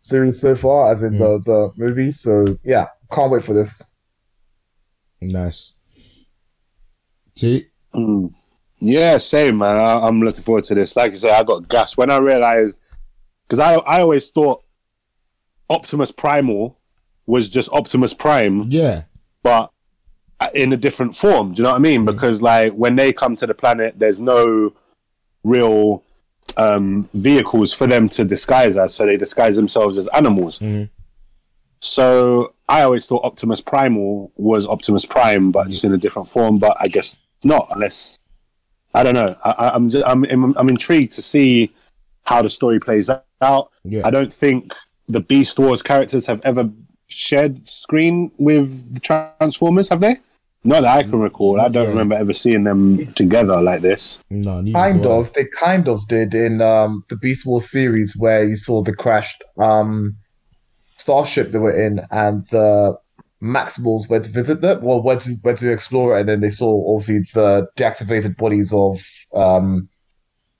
series 0.00 0.40
so 0.40 0.54
far, 0.54 0.92
as 0.92 1.02
in 1.02 1.18
the 1.18 1.38
the 1.44 1.72
movies. 1.76 2.20
So 2.20 2.58
yeah, 2.62 2.86
can't 3.10 3.30
wait 3.30 3.44
for 3.44 3.52
this. 3.52 3.84
Nice. 5.20 5.74
T. 7.34 7.66
Mm. 7.94 8.32
Yeah, 8.78 9.16
same 9.18 9.58
man. 9.58 9.76
I, 9.76 10.06
I'm 10.06 10.20
looking 10.20 10.42
forward 10.42 10.64
to 10.64 10.74
this. 10.74 10.96
Like 10.96 11.12
I 11.12 11.14
said, 11.14 11.38
I 11.38 11.42
got 11.44 11.68
gas 11.68 11.96
when 11.96 12.10
I 12.10 12.18
realized 12.18 12.78
because 13.46 13.60
I 13.60 13.74
I 13.74 14.00
always 14.00 14.30
thought 14.30 14.64
Optimus 15.72 16.12
Primal 16.12 16.78
was 17.26 17.48
just 17.48 17.72
Optimus 17.72 18.14
Prime, 18.14 18.64
Yeah. 18.68 19.02
but 19.42 19.70
in 20.54 20.72
a 20.72 20.76
different 20.76 21.14
form. 21.16 21.52
Do 21.54 21.58
you 21.58 21.64
know 21.64 21.70
what 21.70 21.76
I 21.76 21.80
mean? 21.80 22.04
Because 22.04 22.42
like 22.42 22.72
when 22.72 22.96
they 22.96 23.12
come 23.12 23.36
to 23.36 23.46
the 23.46 23.54
planet, 23.54 23.98
there's 23.98 24.20
no 24.20 24.72
real 25.44 26.02
um, 26.56 27.08
vehicles 27.14 27.72
for 27.72 27.86
them 27.86 28.08
to 28.10 28.24
disguise 28.24 28.76
as, 28.76 28.92
so 28.94 29.06
they 29.06 29.16
disguise 29.16 29.56
themselves 29.56 29.96
as 29.98 30.08
animals. 30.08 30.58
Mhm. 30.58 30.90
So 31.80 32.54
I 32.68 32.82
always 32.82 33.06
thought 33.06 33.24
Optimus 33.24 33.60
Primal 33.60 34.32
was 34.36 34.66
Optimus 34.66 35.04
Prime, 35.06 35.50
but 35.52 35.68
just 35.68 35.84
in 35.84 35.92
a 35.92 35.98
different 35.98 36.28
form. 36.28 36.58
But 36.58 36.76
I 36.80 36.88
guess 36.88 37.20
not, 37.44 37.68
unless 37.70 38.18
I 38.94 39.02
don't 39.02 39.14
know. 39.14 39.36
I, 39.44 39.78
just, 39.88 40.04
I'm 40.06 40.24
I'm 40.24 40.56
I'm 40.56 40.68
intrigued 40.68 41.12
to 41.14 41.22
see 41.22 41.70
how 42.24 42.42
the 42.42 42.50
story 42.50 42.78
plays 42.78 43.10
out. 43.40 43.70
Yeah. 43.84 44.06
I 44.06 44.10
don't 44.10 44.32
think 44.32 44.74
the 45.12 45.20
Beast 45.20 45.58
Wars 45.58 45.82
characters 45.82 46.26
have 46.26 46.40
ever 46.44 46.68
shared 47.08 47.68
screen 47.68 48.30
with 48.38 48.92
the 48.94 49.00
Transformers, 49.00 49.88
have 49.90 50.00
they? 50.00 50.16
Not 50.64 50.82
that 50.82 50.96
I 50.98 51.02
can 51.02 51.18
recall. 51.18 51.60
I 51.60 51.68
don't 51.68 51.84
Yeah. 51.84 51.90
remember 51.90 52.14
ever 52.14 52.32
seeing 52.32 52.64
them 52.64 53.12
together 53.14 53.60
like 53.60 53.82
this. 53.82 54.20
No, 54.30 54.62
Kind 54.72 55.04
of. 55.04 55.32
They 55.34 55.46
kind 55.46 55.88
of 55.88 56.06
did 56.08 56.34
in 56.34 56.60
um, 56.62 57.04
the 57.08 57.16
Beast 57.16 57.44
Wars 57.44 57.70
series 57.70 58.14
where 58.16 58.44
you 58.44 58.56
saw 58.56 58.82
the 58.82 58.94
crashed 58.94 59.42
um, 59.58 60.16
starship 60.96 61.50
they 61.50 61.58
were 61.58 61.74
in, 61.86 62.00
and 62.10 62.46
the 62.50 62.96
Maximals 63.42 64.08
went 64.08 64.22
to 64.24 64.30
visit 64.30 64.60
them. 64.60 64.82
Well, 64.82 65.02
went 65.02 65.22
to 65.22 65.34
went 65.42 65.58
to 65.58 65.72
explore 65.72 66.16
it, 66.16 66.20
and 66.20 66.28
then 66.28 66.40
they 66.40 66.50
saw 66.50 66.94
obviously 66.94 67.20
the 67.34 67.66
deactivated 67.76 68.36
bodies 68.36 68.72
of 68.72 69.04
um, 69.34 69.88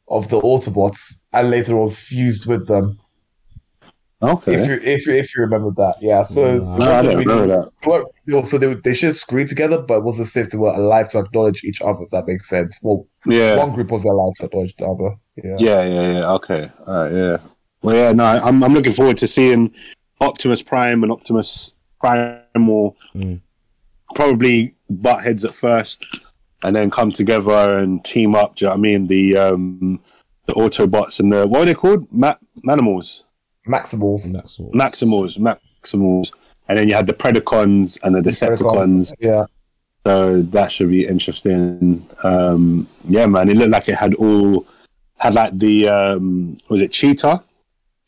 of 0.09 0.29
the 0.31 0.41
Autobots, 0.41 1.19
and 1.33 1.49
later 1.49 1.79
on 1.79 1.91
fused 1.91 2.47
with 2.47 2.67
them. 2.67 2.99
Okay. 4.23 4.55
If 4.55 4.67
you 4.69 4.75
if 4.83 5.07
you 5.07 5.15
if 5.15 5.35
you 5.35 5.43
remember 5.43 5.71
that, 5.79 5.97
yeah. 6.01 6.23
So 6.23 6.59
No, 6.59 6.85
I 6.93 7.03
don't 7.03 7.17
remember 7.19 7.47
that. 7.49 7.71
Well, 8.29 8.45
so 8.45 8.57
they 8.57 8.73
they 8.75 8.95
should 8.95 9.15
screen 9.15 9.47
together, 9.49 9.79
but 9.79 9.99
it 9.99 10.05
wasn't 10.05 10.29
safe 10.29 10.51
they 10.51 10.59
were 10.59 10.73
alive 10.73 11.09
to 11.11 11.19
acknowledge 11.19 11.65
each 11.65 11.83
other. 11.83 12.03
If 12.03 12.11
that 12.11 12.27
makes 12.29 12.49
sense. 12.49 12.79
Well, 12.83 13.07
Yeah. 13.27 13.57
one 13.57 13.73
group 13.73 13.91
was 13.91 14.05
alive 14.05 14.33
to 14.37 14.47
acknowledge 14.47 14.77
the 14.77 14.87
other. 14.87 15.17
Yeah. 15.43 15.57
Yeah, 15.59 15.85
yeah, 15.85 16.13
yeah. 16.21 16.31
Okay. 16.35 16.71
All 16.87 16.95
right. 17.05 17.13
Yeah. 17.13 17.37
Well, 17.83 17.97
yeah. 17.97 18.13
No, 18.13 18.25
I'm 18.25 18.63
I'm 18.63 18.75
looking 18.75 18.93
forward 18.93 19.17
to 19.19 19.27
seeing 19.27 19.75
Optimus 20.21 20.63
Prime 20.63 21.03
and 21.03 21.11
Optimus 21.11 21.73
Primal 22.01 22.97
Mm. 23.17 23.41
probably 24.15 24.75
butt 24.89 25.25
heads 25.25 25.45
at 25.45 25.55
first, 25.55 26.05
and 26.63 26.77
then 26.77 26.91
come 26.91 27.11
together 27.11 27.79
and 27.79 28.05
team 28.05 28.35
up. 28.37 28.55
Do 28.57 28.65
you 28.65 28.69
know 28.69 28.73
what 28.75 28.79
I 28.79 28.83
mean? 28.83 29.07
The 29.09 29.37
um 29.37 30.01
the 30.47 30.53
Autobots 30.55 31.19
and 31.21 31.33
the 31.33 31.47
what 31.47 31.63
are 31.63 31.65
they 31.67 31.75
called? 31.75 32.07
Ma- 32.13 32.35
Manimals, 32.65 33.25
Maximals. 33.67 34.27
And. 34.27 34.35
Maximals, 34.73 35.39
Maximals, 35.39 36.33
and 36.69 36.79
then 36.79 36.89
you 36.89 36.95
had 36.95 37.07
the 37.07 37.13
Predacons 37.13 37.99
and 38.03 38.15
the 38.15 38.21
Decepticons. 38.21 39.13
Yeah. 39.19 39.47
So 40.05 40.43
that 40.43 40.73
should 40.73 40.91
be 40.91 41.07
interesting. 41.07 42.05
Um, 42.25 42.89
yeah, 43.05 43.27
man, 43.27 43.49
it 43.49 43.57
looked 43.57 43.71
like 43.71 43.89
it 43.89 43.95
had 43.95 44.15
all 44.15 44.67
had 45.19 45.35
like 45.35 45.57
the 45.57 45.89
um, 45.89 46.57
was 46.71 46.81
it 46.83 46.91
Cheetah? 46.91 47.43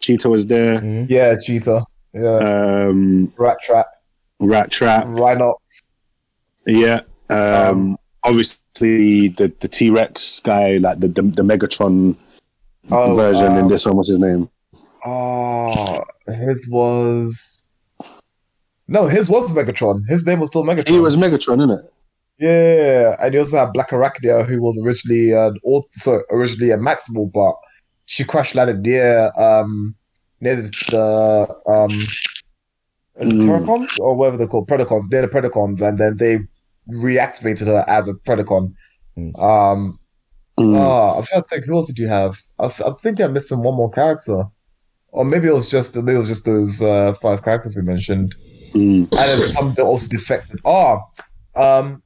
Cheetah 0.00 0.28
was 0.28 0.46
there. 0.46 0.84
Yeah, 1.08 1.36
Cheetah. 1.36 1.84
Yeah. 2.12 2.36
Um, 2.36 3.32
Rat 3.36 3.58
Trap. 3.62 3.86
Rat 4.40 4.70
Trap. 4.72 5.04
Rhinox. 5.04 5.82
Yeah. 6.66 7.02
Um, 7.30 7.96
obviously 8.24 9.28
the 9.28 9.52
the 9.60 9.68
T 9.68 9.90
Rex 9.90 10.40
guy, 10.40 10.78
like 10.78 10.98
the, 10.98 11.08
the 11.08 11.22
the 11.22 11.42
Megatron 11.42 12.16
Oh, 12.90 13.14
version 13.14 13.52
in 13.52 13.62
um, 13.62 13.68
this 13.68 13.86
one. 13.86 13.96
What's 13.96 14.10
his 14.10 14.18
name? 14.18 14.50
Oh, 15.04 16.02
his 16.26 16.68
was. 16.70 17.62
No, 18.88 19.06
his 19.06 19.28
was 19.30 19.52
Megatron. 19.52 20.00
His 20.08 20.26
name 20.26 20.40
was 20.40 20.50
still 20.50 20.64
Megatron. 20.64 20.88
He 20.88 20.98
was 21.00 21.16
Megatron, 21.16 21.58
isn't 21.58 21.70
it? 21.70 21.92
Yeah, 22.38 23.16
and 23.20 23.32
you 23.32 23.40
also 23.40 23.58
had 23.58 23.72
Black 23.72 23.90
Arachnia, 23.90 24.44
who 24.44 24.60
was 24.60 24.78
originally 24.84 25.32
an 25.32 25.56
also 25.62 26.22
originally 26.30 26.72
a 26.72 26.76
Maximal, 26.76 27.30
but 27.32 27.54
she 28.06 28.24
crash 28.24 28.54
landed 28.54 28.80
near 28.80 29.30
um 29.40 29.94
near 30.40 30.56
the 30.56 31.48
um 31.66 31.90
is 31.90 33.32
Mm. 33.32 33.42
Terracons 33.42 33.96
or 34.00 34.16
whatever 34.16 34.36
they're 34.36 34.48
called, 34.48 34.68
Predacons, 34.68 35.04
near 35.08 35.22
the 35.22 35.28
Predacons, 35.28 35.80
and 35.86 35.98
then 35.98 36.16
they 36.16 36.40
reactivated 36.92 37.66
her 37.68 37.84
as 37.88 38.08
a 38.08 38.14
Predacon. 38.14 38.72
Mm. 39.16 39.38
Um, 39.40 39.98
Mm. 40.58 40.76
oh, 40.76 41.18
I'm 41.18 41.24
trying 41.24 41.42
to 41.42 41.48
think. 41.48 41.64
Who 41.66 41.74
else 41.76 41.86
did 41.86 41.98
you 41.98 42.08
have? 42.08 42.40
I, 42.58 42.68
th- 42.68 42.80
I'm 42.84 42.96
thinking 42.96 43.24
I'm 43.24 43.32
missing 43.32 43.62
one 43.62 43.74
more 43.76 43.90
character, 43.90 44.44
or 45.14 45.24
maybe 45.24 45.46
it 45.48 45.54
was 45.54 45.68
just 45.68 45.96
maybe 45.96 46.16
it 46.16 46.18
was 46.18 46.28
just 46.28 46.44
those 46.44 46.82
uh, 46.82 47.14
five 47.22 47.42
characters 47.42 47.76
we 47.76 47.82
mentioned 47.82 48.34
Mm. 48.74 49.02
and 49.02 49.10
then 49.12 49.38
some 49.54 49.72
that 49.74 49.82
also 49.84 50.08
defected. 50.08 50.58
Oh, 50.64 50.98
um, 51.54 52.02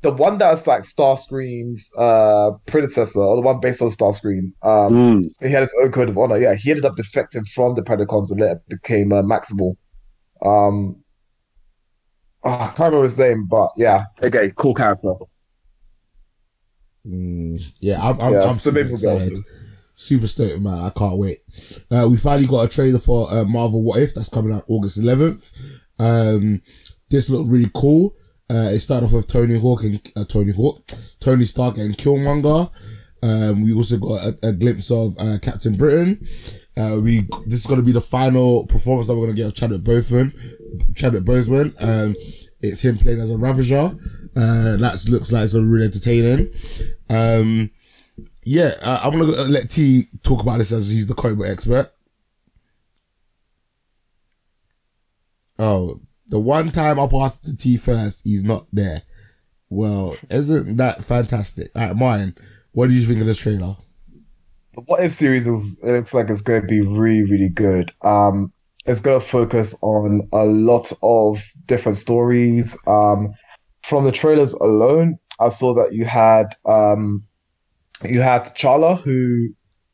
the 0.00 0.10
one 0.10 0.38
that's 0.38 0.66
like 0.66 0.82
Starscream's 0.82 1.90
uh 1.98 2.52
predecessor, 2.66 3.20
or 3.20 3.36
the 3.36 3.42
one 3.42 3.60
based 3.60 3.82
on 3.82 3.90
Starscream. 3.90 4.52
Um, 4.62 4.92
Mm. 4.94 5.30
he 5.40 5.50
had 5.50 5.60
his 5.62 5.74
own 5.82 5.92
code 5.92 6.08
of 6.08 6.16
honor. 6.16 6.38
Yeah, 6.38 6.54
he 6.54 6.70
ended 6.70 6.86
up 6.86 6.96
defecting 6.96 7.46
from 7.54 7.74
the 7.74 7.82
Predacons 7.82 8.30
and 8.30 8.40
later 8.40 8.62
became 8.68 9.12
uh, 9.12 9.22
Maximal. 9.22 9.76
Um, 10.42 10.96
oh, 12.42 12.50
I 12.50 12.66
can't 12.68 12.78
remember 12.78 13.02
his 13.02 13.18
name, 13.18 13.44
but 13.46 13.70
yeah, 13.76 14.04
okay, 14.22 14.50
cool 14.56 14.72
character. 14.74 15.12
Mm, 17.06 17.62
yeah, 17.80 18.00
I'm, 18.02 18.18
I'm, 18.20 18.32
yeah, 18.32 18.42
I'm 18.44 18.52
so 18.52 18.70
super 18.70 18.74
maybe 18.76 18.88
we'll 18.88 18.94
excited. 18.94 19.22
on 19.22 19.34
this. 19.34 19.52
Super 19.94 20.26
stoked, 20.26 20.60
man. 20.60 20.78
I 20.78 20.90
can't 20.90 21.18
wait. 21.18 21.42
Uh, 21.90 22.08
we 22.10 22.16
finally 22.16 22.46
got 22.46 22.64
a 22.64 22.68
trailer 22.68 22.98
for 22.98 23.30
uh, 23.30 23.44
Marvel 23.44 23.82
What 23.82 24.00
If 24.00 24.14
that's 24.14 24.28
coming 24.28 24.52
out 24.52 24.64
August 24.68 25.00
11th. 25.00 25.56
Um, 25.98 26.62
this 27.10 27.30
looked 27.30 27.48
really 27.48 27.70
cool. 27.74 28.16
Uh, 28.50 28.70
it 28.72 28.80
started 28.80 29.06
off 29.06 29.12
with 29.12 29.28
Tony 29.28 29.58
Hawk 29.58 29.84
and 29.84 30.12
uh, 30.16 30.24
Tony 30.24 30.52
Hawk, 30.52 30.86
Tony 31.20 31.44
Stark 31.44 31.78
and 31.78 31.96
Killmonger. 31.96 32.70
Um, 33.22 33.62
we 33.62 33.72
also 33.72 33.96
got 33.96 34.22
a, 34.22 34.48
a 34.48 34.52
glimpse 34.52 34.90
of 34.90 35.16
uh, 35.18 35.38
Captain 35.40 35.76
Britain. 35.76 36.26
Uh, 36.76 37.00
we 37.02 37.20
this 37.46 37.60
is 37.60 37.66
going 37.66 37.80
to 37.80 37.86
be 37.86 37.92
the 37.92 38.00
final 38.00 38.66
performance 38.66 39.06
that 39.06 39.14
we're 39.14 39.26
going 39.26 39.36
to 39.36 39.42
get 39.42 39.46
of 39.46 39.54
Chadwick 39.54 39.82
Boseman. 39.82 40.34
Chadwick 40.94 41.24
Boseman. 41.24 41.74
Um, 41.82 42.16
it's 42.60 42.80
him 42.82 42.98
playing 42.98 43.20
as 43.20 43.30
a 43.30 43.36
Ravager. 43.36 43.96
Uh, 44.36 44.76
that 44.76 45.04
looks 45.08 45.32
like 45.32 45.44
it's 45.44 45.52
going 45.52 45.64
to 45.64 45.68
be 45.68 45.72
really 45.72 45.86
entertaining. 45.86 46.52
Um, 47.08 47.70
yeah, 48.44 48.74
uh, 48.82 49.00
I'm 49.02 49.18
gonna 49.18 49.32
uh, 49.32 49.46
let 49.46 49.70
T 49.70 50.08
talk 50.22 50.42
about 50.42 50.58
this 50.58 50.72
as 50.72 50.90
he's 50.90 51.06
the 51.06 51.14
Cobra 51.14 51.50
expert. 51.50 51.92
Oh, 55.58 56.00
the 56.26 56.38
one 56.38 56.70
time 56.70 56.98
I 56.98 57.06
passed 57.06 57.44
to 57.44 57.56
T 57.56 57.76
first, 57.76 58.22
he's 58.24 58.44
not 58.44 58.66
there. 58.72 59.02
Well, 59.68 60.16
isn't 60.30 60.76
that 60.76 61.02
fantastic? 61.02 61.68
All 61.74 61.86
right, 61.86 61.96
mine. 61.96 62.34
What 62.72 62.88
do 62.88 62.94
you 62.94 63.06
think 63.06 63.20
of 63.20 63.26
this 63.26 63.38
trailer? 63.38 63.76
the 64.74 64.82
What 64.82 65.02
If 65.02 65.12
series 65.12 65.46
is 65.46 65.78
it 65.82 65.92
looks 65.92 66.14
like 66.14 66.28
it's 66.28 66.42
going 66.42 66.62
to 66.62 66.66
be 66.66 66.80
really, 66.80 67.22
really 67.30 67.48
good. 67.48 67.92
Um, 68.02 68.52
it's 68.86 69.00
going 69.00 69.20
to 69.20 69.26
focus 69.26 69.76
on 69.82 70.28
a 70.32 70.44
lot 70.44 70.92
of 71.02 71.42
different 71.66 71.96
stories. 71.96 72.76
Um, 72.86 73.34
from 73.82 74.04
the 74.04 74.12
trailers 74.12 74.52
alone, 74.54 75.18
I 75.40 75.48
saw 75.48 75.74
that 75.74 75.92
you 75.92 76.04
had 76.04 76.54
um, 76.66 77.24
you 78.02 78.20
had 78.20 78.42
T'Challa, 78.42 79.00
who 79.02 79.48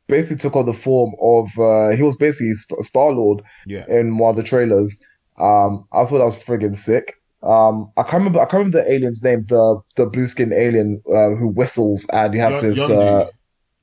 basically 0.09 0.39
took 0.41 0.57
on 0.57 0.67
the 0.67 0.73
form 0.73 1.12
of 1.20 1.49
uh, 1.59 1.91
he 1.91 2.03
was 2.03 2.17
basically 2.17 2.53
Star 2.55 3.12
Lord 3.12 3.43
Yeah. 3.67 3.85
in 3.89 4.19
one 4.19 4.31
of 4.31 4.37
the 4.37 4.43
trailers. 4.43 5.01
Um, 5.39 5.87
I 5.93 6.05
thought 6.05 6.19
that 6.19 6.25
was 6.25 6.43
friggin' 6.45 6.75
sick. 6.77 7.15
Um, 7.43 7.91
I 7.97 8.03
can't 8.03 8.15
remember. 8.15 8.41
I 8.41 8.45
can't 8.45 8.65
remember 8.65 8.83
the 8.83 8.93
alien's 8.93 9.23
name. 9.23 9.47
The 9.49 9.81
the 9.97 10.07
blue 10.07 10.27
skinned 10.27 10.53
alien 10.53 11.03
uh, 11.09 11.31
who 11.31 11.49
whistles, 11.49 12.07
and 12.12 12.35
you 12.35 12.41
have 12.41 12.53
Yon- 12.53 12.62
this 12.65 12.79
uh, 12.91 13.29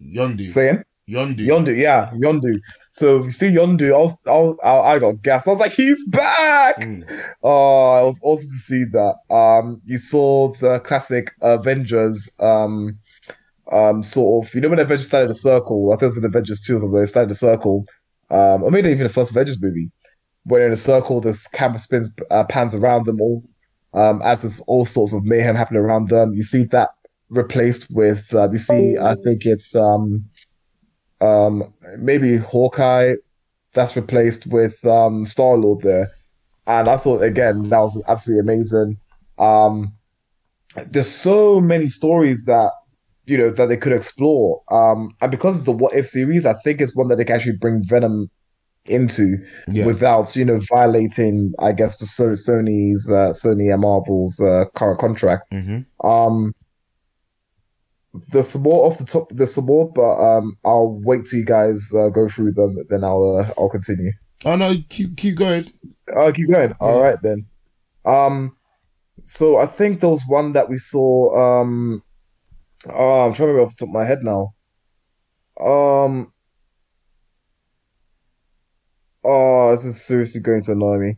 Yondu. 0.02 0.50
saying. 0.50 0.84
Yondu. 1.10 1.40
Yondu, 1.48 1.78
yeah, 1.78 2.12
Yondu. 2.16 2.60
So 2.92 3.24
you 3.24 3.32
see 3.32 3.48
Yondu, 3.50 3.94
I 3.96 3.98
was, 3.98 4.20
I, 4.28 4.32
was, 4.32 4.58
I, 4.62 4.70
I 4.76 5.00
got 5.00 5.22
gassed. 5.22 5.48
I 5.48 5.52
was 5.52 5.60
like, 5.62 5.72
he's 5.72 6.06
back! 6.10 6.82
Mm. 6.82 7.04
Oh, 7.42 8.02
it 8.02 8.06
was 8.06 8.20
awesome 8.24 8.50
to 8.50 8.58
see 8.58 8.84
that. 8.92 9.16
Um, 9.34 9.82
you 9.86 9.98
saw 9.98 10.52
the 10.60 10.82
classic 10.82 11.32
Avengers, 11.42 12.36
um, 12.42 13.00
um, 13.72 14.04
sort 14.04 14.46
of, 14.46 14.54
you 14.54 14.62
know, 14.62 14.70
when 14.70 14.80
Avengers 14.80 15.08
started 15.08 15.30
a 15.30 15.36
circle, 15.36 15.92
I 15.92 15.96
think 15.96 16.04
it 16.04 16.06
was 16.06 16.18
in 16.20 16.26
Avengers 16.26 16.62
2 16.62 16.76
or 16.76 16.80
something, 16.80 17.00
they 17.00 17.06
started 17.06 17.32
a 17.32 17.36
circle, 17.36 17.86
um, 18.30 18.64
or 18.64 18.72
maybe 18.72 18.90
even 18.90 19.04
the 19.04 19.10
first 19.10 19.32
Avengers 19.32 19.62
movie, 19.62 19.92
where 20.44 20.66
in 20.66 20.74
a 20.74 20.78
circle, 20.78 21.22
this 21.22 21.48
camera 21.48 21.80
spins, 21.80 22.10
uh, 22.32 22.44
pans 22.46 22.74
around 22.74 23.06
them 23.06 23.22
all, 23.22 23.44
um, 23.94 24.22
as 24.24 24.42
there's 24.42 24.60
all 24.62 24.86
sorts 24.86 25.14
of 25.14 25.24
mayhem 25.24 25.56
happening 25.56 25.82
around 25.82 26.10
them. 26.10 26.34
You 26.34 26.44
see 26.44 26.64
that 26.66 26.90
replaced 27.30 27.88
with, 27.92 28.34
uh, 28.34 28.50
you 28.52 28.58
see, 28.58 28.98
I 28.98 29.16
think 29.16 29.46
it's, 29.46 29.76
um, 29.76 30.26
um, 31.20 31.74
maybe 31.98 32.38
Hawkeye 32.38 33.16
that's 33.74 33.96
replaced 33.96 34.48
with 34.48 34.84
um, 34.86 35.24
Star 35.24 35.56
Lord 35.56 35.82
there. 35.82 36.12
And 36.66 36.90
I 36.90 36.98
thought 36.98 37.22
again 37.22 37.70
that 37.70 37.80
was 37.80 38.04
absolutely 38.08 38.42
amazing. 38.42 38.98
Um, 39.38 39.94
there's 40.88 41.10
so 41.10 41.62
many 41.62 41.88
stories 41.88 42.46
that 42.46 42.72
you 43.28 43.38
know 43.38 43.50
that 43.52 43.68
they 43.70 43.78
could 43.78 43.94
explore. 43.94 44.62
Um, 44.72 45.12
and 45.22 45.30
because 45.32 45.58
it's 45.58 45.66
the 45.66 45.72
What 45.72 45.94
If 45.94 46.08
series, 46.08 46.46
I 46.46 46.54
think 46.64 46.82
it's 46.82 46.96
one 46.96 47.08
that 47.10 47.18
they 47.18 47.26
can 47.26 47.36
actually 47.36 47.58
bring 47.58 47.84
Venom 47.84 48.30
into 48.86 49.38
Yeah. 49.68 49.86
without 49.86 50.36
you 50.36 50.46
know 50.46 50.60
violating, 50.70 51.54
I 51.60 51.74
guess, 51.74 52.00
the 52.00 52.06
So- 52.06 52.32
Sony's 52.32 53.10
uh, 53.12 53.30
Sony 53.32 53.72
and 53.72 53.82
Marvel's 53.82 54.40
uh, 54.40 54.66
current 54.76 55.00
contracts. 55.00 55.50
hmm 55.52 55.80
Um, 56.04 56.54
there's 58.32 58.50
some 58.50 58.64
more 58.64 58.88
off 58.88 58.98
the 58.98 59.06
top. 59.06 59.30
There's 59.32 59.54
some 59.54 59.66
more, 59.66 59.92
but 59.92 60.16
um, 60.20 60.58
I'll 60.66 61.00
wait 61.04 61.26
till 61.26 61.40
you 61.40 61.46
guys 61.46 61.94
uh, 61.94 62.10
go 62.10 62.28
through 62.28 62.54
them. 62.54 62.78
Then 62.90 63.04
I'll 63.04 63.38
uh, 63.38 63.50
I'll 63.58 63.70
continue. 63.70 64.12
Oh 64.46 64.56
no, 64.56 64.74
keep 64.90 65.18
keep 65.18 65.36
going. 65.36 65.66
I'll 66.16 66.32
keep 66.32 66.50
going. 66.50 66.74
All 66.80 67.02
right 67.02 67.18
then. 67.22 67.46
Um, 68.06 68.56
so 69.24 69.58
I 69.58 69.66
think 69.66 70.00
there 70.00 70.10
was 70.10 70.24
one 70.28 70.54
that 70.54 70.70
we 70.70 70.78
saw. 70.78 71.62
Um, 71.62 72.02
oh, 72.90 73.26
I'm 73.26 73.34
trying 73.34 73.48
to 73.48 73.54
remember 73.54 73.64
off 73.64 73.78
the 73.78 73.86
top 73.86 73.90
of 73.90 73.94
my 73.94 74.06
head 74.06 74.20
now. 74.24 74.54
Um. 75.60 76.32
Oh, 79.24 79.72
this 79.72 79.86
is 79.86 80.02
seriously 80.02 80.42
going 80.42 80.62
to 80.64 80.72
annoy 80.72 80.98
me. 80.98 81.18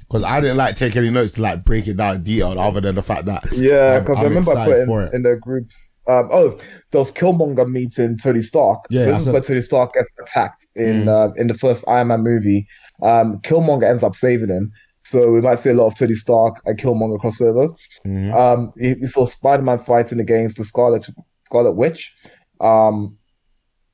Because 0.00 0.22
I 0.22 0.40
didn't 0.40 0.58
like 0.58 0.76
take 0.76 0.96
any 0.96 1.10
notes 1.10 1.32
to 1.32 1.42
like 1.42 1.64
break 1.64 1.86
it 1.86 1.96
down 1.96 2.16
in 2.16 2.22
detail, 2.22 2.58
other 2.58 2.80
than 2.80 2.94
the 2.94 3.02
fact 3.02 3.24
that 3.26 3.44
Yeah, 3.52 4.00
because 4.00 4.18
I 4.18 4.24
remember 4.24 4.56
I 4.56 4.66
put 4.66 5.08
in, 5.08 5.14
in 5.14 5.22
the 5.22 5.36
groups. 5.40 5.90
Um, 6.06 6.28
oh, 6.30 6.58
there 6.90 6.98
was 6.98 7.10
Killmonger 7.10 7.68
meeting 7.70 8.18
Tony 8.18 8.42
Stark. 8.42 8.84
Yeah, 8.90 9.02
so 9.02 9.06
this 9.08 9.26
is 9.26 9.32
where 9.32 9.40
Tony 9.40 9.62
Stark 9.62 9.94
gets 9.94 10.12
attacked 10.20 10.66
in 10.76 11.04
Mm. 11.04 11.08
uh, 11.08 11.32
in 11.36 11.46
the 11.46 11.54
first 11.54 11.88
Iron 11.88 12.08
Man 12.08 12.22
movie. 12.22 12.66
Um, 13.02 13.38
Killmonger 13.38 13.84
ends 13.84 14.02
up 14.02 14.14
saving 14.14 14.48
him, 14.50 14.72
so 15.14 15.30
we 15.30 15.40
might 15.40 15.60
see 15.60 15.70
a 15.70 15.74
lot 15.74 15.86
of 15.86 15.94
Tony 15.94 16.14
Stark 16.14 16.60
and 16.66 16.76
Killmonger 16.76 17.18
crossover. 17.18 17.76
Mhm. 18.04 18.34
Um, 18.34 18.72
you, 18.76 18.96
you 19.00 19.06
saw 19.06 19.24
Spider 19.24 19.62
Man 19.62 19.78
fighting 19.78 20.18
against 20.18 20.58
the 20.58 20.64
Scarlet 20.64 21.06
Scarlet 21.44 21.72
Witch, 21.72 22.12
um, 22.60 23.16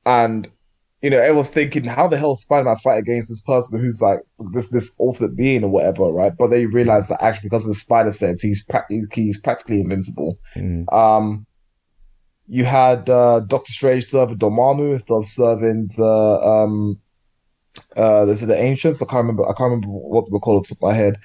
and 0.05 0.49
you 1.03 1.11
know 1.11 1.19
everyone's 1.19 1.51
thinking, 1.51 1.83
how 1.83 2.07
the 2.07 2.17
hell 2.17 2.33
Spider 2.33 2.65
Man 2.65 2.75
fight 2.77 2.97
against 2.97 3.29
this 3.29 3.41
person 3.41 3.79
who's 3.79 4.01
like 4.01 4.19
this 4.51 4.71
this 4.71 4.95
ultimate 4.99 5.35
being 5.35 5.63
or 5.63 5.69
whatever, 5.69 6.11
right? 6.11 6.33
But 6.35 6.47
they 6.47 6.65
realize 6.65 7.07
that 7.09 7.21
actually 7.21 7.49
because 7.49 7.65
of 7.65 7.69
the 7.69 7.75
spider 7.75 8.11
sense, 8.11 8.41
he's 8.41 8.63
prac- 8.65 8.89
he's, 8.89 9.39
practically 9.39 9.81
invincible. 9.81 10.39
Mm. 10.55 10.91
Um, 10.91 11.45
you 12.47 12.65
had 12.65 13.09
uh, 13.09 13.41
Doctor 13.41 13.71
Strange 13.71 14.05
serving 14.05 14.39
Dormammu 14.39 14.93
instead 14.93 15.13
of 15.13 15.27
serving 15.27 15.91
the 15.95 16.03
um, 16.03 16.99
uh, 17.95 18.25
this 18.25 18.41
is 18.41 18.47
the 18.47 18.59
Ancients. 18.59 19.01
I 19.01 19.05
can't 19.05 19.17
remember. 19.17 19.43
I 19.43 19.53
can't 19.53 19.71
remember 19.71 19.87
what 19.87 20.25
they 20.25 20.31
were 20.31 20.39
called 20.39 20.61
off 20.61 20.67
the 20.67 20.75
top 20.75 20.83
of 20.83 20.89
my 20.91 20.95
head. 20.95 21.17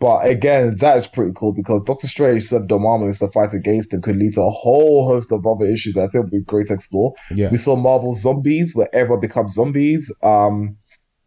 But 0.00 0.26
again, 0.26 0.76
that 0.80 0.96
is 0.96 1.06
pretty 1.06 1.32
cool 1.34 1.52
because 1.52 1.82
Doctor 1.82 2.06
Strange 2.08 2.42
served 2.42 2.68
Dormammu 2.68 3.06
instead 3.06 3.26
of 3.26 3.32
fight 3.32 3.54
against 3.54 3.94
him 3.94 4.02
could 4.02 4.16
lead 4.16 4.34
to 4.34 4.42
a 4.42 4.50
whole 4.50 5.06
host 5.08 5.32
of 5.32 5.46
other 5.46 5.64
issues. 5.64 5.94
that 5.94 6.04
I 6.04 6.08
think 6.08 6.24
would 6.24 6.30
be 6.30 6.40
great 6.40 6.66
to 6.66 6.74
explore. 6.74 7.14
Yeah. 7.34 7.50
We 7.50 7.56
saw 7.56 7.76
Marvel 7.76 8.12
Zombies, 8.12 8.74
where 8.74 8.94
everyone 8.94 9.20
becomes 9.20 9.54
zombies. 9.54 10.12
Um, 10.22 10.76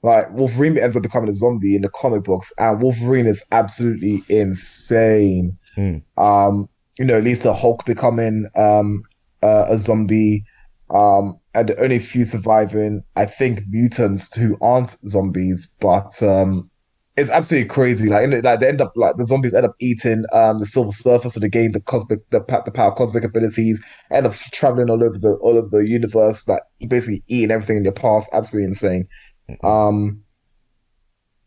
like 0.03 0.31
Wolverine 0.31 0.77
ends 0.77 0.95
up 0.95 1.03
becoming 1.03 1.29
a 1.29 1.33
zombie 1.33 1.75
in 1.75 1.81
the 1.81 1.89
comic 1.89 2.23
books, 2.23 2.53
and 2.59 2.81
Wolverine 2.81 3.25
is 3.25 3.43
absolutely 3.51 4.21
insane. 4.29 5.57
Hmm. 5.75 5.97
Um, 6.17 6.69
you 6.99 7.05
know, 7.05 7.17
it 7.17 7.23
leads 7.23 7.39
to 7.39 7.53
Hulk 7.53 7.85
becoming 7.85 8.47
um 8.55 9.03
uh, 9.41 9.65
a 9.69 9.77
zombie. 9.77 10.43
Um, 10.89 11.39
and 11.53 11.69
the 11.69 11.81
only 11.81 11.99
few 11.99 12.23
surviving, 12.23 13.03
I 13.15 13.25
think, 13.25 13.61
mutants 13.67 14.35
who 14.35 14.57
aren't 14.61 14.89
zombies, 15.09 15.75
but 15.79 16.21
um, 16.23 16.69
it's 17.17 17.31
absolutely 17.31 17.67
crazy. 17.67 18.09
Like, 18.09 18.23
in- 18.23 18.41
like 18.41 18.59
they 18.59 18.67
end 18.69 18.79
up 18.79 18.93
like 18.95 19.17
the 19.17 19.25
zombies 19.25 19.53
end 19.53 19.65
up 19.65 19.75
eating 19.79 20.23
um 20.31 20.59
the 20.59 20.65
Silver 20.65 20.91
Surfer's 20.91 21.35
of 21.35 21.41
the 21.41 21.49
game, 21.49 21.71
the 21.71 21.81
cosmic, 21.81 22.19
the 22.29 22.39
the 22.39 22.71
power 22.71 22.91
of 22.91 22.97
cosmic 22.97 23.23
abilities, 23.23 23.83
end 24.11 24.27
up 24.27 24.33
traveling 24.53 24.89
all 24.89 25.03
over 25.03 25.17
the 25.17 25.37
all 25.41 25.57
over 25.57 25.67
the 25.69 25.89
universe, 25.89 26.47
like 26.47 26.61
basically 26.87 27.23
eating 27.27 27.51
everything 27.51 27.77
in 27.77 27.83
your 27.83 27.93
path. 27.93 28.27
Absolutely 28.33 28.67
insane. 28.67 29.07
Um, 29.63 30.21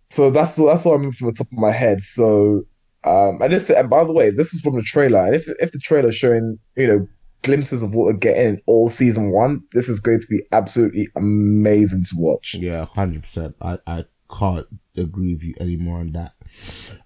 so 0.08 0.30
that's 0.30 0.56
that's 0.56 0.84
all 0.84 0.92
I 0.92 0.96
remember 0.96 1.14
from 1.16 1.28
the 1.28 1.34
top 1.34 1.46
of 1.46 1.58
my 1.58 1.70
head. 1.70 2.00
So, 2.00 2.64
um, 3.04 3.40
and 3.40 3.52
this, 3.52 3.70
and 3.70 3.88
by 3.88 4.02
the 4.02 4.12
way, 4.12 4.30
this 4.30 4.52
is 4.52 4.60
from 4.60 4.74
the 4.74 4.82
trailer. 4.82 5.20
And 5.20 5.36
if 5.36 5.48
if 5.60 5.70
the 5.70 5.78
trailer 5.78 6.10
showing 6.10 6.58
you 6.76 6.86
know 6.88 7.08
glimpses 7.42 7.82
of 7.82 7.94
what 7.94 8.06
we're 8.06 8.12
getting 8.14 8.46
in 8.46 8.62
all 8.66 8.90
season 8.90 9.30
one, 9.30 9.62
this 9.72 9.88
is 9.88 10.00
going 10.00 10.20
to 10.20 10.26
be 10.28 10.42
absolutely 10.52 11.08
amazing 11.16 12.04
to 12.04 12.14
watch. 12.16 12.54
Yeah, 12.54 12.84
hundred 12.84 13.22
percent. 13.22 13.56
I 13.60 13.78
I 13.86 14.04
can't 14.30 14.66
agree 14.96 15.32
with 15.32 15.44
you 15.44 15.54
anymore 15.60 16.00
on 16.00 16.12
that. 16.12 16.34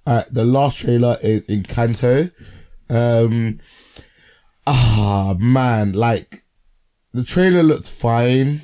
Uh, 0.07 0.23
the 0.31 0.45
last 0.45 0.79
trailer 0.79 1.17
is 1.23 1.49
Encanto. 1.49 2.31
Um, 2.91 3.61
ah 4.67 5.35
man, 5.39 5.93
like 5.93 6.45
the 7.13 7.25
trailer 7.25 7.63
looked 7.63 7.89
fine. 7.89 8.63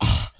Ah, 0.00 0.32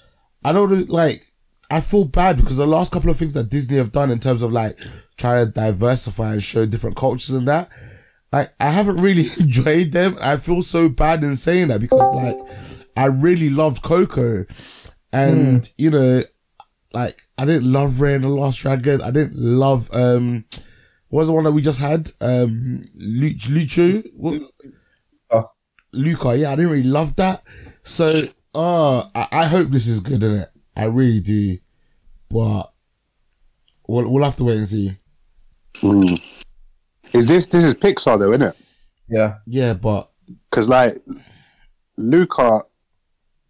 I 0.44 0.52
don't 0.52 0.88
like. 0.88 1.24
I 1.70 1.80
feel 1.80 2.04
bad 2.04 2.36
because 2.38 2.56
the 2.56 2.66
last 2.66 2.92
couple 2.92 3.10
of 3.10 3.16
things 3.18 3.34
that 3.34 3.50
Disney 3.50 3.76
have 3.76 3.92
done 3.92 4.10
in 4.10 4.20
terms 4.20 4.40
of 4.40 4.52
like 4.52 4.78
trying 5.18 5.46
to 5.46 5.52
diversify 5.52 6.32
and 6.32 6.42
show 6.42 6.64
different 6.64 6.96
cultures 6.96 7.34
and 7.34 7.46
that, 7.46 7.68
like 8.32 8.52
I 8.60 8.70
haven't 8.70 9.00
really 9.00 9.28
enjoyed 9.40 9.92
them. 9.92 10.16
I 10.20 10.36
feel 10.36 10.62
so 10.62 10.88
bad 10.88 11.24
in 11.24 11.36
saying 11.36 11.68
that 11.68 11.80
because 11.80 12.14
like 12.14 12.36
I 12.96 13.06
really 13.06 13.50
loved 13.50 13.82
Coco, 13.82 14.44
and 15.12 15.70
you 15.78 15.90
know, 15.90 16.20
like 16.92 17.20
I 17.38 17.44
didn't 17.44 17.70
love 17.72 17.92
Raya 17.92 18.16
and 18.16 18.24
the 18.24 18.28
Last 18.28 18.58
Dragon. 18.58 19.00
I 19.02 19.10
didn't 19.10 19.36
love 19.36 19.88
um, 19.92 20.44
what 21.08 21.20
was 21.20 21.28
the 21.28 21.34
one 21.34 21.44
that 21.44 21.52
we 21.52 21.62
just 21.62 21.80
had? 21.80 22.10
Um, 22.20 22.82
Lu- 22.94 23.34
Lucho, 23.34 24.04
What- 24.14 24.42
Oh. 25.30 25.50
Luca. 25.92 26.36
Yeah, 26.36 26.52
I 26.52 26.56
didn't 26.56 26.70
really 26.70 26.82
love 26.88 27.16
that. 27.16 27.42
So, 27.82 28.06
uh, 28.54 29.04
I, 29.14 29.28
I 29.32 29.44
hope 29.46 29.68
this 29.68 29.86
is 29.86 30.00
good 30.00 30.22
in 30.22 30.34
it. 30.34 30.48
I 30.76 30.84
really 30.84 31.20
do, 31.20 31.56
but 32.30 32.64
we'll 33.86 34.10
we'll 34.12 34.24
have 34.24 34.36
to 34.36 34.44
wait 34.44 34.58
and 34.58 34.68
see. 34.68 34.90
Is 37.12 37.26
this 37.26 37.46
this 37.46 37.64
is 37.64 37.74
Pixar 37.74 38.18
though, 38.18 38.30
isn't 38.32 38.42
it? 38.48 38.56
Yeah. 39.08 39.38
Yeah, 39.46 39.74
but 39.74 40.10
Because 40.50 40.68
like 40.68 41.02
Luca 41.96 42.60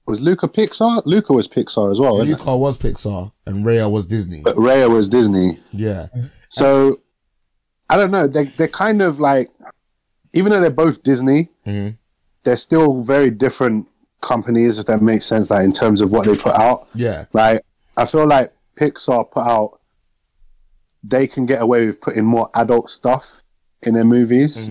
was 0.06 0.20
Luca 0.20 0.48
Pixar. 0.48 1.02
Luca 1.04 1.32
was 1.32 1.48
Pixar 1.48 1.90
as 1.90 2.00
well, 2.00 2.12
wasn't 2.14 2.30
it? 2.30 2.38
Luca 2.38 2.56
was 2.56 2.78
Pixar 2.78 3.32
and 3.46 3.64
Raya 3.64 3.90
was 3.90 4.06
Disney. 4.06 4.40
But 4.42 4.56
Raya 4.56 4.88
was 4.90 5.08
Disney. 5.08 5.58
Yeah, 5.72 6.06
So 6.48 6.96
I 7.90 7.96
don't 7.96 8.10
know. 8.10 8.26
They 8.26 8.44
they're 8.44 8.68
kind 8.68 9.02
of 9.02 9.18
like, 9.20 9.48
even 10.32 10.50
though 10.52 10.60
they're 10.60 10.70
both 10.70 11.02
Disney, 11.02 11.48
Mhm. 11.66 11.96
they're 12.44 12.56
still 12.56 13.02
very 13.02 13.30
different 13.30 13.86
companies. 14.20 14.78
If 14.78 14.86
that 14.86 15.02
makes 15.02 15.26
sense, 15.26 15.50
like 15.50 15.64
in 15.64 15.72
terms 15.72 16.00
of 16.00 16.10
what 16.12 16.26
they 16.26 16.36
put 16.36 16.54
out. 16.54 16.86
yeah, 16.94 17.24
Like 17.32 17.64
I 17.96 18.04
feel 18.04 18.26
like 18.26 18.52
Pixar 18.80 19.30
put 19.30 19.40
out, 19.46 19.80
they 21.02 21.26
can 21.26 21.46
get 21.46 21.60
away 21.62 21.86
with 21.86 22.00
putting 22.00 22.24
more 22.24 22.48
adult 22.54 22.88
stuff 22.90 23.42
in 23.84 23.94
their 23.94 24.04
movies. 24.04 24.70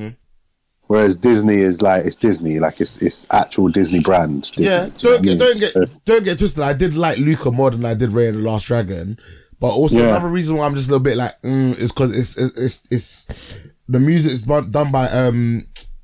Whereas 0.88 1.18
Disney 1.18 1.56
is 1.56 1.82
like 1.82 2.06
it's 2.06 2.16
Disney, 2.16 2.60
like 2.60 2.80
it's 2.80 3.02
it's 3.02 3.28
actual 3.32 3.68
Disney 3.68 4.00
brand. 4.00 4.44
Disney, 4.44 4.66
yeah. 4.66 4.90
do 4.98 5.10
you 5.10 5.14
know 5.14 5.18
Don't 5.18 5.22
get 5.24 5.40
don't 5.40 5.54
So- 5.74 5.86
get 5.86 6.06
don't 6.06 6.24
get 6.24 6.38
twisted. 6.38 6.64
I 6.64 6.74
did 6.74 6.96
like 6.96 7.18
Luca 7.18 7.52
more 7.52 7.72
than 7.72 7.84
I 7.84 7.94
did 7.94 8.12
Raya 8.12 8.30
and 8.30 8.38
the 8.38 8.44
Last 8.50 8.68
Dragon, 8.68 9.18
but 9.60 9.68
also 9.72 9.98
Yeah. 9.98 10.10
another 10.10 10.30
reason 10.30 10.56
why 10.56 10.66
I'm 10.66 10.76
just 10.76 10.88
a 10.88 10.92
little 10.92 11.04
bit 11.04 11.18
like 11.18 11.42
mm, 11.42 11.78
is 11.78 11.92
because 11.92 12.16
it's, 12.16 12.38
it's 12.38 12.58
it's 12.58 12.84
it's 12.90 13.68
the 13.90 14.00
music 14.00 14.32
is 14.32 14.44
done 14.44 14.72
done 14.72 14.92
by 14.94 15.10
um 15.10 15.62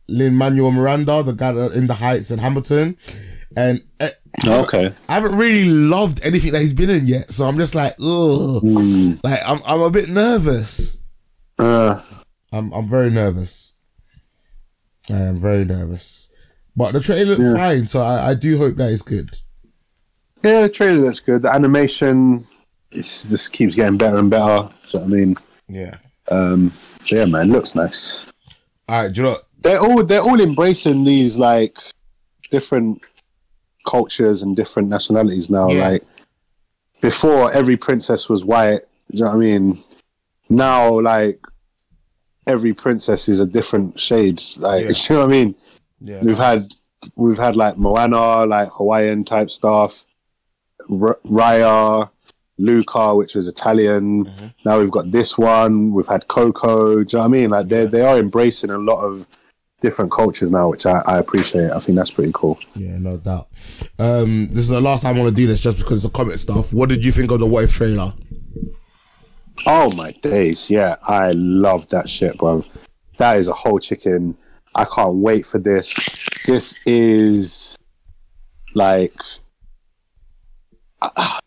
Lin 0.10 0.36
Manuel 0.36 0.72
Miranda, 0.72 1.24
the 1.24 1.32
guy 1.32 1.52
in 1.74 1.88
the 1.88 1.94
Heights 1.94 2.30
and 2.32 2.42
Hamilton, 2.42 2.98
and. 3.56 3.82
uh, 4.02 4.10
okay. 4.46 4.92
I 5.08 5.14
haven't 5.14 5.38
really 5.38 5.70
loved 5.70 6.20
anything 6.24 6.52
that 6.52 6.60
he's 6.60 6.74
been 6.74 6.90
in 6.90 7.06
yet, 7.06 7.32
so 7.32 7.46
I'm 7.48 7.58
just 7.58 7.74
like, 7.76 7.94
ugh, 8.02 8.62
like 9.24 9.40
I'm 9.48 9.62
I'm 9.66 9.80
a 9.82 9.90
bit 9.92 10.10
nervous. 10.10 11.00
Uh, 11.58 12.02
I'm 12.54 12.72
I'm 12.74 12.88
very 12.88 13.10
nervous. 13.10 13.76
I 15.12 15.18
am 15.18 15.38
very 15.38 15.66
nervous, 15.66 16.30
but 16.76 16.94
the 16.94 17.00
trailer 17.02 17.26
looks 17.36 17.44
Yeah. 17.44 17.54
fine, 17.56 17.86
so 17.88 18.02
I, 18.02 18.30
I 18.30 18.34
do 18.36 18.58
hope 18.58 18.76
that 18.78 18.92
it's 18.92 19.02
good. 19.02 19.36
yeah, 20.44 20.62
the 20.62 20.70
trailer 20.70 21.06
looks 21.06 21.20
good. 21.20 21.42
The 21.42 21.54
animation 21.54 22.46
it's, 22.92 23.28
just 23.30 23.52
keeps 23.52 23.76
getting 23.76 23.98
better 23.98 24.18
and 24.18 24.30
better. 24.30 24.70
So 24.86 25.02
I 25.04 25.08
mean, 25.08 25.36
Yeah. 25.68 25.98
um, 26.30 26.72
so 27.04 27.18
yeah, 27.18 27.26
man, 27.26 27.50
looks 27.50 27.76
nice. 27.76 28.32
All 28.88 29.04
right, 29.04 29.12
do 29.14 29.22
you 29.22 29.28
know? 29.28 29.32
What? 29.34 29.44
They're 29.62 29.80
all 29.80 30.04
they're 30.04 30.22
all 30.22 30.40
embracing 30.40 31.04
these 31.06 31.38
like 31.38 31.78
different 32.52 33.02
cultures 33.88 34.42
and 34.42 34.56
different 34.56 34.90
nationalities 34.90 35.50
now. 35.50 35.70
Yeah. 35.70 35.90
Like 35.90 36.04
before, 37.02 37.52
every 37.54 37.76
princess 37.78 38.30
was 38.30 38.46
white. 38.46 38.82
Do 39.12 39.18
you 39.18 39.24
know 39.24 39.30
what 39.32 39.36
I 39.36 39.40
mean? 39.40 39.84
Now, 40.50 41.00
like 41.02 41.40
every 42.48 42.74
princess 42.74 43.28
is 43.30 43.40
a 43.40 43.46
different 43.46 44.00
shade. 44.00 44.42
Like, 44.58 44.86
Yeah. 44.86 44.92
do 44.92 45.14
you 45.14 45.16
know 45.20 45.26
what 45.28 45.34
I 45.36 45.38
mean? 45.38 45.56
Yeah. 46.02 46.22
We've 46.22 46.38
had 46.38 46.62
we've 47.16 47.38
had 47.38 47.56
like 47.56 47.78
Moana, 47.78 48.46
like 48.46 48.70
Hawaiian 48.74 49.24
type 49.24 49.50
stuff, 49.50 50.06
R- 50.90 51.20
Raya, 51.26 52.10
Luca, 52.58 53.16
which 53.16 53.36
was 53.36 53.48
Italian. 53.48 54.26
Mm-hmm. 54.26 54.48
Now 54.66 54.80
we've 54.80 54.92
got 54.92 55.12
this 55.12 55.38
one. 55.38 55.92
We've 55.94 56.08
had 56.08 56.28
Coco. 56.28 56.96
Do 56.96 57.00
you 57.00 57.06
know 57.14 57.20
what 57.20 57.26
I 57.26 57.28
mean? 57.28 57.50
Like 57.50 57.68
they 57.68 57.86
they 57.86 58.02
are 58.02 58.18
embracing 58.18 58.70
a 58.70 58.78
lot 58.78 59.04
of 59.04 59.28
different 59.82 60.12
cultures 60.12 60.50
now, 60.52 60.70
which 60.70 60.86
I, 60.86 61.02
I 61.06 61.18
appreciate. 61.20 61.70
I 61.72 61.80
think 61.80 61.98
that's 61.98 62.12
pretty 62.12 62.32
cool. 62.34 62.58
Yeah, 62.76 62.98
no 63.00 63.18
doubt. 63.18 63.48
Um, 64.00 64.48
this 64.48 64.60
is 64.60 64.70
the 64.70 64.80
last 64.80 65.04
time 65.04 65.16
I 65.18 65.20
want 65.20 65.30
to 65.32 65.36
do 65.36 65.46
this, 65.48 65.60
just 65.60 65.78
because 65.78 66.06
of 66.06 66.12
the 66.14 66.18
comic 66.18 66.38
stuff. 66.40 66.72
What 66.74 66.88
did 66.90 67.04
you 67.04 67.12
think 67.12 67.32
of 67.32 67.40
the 67.40 67.46
What 67.46 67.66
If 67.66 67.74
trailer? 67.74 68.14
Oh 69.66 69.94
my 69.96 70.12
days, 70.12 70.70
yeah, 70.70 70.96
I 71.08 71.32
love 71.32 71.88
that 71.90 72.10
shit, 72.10 72.38
bro. 72.38 72.66
That 73.18 73.38
is 73.38 73.48
a 73.48 73.54
whole 73.54 73.80
chicken. 73.80 74.38
I 74.76 74.86
can't 74.86 75.16
wait 75.16 75.46
for 75.46 75.60
this. 75.60 75.94
This 76.46 76.76
is 76.86 77.78
like 78.74 79.14
I, 81.02 81.40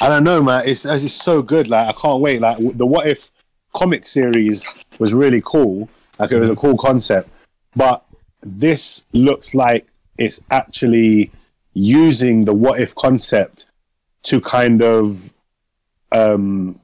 I 0.00 0.08
don't 0.08 0.24
know, 0.24 0.42
man. 0.42 0.62
It's 0.66 0.84
it's 0.84 1.02
just 1.02 1.22
so 1.22 1.42
good. 1.42 1.68
Like 1.68 1.88
I 1.88 1.92
can't 1.92 2.20
wait. 2.20 2.40
Like 2.40 2.58
the 2.58 2.86
What 2.86 3.06
If 3.06 3.30
comic 3.72 4.06
series 4.06 4.66
was 4.98 5.12
really 5.12 5.42
cool. 5.44 5.88
Like 6.18 6.32
it 6.32 6.38
was 6.38 6.50
a 6.50 6.56
cool 6.56 6.76
concept, 6.76 7.28
but 7.74 8.04
this 8.42 9.06
looks 9.12 9.54
like 9.54 9.86
it's 10.18 10.42
actually 10.50 11.30
using 11.74 12.44
the 12.44 12.54
What 12.54 12.80
If 12.80 12.94
concept 12.94 13.66
to 14.24 14.40
kind 14.40 14.82
of 14.82 15.32
um 16.12 16.78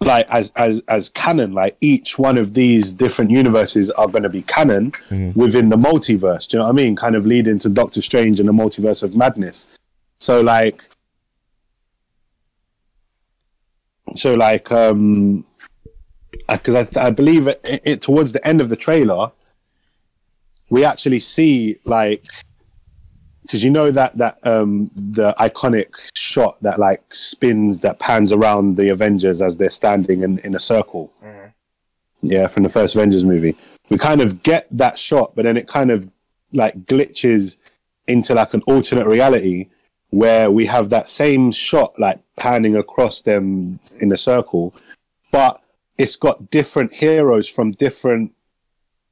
like 0.00 0.26
as 0.30 0.52
as 0.54 0.80
as 0.88 1.08
canon 1.08 1.52
like 1.52 1.76
each 1.80 2.18
one 2.18 2.38
of 2.38 2.54
these 2.54 2.92
different 2.92 3.30
universes 3.30 3.90
are 3.92 4.06
going 4.06 4.22
to 4.22 4.28
be 4.28 4.42
canon 4.42 4.92
within 5.34 5.68
the 5.68 5.76
multiverse. 5.76 6.48
Do 6.48 6.56
you 6.56 6.58
know 6.60 6.66
what 6.66 6.72
i 6.72 6.76
mean? 6.76 6.94
Kind 6.94 7.16
of 7.16 7.26
leading 7.26 7.58
to 7.60 7.68
doctor 7.68 8.00
strange 8.00 8.38
and 8.38 8.48
the 8.48 8.52
multiverse 8.52 9.02
of 9.02 9.16
madness. 9.16 9.66
So 10.18 10.40
like 10.40 10.84
so 14.16 14.34
like 14.34 14.70
um 14.70 15.44
because 16.48 16.74
I, 16.74 16.88
I 16.96 17.10
believe 17.10 17.48
it, 17.48 17.60
it 17.64 18.02
towards 18.02 18.32
the 18.32 18.46
end 18.46 18.60
of 18.60 18.68
the 18.68 18.76
trailer 18.76 19.32
we 20.70 20.84
actually 20.84 21.20
see 21.20 21.76
like 21.84 22.24
because 23.48 23.64
you 23.64 23.70
know 23.70 23.90
that 23.90 24.16
that 24.18 24.38
um 24.46 24.90
the 24.94 25.34
iconic 25.40 25.94
shot 26.14 26.62
that 26.62 26.78
like 26.78 27.02
spins 27.14 27.80
that 27.80 27.98
pans 27.98 28.30
around 28.30 28.76
the 28.76 28.90
Avengers 28.90 29.40
as 29.40 29.56
they're 29.56 29.70
standing 29.70 30.22
in 30.22 30.38
in 30.40 30.54
a 30.54 30.58
circle. 30.58 31.12
Yeah, 32.20 32.48
from 32.48 32.64
the 32.64 32.68
first 32.68 32.96
Avengers 32.96 33.24
movie, 33.24 33.56
we 33.90 33.96
kind 33.96 34.20
of 34.20 34.42
get 34.42 34.66
that 34.72 34.98
shot, 34.98 35.34
but 35.34 35.44
then 35.44 35.56
it 35.56 35.68
kind 35.68 35.90
of 35.90 36.10
like 36.52 36.74
glitches 36.86 37.58
into 38.08 38.34
like 38.34 38.54
an 38.54 38.62
alternate 38.62 39.06
reality 39.06 39.68
where 40.10 40.50
we 40.50 40.66
have 40.66 40.90
that 40.90 41.08
same 41.08 41.52
shot 41.52 41.98
like 41.98 42.20
panning 42.36 42.76
across 42.76 43.20
them 43.22 43.78
in 44.00 44.10
a 44.10 44.16
circle, 44.16 44.74
but 45.30 45.62
it's 45.96 46.16
got 46.16 46.50
different 46.50 46.94
heroes 46.94 47.48
from 47.48 47.72
different 47.72 48.32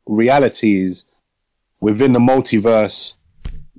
realities 0.06 1.04
within 1.80 2.12
the 2.12 2.18
multiverse 2.18 3.15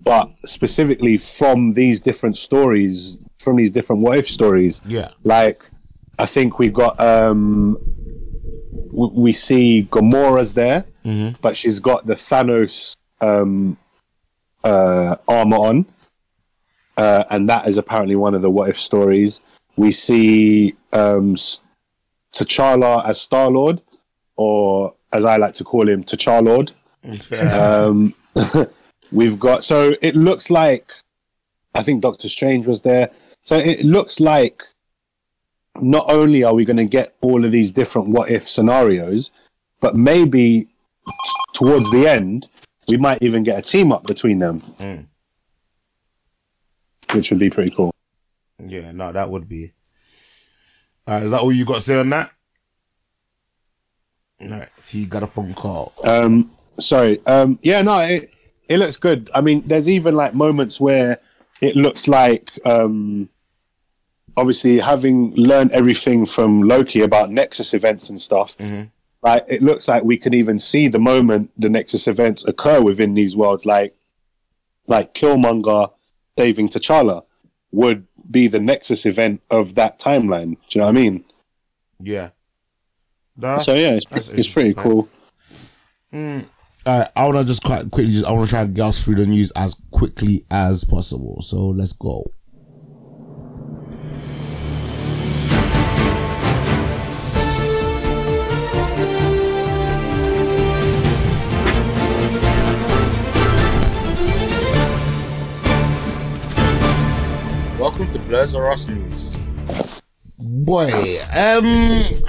but 0.07 0.29
specifically 0.47 1.17
from 1.17 1.73
these 1.73 2.01
different 2.01 2.35
stories, 2.37 3.19
from 3.39 3.57
these 3.57 3.71
different 3.71 4.01
what 4.01 4.17
if 4.17 4.27
stories. 4.27 4.81
Yeah. 4.85 5.09
Like, 5.23 5.63
I 6.17 6.25
think 6.25 6.59
we've 6.59 6.73
got, 6.73 6.97
um, 6.99 7.77
w- 8.91 9.11
we 9.13 9.33
see 9.33 9.87
Gamora's 9.91 10.53
there, 10.53 10.85
but 11.41 11.55
she's 11.57 11.79
got 11.79 12.05
the 12.05 12.15
Thanos 12.15 12.95
um, 13.21 13.77
uh, 14.63 15.15
armor 15.27 15.57
on, 15.57 15.85
uh, 16.97 17.23
and 17.29 17.49
that 17.49 17.67
is 17.67 17.77
apparently 17.77 18.15
one 18.15 18.33
of 18.33 18.41
the 18.41 18.49
what 18.49 18.69
if 18.69 18.77
stories. 18.79 19.41
We 19.75 19.91
see 19.91 20.73
um, 20.93 21.35
T'Challa 22.33 23.07
as 23.07 23.19
Star 23.21 23.49
Lord, 23.49 23.81
or 24.37 24.95
as 25.13 25.25
I 25.25 25.37
like 25.37 25.53
to 25.55 25.63
call 25.63 25.87
him, 25.87 26.03
T'Challa 26.03 26.43
Lord. 26.45 26.71
Um, 27.31 28.13
we've 29.11 29.39
got 29.39 29.63
so 29.63 29.95
it 30.01 30.15
looks 30.15 30.49
like 30.49 30.91
I 31.73 31.83
think 31.83 32.01
Doctor 32.01 32.27
Strange 32.29 32.65
was 32.67 32.81
there. 32.81 33.11
So 33.43 33.55
it 33.55 33.83
looks 33.83 34.19
like 34.19 34.63
not 35.79 36.05
only 36.09 36.43
are 36.43 36.53
we 36.53 36.65
going 36.65 36.77
to 36.77 36.85
get 36.85 37.15
all 37.21 37.45
of 37.45 37.51
these 37.51 37.71
different 37.71 38.09
what 38.09 38.31
if 38.31 38.49
scenarios, 38.49 39.31
but 39.79 39.95
maybe 39.95 40.63
t- 40.63 41.33
towards 41.53 41.91
the 41.91 42.07
end 42.07 42.49
we 42.87 42.97
might 42.97 43.21
even 43.21 43.43
get 43.43 43.59
a 43.59 43.61
team 43.61 43.91
up 43.91 44.03
between 44.03 44.39
them, 44.39 44.61
which 47.13 47.29
would 47.29 47.39
be 47.39 47.49
pretty 47.49 47.71
cool. 47.71 47.93
Yeah, 48.65 48.91
no, 48.91 49.11
that 49.11 49.29
would 49.29 49.47
be. 49.47 49.73
Alright, 51.07 51.23
is 51.23 51.31
that 51.31 51.41
all 51.41 51.51
you 51.51 51.65
got 51.65 51.75
to 51.75 51.81
say 51.81 51.99
on 51.99 52.09
that? 52.09 52.31
Alright, 54.41 54.69
so 54.81 54.97
you 54.97 55.05
got 55.05 55.23
a 55.23 55.27
phone 55.27 55.53
call. 55.53 55.93
Um, 56.03 56.51
sorry. 56.79 57.25
Um, 57.25 57.59
yeah, 57.61 57.81
no, 57.81 57.99
it, 57.99 58.33
it 58.69 58.77
looks 58.77 58.97
good. 58.97 59.29
I 59.33 59.41
mean, 59.41 59.63
there's 59.65 59.89
even 59.89 60.15
like 60.15 60.33
moments 60.33 60.79
where 60.79 61.19
it 61.61 61.75
looks 61.75 62.07
like, 62.07 62.51
um, 62.65 63.29
obviously, 64.35 64.79
having 64.79 65.33
learned 65.35 65.71
everything 65.71 66.25
from 66.25 66.61
Loki 66.63 67.01
about 67.01 67.31
Nexus 67.31 67.73
events 67.73 68.09
and 68.09 68.19
stuff, 68.19 68.55
like 69.23 69.45
it 69.47 69.61
looks 69.61 69.87
like 69.87 70.03
we 70.03 70.17
can 70.17 70.33
even 70.33 70.59
see 70.59 70.87
the 70.87 70.99
moment 70.99 71.51
the 71.57 71.69
Nexus 71.69 72.07
events 72.07 72.45
occur 72.45 72.81
within 72.81 73.13
these 73.15 73.35
worlds, 73.35 73.65
like 73.65 73.95
like 74.87 75.13
Killmonger 75.13 75.91
saving 76.37 76.69
T'Challa 76.69 77.23
would 77.71 78.07
be 78.29 78.47
the 78.47 78.59
Nexus 78.59 79.05
event 79.05 79.41
of 79.49 79.75
that 79.75 79.99
timeline. 79.99 80.51
Do 80.69 80.79
you 80.79 80.81
know 80.81 80.87
what 80.87 80.97
I 80.97 81.01
mean? 81.01 81.23
Yeah. 81.99 82.29
No, 83.35 83.59
So 83.59 83.73
yeah, 83.73 83.91
it's, 83.91 84.05
that's 84.05 84.29
it's 84.29 84.49
pretty 84.49 84.69
interesting. 84.69 85.07
Alright, 86.87 87.09
I 87.17 87.25
want 87.25 87.39
to 87.39 87.43
just 87.43 87.63
quite 87.63 87.91
quickly, 87.91 88.13
just, 88.13 88.25
I 88.25 88.31
want 88.31 88.45
to 88.47 88.49
try 88.49 88.61
and 88.61 88.79
us 88.79 89.03
through 89.03 89.15
the 89.15 89.25
news 89.25 89.51
as 89.57 89.75
quickly 89.91 90.45
as 90.49 90.85
possible. 90.85 91.41
So 91.41 91.67
let's 91.67 91.91
go. 91.91 92.23
Welcome 107.77 108.09
to 108.11 108.19
Blurs 108.19 108.55
or 108.55 108.71
Us 108.71 108.87
News. 108.87 109.37
Boy, 110.39 111.17
um, 111.23 111.65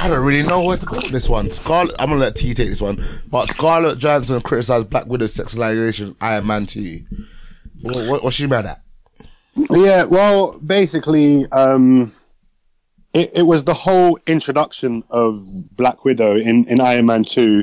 I 0.01 0.09
don't 0.09 0.25
really 0.25 0.43
know 0.43 0.65
where 0.65 0.79
to 0.79 0.87
go 0.87 0.97
with 0.97 1.11
this 1.11 1.29
one. 1.29 1.51
Scarlet, 1.51 1.95
I'm 1.99 2.09
gonna 2.09 2.21
let 2.21 2.37
T 2.37 2.55
take 2.55 2.71
this 2.71 2.81
one. 2.81 3.05
But 3.31 3.49
Scarlett 3.49 3.99
Johansson 3.99 4.41
criticized 4.41 4.89
Black 4.89 5.05
Widow's 5.07 5.35
sexualization 5.35 6.17
Iron 6.23 6.47
Man 6.47 6.65
2. 6.65 7.01
What, 7.83 8.09
what, 8.09 8.25
what's 8.25 8.37
she 8.37 8.47
mad 8.47 8.65
at? 8.65 8.83
Yeah, 9.71 10.05
well, 10.05 10.59
basically, 10.59 11.51
um, 11.53 12.13
it, 13.13 13.31
it 13.35 13.43
was 13.43 13.65
the 13.65 13.75
whole 13.75 14.19
introduction 14.27 15.05
of 15.11 15.45
Black 15.77 16.07
Widow 16.07 16.37
in, 16.37 16.65
in 16.67 16.81
Iron 16.81 17.07
Man 17.07 17.25
2. 17.25 17.63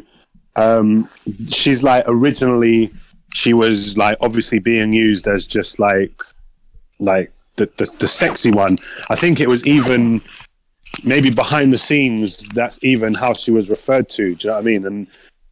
Um, 0.57 1.09
she's 1.47 1.81
like, 1.81 2.03
originally, 2.07 2.91
she 3.33 3.53
was 3.53 3.97
like 3.97 4.17
obviously 4.21 4.59
being 4.59 4.93
used 4.93 5.27
as 5.27 5.47
just 5.47 5.79
like, 5.79 6.21
like 6.99 7.31
the, 7.57 7.69
the, 7.77 7.91
the 7.99 8.07
sexy 8.07 8.51
one. 8.51 8.77
I 9.09 9.15
think 9.15 9.39
it 9.39 9.47
was 9.47 9.65
even 9.65 10.21
maybe 11.03 11.29
behind 11.29 11.73
the 11.73 11.77
scenes, 11.77 12.37
that's 12.53 12.79
even 12.83 13.13
how 13.13 13.33
she 13.33 13.51
was 13.51 13.69
referred 13.69 14.09
to. 14.09 14.35
Do 14.35 14.47
you 14.47 14.49
know 14.49 14.53
what 14.55 14.61
I 14.61 14.63
mean? 14.63 14.85
And 14.85 15.07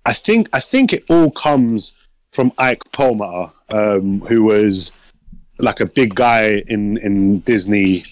I 0.05 0.13
think, 0.13 0.49
I 0.53 0.59
think 0.59 0.93
it 0.93 1.03
all 1.09 1.31
comes 1.31 1.91
from 2.31 2.51
Ike 2.57 2.81
Perlmutter, 2.91 3.51
um, 3.69 4.21
who 4.21 4.43
was 4.43 4.91
like 5.59 5.79
a 5.79 5.85
big 5.85 6.15
guy 6.15 6.63
in 6.67 6.97
in 6.97 7.39
Disney 7.41 8.03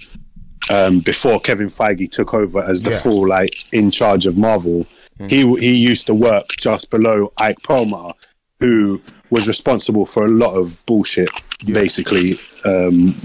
um, 0.69 0.99
before 0.99 1.39
Kevin 1.39 1.69
Feige 1.69 2.09
took 2.09 2.33
over 2.33 2.59
as 2.61 2.83
the 2.83 2.91
Yeah. 2.91 2.99
full 2.99 3.27
like 3.27 3.73
in 3.73 3.91
charge 3.91 4.27
of 4.27 4.37
Marvel. 4.37 4.85
He 5.27 5.41
he 5.57 5.75
used 5.75 6.07
to 6.07 6.13
work 6.13 6.49
just 6.57 6.89
below 6.89 7.31
Ike 7.37 7.61
Perlmutter, 7.63 8.13
who 8.59 9.01
was 9.29 9.47
responsible 9.47 10.05
for 10.05 10.25
a 10.25 10.29
lot 10.29 10.55
of 10.55 10.83
bullshit, 10.85 11.29
basically 11.65 12.33
um, 12.65 13.15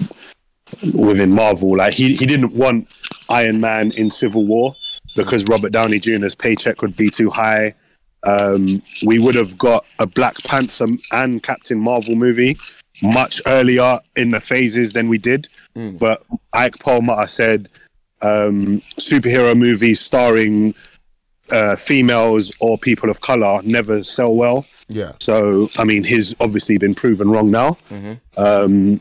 within 0.94 1.30
Marvel. 1.30 1.76
Like 1.76 1.94
he 1.94 2.14
he 2.14 2.26
didn't 2.26 2.54
want 2.54 2.88
Iron 3.28 3.60
Man 3.60 3.92
in 3.92 4.10
Civil 4.10 4.44
War 4.44 4.74
because 5.14 5.46
Robert 5.46 5.72
Downey 5.72 5.98
Jr.'s 5.98 6.34
paycheck 6.34 6.82
would 6.82 6.96
be 6.96 7.10
too 7.10 7.30
high. 7.30 7.74
Um, 8.22 8.82
we 9.04 9.18
would 9.18 9.34
have 9.36 9.56
got 9.56 9.86
a 9.98 10.06
Black 10.06 10.36
Panther 10.44 10.88
and 11.12 11.42
Captain 11.42 11.78
Marvel 11.78 12.16
movie 12.16 12.56
much 13.02 13.40
earlier 13.46 13.98
in 14.16 14.30
the 14.30 14.40
phases 14.40 14.92
than 14.92 15.08
we 15.08 15.18
did. 15.18 15.48
But 15.98 16.22
Ike 16.52 16.78
Perlmutter 16.78 17.28
said 17.28 17.68
um, 18.22 18.80
superhero 18.98 19.56
movies 19.56 20.00
starring 20.00 20.74
uh, 21.52 21.76
females 21.76 22.52
or 22.60 22.78
people 22.78 23.10
of 23.10 23.20
color 23.20 23.60
never 23.62 24.02
sell 24.02 24.34
well. 24.34 24.66
Yeah. 24.88 25.12
So, 25.20 25.68
I 25.78 25.84
mean, 25.84 26.02
he's 26.04 26.34
obviously 26.40 26.78
been 26.78 26.94
proven 26.94 27.30
wrong 27.30 27.50
now. 27.50 27.76
Um, 28.36 29.00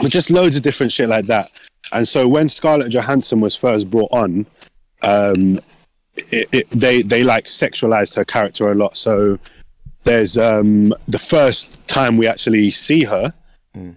but 0.00 0.10
just 0.10 0.30
loads 0.30 0.56
of 0.56 0.62
different 0.62 0.92
shit 0.92 1.08
like 1.08 1.26
that. 1.26 1.50
And 1.92 2.06
so 2.06 2.28
when 2.28 2.48
Scarlett 2.48 2.92
Johansson 2.92 3.40
was 3.40 3.56
first 3.56 3.90
brought 3.90 4.10
on, 4.12 4.46
um, 5.02 5.60
it, 6.16 6.48
it, 6.52 6.70
they 6.70 7.02
they 7.02 7.22
like 7.22 7.44
sexualized 7.46 8.16
her 8.16 8.24
character 8.24 8.70
a 8.70 8.74
lot. 8.74 8.96
So 8.96 9.38
there's 10.04 10.36
um, 10.38 10.92
the 11.06 11.18
first 11.18 11.86
time 11.88 12.16
we 12.16 12.26
actually 12.26 12.70
see 12.70 13.04
her, 13.04 13.32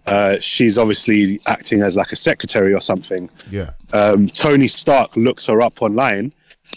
uh, 0.06 0.38
she's 0.40 0.78
obviously 0.78 1.40
acting 1.48 1.82
as 1.82 1.98
like 1.98 2.12
a 2.12 2.16
secretary 2.16 2.72
or 2.72 2.80
something 2.82 3.30
Yeah. 3.50 3.72
um, 3.94 4.28
Tony 4.28 4.68
Stark 4.68 5.18
looks 5.18 5.48
her 5.48 5.60
up 5.60 5.82
online 5.82 6.34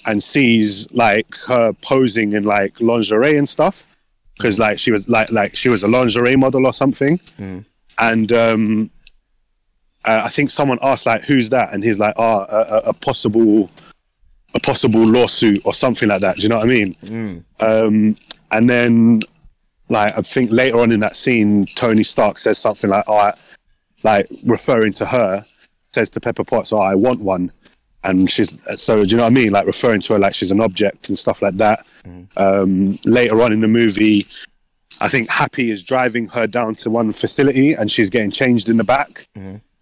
and 0.07 0.23
sees 0.23 0.91
like 0.95 1.37
her 1.47 1.75
posing 1.83 2.33
in 2.33 2.45
like 2.45 2.81
lingerie 2.81 3.37
and 3.37 3.47
stuff 3.47 3.87
because 4.39 4.59
like 4.59 4.79
she 4.79 4.91
was 4.91 5.07
like 5.07 5.31
like 5.31 5.55
she 5.55 5.69
was 5.69 5.83
a 5.83 5.89
lingerie 5.89 6.35
model 6.37 6.65
or 6.67 6.73
something 6.73 7.21
and 7.99 8.33
um 8.33 8.91
uh, 10.05 10.23
I 10.25 10.29
think 10.29 10.51
someone 10.51 10.79
asked 10.83 11.07
like 11.07 11.23
who's 11.23 11.51
that 11.51 11.73
and 11.73 11.83
he's 11.83 11.99
like 11.99 12.15
oh 12.17 12.47
a, 12.49 12.83
a, 12.87 12.93
possible 12.93 13.71
a 14.55 14.61
possible 14.61 15.05
lawsuit 15.05 15.61
or 15.65 15.75
something 15.75 16.09
like 16.09 16.21
that 16.21 16.37
do 16.37 16.43
you 16.43 16.49
know 16.49 16.59
what 16.59 16.67
I 16.67 16.69
mean 16.69 16.97
um 17.61 18.15
and 18.51 18.71
then 18.71 19.21
like 19.89 20.17
I 20.17 20.23
think 20.23 20.51
later 20.51 20.81
on 20.81 20.93
in 20.93 21.01
that 21.01 21.17
scene 21.17 21.67
Tony 21.67 22.03
Stark 22.03 22.39
says 22.39 22.59
something 22.59 22.91
like 22.91 23.05
oh 23.07 23.33
like 24.05 24.27
referring 24.45 24.93
to 24.95 25.07
her 25.07 25.45
says 25.95 26.11
to 26.11 26.21
Pepper 26.21 26.45
Potts, 26.45 26.73
"Oh, 26.73 26.79
I 26.79 26.95
want 26.95 27.21
one," 27.21 27.51
and 28.03 28.31
she's 28.31 28.59
so. 28.79 29.05
Do 29.05 29.11
you 29.11 29.17
know 29.17 29.23
what 29.23 29.31
I 29.33 29.35
mean? 29.35 29.53
Like 29.53 29.67
referring 29.67 30.01
to 30.03 30.13
her 30.15 30.19
like 30.19 30.35
she's 30.35 30.51
an 30.51 30.61
object 30.61 31.09
and 31.09 31.17
stuff 31.17 31.41
like 31.41 31.57
that. 31.57 31.87
Um, 32.37 32.99
later 33.07 33.41
on 33.41 33.53
in 33.53 33.61
the 33.61 33.69
movie, 33.69 34.27
I 35.01 35.09
think 35.09 35.31
Happy 35.31 35.71
is 35.71 35.83
driving 35.83 36.29
her 36.29 36.47
down 36.47 36.75
to 36.77 36.91
one 36.91 37.13
facility, 37.13 37.73
and 37.73 37.91
she's 37.91 38.11
getting 38.11 38.31
changed 38.31 38.69
in 38.69 38.77
the 38.77 38.85
back. 38.85 39.27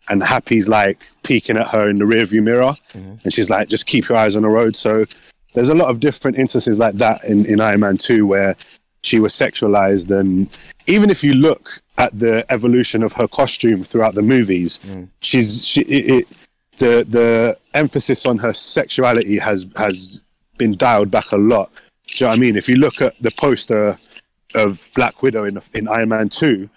And 0.08 0.22
Happy's 0.22 0.68
like 0.68 0.98
peeking 1.22 1.56
at 1.56 1.68
her 1.68 1.88
in 1.88 1.96
the 1.96 2.04
rearview 2.04 2.42
mirror, 2.42 2.74
mm-hmm. 2.92 3.14
and 3.22 3.32
she's 3.32 3.48
like, 3.48 3.68
"Just 3.68 3.86
keep 3.86 4.08
your 4.08 4.18
eyes 4.18 4.34
on 4.34 4.42
the 4.42 4.48
road." 4.48 4.74
So 4.74 5.06
there's 5.52 5.68
a 5.68 5.74
lot 5.74 5.88
of 5.88 6.00
different 6.00 6.38
instances 6.38 6.78
like 6.78 6.94
that 6.96 7.24
in, 7.24 7.46
in 7.46 7.60
Iron 7.60 7.80
Man 7.80 7.96
2 7.96 8.26
where 8.26 8.56
she 9.02 9.20
was 9.20 9.32
sexualized. 9.32 10.10
And 10.10 10.48
even 10.86 11.10
if 11.10 11.22
you 11.22 11.34
look 11.34 11.82
at 11.98 12.18
the 12.18 12.44
evolution 12.50 13.02
of 13.02 13.14
her 13.14 13.28
costume 13.28 13.84
throughout 13.84 14.14
the 14.14 14.22
movies, 14.22 14.78
mm. 14.80 15.08
she's 15.20 15.66
she 15.66 15.82
it, 15.82 16.10
it, 16.10 16.28
the 16.78 17.04
the 17.08 17.56
emphasis 17.74 18.24
on 18.26 18.38
her 18.38 18.52
sexuality 18.52 19.38
has 19.38 19.66
has 19.76 20.22
been 20.58 20.76
dialed 20.76 21.10
back 21.10 21.32
a 21.32 21.36
lot. 21.36 21.70
Do 22.06 22.14
you 22.16 22.26
know 22.26 22.30
what 22.30 22.38
I 22.38 22.40
mean? 22.40 22.56
If 22.56 22.68
you 22.68 22.76
look 22.76 23.00
at 23.00 23.20
the 23.20 23.30
poster 23.30 23.98
of 24.54 24.90
Black 24.94 25.22
Widow 25.22 25.44
in 25.44 25.60
in 25.74 25.88
Iron 25.88 26.10
Man 26.10 26.28
2, 26.28 26.68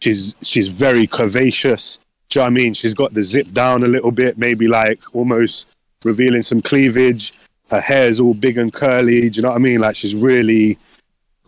she's 0.00 0.34
she's 0.42 0.68
very 0.68 1.06
curvaceous. 1.06 1.98
Do 2.30 2.38
you 2.38 2.40
know 2.40 2.44
what 2.44 2.60
I 2.60 2.62
mean? 2.62 2.74
She's 2.74 2.94
got 2.94 3.12
the 3.12 3.22
zip 3.22 3.52
down 3.52 3.82
a 3.82 3.88
little 3.88 4.12
bit, 4.12 4.38
maybe 4.38 4.68
like 4.68 5.00
almost 5.14 5.68
revealing 6.04 6.42
some 6.42 6.62
cleavage. 6.62 7.32
Her 7.70 7.80
hair's 7.80 8.20
all 8.20 8.34
big 8.34 8.56
and 8.56 8.72
curly. 8.72 9.28
Do 9.28 9.36
you 9.36 9.42
know 9.42 9.50
what 9.50 9.56
I 9.56 9.58
mean? 9.58 9.80
Like 9.80 9.96
she's 9.96 10.14
really 10.14 10.78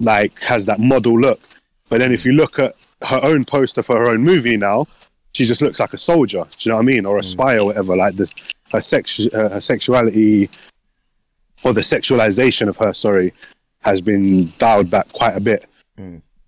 like 0.00 0.40
has 0.42 0.66
that 0.66 0.80
model 0.80 1.18
look. 1.18 1.40
But 1.88 1.98
then 1.98 2.12
if 2.12 2.26
you 2.26 2.32
look 2.32 2.58
at 2.58 2.74
her 3.02 3.20
own 3.22 3.44
poster 3.44 3.82
for 3.82 3.96
her 3.96 4.08
own 4.08 4.22
movie 4.22 4.56
now, 4.56 4.86
she 5.32 5.44
just 5.44 5.62
looks 5.62 5.80
like 5.80 5.92
a 5.92 5.98
soldier. 5.98 6.44
Do 6.50 6.56
you 6.60 6.70
know 6.70 6.76
what 6.76 6.82
I 6.82 6.86
mean? 6.86 7.06
Or 7.06 7.18
a 7.18 7.22
spy 7.22 7.58
or 7.58 7.66
whatever. 7.66 7.96
Like 7.96 8.16
this, 8.16 8.32
her 8.72 8.80
sex, 8.80 9.20
uh, 9.32 9.48
her 9.50 9.60
sexuality, 9.60 10.50
or 11.64 11.72
the 11.72 11.80
sexualization 11.80 12.66
of 12.68 12.76
her, 12.78 12.92
sorry, 12.92 13.32
has 13.80 14.00
been 14.00 14.52
dialed 14.58 14.90
back 14.90 15.12
quite 15.12 15.36
a 15.36 15.40
bit. 15.40 15.66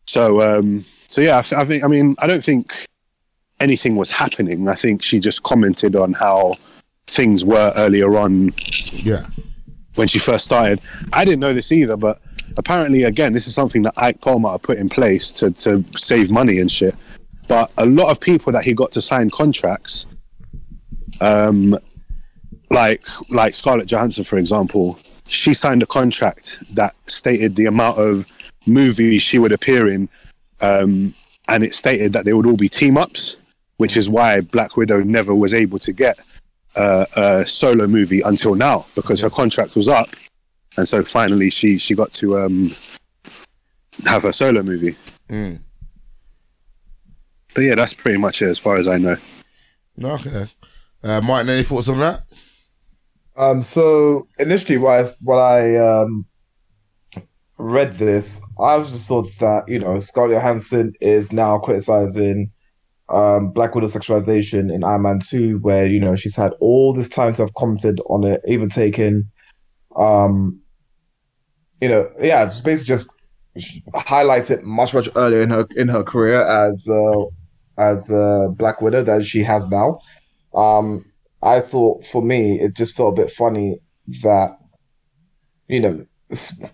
So, 0.07 0.41
um, 0.43 0.81
so 0.81 1.21
yeah, 1.21 1.39
I, 1.39 1.43
th- 1.43 1.61
I 1.61 1.65
think. 1.65 1.85
I 1.85 1.87
mean, 1.87 2.17
I 2.19 2.27
don't 2.27 2.43
think 2.45 2.75
anything 3.65 3.97
was 3.97 4.11
happening. 4.23 4.69
I 4.69 4.77
think 4.83 5.03
she 5.03 5.19
just 5.29 5.43
commented 5.43 5.97
on 5.97 6.13
how 6.25 6.55
things 7.07 7.45
were 7.45 7.73
earlier 7.85 8.11
on 8.25 8.51
Yeah. 9.11 9.25
when 9.95 10.09
she 10.09 10.19
first 10.19 10.45
started. 10.45 10.81
I 11.13 11.25
didn't 11.25 11.41
know 11.41 11.55
this 11.55 11.71
either, 11.73 11.97
but 11.97 12.17
apparently, 12.59 13.03
again, 13.05 13.33
this 13.33 13.47
is 13.49 13.55
something 13.55 13.83
that 13.87 13.95
Ike 13.97 14.21
Perlmutter 14.21 14.59
put 14.69 14.79
in 14.79 14.89
place 14.89 15.33
to, 15.39 15.51
to 15.65 15.85
save 15.97 16.31
money 16.31 16.59
and 16.63 16.71
shit. 16.71 16.95
But 17.49 17.71
a 17.79 17.87
lot 17.87 18.09
of 18.11 18.21
people 18.21 18.53
that 18.55 18.65
he 18.65 18.73
got 18.75 18.91
to 18.93 19.03
sign 19.03 19.31
contracts, 19.31 20.07
um, 21.21 21.79
like 22.71 23.03
like 23.31 23.55
Scarlett 23.55 23.87
Johansson, 23.93 24.25
for 24.25 24.39
example, 24.39 24.99
she 25.29 25.53
signed 25.55 25.83
a 25.83 25.87
contract 25.87 26.47
that 26.75 26.93
stated 27.07 27.57
the 27.57 27.67
amount 27.67 27.99
of 27.99 28.27
movies 28.67 29.23
she 29.23 29.39
would 29.39 29.53
appear 29.53 29.89
in, 29.95 30.09
um, 30.61 31.15
and 31.49 31.63
it 31.63 31.75
stated 31.75 32.13
that 32.15 32.25
they 32.25 32.33
would 32.33 32.47
all 32.47 32.57
be 32.57 32.69
team 32.69 32.97
ups, 32.97 33.37
which 33.77 33.97
is 33.97 34.09
why 34.09 34.41
Black 34.41 34.77
Widow 34.77 35.03
never 35.03 35.35
was 35.35 35.55
able 35.55 35.79
to 35.81 35.93
get 35.93 36.19
uh, 36.77 37.07
a 37.17 37.47
solo 37.47 37.87
movie 37.87 38.21
until 38.21 38.55
now 38.55 38.87
because 38.95 39.21
her 39.21 39.31
contract 39.31 39.75
was 39.75 39.89
up, 39.89 40.09
and 40.77 40.89
so 40.89 41.03
finally 41.03 41.51
she 41.51 41.79
she 41.79 41.95
got 41.95 42.13
to 42.13 42.39
um, 42.39 42.71
have 44.07 44.23
her 44.25 44.33
solo 44.33 44.63
movie. 44.63 44.97
But 47.55 47.61
yeah, 47.61 47.75
that's 47.77 47.95
pretty 47.95 48.19
much 48.19 48.43
it 48.43 48.49
as 48.49 48.59
far 48.59 48.77
as 48.77 48.89
I 48.89 48.99
know. 48.99 49.17
Okay. 50.03 50.49
Uh, 51.03 51.21
Martin, 51.21 51.51
any 51.51 51.63
thoughts 51.63 51.89
on 51.89 51.99
that? 52.01 52.23
Um, 53.37 53.63
so 53.63 54.29
initially, 54.39 54.79
when 54.79 55.05
I, 55.05 55.09
when 55.23 55.39
I 55.39 55.77
um, 55.77 56.27
read 57.59 57.95
this, 57.97 58.41
I 58.59 58.77
was 58.77 58.93
just 58.93 59.09
thought 59.09 59.31
that 59.41 59.69
you 59.69 59.79
know 59.79 60.01
Scarlett 60.01 60.35
Johansson 60.35 60.93
is 61.01 61.33
now 61.33 61.59
criticizing 61.59 62.51
um, 63.09 63.51
Black 63.51 63.75
Widow 63.75 63.89
sexualization 63.89 64.73
in 64.73 64.85
Iron 64.85 65.03
Man 65.03 65.19
Two, 65.21 65.59
where 65.59 65.87
you 65.87 66.01
know 66.01 66.17
she's 66.17 66.37
had 66.37 66.53
all 66.61 66.93
this 66.93 67.09
time 67.09 67.35
to 67.35 67.43
have 67.43 67.55
commented 67.55 68.01
on 68.09 68.25
it, 68.25 68.41
even 68.47 68.69
taken, 68.69 69.31
um, 69.97 70.61
you 71.81 71.89
know, 71.89 72.11
yeah, 72.21 72.47
it's 72.47 72.61
basically 72.61 72.95
just 72.95 73.21
highlight 73.95 74.51
it 74.51 74.65
much 74.65 74.95
much 74.95 75.09
earlier 75.17 75.43
in 75.43 75.51
her 75.51 75.67
in 75.77 75.89
her 75.89 76.03
career 76.03 76.43
as 76.43 76.89
uh, 76.91 77.25
as 77.79 78.11
uh, 78.11 78.49
Black 78.49 78.81
Widow 78.81 79.03
than 79.03 79.23
she 79.23 79.43
has 79.43 79.69
now. 79.69 79.99
Um, 80.55 81.05
I 81.43 81.61
thought 81.61 82.07
for 82.07 82.23
me, 82.23 82.59
it 82.61 82.75
just 82.75 82.97
felt 82.97 83.19
a 83.19 83.23
bit 83.23 83.31
funny 83.31 83.79
that, 84.23 84.57
you 85.69 85.81
know, 85.81 86.07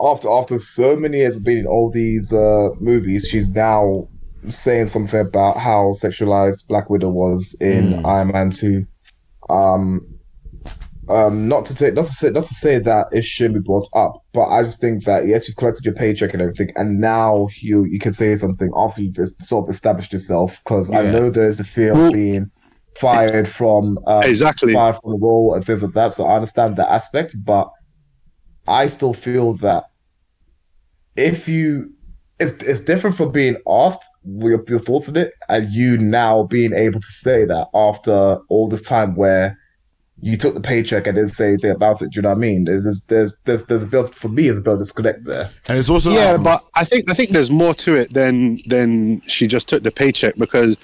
after 0.01 0.31
after 0.31 0.59
so 0.59 0.95
many 0.97 1.19
years 1.19 1.37
of 1.37 1.45
being 1.45 1.59
in 1.59 1.67
all 1.67 1.91
these 1.91 2.33
uh, 2.33 2.69
movies, 2.79 3.29
she's 3.29 3.51
now 3.51 4.09
saying 4.49 4.87
something 4.87 5.21
about 5.21 5.57
how 5.59 5.93
sexualized 5.93 6.67
Black 6.69 6.89
Widow 6.91 7.11
was 7.11 7.57
in 7.61 8.05
Iron 8.05 8.29
Man 8.29 8.51
Two. 8.51 8.87
Um, 9.49 10.07
um, 11.09 11.49
not 11.49 11.65
to 11.67 11.73
say 11.73 11.91
not 11.91 12.05
to 12.05 12.11
say 12.13 12.31
not 12.31 12.45
to 12.45 12.55
say 12.55 12.79
that 12.79 13.09
it 13.13 13.25
shouldn't 13.25 13.57
be 13.57 13.67
brought 13.67 13.89
up, 13.95 14.23
but 14.33 14.47
I 14.49 14.63
just 14.63 14.81
think 14.81 15.05
that 15.05 15.27
yes, 15.27 15.49
you've 15.49 15.57
collected 15.57 15.85
your 15.85 15.95
paycheck 15.95 16.33
and 16.33 16.41
everything, 16.41 16.71
and 16.77 17.01
now 17.01 17.49
you 17.61 17.85
you 17.85 17.99
can 17.99 18.13
say 18.13 18.35
something 18.37 18.71
after 18.77 19.03
you've 19.03 19.17
sort 19.41 19.65
of 19.65 19.71
established 19.71 20.13
yourself. 20.13 20.61
Because 20.65 20.91
I 20.93 21.03
know 21.11 21.29
there's 21.31 21.59
a 21.61 21.65
fear 21.65 21.95
Well- 21.95 22.07
of 22.09 22.13
being 22.13 22.51
fired 22.99 23.49
from 23.49 23.99
um, 24.07 24.23
Exactly. 24.25 24.75
fired 24.75 24.97
from 25.01 25.13
the 25.13 25.19
role 25.19 25.55
and 25.55 25.65
things 25.65 25.83
like 25.83 25.93
that. 25.95 26.13
So 26.13 26.27
I 26.27 26.35
understand 26.35 26.77
that 26.77 26.91
aspect, 26.91 27.37
but 27.45 27.71
I 28.69 28.87
still 28.89 29.15
feel 29.15 29.55
that 29.59 29.85
if 31.17 31.49
you 31.49 31.93
it's 32.41 32.53
it's 32.65 32.81
different 32.81 33.17
from 33.17 33.31
being 33.31 33.57
asked 33.69 34.03
your, 34.25 34.65
your 34.67 34.79
thoughts 34.79 35.09
on 35.09 35.17
it 35.17 35.35
and 35.49 35.71
you 35.71 35.99
now 35.99 36.45
being 36.45 36.73
able 36.73 36.99
to 36.99 37.07
say 37.07 37.45
that 37.45 37.69
after 37.75 38.41
all 38.49 38.69
this 38.69 38.83
time 38.83 39.15
where 39.15 39.59
you 40.23 40.37
took 40.37 40.55
the 40.55 40.61
paycheck 40.61 41.07
and 41.07 41.17
didn't 41.17 41.31
say 41.31 41.49
anything 41.49 41.71
about 41.71 42.03
it. 42.03 42.11
Do 42.11 42.17
you 42.17 42.23
know 42.23 42.31
what 42.31 42.39
I 42.39 42.41
mean? 42.41 42.65
There's 42.65 43.03
there's 43.03 43.37
there's 43.45 43.67
there's 43.67 43.85
a 43.85 43.87
bit 43.87 44.15
for 44.15 44.29
me. 44.29 44.45
There's 44.45 44.59
a 44.59 44.63
bit 44.63 44.75
of 44.75 44.79
disconnect 44.79 45.25
there. 45.25 45.51
And 45.69 45.79
it's 45.79 45.89
also 45.89 46.13
yeah, 46.13 46.33
like, 46.33 46.43
but 46.43 46.63
I 46.75 46.85
think 46.85 47.11
I 47.11 47.15
think 47.15 47.31
there's 47.31 47.51
more 47.51 47.75
to 47.75 47.95
it 47.95 48.13
than 48.13 48.59
than 48.67 49.21
she 49.23 49.47
just 49.47 49.69
took 49.69 49.83
the 49.83 49.91
paycheck 49.91 50.37
because 50.37 50.77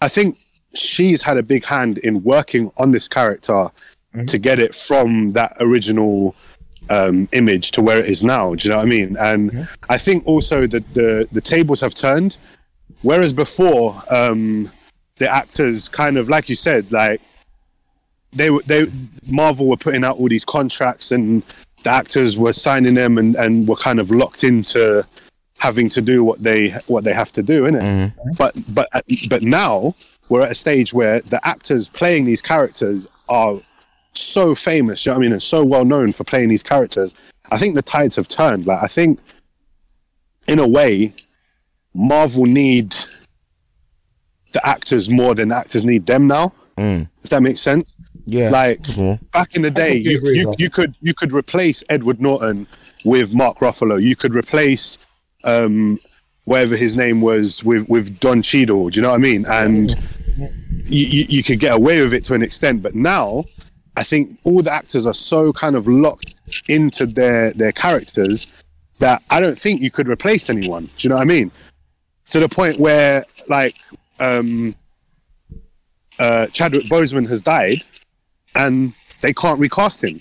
I 0.00 0.08
think 0.08 0.38
she's 0.74 1.22
had 1.22 1.36
a 1.38 1.42
big 1.42 1.64
hand 1.64 1.98
in 1.98 2.22
working 2.22 2.72
on 2.76 2.90
this 2.92 3.08
character 3.08 3.52
mm-hmm. 3.52 4.26
to 4.26 4.38
get 4.38 4.58
it 4.58 4.74
from 4.74 5.32
that 5.32 5.56
original 5.60 6.34
um, 6.90 7.28
image 7.32 7.70
to 7.72 7.82
where 7.82 7.98
it 7.98 8.06
is 8.06 8.24
now. 8.24 8.54
Do 8.54 8.68
you 8.68 8.70
know 8.70 8.78
what 8.78 8.86
I 8.86 8.88
mean? 8.88 9.16
And 9.18 9.68
I 9.88 9.98
think 9.98 10.26
also 10.26 10.66
that 10.66 10.94
the 10.94 11.28
the 11.32 11.40
tables 11.40 11.80
have 11.80 11.94
turned. 11.94 12.36
Whereas 13.02 13.32
before, 13.32 14.02
um, 14.10 14.70
the 15.16 15.28
actors 15.28 15.88
kind 15.88 16.16
of 16.16 16.28
like 16.28 16.48
you 16.48 16.54
said, 16.54 16.90
like 16.92 17.20
they 18.32 18.50
were 18.50 18.62
they 18.66 18.86
Marvel 19.26 19.68
were 19.68 19.76
putting 19.76 20.04
out 20.04 20.16
all 20.18 20.28
these 20.28 20.44
contracts 20.44 21.12
and 21.12 21.42
the 21.82 21.90
actors 21.90 22.38
were 22.38 22.52
signing 22.52 22.94
them 22.94 23.18
and, 23.18 23.36
and 23.36 23.68
were 23.68 23.76
kind 23.76 24.00
of 24.00 24.10
locked 24.10 24.42
into 24.42 25.06
having 25.58 25.88
to 25.90 26.00
do 26.02 26.24
what 26.24 26.42
they 26.42 26.70
what 26.86 27.04
they 27.04 27.12
have 27.12 27.32
to 27.32 27.42
do, 27.42 27.64
innit? 27.64 28.12
But 28.36 28.54
but 28.74 28.88
but 29.28 29.42
now 29.42 29.94
we're 30.28 30.42
at 30.42 30.50
a 30.50 30.54
stage 30.54 30.92
where 30.94 31.20
the 31.20 31.46
actors 31.46 31.88
playing 31.88 32.24
these 32.24 32.42
characters 32.42 33.06
are 33.28 33.60
so 34.14 34.54
famous, 34.54 35.04
you 35.04 35.10
know 35.10 35.18
what 35.18 35.22
I 35.22 35.26
mean, 35.26 35.32
and 35.32 35.42
so 35.42 35.64
well 35.64 35.84
known 35.84 36.12
for 36.12 36.24
playing 36.24 36.48
these 36.48 36.62
characters. 36.62 37.14
I 37.50 37.58
think 37.58 37.74
the 37.74 37.82
tides 37.82 38.16
have 38.16 38.28
turned. 38.28 38.66
Like 38.66 38.82
I 38.82 38.86
think 38.88 39.18
in 40.46 40.58
a 40.58 40.66
way, 40.68 41.12
Marvel 41.94 42.44
need 42.44 42.94
the 44.52 44.66
actors 44.66 45.10
more 45.10 45.34
than 45.34 45.48
the 45.48 45.56
actors 45.56 45.84
need 45.84 46.06
them 46.06 46.26
now. 46.26 46.52
If 46.76 47.30
that 47.30 47.42
makes 47.42 47.60
sense. 47.60 47.94
yeah, 48.26 48.50
Like 48.50 48.80
Mhm. 48.82 49.18
back 49.32 49.54
in 49.54 49.62
the 49.62 49.70
day, 49.70 49.96
you, 49.96 50.20
you, 50.24 50.54
you 50.58 50.68
could 50.70 50.94
you 51.00 51.14
could 51.14 51.32
replace 51.32 51.84
Edward 51.88 52.20
Norton 52.20 52.66
with 53.04 53.34
Mark 53.34 53.58
Ruffalo. 53.58 54.00
You 54.02 54.16
could 54.16 54.34
replace 54.34 54.98
um, 55.44 55.98
whatever 56.44 56.74
his 56.76 56.96
name 56.96 57.20
was 57.20 57.62
with 57.62 57.88
with 57.88 58.18
Don 58.20 58.42
Cheadle. 58.42 58.88
Do 58.90 58.96
you 58.98 59.02
know 59.02 59.10
what 59.10 59.16
I 59.16 59.18
mean? 59.18 59.44
And 59.48 59.94
you, 60.86 61.06
you, 61.06 61.24
you 61.28 61.42
could 61.42 61.60
get 61.60 61.74
away 61.74 62.00
with 62.02 62.12
it 62.14 62.24
to 62.24 62.34
an 62.34 62.42
extent, 62.42 62.82
but 62.82 62.94
now 62.94 63.44
I 63.96 64.02
think 64.02 64.38
all 64.44 64.62
the 64.62 64.72
actors 64.72 65.06
are 65.06 65.14
so 65.14 65.52
kind 65.52 65.76
of 65.76 65.86
locked 65.86 66.34
into 66.68 67.06
their 67.06 67.52
their 67.52 67.72
characters 67.72 68.46
that 68.98 69.22
I 69.30 69.40
don't 69.40 69.58
think 69.58 69.80
you 69.80 69.90
could 69.90 70.08
replace 70.08 70.48
anyone. 70.50 70.86
Do 70.86 70.92
you 71.00 71.10
know 71.10 71.16
what 71.16 71.22
I 71.22 71.26
mean? 71.26 71.50
To 72.30 72.40
the 72.40 72.48
point 72.48 72.78
where 72.78 73.24
like 73.48 73.76
um, 74.18 74.74
uh, 76.18 76.46
Chadwick 76.48 76.84
Boseman 76.84 77.28
has 77.28 77.40
died, 77.40 77.82
and 78.54 78.94
they 79.20 79.32
can't 79.32 79.60
recast 79.60 80.02
him 80.02 80.20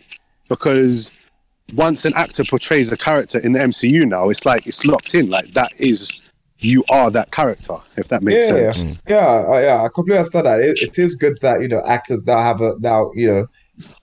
because 0.49 1.11
once 1.73 2.05
an 2.05 2.13
actor 2.15 2.43
portrays 2.43 2.91
a 2.91 2.97
character 2.97 3.39
in 3.39 3.53
the 3.53 3.59
MCU 3.59 4.05
now, 4.07 4.29
it's 4.29 4.45
like 4.45 4.67
it's 4.67 4.85
locked 4.85 5.15
in. 5.15 5.29
Like 5.29 5.53
that 5.53 5.71
is 5.79 6.31
you 6.59 6.83
are 6.89 7.11
that 7.11 7.31
character. 7.31 7.75
If 7.97 8.07
that 8.09 8.23
makes 8.23 8.49
yeah, 8.49 8.71
sense. 8.71 8.99
yeah, 9.07 9.15
yeah, 9.17 9.53
uh, 9.53 9.59
yeah. 9.59 9.83
I 9.83 9.89
completely 9.89 10.17
understand 10.17 10.45
that. 10.45 10.59
It, 10.59 10.81
it 10.81 10.99
is 10.99 11.15
good 11.15 11.37
that 11.41 11.61
you 11.61 11.67
know 11.67 11.81
actors 11.85 12.25
now 12.25 12.39
have 12.39 12.61
a 12.61 12.75
now 12.79 13.11
you 13.13 13.27
know. 13.27 13.47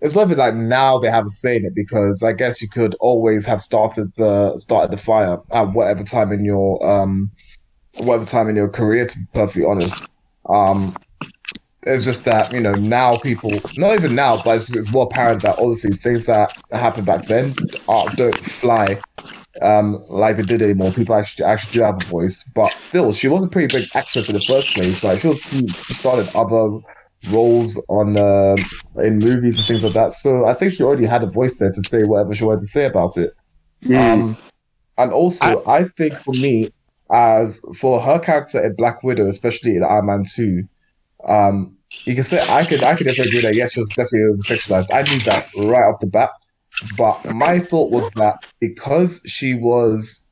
It's 0.00 0.16
even 0.16 0.36
like 0.36 0.55
now 0.55 0.99
they 0.99 1.10
have 1.10 1.26
a 1.26 1.28
say 1.28 1.57
in 1.57 1.65
it 1.65 1.74
because 1.74 2.23
I 2.23 2.32
guess 2.32 2.60
you 2.60 2.68
could 2.68 2.94
always 3.00 3.47
have 3.47 3.62
started 3.62 4.15
the 4.16 4.57
started 4.58 4.90
the 4.90 4.97
fire 4.97 5.39
at 5.52 5.73
whatever 5.73 6.02
time 6.02 6.32
in 6.32 6.44
your 6.44 6.84
um 6.89 7.31
whatever 7.99 8.24
time 8.24 8.49
in 8.49 8.57
your 8.57 8.68
career. 8.68 9.07
To 9.07 9.18
be 9.18 9.24
perfectly 9.32 9.65
honest, 9.65 10.10
um, 10.49 10.97
it's 11.84 12.05
just 12.05 12.24
that 12.24 12.52
you 12.52 12.60
know 12.60 12.74
now 12.74 13.16
people 13.18 13.50
not 13.76 13.94
even 13.94 14.15
now, 14.15 14.42
but 14.42 14.60
it's, 14.60 14.70
it's 14.70 14.92
more 14.92 15.05
apparent 15.05 15.42
that 15.42 15.58
obviously 15.58 15.92
things 15.92 16.26
that 16.26 16.52
happened 16.73 17.07
back 17.07 17.26
then 17.26 17.55
are, 17.89 18.08
don't 18.16 18.36
fly 18.36 19.00
um, 19.62 20.05
like 20.08 20.36
they 20.36 20.42
did 20.42 20.62
anymore. 20.62 20.92
People 20.92 21.15
actually 21.15 21.44
actually 21.44 21.78
do 21.78 21.84
have 21.84 22.02
a 22.02 22.07
voice, 22.07 22.44
but 22.55 22.70
still, 22.73 23.12
she 23.12 23.28
was 23.28 23.44
a 23.44 23.49
pretty 23.49 23.74
big 23.74 23.86
actress 23.94 24.28
in 24.28 24.34
the 24.34 24.40
first 24.40 24.74
place. 24.74 25.05
Like 25.05 25.20
she 25.20 25.28
was 25.28 25.42
she 25.42 25.94
started 25.94 26.28
other 26.34 26.81
roles 27.28 27.82
on 27.89 28.16
uh, 28.16 28.57
in 28.97 29.18
movies 29.18 29.58
and 29.58 29.66
things 29.66 29.84
like 29.84 29.92
that. 29.92 30.12
So 30.12 30.47
I 30.47 30.55
think 30.55 30.73
she 30.73 30.82
already 30.82 31.07
had 31.07 31.23
a 31.23 31.26
voice 31.26 31.58
there 31.58 31.70
to 31.70 31.82
say 31.82 32.05
whatever 32.05 32.34
she 32.34 32.44
wanted 32.44 32.60
to 32.60 32.66
say 32.66 32.86
about 32.86 33.16
it. 33.16 33.34
Um, 33.94 34.36
and 34.99 35.12
also, 35.12 35.65
I, 35.66 35.84
think 35.84 36.15
for 36.15 36.32
me, 36.34 36.70
as 37.10 37.60
for 37.78 38.00
her 38.00 38.18
character 38.18 38.62
in 38.65 38.74
Black 38.76 39.02
Widow, 39.02 39.26
especially 39.26 39.76
in 39.76 39.82
Iron 39.82 40.07
Man 40.07 40.24
Two, 40.24 40.65
um, 41.26 41.76
you 42.05 42.15
can 42.15 42.24
say 42.24 42.40
I 42.50 42.65
could 42.65 42.82
I 42.82 42.94
could 42.94 43.05
definitely 43.05 43.39
agree 43.39 43.40
that 43.42 43.55
yes, 43.55 43.73
she 43.73 43.81
was 43.81 43.89
definitely 43.90 44.24
over 44.24 44.39
sexualized. 44.39 44.92
I 44.92 45.02
knew 45.02 45.20
that 45.20 45.49
right 45.57 45.89
off 45.89 46.00
the 46.00 46.07
bat. 46.07 46.31
But 46.97 47.34
my 47.34 47.58
thought 47.58 47.90
was 47.90 48.10
that 48.12 48.47
because 48.60 49.20
she 49.26 49.55
was 49.55 50.26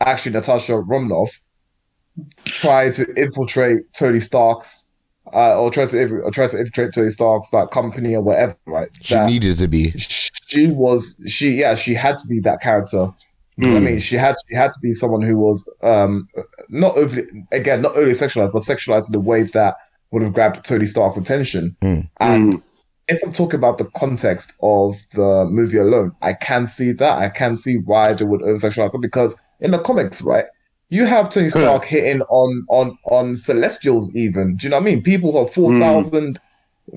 actually 0.00 0.32
Natasha 0.32 0.78
Romanoff, 0.78 1.40
trying 2.44 2.92
to 2.92 3.06
infiltrate 3.14 3.92
Tony 3.94 4.20
Stark's, 4.20 4.84
uh, 5.34 5.58
or 5.58 5.70
try 5.70 5.86
to 5.86 6.00
inf- 6.00 6.24
or 6.24 6.30
try 6.30 6.46
to 6.46 6.58
infiltrate 6.58 6.94
Tony 6.94 7.10
Stark's 7.10 7.52
like 7.52 7.70
company 7.70 8.14
or 8.14 8.22
whatever, 8.22 8.56
right? 8.66 8.88
she 9.00 9.14
that 9.14 9.26
needed 9.26 9.58
to 9.58 9.68
be. 9.68 9.90
she 9.98 10.68
was 10.68 11.22
she 11.26 11.60
yeah 11.60 11.74
she 11.74 11.94
had 11.94 12.18
to 12.18 12.28
be 12.28 12.40
that 12.40 12.60
character. 12.60 13.12
You 13.56 13.66
know 13.66 13.72
what 13.74 13.82
I 13.82 13.86
mean, 13.86 13.98
she 13.98 14.14
had 14.14 14.36
she 14.48 14.54
had 14.54 14.70
to 14.70 14.78
be 14.80 14.94
someone 14.94 15.20
who 15.20 15.36
was 15.36 15.68
um 15.82 16.28
not 16.68 16.96
overly 16.96 17.26
again 17.50 17.82
not 17.82 17.96
overly 17.96 18.12
sexualized, 18.12 18.52
but 18.52 18.62
sexualized 18.62 19.08
in 19.08 19.16
a 19.16 19.20
way 19.20 19.42
that 19.42 19.76
would 20.10 20.22
have 20.22 20.32
grabbed 20.32 20.64
Tony 20.64 20.86
Stark's 20.86 21.18
attention. 21.18 21.76
And 22.20 22.62
if 23.08 23.20
I'm 23.24 23.32
talking 23.32 23.58
about 23.58 23.78
the 23.78 23.86
context 23.96 24.52
of 24.62 24.96
the 25.12 25.46
movie 25.50 25.78
alone, 25.78 26.12
I 26.22 26.34
can 26.34 26.66
see 26.66 26.92
that. 26.92 27.18
I 27.18 27.30
can 27.30 27.56
see 27.56 27.78
why 27.78 28.12
they 28.12 28.24
would 28.24 28.42
over 28.42 28.54
sexualize 28.54 28.94
it 28.94 29.02
because 29.02 29.40
in 29.60 29.70
the 29.70 29.78
comics, 29.78 30.22
right, 30.22 30.44
you 30.90 31.04
have 31.06 31.30
Tony 31.30 31.50
Stark 31.50 31.84
hitting 31.84 32.22
on 32.22 32.64
on 32.68 32.96
on 33.04 33.36
Celestials. 33.36 34.14
Even 34.16 34.56
do 34.56 34.66
you 34.66 34.70
know 34.70 34.76
what 34.76 34.82
I 34.82 34.84
mean? 34.94 35.02
People 35.02 35.32
who 35.32 35.38
are 35.38 35.48
4,000 35.48 36.38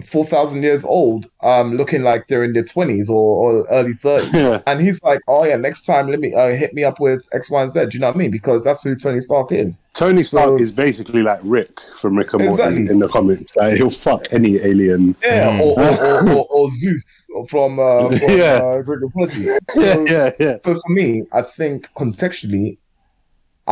4,000 0.06 0.64
years 0.64 0.86
old, 0.86 1.26
um, 1.44 1.76
looking 1.76 2.02
like 2.02 2.28
they're 2.28 2.46
in 2.46 2.54
their 2.54 2.64
twenties 2.64 3.10
or, 3.10 3.16
or 3.16 3.68
early 3.70 3.92
thirties, 3.92 4.34
Yeah. 4.34 4.62
and 4.66 4.80
he's 4.80 5.04
like, 5.04 5.20
"Oh 5.28 5.44
yeah, 5.44 5.58
next 5.58 5.82
time 5.82 6.08
let 6.10 6.22
me 6.22 6.34
uh, 6.34 6.52
hit 6.52 6.74
me 6.74 6.86
up 6.86 7.02
with 7.02 7.28
X, 7.34 7.52
Y, 7.52 7.62
and 7.62 7.70
Z." 7.70 7.88
Do 7.88 7.98
you 7.98 8.00
know 8.00 8.08
what 8.08 8.16
I 8.16 8.20
mean? 8.20 8.32
Because 8.32 8.64
that's 8.64 8.82
who 8.84 8.96
Tony 8.96 9.20
Stark 9.20 9.52
is. 9.52 9.84
Tony 9.94 10.24
Stark 10.24 10.46
So- 10.46 10.58
is 10.60 10.72
basically 10.72 11.24
like 11.24 11.42
Rick 11.44 11.82
from 12.00 12.18
Rick 12.18 12.34
and 12.34 12.46
Morty 12.46 12.88
in 12.88 13.00
the 13.00 13.10
comics. 13.10 13.54
Like, 13.58 13.74
he'll 13.74 13.90
fuck 13.90 14.28
any 14.32 14.56
alien. 14.60 15.14
Yeah, 15.22 15.60
or, 15.62 15.78
or, 15.78 15.90
or, 15.90 16.30
or, 16.38 16.46
or 16.50 16.70
Zeus 16.70 17.28
from 17.50 17.78
uh, 17.78 18.08
from 18.18 18.18
Yeah. 18.30 18.62
uh, 18.64 18.82
Greek 18.84 19.02
mythology. 19.02 19.44
Yeah, 19.76 19.94
So, 19.94 20.06
yeah, 20.06 20.30
yeah. 20.40 20.58
so 20.64 20.76
for 20.76 20.90
me, 20.94 21.24
I 21.34 21.42
think 21.42 21.90
contextually, 21.96 22.78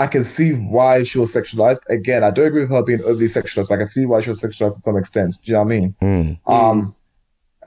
I 0.03 0.07
can 0.07 0.23
see 0.23 0.51
why 0.53 1.03
she 1.03 1.17
was 1.19 1.33
sexualized. 1.35 1.81
Again, 1.89 2.23
I 2.23 2.31
don't 2.31 2.47
agree 2.47 2.61
with 2.61 2.71
her 2.71 2.83
being 2.83 3.03
overly 3.03 3.25
sexualized, 3.27 3.67
but 3.69 3.75
I 3.75 3.81
can 3.83 3.87
see 3.87 4.05
why 4.05 4.21
she 4.21 4.29
was 4.29 4.41
sexualized 4.41 4.77
to 4.77 4.81
some 4.81 4.97
extent. 4.97 5.35
Do 5.43 5.51
you 5.51 5.53
know 5.53 5.63
what 5.63 5.73
I 5.73 5.79
mean? 5.79 5.95
Mm. 6.01 6.39
Um, 6.47 6.95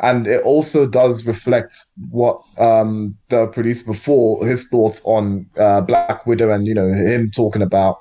and 0.01 0.27
it 0.27 0.43
also 0.43 0.86
does 0.89 1.27
reflect 1.27 1.75
what 2.11 2.41
um, 2.59 3.17
the 3.28 3.47
producer 3.49 3.85
before 3.86 4.44
his 4.47 4.69
thoughts 4.69 5.02
on 5.05 5.47
uh, 5.59 5.83
Black 5.83 6.27
Widow 6.27 6.51
and 6.51 6.67
you 6.67 6.75
know 6.75 6.89
him 6.93 7.28
talking 7.28 7.62
about 7.62 7.99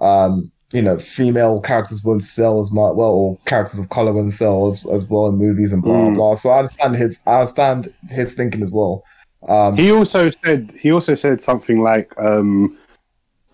um, 0.00 0.50
you 0.72 0.82
know 0.82 0.98
female 0.98 1.60
characters 1.60 2.02
won't 2.02 2.24
sell 2.24 2.60
as 2.60 2.72
much 2.72 2.94
well 2.96 3.10
or 3.10 3.38
characters 3.44 3.78
of 3.78 3.90
color 3.90 4.12
won't 4.12 4.32
sell 4.32 4.66
as, 4.66 4.84
as 4.86 5.04
well 5.10 5.26
in 5.26 5.36
movies 5.36 5.72
and 5.74 5.82
blah 5.82 6.08
Mm. 6.08 6.14
blah. 6.14 6.34
So 6.34 6.50
I 6.50 6.58
understand 6.60 6.96
his 6.96 7.22
I 7.26 7.34
understand 7.40 7.92
his 8.10 8.34
thinking 8.34 8.62
as 8.62 8.72
well. 8.72 9.04
Um, 9.46 9.76
He 9.76 9.92
also 9.92 10.30
said 10.30 10.72
he 10.84 10.90
also 10.90 11.14
said 11.14 11.40
something 11.40 11.82
like 11.82 12.08
um, 12.18 12.76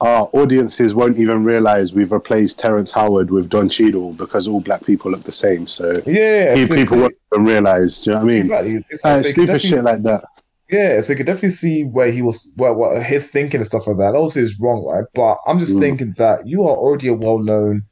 our 0.01 0.29
audiences 0.33 0.95
won't 0.95 1.19
even 1.19 1.45
realize 1.45 1.93
we've 1.95 2.13
replaced 2.13 2.59
Terrence 2.59 2.93
Howard 2.93 3.31
with 3.31 3.51
Don 3.51 3.69
Cheadle 3.69 4.13
because 4.15 4.49
all 4.49 4.61
black 4.61 4.85
people 4.85 5.11
look 5.11 5.25
the 5.25 5.33
same. 5.33 5.67
So 5.67 6.01
yeah, 6.07 6.55
people 6.67 6.99
won't 7.01 7.15
even 7.35 7.45
realize. 7.45 8.01
Do 8.01 8.11
you 8.11 8.15
know 8.17 8.21
what 8.23 8.25
I 8.25 8.33
mean? 8.33 8.39
exactly. 8.41 8.85
It's, 8.89 9.05
Uh, 9.05 9.23
so 9.23 9.31
stupid 9.31 9.61
shit 9.61 9.85
like 9.85 10.03
that. 10.05 10.25
Yeah, 10.71 11.01
so 11.01 11.13
you 11.13 11.17
can 11.17 11.27
definitely 11.27 11.49
see 11.51 11.83
where 11.83 12.11
he 12.13 12.23
was, 12.23 12.49
where 12.57 12.73
what 12.73 13.03
his 13.03 13.29
thinking 13.29 13.59
and 13.59 13.67
stuff 13.67 13.87
like 13.89 13.97
that. 13.97 14.15
Obviously, 14.15 14.43
is 14.43 14.59
wrong, 14.61 14.85
right? 14.85 15.05
But 15.15 15.39
I'm 15.47 15.59
just 15.59 15.77
Mm. 15.77 15.81
thinking 15.81 16.15
that 16.17 16.47
you 16.47 16.63
are 16.63 16.77
already 16.77 17.09
a 17.09 17.15
well-known 17.15 17.83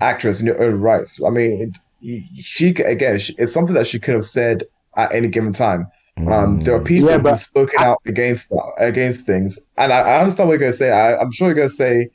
actress 0.00 0.40
in 0.40 0.46
your 0.46 0.62
own 0.62 0.80
rights. 0.80 1.20
I 1.26 1.30
mean, 1.30 1.72
she 2.40 2.68
again, 2.70 3.18
she, 3.18 3.34
it's 3.36 3.52
something 3.52 3.74
that 3.74 3.86
she 3.86 3.98
could 3.98 4.14
have 4.14 4.24
said 4.24 4.64
at 4.96 5.12
any 5.12 5.28
given 5.28 5.52
time. 5.52 5.88
Um, 6.26 6.60
there 6.60 6.74
are 6.74 6.80
people 6.80 7.10
Yeah, 7.10 7.18
who've 7.18 7.38
spoken 7.38 7.82
out 7.82 7.98
against 8.06 8.50
against 8.78 9.26
things, 9.26 9.58
and 9.76 9.92
I, 9.92 10.00
I 10.00 10.18
understand 10.20 10.48
what 10.48 10.54
you're 10.54 10.60
going 10.60 10.72
to 10.72 10.78
say. 10.78 10.90
I, 10.90 11.16
I'm 11.18 11.30
sure 11.30 11.48
you're 11.48 11.54
going 11.54 11.68
to 11.68 11.74
say, 11.74 12.08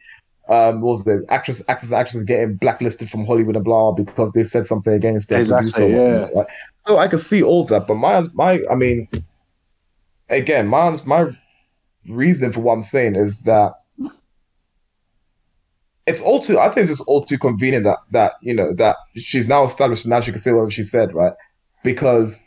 um, 0.49 0.81
what 0.81 0.91
was 0.91 1.05
the 1.05 1.25
actress, 1.29 1.61
actors, 1.67 1.91
actresses 1.91 2.23
getting 2.23 2.55
blacklisted 2.55 3.09
from 3.09 3.25
Hollywood 3.25 3.55
and 3.55 3.65
blah 3.65 3.91
because 3.91 4.33
they 4.33 4.43
said 4.43 4.65
something 4.65 4.93
against 4.93 5.29
the 5.29 5.39
Exactly, 5.39 5.71
producer 5.75 6.29
right? 6.35 6.47
So 6.77 6.97
I 6.97 7.07
can 7.07 7.19
see 7.19 7.43
all 7.43 7.65
that, 7.65 7.87
but 7.87 7.95
my 7.95 8.21
my, 8.33 8.61
I 8.71 8.75
mean, 8.75 9.07
again, 10.29 10.67
my 10.67 10.95
my 11.05 11.27
reasoning 12.09 12.51
for 12.51 12.61
what 12.61 12.73
I'm 12.73 12.81
saying 12.81 13.15
is 13.15 13.41
that 13.43 13.73
it's 16.07 16.21
all 16.21 16.39
too. 16.39 16.59
I 16.59 16.67
think 16.69 16.89
it's 16.89 16.97
just 16.97 17.07
all 17.07 17.23
too 17.23 17.37
convenient 17.37 17.85
that 17.85 17.99
that 18.11 18.33
you 18.41 18.53
know 18.53 18.73
that 18.75 18.95
she's 19.15 19.47
now 19.47 19.63
established 19.65 20.05
and 20.05 20.09
now 20.11 20.21
she 20.21 20.31
can 20.31 20.39
say 20.39 20.51
whatever 20.51 20.71
she 20.71 20.83
said, 20.83 21.13
right? 21.13 21.33
Because 21.83 22.41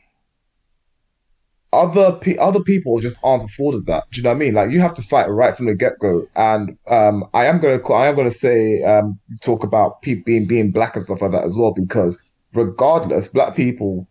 other 1.72 2.12
pe- 2.12 2.36
other 2.36 2.60
people 2.60 2.98
just 3.00 3.18
aren't 3.22 3.44
afforded 3.44 3.86
that. 3.86 4.04
Do 4.10 4.20
you 4.20 4.24
know 4.24 4.30
what 4.30 4.36
I 4.36 4.38
mean? 4.38 4.54
Like 4.54 4.70
you 4.70 4.80
have 4.80 4.94
to 4.94 5.02
fight 5.02 5.28
right 5.28 5.56
from 5.56 5.66
the 5.66 5.74
get 5.74 5.98
go. 6.00 6.26
And 6.36 6.76
um, 6.88 7.24
I 7.34 7.46
am 7.46 7.58
gonna 7.60 7.82
I 7.92 8.08
am 8.08 8.16
gonna 8.16 8.30
say 8.30 8.82
um, 8.82 9.18
talk 9.40 9.64
about 9.64 10.02
people 10.02 10.24
being 10.26 10.46
being 10.46 10.70
black 10.70 10.94
and 10.94 11.04
stuff 11.04 11.22
like 11.22 11.32
that 11.32 11.44
as 11.44 11.56
well 11.56 11.72
because 11.72 12.20
regardless, 12.52 13.28
black 13.28 13.56
people 13.56 14.06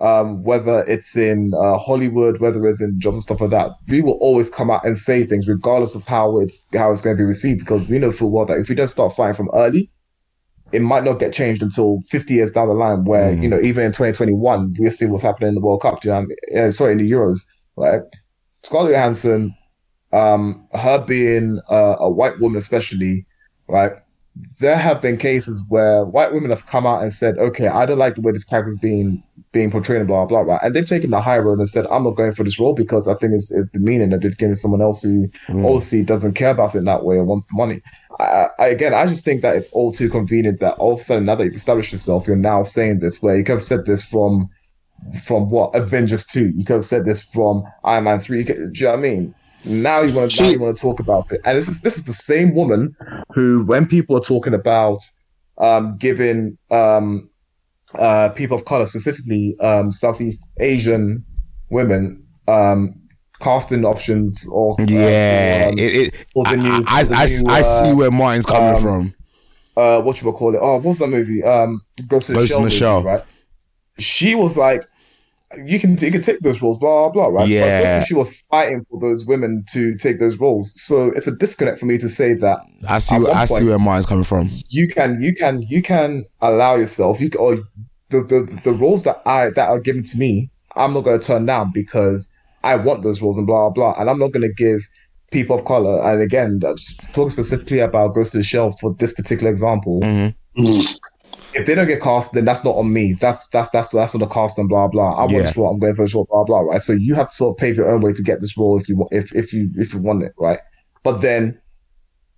um, 0.00 0.42
whether 0.42 0.84
it's 0.88 1.16
in 1.16 1.52
uh, 1.54 1.78
Hollywood, 1.78 2.40
whether 2.40 2.66
it's 2.66 2.82
in 2.82 2.98
jobs 3.00 3.16
and 3.16 3.22
stuff 3.22 3.40
like 3.40 3.50
that, 3.50 3.70
we 3.88 4.02
will 4.02 4.18
always 4.20 4.50
come 4.50 4.70
out 4.70 4.84
and 4.84 4.98
say 4.98 5.24
things 5.24 5.48
regardless 5.48 5.94
of 5.94 6.04
how 6.04 6.38
it's 6.38 6.66
how 6.74 6.90
it's 6.90 7.00
going 7.00 7.16
to 7.16 7.20
be 7.20 7.26
received 7.26 7.60
because 7.60 7.88
we 7.88 7.98
know 7.98 8.12
full 8.12 8.30
well 8.30 8.44
that 8.46 8.58
if 8.58 8.68
we 8.68 8.74
don't 8.74 8.88
start 8.88 9.14
fighting 9.14 9.34
from 9.34 9.50
early, 9.54 9.90
it 10.74 10.80
might 10.82 11.04
not 11.04 11.18
get 11.18 11.32
changed 11.32 11.62
until 11.62 12.00
50 12.10 12.34
years 12.34 12.52
down 12.52 12.68
the 12.68 12.74
line. 12.74 13.04
Where 13.04 13.32
you 13.32 13.48
know 13.48 13.60
even 13.60 13.84
in 13.84 13.92
2021, 13.92 14.74
we'll 14.78 14.90
see 14.90 15.06
what's 15.06 15.22
happening 15.22 15.50
in 15.50 15.54
the 15.54 15.60
World 15.60 15.82
Cup. 15.82 16.00
Do 16.00 16.08
you 16.08 16.14
know 16.14 16.20
what 16.20 16.28
I 16.52 16.54
mean? 16.54 16.66
Uh, 16.66 16.70
sorry, 16.70 16.92
in 16.92 16.98
the 16.98 17.10
Euros, 17.10 17.40
right? 17.76 18.02
Scarlett 18.62 18.92
Johansson, 18.92 19.54
um, 20.12 20.66
her 20.74 20.98
being 20.98 21.60
uh, 21.70 21.96
a 21.98 22.10
white 22.10 22.40
woman, 22.40 22.58
especially, 22.58 23.26
right? 23.68 23.92
There 24.58 24.76
have 24.76 25.00
been 25.00 25.16
cases 25.16 25.64
where 25.68 26.04
white 26.04 26.32
women 26.32 26.50
have 26.50 26.66
come 26.66 26.86
out 26.86 27.02
and 27.02 27.12
said, 27.12 27.38
"Okay, 27.38 27.68
I 27.68 27.86
don't 27.86 27.98
like 27.98 28.16
the 28.16 28.20
way 28.20 28.32
this 28.32 28.44
character 28.44 28.70
is 28.70 28.78
being 28.78 29.22
being 29.52 29.70
portrayed 29.70 30.00
and 30.00 30.08
blah 30.08 30.24
blah 30.26 30.42
blah," 30.42 30.58
and 30.62 30.74
they've 30.74 30.86
taken 30.86 31.10
the 31.10 31.20
high 31.20 31.38
road 31.38 31.58
and 31.58 31.68
said, 31.68 31.86
"I'm 31.86 32.02
not 32.02 32.16
going 32.16 32.32
for 32.32 32.42
this 32.42 32.58
role 32.58 32.74
because 32.74 33.06
I 33.06 33.14
think 33.14 33.32
it's, 33.32 33.52
it's 33.52 33.68
demeaning 33.68 34.10
that 34.10 34.38
giving 34.38 34.54
someone 34.54 34.82
else 34.82 35.02
who 35.02 35.28
mm. 35.48 35.64
obviously 35.64 36.02
doesn't 36.02 36.34
care 36.34 36.50
about 36.50 36.74
it 36.74 36.78
in 36.78 36.84
that 36.86 37.04
way 37.04 37.18
and 37.18 37.28
wants 37.28 37.46
the 37.46 37.56
money." 37.56 37.80
I, 38.18 38.48
I, 38.58 38.66
again, 38.68 38.92
I 38.92 39.06
just 39.06 39.24
think 39.24 39.42
that 39.42 39.54
it's 39.56 39.70
all 39.70 39.92
too 39.92 40.08
convenient 40.08 40.58
that 40.60 40.74
all 40.78 40.94
of 40.94 41.00
a 41.00 41.02
sudden 41.02 41.26
now 41.26 41.36
that 41.36 41.44
you've 41.44 41.54
established 41.54 41.92
yourself, 41.92 42.26
you're 42.26 42.36
now 42.36 42.64
saying 42.64 43.00
this. 43.00 43.22
Where 43.22 43.36
you 43.36 43.44
could 43.44 43.52
have 43.52 43.62
said 43.62 43.86
this 43.86 44.02
from 44.02 44.48
from 45.22 45.50
what 45.50 45.74
Avengers 45.76 46.26
two, 46.26 46.52
you 46.56 46.64
could 46.64 46.74
have 46.74 46.84
said 46.84 47.04
this 47.04 47.22
from 47.22 47.64
Iron 47.84 48.04
Man 48.04 48.18
three. 48.18 48.38
You 48.38 48.44
could, 48.44 48.72
do 48.72 48.80
you 48.80 48.86
know 48.86 48.92
what 48.92 48.98
I 48.98 49.02
mean? 49.02 49.34
Now 49.64 50.00
you 50.02 50.14
want 50.14 50.30
to 50.32 50.56
want 50.58 50.76
to 50.76 50.80
talk 50.82 51.00
about 51.00 51.32
it, 51.32 51.40
and 51.44 51.56
this 51.56 51.68
is 51.68 51.80
this 51.80 51.96
is 51.96 52.04
the 52.04 52.12
same 52.12 52.54
woman 52.54 52.94
who, 53.32 53.64
when 53.64 53.86
people 53.86 54.16
are 54.16 54.20
talking 54.20 54.54
about 54.54 54.98
um, 55.58 55.96
giving 55.98 56.58
um, 56.70 57.30
uh, 57.94 58.28
people 58.30 58.56
of 58.58 58.64
color, 58.64 58.86
specifically 58.86 59.56
um, 59.60 59.90
Southeast 59.90 60.46
Asian 60.60 61.24
women, 61.70 62.22
um, 62.48 62.94
casting 63.40 63.84
options 63.84 64.46
or 64.52 64.74
uh, 64.80 64.84
Yeah, 64.86 65.70
um, 65.72 65.78
it, 65.78 66.08
it, 66.08 66.26
or 66.34 66.44
the 66.44 66.50
I, 66.50 66.54
new- 66.56 66.84
I, 66.86 67.02
the 67.04 67.10
new, 67.10 67.50
I 67.50 67.62
see 67.62 67.90
uh, 67.90 67.94
where 67.96 68.10
Martin's 68.10 68.46
coming 68.46 68.74
um, 68.74 68.82
from. 68.82 69.14
uh, 69.76 70.00
what 70.02 70.20
you 70.20 70.26
would 70.26 70.36
call 70.36 70.54
it? 70.54 70.58
Oh, 70.60 70.78
what's 70.78 70.98
that 70.98 71.08
movie? 71.08 71.42
Um, 71.42 71.80
Ghost 72.06 72.28
in 72.30 72.34
the 72.34 72.40
Ghost 72.42 72.50
Shell. 72.50 72.58
the 72.58 72.64
movie, 72.64 72.76
Shell. 72.76 73.02
right? 73.04 73.22
She 73.98 74.34
was 74.34 74.58
like, 74.58 74.84
you 75.64 75.78
can 75.80 75.96
you 75.98 76.10
can 76.10 76.22
take 76.22 76.40
those 76.40 76.60
roles, 76.62 76.78
blah 76.78 77.08
blah, 77.10 77.26
right? 77.26 77.40
But 77.40 77.48
Yeah. 77.48 77.66
essentially 77.80 78.04
she 78.06 78.14
was 78.14 78.42
fighting 78.50 78.84
for 78.90 79.00
those 79.00 79.24
women 79.26 79.64
to 79.72 79.96
take 79.96 80.18
those 80.18 80.38
roles. 80.38 80.72
So 80.80 81.06
it's 81.10 81.26
a 81.26 81.36
disconnect 81.36 81.78
for 81.78 81.86
me 81.86 81.98
to 81.98 82.08
say 82.08 82.34
that 82.34 82.58
I 82.88 82.98
see. 82.98 83.14
at 83.16 83.22
one 83.22 83.30
I 83.32 83.44
see 83.44 83.54
point- 83.54 83.66
where 83.66 83.78
Martin's 83.78 84.06
coming 84.06 84.24
from. 84.24 84.50
you 84.68 84.88
can 84.88 85.20
you 85.20 85.34
can 85.34 85.62
you 85.62 85.82
can 85.82 86.24
allow 86.40 86.76
yourself 86.76 87.20
you 87.20 87.30
can, 87.30 87.40
or 87.40 87.56
the, 88.10 88.22
the 88.22 88.60
the 88.64 88.72
roles 88.72 89.02
that 89.04 89.20
I 89.26 89.50
that 89.50 89.68
are 89.68 89.80
given 89.80 90.02
to 90.04 90.18
me, 90.18 90.50
I'm 90.76 90.92
not 90.94 91.02
going 91.04 91.18
to 91.18 91.26
turn 91.26 91.46
down 91.46 91.72
because 91.72 92.30
I 92.62 92.76
want 92.76 93.02
those 93.02 93.20
roles 93.22 93.36
and 93.38 93.46
blah 93.46 93.70
blah, 93.70 93.94
and 93.98 94.08
I'm 94.10 94.18
not 94.18 94.32
going 94.32 94.46
to 94.48 94.52
give 94.54 94.80
people 95.30 95.58
of 95.58 95.64
color. 95.64 96.00
And 96.08 96.22
again, 96.22 96.58
that's 96.60 96.96
talking 97.12 97.30
specifically 97.30 97.80
about 97.80 98.14
Ghost 98.14 98.34
in 98.34 98.40
the 98.40 98.44
Shell 98.44 98.72
for 98.80 98.94
this 98.98 99.12
particular 99.12 99.50
example. 99.50 100.00
Mhm. 100.00 100.34
If 101.54 101.66
they 101.66 101.74
don't 101.74 101.86
get 101.86 102.00
cast, 102.02 102.32
then 102.32 102.44
that's 102.44 102.64
not 102.64 102.74
on 102.76 102.92
me. 102.92 103.14
That's 103.14 103.48
that's 103.48 103.70
that's 103.70 103.90
that's 103.90 104.14
on 104.14 104.20
the 104.20 104.26
cast 104.26 104.58
and 104.58 104.68
blah 104.68 104.88
blah. 104.88 105.12
I 105.14 105.20
want 105.20 105.32
Yeah. 105.32 105.42
this 105.42 105.56
role. 105.56 105.70
I'm 105.72 105.78
going 105.78 105.94
for 105.94 106.04
this 106.04 106.14
role. 106.14 106.26
Blah 106.30 106.44
blah. 106.44 106.60
Right. 106.60 106.80
So 106.82 106.92
you 106.92 107.14
have 107.14 107.28
to 107.28 107.34
sort 107.34 107.54
of 107.54 107.58
pave 107.58 107.76
your 107.76 107.90
own 107.90 108.00
way 108.00 108.12
to 108.12 108.22
get 108.22 108.40
this 108.40 108.56
role 108.56 108.78
if 108.78 108.88
you 108.88 108.96
want 108.96 109.12
if 109.12 109.34
if 109.34 109.52
you 109.52 109.70
if 109.76 109.92
you 109.94 110.00
want 110.00 110.22
it. 110.22 110.32
Right. 110.38 110.58
But 111.02 111.20
then 111.20 111.60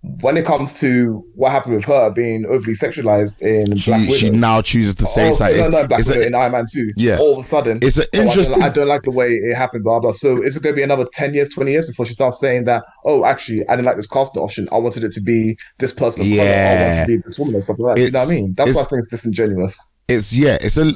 when 0.01 0.37
it 0.37 0.45
comes 0.45 0.79
to 0.79 1.25
what 1.33 1.51
happened 1.51 1.75
with 1.75 1.83
her 1.85 2.09
being 2.11 2.45
overly 2.45 2.73
sexualized 2.73 3.41
in 3.41 3.65
Black 3.71 3.79
She, 3.79 3.91
Widow, 3.91 4.13
she 4.15 4.29
now 4.29 4.61
chooses 4.61 4.95
to 4.95 5.05
say 5.05 5.29
Oh, 5.29 5.33
something. 5.33 5.57
no, 5.57 5.67
no, 5.81 5.87
Black 5.87 5.99
it's 5.99 6.07
Widow 6.09 6.21
a, 6.21 6.25
in 6.27 6.35
Iron 6.35 6.51
Man 6.51 6.65
2. 6.71 6.91
Yeah. 6.95 7.17
All 7.17 7.33
of 7.33 7.39
a 7.39 7.43
sudden, 7.43 7.79
it's 7.81 7.97
an 7.97 8.03
oh, 8.03 8.07
I 8.13 8.17
don't- 8.17 8.27
interesting. 8.27 8.63
I, 8.63 8.69
don't, 8.69 8.87
like 8.87 9.01
the 9.01 9.11
way 9.11 9.31
it 9.33 9.55
happened, 9.55 9.83
blah, 9.83 9.99
blah. 9.99 10.11
So 10.11 10.41
is 10.41 10.55
it 10.55 10.63
going 10.63 10.73
to 10.75 10.77
be 10.77 10.83
another 10.83 11.07
10 11.13 11.33
years, 11.33 11.49
20 11.49 11.71
years 11.71 11.85
before 11.87 12.05
she 12.05 12.13
starts 12.13 12.39
saying 12.39 12.65
that, 12.65 12.83
oh, 13.05 13.25
actually, 13.25 13.67
I 13.67 13.75
didn't 13.75 13.85
like 13.85 13.95
this 13.97 14.07
casting 14.07 14.41
option. 14.41 14.69
I 14.71 14.77
wanted 14.77 15.03
it 15.03 15.11
to 15.13 15.21
be 15.21 15.57
this 15.79 15.91
person 15.93 16.21
of 16.21 16.27
color. 16.29 16.41
I 16.41 16.45
Yeah. 16.45 16.89
wanted 16.89 17.01
to 17.01 17.07
be 17.07 17.17
this 17.17 17.39
woman 17.39 17.55
or 17.55 17.61
something 17.61 17.85
like 17.85 17.95
that. 17.95 18.01
You 18.03 18.11
know 18.11 18.19
what 18.19 18.27
I 18.29 18.31
mean? 18.33 18.53
That's 18.55 18.75
why 18.75 18.81
I 18.81 18.85
think 18.85 18.99
it's 18.99 19.07
disingenuous. 19.07 19.93
it's 20.07 20.37
yeah, 20.37 20.57
it's 20.61 20.77
a. 20.77 20.91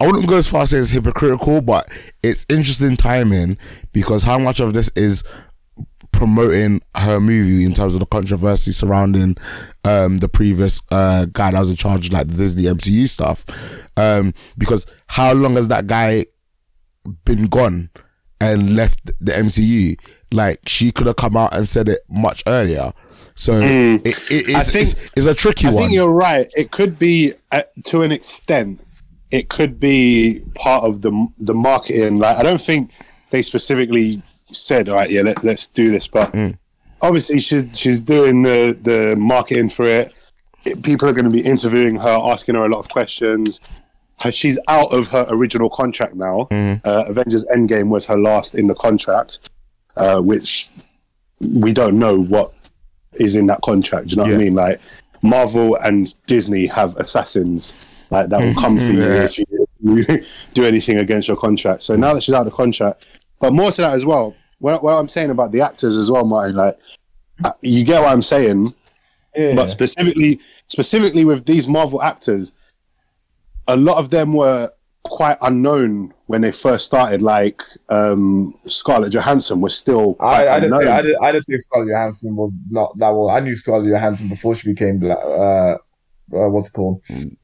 I 0.00 0.06
wouldn't 0.06 0.26
go 0.28 0.36
as 0.36 0.48
far 0.48 0.62
as 0.62 0.70
say 0.70 0.78
it's 0.78 0.90
hypocritical, 0.90 1.60
but 1.62 1.88
it's 2.22 2.44
interesting 2.50 2.96
timing 2.96 3.56
because 3.92 4.24
how 4.24 4.38
much 4.38 4.60
of 4.60 4.74
this 4.74 4.88
is 4.96 5.22
promoting 6.12 6.80
her 6.94 7.18
movie 7.20 7.64
in 7.64 7.74
terms 7.74 7.94
of 7.94 8.00
the 8.00 8.06
controversy 8.06 8.70
surrounding 8.72 9.36
um 9.84 10.18
the 10.18 10.28
previous 10.28 10.80
uh 10.90 11.26
guy 11.32 11.50
that 11.50 11.58
was 11.60 11.70
in 11.70 11.76
charge 11.76 12.06
of 12.08 12.12
like 12.12 12.28
the 12.28 12.34
Disney 12.36 12.64
MCU 12.64 13.08
stuff. 13.08 13.44
Um 13.96 14.34
because 14.56 14.86
how 15.08 15.32
long 15.32 15.56
has 15.56 15.68
that 15.68 15.86
guy 15.86 16.26
been 17.24 17.46
gone 17.46 17.90
and 18.40 18.76
left 18.76 19.06
the 19.20 19.32
MCU? 19.32 19.98
Like 20.32 20.60
she 20.66 20.92
could 20.92 21.06
have 21.06 21.16
come 21.16 21.36
out 21.36 21.54
and 21.54 21.66
said 21.68 21.88
it 21.88 22.00
much 22.08 22.42
earlier. 22.46 22.92
So 23.34 23.58
it, 23.60 24.06
it, 24.06 24.14
it's, 24.30 24.54
I 24.54 24.62
think- 24.62 24.82
it's, 24.92 25.10
it's 25.16 25.26
a 25.26 25.34
tricky 25.34 25.66
I 25.66 25.70
one. 25.70 25.82
I 25.82 25.86
think 25.86 25.94
you're 25.94 26.10
right. 26.12 26.50
It 26.56 26.70
could 26.70 26.98
be 26.98 27.32
uh, 27.50 27.62
to 27.84 28.02
an 28.02 28.12
extent. 28.12 28.80
It 29.30 29.48
could 29.48 29.80
be 29.80 30.42
part 30.54 30.84
of 30.84 31.00
the 31.00 31.26
the 31.38 31.54
marketing. 31.54 32.16
Like 32.16 32.36
I 32.36 32.42
don't 32.42 32.60
think 32.60 32.90
they 33.30 33.40
specifically 33.42 34.22
said, 34.52 34.88
"All 34.88 34.96
right, 34.96 35.10
yeah, 35.10 35.22
let, 35.22 35.42
let's 35.44 35.66
do 35.66 35.90
this." 35.90 36.06
But 36.08 36.34
obviously, 37.00 37.40
she's 37.40 37.66
she's 37.78 38.00
doing 38.00 38.42
the 38.42 38.76
the 38.80 39.16
marketing 39.16 39.68
for 39.68 39.86
it. 39.86 40.14
It- 40.64 40.82
People 40.82 41.08
are 41.08 41.12
going 41.12 41.24
to 41.24 41.30
be 41.30 41.40
interviewing 41.40 41.96
her, 41.96 42.18
asking 42.22 42.54
her 42.54 42.64
a 42.64 42.68
lot 42.68 42.78
of 42.78 42.88
questions. 42.88 43.60
Her- 44.20 44.30
She's 44.32 44.58
out 44.68 44.92
of 44.92 45.08
her 45.08 45.26
original 45.28 45.68
contract 45.70 46.14
now. 46.14 46.46
Uh, 46.50 47.04
Avengers 47.08 47.44
Endgame 47.54 47.88
was 47.88 48.06
her 48.06 48.16
last 48.18 48.54
in 48.54 48.66
the 48.68 48.74
contract, 48.74 49.50
uh, 49.96 50.20
which 50.20 50.70
we 51.40 51.72
don't 51.72 51.98
know 51.98 52.20
what 52.20 52.52
is 53.14 53.34
in 53.36 53.46
that 53.48 53.60
contract. 53.62 54.08
Do 54.08 54.12
you 54.12 54.16
know 54.18 54.22
what 54.28 54.34
I 54.34 54.38
mean? 54.44 54.54
Like 54.54 54.80
Marvel 55.22 55.74
and 55.76 56.14
Disney 56.26 56.66
have 56.66 56.96
assassins 56.96 57.74
like 58.10 58.28
that 58.28 58.40
will 58.40 58.54
come 58.54 58.76
for 58.76 58.92
you 58.92 59.00
Yeah. 59.02 59.24
if 59.24 59.38
you, 59.38 59.44
you 59.80 60.04
do 60.54 60.64
anything 60.64 60.98
against 60.98 61.26
your 61.28 61.36
contract. 61.36 61.82
So 61.82 61.96
now 61.96 62.14
that 62.14 62.22
she's 62.22 62.34
out 62.34 62.46
of 62.46 62.52
the 62.52 62.56
contract, 62.56 63.04
but 63.40 63.52
more 63.52 63.70
to 63.72 63.80
that 63.80 63.94
as 63.94 64.06
well. 64.06 64.34
What, 64.62 64.82
what 64.84 64.92
I'm 64.94 65.08
saying 65.08 65.30
about 65.30 65.50
the 65.50 65.60
actors 65.60 65.96
as 65.96 66.08
well, 66.08 66.24
Martin, 66.24 66.54
like 66.54 66.78
uh, 67.44 67.52
you 67.62 67.84
get 67.84 68.00
what 68.00 68.12
I'm 68.12 68.22
saying, 68.22 68.72
Yeah. 69.34 69.56
but 69.56 69.68
specifically, 69.68 70.38
specifically 70.68 71.24
with 71.24 71.46
these 71.46 71.66
Marvel 71.66 72.00
actors, 72.00 72.52
a 73.66 73.76
lot 73.76 73.98
of 73.98 74.10
them 74.10 74.32
were 74.32 74.70
quite 75.02 75.36
unknown 75.42 76.14
when 76.26 76.42
they 76.42 76.52
first 76.52 76.86
started. 76.86 77.22
Like 77.22 77.60
um, 77.88 78.54
Scarlett 78.66 79.12
Johansson 79.12 79.60
was 79.60 79.76
still 79.76 80.14
quite 80.14 80.46
I, 80.46 80.54
I 80.56 80.60
didn't 80.60 80.74
unknown. 80.74 80.80
think 80.86 80.90
I, 80.98 81.02
did, 81.02 81.16
I 81.22 81.32
didn't 81.32 81.44
think 81.46 81.60
Scarlett 81.62 81.88
Johansson 81.90 82.36
was 82.36 82.60
not 82.70 82.96
that 82.98 83.08
well. 83.10 83.30
I 83.30 83.40
knew 83.40 83.56
Scarlett 83.56 83.88
Johansson 83.90 84.28
before 84.28 84.54
she 84.54 84.70
became 84.70 84.98
Black. 85.00 85.18
Uh, 85.18 85.74
uh, 86.34 86.48
what's 86.48 86.68
it 86.68 86.72
called? 86.74 87.02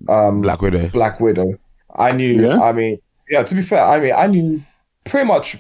Um, 0.09 0.41
Black 0.41 0.63
Widow. 0.63 0.89
Black 0.91 1.19
Widow. 1.19 1.59
I 1.97 2.13
knew. 2.13 2.41
Yeah? 2.47 2.61
I 2.61 2.73
mean, 2.73 2.99
yeah. 3.29 3.43
To 3.43 3.55
be 3.57 3.63
fair, 3.63 3.83
I 3.85 3.99
mean, 3.99 4.15
I 4.17 4.29
knew 4.29 4.63
pretty 5.05 5.27
much. 5.27 5.57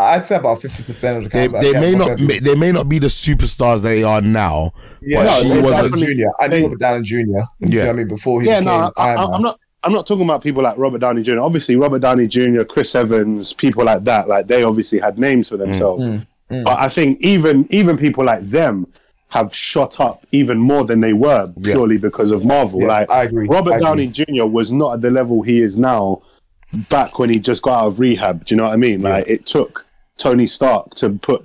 I'd 0.00 0.24
say 0.24 0.36
about 0.36 0.60
fifty 0.60 0.82
percent 0.82 1.18
of 1.18 1.24
the. 1.24 1.28
They, 1.30 1.46
they 1.48 1.80
may 1.80 1.94
not 1.94 2.08
probably. 2.08 2.38
they 2.38 2.54
may 2.54 2.72
not 2.72 2.88
be 2.88 2.98
the 2.98 3.08
superstars 3.08 3.82
they 3.82 4.02
are 4.02 4.20
now. 4.20 4.72
Yeah, 5.00 5.24
but 5.24 5.24
no, 5.24 5.54
she 5.54 5.60
was 5.60 5.92
a- 5.92 5.96
Jr. 5.96 6.28
I 6.40 6.48
knew 6.48 6.62
Robert 6.64 6.78
Downey 6.78 7.02
Jr. 7.02 7.16
You 7.16 7.46
Yeah. 7.60 7.84
know 7.84 7.90
I 7.90 7.92
mean, 7.94 8.08
before 8.08 8.40
he 8.40 8.48
yeah, 8.48 8.60
became 8.60 8.78
no, 8.78 8.92
I, 8.96 9.14
I, 9.14 9.34
I'm 9.34 9.42
not. 9.42 9.58
I'm 9.82 9.92
not 9.92 10.06
talking 10.06 10.24
about 10.24 10.42
people 10.42 10.62
like 10.62 10.76
Robert 10.76 10.98
Downey 10.98 11.22
Jr. 11.22 11.40
Obviously, 11.40 11.74
Robert 11.76 12.00
Downey 12.00 12.26
Jr., 12.26 12.64
Chris 12.64 12.94
Evans, 12.94 13.54
people 13.54 13.84
like 13.84 14.04
that. 14.04 14.28
Like 14.28 14.46
they 14.46 14.62
obviously 14.62 14.98
had 14.98 15.18
names 15.18 15.48
for 15.48 15.56
mm. 15.56 15.60
themselves. 15.60 16.06
Mm. 16.06 16.26
Mm. 16.50 16.64
But 16.64 16.78
I 16.78 16.88
think 16.88 17.20
even 17.22 17.66
even 17.70 17.96
people 17.96 18.24
like 18.24 18.48
them 18.48 18.86
have 19.30 19.54
shot 19.54 20.00
up 20.00 20.26
even 20.32 20.58
more 20.58 20.84
than 20.84 21.00
they 21.00 21.12
were 21.12 21.52
Yeah. 21.56 21.72
purely 21.72 21.98
because 21.98 22.30
of 22.30 22.44
Marvel. 22.44 22.80
Yes, 22.80 22.88
like 22.88 23.10
I 23.10 23.22
agree. 23.24 23.46
Robert 23.48 23.72
I 23.72 23.76
agree. 23.76 23.84
Downey 23.86 24.06
Jr. 24.08 24.44
was 24.44 24.72
not 24.72 24.94
at 24.94 25.00
the 25.00 25.10
level 25.10 25.42
he 25.42 25.62
is 25.62 25.78
now 25.78 26.22
back 26.88 27.18
when 27.18 27.30
he 27.30 27.38
just 27.38 27.62
got 27.62 27.80
out 27.80 27.86
of 27.86 28.00
rehab. 28.00 28.44
Do 28.44 28.54
you 28.54 28.56
know 28.58 28.64
what 28.64 28.72
I 28.72 28.76
mean? 28.76 29.02
Like 29.02 29.28
it 29.28 29.46
took 29.46 29.86
Tony 30.20 30.46
Stark 30.46 30.94
to 30.96 31.10
put 31.10 31.44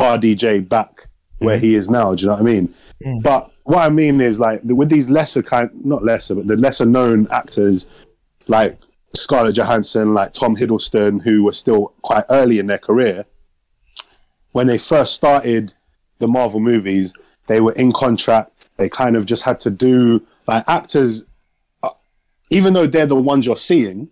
RDJ 0.00 0.68
back 0.68 1.08
where 1.38 1.58
he 1.58 1.74
is 1.74 1.90
now. 1.90 2.14
Do 2.14 2.22
you 2.22 2.26
know 2.28 2.34
what 2.34 2.40
I 2.40 2.44
mean? 2.44 2.74
But 3.22 3.50
what 3.64 3.80
I 3.80 3.88
mean 3.90 4.20
is 4.20 4.40
like 4.40 4.60
with 4.64 4.88
these 4.88 5.10
lesser 5.10 5.42
kind, 5.42 5.70
not 5.84 6.02
lesser, 6.02 6.34
but 6.34 6.46
the 6.46 6.56
lesser 6.56 6.86
known 6.86 7.28
actors 7.30 7.86
like 8.46 8.78
Scarlett 9.14 9.56
Johansson, 9.56 10.14
like 10.14 10.32
Tom 10.32 10.56
Hiddleston, 10.56 11.22
who 11.22 11.44
were 11.44 11.52
still 11.52 11.92
quite 12.02 12.24
early 12.30 12.58
in 12.58 12.66
their 12.66 12.78
career. 12.78 13.26
When 14.52 14.66
they 14.66 14.78
first 14.78 15.14
started 15.14 15.74
the 16.18 16.28
Marvel 16.28 16.60
movies, 16.60 17.12
they 17.46 17.60
were 17.60 17.72
in 17.72 17.92
contract. 17.92 18.52
They 18.76 18.88
kind 18.88 19.16
of 19.16 19.26
just 19.26 19.44
had 19.44 19.60
to 19.60 19.70
do 19.70 20.26
like 20.46 20.64
actors, 20.68 21.24
uh, 21.82 21.90
even 22.50 22.74
though 22.74 22.86
they're 22.86 23.06
the 23.06 23.16
ones 23.16 23.46
you're 23.46 23.56
seeing, 23.56 24.08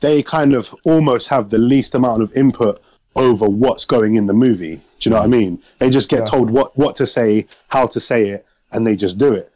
they 0.00 0.22
kind 0.22 0.54
of 0.54 0.74
almost 0.84 1.28
have 1.28 1.50
the 1.50 1.58
least 1.58 1.94
amount 1.94 2.22
of 2.22 2.32
input 2.36 2.80
over 3.16 3.48
what's 3.48 3.84
going 3.84 4.16
in 4.16 4.26
the 4.26 4.32
movie. 4.32 4.76
Do 4.98 5.08
you 5.08 5.10
know 5.10 5.20
what 5.20 5.26
I 5.26 5.28
mean? 5.28 5.62
They 5.78 5.90
just 5.90 6.10
get 6.10 6.26
told 6.26 6.50
what 6.50 6.76
what 6.76 6.96
to 6.96 7.06
say, 7.06 7.46
how 7.68 7.86
to 7.86 8.00
say 8.00 8.28
it, 8.28 8.46
and 8.72 8.86
they 8.86 8.96
just 8.96 9.18
do 9.18 9.32
it. 9.32 9.52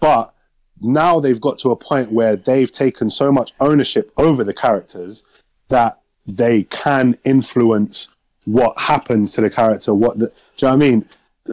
But 0.00 0.32
now 0.80 1.20
they've 1.20 1.40
got 1.40 1.58
to 1.58 1.70
a 1.70 1.76
point 1.76 2.12
where 2.12 2.36
they've 2.36 2.70
taken 2.72 3.10
so 3.10 3.32
much 3.32 3.52
ownership 3.60 4.12
over 4.16 4.44
the 4.44 4.54
characters 4.54 5.22
that 5.68 6.00
they 6.26 6.64
can 6.64 7.18
influence 7.24 8.08
what 8.44 8.78
happens 8.78 9.32
to 9.34 9.40
the 9.40 9.50
character. 9.50 9.94
What 9.94 10.18
the, 10.18 10.26
do 10.26 10.66
you 10.66 10.68
know 10.68 10.76
what 10.76 10.84
I 10.84 10.88
mean? 10.88 11.04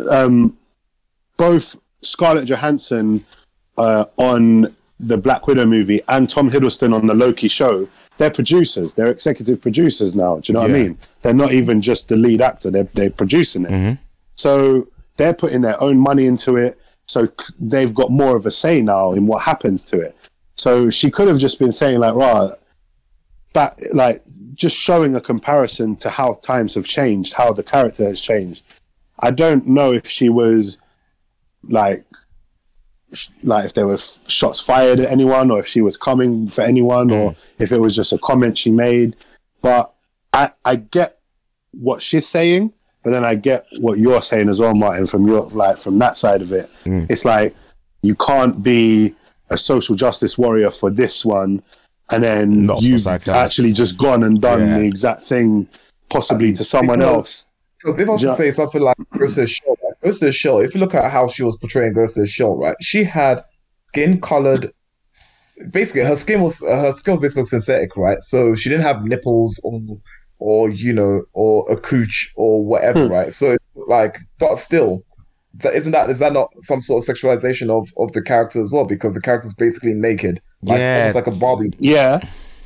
Um, 0.10 0.58
both 1.38 1.80
Scarlett 2.02 2.46
Johansson 2.46 3.26
uh, 3.78 4.06
on 4.18 4.76
the 5.00 5.18
Black 5.18 5.48
Widow 5.48 5.66
movie 5.66 6.02
and 6.08 6.30
Tom 6.30 6.52
Hiddleston 6.52 6.94
on 6.94 7.08
the 7.08 7.14
Loki 7.14 7.48
show, 7.48 7.88
they're 8.18 8.32
producers. 8.32 8.96
They're 8.96 9.08
executive 9.08 9.62
producers 9.62 10.16
now. 10.16 10.40
Do 10.40 10.52
you 10.52 10.54
know 10.56 10.64
what 10.64 10.72
I 10.72 10.74
mean? 10.74 10.98
They're 11.22 11.34
not 11.34 11.52
even 11.52 11.82
just 11.82 12.10
the 12.10 12.16
lead 12.16 12.42
actor. 12.42 12.72
They're 12.72 12.90
they're 12.94 13.10
producing 13.10 13.66
it. 13.66 13.72
Mm-hmm. 13.72 13.94
So 14.36 14.88
they're 15.18 15.34
putting 15.34 15.62
their 15.62 15.82
own 15.82 16.00
money 16.00 16.26
into 16.26 16.56
it. 16.56 16.80
So 17.08 17.28
they've 17.60 17.94
got 17.94 18.12
more 18.12 18.36
of 18.36 18.46
a 18.46 18.52
say 18.52 18.82
now 18.82 19.14
in 19.14 19.28
what 19.28 19.44
happens 19.44 19.84
to 19.86 20.00
it. 20.00 20.16
So 20.56 20.90
she 20.90 21.10
could 21.10 21.28
have 21.28 21.40
just 21.40 21.60
been 21.60 21.74
saying 21.74 22.00
like, 22.00 22.14
"Right, 22.14 22.52
that 23.54 23.80
like 23.94 24.24
just 24.54 24.76
showing 24.76 25.16
a 25.16 25.22
comparison 25.22 25.96
to 25.98 26.10
how 26.10 26.36
times 26.36 26.76
have 26.76 26.86
changed, 26.86 27.34
how 27.34 27.54
the 27.54 27.64
character 27.64 28.06
has 28.06 28.22
changed." 28.22 28.64
I 29.20 29.32
don't 29.32 29.68
know 29.68 29.92
if 29.92 30.08
she 30.08 30.30
was 30.30 30.78
like 31.64 32.06
like 33.44 33.66
if 33.66 33.74
there 33.74 33.88
were 33.88 33.98
shots 34.28 34.60
fired 34.60 35.00
at 35.00 35.12
anyone 35.12 35.50
or 35.52 35.60
if 35.60 35.68
she 35.68 35.82
was 35.82 35.98
coming 35.98 36.48
for 36.48 36.62
anyone 36.62 37.10
or 37.12 37.32
mm. 37.32 37.52
if 37.58 37.72
it 37.72 37.80
was 37.80 37.96
just 37.96 38.14
a 38.14 38.18
comment 38.20 38.58
she 38.58 38.70
made 38.70 39.16
but 39.62 39.94
i 40.34 40.52
i 40.66 40.76
get 40.76 41.20
what 41.72 42.02
she's 42.02 42.28
saying 42.28 42.72
but 43.04 43.12
then 43.12 43.24
i 43.26 43.36
get 43.36 43.66
what 43.80 43.98
you're 43.98 44.22
saying 44.22 44.50
as 44.50 44.60
well 44.60 44.74
martin 44.76 45.08
from 45.08 45.28
your 45.28 45.44
like 45.50 45.78
from 45.78 46.00
that 46.00 46.18
side 46.18 46.42
of 46.42 46.52
it 46.52 46.70
it's 46.86 47.26
like 47.26 47.56
you 48.02 48.16
can't 48.16 48.62
be 48.64 49.14
a 49.50 49.58
social 49.58 49.96
justice 49.96 50.38
warrior 50.38 50.72
for 50.72 50.90
this 50.90 51.26
one 51.26 51.62
and 52.12 52.24
then 52.24 52.66
Not 52.66 52.82
you've 52.82 53.06
actually 53.08 53.72
just 53.72 53.98
gone 53.98 54.24
and 54.24 54.42
done 54.42 54.62
Yeah. 54.62 54.78
the 54.80 54.86
exact 54.86 55.24
thing 55.24 55.68
possibly 56.10 56.54
to 56.54 56.64
someone 56.64 57.00
because- 57.00 57.14
else 57.16 57.46
Because 57.80 58.00
if 58.00 58.10
I 58.10 58.12
was 58.12 58.24
Yeah. 58.24 58.30
to 58.32 58.36
say 58.36 58.52
something 58.52 58.82
like 58.82 58.98
Ghost 59.18 59.38
in 59.38 59.44
the 59.44 59.48
Shell, 59.48 59.76
right? 59.84 59.94
Ghost 60.04 60.22
in 60.22 60.28
the 60.28 60.32
Shell, 60.34 60.60
if 60.60 60.74
you 60.74 60.80
look 60.82 60.94
at 60.96 61.10
how 61.12 61.28
she 61.28 61.44
was 61.44 61.56
portraying 61.58 61.94
Ghost 61.94 62.18
in 62.18 62.24
the 62.24 62.28
Shell, 62.28 62.58
right, 62.58 62.76
she 62.82 63.04
had 63.06 63.44
skin 63.88 64.20
colored. 64.20 64.74
Basically, 65.72 66.02
her 66.04 66.16
skin 66.16 66.42
was 66.42 66.62
uh, 66.64 66.78
her 66.82 66.92
skin 66.92 67.14
was 67.14 67.22
basically 67.22 67.46
synthetic, 67.46 67.96
right? 67.96 68.20
So 68.22 68.54
she 68.56 68.70
didn't 68.70 68.86
have 68.86 69.06
nipples 69.06 69.60
or, 69.64 69.80
or 70.40 70.70
you 70.70 70.94
know, 70.94 71.24
or 71.34 71.66
a 71.72 71.78
cooch 71.78 72.32
or 72.36 72.66
whatever, 72.66 73.06
Hmm. 73.08 73.12
right? 73.14 73.34
So 73.34 73.58
like, 73.76 74.18
but 74.40 74.58
still, 74.58 75.04
that 75.56 75.74
isn't 75.76 75.92
that 75.92 76.10
is 76.10 76.20
that 76.20 76.34
not 76.34 76.54
some 76.62 76.82
sort 76.82 77.08
of 77.08 77.16
sexualization 77.16 77.70
of 77.70 77.88
of 77.98 78.12
the 78.14 78.22
character 78.22 78.62
as 78.62 78.72
well? 78.72 78.86
Because 78.86 79.14
the 79.16 79.22
character's 79.22 79.54
basically 79.54 79.94
naked, 79.94 80.42
like 80.64 80.80
Yeah. 80.80 80.98
almost 81.12 81.16
like 81.16 81.28
a 81.28 81.40
Barbie. 81.40 81.74
yeah 81.80 82.20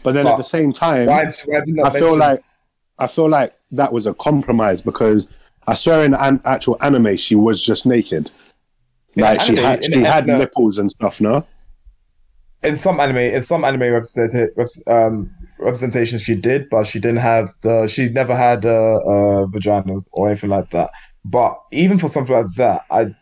but 0.03 0.13
then 0.13 0.27
at 0.27 0.37
the 0.37 0.43
same 0.43 0.73
time 0.73 1.07
Why, 1.07 1.23
why 1.45 1.57
I 1.85 1.89
feel 1.89 2.17
mention- 2.17 2.19
like 2.19 2.43
I 2.99 3.07
feel 3.07 3.29
like 3.29 3.53
that 3.71 3.91
was 3.93 4.05
a 4.05 4.13
compromise 4.13 4.81
because 4.81 5.25
I 5.65 5.73
swear 5.75 6.03
in 6.03 6.13
an- 6.13 6.41
actual 6.45 6.77
anime 6.81 7.15
she 7.17 7.35
was 7.35 7.61
just 7.61 7.85
naked. 7.85 8.29
In 9.15 9.23
Like 9.23 9.39
she 9.41 9.55
had 9.55 9.83
she 9.83 9.91
the 9.93 10.03
had 10.05 10.25
anime- 10.29 10.39
nipples 10.39 10.77
and 10.77 10.91
stuff, 10.91 11.21
no? 11.21 11.45
in 12.63 12.75
some 12.75 12.99
anime 12.99 13.17
in 13.17 13.41
some 13.41 13.63
anime 13.63 13.91
represent, 13.93 14.51
reps- 14.57 14.83
um, 14.87 15.31
representations 15.59 16.21
she 16.21 16.35
did 16.35 16.69
but 16.69 16.85
she 16.85 16.99
didn't 16.99 17.19
have 17.19 17.53
the 17.61 17.87
she 17.87 18.09
never 18.09 18.35
had 18.35 18.65
a, 18.65 18.69
a 18.69 19.47
vagina 19.47 19.95
or 20.11 20.27
anything 20.29 20.49
like 20.49 20.69
that. 20.71 20.91
But 21.25 21.57
even 21.71 21.97
for 21.97 22.07
something 22.07 22.35
like 22.35 22.53
that 22.55 22.85
I 22.91 23.13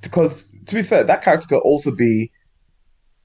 because 0.00 0.52
to 0.66 0.74
be 0.74 0.82
fair 0.82 1.04
that 1.04 1.22
character 1.22 1.48
could 1.48 1.60
also 1.60 1.94
be 1.94 2.30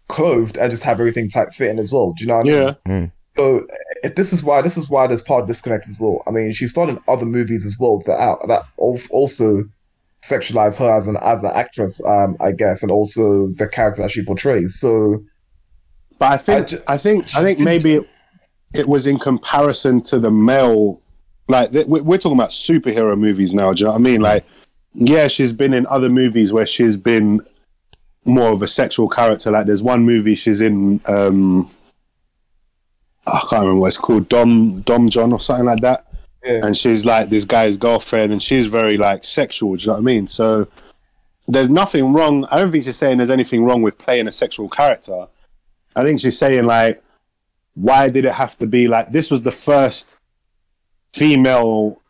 clothed 0.07 0.57
and 0.57 0.71
just 0.71 0.83
have 0.83 0.99
everything 0.99 1.29
tight 1.29 1.53
fitting 1.53 1.79
as 1.79 1.91
well. 1.91 2.13
Do 2.13 2.23
you 2.23 2.27
know 2.27 2.37
what 2.37 2.47
I 2.47 2.49
mean? 2.49 2.75
Yeah. 2.85 3.07
so 3.35 3.67
if 4.03 4.15
this 4.15 4.33
is 4.33 4.43
why 4.43 4.61
this 4.61 4.77
is 4.77 4.89
why 4.89 5.07
there's 5.07 5.21
part 5.21 5.43
of 5.43 5.47
disconnect 5.47 5.87
as 5.89 5.99
well. 5.99 6.23
I 6.27 6.31
mean 6.31 6.51
she's 6.53 6.71
starred 6.71 6.89
in 6.89 6.99
other 7.07 7.25
movies 7.25 7.65
as 7.65 7.77
well 7.79 8.01
that 8.05 8.19
out 8.19 8.47
that 8.47 8.63
also 8.77 9.63
sexualize 10.23 10.77
her 10.77 10.91
as 10.91 11.07
an 11.07 11.17
as 11.21 11.43
an 11.43 11.51
actress 11.53 12.03
um 12.03 12.35
i 12.39 12.51
guess 12.51 12.81
and 12.81 12.91
also 12.91 13.47
the 13.49 13.67
character 13.67 14.01
that 14.01 14.11
she 14.11 14.25
portrays. 14.25 14.79
So 14.79 15.23
But 16.19 16.31
I 16.31 16.37
think 16.37 16.57
I 16.59 16.65
ju- 16.67 16.81
I 16.87 16.97
think 16.97 17.35
I 17.35 17.41
think 17.43 17.59
maybe 17.59 17.93
it, 17.95 18.09
it 18.73 18.87
was 18.89 19.05
in 19.07 19.19
comparison 19.19 20.01
to 20.03 20.19
the 20.19 20.31
male. 20.31 21.01
Like 21.47 21.71
th- 21.71 21.87
we- 21.87 22.01
we're 22.01 22.17
talking 22.17 22.37
about 22.37 22.49
superhero 22.49 23.17
movies 23.17 23.53
now. 23.53 23.71
Do 23.73 23.79
you 23.81 23.85
know 23.85 23.91
what 23.91 23.99
I 23.99 24.01
mean? 24.01 24.21
Like, 24.21 24.45
yeah, 24.93 25.27
she's 25.27 25.51
been 25.53 25.73
in 25.73 25.85
other 25.87 26.09
movies 26.09 26.51
where 26.51 26.65
she's 26.65 26.97
been 26.97 27.41
more 28.25 28.49
of 28.49 28.61
a 28.61 28.67
sexual 28.67 29.07
character. 29.07 29.51
Like, 29.51 29.65
there's 29.67 29.83
one 29.83 30.03
movie 30.05 30.35
she's 30.35 30.59
in. 30.61 30.99
um 31.05 31.69
I 33.25 33.39
can't 33.49 33.61
remember 33.63 33.81
what 33.81 33.87
it's 33.87 33.97
called. 33.97 34.29
Dom 34.29 34.81
Dom 34.81 35.09
John 35.09 35.33
or 35.33 35.39
something 35.39 35.65
like 35.65 35.81
that. 35.81 36.05
Yeah. 36.43 36.65
And 36.65 36.77
she's 36.77 37.05
like 37.05 37.29
this 37.29 37.45
guy's 37.45 37.77
girlfriend, 37.77 38.31
and 38.31 38.41
she's 38.41 38.67
very 38.67 38.97
like 38.97 39.25
sexual. 39.25 39.75
Do 39.75 39.81
you 39.81 39.87
know 39.87 39.93
what 39.93 39.99
I 39.99 40.03
mean? 40.03 40.27
So 40.27 40.67
there's 41.47 41.69
nothing 41.69 42.13
wrong. 42.13 42.45
I 42.45 42.57
don't 42.57 42.71
think 42.71 42.85
she's 42.85 42.95
saying 42.97 43.17
there's 43.17 43.31
anything 43.31 43.63
wrong 43.65 43.81
with 43.81 43.97
playing 43.97 44.27
a 44.27 44.31
sexual 44.31 44.69
character. 44.69 45.27
I 45.97 46.03
think 46.03 46.19
she's 46.21 46.37
saying 46.37 46.65
like, 46.65 47.03
why 47.73 48.09
did 48.09 48.23
it 48.25 48.33
have 48.33 48.57
to 48.59 48.67
be 48.67 48.87
like 48.87 49.11
this? 49.11 49.29
Was 49.31 49.41
the 49.43 49.51
first 49.51 50.15
female 51.13 52.01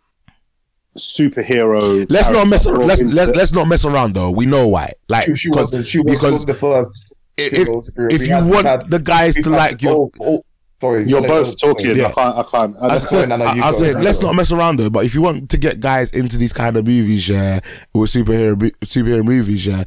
superhero? 0.98 2.06
Let's 2.09 2.30
not 2.30 2.49
mess. 2.49 2.66
brought 2.66 2.85
Let's 2.85 3.01
let's 3.01 3.35
let's 3.35 3.53
not 3.53 3.67
mess 3.67 3.85
around 3.85 4.14
though. 4.14 4.32
We 4.32 4.45
know 4.45 4.67
why. 4.67 4.93
Like 5.09 5.25
She, 5.25 5.35
she 5.35 5.49
because 5.49 5.74
wasn't. 5.74 5.88
She 5.88 5.99
was, 5.99 6.22
because 6.22 6.45
the 6.45 6.53
first. 6.53 7.14
if, 7.38 7.67
if 8.11 8.27
you 8.27 8.33
had- 8.33 8.45
want 8.45 8.66
had- 8.66 8.90
the 8.90 8.99
guys 8.99 9.35
to 9.35 9.41
had 9.43 9.51
like 9.51 9.82
you, 9.82 9.90
all- 9.90 10.11
all- 10.19 10.45
sorry, 10.82 11.03
You're 11.06 11.22
both 11.22 11.59
talking. 11.59 11.95
Yeah. 11.95 12.07
I 12.07 12.11
can't. 12.11 12.38
I 12.38 12.43
can't. 12.43 12.75
I 12.82 12.85
I 12.85 12.90
just, 12.90 13.09
said, 13.09 13.30
no, 13.30 13.35
no, 13.38 13.53
you 13.53 13.61
I, 13.61 13.67
I 13.67 13.72
said 13.72 13.88
you 13.98 14.01
let's 14.03 14.19
go. 14.19 14.27
not 14.27 14.35
mess 14.35 14.51
around 14.51 14.77
though. 14.80 14.90
But 14.90 15.06
if 15.06 15.14
you 15.16 15.22
want 15.22 15.49
to 15.51 15.57
get 15.57 15.80
guys 15.80 16.11
into 16.11 16.38
these 16.38 16.53
kind 16.53 16.75
of 16.77 16.85
movies, 16.85 17.30
yeah, 17.30 17.59
with 17.93 18.09
superhero 18.09 18.56
superhero 18.83 19.24
movies, 19.24 19.67
yeah, 19.67 19.83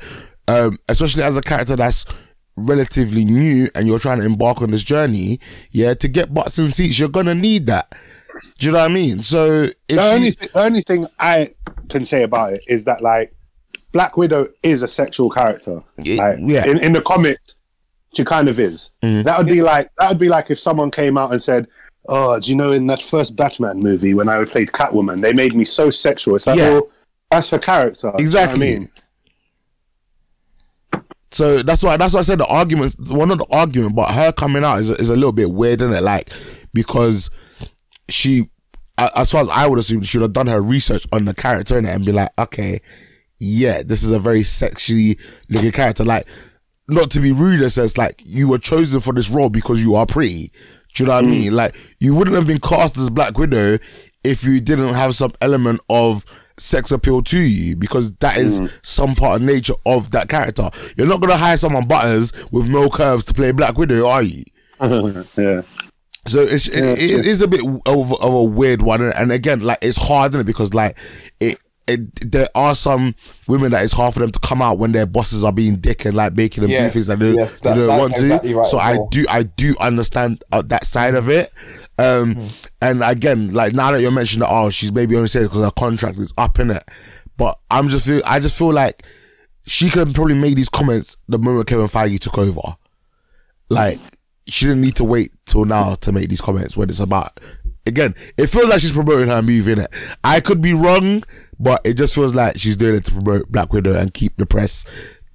um, 0.48 0.78
especially 0.88 1.22
as 1.22 1.36
a 1.36 1.42
character 1.42 1.76
that's 1.76 2.04
relatively 2.56 3.24
new 3.24 3.68
and 3.74 3.86
you're 3.86 3.98
trying 3.98 4.18
to 4.20 4.24
embark 4.26 4.60
on 4.62 4.70
this 4.70 4.82
journey, 4.82 5.40
yeah, 5.70 5.94
to 5.94 6.08
get 6.08 6.32
butts 6.34 6.58
and 6.58 6.68
seats, 6.68 6.98
you're 6.98 7.08
gonna 7.08 7.34
need 7.34 7.66
that. 7.66 7.94
Do 8.58 8.66
you 8.66 8.72
know 8.72 8.78
what 8.78 8.90
I 8.90 8.94
mean? 8.94 9.22
So 9.22 9.62
if 9.62 9.72
the 9.88 9.94
you- 9.94 10.00
only 10.00 10.30
th- 10.32 10.52
the 10.52 10.64
only 10.64 10.82
thing 10.82 11.06
I 11.18 11.50
can 11.88 12.04
say 12.04 12.22
about 12.22 12.52
it 12.52 12.62
is 12.68 12.84
that 12.84 13.02
like 13.02 13.34
Black 13.92 14.16
Widow 14.16 14.48
is 14.62 14.82
a 14.82 14.88
sexual 14.88 15.30
character. 15.30 15.82
Like, 15.96 16.38
yeah. 16.40 16.66
In, 16.66 16.78
in 16.78 16.92
the 16.92 17.02
comics, 17.02 17.56
she 18.14 18.24
kind 18.24 18.48
of 18.48 18.60
is. 18.60 18.92
Mm-hmm. 19.02 19.22
That 19.24 19.38
would 19.38 19.46
be 19.48 19.62
like 19.62 19.90
that 19.98 20.08
would 20.10 20.18
be 20.18 20.28
like 20.28 20.50
if 20.50 20.58
someone 20.60 20.90
came 20.90 21.18
out 21.18 21.32
and 21.32 21.42
said, 21.42 21.66
"Oh, 22.08 22.38
do 22.38 22.50
you 22.50 22.56
know 22.56 22.70
in 22.72 22.86
that 22.86 23.02
first 23.02 23.34
Batman 23.36 23.78
movie 23.80 24.14
when 24.14 24.28
I 24.28 24.44
played 24.44 24.68
Catwoman, 24.68 25.20
they 25.22 25.32
made 25.32 25.54
me 25.54 25.64
so 25.64 25.90
sexual." 25.90 26.36
It's 26.36 26.46
like, 26.46 26.58
Yeah. 26.58 26.70
well, 26.70 26.88
that's 27.30 27.50
her 27.50 27.58
character. 27.58 28.08
You 28.08 28.12
know 28.12 28.18
Exactly. 28.18 28.74
I 28.76 28.78
mean, 28.78 28.88
So 31.32 31.58
that's 31.58 31.82
why 31.82 31.96
that's 31.96 32.14
why 32.14 32.20
I 32.20 32.22
said 32.22 32.40
the 32.40 32.46
arguments. 32.46 32.96
Well, 32.98 33.26
not 33.26 33.38
the 33.38 33.46
argument, 33.50 33.94
but 33.94 34.12
her 34.12 34.32
coming 34.32 34.64
out 34.64 34.80
is 34.80 34.90
a, 34.90 34.94
is 34.94 35.10
a 35.10 35.16
little 35.16 35.32
bit 35.32 35.50
weird, 35.50 35.80
isn't 35.80 35.94
it? 35.94 36.02
Like 36.02 36.30
because 36.74 37.30
she, 38.08 38.50
as 38.98 39.30
far 39.30 39.42
as 39.42 39.48
I 39.48 39.66
would 39.66 39.78
assume, 39.78 40.02
she 40.02 40.18
would 40.18 40.24
have 40.24 40.32
done 40.32 40.48
her 40.48 40.60
research 40.60 41.06
on 41.12 41.24
the 41.24 41.34
character 41.34 41.78
in 41.78 41.86
it 41.86 41.94
and 41.94 42.04
be 42.04 42.12
like, 42.12 42.30
okay, 42.38 42.80
yeah, 43.38 43.82
this 43.82 44.02
is 44.02 44.12
a 44.12 44.18
very 44.18 44.42
sexually 44.42 45.18
looking 45.48 45.72
character. 45.72 46.04
Like, 46.04 46.28
not 46.88 47.10
to 47.12 47.20
be 47.20 47.32
rude, 47.32 47.62
it 47.62 47.70
says 47.70 47.96
like 47.96 48.20
you 48.24 48.48
were 48.48 48.58
chosen 48.58 49.00
for 49.00 49.12
this 49.12 49.30
role 49.30 49.50
because 49.50 49.82
you 49.82 49.94
are 49.94 50.06
pretty. 50.06 50.52
Do 50.94 51.04
you 51.04 51.08
know 51.08 51.14
what 51.14 51.24
I 51.24 51.26
hmm. 51.26 51.30
mean? 51.30 51.54
Like, 51.54 51.76
you 52.00 52.14
wouldn't 52.14 52.36
have 52.36 52.46
been 52.48 52.60
cast 52.60 52.96
as 52.96 53.10
Black 53.10 53.38
Widow 53.38 53.78
if 54.24 54.44
you 54.44 54.60
didn't 54.60 54.94
have 54.94 55.14
some 55.14 55.32
element 55.40 55.80
of 55.88 56.24
sex 56.60 56.92
appeal 56.92 57.22
to 57.22 57.38
you 57.38 57.76
because 57.76 58.12
that 58.16 58.36
is 58.36 58.60
mm. 58.60 58.70
some 58.82 59.14
part 59.14 59.40
of 59.40 59.46
nature 59.46 59.74
of 59.86 60.10
that 60.12 60.28
character. 60.28 60.70
You're 60.96 61.06
not 61.06 61.20
gonna 61.20 61.36
hire 61.36 61.56
someone 61.56 61.86
butters 61.86 62.32
with 62.50 62.68
no 62.68 62.88
curves 62.88 63.24
to 63.26 63.34
play 63.34 63.52
Black 63.52 63.76
Widow, 63.76 64.06
are 64.06 64.22
you? 64.22 64.44
yeah. 64.80 65.62
So 66.26 66.40
it's 66.40 66.68
it, 66.68 66.98
it 66.98 67.26
is 67.26 67.40
a 67.40 67.48
bit 67.48 67.60
of, 67.86 68.12
of 68.12 68.34
a 68.34 68.44
weird 68.44 68.82
one, 68.82 69.02
and 69.02 69.32
again, 69.32 69.60
like 69.60 69.78
it's 69.80 69.96
hard, 69.96 70.34
it? 70.34 70.46
Because 70.46 70.74
like 70.74 70.98
it, 71.40 71.58
it, 71.92 72.30
there 72.30 72.48
are 72.54 72.74
some 72.74 73.14
women 73.48 73.70
that 73.72 73.84
it's 73.84 73.92
hard 73.92 74.14
for 74.14 74.20
them 74.20 74.30
to 74.30 74.38
come 74.40 74.60
out 74.62 74.78
when 74.78 74.92
their 74.92 75.06
bosses 75.06 75.44
are 75.44 75.52
being 75.52 75.76
dick 75.76 76.04
and 76.04 76.16
like 76.16 76.34
making 76.34 76.62
them 76.62 76.70
Yes, 76.70 76.92
do 76.92 76.98
things 76.98 77.06
that 77.08 77.18
they, 77.18 77.32
yes, 77.34 77.56
they 77.56 77.74
don't 77.74 77.98
want 77.98 78.12
exactly 78.12 78.50
to. 78.50 78.56
right 78.56 78.66
so 78.66 78.78
I 78.78 78.98
do, 79.10 79.24
I 79.28 79.42
do 79.44 79.74
understand 79.80 80.42
uh, 80.52 80.62
that 80.66 80.84
side 80.84 81.14
of 81.14 81.28
it. 81.28 81.52
Um, 81.98 82.34
Mm-hmm. 82.34 82.48
and 82.82 83.02
again, 83.04 83.52
like 83.52 83.74
now 83.74 83.92
that 83.92 84.00
you're 84.00 84.10
mentioning 84.10 84.40
that, 84.48 84.52
oh, 84.54 84.70
she's 84.70 84.92
maybe 84.92 85.16
only 85.16 85.28
said 85.28 85.42
because 85.42 85.62
her 85.64 85.70
contract 85.70 86.18
is 86.18 86.32
up 86.38 86.58
in 86.58 86.70
it, 86.70 86.82
but 87.36 87.58
I'm 87.70 87.88
just 87.88 88.06
feel, 88.06 88.22
I 88.24 88.40
just 88.40 88.56
feel 88.56 88.72
like 88.72 89.04
she 89.66 89.90
could 89.90 90.14
probably 90.14 90.34
made 90.34 90.56
these 90.56 90.68
comments 90.70 91.16
the 91.28 91.38
moment 91.38 91.66
Kevin 91.68 91.86
Feige 91.88 92.18
took 92.18 92.38
over. 92.38 92.76
Like 93.68 93.98
she 94.48 94.66
didn't 94.66 94.80
need 94.80 94.96
to 94.96 95.04
wait 95.04 95.32
till 95.46 95.64
now 95.64 95.94
to 95.96 96.12
make 96.12 96.28
these 96.28 96.40
comments 96.40 96.76
when 96.76 96.88
it's 96.88 97.00
about. 97.00 97.38
Again, 97.86 98.14
it 98.36 98.48
feels 98.48 98.68
like 98.68 98.80
she's 98.80 98.92
promoting 98.92 99.28
her 99.28 99.42
movie 99.42 99.72
in 99.72 99.78
it. 99.80 99.90
I 100.24 100.40
could 100.40 100.60
be 100.60 100.74
wrong, 100.74 101.22
but 101.60 101.80
it 101.84 101.94
just 101.94 102.14
feels 102.14 102.34
like 102.34 102.56
she's 102.56 102.76
doing 102.76 102.96
it 102.96 103.04
to 103.04 103.12
promote 103.12 103.52
Black 103.52 103.72
Widow 103.72 103.94
and 103.94 104.12
keep 104.12 104.36
the 104.38 104.46
press, 104.46 104.84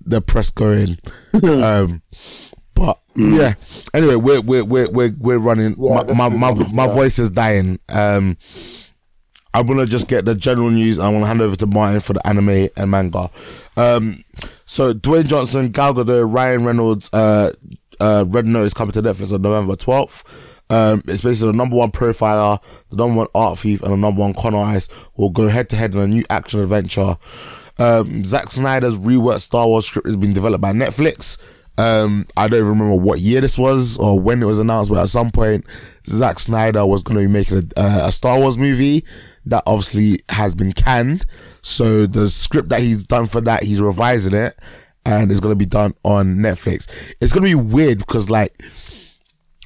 the 0.04 0.22
press 0.22 0.50
going. 0.52 0.98
um, 1.44 2.02
but 2.74 3.00
yeah. 3.16 3.54
Anyway, 3.94 4.16
we're 4.16 4.42
we're 4.42 4.66
we're 4.66 4.90
we're, 4.92 5.16
we're 5.18 5.38
running. 5.40 5.76
Yeah, 5.80 6.04
my 6.18 6.28
my 6.30 6.52
my, 6.52 6.52
my 6.74 6.86
Yeah. 6.88 6.94
voice 6.94 7.20
is 7.20 7.30
dying. 7.30 7.80
Um, 7.90 8.38
I'm 9.54 9.68
gonna 9.68 9.86
just 9.86 10.10
get 10.10 10.26
the 10.26 10.36
general 10.36 10.70
news. 10.72 11.00
I 11.00 11.08
want 11.10 11.24
to 11.24 11.28
hand 11.28 11.42
over 11.42 11.56
to 11.56 11.68
Martin 11.68 12.02
for 12.02 12.12
the 12.14 12.28
anime 12.28 12.68
and 12.76 12.92
manga. 12.92 13.30
Um, 13.78 14.26
so 14.66 14.94
Dwayne 14.94 15.28
Johnson, 15.28 15.70
Gal 15.70 15.94
Gadot, 15.94 16.30
Ryan 16.34 16.66
Reynolds, 16.66 17.10
uh, 17.14 17.54
uh, 18.02 18.26
Red 18.28 18.48
Notice 18.48 18.74
coming 18.74 18.92
to 18.94 19.02
Netflix 19.02 19.32
on 19.32 19.42
November 19.44 19.76
12th. 19.76 20.24
Um, 20.70 21.04
it's 21.08 21.22
basically 21.22 21.52
the 21.52 21.58
number 21.58 21.76
one 21.76 21.92
profiler, 21.92 22.62
the 22.90 22.96
number 22.96 23.18
one 23.18 23.28
art 23.36 23.60
thief, 23.60 23.82
and 23.84 23.94
the 23.94 23.98
number 23.98 24.22
one 24.22 24.34
con 24.34 24.56
artist 24.56 24.92
will 25.16 25.30
go 25.30 25.48
head 25.48 25.70
to 25.70 25.76
head 25.76 25.94
in 25.94 26.02
a 26.02 26.08
new 26.08 26.24
action 26.30 26.60
adventure. 26.60 27.18
Um, 27.78 28.24
Zack 28.24 28.52
Snyder's 28.52 28.98
reworked 28.98 29.42
Star 29.42 29.68
Wars 29.68 29.86
script 29.86 30.08
has 30.08 30.16
been 30.16 30.34
developed 30.34 30.62
by 30.62 30.72
Netflix. 30.72 31.38
Um, 31.78 32.26
I 32.38 32.48
don't 32.48 32.60
even 32.60 32.70
remember 32.70 32.96
what 32.96 33.20
year 33.20 33.42
this 33.42 33.58
was 33.58 33.98
or 33.98 34.18
when 34.20 34.42
it 34.42 34.46
was 34.46 34.60
announced, 34.60 34.90
but 34.90 35.02
at 35.02 35.10
some 35.10 35.30
point, 35.30 35.66
Zack 36.08 36.40
Snyder 36.40 36.86
was 36.86 37.04
going 37.04 37.20
to 37.20 37.28
be 37.28 37.32
making 37.32 37.72
a, 37.76 37.80
uh, 37.80 38.08
a 38.08 38.12
Star 38.12 38.40
Wars 38.40 38.58
movie 38.58 39.04
that 39.46 39.64
obviously 39.68 40.20
has 40.30 40.56
been 40.56 40.72
canned. 40.72 41.26
So 41.62 42.06
the 42.06 42.30
script 42.30 42.70
that 42.70 42.80
he's 42.80 43.04
done 43.06 43.28
for 43.28 43.42
that, 43.42 43.64
he's 43.64 43.82
revising 43.82 44.34
it 44.34 44.58
and 45.06 45.32
it's 45.32 45.42
going 45.42 45.52
to 45.52 45.58
be 45.58 45.66
done 45.66 45.94
on 46.04 46.38
Netflix. 46.38 46.88
It's 47.20 47.34
going 47.34 47.44
to 47.44 47.50
be 47.50 47.56
weird 47.56 48.00
because 48.00 48.30
like, 48.30 48.54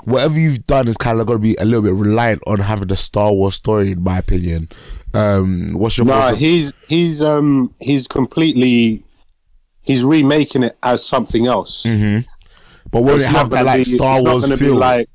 whatever 0.03 0.37
you've 0.39 0.65
done 0.65 0.87
is 0.87 0.97
kind 0.97 1.19
of 1.19 1.27
going 1.27 1.39
to 1.39 1.43
be 1.43 1.55
a 1.59 1.65
little 1.65 1.81
bit 1.81 1.93
reliant 1.93 2.41
on 2.47 2.59
having 2.59 2.87
the 2.87 2.95
Star 2.95 3.31
Wars 3.33 3.55
story, 3.55 3.91
in 3.93 4.03
my 4.03 4.17
opinion. 4.19 4.69
Um, 5.13 5.73
what's 5.73 5.97
your 5.97 6.05
Nah, 6.07 6.33
he's 6.35 6.73
he's 6.87 7.21
um 7.23 7.73
he's 7.79 8.07
completely 8.07 9.03
he's 9.81 10.03
remaking 10.03 10.63
it 10.63 10.77
as 10.83 11.03
something 11.05 11.47
else. 11.47 11.83
But 12.91 13.03
won't 13.03 13.21
it 13.21 13.27
have 13.27 13.49
that 13.51 13.65
like 13.65 13.79
be- 13.79 13.83
Star 13.83 14.21
Wars 14.23 14.59
feel? 14.59 14.75
Like, 14.75 15.09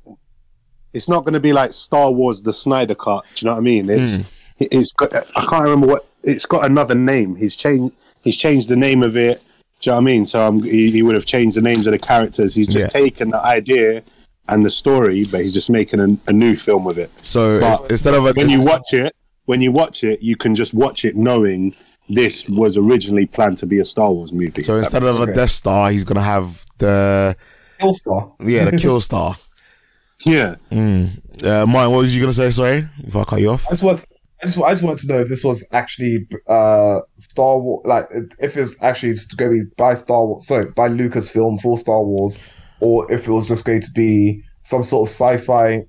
it's 0.93 1.09
not 1.09 1.25
going 1.25 1.33
to 1.33 1.39
be 1.41 1.51
like 1.53 1.73
Star 1.73 2.11
Wars: 2.11 2.41
The 2.41 2.53
Snyder 2.53 2.95
Cut. 2.95 3.25
Do 3.35 3.45
you 3.45 3.49
know 3.49 3.53
what 3.53 3.59
I 3.59 3.63
mean? 3.63 3.89
It's 3.89 4.15
Hmm. 4.15 4.21
it's 4.59 4.93
got. 4.93 5.13
I 5.13 5.45
can't 5.45 5.63
remember 5.63 5.87
what 5.87 6.07
it's 6.23 6.45
got. 6.45 6.65
Another 6.65 6.95
name. 6.95 7.35
He's 7.35 7.55
changed. 7.55 7.93
He's 8.23 8.37
changed 8.37 8.69
the 8.69 8.75
name 8.77 9.03
of 9.03 9.15
it. 9.17 9.41
Do 9.81 9.89
you 9.89 9.91
know 9.91 9.97
what 9.97 10.01
I 10.01 10.05
mean? 10.13 10.25
So 10.25 10.45
um, 10.45 10.63
he, 10.63 10.89
he 10.89 11.03
would 11.03 11.15
have 11.15 11.25
changed 11.25 11.57
the 11.57 11.61
names 11.61 11.85
of 11.85 11.91
the 11.91 11.99
characters. 11.99 12.55
He's 12.55 12.67
just 12.71 12.85
Yeah. 12.95 13.01
taken 13.01 13.29
the 13.29 13.41
idea 13.45 14.03
and 14.47 14.65
the 14.65 14.69
story, 14.69 15.25
but 15.25 15.41
he's 15.41 15.53
just 15.53 15.69
making 15.69 15.99
a, 15.99 16.07
a 16.29 16.33
new 16.33 16.55
film 16.55 16.83
with 16.83 16.97
it. 16.97 17.09
so 17.23 17.59
But 17.59 17.89
instead 17.91 18.13
of 18.13 18.25
a, 18.25 18.33
when 18.33 18.49
you 18.49 18.63
watch 18.65 18.93
it, 18.93 19.15
when 19.45 19.61
you 19.61 19.71
watch 19.71 20.03
it, 20.03 20.21
you 20.21 20.35
can 20.35 20.55
just 20.55 20.73
watch 20.73 21.05
it 21.05 21.15
knowing 21.15 21.75
this 22.09 22.47
was 22.47 22.77
originally 22.77 23.25
planned 23.25 23.57
to 23.59 23.65
be 23.65 23.79
a 23.79 23.85
Star 23.85 24.11
Wars 24.11 24.31
movie. 24.31 24.61
so 24.61 24.75
instead 24.75 25.03
of 25.03 25.19
a 25.19 25.33
Death 25.33 25.51
Star, 25.51 25.89
he's 25.91 26.03
gonna 26.03 26.21
have 26.21 26.63
the 26.77 27.35
Kill 27.79 27.93
Star. 27.93 28.31
yeah 28.41 28.65
the 28.65 28.77
Kill 28.77 28.99
Star. 29.01 29.35
yeah, 30.25 30.55
Mm. 30.71 31.21
Uh, 31.43 31.65
Martin, 31.65 31.91
what 31.91 31.99
was 31.99 32.15
you 32.15 32.21
gonna 32.21 32.33
say? 32.33 32.49
Sorry, 32.51 32.87
if 33.03 33.15
I 33.15 33.23
cut 33.23 33.41
you 33.41 33.49
off. 33.51 33.65
I 33.67 33.71
just 33.71 33.83
want, 33.83 34.05
I 34.41 34.45
just, 34.45 34.57
I 34.61 34.71
just 34.71 34.83
wanted 34.83 35.07
to 35.07 35.13
know 35.13 35.21
if 35.21 35.27
this 35.29 35.43
was 35.43 35.67
actually 35.73 36.27
uh 36.47 37.01
Star 37.17 37.59
Wars, 37.59 37.85
like 37.85 38.05
if 38.39 38.55
it's 38.55 38.81
actually 38.81 39.15
going 39.35 39.51
to 39.57 39.63
be 39.65 39.71
by 39.77 39.93
Star 39.95 40.25
Wars, 40.25 40.47
sorry, 40.47 40.71
by 40.71 40.87
Lucasfilm 40.87 41.59
for 41.61 41.77
Star 41.77 42.01
Wars, 42.03 42.39
or 42.79 43.11
if 43.11 43.27
it 43.27 43.31
was 43.31 43.47
just 43.47 43.65
going 43.65 43.81
to 43.81 43.91
be 43.91 44.43
some 44.63 44.83
sort 44.83 45.07
of 45.07 45.11
sci-fi, 45.13 45.83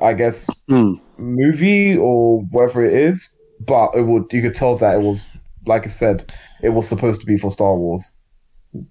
I 0.00 0.12
guess, 0.14 0.48
Hmm. 0.68 0.94
movie 1.18 1.96
or 1.96 2.40
whatever 2.50 2.82
it 2.84 2.92
is. 2.94 3.36
But 3.60 3.94
it 3.94 4.02
would, 4.02 4.24
you 4.32 4.42
could 4.42 4.54
tell 4.54 4.76
that 4.78 4.96
it 4.96 5.02
was, 5.02 5.24
like 5.66 5.84
I 5.86 5.88
said, 5.88 6.32
it 6.62 6.70
was 6.70 6.88
supposed 6.88 7.20
to 7.20 7.26
be 7.26 7.36
for 7.36 7.50
Star 7.50 7.76
Wars. 7.76 8.16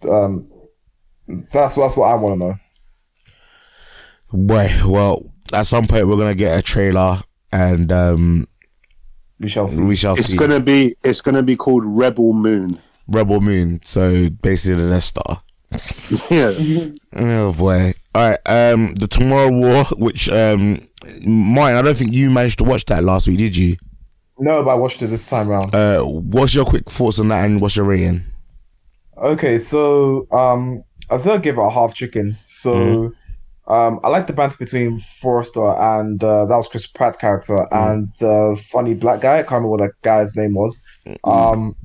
Um, 0.09 0.47
that's 1.51 1.75
that's 1.75 1.97
what 1.97 2.07
I 2.07 2.13
want 2.15 2.39
to 2.39 2.47
know. 2.47 2.55
Boy, 4.33 4.69
well, 4.85 5.25
at 5.53 5.65
some 5.65 5.85
point 5.87 6.07
we're 6.07 6.15
gonna 6.17 6.35
get 6.35 6.57
a 6.57 6.61
trailer 6.61 7.19
and 7.51 7.91
um, 7.91 8.47
We 9.39 9.49
shall 9.49 9.67
see. 9.67 9.83
we 9.83 9.95
shall 9.95 10.13
it's 10.13 10.27
see 10.27 10.37
gonna 10.37 10.59
be 10.61 10.95
it's 11.03 11.21
gonna 11.21 11.43
be 11.43 11.55
called 11.55 11.83
Rebel 11.85 12.31
Moon. 12.33 12.79
Rebel 13.07 13.41
Moon. 13.41 13.81
So 13.83 14.29
basically 14.41 14.81
the 14.83 14.89
Death 14.89 15.03
Star. 15.03 15.41
Yeah, 16.29 16.51
Oh 17.15 17.53
boy! 17.53 17.93
All 18.13 18.29
right, 18.29 18.39
um, 18.45 18.93
the 18.95 19.07
Tomorrow 19.07 19.51
War, 19.51 19.85
which 19.97 20.29
um, 20.29 20.81
Martin, 21.25 21.77
I 21.77 21.81
don't 21.81 21.95
think 21.95 22.13
you 22.13 22.29
managed 22.29 22.59
to 22.59 22.65
watch 22.65 22.85
that 22.85 23.03
last 23.03 23.27
week, 23.27 23.37
did 23.37 23.55
you? 23.55 23.77
No, 24.37 24.63
but 24.63 24.71
I 24.71 24.73
watched 24.73 25.01
it 25.01 25.07
this 25.07 25.25
time 25.25 25.47
round. 25.47 25.73
Uh, 25.73 26.03
what's 26.03 26.53
your 26.53 26.65
quick 26.65 26.89
thoughts 26.89 27.19
on 27.19 27.29
that, 27.29 27.45
and 27.45 27.61
what's 27.61 27.75
your 27.75 27.85
rating? 27.85 28.23
Okay, 29.17 29.57
so 29.57 30.27
um, 30.31 30.83
I 31.09 31.17
think 31.17 31.27
I'll 31.27 31.39
give 31.39 31.57
it 31.57 31.61
a 31.61 31.69
half 31.69 31.93
chicken. 31.93 32.37
So 32.45 33.13
um, 33.67 33.99
I 34.03 34.09
like 34.09 34.27
the 34.27 34.33
banter 34.33 34.57
between 34.57 34.99
Forester 34.99 35.65
and 35.65 36.21
uh, 36.23 36.45
that 36.45 36.55
was 36.57 36.67
Chris 36.67 36.87
Pratt's 36.87 37.17
character 37.17 37.67
and 37.71 38.11
the 38.19 38.61
funny 38.71 38.93
black 38.93 39.21
guy. 39.21 39.39
I 39.39 39.43
can't 39.43 39.51
remember 39.51 39.69
what 39.69 39.79
that 39.81 40.01
guy's 40.01 40.35
name 40.35 40.55
was. 40.55 40.81
Um, 41.23 41.75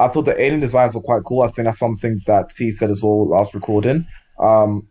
I 0.00 0.08
thought 0.08 0.22
the 0.22 0.40
alien 0.40 0.60
designs 0.60 0.94
were 0.94 1.00
quite 1.00 1.24
cool. 1.24 1.42
I 1.42 1.48
think 1.48 1.66
that's 1.66 1.78
something 1.78 2.20
that 2.26 2.50
T 2.50 2.70
said 2.70 2.90
as 2.90 3.02
well 3.02 3.28
last 3.28 3.54
recording. 3.54 4.06
Um, 4.38 4.86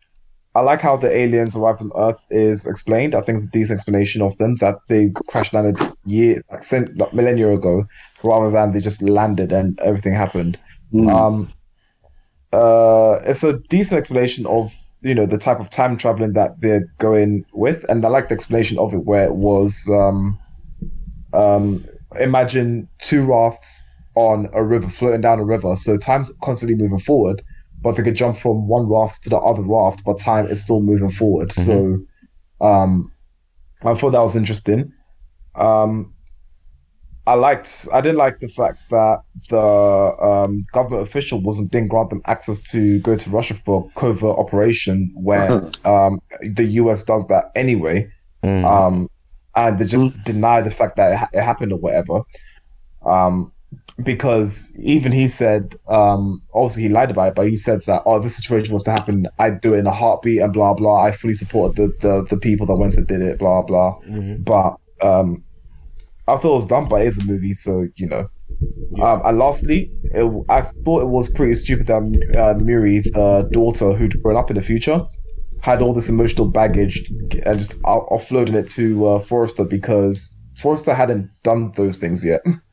I 0.53 0.61
like 0.61 0.81
how 0.81 0.97
the 0.97 1.15
aliens 1.15 1.55
arrived 1.55 1.81
on 1.81 1.91
Earth 1.95 2.19
is 2.31 2.65
explained. 2.65 3.13
I 3.13 3.21
think 3.21 3.37
it's 3.37 3.47
a 3.47 3.51
decent 3.51 3.77
explanation 3.77 4.21
of 4.23 4.37
them 4.37 4.55
that 4.55 4.75
they 4.89 5.11
crash 5.27 5.53
landed 5.53 5.77
year 6.05 6.41
like, 6.51 6.63
cent- 6.63 6.97
like 6.97 7.13
millennia 7.13 7.53
ago, 7.53 7.85
rather 8.23 8.49
than 8.49 8.71
they 8.71 8.79
just 8.79 9.01
landed 9.01 9.51
and 9.51 9.79
everything 9.81 10.13
happened. 10.13 10.57
Um, 11.09 11.47
uh, 12.53 13.19
it's 13.23 13.43
a 13.43 13.59
decent 13.69 13.99
explanation 13.99 14.45
of 14.47 14.73
you 15.01 15.13
know 15.13 15.25
the 15.25 15.37
type 15.37 15.59
of 15.59 15.69
time 15.69 15.95
traveling 15.95 16.33
that 16.33 16.59
they're 16.59 16.87
going 16.97 17.45
with, 17.53 17.85
and 17.87 18.03
I 18.03 18.09
like 18.09 18.29
the 18.29 18.33
explanation 18.33 18.79
of 18.79 18.93
it 18.93 19.05
where 19.05 19.25
it 19.25 19.35
was 19.35 19.87
um, 19.91 20.39
um, 21.33 21.85
imagine 22.19 22.87
two 22.99 23.25
rafts 23.25 23.83
on 24.17 24.49
a 24.53 24.63
river 24.63 24.89
floating 24.89 25.21
down 25.21 25.39
a 25.39 25.45
river, 25.45 25.75
so 25.75 25.95
time's 25.97 26.31
constantly 26.43 26.75
moving 26.75 26.97
forward, 26.99 27.43
but 27.81 27.95
they 27.95 28.03
could 28.03 28.15
jump 28.15 28.35
from 28.37 28.67
one 28.67 28.89
raft 28.89 29.23
to 29.23 29.29
the 29.29 29.37
other 29.37 29.61
raft, 29.61 30.03
but 30.05 30.17
time 30.17 30.47
is 30.47 30.61
still 30.63 30.81
moving 30.81 31.11
forward. 31.11 31.51
So 31.51 31.99
um, 32.61 33.11
I 33.83 33.93
thought 33.93 34.11
that 34.11 34.21
was 34.21 34.35
interesting. 34.35 34.91
Um, 35.55 36.13
I 37.27 37.33
liked. 37.33 37.87
I 37.93 37.99
didn't 38.01 38.17
like 38.17 38.39
the 38.39 38.47
fact 38.47 38.79
that 38.89 39.19
the 39.49 39.59
um, 40.29 40.63
government 40.71 41.03
official 41.03 41.41
wasn't 41.41 41.71
didn't 41.71 41.89
grant 41.89 42.09
them 42.09 42.21
access 42.25 42.59
to 42.71 42.99
go 43.01 43.15
to 43.15 43.29
Russia 43.29 43.53
for 43.53 43.75
a 43.85 43.99
covert 43.99 44.37
operation 44.37 45.11
where 45.13 45.69
um, 45.85 46.21
the 46.41 46.63
US 46.81 47.03
does 47.03 47.27
that 47.27 47.51
anyway, 47.53 48.09
um, 48.65 49.07
and 49.55 49.77
they 49.77 49.85
just 49.85 50.23
deny 50.23 50.61
the 50.61 50.71
fact 50.71 50.95
that 50.95 51.11
it, 51.11 51.17
ha- 51.17 51.29
it 51.33 51.43
happened 51.43 51.73
or 51.73 51.79
whatever. 51.79 52.21
Um, 53.05 53.51
because 54.03 54.75
even 54.79 55.11
he 55.11 55.27
said, 55.27 55.75
um, 55.87 56.41
obviously 56.53 56.83
he 56.83 56.89
lied 56.89 57.11
about 57.11 57.29
it, 57.29 57.35
but 57.35 57.47
he 57.47 57.55
said 57.55 57.81
that 57.87 58.03
oh, 58.05 58.19
this 58.19 58.35
situation 58.35 58.73
was 58.73 58.83
to 58.83 58.91
happen, 58.91 59.27
I'd 59.39 59.61
do 59.61 59.73
it 59.73 59.79
in 59.79 59.87
a 59.87 59.91
heartbeat 59.91 60.41
and 60.41 60.53
blah 60.53 60.73
blah. 60.73 61.03
I 61.03 61.11
fully 61.11 61.33
supported 61.33 61.75
the 61.75 62.07
the, 62.07 62.25
the 62.29 62.37
people 62.37 62.65
that 62.67 62.75
went 62.77 62.95
and 62.95 63.07
did 63.07 63.21
it, 63.21 63.39
blah 63.39 63.61
blah. 63.61 63.99
But 64.39 64.77
um, 65.01 65.43
I 66.27 66.37
thought 66.37 66.53
it 66.53 66.57
was 66.57 66.67
dumb, 66.67 66.87
but 66.87 67.01
it 67.01 67.07
is 67.07 67.17
a 67.19 67.25
movie, 67.25 67.53
so 67.53 67.87
you 67.95 68.07
know. 68.07 68.29
Um, 69.01 69.21
and 69.25 69.37
lastly, 69.37 69.91
it, 70.03 70.45
I 70.49 70.61
thought 70.61 71.01
it 71.01 71.09
was 71.09 71.29
pretty 71.29 71.55
stupid 71.55 71.87
that 71.87 72.35
uh, 72.37 72.63
Miri, 72.63 72.99
the 72.99 73.47
daughter 73.51 73.93
who'd 73.93 74.21
grown 74.21 74.37
up 74.37 74.49
in 74.49 74.55
the 74.55 74.61
future, 74.61 75.05
had 75.61 75.81
all 75.81 75.93
this 75.93 76.09
emotional 76.09 76.47
baggage 76.47 77.09
and 77.45 77.59
just 77.59 77.77
off- 77.83 78.09
offloading 78.09 78.55
it 78.55 78.69
to 78.69 79.07
uh, 79.07 79.19
Forester 79.19 79.65
because 79.65 80.37
Forester 80.55 80.93
hadn't 80.93 81.29
done 81.43 81.71
those 81.75 81.97
things 81.97 82.23
yet. 82.25 82.41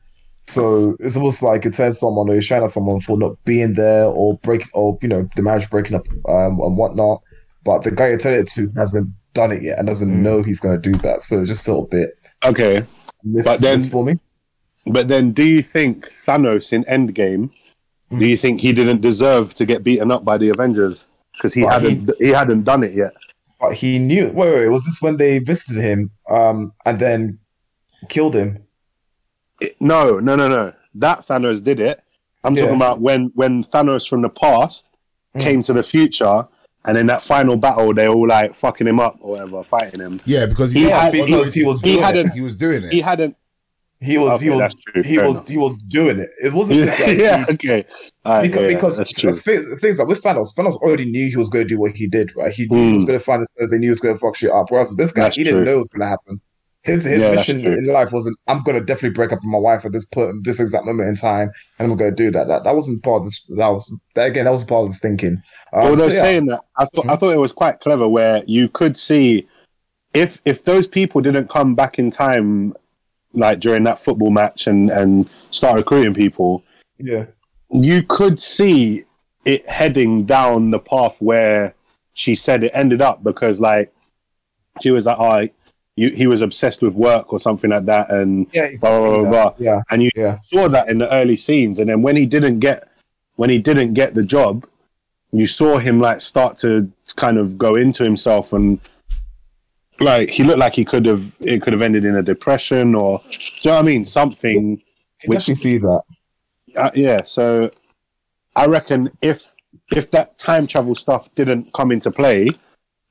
So 0.55 0.95
it's 0.99 1.17
almost 1.17 1.43
like 1.43 1.65
it 1.65 1.73
turns 1.73 1.99
someone 1.99 2.29
or 2.29 2.35
you 2.35 2.41
shine 2.41 2.63
at 2.63 2.69
someone 2.69 3.01
for 3.01 3.17
not 3.17 3.35
being 3.43 3.73
there 3.73 4.05
or 4.05 4.37
break 4.37 4.63
or 4.73 4.97
you 5.01 5.07
know 5.09 5.27
the 5.35 5.41
marriage 5.41 5.69
breaking 5.69 5.95
up 5.95 6.07
um, 6.29 6.59
and 6.61 6.77
whatnot. 6.77 7.21
But 7.65 7.83
the 7.83 7.91
guy 7.91 8.09
you 8.11 8.17
tell 8.17 8.33
it 8.33 8.47
to 8.51 8.71
hasn't 8.77 9.09
done 9.33 9.51
it 9.51 9.61
yet 9.63 9.77
and 9.79 9.87
doesn't 9.87 10.23
know 10.23 10.43
he's 10.43 10.59
going 10.61 10.79
to 10.81 10.91
do 10.91 10.97
that. 10.99 11.21
So 11.21 11.41
it 11.41 11.47
just 11.47 11.65
felt 11.65 11.87
a 11.87 11.95
bit 11.97 12.09
Okay, 12.45 12.85
miss, 13.23 13.45
But 13.45 13.59
then- 13.59 13.79
for 13.81 14.03
me. 14.05 14.19
but 14.85 15.07
then 15.07 15.31
do 15.31 15.43
you 15.43 15.61
think 15.61 16.09
Thanos 16.25 16.71
in 16.71 16.83
Endgame? 16.85 17.49
Do 18.17 18.25
you 18.25 18.37
think 18.37 18.61
he 18.61 18.71
didn't 18.71 19.01
deserve 19.01 19.53
to 19.55 19.65
get 19.65 19.83
beaten 19.83 20.11
up 20.11 20.23
by 20.23 20.37
the 20.37 20.49
Avengers 20.49 21.05
because 21.33 21.53
he 21.53 21.61
he- 21.61 21.67
hadn't 21.67 22.11
he 22.19 22.29
hadn't 22.29 22.63
done 22.63 22.83
it 22.83 22.93
yet? 22.93 23.11
But 23.59 23.73
he 23.73 23.99
knew. 23.99 24.27
Wait, 24.27 24.51
wait, 24.51 24.59
wait, 24.61 24.67
was 24.69 24.85
this 24.85 25.01
when 25.01 25.17
they 25.17 25.39
visited 25.39 25.81
him 25.81 26.11
um, 26.29 26.71
and 26.85 26.99
then 26.99 27.39
killed 28.09 28.35
him? 28.35 28.64
It- 29.61 29.75
no, 29.79 30.19
no, 30.19 30.35
no, 30.35 30.47
no. 30.47 30.73
That 30.95 31.19
Thanos 31.19 31.63
did 31.63 31.79
it. 31.79 32.01
I'm 32.43 32.55
Yeah. 32.55 32.61
talking 32.63 32.75
about 32.77 33.01
when 33.01 33.31
when 33.35 33.63
Thanos 33.63 34.07
from 34.07 34.21
the 34.21 34.29
past 34.29 34.89
came 35.39 35.61
to 35.63 35.73
the 35.73 35.83
future, 35.83 36.47
and 36.85 36.97
in 36.97 37.07
that 37.07 37.21
final 37.21 37.55
battle, 37.57 37.93
they 37.93 38.07
all 38.07 38.27
like 38.27 38.53
fucking 38.55 38.87
him 38.87 38.99
up 38.99 39.17
or 39.19 39.31
whatever, 39.31 39.63
fighting 39.63 39.99
him. 39.99 40.21
Yeah, 40.25 40.45
because 40.45 40.71
he, 40.71 40.81
He 40.81 40.85
had, 40.89 41.13
had- 41.13 41.25
because 41.25 41.53
he 41.53 41.63
was 41.65 41.81
he 41.81 41.93
doing 41.93 42.03
hadn't- 42.03 42.27
it. 42.27 42.33
he 42.33 42.41
was 42.41 42.55
doing 42.55 42.83
it. 42.83 42.93
He 42.93 43.01
hadn't. 43.01 43.35
He 44.01 44.17
was. 44.17 44.39
he 44.41 44.49
was. 44.49 44.59
that's 44.59 44.75
true, 44.75 45.01
He 45.03 45.17
was. 45.17 45.37
enough. 45.39 45.47
He 45.49 45.57
was 45.57 45.77
doing 45.77 46.19
it. 46.19 46.29
It 46.43 46.53
wasn't 46.53 46.79
Yeah, 46.79 46.85
just 46.85 46.99
like 47.07 47.17
yeah 47.27 47.45
he- 47.45 47.53
okay. 47.53 47.85
Alright, 48.25 48.43
because, 48.43 48.61
yeah, 48.61 48.67
yeah, 48.69 48.75
because 48.75 48.97
that's 48.97 49.13
true. 49.13 49.29
it's 49.29 49.41
things, 49.41 49.65
it's 49.71 49.81
things 49.81 49.97
like 49.99 50.07
with 50.07 50.21
Thanos, 50.21 50.53
Thanos 50.55 50.75
already 50.75 51.05
knew 51.05 51.27
he 51.29 51.35
was 51.37 51.49
going 51.49 51.65
to 51.65 51.73
do 51.73 51.79
what 51.79 51.93
he 51.93 52.05
did, 52.05 52.31
right? 52.35 52.51
He 52.53 52.67
knew 52.67 52.77
he 52.77 52.91
Mm. 52.91 52.95
was 52.97 53.05
going 53.05 53.17
to 53.19 53.23
find 53.25 53.39
his 53.39 53.49
stones, 53.55 53.71
he 53.71 53.77
knew 53.79 53.85
he 53.87 53.89
was 53.89 54.01
going 54.01 54.13
to 54.13 54.19
fuck 54.19 54.35
shit 54.35 54.51
up. 54.51 54.69
Whereas 54.69 54.89
with 54.89 54.97
this 54.99 55.11
guy, 55.11 55.23
That's 55.23 55.37
he 55.37 55.43
didn't 55.43 55.63
know 55.63 55.73
it 55.75 55.77
was 55.79 55.89
going 55.89 56.01
to 56.01 56.07
happen. 56.07 56.39
His 56.85 57.03
his 57.05 57.21
Yeah, 57.21 57.31
mission 57.31 57.65
in 57.65 57.85
life 57.85 58.11
wasn't, 58.11 58.37
I'm 58.47 58.61
going 58.61 58.77
to 58.77 58.85
definitely 58.85 59.15
break 59.15 59.31
up 59.31 59.39
with 59.39 59.45
my 59.45 59.57
wife 59.57 59.85
at 59.85 59.91
this 59.91 60.05
point, 60.05 60.43
this 60.43 60.59
exact 60.59 60.85
moment 60.85 61.09
in 61.09 61.15
time, 61.15 61.51
and 61.79 61.91
I'm 61.91 61.97
going 61.97 62.11
to 62.11 62.15
do 62.15 62.29
that. 62.31 62.47
That 62.47 62.63
that 62.63 62.75
wasn't 62.75 63.03
part 63.03 63.21
of 63.21 63.25
this. 63.25 63.43
That 63.57 63.69
was 63.69 63.91
that 64.13 64.27
again. 64.27 64.45
That 64.45 64.51
was 64.51 64.63
part 64.63 64.83
of 64.83 64.89
his 64.89 64.99
thinking. 64.99 65.41
Um, 65.73 65.87
Although 65.87 66.09
so, 66.09 66.15
yeah. 66.15 66.21
saying 66.21 66.45
that, 66.45 66.61
I 66.77 66.85
thought 66.85 67.09
I 67.09 67.15
thought 67.15 67.33
it 67.33 67.39
was 67.39 67.51
quite 67.51 67.79
clever 67.79 68.07
where 68.07 68.43
you 68.45 68.69
could 68.69 68.97
see 68.97 69.47
if 70.13 70.41
if 70.45 70.63
those 70.63 70.87
people 70.87 71.21
didn't 71.21 71.49
come 71.49 71.73
back 71.73 71.97
in 71.97 72.11
time, 72.11 72.75
like 73.33 73.59
during 73.59 73.83
that 73.85 73.97
football 73.97 74.29
match 74.29 74.67
and 74.67 74.91
and 74.91 75.27
start 75.49 75.77
recruiting 75.77 76.13
people, 76.13 76.63
yeah, 76.99 77.25
you 77.71 78.03
could 78.03 78.39
see 78.39 79.05
it 79.43 79.67
heading 79.67 80.23
down 80.23 80.69
the 80.69 80.79
path 80.79 81.19
where 81.19 81.73
she 82.13 82.35
said 82.35 82.63
it 82.63 82.71
ended 82.73 83.01
up 83.01 83.23
because 83.23 83.59
like 83.59 83.91
she 84.81 84.91
was 84.91 85.05
like, 85.05 85.17
oh, 85.19 85.49
you, 85.95 86.09
he 86.09 86.27
was 86.27 86.41
obsessed 86.41 86.81
with 86.81 86.93
work 86.95 87.31
or 87.33 87.39
something 87.39 87.69
like 87.69 87.85
that, 87.85 88.09
and 88.11 88.47
yeah, 88.51 88.67
you 88.69 88.77
blah 88.79 88.99
blah 88.99 89.19
blah. 89.21 89.29
blah. 89.29 89.53
yeah, 89.57 89.81
And 89.89 90.03
you 90.03 90.09
yeah. 90.15 90.39
saw 90.41 90.67
that 90.69 90.89
in 90.89 90.97
the 90.99 91.11
early 91.13 91.37
scenes, 91.37 91.79
and 91.79 91.89
then 91.89 92.01
when 92.01 92.15
he 92.15 92.25
didn't 92.25 92.59
get 92.59 92.87
when 93.35 93.49
he 93.49 93.59
didn't 93.59 93.93
get 93.93 94.13
the 94.13 94.23
job, 94.23 94.65
you 95.31 95.47
saw 95.47 95.77
him 95.77 95.99
like 95.99 96.21
start 96.21 96.57
to 96.59 96.91
kind 97.15 97.37
of 97.37 97.57
go 97.57 97.75
into 97.75 98.03
himself 98.03 98.51
and 98.53 98.79
like 100.01 100.29
he 100.29 100.43
looked 100.43 100.59
like 100.59 100.73
he 100.73 100.83
could 100.83 101.05
have 101.05 101.33
it 101.39 101.61
could 101.61 101.71
have 101.71 101.81
ended 101.81 102.03
in 102.03 102.15
a 102.17 102.21
depression 102.21 102.93
or 102.95 103.19
do 103.19 103.37
you 103.61 103.71
know 103.71 103.75
what 103.77 103.83
I 103.83 103.85
mean 103.85 104.03
something 104.03 104.71
You 104.71 104.77
can 105.21 105.29
which 105.29 105.39
definitely 105.39 105.55
see 105.55 105.77
that. 105.77 106.01
uh, 106.75 106.91
yeah 106.93 107.23
so 107.23 107.71
I 108.57 108.65
reckon 108.65 109.11
if 109.21 109.53
if 109.95 110.11
that 110.11 110.37
time 110.37 110.67
travel 110.67 110.95
stuff 110.95 111.33
didn't 111.35 111.71
come 111.71 111.93
into 111.93 112.11
play 112.11 112.49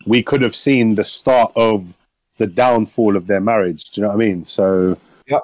we 0.06 0.22
could 0.22 0.42
have 0.42 0.54
seen 0.54 0.94
the 0.96 1.04
start 1.04 1.50
of 1.56 1.94
the 2.38 2.46
downfall 2.46 3.16
of 3.16 3.26
their 3.26 3.40
marriage 3.40 3.84
do 3.90 4.00
you 4.00 4.06
know 4.06 4.08
what 4.14 4.22
I 4.22 4.26
mean 4.26 4.44
so 4.44 4.96
Yep. 5.28 5.42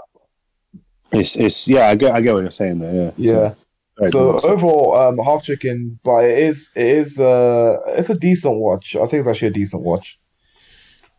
it's 1.12 1.36
it's 1.36 1.68
yeah 1.68 1.88
I 1.88 1.94
get 1.94 2.12
I 2.14 2.20
get 2.20 2.34
what 2.34 2.40
you're 2.40 2.50
saying 2.50 2.78
there 2.80 2.94
yeah 2.94 3.12
Yeah. 3.16 3.54
Very 3.98 4.10
So 4.12 4.40
overall, 4.40 4.94
um, 4.94 5.18
half 5.18 5.42
chicken, 5.44 5.98
but 6.02 6.24
it 6.24 6.38
is 6.38 6.70
it 6.74 6.86
is 6.86 7.20
uh 7.20 7.76
it's 7.88 8.08
a 8.08 8.18
decent 8.18 8.56
watch. 8.58 8.96
I 8.96 9.00
think 9.00 9.20
it's 9.20 9.28
actually 9.28 9.48
a 9.48 9.52
decent 9.52 9.82
watch. 9.82 10.18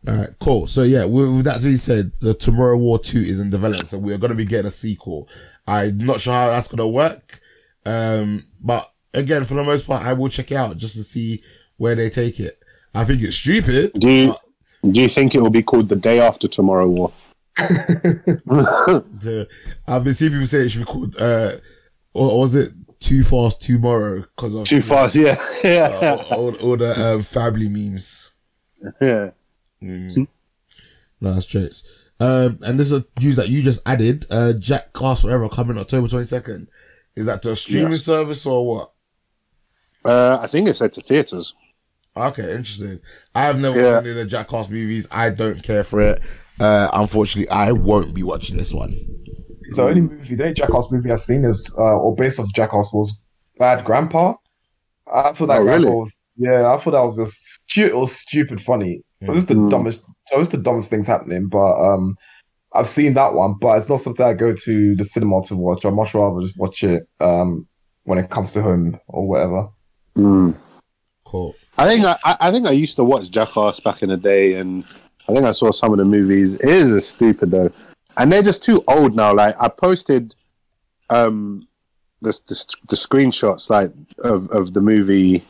All 0.08 0.16
right, 0.16 0.30
cool. 0.40 0.66
So 0.66 0.82
yeah, 0.82 1.04
with, 1.04 1.28
with 1.36 1.44
that 1.44 1.62
being 1.62 1.76
said, 1.76 2.10
the 2.18 2.34
Tomorrow 2.34 2.76
War 2.78 2.98
Two 2.98 3.20
is 3.20 3.38
in 3.38 3.50
development, 3.50 3.86
so 3.88 3.98
we're 3.98 4.18
going 4.18 4.30
to 4.32 4.36
be 4.36 4.44
getting 4.44 4.66
a 4.66 4.72
sequel. 4.72 5.28
I'm 5.68 5.98
not 5.98 6.20
sure 6.20 6.32
how 6.32 6.48
that's 6.48 6.66
going 6.66 6.78
to 6.78 6.88
work, 6.88 7.40
um, 7.86 8.46
but 8.60 8.90
again, 9.14 9.44
for 9.44 9.54
the 9.54 9.62
most 9.62 9.86
part, 9.86 10.04
I 10.04 10.12
will 10.14 10.28
check 10.28 10.50
it 10.50 10.56
out 10.56 10.76
just 10.76 10.96
to 10.96 11.04
see 11.04 11.40
where 11.76 11.94
they 11.94 12.10
take 12.10 12.40
it. 12.40 12.58
I 12.92 13.04
think 13.04 13.22
it's 13.22 13.36
stupid. 13.36 13.92
Do 13.92 14.10
you, 14.10 14.34
do 14.90 15.00
you 15.00 15.08
think 15.08 15.34
it 15.34 15.40
will 15.40 15.50
be 15.50 15.62
called 15.62 15.88
the 15.88 15.96
day 15.96 16.20
after 16.20 16.48
tomorrow 16.48 16.88
war? 16.88 17.12
The, 17.58 19.48
I've 19.86 20.04
been 20.04 20.14
seeing 20.14 20.32
people 20.32 20.46
say 20.46 20.58
it 20.64 20.68
should 20.70 20.80
be 20.80 20.84
called, 20.84 21.16
uh, 21.18 21.52
or, 22.14 22.30
or 22.32 22.40
was 22.40 22.54
it 22.54 22.72
Too 23.00 23.22
Fast 23.24 23.60
Tomorrow? 23.62 24.22
Because 24.22 24.54
of 24.54 24.64
Too 24.64 24.82
fast, 24.82 25.16
yeah, 25.16 25.40
yeah, 25.64 25.98
all, 26.00 26.20
all, 26.50 26.54
all 26.56 26.76
the 26.76 27.14
um, 27.14 27.22
family 27.22 27.68
memes. 27.68 28.32
yeah. 29.00 29.30
No, 29.80 30.26
that's 31.20 31.46
jokes. 31.46 31.84
Um, 32.18 32.58
and 32.62 32.78
this 32.78 32.90
is 32.92 33.00
a 33.02 33.06
news 33.20 33.36
that 33.36 33.48
you 33.48 33.62
just 33.62 33.82
added. 33.86 34.26
Uh, 34.30 34.52
Jackass 34.52 35.22
Forever 35.22 35.48
coming 35.48 35.78
October 35.78 36.06
22nd. 36.08 36.66
Is 37.16 37.26
that 37.26 37.42
to 37.42 37.52
a 37.52 37.56
streaming 37.56 37.92
Yes. 37.92 38.02
service 38.02 38.46
or 38.46 38.66
what? 38.66 38.92
Uh, 40.04 40.38
I 40.40 40.46
think 40.46 40.68
it's 40.68 40.78
said 40.78 40.92
to 40.94 41.00
theaters. 41.00 41.54
Okay, 42.16 42.42
interesting. 42.54 43.00
I've 43.34 43.58
never 43.58 43.80
Yeah. 43.80 43.92
watched 43.94 44.00
any 44.06 44.10
of 44.10 44.16
the 44.16 44.26
Jackass 44.26 44.68
movies. 44.68 45.08
I 45.10 45.30
don't 45.30 45.62
care 45.62 45.82
for 45.84 46.00
it. 46.00 46.20
Uh, 46.60 46.88
unfortunately, 46.92 47.48
I 47.50 47.72
won't 47.72 48.14
be 48.14 48.22
watching 48.22 48.56
this 48.58 48.72
one. 48.74 48.94
The 49.74 49.82
only 49.82 50.02
movie, 50.02 50.34
the 50.34 50.42
only 50.44 50.54
Jackass 50.54 50.90
movie 50.90 51.10
I've 51.10 51.20
seen 51.20 51.44
is, 51.44 51.74
uh, 51.78 51.82
or 51.96 52.14
based 52.14 52.38
off 52.38 52.52
Jackass 52.54 52.92
was 52.92 53.18
Bad 53.58 53.84
Grandpa. 53.84 54.34
I 55.12 55.32
thought 55.32 55.46
that 55.46 55.58
Oh, 55.60 55.64
really? 55.64 55.88
was, 55.88 56.14
yeah, 56.36 56.70
I 56.72 56.76
thought 56.76 56.90
that 56.90 57.00
was 57.04 57.16
just 57.16 57.54
stu- 57.70 57.86
it 57.86 57.96
was 57.96 58.14
stupid 58.14 58.60
funny. 58.60 59.02
It 59.22 59.30
was 59.30 59.46
the 59.46 59.54
Mm. 59.54 59.70
dumbest, 59.70 60.00
it 60.32 60.38
was 60.38 60.50
the 60.50 60.58
dumbest 60.58 60.90
things 60.90 61.06
happening. 61.06 61.48
But 61.48 61.74
um, 61.80 62.16
I've 62.74 62.88
seen 62.88 63.14
that 63.14 63.32
one, 63.34 63.54
but 63.60 63.76
it's 63.78 63.88
not 63.88 64.00
something 64.00 64.24
I 64.24 64.34
go 64.34 64.52
to 64.54 64.94
the 64.96 65.04
cinema 65.04 65.42
to 65.44 65.56
watch. 65.56 65.84
I'd 65.86 65.94
much 65.94 66.14
rather 66.14 66.40
just 66.42 66.58
watch 66.58 66.84
it 66.84 67.04
um 67.20 67.66
when 68.04 68.18
it 68.18 68.30
comes 68.30 68.52
to 68.52 68.62
home 68.62 68.98
or 69.08 69.26
whatever. 69.26 69.68
Mm. 70.16 70.54
Cool. 71.24 71.54
I 71.78 71.86
think 71.88 72.04
I, 72.04 72.36
I- 72.40 72.50
think 72.50 72.66
I 72.66 72.70
used 72.72 72.96
to 72.96 73.04
watch 73.04 73.30
Jackass 73.30 73.80
back 73.80 74.02
in 74.02 74.08
the 74.10 74.16
day, 74.16 74.54
and 74.54 74.84
I 75.28 75.32
think 75.32 75.44
I 75.44 75.52
saw 75.52 75.70
some 75.70 75.92
of 75.92 75.98
the 75.98 76.04
movies. 76.04 76.54
It 76.54 76.68
is 76.68 77.08
stupid 77.08 77.50
though, 77.50 77.70
and 78.16 78.30
they're 78.32 78.42
just 78.42 78.62
too 78.62 78.82
old 78.88 79.16
now. 79.16 79.32
Like 79.34 79.54
I 79.60 79.68
posted, 79.68 80.34
um, 81.10 81.66
the 82.20 82.32
the, 82.46 82.76
the 82.90 82.96
screenshots 82.96 83.70
like 83.70 83.90
of 84.24 84.48
of 84.50 84.72
the 84.74 84.80
movie. 84.80 85.44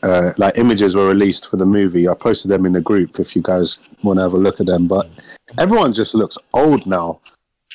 Uh, 0.00 0.30
like 0.36 0.56
images 0.58 0.94
were 0.94 1.08
released 1.08 1.48
for 1.50 1.56
the 1.56 1.66
movie. 1.66 2.06
I 2.08 2.14
posted 2.14 2.52
them 2.52 2.64
in 2.66 2.72
the 2.72 2.80
group 2.80 3.18
if 3.18 3.34
you 3.34 3.42
guys 3.42 3.80
want 4.04 4.20
to 4.20 4.22
have 4.22 4.32
a 4.32 4.36
look 4.38 4.60
at 4.60 4.66
them. 4.66 4.86
But 4.86 5.10
everyone 5.58 5.92
just 5.92 6.14
looks 6.14 6.38
old 6.54 6.86
now. 6.86 7.20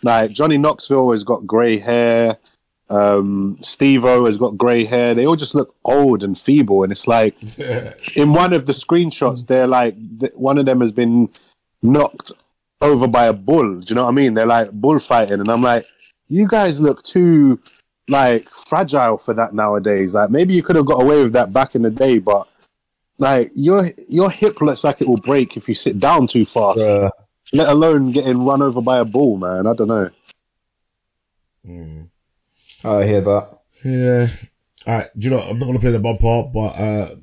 Like 0.06 0.32
Johnny 0.32 0.58
Knoxville 0.58 1.12
has 1.12 1.26
got 1.26 1.46
grey 1.46 1.78
hair. 1.78 2.38
Um, 2.90 3.58
Steve 3.62 4.06
O 4.06 4.26
has 4.26 4.38
got 4.38 4.58
grey 4.58 4.86
hair. 4.86 5.16
They 5.16 5.26
all 5.26 5.36
just 5.36 5.56
look 5.56 5.76
old 5.84 6.24
and 6.24 6.38
feeble. 6.38 6.84
And 6.84 6.92
it's 6.92 7.08
like 7.08 7.36
in 8.18 8.34
one 8.34 8.54
of 8.54 8.66
the 8.66 8.74
screenshots, 8.74 9.48
they're 9.48 9.68
like 9.68 9.96
th- 10.20 10.34
one 10.36 10.58
of 10.58 10.66
them 10.66 10.82
has 10.82 10.92
been 10.92 11.30
knocked 11.82 12.32
over 12.82 13.08
by 13.08 13.26
a 13.26 13.34
bull. 13.34 13.80
Do 13.80 13.86
you 13.88 13.96
know 13.96 14.04
what 14.04 14.12
I 14.12 14.14
mean? 14.14 14.34
They're 14.34 14.46
like 14.46 14.72
bullfighting, 14.72 15.40
and 15.40 15.50
I'm 15.50 15.62
like, 15.62 15.86
you 16.30 16.48
guys 16.48 16.82
look 16.82 17.02
too 17.04 17.60
like 18.10 18.50
fragile 18.50 19.18
for 19.18 19.34
that 19.34 19.54
nowadays. 19.54 20.14
Like 20.14 20.30
maybe 20.30 20.54
you 20.54 20.64
could 20.64 20.76
have 20.76 20.86
got 20.86 21.02
away 21.02 21.24
with 21.24 21.34
that 21.34 21.54
back 21.54 21.76
in 21.76 21.82
the 21.82 21.92
day, 21.92 22.20
but 22.20 22.48
like 23.18 23.52
your 23.56 23.88
your 24.10 24.30
hip 24.30 24.62
looks 24.62 24.84
like 24.84 25.02
it 25.02 25.08
will 25.08 25.18
break 25.18 25.56
if 25.58 25.68
you 25.70 25.76
sit 25.76 26.00
down 26.00 26.28
too 26.28 26.46
fast. 26.46 26.80
Bruh. 26.80 27.10
Let 27.54 27.70
alone 27.70 28.12
getting 28.12 28.44
run 28.46 28.62
over 28.62 28.82
by 28.82 28.98
a 28.98 29.06
bull, 29.06 29.38
man. 29.38 29.68
I 29.68 29.74
don't 29.74 29.88
know. 29.88 30.10
I 32.84 33.06
hear 33.06 33.22
that. 33.22 33.60
Yeah. 33.84 34.28
All 34.88 34.98
right. 35.00 35.08
Do 35.18 35.30
you 35.30 35.36
know? 35.36 35.42
I'm 35.42 35.58
not 35.60 35.66
gonna 35.68 35.80
play 35.80 35.92
the 35.92 36.00
bumper, 36.00 36.50
but 36.54 36.80
uh, 36.80 37.16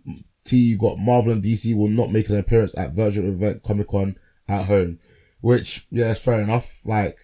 T, 0.45 0.57
you 0.57 0.79
got 0.79 0.99
Marvel 0.99 1.33
and 1.33 1.43
DC 1.43 1.75
will 1.77 1.89
not 1.89 2.11
make 2.11 2.29
an 2.29 2.37
appearance 2.39 2.77
at 2.79 2.93
Virtual 2.93 3.27
Event 3.27 3.63
Comic 3.63 3.89
Con 3.89 4.17
at 4.49 4.67
home, 4.67 4.99
which 5.41 5.87
yeah, 5.91 6.11
it's 6.13 6.21
fair 6.21 6.41
enough. 6.41 6.81
Like, 6.85 7.19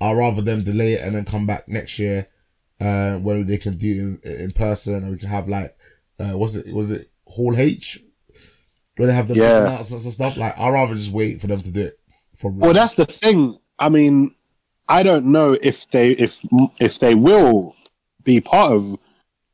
I'd 0.00 0.16
rather 0.16 0.42
them 0.42 0.64
delay 0.64 0.94
it 0.94 1.02
and 1.02 1.14
then 1.14 1.24
come 1.24 1.46
back 1.46 1.68
next 1.68 1.98
year, 1.98 2.28
uh, 2.80 3.16
when 3.16 3.46
they 3.46 3.58
can 3.58 3.76
do 3.76 4.18
it 4.22 4.28
in, 4.30 4.40
in 4.46 4.50
person 4.52 4.94
and 4.94 5.10
we 5.10 5.18
can 5.18 5.28
have 5.28 5.48
like, 5.48 5.74
uh, 6.18 6.36
was 6.36 6.56
it 6.56 6.72
was 6.74 6.90
it 6.90 7.10
Hall 7.26 7.54
H, 7.56 8.00
where 8.96 9.08
they 9.08 9.14
have 9.14 9.28
the 9.28 9.34
Yeah. 9.34 9.66
announcements 9.66 10.04
and 10.04 10.14
stuff. 10.14 10.36
Like, 10.36 10.58
I'd 10.58 10.72
rather 10.72 10.94
just 10.94 11.12
wait 11.12 11.40
for 11.40 11.46
them 11.46 11.62
to 11.62 11.70
do 11.70 11.82
it 11.82 11.98
for 12.36 12.50
real. 12.50 12.60
Well, 12.60 12.72
that's 12.72 12.94
the 12.94 13.06
thing. 13.06 13.58
I 13.78 13.88
mean, 13.90 14.34
I 14.88 15.02
don't 15.02 15.26
know 15.26 15.56
if 15.62 15.88
they 15.90 16.12
if 16.12 16.40
if 16.80 16.98
they 16.98 17.14
will 17.14 17.76
be 18.24 18.40
part 18.40 18.72
of 18.72 18.96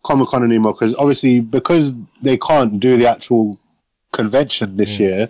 Comic 0.03 0.29
Con 0.29 0.45
anymore 0.45 0.73
because 0.73 0.95
obviously 0.97 1.41
because 1.41 1.95
they 2.23 2.37
can't 2.37 2.81
do 2.81 2.97
the 2.97 3.09
actual 3.09 3.59
convention 4.13 4.77
this 4.77 4.97
mm. 4.97 5.01
year, 5.01 5.29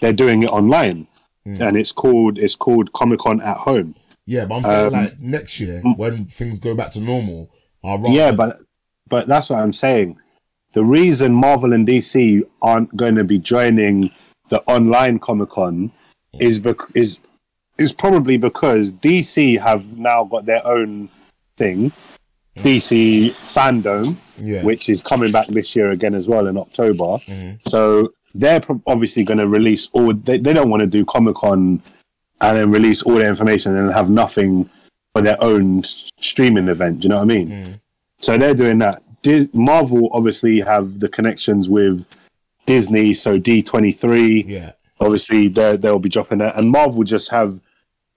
they're 0.00 0.12
doing 0.12 0.42
it 0.42 0.50
online, 0.50 1.06
mm. 1.46 1.60
and 1.60 1.76
it's 1.76 1.92
called 1.92 2.38
it's 2.38 2.56
called 2.56 2.92
Comic 2.92 3.20
Con 3.20 3.40
at 3.40 3.58
home. 3.58 3.94
yeah, 4.26 4.44
but 4.44 4.56
I'm 4.56 4.62
saying 4.64 4.86
um, 4.86 4.92
like 4.92 5.18
next 5.20 5.60
year 5.60 5.80
when 5.96 6.26
things 6.26 6.58
go 6.58 6.74
back 6.74 6.92
to 6.92 7.00
normal, 7.00 7.50
Yeah, 8.12 8.32
but 8.32 8.56
but 9.08 9.26
that's 9.26 9.50
what 9.50 9.60
I'm 9.60 9.72
saying. 9.72 10.18
The 10.72 10.84
reason 10.84 11.32
Marvel 11.32 11.72
and 11.72 11.88
DC 11.88 12.42
aren't 12.60 12.94
going 12.94 13.14
to 13.14 13.24
be 13.24 13.38
joining 13.38 14.10
the 14.50 14.60
online 14.62 15.18
Comic 15.18 15.50
Con 15.50 15.90
mm. 16.34 16.40
is 16.40 16.58
bec- 16.58 16.94
is 16.94 17.20
is 17.78 17.92
probably 17.92 18.36
because 18.36 18.92
DC 18.92 19.60
have 19.60 19.96
now 19.96 20.24
got 20.24 20.44
their 20.44 20.66
own 20.66 21.08
thing, 21.56 21.92
DC 22.62 23.30
Fandom, 23.32 24.16
Yeah. 24.38 24.62
which 24.64 24.88
is 24.88 25.02
coming 25.02 25.32
back 25.32 25.46
this 25.48 25.74
year 25.76 25.90
again 25.90 26.14
as 26.14 26.28
well 26.28 26.46
in 26.46 26.56
October. 26.56 27.04
Mm-hmm. 27.26 27.56
So 27.66 28.12
they're 28.34 28.60
pro- 28.60 28.82
obviously 28.86 29.24
going 29.24 29.38
to 29.38 29.48
release 29.48 29.88
all. 29.92 30.12
They, 30.12 30.38
they 30.38 30.52
don't 30.52 30.70
want 30.70 30.80
to 30.80 30.86
do 30.86 31.04
Comic 31.04 31.36
Con 31.36 31.82
and 32.40 32.56
then 32.56 32.70
release 32.70 33.02
all 33.02 33.14
their 33.14 33.28
information 33.28 33.76
and 33.76 33.92
have 33.92 34.10
nothing 34.10 34.68
for 35.12 35.22
their 35.22 35.42
own 35.42 35.82
streaming 35.84 36.68
event. 36.68 37.00
Do 37.00 37.06
you 37.06 37.08
know 37.10 37.16
what 37.16 37.22
I 37.22 37.26
mean? 37.26 37.48
Mm. 37.48 37.80
So 38.20 38.36
they're 38.38 38.54
doing 38.54 38.78
that. 38.78 39.02
Dis- 39.22 39.50
Marvel 39.52 40.08
obviously 40.12 40.60
have 40.60 41.00
the 41.00 41.08
connections 41.08 41.68
with 41.68 42.06
Disney, 42.66 43.12
so 43.14 43.38
D 43.38 43.62
twenty 43.62 43.92
three. 43.92 44.42
yeah. 44.46 44.72
Obviously, 45.00 45.48
they 45.48 45.76
they'll 45.76 45.98
be 46.00 46.08
dropping 46.08 46.38
that, 46.38 46.56
and 46.56 46.70
Marvel 46.70 47.02
just 47.04 47.30
have 47.30 47.60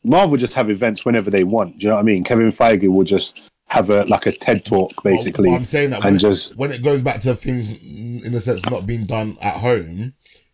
Marvel 0.04 0.36
just 0.38 0.56
have 0.56 0.70
events 0.70 1.06
whenever 1.06 1.30
they 1.30 1.44
want. 1.44 1.78
Do 1.78 1.86
you 1.86 1.90
know 1.90 1.96
what 1.96 2.02
I 2.02 2.04
mean? 2.04 2.24
Kevin 2.24 2.48
Feige 2.48 2.88
will 2.90 3.04
just 3.04 3.42
have 3.72 3.90
a 3.90 4.04
like 4.04 4.26
a 4.26 4.34
TED 4.34 4.66
talk 4.66 4.92
basically, 5.02 5.48
Well, 5.48 5.58
I'm 5.58 5.64
saying 5.64 5.92
that 5.92 6.00
when, 6.00 6.08
and 6.10 6.18
it, 6.18 6.20
just 6.20 6.58
when 6.58 6.72
it 6.72 6.84
goes 6.84 7.02
back 7.02 7.22
to 7.22 7.36
things 7.36 7.74
mm, 7.74 8.24
in 8.24 8.34
a 8.34 8.40
sense 8.42 8.66
not 8.66 8.86
being 8.86 9.06
done 9.06 9.38
at 9.42 9.62
home, 9.62 10.14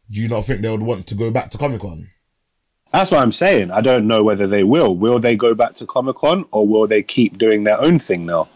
do 0.10 0.22
you 0.22 0.28
not 0.28 0.46
think 0.46 0.62
they 0.62 0.70
would 0.70 0.84
want 0.84 1.08
to 1.08 1.16
go 1.16 1.32
back 1.32 1.50
to 1.52 1.58
Comic 1.58 1.82
Con? 1.82 2.12
that's 2.92 3.12
what 3.12 3.22
I'm 3.22 3.32
saying. 3.32 3.72
I 3.72 3.82
don't 3.82 4.08
know 4.08 4.24
whether 4.24 4.46
they 4.46 4.64
will. 4.64 4.96
Will 4.96 5.20
they 5.20 5.36
go 5.36 5.56
back 5.56 5.74
to 5.76 5.86
Comic 5.86 6.18
Con 6.18 6.46
or 6.52 6.68
will 6.68 6.88
they 6.88 7.02
keep 7.02 7.38
doing 7.38 7.64
their 7.64 7.82
own 7.82 8.00
thing 8.00 8.26
now? 8.26 8.48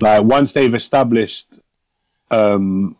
Like 0.00 0.22
once 0.22 0.52
they've 0.52 0.72
established, 0.72 1.58
um, 2.30 2.96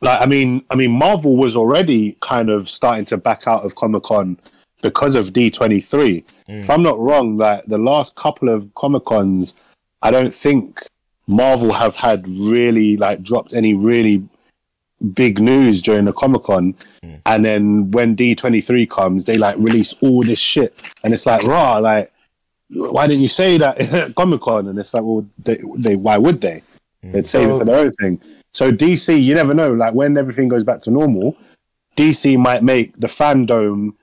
like 0.00 0.22
I 0.22 0.26
mean, 0.26 0.64
I 0.70 0.76
mean, 0.76 0.92
Marvel 0.92 1.36
was 1.36 1.56
already 1.56 2.16
kind 2.20 2.48
of 2.48 2.70
starting 2.70 3.04
to 3.06 3.16
back 3.16 3.48
out 3.48 3.64
of 3.64 3.74
Comic 3.74 4.04
Con 4.04 4.38
because 4.84 5.14
of 5.16 5.32
D 5.32 5.50
twenty 5.50 5.80
three. 5.80 6.24
If 6.46 6.68
I'm 6.68 6.82
not 6.82 6.98
wrong, 6.98 7.38
that 7.38 7.66
the 7.68 7.78
last 7.78 8.14
couple 8.16 8.50
of 8.50 8.72
Comic 8.74 9.04
Cons, 9.04 9.54
I 10.02 10.10
don't 10.10 10.34
think 10.34 10.86
Marvel 11.26 11.72
have 11.72 11.96
had 11.96 12.28
really 12.28 12.98
like 12.98 13.22
dropped 13.22 13.54
any 13.54 13.72
really 13.72 14.22
big 15.14 15.40
news 15.40 15.80
during 15.80 16.04
the 16.04 16.12
Comic 16.12 16.44
Con, 16.44 16.74
and 17.24 17.44
then 17.44 17.90
when 17.92 18.14
D 18.14 18.34
twenty 18.34 18.60
three 18.60 18.86
comes, 18.86 19.24
they 19.24 19.38
like 19.38 19.56
release 19.56 19.94
all 20.02 20.22
this 20.22 20.38
shit, 20.38 20.92
and 21.02 21.14
it's 21.14 21.24
like 21.24 21.42
raw, 21.44 21.78
like 21.78 22.12
why 22.68 23.06
didn't 23.06 23.22
you 23.22 23.28
say 23.28 23.56
that 23.58 23.80
at 23.94 24.14
Comic 24.14 24.42
Con? 24.42 24.68
And 24.68 24.78
it's 24.78 24.92
like, 24.92 25.02
well, 25.02 25.26
they, 25.38 25.58
they 25.78 25.96
why 25.96 26.18
would 26.18 26.40
they? 26.42 26.62
Mm. 27.02 27.12
They'd 27.12 27.26
save 27.26 27.48
it 27.48 27.58
for 27.58 27.64
their 27.64 27.78
own 27.78 27.92
thing. 27.92 28.20
So 28.52 28.70
DC, 28.70 29.22
you 29.22 29.34
never 29.34 29.54
know. 29.54 29.72
Like 29.72 29.94
when 29.94 30.16
everything 30.18 30.48
goes 30.48 30.64
back 30.64 30.82
to 30.82 30.90
normal, 30.90 31.36
DC 31.96 32.38
might 32.38 32.62
make 32.62 32.96
the 32.96 33.06
fandom 33.06 33.94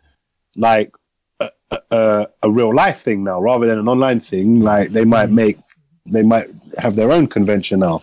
like 0.58 0.92
a, 1.40 1.50
a- 1.92 2.28
a, 2.44 2.52
real 2.52 2.74
life 2.74 2.98
thing 3.00 3.24
now, 3.24 3.42
rather 3.42 3.66
than 3.66 3.80
an 3.80 3.88
online 3.88 4.20
thing. 4.20 4.62
Like 4.62 4.90
they 4.90 5.06
might 5.06 5.30
make, 5.30 5.58
they 6.06 6.22
might 6.24 6.48
have 6.78 6.96
their 6.96 7.12
own 7.12 7.28
convention 7.28 7.80
now. 7.80 8.02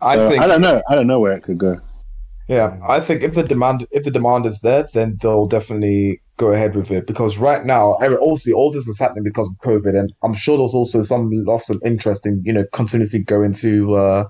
I 0.00 0.16
So, 0.16 0.28
think 0.30 0.42
I 0.42 0.46
don't 0.46 0.60
know. 0.60 0.82
I 0.88 0.94
don't 0.94 1.06
know 1.06 1.20
where 1.20 1.32
it 1.32 1.42
could 1.42 1.58
go. 1.58 1.80
Yeah, 2.48 2.76
I 2.86 2.98
think 2.98 3.22
if 3.22 3.34
the 3.34 3.44
demand 3.44 3.86
if 3.92 4.02
the 4.02 4.10
demand 4.10 4.44
is 4.44 4.60
there, 4.60 4.88
then 4.92 5.18
they'll 5.22 5.46
definitely 5.46 6.20
go 6.36 6.50
ahead 6.50 6.74
with 6.74 6.90
it. 6.90 7.06
Because 7.06 7.38
right 7.38 7.64
now, 7.64 7.92
obviously, 8.00 8.52
all 8.52 8.72
this 8.72 8.88
is 8.88 8.98
happening 8.98 9.22
because 9.22 9.48
of 9.48 9.56
COVID, 9.58 9.96
and 9.96 10.12
I'm 10.22 10.34
sure 10.34 10.58
there's 10.58 10.74
also 10.74 11.02
some 11.02 11.30
loss 11.44 11.70
of 11.70 11.80
interest 11.84 12.26
in 12.26 12.42
you 12.44 12.52
know 12.52 12.64
continuously 12.72 13.22
going 13.22 13.52
to 13.54 13.94
uh, 13.94 14.24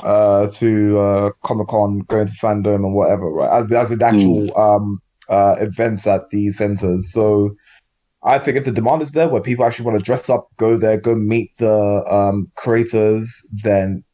uh, 0.00 0.48
to 0.50 0.98
uh, 0.98 1.30
Comic 1.44 1.68
Con, 1.68 2.00
going 2.00 2.26
to 2.26 2.32
fandom 2.32 2.76
and 2.86 2.94
whatever, 2.94 3.30
right? 3.30 3.50
As 3.56 3.70
as 3.70 3.90
an 3.92 4.02
actual 4.02 4.58
um 4.58 5.00
uh 5.28 5.56
events 5.58 6.06
at 6.06 6.22
these 6.30 6.58
centers. 6.58 7.12
So 7.12 7.54
I 8.22 8.38
think 8.38 8.56
if 8.56 8.64
the 8.64 8.72
demand 8.72 9.02
is 9.02 9.12
there, 9.12 9.28
where 9.28 9.40
people 9.40 9.64
actually 9.64 9.86
want 9.86 9.98
to 9.98 10.04
dress 10.04 10.28
up, 10.28 10.48
go 10.56 10.76
there, 10.76 10.98
go 10.98 11.14
meet 11.14 11.56
the 11.58 12.04
um 12.10 12.50
creators, 12.56 13.46
then 13.62 14.04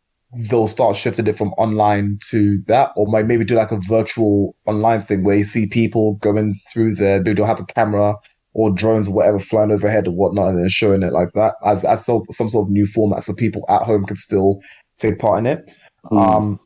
they'll 0.51 0.69
start 0.69 0.97
shifting 0.97 1.27
it 1.27 1.37
from 1.37 1.53
online 1.53 2.19
to 2.31 2.61
that, 2.67 2.91
or 2.97 3.07
might 3.07 3.27
maybe 3.27 3.45
do 3.45 3.55
like 3.55 3.71
a 3.71 3.81
virtual 3.89 4.55
online 4.67 5.03
thing 5.03 5.23
where 5.23 5.37
you 5.37 5.45
see 5.45 5.67
people 5.67 6.15
going 6.17 6.55
through 6.73 6.95
there. 6.97 7.23
Maybe 7.23 7.35
they'll 7.35 7.47
have 7.47 7.61
a 7.61 7.67
camera 7.67 8.17
or 8.53 8.71
drones 8.71 9.09
or 9.09 9.15
whatever 9.15 9.39
flying 9.41 9.71
overhead 9.71 10.07
or 10.07 10.13
whatnot, 10.13 10.51
and 10.51 10.59
then 10.59 10.69
showing 10.69 11.03
it 11.03 11.13
like 11.13 11.33
that 11.33 11.55
as 11.65 11.85
as 11.85 12.05
so, 12.05 12.25
some 12.31 12.49
sort 12.49 12.67
of 12.67 12.73
new 12.73 12.87
format, 12.87 13.23
so 13.23 13.35
people 13.35 13.65
at 13.69 13.83
home 13.83 14.05
can 14.05 14.17
still 14.17 14.61
take 14.99 15.19
part 15.19 15.39
in 15.39 15.47
it. 15.47 15.71
Um, 16.11 16.61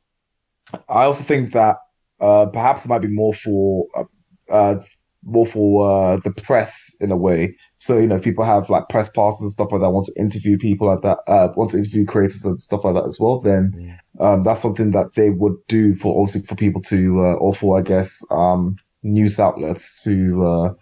I 0.88 1.04
also 1.04 1.22
think 1.22 1.52
that 1.52 1.76
uh, 2.20 2.46
perhaps 2.46 2.84
it 2.84 2.88
might 2.88 3.00
be 3.00 3.08
more 3.08 3.32
for 3.32 3.86
uh, 3.96 4.04
uh, 4.50 4.76
more 5.24 5.46
for 5.46 5.90
uh, 5.90 6.16
the 6.18 6.30
press 6.30 6.94
in 7.00 7.10
a 7.10 7.16
way. 7.16 7.54
So 7.78 7.98
you 7.98 8.06
know, 8.06 8.16
if 8.16 8.22
people 8.22 8.44
have 8.44 8.70
like 8.70 8.88
press 8.88 9.08
passes 9.08 9.40
and 9.40 9.52
stuff 9.52 9.72
like 9.72 9.80
that, 9.80 9.90
want 9.90 10.06
to 10.06 10.20
interview 10.20 10.58
people 10.58 10.86
like 10.86 11.02
that, 11.02 11.18
uh, 11.26 11.48
want 11.56 11.72
to 11.72 11.78
interview 11.78 12.04
creators 12.04 12.44
and 12.44 12.58
stuff 12.60 12.84
like 12.84 12.94
that 12.94 13.04
as 13.04 13.18
well, 13.20 13.40
then 13.40 13.98
um, 14.20 14.44
that's 14.44 14.62
something 14.62 14.90
that 14.92 15.14
they 15.14 15.30
would 15.30 15.54
do 15.68 15.94
for 15.94 16.14
also 16.14 16.40
for 16.40 16.54
people 16.54 16.80
to 16.82 17.18
uh, 17.20 17.34
or 17.34 17.54
for 17.54 17.78
I 17.78 17.82
guess 17.82 18.24
um, 18.30 18.76
news 19.02 19.38
outlets 19.38 20.02
to 20.04 20.46
uh, 20.46 20.74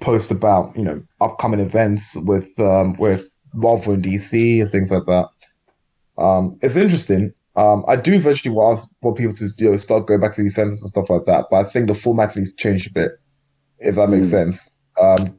post 0.00 0.30
about 0.30 0.76
you 0.76 0.84
know 0.84 1.02
upcoming 1.20 1.60
events 1.60 2.16
with 2.26 2.58
um, 2.58 2.94
with 2.98 3.28
Marvel 3.54 3.94
and 3.94 4.04
DC 4.04 4.60
and 4.60 4.70
things 4.70 4.90
like 4.90 5.06
that. 5.06 5.28
Um, 6.18 6.58
it's 6.62 6.76
interesting. 6.76 7.32
Um, 7.56 7.84
I 7.88 7.96
do 7.96 8.12
eventually 8.12 8.54
want, 8.54 8.80
want 9.02 9.16
people 9.16 9.34
to 9.34 9.48
you 9.58 9.70
know 9.70 9.76
start 9.76 10.06
going 10.06 10.20
back 10.20 10.32
to 10.32 10.42
these 10.42 10.54
centers 10.54 10.82
and 10.82 10.90
stuff 10.90 11.10
like 11.10 11.24
that, 11.24 11.46
but 11.50 11.66
I 11.66 11.68
think 11.68 11.88
the 11.88 11.94
format 11.94 12.36
needs 12.36 12.54
changed 12.54 12.90
a 12.90 12.92
bit, 12.92 13.12
if 13.78 13.94
that 13.94 14.08
makes 14.08 14.30
sense. 14.30 14.70
Um, 15.00 15.38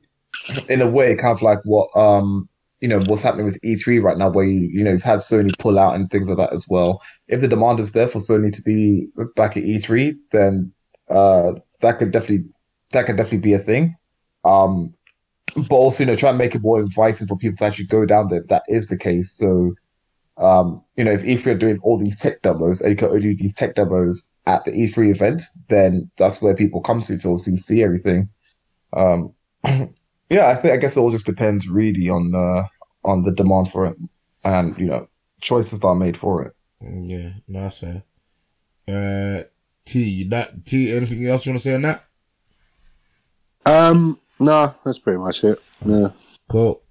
in 0.70 0.82
a 0.82 0.90
way, 0.90 1.16
kind 1.16 1.32
of 1.32 1.42
like 1.42 1.60
what 1.64 1.96
um, 1.96 2.50
you 2.80 2.88
know 2.88 3.00
what's 3.08 3.24
happening 3.24 3.46
with 3.46 3.62
E3 3.62 4.02
right 4.02 4.18
now, 4.18 4.30
where 4.30 4.46
you 4.46 4.68
you 4.72 4.84
know 4.84 4.92
you've 4.92 5.04
had 5.04 5.20
Sony 5.20 5.56
pull 5.60 5.78
out 5.78 5.96
and 5.96 6.10
things 6.10 6.28
like 6.28 6.38
that 6.38 6.54
as 6.54 6.66
well. 6.70 7.02
If 7.28 7.42
the 7.42 7.48
demand 7.48 7.80
is 7.80 7.92
there 7.92 8.08
for 8.08 8.20
Sony 8.20 8.54
to 8.56 8.62
be 8.64 9.08
back 9.36 9.56
at 9.56 9.64
E3, 9.64 10.16
then 10.32 10.72
uh, 11.10 11.54
that 11.82 12.00
could 12.00 12.12
definitely 12.12 12.46
that 12.92 13.06
could 13.06 13.18
definitely 13.18 13.40
be 13.40 13.54
a 13.54 13.60
thing. 13.60 13.96
Um, 14.44 14.94
but 15.70 15.76
also, 15.76 16.04
you 16.04 16.08
know, 16.08 16.16
try 16.16 16.30
and 16.30 16.38
make 16.38 16.56
it 16.56 16.62
more 16.62 16.80
inviting 16.80 17.28
for 17.28 17.38
people 17.38 17.58
to 17.58 17.66
actually 17.66 17.86
go 17.86 18.06
down 18.06 18.30
there 18.30 18.42
if 18.42 18.48
that 18.48 18.64
is 18.68 18.88
the 18.88 18.98
case. 18.98 19.32
So, 19.32 19.74
um, 20.38 20.84
you 20.96 21.04
know, 21.04 21.12
if 21.12 21.24
E3 21.24 21.46
are 21.48 21.56
doing 21.58 21.80
all 21.84 21.98
these 21.98 22.16
tech 22.16 22.42
demos 22.42 22.82
and 22.82 22.92
you 22.92 22.96
can 22.96 23.08
only 23.10 23.22
do 23.22 23.36
these 23.36 23.54
tech 23.54 23.76
demos 23.76 24.34
at 24.46 24.64
the 24.66 24.72
E3 24.72 25.10
events, 25.12 25.60
then 25.70 26.10
that's 26.18 26.42
where 26.42 26.56
people 26.56 26.82
come 26.82 27.02
to 27.04 27.18
to 27.18 27.28
obviously 27.30 27.58
see 27.58 27.84
everything. 27.84 28.30
Um, 28.94 29.34
yeah, 30.30 30.48
I 30.48 30.56
think 30.56 30.74
I 30.74 30.78
guess 30.78 30.96
it 30.96 31.00
all 31.00 31.12
just 31.12 31.26
depends 31.26 31.68
really 31.68 32.10
on 32.10 32.34
uh, 32.36 32.68
on 33.04 33.24
the 33.24 33.32
demand 33.32 33.72
for 33.72 33.86
it 33.86 33.98
and 34.44 34.78
you 34.78 34.86
know 34.86 35.08
choices 35.42 35.80
that 35.80 35.88
are 35.88 35.96
made 35.96 36.18
for 36.18 36.44
it. 36.44 36.54
Mm, 36.84 37.10
Yeah, 37.10 37.30
no, 37.48 37.62
that's 37.62 37.80
fair. 37.80 38.04
Uh, 38.88 39.44
T, 39.86 40.24
that 40.30 40.66
T. 40.66 40.96
Anything 40.96 41.28
else 41.28 41.46
you 41.46 41.52
want 41.52 41.62
to 41.62 41.64
say 41.70 41.76
on 41.76 41.82
that? 41.84 42.04
Um, 43.66 44.20
no, 44.40 44.74
that's 44.86 45.00
pretty 45.00 45.20
much 45.20 45.44
it. 45.44 45.62
Yeah. 45.86 46.10
Cool. 46.48 46.82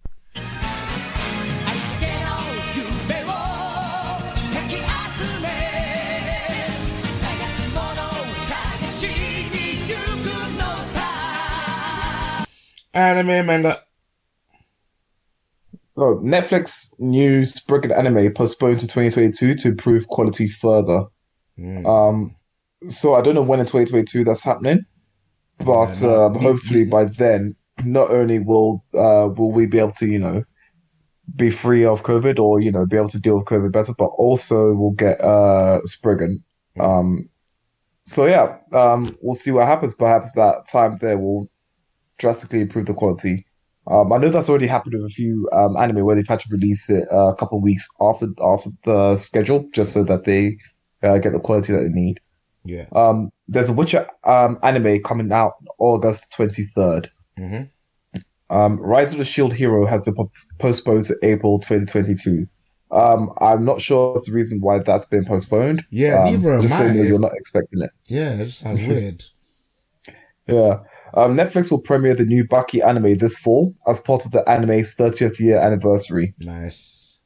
Anime 12.96 13.46
manga. 13.46 13.76
So 15.96 16.18
Netflix 16.22 16.92
news 16.98 17.54
Spriggan 17.54 17.92
anime 17.92 18.32
postponed 18.32 18.80
to 18.80 18.86
2022 18.86 19.54
to 19.54 19.68
improve 19.68 20.06
quality 20.08 20.48
further. 20.48 21.04
Um, 21.86 22.36
so 22.88 23.14
I 23.14 23.20
don't 23.22 23.34
know 23.34 23.42
when 23.42 23.60
in 23.60 23.66
2022 23.66 24.24
that's 24.24 24.44
happening, 24.44 24.84
but 25.58 26.00
Yeah, 26.00 26.24
um, 26.24 26.34
hopefully 26.34 26.84
by 26.84 27.04
then, 27.04 27.54
not 27.84 28.10
only 28.10 28.38
will 28.38 28.84
uh, 28.94 29.28
will 29.36 29.52
we 29.52 29.66
be 29.66 29.78
able 29.78 29.92
to 29.92 30.06
you 30.06 30.18
know 30.18 30.44
be 31.34 31.50
free 31.50 31.84
of 31.84 32.02
COVID 32.02 32.38
or 32.38 32.60
you 32.60 32.70
know 32.72 32.86
be 32.86 32.96
able 32.96 33.08
to 33.08 33.18
deal 33.18 33.36
with 33.38 33.46
COVID 33.46 33.72
better, 33.72 33.92
but 33.96 34.08
also 34.18 34.74
we'll 34.74 34.92
get 34.92 35.20
uh, 35.20 35.80
Spriggan. 35.84 36.42
Um, 36.78 37.28
so 38.04 38.26
yeah, 38.26 38.56
um, 38.72 39.14
we'll 39.20 39.34
see 39.34 39.50
what 39.50 39.66
happens. 39.66 39.94
Perhaps 39.94 40.32
that 40.32 40.66
time 40.70 40.98
there 41.00 41.18
will 41.18 41.50
drastically 42.18 42.60
improve 42.60 42.86
the 42.86 42.94
quality. 42.94 43.46
Um, 43.88 44.12
I 44.12 44.18
know 44.18 44.30
that's 44.30 44.48
already 44.48 44.66
happened 44.66 44.94
with 44.94 45.04
a 45.04 45.14
few 45.14 45.48
um, 45.52 45.76
anime 45.76 46.04
where 46.04 46.16
they've 46.16 46.26
had 46.26 46.40
to 46.40 46.48
release 46.50 46.90
it 46.90 47.06
uh, 47.12 47.28
a 47.28 47.36
couple 47.36 47.60
weeks 47.60 47.88
after 48.00 48.26
after 48.42 48.70
the 48.84 49.16
schedule, 49.16 49.68
just 49.72 49.92
so 49.92 50.02
that 50.04 50.24
they 50.24 50.56
uh, 51.02 51.18
get 51.18 51.32
the 51.32 51.40
quality 51.40 51.72
that 51.72 51.82
they 51.82 51.88
need. 51.88 52.20
Yeah. 52.64 52.86
Um, 52.92 53.30
there's 53.46 53.68
a 53.68 53.72
Witcher 53.72 54.08
um, 54.24 54.58
anime 54.64 55.00
coming 55.02 55.30
out 55.32 55.52
August 55.78 56.34
23rd. 56.36 57.08
Mhm. 57.38 57.70
Um, 58.50 58.78
Rise 58.80 59.12
of 59.12 59.18
the 59.18 59.24
Shield 59.24 59.52
Hero 59.54 59.86
has 59.86 60.02
been 60.02 60.14
po- 60.14 60.30
postponed 60.58 61.04
to 61.06 61.16
April 61.22 61.58
2022. 61.60 62.46
Um, 62.92 63.32
I'm 63.40 63.64
not 63.64 63.80
sure 63.80 64.12
what's 64.12 64.26
the 64.26 64.32
reason 64.32 64.60
why 64.60 64.78
that's 64.80 65.04
been 65.04 65.24
postponed. 65.24 65.84
Yeah, 65.90 66.24
um, 66.24 66.32
neither 66.32 66.54
am 66.54 66.62
just 66.62 66.76
so 66.78 66.86
you 66.86 66.94
know 66.94 67.02
you're 67.02 67.18
not 67.18 67.32
expecting 67.34 67.82
it. 67.82 67.90
Yeah, 68.06 68.34
it 68.34 68.46
just 68.46 68.58
sounds 68.60 68.80
weird. 68.86 69.22
Yeah. 70.46 70.78
Um, 71.16 71.34
Netflix 71.34 71.70
will 71.70 71.80
premiere 71.80 72.14
the 72.14 72.26
new 72.26 72.44
Baki 72.44 72.84
anime 72.84 73.16
this 73.16 73.38
fall 73.38 73.72
as 73.86 74.00
part 74.00 74.26
of 74.26 74.32
the 74.32 74.46
anime's 74.48 74.94
30th 74.94 75.40
year 75.40 75.58
anniversary. 75.58 76.34
Nice. 76.42 77.20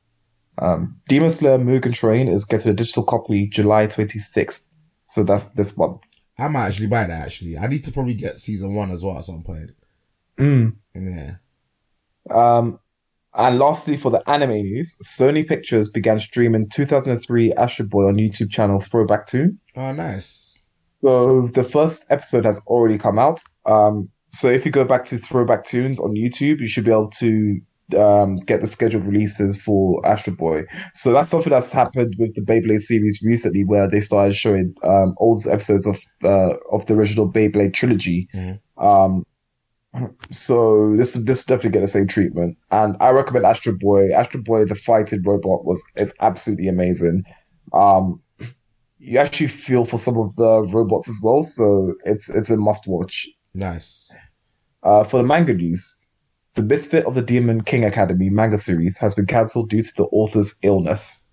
Um, 0.59 0.97
Demon 1.09 1.31
Slayer 1.31 1.59
Mugen 1.59 1.93
Train 1.93 2.29
is 2.29 2.45
getting 2.45 2.71
a 2.71 2.75
digital 2.75 3.03
copy 3.03 3.49
July 3.49 3.89
26th. 3.89 4.69
So 5.07 5.25
that's 5.25 5.49
this 5.49 5.77
one. 5.77 5.99
I 6.39 6.49
might 6.49 6.69
actually 6.69 6.87
buy 6.87 7.07
that. 7.07 7.27
Actually, 7.27 7.59
I 7.59 7.67
need 7.67 7.85
to 7.85 7.93
probably 7.93 8.15
get 8.15 8.39
season 8.39 8.75
one 8.75 8.93
as 8.93 9.05
well 9.05 9.19
at 9.19 9.25
some 9.25 9.43
point. 9.43 9.73
Mm. 10.39 10.77
Yeah. 10.95 11.35
Um, 12.31 12.79
and 13.35 13.59
lastly, 13.59 13.97
for 13.97 14.11
the 14.11 14.29
anime 14.29 14.51
news, 14.51 14.97
Sony 15.03 15.47
Pictures 15.47 15.89
began 15.89 16.21
streaming 16.21 16.69
2003 16.69 17.53
Astro 17.55 17.87
Boy 17.87 18.07
on 18.07 18.17
YouTube 18.17 18.51
channel 18.51 18.79
Throwback 18.79 19.27
Toon. 19.27 19.59
Oh, 19.77 19.93
nice. 19.93 20.51
So 20.97 21.47
the 21.47 21.65
first 21.65 22.07
episode 22.11 22.45
has 22.45 22.61
already 22.67 22.99
come 22.99 23.19
out. 23.19 23.41
Um, 23.71 24.09
so 24.29 24.49
if 24.49 24.65
you 24.65 24.71
go 24.71 24.85
back 24.85 25.05
to 25.07 25.19
Throwback 25.19 25.65
Toons 25.65 25.99
on 25.99 26.15
YouTube, 26.15 26.61
you 26.61 26.69
should 26.69 26.85
be 26.85 26.91
able 26.91 27.11
to 27.11 27.61
um, 27.99 28.37
get 28.37 28.61
the 28.61 28.67
scheduled 28.67 29.05
releases 29.05 29.61
for 29.61 30.05
Astro 30.07 30.35
Boy. 30.35 30.65
So 30.95 31.13
that's 31.13 31.29
something 31.29 31.51
that's 31.51 31.73
happened 31.73 32.15
with 32.19 32.35
the 32.35 32.43
Beyblade 32.43 32.81
series 32.81 33.21
recently, 33.25 33.65
where 33.65 33.89
they 33.89 34.01
started 34.01 34.35
showing 34.35 34.75
um, 34.85 35.15
old 35.19 35.47
episodes 35.47 35.87
of 35.87 35.99
uh, 36.25 36.55
of 36.71 36.87
the 36.87 36.95
original 36.95 37.31
Beyblade 37.31 37.75
trilogy. 37.75 38.29
Mhm. 38.35 38.61
Um, 38.79 39.25
so 40.31 40.95
this 40.97 41.15
this 41.15 41.45
will 41.45 41.57
definitely 41.57 41.71
get 41.71 41.83
the 41.83 41.89
same 41.89 42.07
treatment, 42.07 42.57
and 42.71 42.97
I 43.01 43.11
recommend 43.11 43.45
Astro 43.47 43.75
Boy. 43.77 44.13
Astro 44.13 44.41
Boy, 44.43 44.65
the 44.65 44.77
fighting 44.77 45.23
robot, 45.27 45.65
was 45.65 45.83
it's 45.97 46.15
absolutely 46.21 46.69
amazing. 46.69 47.25
Um, 47.73 48.21
you 48.99 49.19
actually 49.19 49.49
feel 49.49 49.85
for 49.85 49.99
some 49.99 50.17
of 50.19 50.37
the 50.37 50.63
robots 50.73 51.09
as 51.09 51.19
well, 51.23 51.43
so 51.43 51.95
it's 52.05 52.31
it's 52.31 52.51
a 52.51 52.57
must 52.57 52.87
watch. 52.87 53.29
Nice. 53.55 54.15
Uh, 54.83 55.05
for 55.05 55.19
the 55.19 55.23
manga 55.25 55.55
news, 55.55 55.97
the 56.55 56.63
Misfit 56.63 57.05
of 57.05 57.15
the 57.15 57.23
Demon 57.23 57.63
King 57.63 57.85
Academy 57.85 58.31
manga 58.31 58.59
series 58.59 58.99
has 58.99 59.15
been 59.15 59.27
cancelled 59.27 59.71
due 59.71 59.83
to 59.83 59.93
the 59.97 60.05
author's 60.05 60.55
illness. 60.63 61.27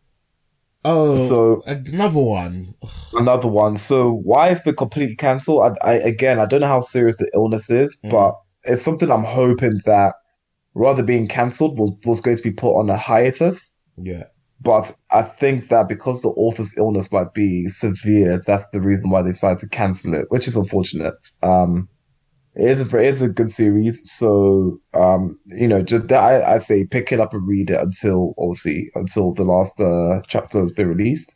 Oh, 0.86 1.16
So- 1.16 1.64
another 1.66 2.20
one. 2.20 2.74
Another 3.14 3.48
one. 3.48 3.78
So 3.78 4.12
why 4.24 4.50
it's 4.50 4.62
been 4.62 4.76
completely 4.76 5.16
cancelled? 5.16 5.78
I, 5.84 5.90
I 5.90 5.94
again, 5.96 6.40
I 6.40 6.46
don't 6.46 6.62
know 6.62 6.68
how 6.68 6.80
serious 6.82 7.18
the 7.18 7.30
illness 7.34 7.70
is, 7.70 7.98
Mm. 8.06 8.12
but 8.12 8.40
it's 8.64 8.82
something 8.82 9.10
I'm 9.12 9.24
hoping 9.24 9.82
that 9.86 10.16
rather 10.76 11.04
being 11.04 11.28
cancelled 11.28 11.80
was 11.80 11.92
was 12.06 12.22
going 12.22 12.38
to 12.38 12.44
be 12.44 12.52
put 12.52 12.78
on 12.78 12.90
a 12.90 12.98
hiatus. 12.98 13.78
Yeah. 13.98 14.26
But 14.62 14.92
I 15.12 15.22
think 15.24 15.70
that 15.70 15.88
because 15.88 16.22
the 16.22 16.30
author's 16.30 16.76
illness 16.78 17.12
might 17.12 17.34
be 17.34 17.68
severe, 17.70 18.42
that's 18.46 18.70
the 18.70 18.82
reason 18.82 19.10
why 19.10 19.22
they've 19.22 19.34
decided 19.34 19.60
to 19.60 19.70
cancel 19.70 20.14
it, 20.14 20.26
which 20.30 20.48
is 20.48 20.56
unfortunate. 20.56 21.16
Um, 21.44 21.90
it 22.58 22.69
is 22.72 22.82
a 22.82 22.98
it 22.98 23.06
is 23.06 23.22
a 23.22 23.30
good 23.30 23.52
series, 23.52 24.10
so 24.10 24.80
um, 24.95 25.40
you 25.45 25.68
know, 25.68 25.82
just 25.82 26.11
I, 26.11 26.56
I 26.56 26.58
say 26.58 26.86
pick 26.86 27.11
it 27.11 27.19
up 27.19 27.34
and 27.34 27.48
read 27.48 27.69
it 27.69 27.80
until 27.80 28.34
obviously 28.40 28.90
until 28.95 29.34
the 29.34 29.44
last 29.44 29.80
uh, 29.80 30.22
chapter 30.27 30.60
has 30.60 30.72
been 30.72 30.88
released. 30.88 31.36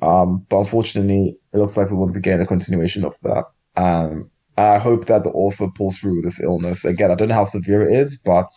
Um, 0.00 0.46
but 0.48 0.60
unfortunately, 0.60 1.36
it 1.52 1.58
looks 1.58 1.76
like 1.76 1.90
we 1.90 1.96
won't 1.96 2.14
be 2.14 2.20
getting 2.20 2.42
a 2.42 2.46
continuation 2.46 3.04
of 3.04 3.14
that. 3.22 3.44
Um, 3.76 4.30
I 4.56 4.78
hope 4.78 5.04
that 5.06 5.24
the 5.24 5.30
author 5.30 5.68
pulls 5.68 5.98
through 5.98 6.16
with 6.16 6.24
this 6.24 6.42
illness. 6.42 6.84
Again, 6.84 7.10
I 7.10 7.14
don't 7.14 7.28
know 7.28 7.34
how 7.34 7.44
severe 7.44 7.82
it 7.82 7.92
is, 7.92 8.16
but 8.16 8.48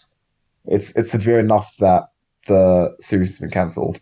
it's 0.66 0.96
it's 0.98 1.12
severe 1.12 1.40
enough 1.40 1.76
that 1.80 2.04
the 2.48 2.96
series 3.02 3.30
has 3.30 3.40
been 3.40 3.50
cancelled. 3.50 4.00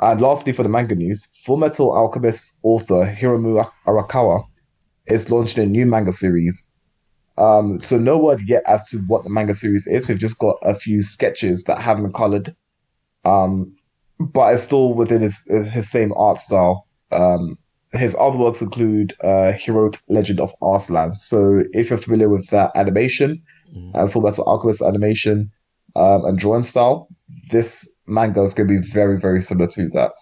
And 0.00 0.20
lastly, 0.20 0.52
for 0.52 0.62
the 0.62 0.68
manga 0.68 0.94
news, 0.94 1.26
Full 1.44 1.56
Metal 1.56 1.92
Alchemist 1.92 2.60
author 2.62 3.16
Hiromu 3.18 3.68
Arakawa 3.86 4.44
is 5.06 5.30
launching 5.30 5.64
a 5.64 5.66
new 5.66 5.86
manga 5.86 6.12
series. 6.12 6.70
Um, 7.36 7.80
so 7.80 7.98
no 7.98 8.16
word 8.16 8.40
yet 8.46 8.62
as 8.66 8.88
to 8.90 8.98
what 9.06 9.24
the 9.24 9.30
manga 9.30 9.54
series 9.54 9.86
is. 9.86 10.08
We've 10.08 10.18
just 10.18 10.38
got 10.38 10.56
a 10.62 10.74
few 10.74 11.02
sketches 11.02 11.64
that 11.64 11.78
haven't 11.78 12.04
been 12.04 12.12
colored, 12.12 12.54
um, 13.24 13.74
but 14.20 14.54
it's 14.54 14.62
still 14.62 14.94
within 14.94 15.22
his 15.22 15.44
his 15.72 15.90
same 15.90 16.12
art 16.16 16.38
style. 16.38 16.86
Um, 17.10 17.58
his 17.92 18.16
other 18.18 18.36
works 18.38 18.60
include 18.60 19.14
uh, 19.22 19.52
Heroic 19.52 20.00
Legend 20.08 20.40
of 20.40 20.52
Arslan. 20.60 21.14
So 21.14 21.64
if 21.72 21.90
you're 21.90 21.98
familiar 21.98 22.28
with 22.28 22.48
that 22.50 22.72
animation, 22.74 23.42
uh, 23.94 24.06
Full 24.08 24.22
Metal 24.22 24.44
Alchemist 24.44 24.82
animation, 24.82 25.50
um, 25.96 26.24
and 26.24 26.38
drawing 26.38 26.62
style, 26.62 27.08
this 27.50 27.96
manga 28.06 28.42
is 28.42 28.54
going 28.54 28.68
to 28.68 28.80
be 28.80 28.86
very, 28.86 29.18
very 29.18 29.40
similar 29.40 29.70
to 29.70 29.88
that. 29.90 30.12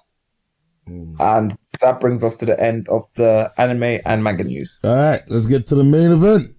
And 1.18 1.56
that 1.80 2.00
brings 2.00 2.24
us 2.24 2.36
to 2.38 2.46
the 2.46 2.60
end 2.60 2.88
of 2.88 3.04
the 3.14 3.52
anime 3.56 4.00
and 4.04 4.24
manga 4.24 4.44
news. 4.44 4.80
All 4.84 4.94
right, 4.94 5.22
let's 5.28 5.46
get 5.46 5.66
to 5.68 5.74
the 5.74 5.84
main 5.84 6.10
event. 6.10 6.54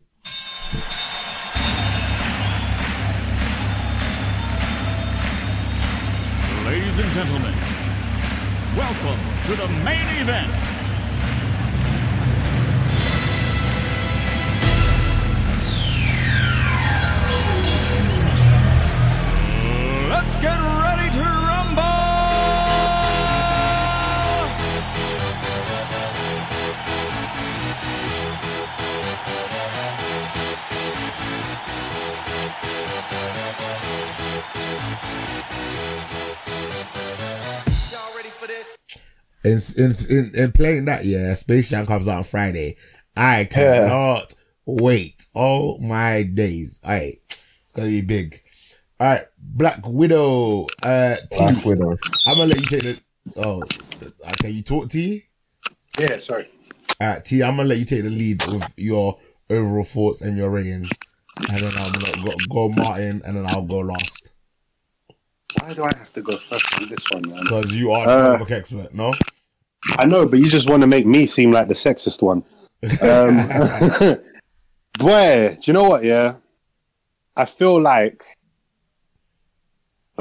To 9.56 9.62
the 9.62 9.68
main 9.84 10.08
event. 10.20 10.73
In, 39.46 39.60
in, 39.78 39.96
in, 40.10 40.32
in 40.36 40.52
playing 40.54 40.86
that, 40.86 41.06
yeah, 41.06 41.34
Space 41.34 41.70
Jam 41.70 41.86
comes 41.86 42.08
out 42.08 42.20
on 42.20 42.24
Friday. 42.24 42.78
I 43.16 43.46
cannot 43.46 44.34
wait. 44.66 45.28
Oh 45.36 45.78
my 45.80 46.24
days. 46.24 46.80
Alright. 46.84 47.20
It's 47.64 47.72
gonna 47.74 47.90
be 47.90 48.02
big. 48.02 48.42
All 49.00 49.08
right, 49.08 49.26
Black 49.38 49.86
Widow. 49.86 50.68
Uh, 50.82 51.16
T, 51.30 51.38
Black 51.38 51.66
Widow. 51.66 51.98
I'm 52.28 52.38
gonna 52.38 52.50
let 52.50 52.58
you 52.58 52.80
take 52.80 52.84
the. 52.84 53.02
Oh, 53.36 53.64
okay. 54.34 54.50
You 54.50 54.62
talk 54.64 54.90
T. 54.90 55.26
Yeah, 56.00 56.18
sorry. 56.20 56.48
All 57.02 57.08
right, 57.08 57.26
T. 57.26 57.44
I'm 57.44 57.58
gonna 57.58 57.70
let 57.70 57.80
you 57.80 57.86
take 57.86 58.04
the 58.04 58.10
lead 58.10 58.46
with 58.48 58.72
your 58.78 59.20
overall 59.50 59.84
thoughts 59.84 60.22
and 60.22 60.38
your 60.38 60.50
ratings, 60.50 60.90
and 61.50 61.58
then 61.58 61.72
I'm 61.78 61.92
gonna 61.92 62.26
go, 62.26 62.32
go 62.50 62.70
Martin, 62.70 63.22
and 63.26 63.38
then 63.38 63.46
I'll 63.50 63.64
go 63.64 63.80
last 63.80 64.23
Why 65.62 65.74
do 65.74 65.84
I 65.84 65.92
have 65.98 66.12
to 66.14 66.22
go 66.22 66.36
first 66.36 66.82
on 66.82 66.90
this 66.90 67.06
one, 67.12 67.30
man? 67.30 67.40
because 67.44 67.74
you 67.74 67.92
are 67.92 68.08
Uh, 68.08 68.32
the 68.34 68.38
book 68.40 68.52
expert. 68.52 68.94
No. 68.94 69.12
I 69.98 70.06
know, 70.06 70.26
but 70.28 70.40
you 70.40 70.50
just 70.50 70.70
want 70.70 70.82
to 70.82 70.88
make 70.88 71.06
me 71.06 71.26
seem 71.28 71.52
like 71.52 71.68
the 71.68 71.74
sexist 71.74 72.22
one. 72.22 72.44
Um, 73.02 74.18
boy, 75.00 75.58
do 75.60 75.62
you 75.66 75.74
know 75.74 75.90
what? 75.90 76.04
Yeah, 76.04 76.36
I 77.36 77.46
feel 77.46 77.82
like. 77.82 78.24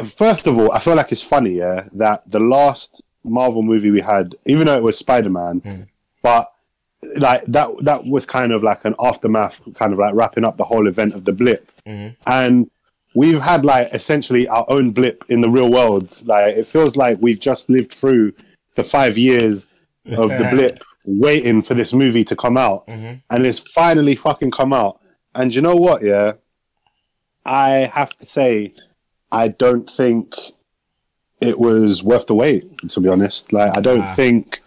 First 0.04 0.46
of 0.46 0.58
all, 0.58 0.72
I 0.72 0.78
feel 0.78 0.94
like 0.96 1.12
it's 1.12 1.22
funny, 1.22 1.50
yeah, 1.50 1.86
that 1.92 2.22
the 2.26 2.40
last 2.40 3.02
Marvel 3.24 3.62
movie 3.62 3.90
we 3.90 4.00
had, 4.00 4.34
even 4.46 4.66
though 4.66 4.74
it 4.76 4.82
was 4.82 4.96
Spider 4.98 5.28
Man, 5.28 5.86
but 6.22 6.50
like 7.16 7.42
that 7.46 7.68
that 7.82 8.04
was 8.06 8.24
kind 8.24 8.52
of 8.52 8.62
like 8.62 8.84
an 8.86 8.94
aftermath, 8.98 9.60
kind 9.74 9.92
of 9.92 9.98
like 9.98 10.14
wrapping 10.14 10.44
up 10.44 10.56
the 10.56 10.64
whole 10.64 10.86
event 10.88 11.14
of 11.14 11.24
the 11.24 11.32
blip, 11.32 11.70
and 12.26 12.70
we've 13.14 13.40
had 13.40 13.64
like 13.64 13.92
essentially 13.92 14.48
our 14.48 14.64
own 14.68 14.90
blip 14.90 15.24
in 15.28 15.40
the 15.40 15.48
real 15.48 15.70
world. 15.70 16.10
Like 16.26 16.56
it 16.56 16.66
feels 16.66 16.96
like 16.96 17.18
we've 17.20 17.40
just 17.40 17.70
lived 17.70 17.92
through 17.92 18.32
the 18.74 18.84
five 18.84 19.18
years 19.18 19.66
of 20.16 20.30
the 20.30 20.48
blip, 20.50 20.82
waiting 21.04 21.62
for 21.62 21.74
this 21.74 21.92
movie 21.92 22.24
to 22.24 22.36
come 22.36 22.56
out, 22.56 22.86
mm-hmm. 22.86 23.18
and 23.30 23.46
it's 23.46 23.58
finally 23.58 24.16
fucking 24.16 24.50
come 24.50 24.72
out. 24.72 25.00
And 25.34 25.54
you 25.54 25.62
know 25.62 25.76
what? 25.76 26.02
Yeah, 26.02 26.34
I 27.44 27.90
have 27.94 28.16
to 28.18 28.26
say, 28.26 28.74
I 29.30 29.48
don't 29.48 29.88
think 29.88 30.34
it 31.40 31.58
was 31.58 32.02
worth 32.02 32.26
the 32.26 32.34
wait. 32.34 32.64
To 32.90 33.00
be 33.00 33.08
honest, 33.08 33.52
like 33.52 33.76
I 33.76 33.80
don't 33.80 34.02
ah. 34.02 34.14
think. 34.14 34.60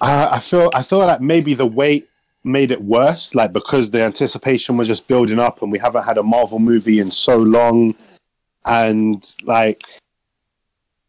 I, 0.00 0.26
I 0.26 0.40
feel 0.40 0.70
I 0.74 0.82
feel 0.82 0.98
like 0.98 1.20
maybe 1.20 1.54
the 1.54 1.66
wait 1.66 2.08
made 2.44 2.70
it 2.70 2.82
worse, 2.82 3.34
like 3.34 3.52
because 3.52 3.90
the 3.90 4.02
anticipation 4.02 4.76
was 4.76 4.86
just 4.86 5.08
building 5.08 5.38
up, 5.38 5.62
and 5.62 5.72
we 5.72 5.78
haven't 5.78 6.04
had 6.04 6.18
a 6.18 6.22
Marvel 6.22 6.58
movie 6.58 7.00
in 7.00 7.10
so 7.10 7.38
long, 7.38 7.94
and 8.66 9.34
like 9.42 9.82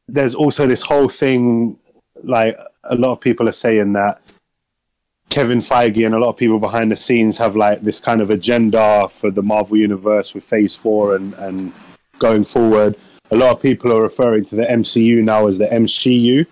there's 0.07 0.35
also 0.35 0.65
this 0.65 0.81
whole 0.81 1.09
thing, 1.09 1.77
like 2.23 2.57
a 2.85 2.95
lot 2.95 3.11
of 3.11 3.19
people 3.19 3.49
are 3.49 3.53
saying 3.53 3.93
that 3.93 4.21
Kevin 5.29 5.59
Feige 5.59 6.05
and 6.05 6.15
a 6.15 6.19
lot 6.19 6.29
of 6.29 6.37
people 6.37 6.59
behind 6.59 6.91
the 6.91 6.95
scenes 6.95 7.37
have 7.37 7.55
like 7.55 7.81
this 7.81 7.99
kind 7.99 8.21
of 8.21 8.29
agenda 8.29 9.07
for 9.09 9.29
the 9.31 9.43
Marvel 9.43 9.75
universe 9.75 10.33
with 10.33 10.43
Phase 10.43 10.75
Four 10.75 11.15
and 11.15 11.33
and 11.33 11.73
going 12.19 12.45
forward. 12.45 12.95
A 13.31 13.35
lot 13.35 13.51
of 13.51 13.61
people 13.61 13.91
are 13.91 14.01
referring 14.01 14.45
to 14.45 14.55
the 14.55 14.65
MCU 14.65 15.23
now 15.23 15.47
as 15.47 15.57
the 15.57 15.65
MCU 15.65 16.45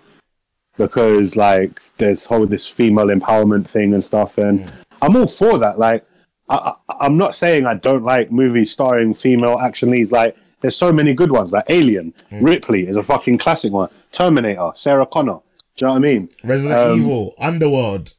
because 0.76 1.36
like 1.36 1.80
there's 1.98 2.26
whole 2.26 2.46
this 2.46 2.66
female 2.66 3.06
empowerment 3.06 3.66
thing 3.66 3.92
and 3.94 4.02
stuff, 4.02 4.38
and 4.38 4.72
I'm 5.02 5.16
all 5.16 5.26
for 5.26 5.58
that. 5.58 5.78
Like 5.78 6.04
I, 6.48 6.74
I'm 7.00 7.16
not 7.16 7.34
saying 7.34 7.66
I 7.66 7.74
don't 7.74 8.04
like 8.04 8.30
movies 8.30 8.70
starring 8.70 9.14
female 9.14 9.58
action 9.58 9.90
leads. 9.90 10.12
Like 10.12 10.36
there's 10.60 10.76
so 10.76 10.92
many 10.92 11.14
good 11.14 11.30
ones. 11.32 11.52
Like 11.52 11.64
Alien, 11.68 12.14
Ripley 12.32 12.86
is 12.86 12.96
a 12.96 13.02
fucking 13.02 13.38
classic 13.38 13.72
one. 13.72 13.90
Terminator, 14.12 14.70
Sarah 14.74 15.06
Connor. 15.06 15.40
Do 15.76 15.84
you 15.84 15.86
know 15.88 15.92
what 15.94 15.96
I 15.96 16.00
mean? 16.00 16.28
Resident 16.44 16.80
Um, 16.80 17.00
Evil, 17.00 17.34
Underworld. 17.38 18.14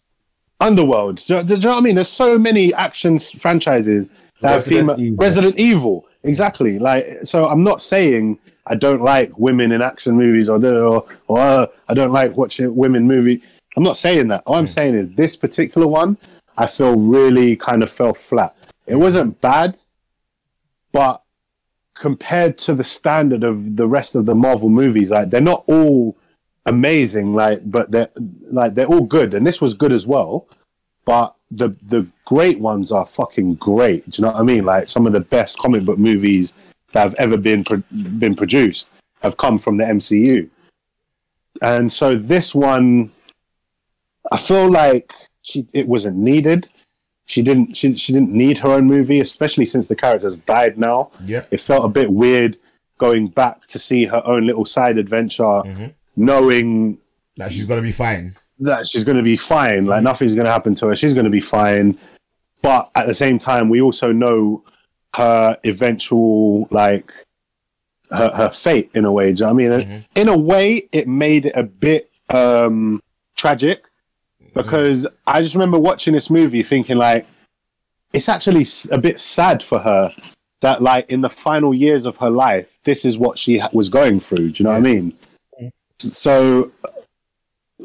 Underworld. 0.59 1.17
Do, 1.27 1.41
do, 1.41 1.47
do 1.47 1.53
you 1.55 1.59
know 1.61 1.69
what 1.69 1.77
I 1.77 1.81
mean? 1.81 1.95
There's 1.95 2.09
so 2.09 2.37
many 2.39 2.73
action 2.73 3.17
franchises 3.19 4.09
that 4.41 4.49
have 4.49 4.57
Resident 4.57 4.89
female. 4.97 5.01
Evil. 5.01 5.17
Resident 5.17 5.59
Evil. 5.59 6.07
Exactly. 6.25 6.79
Like, 6.79 7.19
so 7.23 7.47
I'm 7.47 7.61
not 7.61 7.81
saying 7.81 8.39
I 8.65 8.75
don't 8.75 9.01
like 9.01 9.37
women 9.37 9.71
in 9.71 9.81
action 9.81 10.15
movies 10.15 10.49
or 10.49 10.63
or, 10.65 11.05
or 11.27 11.39
uh, 11.39 11.67
I 11.87 11.93
don't 11.93 12.11
like 12.11 12.35
watching 12.35 12.75
women 12.75 13.05
movie. 13.05 13.43
I'm 13.77 13.83
not 13.83 13.97
saying 13.97 14.29
that. 14.29 14.41
All 14.45 14.55
I'm 14.55 14.67
saying 14.67 14.95
is 14.95 15.11
this 15.11 15.35
particular 15.35 15.87
one, 15.87 16.17
I 16.57 16.65
feel 16.65 16.95
really 16.95 17.55
kind 17.55 17.83
of 17.83 17.91
fell 17.91 18.13
flat. 18.13 18.55
It 18.87 18.95
wasn't 18.95 19.39
bad, 19.39 19.77
but 20.91 21.21
compared 21.93 22.57
to 22.59 22.73
the 22.73 22.83
standard 22.83 23.43
of 23.43 23.75
the 23.75 23.87
rest 23.87 24.15
of 24.15 24.25
the 24.25 24.35
Marvel 24.35 24.69
movies, 24.69 25.11
like 25.11 25.29
they're 25.29 25.41
not 25.41 25.63
all 25.67 26.17
amazing, 26.65 27.35
like 27.35 27.59
but 27.65 27.91
they're 27.91 28.09
like 28.49 28.73
they're 28.73 28.87
all 28.87 29.05
good, 29.05 29.35
and 29.35 29.45
this 29.45 29.61
was 29.61 29.75
good 29.75 29.91
as 29.91 30.07
well. 30.07 30.47
But 31.05 31.35
the 31.51 31.69
the 31.87 32.07
great 32.25 32.59
ones 32.59 32.91
are 32.91 33.05
fucking 33.05 33.55
great. 33.55 34.09
Do 34.09 34.21
you 34.21 34.25
know 34.25 34.31
what 34.33 34.41
I 34.41 34.43
mean? 34.43 34.65
Like 34.65 34.87
some 34.87 35.05
of 35.07 35.13
the 35.13 35.19
best 35.19 35.59
comic 35.59 35.85
book 35.85 35.97
movies 35.99 36.53
that 36.91 37.01
have 37.01 37.15
ever 37.15 37.37
been 37.37 37.63
pro- 37.63 37.83
been 38.19 38.35
produced 38.35 38.89
have 39.21 39.37
come 39.37 39.57
from 39.57 39.77
the 39.77 39.83
MCU, 39.83 40.49
and 41.61 41.91
so 41.91 42.15
this 42.15 42.53
one, 42.55 43.11
I 44.31 44.37
feel 44.37 44.69
like 44.69 45.13
she 45.43 45.67
it 45.73 45.87
wasn't 45.87 46.17
needed. 46.17 46.67
She 47.27 47.41
didn't 47.41 47.75
she, 47.75 47.95
she 47.95 48.13
didn't 48.13 48.31
need 48.31 48.59
her 48.59 48.69
own 48.69 48.85
movie, 48.85 49.19
especially 49.19 49.65
since 49.65 49.87
the 49.87 49.95
character's 49.95 50.37
died 50.39 50.77
now 50.77 51.11
Yeah. 51.23 51.45
it 51.51 51.59
felt 51.59 51.85
a 51.85 51.89
bit 51.89 52.09
weird 52.11 52.57
going 52.97 53.27
back 53.27 53.65
to 53.67 53.79
see 53.79 54.05
her 54.05 54.21
own 54.25 54.45
little 54.45 54.65
side 54.65 54.97
adventure, 54.97 55.43
mm-hmm. 55.43 55.87
knowing 56.15 56.99
that 57.37 57.51
she's 57.51 57.65
gonna 57.65 57.81
be 57.81 57.91
fine. 57.91 58.35
That 58.59 58.87
she's 58.87 59.03
going 59.03 59.17
to 59.17 59.23
be 59.23 59.37
fine. 59.37 59.85
Like 59.85 59.97
mm-hmm. 59.97 60.05
nothing's 60.05 60.35
going 60.35 60.45
to 60.45 60.51
happen 60.51 60.75
to 60.75 60.87
her. 60.87 60.95
She's 60.95 61.13
going 61.13 61.25
to 61.25 61.31
be 61.31 61.41
fine. 61.41 61.97
But 62.61 62.89
at 62.95 63.07
the 63.07 63.13
same 63.13 63.37
time, 63.37 63.69
we 63.69 63.81
also 63.81 64.11
know 64.11 64.63
her 65.15 65.57
eventual 65.65 66.67
like 66.71 67.11
her, 68.09 68.29
her 68.29 68.49
fate 68.49 68.91
in 68.93 69.05
a 69.05 69.11
way. 69.11 69.33
Do 69.33 69.43
you 69.43 69.47
know 69.47 69.53
what 69.53 69.63
I 69.63 69.67
mean? 69.67 69.87
Mm-hmm. 69.87 70.19
In 70.19 70.29
a 70.29 70.37
way, 70.37 70.87
it 70.91 71.07
made 71.07 71.47
it 71.47 71.53
a 71.55 71.63
bit 71.63 72.11
um, 72.29 73.01
tragic 73.35 73.83
mm-hmm. 74.41 74.59
because 74.59 75.05
I 75.27 75.41
just 75.41 75.55
remember 75.55 75.79
watching 75.79 76.13
this 76.13 76.29
movie 76.29 76.63
thinking 76.63 76.97
like 76.97 77.27
it's 78.13 78.29
actually 78.29 78.65
a 78.91 78.97
bit 78.97 79.19
sad 79.19 79.61
for 79.61 79.79
her 79.79 80.11
that 80.61 80.81
like 80.81 81.09
in 81.09 81.21
the 81.21 81.29
final 81.29 81.73
years 81.73 82.05
of 82.05 82.17
her 82.17 82.29
life, 82.29 82.79
this 82.83 83.05
is 83.05 83.17
what 83.17 83.37
she 83.37 83.59
ha- 83.59 83.69
was 83.73 83.89
going 83.89 84.19
through. 84.19 84.51
Do 84.51 84.63
you 84.63 84.63
know 84.63 84.71
what 84.71 84.77
I 84.77 84.81
mean? 84.81 85.13
So 85.97 86.71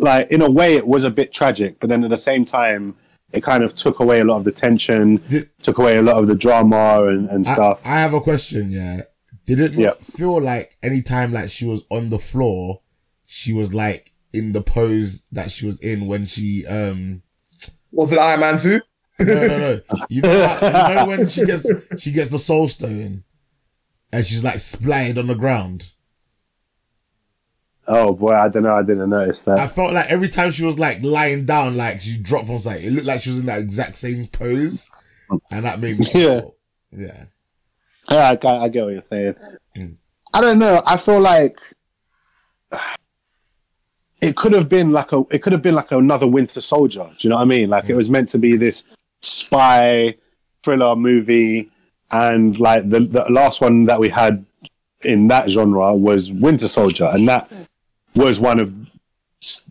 like 0.01 0.31
in 0.31 0.43
a 0.43 0.51
way 0.51 0.75
it 0.77 0.87
was 0.87 1.05
a 1.05 1.11
bit 1.11 1.33
tragic 1.33 1.79
but 1.81 1.89
then 1.89 2.03
at 2.05 2.11
the 2.11 2.17
same 2.17 2.45
time 2.45 2.95
it 3.33 3.43
kind 3.43 3.63
of 3.63 3.75
took 3.75 4.01
away 4.01 4.19
a 4.21 4.25
lot 4.25 4.37
of 4.39 4.45
the 4.45 4.51
tension 4.53 5.17
Did- 5.29 5.51
took 5.63 5.79
away 5.79 5.97
a 5.99 6.03
lot 6.03 6.17
of 6.17 6.27
the 6.27 6.35
drama 6.35 7.05
and, 7.07 7.29
and 7.29 7.47
I, 7.47 7.53
stuff 7.53 7.81
I 7.85 8.01
have 8.01 8.13
a 8.15 8.21
question. 8.21 8.71
Yeah, 8.71 9.03
did 9.47 9.61
it 9.61 9.73
not 9.73 9.79
Yeah. 9.81 9.93
feel 10.17 10.41
like 10.41 10.77
anytime 10.83 11.33
like 11.33 11.49
she 11.51 11.65
was 11.67 11.85
on 11.91 12.09
the 12.09 12.19
floor, 12.19 12.81
she 13.27 13.53
was 13.53 13.73
like 13.75 14.13
in 14.33 14.53
the 14.53 14.63
pose 14.63 15.27
that 15.31 15.51
she 15.53 15.65
was 15.67 15.81
in 15.81 16.07
when 16.07 16.27
she 16.27 16.67
um 16.67 17.23
Was 17.93 18.13
it 18.13 18.19
Iron 18.19 18.41
Man 18.41 18.57
2? 18.59 18.81
no 19.21 19.25
no 19.27 19.47
no 19.59 19.81
you 20.09 20.23
know, 20.23 20.59
you 20.63 20.95
know 20.95 21.05
when 21.07 21.29
she 21.29 21.45
gets 21.45 21.67
she 21.99 22.11
gets 22.11 22.31
the 22.31 22.39
soul 22.39 22.67
stone 22.69 23.23
and 24.13 24.25
she's 24.27 24.43
like 24.43 24.59
splattered 24.59 25.19
on 25.19 25.27
the 25.29 25.35
ground. 25.37 25.93
Oh 27.93 28.13
boy 28.15 28.33
i 28.35 28.49
don't 28.49 28.63
know 28.63 28.75
i 28.75 28.83
didn't 28.83 29.11
notice 29.11 29.43
that. 29.43 29.59
I 29.59 29.67
felt 29.67 29.93
like 29.93 30.07
every 30.11 30.29
time 30.29 30.51
she 30.53 30.65
was 30.65 30.79
like 30.79 31.03
lying 31.03 31.45
down, 31.45 31.77
like 31.77 32.01
she 32.01 32.17
dropped 32.17 32.47
from 32.47 32.59
something, 32.61 32.85
it 32.85 32.93
looked 32.93 33.07
like 33.07 33.21
she 33.23 33.31
was 33.31 33.39
in 33.41 33.47
that 33.47 33.61
exact 33.61 33.97
same 33.97 34.27
pose, 34.29 34.91
and 35.51 35.65
that 35.65 35.81
made 35.81 35.99
me 35.99 36.07
Yeah. 36.15 36.41
feel- 36.41 36.55
yeah. 36.93 37.25
yeah 38.11 38.35
I, 38.43 38.49
I 38.65 38.69
get 38.69 38.85
what 38.85 38.93
you're 38.93 39.01
saying 39.01 39.35
Mm. 39.77 39.95
i 40.35 40.41
don't 40.41 40.59
know 40.59 40.83
i 40.85 40.97
feel 40.97 41.21
like 41.21 41.57
it 44.21 44.37
could 44.37 44.53
have 44.53 44.69
been 44.69 44.91
like 44.91 45.13
a 45.13 45.23
it 45.31 45.43
could 45.43 45.53
have 45.53 45.63
been 45.63 45.75
like 45.75 45.93
another 45.93 46.27
winter 46.27 46.61
soldier 46.61 47.05
do 47.09 47.17
you 47.21 47.31
know 47.31 47.37
what 47.37 47.43
i 47.43 47.47
mean 47.47 47.69
like 47.71 47.89
it 47.89 47.95
was 47.95 48.11
meant 48.11 48.29
to 48.29 48.39
be 48.39 48.57
this 48.57 48.85
spy 49.23 50.15
thriller 50.63 50.95
movie 50.97 51.71
and 52.11 52.59
like 52.59 52.89
the, 52.91 53.01
the 53.01 53.25
last 53.31 53.61
one 53.61 53.85
that 53.85 53.99
we 54.01 54.09
had 54.09 54.45
in 55.05 55.29
that 55.29 55.49
genre 55.49 55.95
was 55.95 56.31
winter 56.33 56.69
soldier 56.69 57.09
and 57.13 57.29
that 57.29 57.51
was 58.15 58.41
one 58.41 58.59
of 58.59 58.91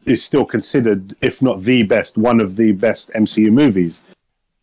is 0.06 0.24
still 0.24 0.46
considered 0.46 1.16
if 1.22 1.42
not 1.42 1.62
the 1.62 1.84
best 1.84 2.18
one 2.18 2.40
of 2.40 2.56
the 2.56 2.72
best 2.72 3.12
mcu 3.12 3.52
movies. 3.52 4.02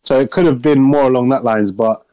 So 0.03 0.19
it 0.19 0.31
could 0.31 0.45
have 0.45 0.61
been 0.61 0.81
more 0.81 1.03
along 1.03 1.29
that 1.29 1.43
lines 1.43 1.71
but 1.71 2.05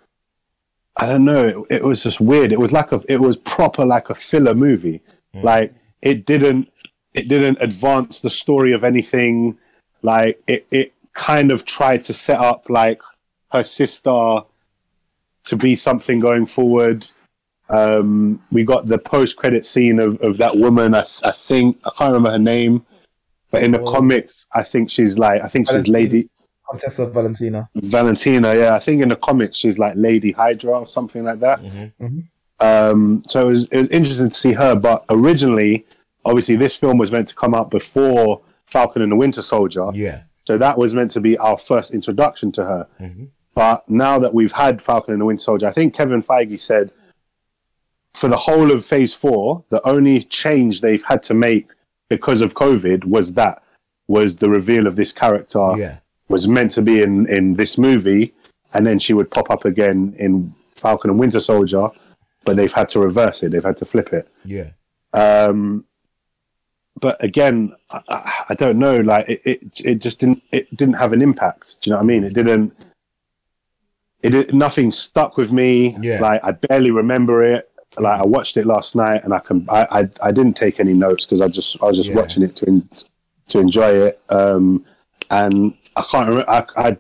i 0.97 1.07
don't 1.07 1.25
know. 1.25 1.67
It, 1.69 1.77
it 1.77 1.85
was 1.85 2.03
just 2.03 2.21
weird. 2.21 2.53
It 2.53 2.61
was 2.61 2.73
like 2.73 2.93
a 2.93 3.03
it 3.09 3.21
was 3.21 3.37
proper 3.37 3.85
like 3.85 4.11
a 4.11 4.15
filler 4.15 4.55
movie. 4.55 5.01
Hmm. 5.33 5.41
Like 5.43 5.75
it 6.03 6.25
didn't 6.25 6.71
it 7.15 7.29
didn't 7.29 7.59
advance 7.61 8.21
the 8.21 8.31
story 8.31 8.73
of 8.73 8.85
anything. 8.85 9.59
Like 10.03 10.41
it, 10.47 10.67
it 10.71 10.93
kind 11.15 11.51
of 11.51 11.65
tried 11.65 12.05
to 12.05 12.13
set 12.13 12.39
up 12.39 12.69
like 12.69 13.01
her 13.53 13.63
sister 13.63 14.41
to 15.45 15.57
be 15.57 15.75
something 15.75 16.21
going 16.21 16.47
forward 16.47 17.07
um, 17.71 18.43
we 18.53 18.63
got 18.65 18.87
the 18.87 18.99
post-credit 18.99 19.65
scene 19.65 19.99
of, 19.99 20.21
of 20.21 20.37
that 20.37 20.53
woman 20.57 20.95
I, 20.95 21.05
I 21.25 21.31
think 21.33 21.79
i 21.87 21.91
can't 21.97 22.13
remember 22.13 22.31
her 22.33 22.39
name 22.39 22.85
but 23.51 23.63
in 23.63 23.71
the 23.73 23.81
Oh. 23.81 23.91
comics 23.91 24.47
i 24.55 24.63
think 24.63 24.91
she's 24.91 25.19
like 25.19 25.43
i 25.43 25.49
think 25.49 25.67
she's 25.69 25.87
Valentine. 25.87 25.93
lady 25.93 26.31
Contessa 26.69 27.07
Valentina. 27.07 27.69
Valentina, 27.75 28.55
yeah, 28.55 28.75
I 28.75 28.79
think 28.79 29.03
in 29.03 29.11
the 29.11 29.17
comics 29.17 29.59
she's 29.59 29.79
like 29.79 29.93
Lady 29.97 30.33
Hydra 30.33 30.79
or 30.81 30.87
something 30.87 31.23
like 31.23 31.39
that. 31.41 31.61
Um, 32.61 33.23
so 33.27 33.43
it 33.43 33.49
was, 33.49 33.67
it 33.69 33.77
was 33.77 33.89
interesting 33.89 34.31
to 34.31 34.35
see 34.35 34.53
her, 34.53 34.75
but 34.75 35.05
originally, 35.11 35.85
obviously, 36.25 36.57
this 36.57 36.75
film 36.75 36.97
was 36.99 37.13
meant 37.13 37.29
to 37.29 37.35
come 37.35 37.55
out 37.55 37.71
before 37.71 38.41
Falcon 38.65 39.03
and 39.03 39.13
the 39.13 39.17
Winter 39.17 39.43
Soldier. 39.43 39.91
Yeah. 39.93 40.23
So 40.47 40.57
that 40.59 40.79
was 40.79 40.95
meant 40.95 41.11
to 41.13 41.21
be 41.21 41.37
our 41.39 41.59
first 41.59 41.93
introduction 41.93 42.51
to 42.53 42.65
her. 42.65 42.89
But 43.55 43.89
now 43.89 44.19
that 44.19 44.35
we've 44.35 44.53
had 44.53 44.81
Falcon 44.83 45.13
and 45.13 45.21
the 45.21 45.27
Winter 45.27 45.43
Soldier, 45.43 45.67
I 45.69 45.73
think 45.73 45.95
Kevin 45.95 46.23
Feige 46.23 46.59
said 46.59 46.91
for 48.15 48.29
the 48.29 48.37
whole 48.37 48.71
of 48.71 48.85
Phase 48.85 49.13
Four, 49.13 49.65
the 49.71 49.87
only 49.87 50.21
change 50.21 50.81
they've 50.81 51.05
had 51.05 51.23
to 51.25 51.35
make 51.35 51.69
because 52.09 52.41
of 52.41 52.55
COVID 52.55 53.05
was 53.05 53.35
that 53.35 53.63
was 54.07 54.37
the 54.37 54.49
reveal 54.51 54.87
of 54.87 54.97
this 54.97 55.13
character 55.13 55.73
Yeah. 55.77 55.99
was 56.29 56.47
meant 56.47 56.73
to 56.73 56.83
be 56.83 57.03
in 57.03 57.27
in 57.29 57.55
this 57.55 57.77
movie, 57.77 58.33
and 58.73 58.87
then 58.87 58.99
she 58.99 59.13
would 59.13 59.31
pop 59.31 59.51
up 59.51 59.65
again 59.65 60.15
in 60.19 60.55
Falcon 60.77 61.11
and 61.11 61.19
Winter 61.19 61.41
Soldier, 61.41 61.89
but 62.45 62.57
they've 62.57 62.73
had 62.73 62.89
to 62.91 63.01
reverse 63.01 63.43
it. 63.43 63.51
They've 63.53 63.65
had 63.65 63.79
to 63.79 63.85
flip 63.85 64.13
it. 64.13 64.29
Yeah. 64.45 64.71
Um, 65.13 65.85
but 67.01 67.23
again, 67.23 67.75
I, 67.91 68.45
I, 68.51 68.55
don't 68.55 68.79
know. 68.79 68.99
Like 69.01 69.29
it, 69.29 69.43
it, 69.45 69.81
it 69.85 69.95
just 70.01 70.21
didn't. 70.21 70.43
It 70.53 70.75
didn't 70.77 70.95
have 70.95 71.13
an 71.13 71.23
impact. 71.23 71.81
Do 71.81 71.91
you 71.91 71.93
know 71.93 71.99
what 71.99 72.05
I 72.05 72.07
mean? 72.07 72.25
It 72.25 72.35
didn't. 72.35 72.73
It 74.23 74.55
nothing 74.55 74.91
stuck 74.93 75.37
with 75.37 75.53
me. 75.53 75.97
Yeah. 76.01 76.21
Like 76.21 76.43
I 76.45 76.53
barely 76.53 76.91
remember 76.91 77.43
it. 77.43 77.71
Like 77.99 78.21
I 78.21 78.25
watched 78.25 78.57
it 78.57 78.67
last 78.67 78.97
night, 78.97 79.23
and 79.25 79.33
I 79.33 79.39
can. 79.41 79.67
I 79.69 79.87
I, 79.91 80.09
I 80.29 80.33
didn't 80.33 80.55
take 80.55 80.81
any 80.81 80.95
notes 80.95 81.25
because 81.27 81.41
I 81.43 81.49
just 81.49 81.83
I 81.83 81.87
was 81.87 81.97
just 81.97 82.11
Yeah. 82.11 82.17
watching 82.17 82.43
it 82.43 82.57
to 82.57 82.67
en- 82.69 82.89
to 83.49 83.59
enjoy 83.61 83.91
it. 83.91 84.21
Um, 84.31 84.85
and 85.31 85.75
I 85.97 86.03
can't. 86.03 86.29
Remember, 86.29 86.51
I, 86.51 86.65
I 86.77 86.97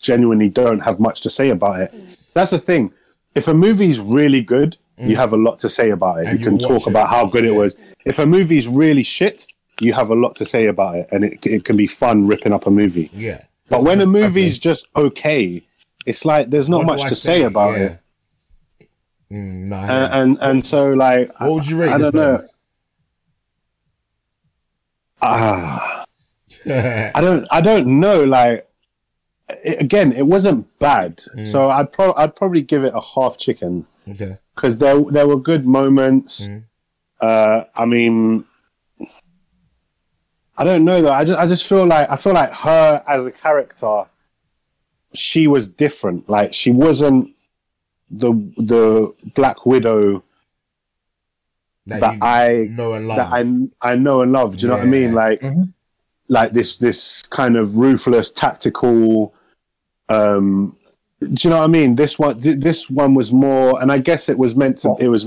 genuinely 0.00 0.48
don't 0.48 0.80
have 0.80 1.00
much 1.00 1.20
to 1.22 1.30
say 1.30 1.50
about 1.50 1.80
it. 1.80 1.94
That's 2.34 2.50
the 2.50 2.58
thing. 2.58 2.92
If 3.34 3.48
a 3.48 3.54
movie's 3.54 3.98
really 4.00 4.42
good, 4.42 4.76
you 4.98 5.16
have 5.16 5.32
a 5.32 5.36
lot 5.36 5.58
to 5.60 5.68
say 5.68 5.90
about 5.90 6.18
it. 6.20 6.26
Mm. 6.26 6.30
And 6.30 6.40
you 6.40 6.46
can 6.46 6.58
talk 6.58 6.82
it. 6.82 6.88
about 6.88 7.08
how 7.08 7.26
good 7.26 7.44
it 7.44 7.52
was. 7.54 7.74
If 8.04 8.18
a 8.18 8.26
movie's 8.26 8.68
really 8.68 9.02
shit, 9.02 9.46
you 9.80 9.92
have 9.92 10.10
a 10.10 10.14
lot 10.14 10.36
to 10.36 10.44
say 10.44 10.66
about 10.66 10.96
it, 10.96 11.08
and 11.10 11.24
it, 11.24 11.44
it 11.46 11.64
can 11.64 11.76
be 11.76 11.86
fun 11.86 12.26
ripping 12.26 12.52
up 12.52 12.66
a 12.66 12.70
movie. 12.70 13.10
Yeah. 13.12 13.42
But 13.68 13.82
when 13.82 14.00
a 14.00 14.06
movie's 14.06 14.58
just 14.58 14.88
okay, 14.94 15.62
it's 16.06 16.24
like 16.24 16.50
there's 16.50 16.68
not 16.68 16.84
What 16.84 16.98
much 16.98 17.08
to 17.08 17.16
say 17.16 17.42
about 17.42 17.78
Yeah. 17.78 17.84
it. 17.86 18.00
Mm, 19.34 19.66
nah, 19.66 19.82
And, 19.82 20.12
and 20.12 20.38
and 20.40 20.66
so 20.66 20.90
like 20.90 21.40
What 21.40 21.52
would 21.52 21.68
you 21.68 21.80
rate 21.80 21.88
I, 21.88 21.94
I 21.94 21.98
don't 21.98 22.14
know. 22.14 22.48
Ah, 25.20 26.04
film? 26.48 27.10
I 27.14 27.20
don't 27.20 27.46
I 27.50 27.60
don't 27.60 27.86
know. 27.98 28.22
Like 28.22 28.68
it, 29.48 29.80
again, 29.80 30.12
it 30.12 30.26
wasn't 30.26 30.78
bad. 30.78 31.18
Mm. 31.36 31.46
So 31.46 31.68
I'd 31.68 31.92
pro- 31.92 32.14
I'd 32.16 32.36
probably 32.36 32.62
give 32.62 32.84
it 32.84 32.92
a 32.94 33.02
half 33.14 33.36
chicken 33.36 33.86
okay. 34.08 34.38
because 34.54 34.78
there 34.78 35.00
there 35.00 35.26
were 35.26 35.38
good 35.38 35.66
moments. 35.66 36.46
Mm. 36.46 36.64
Uh, 37.20 37.64
I 37.74 37.86
mean, 37.86 38.44
I 40.56 40.62
don't 40.62 40.84
know 40.84 41.02
though. 41.02 41.12
I 41.12 41.24
just 41.24 41.38
I 41.40 41.46
just 41.46 41.66
feel 41.66 41.86
like 41.86 42.08
I 42.08 42.16
feel 42.16 42.34
like 42.34 42.52
her 42.52 43.02
as 43.08 43.26
a 43.26 43.32
character, 43.32 44.04
she 45.12 45.48
was 45.48 45.68
different. 45.68 46.28
Like 46.28 46.54
she 46.54 46.70
wasn't 46.70 47.33
the 48.10 48.32
the 48.56 49.14
Black 49.34 49.66
Widow 49.66 50.22
that, 51.86 52.14
you 52.14 52.18
I 52.22 52.68
know 52.70 52.94
and 52.94 53.08
love. 53.08 53.16
that 53.16 53.28
I 53.32 53.92
I 53.92 53.96
know 53.96 54.22
and 54.22 54.32
love. 54.32 54.56
Do 54.56 54.62
you 54.62 54.68
know 54.68 54.76
what 54.76 54.84
I 54.84 54.88
mean? 54.88 55.10
Yeah. 55.10 55.14
Like 55.14 55.42
like 56.28 56.52
this 56.52 56.78
this 56.78 57.22
kind 57.22 57.56
of 57.56 57.76
ruthless 57.76 58.30
tactical. 58.30 59.34
Um, 60.08 60.76
do 61.20 61.28
you 61.28 61.50
know 61.50 61.58
what 61.58 61.64
I 61.64 61.68
mean? 61.68 61.96
This 61.96 62.18
one 62.18 62.36
this 62.38 62.88
one 62.90 63.14
was 63.14 63.32
more, 63.32 63.80
and 63.80 63.92
I 63.92 63.98
guess 63.98 64.28
it 64.28 64.38
was 64.38 64.56
meant 64.56 64.78
to. 64.78 64.96
It 64.98 65.08
was 65.08 65.26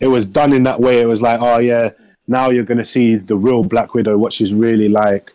it 0.00 0.08
was 0.08 0.26
done 0.26 0.52
in 0.52 0.64
that 0.64 0.80
way. 0.80 1.00
It 1.00 1.06
was 1.06 1.22
like, 1.22 1.40
oh 1.40 1.58
yeah, 1.58 1.90
now 2.26 2.50
you're 2.50 2.64
gonna 2.64 2.84
see 2.84 3.16
the 3.16 3.36
real 3.36 3.62
Black 3.62 3.94
Widow, 3.94 4.16
what 4.18 4.32
she's 4.32 4.52
really 4.54 4.88
like. 4.88 5.32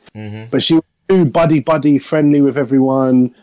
But 0.51 0.63
she 0.63 0.75
was 0.75 0.83
too 1.07 1.25
buddy 1.25 1.59
buddy 1.59 1.97
friendly 1.97 2.41
with 2.41 2.57
everyone. 2.57 3.33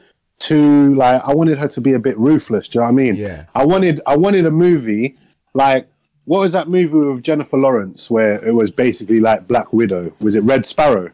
Too 0.47 0.95
like 0.95 1.23
I 1.25 1.35
wanted 1.35 1.59
her 1.59 1.69
to 1.69 1.81
be 1.81 1.93
a 1.95 1.99
bit 1.99 2.17
ruthless. 2.19 2.69
Do 2.69 2.79
you 2.79 2.81
know 2.81 2.93
what 2.93 3.01
I 3.01 3.05
mean? 3.05 3.15
Yeah. 3.17 3.47
I 3.55 3.65
wanted 3.65 4.01
I 4.07 4.17
wanted 4.17 4.47
a 4.47 4.51
movie 4.51 5.17
like 5.55 5.89
what 6.25 6.41
was 6.41 6.53
that 6.53 6.69
movie 6.69 6.97
with 6.97 7.23
Jennifer 7.23 7.57
Lawrence 7.57 8.11
where 8.11 8.45
it 8.45 8.53
was 8.53 8.71
basically 8.71 9.21
like 9.21 9.49
Black 9.49 9.73
Widow? 9.73 10.13
Was 10.21 10.35
it 10.35 10.43
Red 10.43 10.67
Sparrow? 10.67 11.11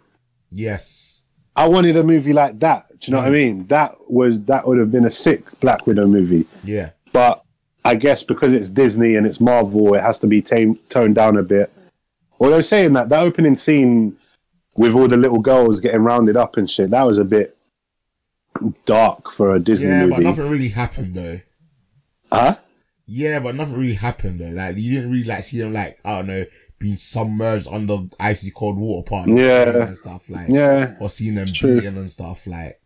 yes. 0.51 1.25
I 1.55 1.69
wanted 1.69 1.97
a 1.99 2.03
movie 2.03 2.33
like 2.33 2.59
that. 2.61 2.89
Do 2.99 3.11
you 3.11 3.13
know 3.13 3.19
what 3.19 3.29
I 3.29 3.31
mm. 3.31 3.35
mean? 3.35 3.67
That 3.67 3.97
was 4.11 4.43
that 4.45 4.67
would 4.67 4.79
have 4.79 4.91
been 4.91 5.05
a 5.05 5.11
sick 5.11 5.61
Black 5.61 5.87
Widow 5.87 6.07
movie. 6.07 6.47
Yeah. 6.65 6.91
But 7.13 7.45
I 7.85 7.95
guess 7.95 8.23
because 8.23 8.55
it's 8.55 8.71
Disney 8.71 9.17
and 9.17 9.27
it's 9.27 9.41
Marvel, 9.41 9.95
it 9.95 10.03
has 10.03 10.19
to 10.21 10.27
be 10.27 10.41
tame, 10.41 10.79
toned 10.89 11.15
down 11.15 11.37
a 11.37 11.43
bit. 11.43 11.71
Although 12.41 12.61
saying 12.61 12.95
that, 12.95 13.09
that 13.11 13.21
opening 13.21 13.57
scene 13.57 14.17
with 14.77 14.95
all 14.95 15.09
the 15.09 15.17
little 15.17 15.41
girls 15.41 15.81
getting 15.81 16.03
rounded 16.03 16.37
up 16.37 16.57
and 16.57 16.71
shit, 16.71 16.91
that 16.91 17.03
was 17.03 17.19
a 17.19 17.25
bit 17.25 17.57
dark 18.85 19.31
for 19.31 19.55
a 19.55 19.61
Disney 19.61 19.89
movie. 19.89 19.99
Yeah, 20.01 20.07
but 20.07 20.17
movie. 20.19 20.25
nothing 20.25 20.51
really 20.51 20.69
happened 20.69 21.15
though. 21.15 21.41
Huh? 22.33 22.57
Yeah, 23.07 23.41
but 23.41 23.55
nothing 23.55 23.77
really 23.79 23.95
happened 23.95 24.41
though. 24.41 24.51
Like 24.51 24.77
you 24.79 24.93
didn't 24.95 25.11
really 25.11 25.25
like 25.25 25.45
see 25.45 25.59
them 25.59 25.73
like 25.73 25.99
I 26.05 26.19
don't 26.19 26.27
know 26.29 26.45
being 26.79 26.97
submerged 26.97 27.69
under 27.71 27.99
icy 28.19 28.51
cold 28.51 28.77
water 28.77 29.09
part. 29.09 29.29
Yeah. 29.29 29.87
and 29.87 29.97
stuff 29.97 30.29
like 30.29 30.49
Yeah. 30.49 30.97
or 31.01 31.09
seeing 31.11 31.35
them 31.37 31.47
beating 31.47 31.97
and 31.97 32.11
stuff 32.11 32.47
like. 32.47 32.79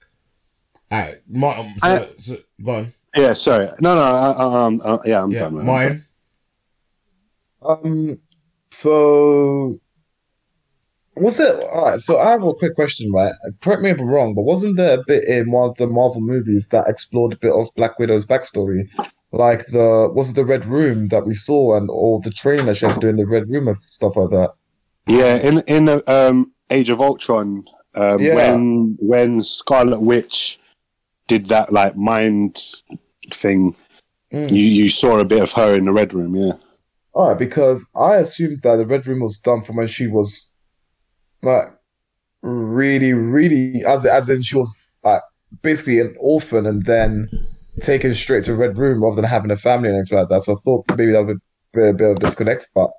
Alright, 0.93 1.23
Martin. 1.29 1.75
So, 1.79 1.87
I- 1.89 2.09
so, 2.19 2.37
go 2.63 2.75
on. 2.75 2.93
Yeah, 3.17 3.33
sorry. 3.33 3.69
No, 3.81 3.95
no, 3.95 4.03
I, 4.03 4.67
um, 4.67 4.81
uh, 4.85 4.99
yeah, 5.05 5.23
I'm 5.23 5.31
Yeah, 5.31 5.41
done. 5.41 5.65
Martin. 5.65 6.05
Um, 7.63 8.19
so 8.71 9.81
was 11.17 11.41
it 11.41 11.55
all 11.71 11.87
right? 11.87 11.99
So 12.01 12.19
I 12.19 12.31
have 12.31 12.43
a 12.43 12.55
quick 12.55 12.75
question, 12.75 13.11
right? 13.13 13.33
Correct 13.61 13.83
me 13.83 13.91
if 13.91 14.01
I'm 14.01 14.09
wrong, 14.09 14.35
but 14.35 14.43
wasn't 14.43 14.77
there 14.77 14.99
a 15.01 15.05
bit 15.07 15.25
in 15.29 15.51
one 15.51 15.71
of 15.71 15.77
the 15.77 15.87
Marvel 15.87 16.21
movies 16.21 16.69
that 16.69 16.89
explored 16.89 17.33
a 17.33 17.37
bit 17.39 17.53
of 17.53 17.69
Black 17.77 17.99
Widow's 17.99 18.27
backstory? 18.27 18.89
Like 19.33 19.67
the 19.67 20.11
was 20.15 20.31
it 20.31 20.37
the 20.37 20.45
Red 20.45 20.65
Room 20.65 21.09
that 21.09 21.27
we 21.27 21.35
saw 21.35 21.77
and 21.77 21.91
all 21.91 22.21
the 22.21 22.31
training 22.31 22.67
that 22.67 22.77
she 22.77 22.87
had 22.87 22.95
to 22.95 23.01
do 23.01 23.09
in 23.09 23.17
the 23.17 23.27
Red 23.27 23.49
Room 23.49 23.69
and 23.69 23.77
stuff 23.77 24.17
like 24.17 24.31
that? 24.31 24.53
Yeah, 25.07 25.37
in 25.37 25.61
in 25.67 25.85
the 25.87 26.03
um, 26.13 26.53
Age 26.71 26.91
of 26.91 27.01
Ultron, 27.01 27.65
um, 27.95 28.21
Yeah. 28.21 28.35
when 28.35 28.97
when 29.01 29.43
Scarlet 29.43 30.01
Witch 30.01 30.59
did 31.29 31.47
that 31.47 31.73
like 31.73 31.97
mind 31.97 32.63
thing, 33.31 33.75
Mm. 34.33 34.51
you 34.51 34.65
you 34.65 34.89
saw 34.89 35.19
a 35.19 35.25
bit 35.25 35.43
of 35.43 35.53
her 35.53 35.75
in 35.75 35.85
the 35.85 35.93
Red 35.93 36.13
Room. 36.13 36.35
Yeah. 36.35 36.55
All 37.15 37.29
right, 37.29 37.39
because 37.39 37.87
I 37.95 38.17
assumed 38.17 38.63
that 38.63 38.77
the 38.77 38.87
Red 38.87 39.07
Room 39.07 39.21
was 39.21 39.39
done 39.39 39.63
from 39.63 39.77
when 39.77 39.87
she 39.87 40.07
was 40.09 40.51
like 41.47 41.69
really, 42.43 43.13
really 43.13 43.85
as 43.85 44.07
as 44.07 44.29
in 44.31 44.43
she 44.43 44.57
was 44.57 44.77
like 45.03 45.23
basically 45.63 46.01
an 46.01 46.15
orphan 46.19 46.67
and 46.67 46.85
then 46.85 47.29
taken 47.81 48.15
straight 48.15 48.45
to 48.45 48.55
Red 48.55 48.77
Room 48.77 49.03
rather 49.03 49.17
than 49.17 49.25
having 49.25 49.51
a 49.51 49.57
family 49.57 49.89
and 49.89 49.97
everything 49.97 50.19
like 50.19 50.29
that. 50.29 50.43
So 50.43 50.55
I 50.55 50.57
thought 50.65 50.85
maybe 50.97 51.13
that 51.13 51.25
would 51.25 51.41
be 51.73 51.89
a 51.89 51.93
bit 51.93 52.11
of 52.11 52.17
a 52.17 52.21
disconnect. 52.21 52.71
But 52.75 52.91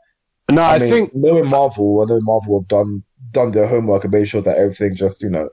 No, 0.51 0.61
I, 0.61 0.75
I, 0.75 0.79
mean, 0.79 0.89
think 0.89 1.15
knowing 1.15 1.49
Marvel, 1.49 2.01
I 2.01 2.05
know 2.05 2.21
Marvel 2.21 2.59
have 2.61 2.67
done 2.67 3.03
done 3.31 3.51
their 3.51 3.67
homework 3.67 4.03
and 4.03 4.13
made 4.13 4.27
sure 4.27 4.41
that 4.41 4.57
everything 4.57 4.95
just 4.95 5.21
you 5.21 5.29
know 5.29 5.49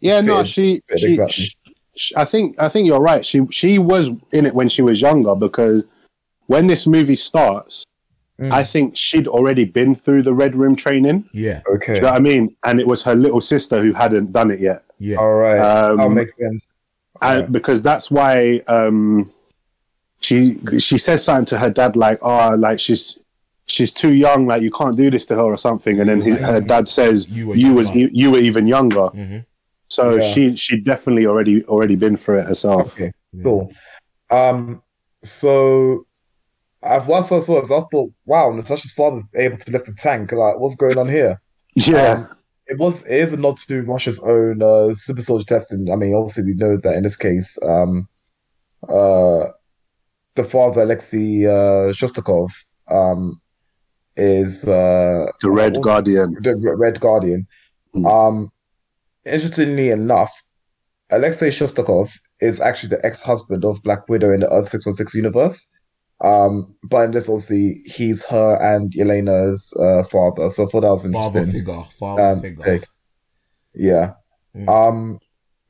yeah, 0.00 0.20
no, 0.20 0.44
she, 0.44 0.82
she, 0.96 1.06
exactly. 1.08 1.44
she- 1.44 2.14
I 2.16 2.24
think 2.24 2.54
I 2.60 2.68
think 2.68 2.86
you're 2.86 3.00
right. 3.00 3.26
She 3.26 3.44
she 3.50 3.76
was 3.80 4.10
in 4.30 4.46
it 4.46 4.54
when 4.54 4.68
she 4.68 4.82
was 4.82 5.00
younger 5.00 5.34
because 5.34 5.82
when 6.46 6.68
this 6.68 6.86
movie 6.86 7.16
starts, 7.16 7.84
Mm. 8.40 8.52
I 8.52 8.62
think 8.62 8.96
she'd 8.96 9.26
already 9.26 9.64
been 9.64 9.94
through 9.96 10.22
the 10.22 10.32
Red 10.32 10.54
Room 10.54 10.76
training. 10.76 11.28
Yeah, 11.32 11.60
okay. 11.74 11.94
Do 11.94 11.98
you 11.98 12.00
know 12.02 12.12
what 12.12 12.16
I 12.16 12.20
mean? 12.20 12.54
And 12.64 12.78
it 12.78 12.86
was 12.86 13.02
her 13.02 13.14
little 13.16 13.40
sister 13.40 13.82
who 13.82 13.92
hadn't 13.92 14.32
done 14.32 14.50
it 14.52 14.60
yet. 14.60 14.84
yeah. 15.00 15.16
All 15.16 15.34
right, 15.34 15.58
Um, 15.58 15.96
that 15.98 16.10
makes 16.10 16.34
sense. 16.36 16.66
and 17.20 17.40
Yeah. 17.42 17.46
because 17.50 17.82
that's 17.82 18.10
why 18.12 18.62
um 18.68 19.28
she 20.20 20.56
she 20.78 20.98
says 20.98 21.24
something 21.24 21.46
to 21.46 21.58
her 21.58 21.70
dad 21.70 21.96
like 21.96 22.18
oh 22.22 22.54
like 22.56 22.78
she's 22.80 23.18
she's 23.66 23.92
too 23.94 24.12
young 24.12 24.46
like 24.46 24.62
you 24.62 24.70
can't 24.70 24.96
do 24.96 25.10
this 25.10 25.26
to 25.26 25.34
her 25.34 25.42
or 25.42 25.56
something 25.56 25.98
and 26.00 26.08
then 26.08 26.20
his, 26.20 26.38
her 26.38 26.60
dad 26.60 26.88
says 26.88 27.28
You 27.28 27.54
you, 27.54 27.68
were 27.70 27.74
was 27.76 27.94
younger." 27.94 28.12
e- 28.12 28.16
you 28.20 28.30
were 28.32 28.38
even 28.38 28.66
younger 28.66 29.08
Mhm. 29.14 29.44
so 29.88 30.14
Yeah. 30.14 30.20
she 30.20 30.56
she 30.56 30.80
definitely 30.80 31.26
already 31.26 31.64
already 31.64 31.96
been 31.96 32.16
through 32.16 32.38
it 32.40 32.46
herself 32.46 32.94
Okay, 32.94 33.10
cool. 33.42 33.72
Um, 34.30 34.82
so 35.22 36.04
I, 36.82 36.98
when 36.98 37.22
I 37.22 37.26
first 37.26 37.46
saw 37.46 37.60
this, 37.60 37.70
I 37.70 37.80
thought, 37.90 38.12
wow, 38.24 38.50
Natasha's 38.52 38.92
father's 38.92 39.24
able 39.34 39.56
to 39.56 39.72
lift 39.72 39.88
a 39.88 39.94
tank. 39.94 40.32
Like, 40.32 40.58
what's 40.58 40.76
going 40.76 40.98
on 40.98 41.08
here? 41.08 41.40
yeah 41.74 42.12
Um, 42.12 42.28
it 42.68 42.78
was 42.78 43.06
it 43.08 43.20
is 43.20 43.32
a 43.32 43.36
nod 43.38 43.56
to 43.56 43.82
Russia's 43.82 44.20
own 44.20 44.62
uh, 44.62 44.94
super 44.94 45.22
soldier 45.22 45.44
testing. 45.44 45.90
I 45.90 45.96
mean, 45.96 46.14
obviously 46.14 46.44
we 46.44 46.54
know 46.54 46.76
that 46.76 46.96
in 46.96 47.02
this 47.02 47.16
case, 47.16 47.58
um, 47.62 48.08
uh, 48.88 49.46
the 50.34 50.44
father 50.44 50.82
Alexei 50.82 51.46
uh, 51.46 51.92
Shostakov 51.92 52.50
um, 52.88 53.40
is 54.16 54.68
uh, 54.68 55.26
the 55.40 55.50
red 55.50 55.76
also- 55.76 55.82
guardian 55.82 56.34
the 56.42 56.54
Red 56.54 57.00
Guardian. 57.00 57.46
Mm. 57.94 58.06
Um, 58.06 58.52
interestingly 59.24 59.88
enough, 59.88 60.32
Alexei 61.10 61.48
Shostakov 61.48 62.12
is 62.40 62.60
actually 62.60 62.90
the 62.90 63.04
ex-husband 63.04 63.64
of 63.64 63.82
Black 63.82 64.06
Widow 64.08 64.30
in 64.30 64.40
the 64.40 64.52
Earth 64.52 64.68
616 64.68 65.18
universe. 65.18 65.66
Um, 66.20 66.74
but 66.82 67.04
in 67.04 67.10
this, 67.12 67.28
obviously, 67.28 67.82
he's 67.84 68.24
her 68.24 68.56
and 68.60 68.92
Elena's 68.98 69.72
uh, 69.80 70.02
father. 70.02 70.50
So 70.50 70.64
I 70.64 70.66
thought 70.66 70.80
that 70.80 70.90
was 70.90 71.06
interesting. 71.06 71.32
Father 71.32 71.52
figure, 71.52 71.82
father 71.98 72.22
um, 72.22 72.40
figure. 72.40 72.80
Yeah. 73.74 74.12
Mm. 74.56 74.68
Um. 74.68 75.18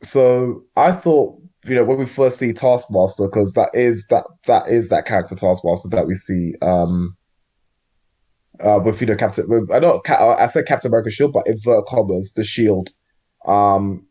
So 0.02 0.62
I 0.76 0.92
thought, 0.92 1.38
you 1.66 1.74
know, 1.74 1.84
when 1.84 1.98
we 1.98 2.06
first 2.06 2.38
see 2.38 2.52
Taskmaster, 2.52 3.26
because 3.26 3.52
that 3.54 3.70
is 3.74 4.06
that 4.06 4.24
that 4.46 4.68
is 4.68 4.88
that 4.88 5.04
character 5.06 5.34
Taskmaster 5.34 5.88
that 5.90 6.06
we 6.06 6.14
see. 6.14 6.54
Um. 6.62 7.14
Uh, 8.60 8.80
with 8.84 9.00
you 9.00 9.06
know 9.06 9.14
Captain, 9.14 9.48
with, 9.48 9.70
I 9.70 9.78
know 9.78 10.00
Ca- 10.00 10.36
I 10.36 10.46
said 10.46 10.66
Captain 10.66 10.88
America 10.88 11.10
Shield, 11.10 11.32
but 11.32 11.46
invert 11.46 11.86
commas 11.86 12.32
the 12.32 12.42
Shield. 12.42 12.90
Um, 13.46 14.04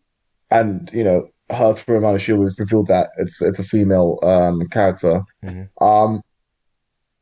and 0.50 0.90
you 0.94 1.04
know 1.04 1.28
her 1.50 1.74
through 1.74 1.98
amount 1.98 2.16
of 2.16 2.22
Shield 2.22 2.40
was 2.40 2.58
revealed 2.58 2.88
that 2.88 3.10
it's 3.18 3.42
it's 3.42 3.60
a 3.60 3.64
female 3.64 4.20
um 4.24 4.68
character. 4.70 5.22
Mhm. 5.44 5.70
Um, 5.82 6.22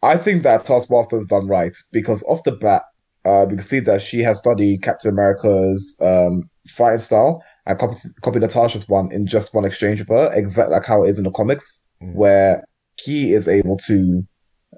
I 0.05 0.17
think 0.17 0.43
that 0.43 0.65
Taskmaster 0.65 1.17
has 1.17 1.27
done 1.27 1.47
right 1.47 1.75
because 1.91 2.23
off 2.23 2.43
the 2.43 2.51
bat, 2.51 2.83
uh, 3.25 3.45
we 3.49 3.55
can 3.55 3.65
see 3.65 3.79
that 3.81 4.01
she 4.01 4.19
has 4.19 4.37
studied 4.37 4.83
Captain 4.83 5.11
America's 5.11 5.97
um, 6.01 6.49
fighting 6.67 6.99
style 6.99 7.43
and 7.65 7.79
copied, 7.79 7.97
copied 8.21 8.41
Natasha's 8.41 8.87
one 8.87 9.11
in 9.11 9.25
just 9.25 9.53
one 9.53 9.65
exchange 9.65 9.99
with 9.99 10.09
her, 10.09 10.31
exactly 10.33 10.75
like 10.75 10.85
how 10.85 11.03
it 11.03 11.09
is 11.09 11.17
in 11.17 11.25
the 11.25 11.31
comics, 11.31 11.81
Mm. 12.01 12.13
where 12.13 12.63
he 13.01 13.31
is 13.33 13.47
able 13.47 13.77
to 13.77 14.21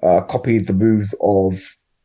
uh, 0.04 0.20
copy 0.22 0.60
the 0.60 0.72
moves 0.72 1.14
of 1.20 1.60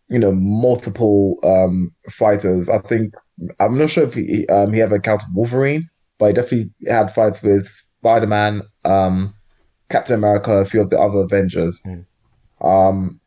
you 0.10 0.18
know 0.20 0.32
multiple 0.32 1.38
um, 1.44 1.92
fighters. 2.10 2.68
I 2.70 2.80
think 2.80 3.14
I'm 3.60 3.78
not 3.78 3.90
sure 3.92 4.06
if 4.06 4.16
he 4.16 4.48
um, 4.48 4.74
he 4.74 4.82
ever 4.82 4.96
encountered 4.96 5.30
Wolverine, 5.36 5.88
but 6.18 6.28
he 6.28 6.34
definitely 6.34 6.72
had 6.88 7.12
fights 7.12 7.44
with 7.44 7.68
Spider 7.68 8.28
Man, 8.28 8.64
um, 8.86 9.34
Captain 9.90 10.16
America, 10.16 10.54
a 10.54 10.66
few 10.66 10.82
of 10.82 10.90
the 10.90 11.00
other 11.00 11.20
Avengers. 11.20 11.84
Mm. 11.86 12.06
Um, 12.64 13.20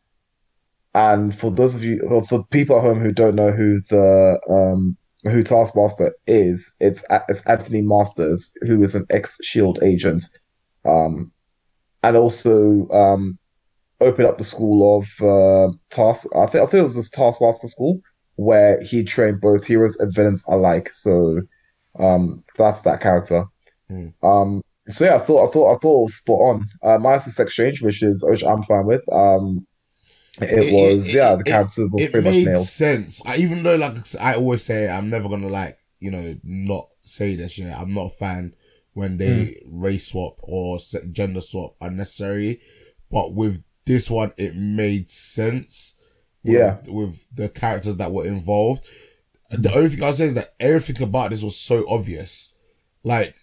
and 0.93 1.37
for 1.37 1.51
those 1.51 1.75
of 1.75 1.83
you, 1.83 2.01
or 2.09 2.23
for 2.23 2.43
people 2.45 2.77
at 2.77 2.81
home 2.83 2.99
who 2.99 3.11
don't 3.11 3.35
know 3.35 3.51
who 3.51 3.79
the 3.81 4.39
um, 4.49 4.97
who 5.23 5.43
Taskmaster 5.43 6.15
is, 6.25 6.75
it's 6.79 7.05
it's 7.29 7.45
Anthony 7.45 7.81
Masters, 7.81 8.51
who 8.61 8.81
is 8.81 8.95
an 8.95 9.05
ex 9.09 9.37
Shield 9.43 9.79
agent, 9.83 10.23
um, 10.85 11.31
and 12.03 12.17
also 12.17 12.87
um, 12.89 13.37
opened 14.01 14.27
up 14.27 14.37
the 14.37 14.43
school 14.43 14.97
of 14.97 15.21
uh, 15.21 15.71
Task. 15.91 16.27
I 16.35 16.47
think 16.47 16.63
I 16.63 16.65
think 16.65 16.79
it 16.79 16.83
was 16.83 16.95
this 16.95 17.11
Taskmaster 17.11 17.67
school 17.67 17.99
where 18.37 18.81
he 18.81 19.03
trained 19.03 19.41
both 19.41 19.65
heroes 19.65 19.97
and 19.97 20.13
villains 20.13 20.43
alike. 20.47 20.89
So 20.89 21.41
um, 21.99 22.43
that's 22.57 22.83
that 22.83 23.01
character. 23.01 23.45
Hmm. 23.89 24.07
Um, 24.23 24.61
so 24.89 25.05
yeah, 25.05 25.15
I 25.15 25.19
thought 25.19 25.49
I 25.49 25.51
thought 25.51 25.75
I 25.75 25.77
thought 25.79 25.99
it 25.99 26.03
was 26.03 26.15
spot 26.15 26.39
on. 26.39 26.69
Uh, 26.83 26.97
minus 26.97 27.25
this 27.25 27.39
exchange, 27.39 27.81
which 27.81 28.01
is 28.03 28.23
which 28.27 28.43
I'm 28.43 28.63
fine 28.63 28.85
with. 28.85 29.03
Um, 29.11 29.65
it, 30.39 30.71
was 30.73 31.13
yeah, 31.13 31.35
the 31.35 31.43
character 31.43 31.87
was 31.87 32.03
it 32.03 32.11
pretty 32.11 32.25
much 32.25 32.33
made 32.35 32.45
nailed. 32.45 32.65
sense. 32.67 33.25
I, 33.25 33.37
even 33.37 33.63
though, 33.63 33.75
like 33.75 33.95
I 34.21 34.35
always 34.35 34.63
say, 34.63 34.89
I'm 34.89 35.09
never 35.09 35.27
gonna 35.29 35.47
like 35.47 35.79
you 35.99 36.11
know 36.11 36.37
not 36.43 36.89
say 37.01 37.35
this 37.35 37.53
shit. 37.53 37.73
I'm 37.73 37.93
not 37.93 38.07
a 38.07 38.09
fan 38.11 38.53
when 38.93 39.17
they 39.17 39.57
Hmm. 39.65 39.79
race 39.81 40.07
swap 40.07 40.35
or 40.43 40.77
gender 41.11 41.41
swap 41.41 41.75
unnecessary. 41.81 42.61
But 43.09 43.33
with 43.33 43.63
this 43.85 44.09
one, 44.09 44.33
it 44.37 44.55
made 44.55 45.09
sense. 45.09 45.95
with- 46.43 46.53
Yeah. 46.53 46.77
with 46.87 47.25
the 47.35 47.49
characters 47.49 47.97
that 47.97 48.11
were 48.11 48.25
involved. 48.25 48.85
The 49.49 49.73
only 49.73 49.89
thing 49.89 50.03
I'll 50.03 50.13
say 50.13 50.25
is 50.25 50.33
that 50.35 50.53
everything 50.59 51.01
about 51.03 51.29
this 51.31 51.41
was 51.41 51.55
so 51.57 51.85
obvious. 51.89 52.53
Like, 53.03 53.35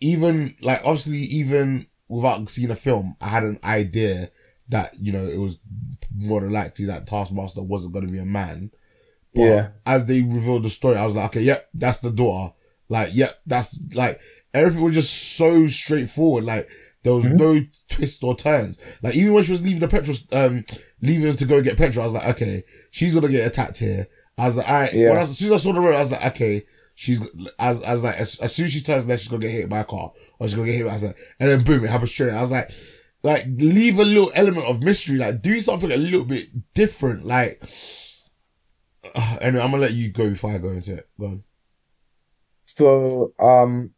even, 0.00 0.54
like, 0.60 0.80
obviously, 0.84 1.18
even 1.18 1.86
without 2.08 2.48
seeing 2.50 2.70
a 2.70 2.76
film, 2.76 3.16
I 3.20 3.28
had 3.28 3.42
an 3.44 3.58
idea 3.64 4.30
that, 4.68 4.94
you 5.00 5.12
know, 5.12 5.26
it 5.26 5.38
was 5.38 5.60
more 6.16 6.40
than 6.40 6.52
likely 6.52 6.86
that 6.86 7.06
Taskmaster 7.06 7.62
wasn't 7.62 7.92
going 7.92 8.06
to 8.06 8.12
be 8.12 8.18
a 8.18 8.24
man. 8.24 8.70
But 9.34 9.42
Yeah. 9.42 9.68
as 9.86 10.06
they 10.06 10.22
revealed 10.22 10.64
the 10.64 10.70
story, 10.70 10.96
I 10.96 11.06
was 11.06 11.14
like, 11.14 11.26
okay, 11.30 11.42
yep, 11.42 11.68
that's 11.74 12.00
the 12.00 12.10
daughter. 12.10 12.54
Like, 12.88 13.10
yep, 13.14 13.38
that's 13.46 13.78
like, 13.94 14.20
everything 14.52 14.82
was 14.82 14.94
just 14.94 15.12
so 15.36 15.66
straightforward. 15.68 16.44
Like, 16.44 16.68
there 17.02 17.14
was 17.14 17.24
no 17.24 17.60
twists 17.88 18.22
or 18.22 18.36
turns. 18.36 18.78
Like, 19.02 19.14
even 19.14 19.32
when 19.34 19.44
she 19.44 19.52
was 19.52 19.62
leaving 19.62 19.80
the 19.80 19.88
petrol, 19.88 20.16
um, 20.32 20.64
leaving 21.00 21.34
to 21.36 21.44
go 21.44 21.62
get 21.62 21.76
petrol, 21.78 22.02
I 22.02 22.06
was 22.06 22.14
like, 22.14 22.28
okay, 22.36 22.62
she's 22.90 23.14
gonna 23.14 23.28
get 23.28 23.46
attacked 23.46 23.78
here. 23.78 24.08
I 24.36 24.46
was 24.46 24.56
like, 24.56 24.66
alright, 24.68 24.92
Yeah. 24.92 25.10
when 25.10 25.18
I, 25.18 25.22
as 25.22 25.38
soon 25.38 25.52
as 25.52 25.60
I 25.60 25.64
saw 25.64 25.72
the 25.72 25.80
road, 25.80 25.94
I 25.94 26.00
was 26.00 26.10
like, 26.10 26.26
okay, 26.26 26.64
she's, 27.00 27.22
as, 27.58 27.80
as 27.80 28.02
like, 28.02 28.16
as, 28.16 28.38
as 28.40 28.54
soon 28.54 28.66
as 28.66 28.72
she 28.72 28.82
turns 28.82 29.06
left, 29.06 29.22
she's 29.22 29.30
gonna 29.30 29.40
get 29.40 29.52
hit 29.52 29.70
by 29.70 29.80
a 29.80 29.84
car, 29.84 30.12
or 30.38 30.46
she's 30.46 30.54
gonna 30.54 30.66
get 30.66 30.76
hit 30.76 30.86
by, 30.86 30.96
like, 30.98 31.16
and 31.40 31.48
then 31.48 31.64
boom, 31.64 31.82
it 31.82 31.88
happened 31.88 32.10
straight. 32.10 32.34
I 32.34 32.42
was 32.42 32.50
like, 32.50 32.70
like, 33.22 33.46
leave 33.46 33.98
a 33.98 34.04
little 34.04 34.30
element 34.34 34.66
of 34.66 34.82
mystery, 34.82 35.16
like, 35.16 35.40
do 35.40 35.60
something 35.60 35.90
a 35.90 35.96
little 35.96 36.26
bit 36.26 36.74
different, 36.74 37.24
like, 37.24 37.62
anyway, 39.40 39.62
I'm 39.62 39.70
gonna 39.70 39.78
let 39.78 39.94
you 39.94 40.12
go 40.12 40.28
before 40.28 40.50
I 40.50 40.58
go 40.58 40.68
into 40.68 40.98
it. 40.98 41.08
Go 41.18 41.26
on. 41.26 41.44
So, 42.66 43.32
um, 43.40 43.94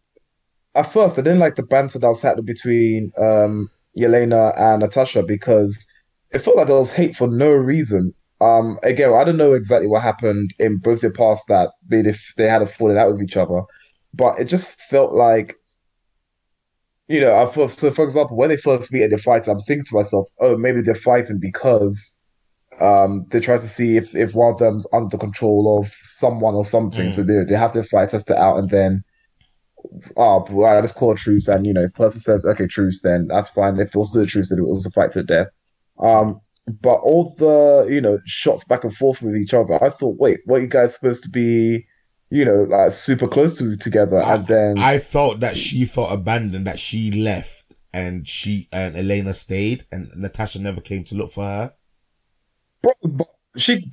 at 0.77 0.93
first, 0.93 1.19
I 1.19 1.23
didn't 1.23 1.41
like 1.41 1.57
the 1.57 1.65
banter 1.65 1.99
that 1.99 2.07
was 2.07 2.23
happening 2.23 2.47
between 2.47 3.11
um, 3.19 3.69
Yelena 3.99 4.57
and 4.57 4.81
Natasha 4.81 5.25
because 5.25 5.91
it 6.31 6.39
felt 6.39 6.57
like 6.57 6.69
there 6.69 6.77
was 6.77 6.93
hate 6.93 7.17
for 7.17 7.27
no 7.27 7.51
reason. 7.51 8.15
Um, 8.43 8.79
again, 8.83 9.12
I 9.12 9.23
don't 9.23 9.37
know 9.37 9.53
exactly 9.53 9.87
what 9.87 10.03
happened 10.03 10.53
in 10.59 10.79
both 10.79 11.01
the 11.01 11.11
past 11.11 11.47
that 11.47 11.71
made 11.89 12.07
if 12.07 12.35
they 12.37 12.49
had 12.49 12.62
a 12.62 12.67
falling 12.67 12.99
out 12.99 13.12
with 13.12 13.23
each 13.23 13.37
other, 13.37 13.62
but 14.12 14.39
it 14.41 14.47
just 14.47 14.81
felt 14.81 15.12
like, 15.12 15.55
you 17.07 17.21
know, 17.21 17.41
I 17.41 17.47
thought, 17.47 17.73
so 17.73 17.91
for 17.93 18.05
example, 18.05 18.37
when 18.37 18.49
they 18.49 18.57
first 18.57 18.93
meet 18.93 19.05
and 19.05 19.12
they 19.12 19.19
fight, 19.19 19.47
I'm 19.47 19.61
thinking 19.61 19.85
to 19.85 19.95
myself, 19.95 20.27
oh, 20.41 20.57
maybe 20.57 20.83
they're 20.83 20.95
fighting 20.97 21.39
because 21.41 22.21
um, 22.81 23.27
they 23.31 23.39
try 23.39 23.57
to 23.57 23.61
see 23.61 23.97
if, 23.97 24.17
if 24.17 24.35
one 24.35 24.53
of 24.53 24.59
them's 24.59 24.87
under 24.93 25.11
the 25.11 25.19
control 25.19 25.79
of 25.79 25.93
someone 25.93 26.55
or 26.55 26.65
something. 26.65 27.11
So 27.11 27.23
they, 27.23 27.45
they 27.45 27.55
have 27.55 27.75
their 27.75 27.85
fight, 27.85 28.09
test 28.09 28.31
it 28.31 28.37
out, 28.37 28.57
and 28.57 28.71
then, 28.71 29.05
oh, 30.17 30.45
well, 30.51 30.81
let's 30.81 30.93
call 30.93 31.12
a 31.12 31.17
truce. 31.17 31.49
And, 31.49 31.65
you 31.65 31.73
know, 31.73 31.83
if 31.83 31.95
person 31.95 32.21
says, 32.21 32.45
okay, 32.47 32.67
truce, 32.67 33.03
then 33.03 33.29
that's 33.29 33.51
fine. 33.51 33.79
If 33.79 33.95
it 33.95 33.97
was 33.97 34.17
a 34.17 34.27
truce, 34.27 34.51
then 34.51 34.59
it 34.59 34.67
was 34.67 34.87
a 34.87 34.91
fight 34.91 35.12
to 35.12 35.21
the 35.21 35.27
death. 35.27 35.49
Um, 36.01 36.41
but 36.66 36.97
all 36.97 37.34
the, 37.39 37.89
you 37.92 38.00
know, 38.00 38.18
shots 38.24 38.65
back 38.65 38.84
and 38.84 38.94
forth 38.94 39.23
with 39.23 39.36
each 39.36 39.55
other, 39.55 39.82
I 39.82 39.91
thought, 39.91 40.18
wait, 40.18 40.41
what 40.44 40.62
you 40.62 40.68
guys 40.68 40.94
supposed 40.94 41.23
to 41.24 41.28
be, 41.28 41.86
you 42.31 42.44
know, 42.44 42.65
like 42.65 42.92
super 42.92 43.26
close 43.26 43.58
to 43.58 43.76
together? 43.76 44.23
And 44.23 44.47
then, 44.47 44.78
I 44.78 44.99
felt 44.99 45.41
that 45.41 45.57
she 45.57 45.84
felt 45.84 46.12
abandoned, 46.12 46.66
that 46.66 46.78
she 46.78 47.10
left, 47.10 47.74
and 47.92 48.26
she 48.26 48.68
and 48.73 48.97
Elena 48.97 49.34
stayed, 49.34 49.84
and 49.91 50.10
Natasha 50.15 50.60
never 50.60 50.81
came 50.81 51.05
to 51.05 51.15
look 51.15 51.32
for 51.32 51.44
her. 51.44 51.74
Bro, 52.81 52.92
but 53.02 53.28
she, 53.57 53.91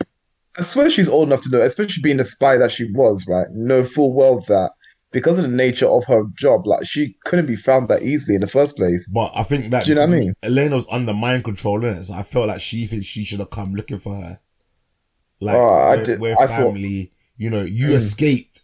I 0.57 0.61
swear 0.61 0.89
she's 0.89 1.09
old 1.09 1.27
enough 1.27 1.41
to 1.41 1.49
know, 1.49 1.61
especially 1.61 2.01
being 2.01 2.19
a 2.19 2.23
spy 2.23 2.57
that 2.57 2.71
she 2.71 2.91
was, 2.91 3.25
right? 3.27 3.47
Know 3.51 3.83
full 3.83 4.13
well 4.13 4.39
that 4.41 4.71
because 5.11 5.37
of 5.39 5.45
the 5.49 5.55
nature 5.55 5.87
of 5.87 6.05
her 6.05 6.23
job, 6.35 6.67
like 6.67 6.85
she 6.85 7.15
couldn't 7.25 7.45
be 7.47 7.55
found 7.55 7.87
that 7.87 8.03
easily 8.03 8.35
in 8.35 8.41
the 8.41 8.47
first 8.47 8.75
place. 8.77 9.09
But 9.09 9.31
I 9.35 9.43
think 9.43 9.71
that 9.71 9.85
Do 9.85 9.91
you 9.91 9.95
know 9.95 10.01
what 10.07 10.15
I 10.15 10.19
mean? 10.19 10.33
Elena 10.43 10.75
was 10.75 10.87
under 10.91 11.13
mind 11.13 11.43
control, 11.43 11.79
innit? 11.81 12.05
so 12.05 12.13
I 12.13 12.23
felt 12.23 12.47
like 12.47 12.61
she 12.61 12.85
thinks 12.85 13.05
she 13.07 13.23
should 13.23 13.39
have 13.39 13.49
come 13.49 13.73
looking 13.73 13.99
for 13.99 14.15
her. 14.15 14.39
Like 15.41 15.55
Oh, 15.55 15.67
I 15.67 15.95
we're, 15.95 16.03
did- 16.03 16.19
we're 16.19 16.33
I 16.37 16.47
thought- 16.47 16.57
family, 16.57 17.11
you 17.37 17.49
know. 17.49 17.61
You 17.63 17.89
Mm. 17.89 17.93
escaped 17.93 18.63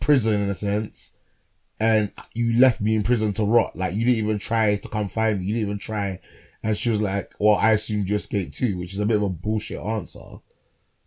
prison 0.00 0.40
in 0.42 0.48
a 0.50 0.54
sense, 0.54 1.14
and 1.80 2.10
you 2.34 2.58
left 2.58 2.80
me 2.80 2.94
in 2.94 3.02
prison 3.02 3.32
to 3.34 3.44
rot. 3.44 3.74
Like 3.76 3.94
you 3.94 4.04
didn't 4.04 4.18
even 4.24 4.38
try 4.38 4.76
to 4.76 4.88
come 4.88 5.08
find 5.08 5.38
me. 5.38 5.46
You 5.46 5.54
didn't 5.54 5.66
even 5.68 5.78
try. 5.78 6.20
And 6.62 6.76
she 6.76 6.90
was 6.90 7.00
like, 7.00 7.32
"Well, 7.38 7.54
I 7.54 7.70
assumed 7.72 8.10
you 8.10 8.16
escaped 8.16 8.56
too," 8.56 8.76
which 8.76 8.92
is 8.92 8.98
a 8.98 9.06
bit 9.06 9.16
of 9.18 9.22
a 9.22 9.28
bullshit 9.28 9.78
answer, 9.80 10.38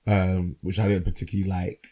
um, 0.08 0.56
which 0.62 0.80
I 0.80 0.88
didn't 0.88 1.04
particularly 1.06 1.50
like. 1.50 1.88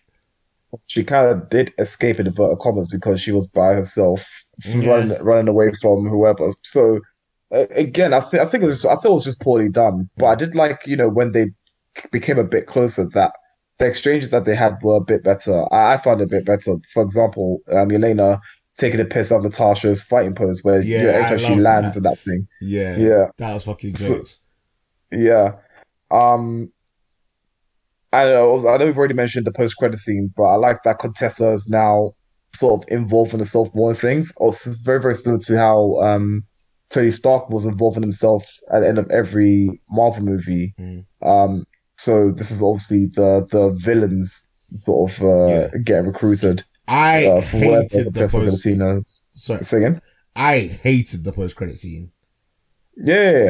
She 0.88 1.04
kind 1.04 1.28
of 1.32 1.50
did 1.50 1.74
escape 1.80 2.20
in 2.20 2.28
inverted 2.28 2.60
commas 2.60 2.88
because 2.88 3.20
she 3.22 3.32
was 3.32 3.48
by 3.48 3.74
herself, 3.74 4.44
Yeah. 4.66 4.90
running 4.90 5.24
running 5.24 5.48
away 5.48 5.72
from 5.82 6.08
whoever. 6.08 6.50
So 6.64 7.00
uh, 7.52 7.66
again, 7.72 8.14
I 8.14 8.20
think 8.20 8.44
I 8.44 8.46
think 8.46 8.64
it 8.64 8.68
was 8.68 8.86
I 8.86 8.96
thought 8.96 9.06
it 9.12 9.14
was 9.14 9.26
just 9.26 9.42
poorly 9.42 9.70
done. 9.70 10.10
But 10.18 10.28
I 10.28 10.36
did 10.36 10.54
like 10.56 10.86
you 10.86 10.96
know 10.96 11.10
when 11.10 11.32
they 11.32 11.48
became 12.12 12.38
a 12.38 12.44
bit 12.44 12.68
closer 12.68 13.08
that 13.14 13.32
the 13.80 13.88
exchanges 13.88 14.30
that 14.32 14.46
they 14.46 14.56
had 14.56 14.76
were 14.84 14.98
a 14.98 15.02
bit 15.02 15.24
better. 15.24 15.66
I, 15.74 15.94
I 15.94 15.98
found 15.98 16.22
it 16.22 16.26
a 16.26 16.28
bit 16.28 16.46
better. 16.46 16.74
For 16.94 17.02
example, 17.02 17.60
um, 17.72 17.92
Elena 17.92 18.40
taking 18.78 19.00
a 19.00 19.06
piss 19.06 19.32
out 19.32 19.38
of 19.38 19.44
Natasha's 19.46 20.04
fighting 20.04 20.36
pose 20.36 20.64
where 20.64 20.82
Yeah, 20.82 21.24
you 21.28 21.32
know, 21.32 21.38
she 21.38 21.56
lands 21.56 21.96
that. 21.96 21.98
and 21.98 22.06
that 22.06 22.20
thing. 22.20 22.48
Yeah, 22.62 22.96
Yeah. 22.98 23.26
that 23.38 23.54
was 23.54 23.64
fucking 23.64 23.96
So- 23.96 24.24
Yeah. 25.12 25.54
Um 26.12 26.72
I 28.12 28.26
know 28.26 28.68
I 28.68 28.78
know 28.78 28.86
we've 28.88 28.98
already 28.98 29.14
mentioned 29.14 29.46
the 29.46 29.52
post 29.52 29.78
credit 29.78 29.98
scene, 29.98 30.34
but 30.36 30.44
I 30.44 30.56
like 30.56 30.84
that 30.84 31.00
Contessa 31.00 31.52
is 31.52 31.70
now 31.70 32.14
sort 32.56 32.82
of 32.84 32.92
involved 32.92 33.34
in 33.34 33.40
the 33.40 33.46
self 33.46 33.74
more 33.76 33.94
things. 33.94 34.34
Also 34.38 34.72
very, 34.84 35.00
very 35.00 35.16
similar 35.16 35.40
to 35.42 35.58
how 35.58 36.00
um 36.02 36.44
Tony 36.90 37.12
Stark 37.12 37.50
was 37.50 37.66
involving 37.66 38.02
himself 38.02 38.48
at 38.74 38.80
the 38.80 38.88
end 38.88 38.98
of 38.98 39.10
every 39.12 39.80
Marvel 39.92 40.24
movie. 40.24 40.74
Mm. 40.80 41.06
Um 41.22 41.66
so 41.98 42.32
this 42.32 42.50
is 42.52 42.62
obviously 42.62 43.06
the 43.14 43.46
the 43.52 43.70
villains 43.84 44.50
sort 44.86 45.12
of 45.12 45.24
uh 45.24 45.48
Yeah. 45.48 45.68
getting 45.84 46.08
recruited. 46.08 46.64
I 46.88 47.26
uh, 47.28 47.42
for 47.42 47.58
hated 47.58 48.14
the 48.16 48.22
post. 48.22 48.36
Valentina's 48.36 49.22
Sorry, 49.32 49.64
singing. 49.64 50.02
I 50.36 50.60
hated 50.82 51.24
the 51.24 51.32
post 51.32 51.56
credit 51.56 51.78
scene. 51.78 52.12
Yeah, 52.98 53.32
yeah, 53.32 53.44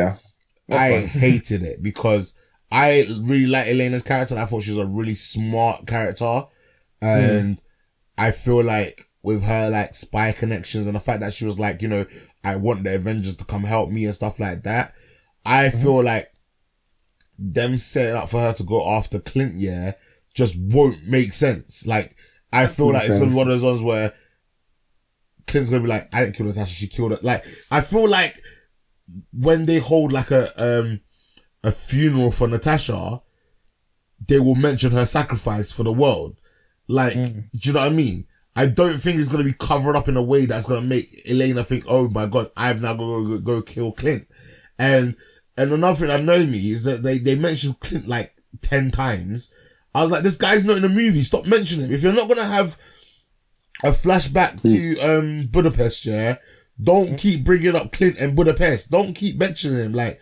yeah. 0.68 0.78
I 0.78 0.90
fine. 0.92 1.08
hated 1.22 1.64
it 1.64 1.82
because 1.82 2.34
I 2.72 3.08
really 3.22 3.48
like 3.48 3.68
Elena's 3.68 4.04
character. 4.04 4.36
And 4.36 4.42
I 4.42 4.46
thought 4.46 4.64
she 4.64 4.72
was 4.72 4.80
a 4.80 4.86
really 4.86 5.16
smart 5.16 5.88
character, 5.88 6.46
and 7.02 7.60
I 8.18 8.32
feel 8.32 8.64
like 8.64 9.10
with 9.22 9.44
her 9.44 9.70
like 9.70 9.96
spy 9.96 10.32
connections 10.32 10.88
and 10.88 10.96
the 10.96 11.00
fact 11.00 11.20
that 11.22 11.34
she 11.34 11.46
was 11.46 11.60
like, 11.60 11.82
you 11.82 11.88
know, 11.88 12.06
I 12.44 12.56
want 12.56 12.84
the 12.84 12.96
Avengers 12.96 13.36
to 13.38 13.46
come 13.46 13.64
help 13.64 13.90
me 13.90 14.06
and 14.06 14.16
stuff 14.16 14.40
like 14.40 14.64
that. 14.64 14.94
I 15.46 15.70
feel 15.70 16.04
like 16.04 16.32
them 17.38 17.78
setting 17.78 18.16
up 18.16 18.30
for 18.30 18.40
her 18.40 18.54
to 18.54 18.64
go 18.64 18.88
after 18.88 19.20
Clint, 19.20 19.56
yeah, 19.56 19.94
just 20.34 20.58
won't 20.58 21.08
make 21.08 21.34
sense. 21.34 21.86
Like 21.88 22.16
I 22.52 22.68
feel 22.68 22.88
like 22.88 23.08
Makes 23.08 23.10
it's 23.10 23.20
gonna 23.20 23.32
be 23.32 23.38
one 23.38 23.48
of 23.48 23.54
those 23.60 23.64
ones 23.64 23.82
where 23.82 24.14
Clint's 25.48 25.70
gonna 25.70 25.84
be 25.84 25.90
like, 25.90 26.14
I 26.14 26.22
didn't 26.24 26.36
kill 26.36 26.46
Natasha, 26.46 26.74
she 26.74 26.88
killed 26.88 27.12
her. 27.12 27.20
Like 27.22 27.44
I 27.72 27.82
feel 27.82 28.08
like 28.08 28.42
when 29.32 29.66
they 29.66 29.80
hold 29.80 30.12
like 30.12 30.32
a 30.32 30.52
um 30.82 31.02
a 31.64 31.72
funeral 31.72 32.32
for 32.32 32.48
Natasha, 32.48 33.22
they 34.28 34.40
will 34.40 34.56
mention 34.56 34.92
her 34.92 35.06
sacrifice 35.06 35.72
for 35.72 35.84
the 35.84 35.94
world. 35.94 36.40
Like, 36.88 37.14
do 37.14 37.44
you 37.54 37.74
know 37.74 37.82
what 37.82 37.92
I 37.92 37.96
mean? 37.96 38.26
I 38.56 38.66
don't 38.66 39.00
think 39.00 39.20
it's 39.20 39.30
gonna 39.30 39.44
be 39.44 39.54
covered 39.54 39.96
up 39.96 40.08
in 40.08 40.18
a 40.18 40.24
way 40.24 40.46
that's 40.46 40.66
gonna 40.66 40.82
make 40.82 41.22
Elena 41.26 41.64
think, 41.64 41.86
"Oh 41.88 42.10
my 42.10 42.26
god, 42.26 42.52
I've 42.58 42.82
now 42.82 42.94
got 42.94 43.06
to 43.06 43.28
go, 43.28 43.40
go 43.40 43.62
kill 43.62 43.92
Clint." 43.92 44.28
And 44.78 45.16
and 45.56 45.72
another 45.72 45.98
thing 45.98 46.08
that 46.08 46.22
annoyed 46.22 46.50
me 46.50 46.72
is 46.72 46.84
that 46.84 47.04
they 47.04 47.20
they 47.20 47.36
mentioned 47.36 47.80
Clint 47.80 48.08
like 48.08 48.36
ten 48.62 48.92
times. 48.92 49.52
I 49.94 50.02
was 50.02 50.12
like, 50.12 50.24
"This 50.24 50.38
guy's 50.38 50.66
not 50.66 50.78
in 50.78 50.84
the 50.84 50.90
movie. 50.90 51.22
Stop 51.22 51.46
mentioning 51.46 51.86
him. 51.86 51.94
If 51.94 52.04
you're 52.04 52.14
not 52.14 52.28
gonna 52.28 52.44
have 52.44 52.78
a 53.84 53.92
flashback 53.92 54.62
to 54.64 55.00
um 55.00 55.48
Budapest, 55.48 56.06
yeah, 56.06 56.38
don't 56.82 57.18
keep 57.18 57.44
bringing 57.44 57.76
up 57.76 57.92
Clint 57.92 58.18
and 58.18 58.36
Budapest. 58.36 58.92
Don't 58.92 59.14
keep 59.14 59.38
mentioning 59.38 59.84
him. 59.86 59.94
Like, 59.94 60.20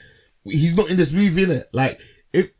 he's 0.49 0.75
not 0.75 0.89
in 0.89 0.97
this 0.97 1.13
movie, 1.13 1.45
innit? 1.45 1.65
Like, 1.73 1.99
if 2.33 2.51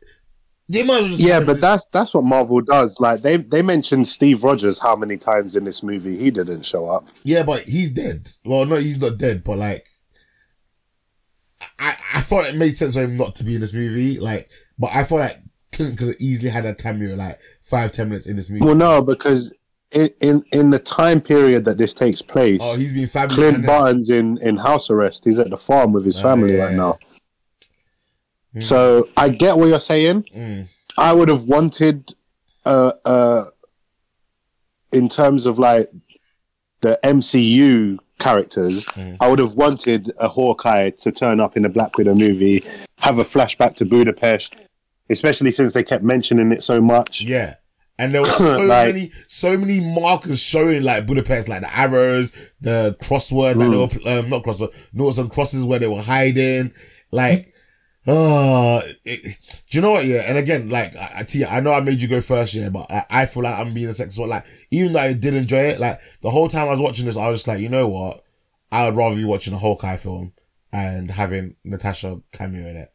they 0.68 0.82
might 0.84 0.96
as 0.96 1.00
well 1.02 1.08
just 1.10 1.20
Yeah, 1.22 1.40
but 1.44 1.60
that's 1.60 1.86
that's 1.86 2.14
what 2.14 2.24
Marvel 2.24 2.60
does. 2.60 2.98
Like 3.00 3.22
they 3.22 3.36
they 3.38 3.62
mentioned 3.62 4.06
Steve 4.06 4.44
Rogers 4.44 4.78
how 4.80 4.96
many 4.96 5.16
times 5.16 5.56
in 5.56 5.64
this 5.64 5.82
movie 5.82 6.16
he 6.18 6.30
didn't 6.30 6.64
show 6.64 6.88
up. 6.88 7.06
Yeah, 7.24 7.42
but 7.42 7.62
he's 7.64 7.90
dead. 7.92 8.30
Well, 8.44 8.64
no, 8.66 8.76
he's 8.76 9.00
not 9.00 9.18
dead, 9.18 9.44
but 9.44 9.58
like, 9.58 9.86
I, 11.78 11.96
I 12.14 12.20
thought 12.20 12.46
it 12.46 12.54
made 12.56 12.76
sense 12.76 12.94
for 12.94 13.02
him 13.02 13.16
not 13.16 13.36
to 13.36 13.44
be 13.44 13.54
in 13.54 13.60
this 13.60 13.72
movie. 13.74 14.18
Like, 14.18 14.48
but 14.78 14.90
I 14.92 15.04
thought 15.04 15.20
like 15.20 15.38
Clint 15.72 15.98
could 15.98 16.08
have 16.08 16.16
easily 16.20 16.50
had 16.50 16.66
a 16.66 16.74
cameo, 16.74 17.14
like 17.14 17.38
five, 17.62 17.92
ten 17.92 18.08
minutes 18.08 18.26
in 18.26 18.36
this 18.36 18.50
movie. 18.50 18.64
Well, 18.64 18.74
no, 18.74 19.02
because 19.02 19.54
in 19.90 20.10
in, 20.20 20.42
in 20.52 20.70
the 20.70 20.78
time 20.78 21.20
period 21.20 21.64
that 21.64 21.78
this 21.78 21.94
takes 21.94 22.20
place, 22.20 22.60
oh, 22.62 22.76
he's 22.76 22.92
been 22.92 23.08
family. 23.08 23.34
Clint 23.34 23.60
man. 23.60 23.64
Uh, 23.70 23.72
Barton's 23.78 24.10
in 24.10 24.38
in 24.42 24.56
house 24.58 24.90
arrest. 24.90 25.24
He's 25.24 25.38
at 25.38 25.50
the 25.50 25.56
farm 25.56 25.92
with 25.92 26.04
his 26.04 26.18
Oh, 26.18 26.22
family 26.22 26.56
yeah, 26.56 26.64
right 26.64 26.70
yeah. 26.72 26.76
now. 26.76 26.98
So 28.60 29.08
I 29.16 29.28
get 29.28 29.56
what 29.56 29.66
you're 29.68 29.78
saying. 29.78 30.22
Mm. 30.34 30.68
I 30.96 31.12
would 31.12 31.28
have 31.28 31.44
wanted, 31.44 32.12
uh, 32.64 32.92
uh, 33.04 33.44
in 34.92 35.08
terms 35.08 35.46
of 35.46 35.58
like 35.58 35.88
the 36.80 36.98
MCU 37.04 37.98
characters, 38.18 38.84
Mm. 38.86 39.16
I 39.20 39.28
would 39.28 39.38
have 39.38 39.54
wanted 39.54 40.10
a 40.18 40.28
Hawkeye 40.28 40.90
to 40.90 41.12
turn 41.12 41.40
up 41.40 41.56
in 41.56 41.64
a 41.64 41.68
Black 41.68 41.96
Widow 41.96 42.14
movie, 42.14 42.64
have 43.00 43.18
a 43.18 43.22
flashback 43.22 43.74
to 43.76 43.84
Budapest, 43.84 44.56
especially 45.10 45.50
since 45.52 45.74
they 45.74 45.84
kept 45.84 46.02
mentioning 46.02 46.50
it 46.52 46.62
so 46.62 46.80
much. 46.80 47.22
Yeah. 47.22 47.54
And 47.98 48.12
there 48.14 48.22
were 48.22 48.28
so 48.44 48.58
Like- 48.60 48.94
many, 48.94 49.12
so 49.28 49.56
many 49.56 49.80
markers 49.80 50.40
showing 50.40 50.82
like 50.82 51.06
Budapest, 51.06 51.48
like 51.48 51.60
the 51.62 51.76
arrows, 51.78 52.32
the 52.60 52.96
crossword 53.02 53.58
that 53.58 53.70
they 54.02 54.10
were, 54.10 54.18
um, 54.20 54.28
not 54.28 54.42
crossword, 54.42 54.72
notes 54.92 55.18
and 55.18 55.30
crosses 55.30 55.64
where 55.64 55.78
they 55.78 55.86
were 55.88 56.02
hiding. 56.02 56.72
Like, 57.12 57.54
uh, 58.06 58.82
it, 59.04 59.38
do 59.68 59.76
you 59.76 59.82
know 59.82 59.92
what? 59.92 60.06
Yeah. 60.06 60.22
And 60.26 60.38
again, 60.38 60.70
like, 60.70 60.96
I, 60.96 61.12
I, 61.16 61.22
Tia, 61.24 61.48
I 61.48 61.60
know 61.60 61.72
I 61.72 61.80
made 61.80 62.00
you 62.00 62.08
go 62.08 62.20
first, 62.20 62.54
yeah, 62.54 62.68
but 62.68 62.90
I, 62.90 63.04
I 63.10 63.26
feel 63.26 63.42
like 63.42 63.58
I'm 63.58 63.74
being 63.74 63.88
a 63.88 63.92
sexist. 63.92 64.26
Like, 64.26 64.46
even 64.70 64.92
though 64.92 65.00
I 65.00 65.12
did 65.12 65.34
enjoy 65.34 65.60
it, 65.60 65.80
like, 65.80 66.00
the 66.22 66.30
whole 66.30 66.48
time 66.48 66.68
I 66.68 66.72
was 66.72 66.80
watching 66.80 67.06
this, 67.06 67.16
I 67.16 67.28
was 67.28 67.38
just 67.40 67.48
like, 67.48 67.60
you 67.60 67.68
know 67.68 67.88
what? 67.88 68.24
I 68.70 68.86
would 68.86 68.96
rather 68.96 69.16
be 69.16 69.24
watching 69.24 69.54
a 69.54 69.58
Hawkeye 69.58 69.96
film 69.96 70.32
and 70.72 71.10
having 71.10 71.56
Natasha 71.64 72.20
cameo 72.32 72.68
in 72.68 72.76
it. 72.76 72.92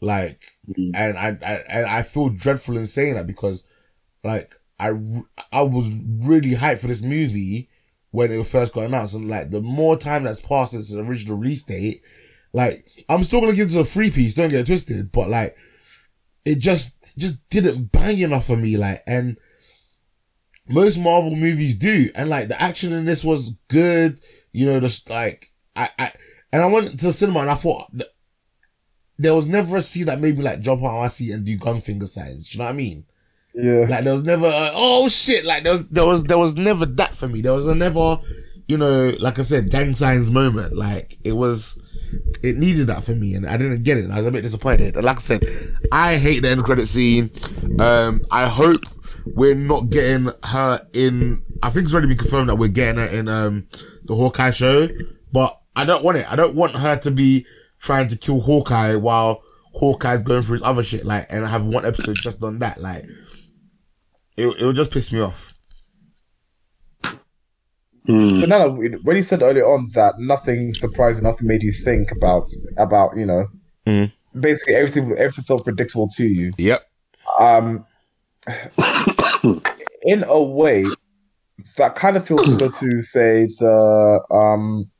Like, 0.00 0.42
and 0.76 1.16
I, 1.18 1.38
I, 1.42 1.52
and 1.68 1.86
I 1.86 2.02
feel 2.02 2.28
dreadful 2.28 2.76
in 2.76 2.86
saying 2.86 3.14
that 3.14 3.26
because, 3.26 3.64
like, 4.22 4.54
I 4.78 4.88
I 5.52 5.62
was 5.62 5.90
really 5.90 6.50
hyped 6.56 6.80
for 6.80 6.88
this 6.88 7.00
movie 7.00 7.70
when 8.10 8.30
it 8.30 8.46
first 8.46 8.74
got 8.74 8.84
announced. 8.84 9.14
And 9.14 9.28
like, 9.28 9.50
the 9.50 9.60
more 9.62 9.96
time 9.96 10.24
that's 10.24 10.40
passed 10.40 10.72
since 10.72 10.90
the 10.90 11.00
original 11.00 11.38
release 11.38 11.62
date, 11.62 12.02
like, 12.54 12.88
I'm 13.10 13.24
still 13.24 13.42
gonna 13.42 13.52
give 13.52 13.68
this 13.68 13.76
a 13.76 13.84
free 13.84 14.10
piece, 14.10 14.34
don't 14.34 14.48
get 14.48 14.60
it 14.60 14.66
twisted, 14.66 15.12
but 15.12 15.28
like, 15.28 15.54
it 16.46 16.60
just, 16.60 17.14
just 17.18 17.46
didn't 17.50 17.92
bang 17.92 18.18
enough 18.20 18.46
for 18.46 18.56
me, 18.56 18.78
like, 18.78 19.02
and 19.06 19.36
most 20.66 20.98
Marvel 20.98 21.36
movies 21.36 21.76
do. 21.76 22.08
And 22.14 22.30
like, 22.30 22.48
the 22.48 22.60
action 22.60 22.92
in 22.92 23.04
this 23.04 23.22
was 23.22 23.52
good, 23.68 24.20
you 24.52 24.64
know, 24.64 24.80
just 24.80 25.10
like, 25.10 25.52
I, 25.76 25.90
I, 25.98 26.12
and 26.52 26.62
I 26.62 26.66
went 26.66 26.98
to 27.00 27.06
the 27.06 27.12
cinema 27.12 27.40
and 27.40 27.50
I 27.50 27.54
thought, 27.56 27.90
th- 27.92 28.10
there 29.18 29.34
was 29.34 29.46
never 29.46 29.76
a 29.76 29.82
scene 29.82 30.06
that 30.06 30.20
made 30.20 30.36
me 30.36 30.42
like 30.42 30.60
jump 30.60 30.82
out 30.82 30.96
of 30.96 31.02
my 31.02 31.08
seat 31.08 31.32
and 31.32 31.44
do 31.44 31.56
gun 31.56 31.80
finger 31.80 32.06
signs. 32.06 32.48
Do 32.48 32.56
you 32.56 32.58
know 32.58 32.64
what 32.64 32.74
I 32.74 32.76
mean? 32.76 33.04
Yeah. 33.54 33.86
Like 33.88 34.04
there 34.04 34.12
was 34.12 34.24
never, 34.24 34.46
uh, 34.46 34.70
oh 34.74 35.08
shit! 35.08 35.44
Like 35.44 35.62
there 35.62 35.72
was, 35.72 35.88
there 35.88 36.04
was, 36.04 36.24
there 36.24 36.38
was 36.38 36.56
never 36.56 36.84
that 36.84 37.14
for 37.14 37.28
me. 37.28 37.40
There 37.40 37.52
was 37.52 37.68
a 37.68 37.74
never, 37.76 38.18
you 38.66 38.76
know, 38.76 39.12
like 39.20 39.38
I 39.38 39.42
said, 39.42 39.70
gang 39.70 39.94
signs 39.94 40.32
moment. 40.32 40.74
Like 40.76 41.16
it 41.22 41.32
was, 41.32 41.80
it 42.42 42.56
needed 42.56 42.86
that 42.88 43.04
for 43.04 43.14
me, 43.14 43.34
and 43.34 43.46
I 43.46 43.56
didn't 43.56 43.82
get 43.82 43.98
it. 43.98 44.10
I 44.10 44.16
was 44.16 44.26
a 44.26 44.30
bit 44.30 44.42
disappointed. 44.42 44.96
Like 44.96 45.16
I 45.16 45.20
said, 45.20 45.76
I 45.92 46.16
hate 46.16 46.40
the 46.40 46.50
end 46.50 46.64
credit 46.64 46.86
scene. 46.86 47.30
Um, 47.78 48.22
I 48.30 48.46
hope 48.46 48.80
we're 49.26 49.54
not 49.54 49.90
getting 49.90 50.30
her 50.44 50.86
in. 50.92 51.42
I 51.62 51.70
think 51.70 51.84
it's 51.84 51.94
already 51.94 52.08
been 52.08 52.18
confirmed 52.18 52.48
that 52.48 52.56
we're 52.56 52.68
getting 52.68 53.00
her 53.00 53.06
in 53.06 53.28
um 53.28 53.66
the 54.04 54.14
Hawkeye 54.14 54.50
show, 54.50 54.88
but 55.32 55.60
I 55.76 55.84
don't 55.84 56.04
want 56.04 56.18
it. 56.18 56.30
I 56.30 56.36
don't 56.36 56.54
want 56.54 56.76
her 56.76 56.96
to 57.00 57.10
be 57.10 57.46
trying 57.78 58.08
to 58.08 58.16
kill 58.16 58.40
Hawkeye 58.40 58.96
while 58.96 59.42
Hawkeye's 59.74 60.22
going 60.22 60.42
through 60.42 60.54
his 60.54 60.62
other 60.62 60.82
shit. 60.82 61.04
Like, 61.04 61.26
and 61.30 61.44
I 61.44 61.48
have 61.48 61.66
one 61.66 61.84
episode 61.84 62.16
just 62.16 62.42
on 62.42 62.58
that. 62.60 62.80
Like, 62.80 63.04
it 64.36 64.46
it 64.58 64.64
would 64.64 64.76
just 64.76 64.90
piss 64.90 65.12
me 65.12 65.20
off. 65.20 65.53
But 68.06 68.48
no, 68.48 68.74
no, 68.76 68.98
when 69.02 69.16
you 69.16 69.22
said 69.22 69.40
earlier 69.42 69.64
on 69.64 69.88
that 69.94 70.18
nothing 70.18 70.72
surprising, 70.72 71.24
nothing 71.24 71.48
made 71.48 71.62
you 71.62 71.72
think 71.72 72.10
about 72.12 72.46
about 72.76 73.16
you 73.16 73.24
know, 73.24 73.46
Mhm. 73.86 74.12
basically 74.38 74.74
everything 74.74 75.12
everything 75.12 75.44
felt 75.44 75.64
predictable 75.64 76.08
to 76.16 76.26
you. 76.26 76.50
Yep. 76.58 76.82
Um, 77.38 77.86
in 80.02 80.24
a 80.26 80.42
way, 80.42 80.84
that 81.78 81.94
kind 81.94 82.16
of 82.16 82.26
feels 82.26 82.44
similar 82.44 82.70
to 82.70 83.00
say 83.02 83.46
the 83.58 84.20
um 84.30 84.90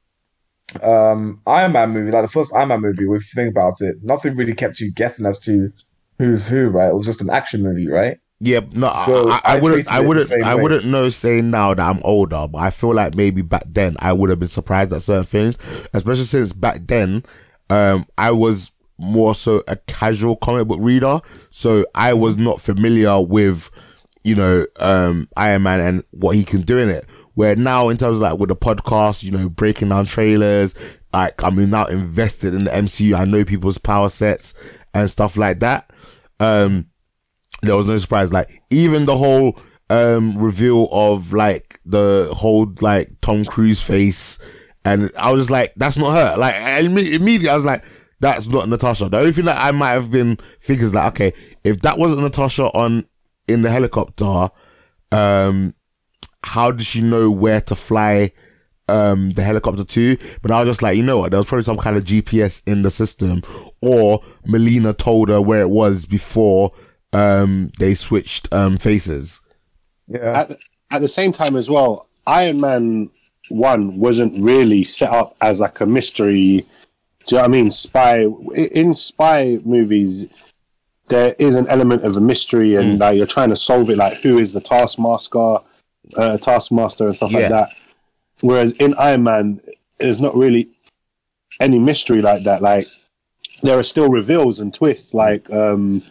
um 0.82 1.40
Iron 1.46 1.72
Man 1.72 1.90
movie, 1.90 2.10
like 2.10 2.24
the 2.24 2.28
first 2.32 2.54
Iron 2.54 2.68
Man 2.68 2.80
movie. 2.80 3.04
If 3.04 3.08
you 3.08 3.20
think 3.34 3.50
about 3.50 3.74
it, 3.80 3.96
nothing 4.02 4.34
really 4.34 4.54
kept 4.54 4.80
you 4.80 4.90
guessing 4.92 5.26
as 5.26 5.38
to 5.40 5.70
who's 6.18 6.48
who. 6.48 6.68
Right? 6.68 6.88
It 6.88 6.94
was 6.94 7.06
just 7.06 7.20
an 7.20 7.30
action 7.30 7.62
movie, 7.62 7.88
right? 7.88 8.16
Yeah, 8.44 8.60
no, 8.72 8.92
So, 8.92 9.30
I, 9.30 9.36
I, 9.36 9.40
I 9.56 9.60
wouldn't, 9.60 9.88
I 9.90 10.00
wouldn't, 10.00 10.30
I 10.32 10.54
way. 10.54 10.62
wouldn't 10.62 10.84
know 10.84 11.08
saying 11.08 11.50
now 11.50 11.72
that 11.72 11.82
I'm 11.88 12.02
older, 12.04 12.46
but 12.46 12.58
I 12.58 12.68
feel 12.70 12.94
like 12.94 13.14
maybe 13.14 13.40
back 13.40 13.62
then 13.66 13.96
I 14.00 14.12
would 14.12 14.28
have 14.28 14.38
been 14.38 14.48
surprised 14.48 14.92
at 14.92 15.00
certain 15.02 15.24
things, 15.24 15.56
especially 15.94 16.24
since 16.24 16.52
back 16.52 16.80
then, 16.86 17.24
um, 17.70 18.06
I 18.18 18.32
was 18.32 18.70
more 18.98 19.34
so 19.34 19.62
a 19.66 19.76
casual 19.76 20.36
comic 20.36 20.68
book 20.68 20.78
reader, 20.82 21.20
so 21.48 21.86
I 21.94 22.12
was 22.12 22.36
not 22.36 22.60
familiar 22.60 23.18
with, 23.20 23.70
you 24.24 24.34
know, 24.34 24.66
um, 24.76 25.26
Iron 25.38 25.62
Man 25.62 25.80
and 25.80 26.04
what 26.10 26.36
he 26.36 26.44
can 26.44 26.60
do 26.62 26.76
in 26.78 26.90
it. 26.90 27.06
Where 27.32 27.56
now, 27.56 27.88
in 27.88 27.96
terms 27.96 28.18
of 28.18 28.22
like 28.22 28.38
with 28.38 28.50
the 28.50 28.56
podcast, 28.56 29.22
you 29.22 29.30
know, 29.30 29.48
breaking 29.48 29.88
down 29.88 30.04
trailers, 30.06 30.74
like 31.14 31.42
I'm 31.42 31.70
now 31.70 31.86
invested 31.86 32.52
in 32.54 32.64
the 32.64 32.70
MCU. 32.70 33.14
I 33.18 33.24
know 33.24 33.44
people's 33.44 33.78
power 33.78 34.08
sets 34.08 34.52
and 34.92 35.10
stuff 35.10 35.36
like 35.36 35.60
that. 35.60 35.90
Um, 36.38 36.86
there 37.66 37.76
was 37.76 37.86
no 37.86 37.96
surprise. 37.96 38.32
Like 38.32 38.62
even 38.70 39.06
the 39.06 39.16
whole 39.16 39.58
um 39.90 40.36
reveal 40.38 40.88
of 40.90 41.32
like 41.32 41.80
the 41.84 42.30
whole 42.32 42.72
like 42.80 43.10
Tom 43.20 43.44
Cruise 43.44 43.82
face, 43.82 44.38
and 44.84 45.10
I 45.16 45.30
was 45.30 45.42
just 45.42 45.50
like, 45.50 45.72
that's 45.76 45.96
not 45.98 46.14
her. 46.14 46.36
Like 46.36 46.54
imme- 46.54 47.12
immediately, 47.12 47.48
I 47.48 47.56
was 47.56 47.64
like, 47.64 47.84
that's 48.20 48.48
not 48.48 48.68
Natasha. 48.68 49.08
The 49.08 49.18
only 49.18 49.32
thing 49.32 49.44
that 49.46 49.58
I 49.58 49.70
might 49.72 49.92
have 49.92 50.10
been 50.10 50.38
thinking 50.60 50.86
is 50.86 50.94
like, 50.94 51.12
okay, 51.12 51.32
if 51.62 51.80
that 51.82 51.98
wasn't 51.98 52.22
Natasha 52.22 52.64
on 52.74 53.06
in 53.48 53.62
the 53.62 53.70
helicopter, 53.70 54.50
um, 55.12 55.74
how 56.42 56.70
did 56.70 56.86
she 56.86 57.00
know 57.00 57.30
where 57.30 57.60
to 57.62 57.74
fly? 57.74 58.32
um 58.88 59.30
the 59.30 59.42
helicopter 59.42 59.82
to 59.82 60.18
but 60.42 60.50
I 60.50 60.60
was 60.60 60.68
just 60.68 60.82
like 60.82 60.96
you 60.96 61.02
know 61.02 61.18
what 61.18 61.30
there 61.30 61.38
was 61.38 61.46
probably 61.46 61.64
some 61.64 61.78
kind 61.78 61.96
of 61.96 62.04
GPS 62.04 62.60
in 62.66 62.82
the 62.82 62.90
system 62.90 63.42
or 63.80 64.22
Melina 64.44 64.92
told 64.92 65.30
her 65.30 65.40
where 65.40 65.62
it 65.62 65.70
was 65.70 66.04
before 66.04 66.72
um 67.14 67.70
they 67.78 67.94
switched 67.94 68.52
um 68.52 68.76
faces 68.78 69.40
Yeah. 70.08 70.40
At, 70.40 70.50
at 70.90 71.00
the 71.00 71.08
same 71.08 71.32
time 71.32 71.56
as 71.56 71.68
well, 71.70 72.08
Iron 72.26 72.60
Man 72.60 73.10
one 73.48 73.98
wasn't 73.98 74.42
really 74.42 74.84
set 74.84 75.10
up 75.10 75.36
as 75.40 75.60
like 75.60 75.80
a 75.80 75.86
mystery. 75.86 76.66
Do 77.26 77.36
you 77.36 77.36
know 77.36 77.42
what 77.42 77.44
I 77.44 77.48
mean? 77.48 77.70
Spy 77.70 78.24
in 78.54 78.94
spy 78.94 79.58
movies, 79.64 80.26
there 81.08 81.34
is 81.38 81.54
an 81.56 81.66
element 81.68 82.04
of 82.04 82.16
a 82.16 82.20
mystery, 82.20 82.74
and 82.76 82.98
like 82.98 83.16
you're 83.16 83.26
trying 83.26 83.50
to 83.50 83.56
solve 83.56 83.88
it. 83.90 83.96
Like 83.98 84.18
who 84.22 84.38
is 84.38 84.52
the 84.52 84.60
taskmaster, 84.60 85.58
uh, 86.16 86.36
taskmaster, 86.38 87.06
and 87.06 87.14
stuff 87.16 87.32
Yeah. 87.32 87.38
like 87.40 87.48
that. 87.50 87.68
Whereas 88.42 88.72
in 88.72 88.94
Iron 88.98 89.22
Man, 89.22 89.60
there's 89.98 90.20
not 90.20 90.34
really 90.36 90.68
any 91.60 91.78
mystery 91.78 92.20
like 92.20 92.44
that. 92.44 92.60
Like 92.62 92.86
there 93.62 93.78
are 93.78 93.82
still 93.82 94.10
reveals 94.10 94.60
and 94.60 94.72
twists, 94.72 95.14
like 95.14 95.50
um, 95.52 96.02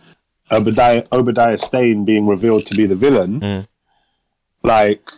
Obadiah 0.53 1.03
Obadiah 1.11 1.57
Stane 1.57 2.05
being 2.05 2.27
revealed 2.27 2.65
to 2.67 2.75
be 2.75 2.85
the 2.85 2.95
villain. 2.95 3.65
Like 4.63 5.11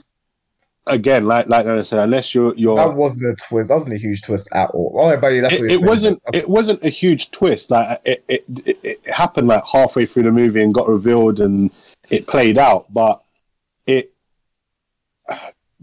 again, 0.88 1.26
like 1.28 1.48
like 1.48 1.66
I 1.66 1.82
said, 1.82 2.00
unless 2.00 2.34
you're 2.36 2.54
you're 2.56 2.76
That 2.78 2.96
wasn't 2.96 3.34
a 3.34 3.36
twist. 3.48 3.68
That 3.70 3.76
wasn't 3.76 3.96
a 3.96 3.98
huge 3.98 4.22
twist 4.24 4.50
at 4.54 4.70
all. 4.72 4.96
Oh, 5.00 5.18
buddy, 5.18 5.40
that's 5.40 5.56
it, 5.56 5.72
it 5.72 5.80
wasn't 5.86 6.22
it 6.34 6.50
wasn't 6.50 6.84
a 6.84 6.90
huge 6.90 7.32
twist 7.32 7.72
like 7.72 8.02
it 8.06 8.24
it, 8.28 8.46
it 8.66 8.80
it 8.84 9.08
happened 9.08 9.48
like 9.48 9.64
halfway 9.72 10.06
through 10.06 10.24
the 10.24 10.32
movie 10.32 10.62
and 10.62 10.74
got 10.74 10.88
revealed 10.88 11.40
and 11.40 11.72
it 12.10 12.28
played 12.28 12.58
out 12.58 12.86
but 12.94 13.22
it 13.88 14.14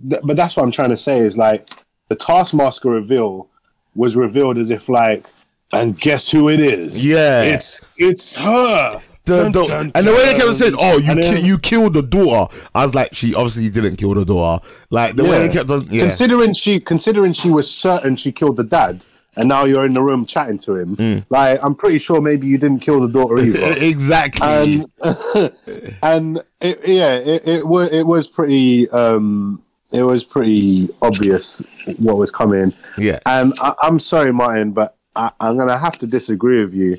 th- 0.08 0.22
but 0.24 0.36
that's 0.36 0.56
what 0.56 0.62
i'm 0.62 0.70
trying 0.70 0.90
to 0.90 0.96
say 0.96 1.18
is 1.18 1.36
like 1.36 1.68
the 2.08 2.14
taskmaster 2.14 2.90
reveal 2.90 3.48
was 3.94 4.16
revealed 4.16 4.56
as 4.58 4.70
if 4.70 4.88
like 4.88 5.26
and 5.72 5.98
guess 6.00 6.30
who 6.30 6.48
it 6.48 6.60
is 6.60 7.04
Yeah. 7.04 7.42
it's 7.42 7.80
it's 7.96 8.36
her 8.36 9.02
The- 9.36 9.42
Dun, 9.42 9.52
the- 9.52 9.64
dun, 9.64 9.92
and 9.94 10.06
the 10.06 10.12
way 10.12 10.24
they 10.32 10.38
kept 10.38 10.56
saying, 10.56 10.74
"Oh, 10.78 10.98
you 10.98 11.14
ki- 11.16 11.40
you 11.46 11.58
killed 11.58 11.94
the 11.94 12.02
daughter," 12.02 12.52
I 12.74 12.84
was 12.84 12.94
like, 12.94 13.14
"She 13.14 13.34
obviously 13.34 13.68
didn't 13.70 13.96
kill 13.96 14.14
the 14.14 14.24
daughter." 14.24 14.64
Like 14.90 15.14
the 15.14 15.24
way 15.24 15.46
they 15.46 15.52
kept 15.52 15.70
on, 15.70 15.88
yeah, 15.90 16.02
Considering 16.02 16.52
she 16.54 16.80
considering 16.80 17.32
she 17.32 17.50
was 17.50 17.70
certain 17.70 18.16
she 18.16 18.32
killed 18.32 18.56
the 18.56 18.64
dad, 18.64 19.04
and 19.36 19.48
now 19.48 19.64
you're 19.64 19.86
in 19.86 19.94
the 19.94 20.02
room 20.02 20.24
chatting 20.26 20.58
to 20.58 20.76
him. 20.76 20.96
Mm. 20.96 21.24
Like 21.30 21.58
I'm 21.62 21.74
pretty 21.74 21.98
sure 21.98 22.20
maybe 22.20 22.46
you 22.46 22.58
didn't 22.58 22.80
kill 22.80 23.00
the 23.00 23.12
daughter 23.12 23.38
either. 23.38 23.74
exactly. 23.84 24.84
and 25.02 25.52
and 26.02 26.42
it, 26.60 26.80
yeah, 26.86 27.14
it, 27.16 27.46
it 27.48 27.66
was 27.66 27.90
it 27.92 28.06
was 28.06 28.26
pretty 28.28 28.88
um 28.90 29.62
it 29.92 30.02
was 30.02 30.24
pretty 30.24 30.88
obvious 31.02 31.62
what 31.98 32.16
was 32.16 32.30
coming. 32.30 32.72
yeah, 32.96 33.18
And 33.26 33.52
I, 33.60 33.74
I'm 33.82 34.00
sorry, 34.00 34.32
Martin, 34.32 34.72
but 34.72 34.96
I, 35.14 35.30
I'm 35.38 35.58
gonna 35.58 35.76
have 35.78 35.98
to 35.98 36.06
disagree 36.06 36.62
with 36.62 36.72
you 36.74 36.96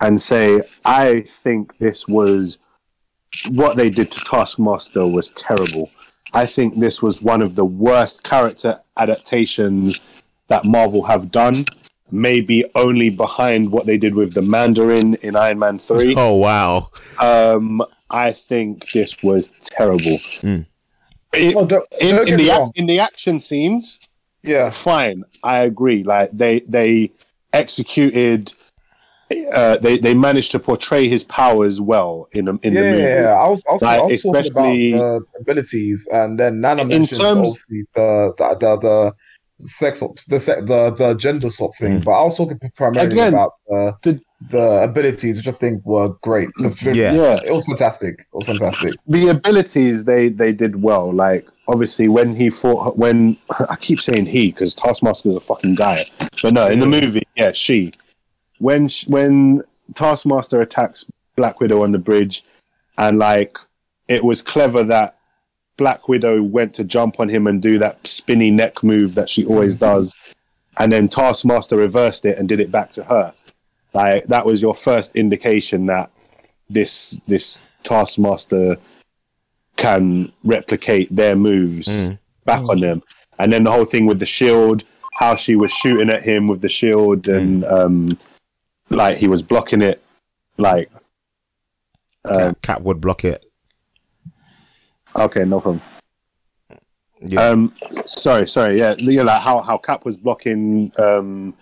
and 0.00 0.20
say 0.20 0.62
I 0.84 1.20
think 1.22 1.78
this 1.78 2.06
was 2.08 2.58
what 3.50 3.76
they 3.76 3.90
did 3.90 4.10
to 4.12 4.20
Taskmaster 4.24 5.06
was 5.06 5.30
terrible. 5.30 5.90
I 6.34 6.46
think 6.46 6.78
this 6.80 7.02
was 7.02 7.22
one 7.22 7.42
of 7.42 7.54
the 7.54 7.64
worst 7.64 8.24
character 8.24 8.80
adaptations 8.96 10.00
that 10.48 10.64
Marvel 10.64 11.04
have 11.04 11.30
done. 11.30 11.64
Maybe 12.10 12.64
only 12.76 13.10
behind 13.10 13.72
what 13.72 13.86
they 13.86 13.98
did 13.98 14.14
with 14.14 14.34
the 14.34 14.42
Mandarin 14.42 15.14
in 15.16 15.34
Iron 15.34 15.58
Man 15.58 15.78
Three. 15.78 16.14
Oh 16.18 16.34
wow. 16.36 16.90
Um, 17.20 17.82
I 18.10 18.30
think 18.32 18.90
this 18.92 19.22
was 19.24 19.48
terrible. 19.62 20.18
Mm. 20.42 20.66
In, 21.36 21.56
Oh, 21.56 21.66
don't- 21.66 21.86
in, 22.00 22.14
don't 22.16 22.28
in 22.28 22.36
the 22.36 22.50
ac- 22.50 22.70
in 22.76 22.86
the 22.86 23.00
action 23.00 23.40
scenes, 23.40 23.98
Yeah. 24.44 24.70
fine. 24.70 25.24
I 25.42 25.58
agree. 25.64 26.04
Like 26.04 26.30
they 26.30 26.60
they 26.60 27.10
executed. 27.52 28.52
Uh, 29.52 29.76
they 29.78 29.98
they 29.98 30.14
managed 30.14 30.52
to 30.52 30.58
portray 30.60 31.08
his 31.08 31.24
powers 31.24 31.80
well 31.80 32.28
in 32.32 32.46
a, 32.46 32.52
in 32.62 32.72
Yeah, 32.74 32.80
the 32.82 32.90
movie. 32.90 33.02
yeah, 33.02 33.20
yeah. 33.22 33.32
I 33.34 33.48
was, 33.48 33.64
I 33.68 33.72
was, 33.72 33.82
Like, 33.82 33.98
I 33.98 34.02
was 34.04 34.22
talking 34.22 34.50
about 34.52 34.62
the 34.72 35.20
abilities, 35.40 36.08
and 36.12 36.38
then 36.38 36.60
Nana 36.60 36.82
In 36.82 36.88
mentioned 36.88 37.20
terms- 37.20 37.64
the 37.66 37.84
the 37.96 38.56
the, 38.60 38.76
the 38.78 39.14
sex 39.58 39.98
swap, 39.98 40.16
the 40.28 40.38
se- 40.38 40.60
the 40.62 40.90
the 40.90 41.14
gender 41.14 41.50
swap 41.50 41.72
thing, 41.76 42.00
but 42.00 42.12
I 42.12 42.22
was 42.22 42.36
talking 42.36 42.58
primarily 42.76 43.12
Again, 43.14 43.32
about 43.34 43.52
the, 43.68 43.96
the- 44.02 44.20
the 44.50 44.82
abilities, 44.84 45.38
which 45.38 45.48
I 45.48 45.56
think 45.58 45.84
were 45.86 46.10
great. 46.22 46.50
The, 46.58 46.92
Yeah. 46.94 47.12
Yeah. 47.14 47.38
it 47.42 47.50
was 47.50 47.64
fantastic. 47.64 48.20
It 48.20 48.26
was 48.32 48.46
fantastic. 48.46 48.94
the 49.08 49.28
abilities 49.28 50.04
they 50.04 50.28
they 50.28 50.52
did 50.52 50.82
well. 50.82 51.10
Like 51.12 51.48
obviously 51.68 52.06
when 52.06 52.36
he 52.36 52.50
fought 52.50 52.96
when 52.98 53.38
I 53.70 53.76
keep 53.76 53.98
saying 53.98 54.26
he 54.26 54.52
because 54.52 54.76
Taskmaster 54.76 55.30
is 55.30 55.36
a 55.36 55.40
fucking 55.40 55.74
guy, 55.74 56.04
but 56.42 56.52
no, 56.52 56.66
in 56.68 56.78
the 56.80 56.86
movie, 56.86 57.24
yeah, 57.34 57.50
she. 57.52 57.92
When 58.58 58.88
sh 58.88 59.06
when 59.06 59.62
Taskmaster 59.94 60.60
attacks 60.60 61.06
Black 61.36 61.60
Widow 61.60 61.82
on 61.82 61.92
the 61.92 61.98
bridge, 61.98 62.42
and 62.98 63.18
like 63.18 63.58
it 64.08 64.24
was 64.24 64.42
clever 64.42 64.82
that 64.84 65.18
Black 65.76 66.08
Widow 66.08 66.42
went 66.42 66.74
to 66.74 66.84
jump 66.84 67.20
on 67.20 67.28
him 67.28 67.46
and 67.46 67.60
do 67.60 67.78
that 67.78 68.06
spinny 68.06 68.50
neck 68.50 68.82
move 68.82 69.14
that 69.14 69.28
she 69.28 69.44
always 69.44 69.76
mm-hmm. 69.76 69.94
does, 69.94 70.34
and 70.78 70.92
then 70.92 71.08
Taskmaster 71.08 71.76
reversed 71.76 72.24
it 72.24 72.38
and 72.38 72.48
did 72.48 72.60
it 72.60 72.70
back 72.70 72.90
to 72.92 73.04
her. 73.04 73.34
Like 73.92 74.24
that 74.24 74.46
was 74.46 74.60
your 74.60 74.74
first 74.74 75.16
indication 75.16 75.86
that 75.86 76.10
this 76.68 77.20
this 77.26 77.64
Taskmaster 77.82 78.76
can 79.76 80.32
replicate 80.42 81.14
their 81.14 81.36
moves 81.36 82.08
mm. 82.08 82.18
back 82.44 82.66
on 82.68 82.80
them. 82.80 83.02
And 83.38 83.52
then 83.52 83.64
the 83.64 83.70
whole 83.70 83.84
thing 83.84 84.06
with 84.06 84.18
the 84.18 84.26
shield, 84.26 84.84
how 85.18 85.34
she 85.34 85.54
was 85.54 85.70
shooting 85.70 86.10
at 86.10 86.22
him 86.22 86.48
with 86.48 86.62
the 86.62 86.68
shield 86.68 87.28
and 87.28 87.62
mm. 87.62 87.72
um 87.72 88.18
like 88.90 89.16
he 89.18 89.28
was 89.28 89.42
blocking 89.42 89.82
it 89.82 90.02
like 90.56 90.90
Cap, 92.26 92.62
Cap 92.62 92.80
would 92.82 93.00
block 93.00 93.24
it. 93.24 93.44
okay, 95.14 95.44
no 95.44 95.60
problem. 95.60 95.82
Yeah, 97.20 97.48
Um 97.48 97.72
sorry, 98.04 98.46
sorry, 98.46 98.78
yeah. 98.78 98.94
yeah. 98.98 99.22
like 99.22 99.40
how, 99.40 99.60
how 99.60 99.78
Cap 99.78 100.04
was 100.04 100.16
blocking 100.16 100.90
um 100.98 101.54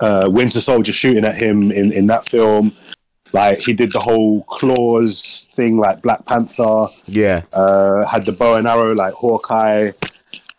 uh 0.00 0.28
Winter 0.30 0.60
Soldier 0.60 0.92
shooting 0.92 1.24
at 1.24 1.36
him 1.36 1.62
in, 1.70 1.92
in 1.92 2.06
that 2.06 2.26
film. 2.26 2.72
Like 3.32 3.58
he 3.58 3.74
did 3.74 3.92
the 3.92 4.00
whole 4.00 4.42
claws 4.44 5.50
thing 5.52 5.76
like 5.76 6.02
Black 6.02 6.24
Panther. 6.24 6.86
yeah, 7.06 7.42
uh, 7.52 8.06
had 8.06 8.24
the 8.24 8.32
bow 8.32 8.54
and 8.54 8.66
arrow 8.66 8.94
like 8.94 9.12
Hawkeye. 9.14 9.92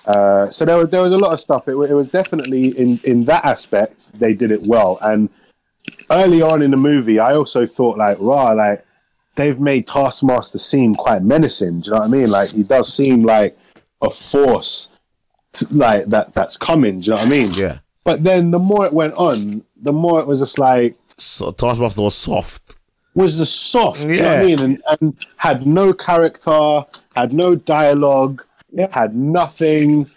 Uh, 0.06 0.50
so 0.50 0.66
there 0.66 0.78
was 0.78 0.90
there 0.90 1.02
was 1.02 1.11
a 1.11 1.18
lot 1.18 1.34
of 1.34 1.40
stuff. 1.40 1.68
It, 1.68 1.72
it 1.72 1.94
was 1.94 2.08
definitely 2.08 2.68
in 2.69 3.00
in 3.03 3.26
that 3.26 3.45
aspect 3.45 4.11
they 4.19 4.34
did 4.34 4.52
it 4.52 4.66
well. 4.68 4.98
And 5.02 5.30
early 6.10 6.42
on 6.42 6.61
in 6.61 6.72
the 6.72 6.78
movie, 6.78 7.19
I 7.19 7.36
also 7.36 7.66
thought 7.66 7.98
like, 7.98 8.18
rah, 8.19 8.52
like 8.52 8.86
they've 9.36 9.60
made 9.60 9.88
Taskmaster 9.88 10.58
seem 10.58 10.95
quite 10.95 11.22
menacing. 11.24 11.82
Do 11.82 11.88
you 11.88 11.92
know 11.94 12.00
what 12.00 12.08
I 12.08 12.11
mean? 12.11 12.30
Like 12.30 12.50
he 12.52 12.64
does 12.64 12.92
seem 12.92 13.24
like 13.24 13.58
a 14.02 14.10
force, 14.10 14.90
t- 15.53 15.66
like 15.72 16.06
that 16.08 16.34
that's 16.34 16.58
coming. 16.58 17.02
Do 17.02 17.06
you 17.06 17.11
know 17.11 17.18
what 17.18 17.28
I 17.28 17.30
mean? 17.30 17.53
yeah. 17.53 17.80
But 18.03 18.24
then 18.24 18.52
the 18.52 18.60
more 18.60 18.86
it 18.86 18.94
went 18.94 19.14
on, 19.16 19.64
the 19.80 19.94
more 19.94 20.19
it 20.19 20.26
was 20.28 20.40
just 20.40 20.58
like 20.58 20.95
So 21.18 21.52
Taskmaster 21.52 22.02
was 22.02 22.16
soft. 22.16 22.74
was 23.14 23.38
the 23.38 23.45
soft, 23.45 24.02
you 24.02 24.22
know 24.22 24.30
what 24.30 24.40
I 24.40 24.44
mean? 24.44 24.60
And, 24.61 24.82
and 25.02 25.26
had 25.38 25.68
no 25.68 25.94
character, 25.94 26.86
had 27.16 27.34
no 27.34 27.56
dialogue, 27.56 28.44
had 28.91 29.15
nothing. 29.15 30.09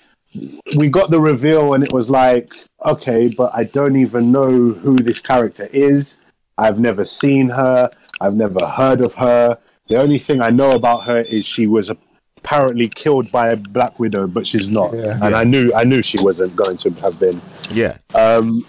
We 0.76 0.88
got 0.88 1.10
the 1.10 1.20
reveal 1.20 1.74
and 1.74 1.84
it 1.84 1.92
was 1.92 2.08
like, 2.08 2.52
okay, 2.84 3.32
but 3.36 3.54
I 3.54 3.64
don't 3.64 3.96
even 3.96 4.32
know 4.32 4.50
who 4.50 4.96
this 4.96 5.20
character 5.20 5.68
is. 5.72 6.18
I've 6.56 6.80
never 6.80 7.04
seen 7.04 7.48
her. 7.50 7.90
I've 8.20 8.34
never 8.34 8.66
heard 8.66 9.00
of 9.00 9.14
her. 9.14 9.58
The 9.88 10.00
only 10.00 10.18
thing 10.18 10.40
I 10.40 10.50
know 10.50 10.70
about 10.70 11.04
her 11.04 11.18
is 11.18 11.44
she 11.44 11.66
was 11.66 11.90
apparently 11.90 12.88
killed 12.88 13.30
by 13.30 13.48
a 13.48 13.56
Black 13.56 13.98
Widow, 13.98 14.26
but 14.26 14.46
she's 14.46 14.70
not. 14.70 14.94
Yeah. 14.94 15.18
And 15.22 15.34
I 15.34 15.44
knew 15.44 15.72
I 15.74 15.84
knew 15.84 16.02
she 16.02 16.18
wasn't 16.22 16.56
going 16.56 16.76
to 16.78 16.90
have 17.02 17.18
been. 17.18 17.40
Yeah, 17.70 17.98
Um, 18.14 18.64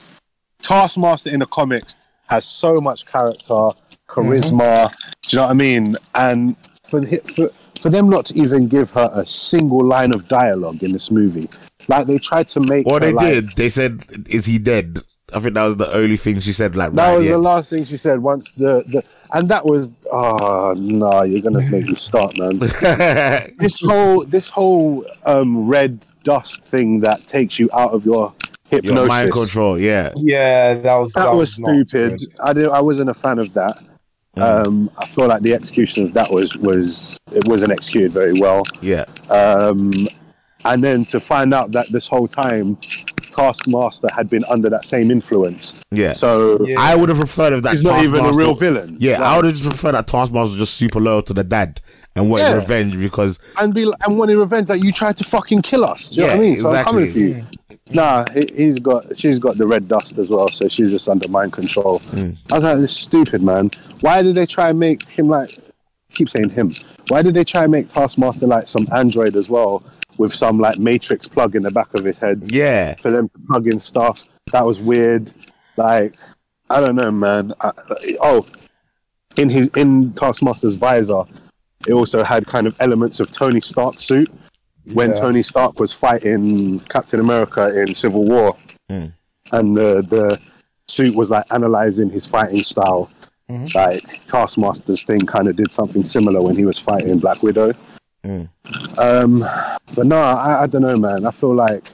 Taskmaster 0.61 1.29
in 1.29 1.39
the 1.39 1.45
comics 1.45 1.95
has 2.27 2.45
so 2.45 2.79
much 2.79 3.05
character, 3.05 3.69
charisma. 4.07 4.93
Do 5.27 5.35
you 5.35 5.37
know 5.37 5.43
what 5.43 5.51
I 5.51 5.53
mean? 5.53 5.95
And 6.15 6.55
for, 6.87 7.01
the, 7.01 7.17
for 7.17 7.49
for 7.83 7.89
them 7.89 8.09
not 8.09 8.25
to 8.27 8.39
even 8.39 8.69
give 8.69 8.91
her 8.91 9.09
a 9.13 9.25
single 9.25 9.83
line 9.83 10.15
of 10.15 10.29
dialogue 10.29 10.81
in 10.81 10.93
this 10.93 11.11
movie, 11.11 11.49
like 11.89 12.07
they 12.07 12.17
tried 12.17 12.47
to 12.47 12.61
make. 12.61 12.87
what 12.87 13.01
her, 13.01 13.09
they 13.09 13.13
like- 13.13 13.33
did, 13.33 13.47
they 13.57 13.67
said, 13.67 14.05
"Is 14.27 14.45
he 14.45 14.57
dead?" 14.57 14.99
I 15.35 15.39
think 15.41 15.55
that 15.55 15.63
was 15.63 15.75
the 15.77 15.91
only 15.93 16.15
thing 16.15 16.39
she 16.39 16.53
said. 16.53 16.77
Like 16.77 16.93
That 16.93 17.07
right 17.09 17.17
was 17.17 17.27
at 17.27 17.31
the 17.31 17.35
the 17.37 17.43
last 17.43 17.69
thing 17.69 17.83
she 17.83 17.97
said. 17.97 18.19
Once 18.19 18.53
the, 18.53 18.83
the 18.87 19.05
and 19.33 19.49
that 19.49 19.65
was 19.65 19.89
oh 20.11 20.75
no, 20.77 21.23
you're 21.23 21.41
gonna 21.41 21.69
make 21.69 21.85
me 21.87 21.95
start, 21.95 22.37
man. 22.37 22.59
this 23.57 23.81
whole 23.81 24.23
this 24.25 24.49
whole 24.49 25.05
um, 25.25 25.67
red 25.67 26.07
dust 26.23 26.63
thing 26.63 27.01
that 27.01 27.27
takes 27.27 27.59
you 27.59 27.69
out 27.73 27.91
of 27.91 28.05
your 28.05 28.33
hypnosis. 28.69 28.95
Your 28.95 29.07
mind 29.07 29.31
control, 29.33 29.77
yeah, 29.77 30.13
Yeah, 30.15 30.75
that 30.75 30.95
was 30.95 31.11
that, 31.13 31.33
was, 31.33 31.59
not 31.59 31.87
stupid. 31.87 32.21
I 32.41 32.53
didn't. 32.53 32.71
I 32.71 32.79
wasn't 32.79 33.09
a 33.09 33.13
fan 33.13 33.39
of 33.39 33.53
that. 33.55 33.75
Um, 34.37 34.89
I 34.97 35.05
feel 35.05 35.27
like 35.27 35.41
the 35.43 35.53
execution 35.53 36.03
of 36.03 36.13
that 36.13 36.31
was 36.31 36.57
was 36.57 37.19
it 37.31 37.47
wasn't 37.47 37.71
executed 37.71 38.11
very 38.11 38.33
well. 38.39 38.63
yeah, 38.81 39.05
Um, 39.29 39.91
and 40.65 40.83
then 40.83 41.05
to 41.05 41.19
find 41.19 41.53
out 41.53 41.71
that 41.73 41.91
this 41.91 42.07
whole 42.07 42.27
time, 42.27 42.77
Taskmaster 43.35 44.09
had 44.15 44.29
been 44.29 44.43
under 44.49 44.69
that 44.69 44.85
same 44.85 45.11
influence. 45.11 45.79
yeah. 45.91 46.13
So 46.13 46.65
Yeah. 46.65 46.79
I 46.81 46.95
would 46.95 47.09
have 47.09 47.17
preferred 47.19 47.53
if 47.53 47.63
that 47.63 47.71
he's 47.71 47.83
not 47.83 48.03
even 48.03 48.25
a 48.25 48.33
real 48.33 48.55
villain. 48.55 48.97
Yeah, 48.99 49.21
I 49.21 49.35
would 49.35 49.45
have 49.45 49.55
just 49.55 49.69
preferred 49.69 49.93
that 49.93 50.07
Taskmaster 50.07 50.51
was 50.51 50.59
just 50.59 50.75
super 50.75 50.99
loyal 50.99 51.21
to 51.23 51.33
the 51.33 51.43
dad, 51.43 51.79
and 52.15 52.29
wanting 52.29 52.47
Yeah. 52.47 52.55
revenge 52.55 52.97
because 52.97 53.39
and 53.57 53.73
be 53.73 53.91
and 54.01 54.17
wanting 54.17 54.37
revenge 54.39 54.67
that 54.67 54.83
you 54.83 54.91
tried 54.91 55.17
to 55.17 55.23
fucking 55.23 55.61
kill 55.61 55.83
us. 55.83 56.09
Do 56.09 56.21
you 56.21 56.21
know 56.21 56.27
what 56.27 56.33
I 56.33 56.41
Yeah, 56.43 56.49
mean? 56.49 56.57
So 56.57 56.73
I'm 56.73 56.85
coming 56.85 57.01
for 57.07 57.19
exactly. 57.19 57.35
you. 57.39 57.45
Nah, 57.91 58.25
he, 58.33 58.49
he's 58.55 58.79
got 58.79 59.17
she's 59.17 59.37
got 59.39 59.57
the 59.57 59.67
red 59.67 59.87
dust 59.87 60.17
as 60.17 60.29
well, 60.29 60.47
so 60.47 60.67
she's 60.67 60.89
just 60.91 61.09
under 61.09 61.27
mind 61.27 61.53
control. 61.53 62.01
I 62.15 62.55
was 62.55 62.63
like, 62.63 62.77
this 62.77 62.91
is 62.91 62.97
stupid, 62.97 63.43
man. 63.43 63.69
Why 64.03 64.21
did 64.21 64.35
they 64.35 64.45
try 64.45 64.71
and 64.71 64.79
make 64.79 65.07
him 65.07 65.29
like? 65.29 65.49
Keep 66.11 66.27
saying 66.27 66.49
him. 66.49 66.71
Why 67.07 67.21
did 67.21 67.35
they 67.35 67.45
try 67.45 67.63
and 67.63 67.71
make 67.71 67.87
Taskmaster 67.87 68.45
like 68.45 68.67
some 68.67 68.85
android 68.93 69.37
as 69.37 69.49
well, 69.49 69.81
with 70.17 70.35
some 70.35 70.59
like 70.59 70.77
Matrix 70.77 71.25
plug 71.25 71.55
in 71.55 71.63
the 71.63 71.71
back 71.71 71.93
of 71.93 72.03
his 72.03 72.19
head? 72.19 72.51
yeah, 72.51 72.95
for 72.95 73.11
them 73.11 73.29
to 73.29 73.39
plug 73.47 73.65
in 73.65 73.79
stuff. 73.79 74.25
That 74.51 74.65
was 74.65 74.81
weird. 74.81 75.31
Like, 75.77 76.15
I 76.69 76.81
don't 76.81 76.95
know, 76.95 77.11
man. 77.11 77.53
I, 77.61 77.71
oh, 78.19 78.45
in 79.37 79.49
his 79.49 79.69
in 79.69 80.11
Taskmaster's 80.11 80.75
visor, 80.75 81.23
it 81.87 81.93
also 81.93 82.25
had 82.25 82.45
kind 82.45 82.67
of 82.67 82.75
elements 82.81 83.21
of 83.21 83.31
Tony 83.31 83.61
Stark's 83.61 84.03
suit 84.03 84.29
when 84.91 85.11
Yeah. 85.11 85.15
Tony 85.15 85.43
Stark 85.43 85.79
was 85.79 85.93
fighting 85.93 86.81
Captain 86.81 87.21
America 87.21 87.73
in 87.79 87.95
Civil 87.95 88.25
War, 88.25 88.57
hmm. 88.89 89.05
and 89.53 89.77
the 89.77 90.01
the 90.01 90.41
suit 90.89 91.15
was 91.15 91.31
like 91.31 91.45
analyzing 91.51 92.09
his 92.09 92.25
fighting 92.25 92.63
style. 92.63 93.09
Like 93.49 94.01
Taskmaster's 94.27 95.03
thing 95.03 95.19
kind 95.21 95.47
of 95.47 95.55
did 95.55 95.69
something 95.71 96.03
similar 96.05 96.41
when 96.41 96.55
he 96.55 96.65
was 96.65 96.79
fighting 96.79 97.19
Black 97.19 97.43
Widow. 97.43 97.73
Um, 98.97 99.45
but 99.95 100.05
no, 100.05 100.17
I, 100.17 100.63
I 100.63 100.67
don't 100.67 100.81
know, 100.81 100.97
man. 100.97 101.25
I 101.25 101.31
feel 101.31 101.53
like 101.53 101.89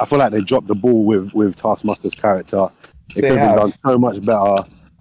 I 0.00 0.04
feel 0.04 0.18
like 0.18 0.32
they 0.32 0.40
dropped 0.40 0.66
the 0.66 0.74
ball 0.74 1.04
with 1.04 1.32
with 1.34 1.56
Taskmaster's 1.56 2.14
character. 2.14 2.68
It 3.16 3.22
could 3.22 3.38
have 3.38 3.50
been 3.50 3.58
done 3.58 3.72
so 3.72 3.98
much 3.98 4.24
better. 4.24 4.56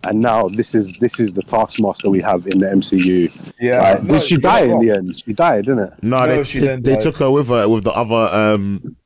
And 0.06 0.20
now 0.20 0.50
this 0.50 0.76
is 0.76 0.94
this 1.00 1.20
is 1.20 1.34
the 1.34 1.42
Taskmaster 1.44 2.10
we 2.10 2.22
have 2.22 2.46
in 2.46 2.60
the 2.60 2.66
MCU. 2.68 3.54
Yeah, 3.60 3.82
Like, 3.82 4.04
no, 4.04 4.14
did 4.14 4.22
she 4.22 4.34
you're 4.36 4.42
die 4.42 4.62
in 4.62 4.80
the 4.80 4.92
end? 4.92 5.16
She 5.16 5.34
died, 5.34 5.66
didn't 5.66 5.80
it? 5.80 5.94
no, 6.04 6.18
No, 6.18 6.28
they 6.28 6.44
she 6.44 6.60
they, 6.60 6.68
didn't 6.68 6.84
they 6.84 6.98
took 7.00 7.18
her 7.18 7.32
with 7.32 7.48
her 7.48 7.68
with 7.70 7.86
the 7.86 7.92
other 7.94 8.36
um 8.36 8.98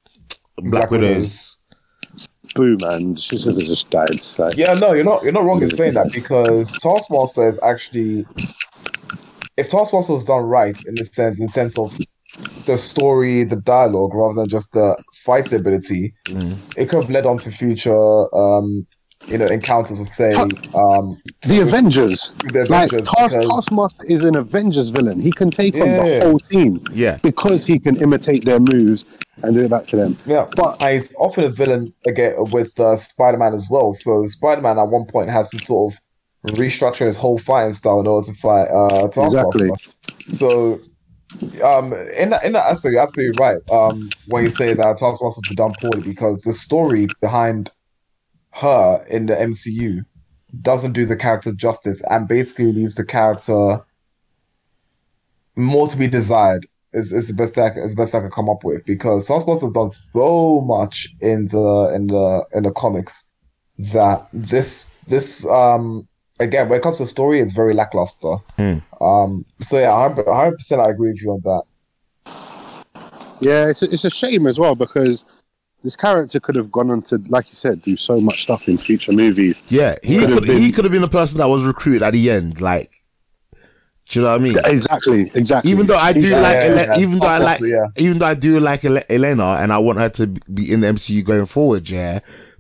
Black, 0.58 0.72
Black 0.72 0.92
Widows. 0.92 1.57
Boo, 2.58 2.78
man. 2.82 3.16
She 3.16 3.38
should 3.38 3.54
have 3.56 3.64
just 3.64 3.90
died. 3.90 4.10
Like, 4.38 4.58
Yeah, 4.58 4.74
no, 4.74 4.94
you're 4.94 5.06
not. 5.06 5.24
You're 5.24 5.32
not 5.32 5.46
wrong 5.46 5.62
in 5.62 5.70
saying 5.70 5.94
that 5.94 6.12
because 6.12 6.78
Taskmaster 6.80 7.48
is 7.48 7.60
actually, 7.64 8.26
if 9.56 9.70
Taskmaster 9.70 10.14
was 10.14 10.26
done 10.26 10.44
right 10.44 10.78
in 10.86 10.96
the 10.96 11.06
sense, 11.06 11.40
in 11.40 11.46
the 11.46 11.52
sense 11.52 11.78
of 11.78 11.98
the 12.66 12.78
story, 12.78 13.44
the 13.44 13.56
dialogue, 13.56 14.14
rather 14.14 14.42
than 14.42 14.50
just 14.50 14.74
the 14.74 15.02
fight 15.26 15.52
ability, 15.54 16.14
it 16.76 16.90
could 16.90 17.02
have 17.02 17.10
led 17.12 17.26
on 17.26 17.38
to 17.38 17.52
future, 17.52 18.36
um, 18.36 18.86
you 19.26 19.38
know, 19.38 19.46
encounters 19.48 20.00
with 20.00 20.08
say, 20.10 20.32
um, 20.34 21.20
the 21.42 21.60
Avengers. 21.62 22.32
the 22.54 22.66
Like 22.70 22.88
Avengers. 22.92 23.08
Task, 23.10 23.36
because- 23.40 23.50
Taskmaster 23.50 24.06
is 24.06 24.24
an 24.24 24.38
Avengers 24.38 24.90
villain. 24.90 25.20
He 25.20 25.32
can 25.32 25.50
take 25.52 25.74
on 25.76 25.88
the 25.88 26.20
whole 26.24 26.40
team. 26.40 26.82
Yeah. 26.94 27.18
Because 27.24 27.66
he 27.66 27.80
can 27.80 27.98
imitate 27.98 28.46
their 28.46 28.60
moves 28.60 29.06
and 29.44 29.54
do 29.56 29.64
it 29.66 29.70
back 29.70 29.86
to 29.88 29.96
them. 29.96 30.18
Yeah, 30.26 30.46
But- 30.56 30.82
and 30.82 30.94
he's 30.94 31.16
often 31.16 31.44
a 31.44 31.50
villain 31.50 31.94
again 32.08 32.36
with 32.52 32.80
uh, 32.80 32.96
Spider-Man 32.96 33.54
as 33.54 33.68
well. 33.70 33.92
So 33.94 34.26
Spider-Man 34.28 34.78
at 34.80 34.88
one 34.88 35.06
point 35.06 35.30
has 35.30 35.50
to 35.50 35.60
sort 35.60 35.94
of 35.94 36.00
restructure 36.56 37.06
his 37.06 37.18
whole 37.18 37.38
fighting 37.40 37.74
style 37.74 38.00
in 38.00 38.08
order 38.08 38.28
to 38.28 38.34
fight 38.38 38.68
uh, 38.70 39.08
Taskmaster. 39.10 39.66
Exactly. 39.66 39.70
So, 40.32 40.80
um, 41.64 41.92
in 42.18 42.30
that 42.30 42.44
in 42.46 42.54
that 42.54 42.66
aspect, 42.66 42.94
you're 42.94 43.02
absolutely 43.02 43.36
right. 43.44 43.58
Um, 43.70 44.10
when 44.28 44.44
you 44.44 44.50
say 44.50 44.74
that 44.74 44.98
Taskmaster's 44.98 45.48
been 45.50 45.56
done 45.56 45.74
poorly 45.82 46.02
because 46.02 46.44
the 46.44 46.54
story 46.54 47.08
behind 47.20 47.70
her 48.60 49.06
in 49.10 49.28
the 49.28 49.36
MCU 49.36 50.04
doesn't 50.62 50.94
do 50.94 51.06
the 51.06 51.16
character 51.16 51.52
justice 51.54 52.02
and 52.10 52.28
basically 52.28 52.72
leaves 52.72 52.96
the 52.96 53.06
character 53.06 53.84
more 55.56 55.88
to 55.88 55.98
be 55.98 56.08
desired. 56.08 56.66
Is, 56.94 57.12
is 57.12 57.28
the 57.28 57.34
best 57.34 57.58
I, 57.58 57.68
is 57.68 57.96
the 57.96 58.02
best 58.02 58.16
I 58.16 58.22
can 58.22 58.32
come 58.32 58.50
up 58.50 58.64
with 58.64 58.86
because 58.86 59.28
Taskmaster 59.28 59.68
have 59.68 59.74
done 59.74 59.92
so 59.92 60.62
much 60.62 61.10
in 61.20 61.50
the 61.50 61.92
in 61.94 62.08
the 62.08 62.46
in 62.54 62.64
the 62.64 62.72
comics 62.72 63.32
that 63.78 64.28
this 64.32 64.88
this 65.06 65.46
um 65.48 66.08
again 66.40 66.70
when 66.70 66.80
it 66.80 66.82
comes 66.82 66.98
to 66.98 67.06
story 67.06 67.42
it's 67.42 67.52
very 67.52 67.74
lackluster. 67.74 68.38
Um, 69.02 69.46
so 69.60 69.78
yeah, 69.78 69.94
100 69.94 70.54
percent 70.56 70.82
I 70.82 70.90
agree 70.90 71.12
with 71.12 71.22
you 71.22 71.32
on 71.32 71.42
that. 71.44 71.64
Yeah, 73.42 73.68
it's 73.68 73.84
a, 73.84 73.92
it's 73.92 74.06
a 74.06 74.10
shame 74.10 74.48
as 74.48 74.58
well 74.58 74.74
because 74.74 75.26
this 75.84 75.96
character 75.96 76.40
could 76.40 76.56
have 76.56 76.72
gone 76.72 76.90
on 76.92 77.02
to, 77.04 77.18
like 77.30 77.48
you 77.50 77.56
said, 77.56 77.82
do 77.82 77.96
so 77.96 78.20
much 78.20 78.44
stuff 78.44 78.68
in 78.68 78.78
future 78.78 79.12
movies. 79.12 79.62
Yeah, 79.70 79.96
he 80.04 80.18
Could 80.20 80.30
have 80.30 80.40
could 80.40 80.50
he 80.50 80.60
been- 80.60 80.72
could 80.74 80.86
have 80.86 80.92
been 80.92 81.02
the 81.02 81.08
person 81.08 81.38
that 81.38 81.48
was 81.48 81.64
recruited 81.64 82.04
at 82.04 82.14
the 82.14 82.30
end. 82.32 82.60
Like, 82.62 82.92
do 84.10 84.20
you 84.20 84.26
know 84.26 84.32
what 84.32 84.42
I 84.42 84.44
mean? 84.44 84.54
Exactly, 84.66 85.32
exactly. 85.34 85.70
Even 85.72 85.86
though 85.88 85.98
I 85.98 86.14
do 86.14 86.22
Yeah, 86.22 86.40
like, 86.40 86.54
yeah, 86.56 86.64
Ele- 86.64 86.76
yeah. 86.88 86.98
even 87.00 87.20
though 87.20 87.28
I 87.28 87.38
like, 87.40 87.60
yeah. 87.60 87.88
even 87.98 88.20
though 88.20 88.26
I 88.26 88.34
do 88.34 88.60
like 88.60 88.86
Ele- 88.86 89.04
Elena, 89.10 89.58
and 89.60 89.72
I 89.74 89.78
want 89.78 90.00
her 90.00 90.10
to 90.10 90.28
be 90.28 90.72
in 90.72 90.80
the 90.82 90.88
MCU 90.88 91.24
going 91.24 91.46
forward, 91.46 91.90
yeah. 91.90 92.20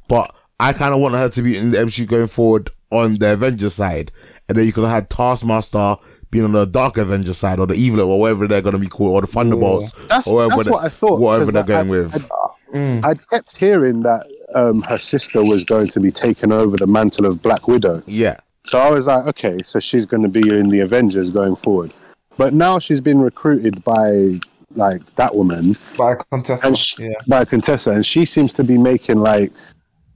But 0.09 0.29
I 0.59 0.73
kind 0.73 0.93
of 0.93 0.99
want 0.99 1.15
her 1.15 1.29
to 1.29 1.41
be 1.41 1.57
in 1.57 1.71
the 1.71 1.77
MCU 1.79 2.05
going 2.07 2.27
forward 2.27 2.69
on 2.91 3.15
the 3.15 3.33
Avengers 3.33 3.75
side, 3.75 4.11
and 4.47 4.57
then 4.57 4.65
you 4.65 4.73
could 4.73 4.83
have 4.83 4.91
had 4.93 5.09
Taskmaster 5.09 5.95
being 6.31 6.43
on 6.45 6.51
the 6.51 6.65
Dark 6.65 6.97
Avengers 6.97 7.37
side, 7.37 7.59
or 7.59 7.67
the 7.67 7.75
Evil, 7.75 8.01
or 8.01 8.19
whatever 8.19 8.47
they're 8.47 8.61
gonna 8.61 8.77
be 8.77 8.87
called, 8.87 9.11
or 9.11 9.21
the 9.21 9.27
Thunderbolts, 9.27 9.93
That's- 10.09 10.27
or 10.27 10.35
whatever 10.35 10.55
that's 10.63 10.69
what 10.69 10.83
I 10.85 10.89
thought, 10.89 11.19
Whatever 11.21 11.51
they're 11.53 11.63
I- 11.63 11.65
going 11.65 11.87
with. 11.89 12.29
I'd 12.73 13.27
kept 13.29 13.57
hearing 13.57 14.01
that 14.01 14.27
um, 14.53 14.81
her 14.83 14.97
sister 14.97 15.43
was 15.43 15.63
going 15.63 15.87
to 15.87 15.99
be 15.99 16.11
taking 16.11 16.51
over 16.51 16.77
the 16.77 16.87
mantle 16.87 17.25
of 17.25 17.41
Black 17.41 17.67
Widow. 17.67 18.03
yeah, 18.05 18.37
So 18.63 18.79
I 18.79 18.89
was 18.91 19.07
like, 19.07 19.25
okay, 19.27 19.59
so 19.63 19.79
she's 19.79 20.05
going 20.05 20.23
to 20.23 20.29
be 20.29 20.47
in 20.49 20.69
the 20.69 20.81
Avengers 20.81 21.31
going 21.31 21.55
forward. 21.55 21.93
But 22.37 22.53
now 22.53 22.79
she's 22.79 23.01
been 23.01 23.19
recruited 23.19 23.83
by 23.83 24.39
like 24.75 25.03
that 25.15 25.33
woman 25.35 25.75
By 25.97 26.11
a 26.11 26.15
contestant, 26.17 26.77
and 26.99 27.09
yeah. 27.09 27.17
by 27.27 27.45
Contessa, 27.45 27.91
and 27.91 28.05
she 28.05 28.25
seems 28.25 28.53
to 28.55 28.63
be 28.63 28.77
making 28.77 29.17
like, 29.17 29.51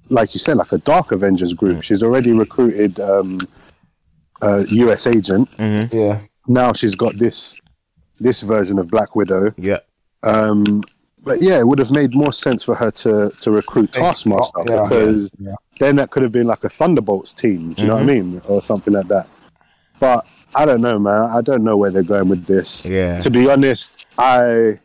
like 0.09 0.33
you 0.35 0.39
said, 0.39 0.57
like 0.57 0.71
a 0.71 0.77
Dark 0.77 1.11
Avengers 1.11 1.53
group. 1.53 1.81
She's 1.81 2.03
already 2.03 2.31
recruited 2.31 2.99
um, 2.99 3.39
a 4.41 4.65
US 4.67 5.07
agent. 5.07 5.49
Yeah, 5.57 6.19
Now 6.47 6.73
she's 6.73 6.95
got 6.95 7.13
this 7.17 7.59
this 8.19 8.41
version 8.43 8.77
of 8.77 8.88
Black 8.89 9.15
Widow. 9.15 9.53
yeah, 9.57 9.80
Um, 10.21 10.83
but 11.24 11.41
yeah, 11.41 11.59
it 11.59 11.67
would 11.67 11.80
have 11.80 11.91
made 11.91 12.16
more 12.16 12.33
sense 12.33 12.64
for 12.64 12.75
her 12.75 12.91
to 12.91 13.30
to 13.30 13.51
recruit 13.51 13.91
Taskmaster 13.91 14.64
yeah, 14.67 14.83
because 14.83 15.32
yeah. 15.40 15.53
then 15.80 15.95
that 15.98 16.09
could 16.09 16.24
have 16.24 16.32
been 16.32 16.48
like 16.48 16.64
a 16.64 16.69
Thunderbolts 16.69 17.33
team. 17.33 17.74
Do 17.74 17.83
you 17.83 17.88
know 17.88 17.95
what 17.95 18.03
I 18.03 18.06
mean, 18.06 18.41
or 18.48 18.61
something 18.61 18.93
like 18.93 19.08
that. 19.08 19.27
But 20.00 20.27
I 20.56 20.66
don't 20.66 20.82
know, 20.82 20.98
man. 20.98 21.30
I 21.30 21.41
don't 21.41 21.64
know 21.64 21.77
where 21.77 21.91
they're 21.91 22.03
going 22.03 22.27
with 22.27 22.45
this. 22.45 22.83
Yeah. 22.85 23.19
To 23.19 23.30
be 23.30 23.50
honest, 23.50 24.06
I 24.17 24.80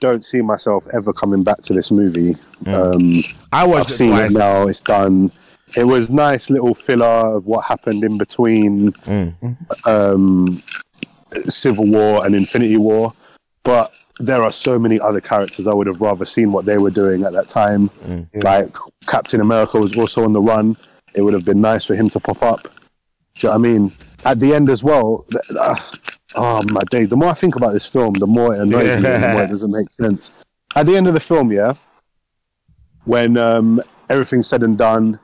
don't 0.00 0.24
see 0.24 0.42
myself 0.42 0.86
ever 0.92 1.12
coming 1.12 1.44
back 1.44 1.58
to 1.62 1.72
this 1.72 1.90
movie. 1.90 2.36
Um, 2.66 3.22
I 3.52 3.62
I've 3.62 3.70
watched 3.70 3.90
it 3.90 3.94
seen 3.94 4.10
twice. 4.10 4.30
it 4.30 4.38
now. 4.38 4.66
It's 4.66 4.82
done. 4.82 5.30
It 5.76 5.84
was 5.84 6.10
nice 6.10 6.50
little 6.50 6.74
filler 6.74 7.36
of 7.36 7.46
what 7.46 7.64
happened 7.64 8.04
in 8.04 8.18
between 8.18 8.92
um, 9.84 10.48
Civil 11.48 11.90
War 11.90 12.24
and 12.24 12.34
Infinity 12.34 12.76
War, 12.76 13.12
but 13.62 13.92
there 14.18 14.42
are 14.42 14.50
so 14.50 14.78
many 14.78 14.98
other 14.98 15.20
characters 15.20 15.66
I 15.66 15.74
would 15.74 15.86
have 15.86 16.00
rather 16.00 16.24
seen 16.24 16.52
what 16.52 16.64
they 16.64 16.78
were 16.78 16.90
doing 16.90 17.22
at 17.24 17.32
that 17.32 17.48
time. 17.48 17.90
Like 18.42 18.74
Captain 19.08 19.40
America 19.40 19.78
was 19.78 19.96
also 19.98 20.24
on 20.24 20.32
the 20.32 20.40
run. 20.40 20.76
It 21.14 21.22
would 21.22 21.34
have 21.34 21.44
been 21.44 21.60
nice 21.60 21.84
for 21.84 21.94
him 21.94 22.08
to 22.10 22.20
pop 22.20 22.42
up. 22.42 22.62
Do 22.62 22.68
you 22.68 23.48
know 23.48 23.50
what 23.50 23.54
I 23.54 23.58
mean? 23.58 23.92
At 24.24 24.40
the 24.40 24.54
end 24.54 24.70
as 24.70 24.82
well. 24.82 25.26
uh, 25.60 25.76
oh 26.36 26.62
my 26.72 26.82
day! 26.90 27.04
The 27.04 27.16
more 27.16 27.28
I 27.28 27.34
think 27.34 27.56
about 27.56 27.72
this 27.74 27.86
film, 27.86 28.14
the 28.14 28.26
more 28.26 28.54
it 28.54 28.60
annoys 28.60 28.96
me, 28.96 29.02
the 29.02 29.30
more 29.32 29.42
it 29.42 29.48
doesn't 29.54 29.72
make 29.72 29.90
sense. 29.90 30.30
At 30.74 30.86
the 30.86 30.96
end 30.96 31.06
of 31.08 31.14
the 31.14 31.20
film, 31.20 31.52
yeah, 31.52 31.74
when 33.04 33.36
um, 33.36 33.82
everything's 34.08 34.48
said 34.48 34.62
and 34.62 34.76
done, 34.78 35.18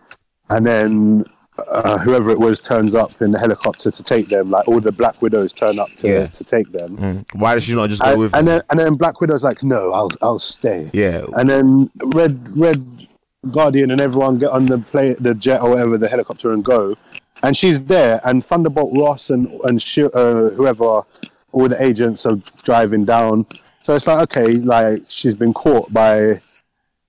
and 0.51 0.67
then 0.67 1.25
uh, 1.59 1.99
whoever 1.99 2.31
it 2.31 2.39
was 2.39 2.61
turns 2.61 2.95
up 2.95 3.11
in 3.21 3.31
the 3.33 3.39
helicopter 3.39 3.91
to 3.91 4.03
take 4.03 4.29
them, 4.29 4.51
like 4.51 4.67
all 4.67 4.81
the 4.81 4.93
Black 4.93 5.21
Widows 5.21 5.53
turn 5.53 5.79
up 5.79 5.89
to, 5.97 6.09
Yeah. 6.09 6.27
to 6.29 6.45
take 6.45 6.73
them. 6.73 6.97
Mm. 6.97 7.25
Why 7.35 7.55
did 7.55 7.63
she 7.65 7.75
not 7.75 7.91
just 7.91 8.01
go 8.03 8.11
And, 8.13 8.19
with? 8.21 8.35
and 8.35 8.49
then 8.49 8.63
and 8.71 8.79
then 8.81 8.95
Black 8.95 9.21
Widow's 9.21 9.45
like, 9.45 9.63
no, 9.63 9.93
I'll 9.93 10.11
I'll 10.23 10.39
stay. 10.39 10.91
yeah, 10.93 11.25
And 11.37 11.49
then 11.49 11.91
Red 12.03 12.57
Red 12.57 13.07
Guardian 13.51 13.91
and 13.91 14.01
everyone 14.01 14.39
get 14.39 14.51
on 14.51 14.67
the 14.67 14.79
play 14.79 15.15
the 15.15 15.35
jet 15.35 15.61
or 15.61 15.71
whatever 15.71 15.99
the 15.99 16.09
helicopter 16.09 16.53
and 16.53 16.65
go, 16.65 16.95
and 17.43 17.57
she's 17.57 17.83
there. 17.83 18.21
And 18.25 18.45
Thunderbolt 18.45 18.93
Ross 18.97 19.29
and 19.31 19.47
and 19.65 19.83
Sh- 19.83 19.99
uh, 20.15 20.51
whoever 20.57 20.85
all 20.85 21.69
the 21.69 21.83
agents 21.85 22.25
are 22.25 22.37
driving 22.63 23.05
down. 23.05 23.45
So 23.81 23.95
it's 23.95 24.07
like 24.07 24.21
okay, 24.37 24.47
like 24.53 25.03
she's 25.09 25.35
been 25.35 25.53
caught 25.53 25.93
by 25.93 26.41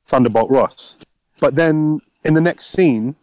Thunderbolt 0.08 0.50
Ross, 0.52 0.98
but 1.40 1.56
then 1.56 2.02
in 2.26 2.34
the 2.34 2.42
next 2.42 2.66
scene, 2.68 3.16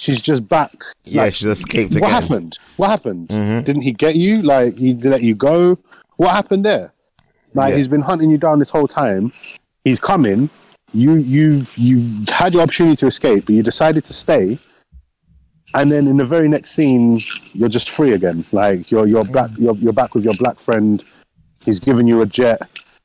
she's 0.00 0.20
just 0.22 0.48
back. 0.48 0.70
yeah, 1.04 1.22
Like, 1.22 1.34
she's 1.34 1.48
escaped 1.48 1.92
again. 1.92 2.00
what 2.02 2.08
again. 2.10 2.22
happened? 2.22 2.58
What 2.76 2.90
happened? 2.90 3.28
Mhm. 3.28 3.64
Didn't 3.64 3.82
he 3.82 3.92
get 3.92 4.16
you? 4.16 4.36
Like 4.42 4.76
he 4.76 4.94
let 4.94 5.22
you 5.22 5.34
go? 5.34 5.78
What 6.16 6.30
happened 6.30 6.64
there? 6.64 6.92
Like 7.54 7.70
Yeah. 7.70 7.76
he's 7.76 7.88
been 7.88 8.02
hunting 8.02 8.30
you 8.30 8.38
down 8.38 8.58
this 8.58 8.70
whole 8.70 8.88
time. 8.88 9.32
He's 9.84 10.00
coming. 10.00 10.50
You 10.92 11.14
you've 11.16 11.76
you've 11.78 12.28
had 12.28 12.52
your 12.54 12.62
opportunity 12.62 12.96
to 12.96 13.06
escape, 13.06 13.46
but 13.46 13.54
you 13.54 13.62
decided 13.62 14.04
to 14.06 14.12
stay. 14.12 14.58
and 15.72 15.90
then 15.92 16.08
in 16.08 16.16
the 16.16 16.24
very 16.24 16.48
next 16.48 16.72
scene, 16.72 17.20
you're 17.52 17.68
just 17.68 17.90
free 17.90 18.12
again. 18.12 18.42
Like 18.52 18.90
you're 18.90 19.06
you're 19.06 19.22
back 19.38 19.50
you're, 19.56 19.76
you're 19.76 19.92
back 19.92 20.14
with 20.16 20.24
your 20.24 20.34
black 20.34 20.58
friend. 20.58 21.00
He's 21.64 21.78
giving 21.78 22.06
you 22.08 22.22
a 22.22 22.26
jet. 22.26 22.60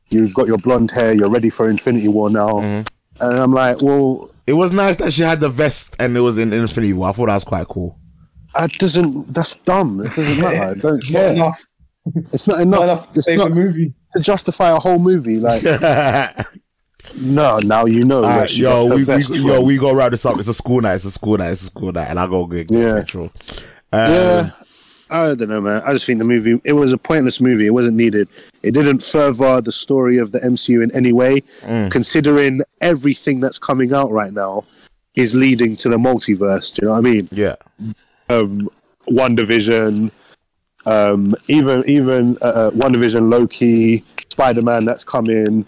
You've 0.10 0.34
got 0.34 0.48
your 0.48 0.58
blonde 0.58 0.90
hair. 0.92 1.14
You're 1.14 1.30
ready 1.30 1.50
for 1.52 1.68
Infinity 1.70 2.08
War 2.08 2.30
now. 2.30 2.60
And 2.60 2.86
I'm 3.22 3.54
like, 3.54 3.82
well, 3.82 4.30
It 4.48 4.54
was 4.54 4.72
nice 4.72 4.98
that 4.98 5.12
she 5.14 5.24
had 5.24 5.40
the 5.40 5.50
vest 5.50 5.96
and 6.00 6.16
it 6.16 6.20
was 6.22 6.38
in 6.38 6.54
Infinity 6.54 6.94
War. 6.94 7.10
I 7.10 7.12
thought 7.14 7.28
that 7.28 7.34
was 7.36 7.44
quite 7.44 7.68
cool. 7.68 8.00
that 8.54 8.72
doesn't. 8.74 9.34
That's 9.34 9.56
dumb. 9.64 10.02
It 10.02 10.14
doesn't 10.16 10.40
matter. 10.42 10.64
I 10.64 10.74
don't 10.76 10.94
Not 11.12 11.20
care. 11.20 11.32
enough. 11.32 11.64
It's 12.32 12.48
not 12.48 12.62
enough. 12.62 12.70
Not 12.80 12.84
enough. 12.84 12.84
enough 12.84 13.12
to 13.14 13.18
It's 13.20 13.26
save 13.26 13.38
not 13.40 13.50
the 13.50 13.56
movie. 13.56 13.94
to 14.12 14.20
justify 14.20 14.70
a 14.70 14.76
whole 14.80 15.00
movie. 15.00 15.40
Like 15.40 15.64
no, 17.22 17.58
now 17.64 17.86
you 17.86 18.04
know. 18.06 18.22
where 18.22 18.32
Alright, 18.32 18.50
she 18.50 18.64
yo, 18.64 18.84
got 18.84 18.90
her 18.90 18.96
we, 18.96 19.02
we, 19.02 19.04
vest 19.04 19.34
yo, 19.34 19.56
from. 19.58 19.66
we 19.66 19.78
go 19.78 19.94
wrap 19.94 20.12
this 20.12 20.26
up. 20.26 20.38
It's 20.38 20.48
a 20.48 20.54
school 20.54 20.82
night. 20.82 20.96
It's 20.96 21.06
a 21.06 21.12
school 21.12 21.38
night. 21.38 21.52
It's 21.52 21.64
a 21.64 21.66
school 21.66 21.92
night, 21.92 22.10
and 22.10 22.20
I 22.20 22.28
go 22.28 22.46
get 22.46 22.70
Yeah. 22.72 22.96
petrol. 23.00 23.32
Um, 23.92 24.12
Yeah. 24.12 24.50
I 25.10 25.36
don't 25.36 25.50
know, 25.50 25.62
man. 25.62 25.82
I 25.86 25.94
just 25.94 26.06
think 26.06 26.20
the 26.20 26.26
movie 26.26 26.60
it 26.64 26.74
was 26.74 26.92
a 26.92 26.98
pointless 26.98 27.40
movie. 27.40 27.68
It 27.68 27.74
wasn't 27.74 27.96
needed. 27.96 28.28
It 28.64 28.72
didn't 28.72 29.04
further 29.04 29.62
the 29.62 29.72
story 29.72 30.18
of 30.18 30.32
the 30.32 30.40
MCU 30.40 30.84
in 30.84 30.96
any 30.96 31.14
way, 31.14 31.44
considering 31.90 32.62
everything 32.82 33.40
that's 33.40 33.60
coming 33.60 33.94
out 33.94 34.12
right 34.12 34.34
now 34.34 34.66
is 35.16 35.36
leading 35.36 35.76
to 35.78 35.90
the 35.90 35.98
multiverse. 35.98 36.74
Do 36.74 36.82
you 36.82 36.88
know 36.88 36.94
what 36.94 37.08
I 37.08 37.10
mean? 37.12 37.30
yeah. 37.32 37.56
Um, 38.28 38.70
WandaVision, 39.08 40.10
um, 40.88 41.34
even 41.48 41.84
even 41.88 42.38
uh, 42.42 42.46
uh, 42.46 42.72
WandaVision, 42.72 43.32
Loki, 43.32 44.04
Spider 44.32 44.64
Man 44.64 44.84
that's 44.86 45.04
coming, 45.04 45.66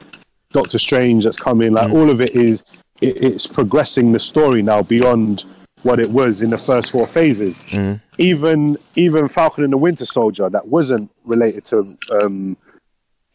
Doctor 0.49 0.79
Strange 0.79 1.23
that's 1.25 1.37
coming. 1.37 1.73
Like 1.73 1.91
all 1.91 2.09
of 2.09 2.19
it 2.19 2.35
is, 2.35 2.63
it, 3.01 3.21
it's 3.21 3.45
progressing 3.45 4.11
the 4.11 4.19
story 4.19 4.63
now 4.63 4.81
beyond 4.81 5.45
what 5.83 5.99
it 5.99 6.07
was 6.09 6.41
in 6.41 6.49
the 6.49 6.57
first 6.57 6.91
four 6.91 7.05
phases. 7.05 7.61
Mm. 7.71 8.01
Even 8.17 8.77
even 8.95 9.27
Falcon 9.27 9.63
and 9.63 9.73
the 9.73 9.77
Winter 9.77 10.05
Soldier 10.05 10.49
that 10.49 10.67
wasn't 10.67 11.09
related 11.23 11.65
to 11.65 11.97
um, 12.11 12.57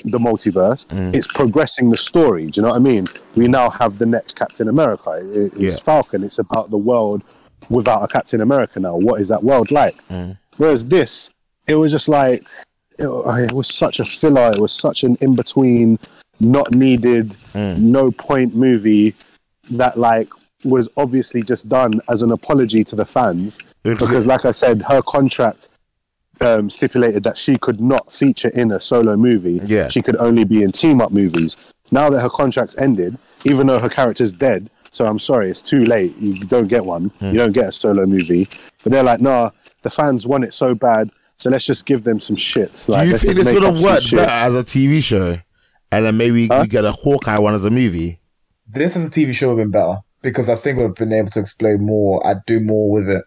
the 0.04 0.18
multiverse. 0.18 0.86
Mm. 0.88 1.14
It's 1.14 1.28
progressing 1.32 1.90
the 1.90 1.96
story. 1.96 2.46
Do 2.46 2.60
you 2.60 2.62
know 2.62 2.70
what 2.70 2.76
I 2.76 2.80
mean? 2.80 3.04
We 3.36 3.46
now 3.48 3.70
have 3.70 3.98
the 3.98 4.06
next 4.06 4.36
Captain 4.36 4.68
America. 4.68 5.10
It- 5.20 5.52
it's 5.56 5.76
Yeah. 5.78 5.82
Falcon. 5.84 6.24
It's 6.24 6.38
about 6.38 6.70
the 6.70 6.78
world 6.78 7.22
without 7.70 8.02
a 8.02 8.08
Captain 8.08 8.40
America 8.40 8.80
now. 8.80 8.96
What 8.96 9.20
is 9.20 9.28
that 9.28 9.44
world 9.44 9.70
like? 9.70 9.96
Mm. 10.08 10.36
Whereas 10.56 10.86
this, 10.86 11.30
it 11.66 11.76
was 11.76 11.92
just 11.92 12.08
like 12.08 12.42
it, 12.98 13.06
it 13.06 13.52
was 13.52 13.68
such 13.72 14.00
a 14.00 14.04
filler. 14.04 14.50
It 14.50 14.58
was 14.60 14.72
such 14.72 15.04
an 15.04 15.16
in 15.20 15.34
between, 15.36 15.98
not 16.40 16.74
needed, 16.74 17.36
no 17.54 18.10
point 18.10 18.54
movie 18.54 19.14
that 19.70 19.96
like 19.96 20.28
was 20.64 20.88
obviously 20.96 21.42
just 21.42 21.68
done 21.68 21.92
as 22.08 22.22
an 22.22 22.30
apology 22.32 22.84
to 22.84 22.96
the 22.96 23.04
fans 23.04 23.58
because, 23.82 24.26
like 24.26 24.44
I 24.44 24.50
said, 24.52 24.82
her 24.82 25.02
contract 25.02 25.68
um, 26.40 26.70
stipulated 26.70 27.22
that 27.24 27.38
she 27.38 27.56
could 27.58 27.80
not 27.80 28.12
feature 28.12 28.48
in 28.48 28.70
a 28.72 28.80
solo 28.80 29.16
movie. 29.16 29.60
Yeah. 29.64 29.88
she 29.88 30.02
could 30.02 30.16
only 30.16 30.44
be 30.44 30.62
in 30.62 30.72
team 30.72 31.00
up 31.00 31.12
movies. 31.12 31.72
Now 31.90 32.10
that 32.10 32.20
her 32.20 32.30
contract's 32.30 32.78
ended, 32.78 33.18
even 33.44 33.66
though 33.66 33.78
her 33.78 33.88
character's 33.88 34.32
dead, 34.32 34.70
so 34.90 35.06
I'm 35.06 35.18
sorry, 35.18 35.48
it's 35.48 35.62
too 35.62 35.84
late. 35.84 36.16
You 36.18 36.44
don't 36.44 36.68
get 36.68 36.84
one. 36.84 37.10
You 37.20 37.32
don't 37.32 37.52
get 37.52 37.68
a 37.68 37.72
solo 37.72 38.04
movie. 38.04 38.48
But 38.82 38.92
they're 38.92 39.02
like, 39.02 39.20
nah, 39.20 39.50
the 39.82 39.90
fans 39.90 40.26
want 40.26 40.44
it 40.44 40.52
so 40.52 40.74
bad, 40.74 41.10
so 41.38 41.50
let's 41.50 41.64
just 41.64 41.86
give 41.86 42.04
them 42.04 42.20
some 42.20 42.36
shit. 42.36 42.88
Like, 42.88 43.04
Do 43.04 43.10
you 43.10 43.18
think 43.18 43.36
this 43.36 43.52
would 43.54 43.62
have 43.62 43.82
worked 43.82 44.10
better 44.10 44.30
as 44.30 44.54
a 44.54 44.62
TV 44.62 45.02
show, 45.02 45.38
and 45.90 46.04
then 46.04 46.16
maybe 46.16 46.48
we 46.48 46.66
get 46.66 46.84
a 46.84 46.92
Hawkeye 46.92 47.38
one 47.38 47.54
as 47.54 47.64
a 47.64 47.70
movie? 47.70 48.20
This 48.66 48.96
as 48.96 49.04
a 49.04 49.08
TV 49.08 49.34
show 49.34 49.48
would 49.48 49.58
have 49.58 49.70
been 49.70 49.70
better 49.70 50.00
because 50.22 50.48
I 50.48 50.54
think 50.54 50.78
we'd 50.78 50.84
have 50.84 50.94
been 50.94 51.12
able 51.12 51.30
to 51.30 51.40
explain 51.40 51.84
more. 51.84 52.24
I'd 52.26 52.44
do 52.46 52.60
more 52.60 52.90
with 52.90 53.08
it. 53.08 53.24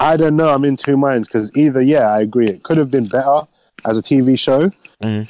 I 0.00 0.16
don't 0.16 0.36
know. 0.36 0.48
I'm 0.48 0.64
in 0.64 0.76
two 0.76 0.96
minds 0.96 1.28
because 1.28 1.54
either, 1.56 1.80
yeah, 1.82 2.08
I 2.08 2.20
agree. 2.20 2.46
It 2.46 2.62
could 2.62 2.76
have 2.76 2.90
been 2.90 3.06
better 3.06 3.42
as 3.86 3.98
a 3.98 4.02
TV 4.02 4.38
show 4.38 4.70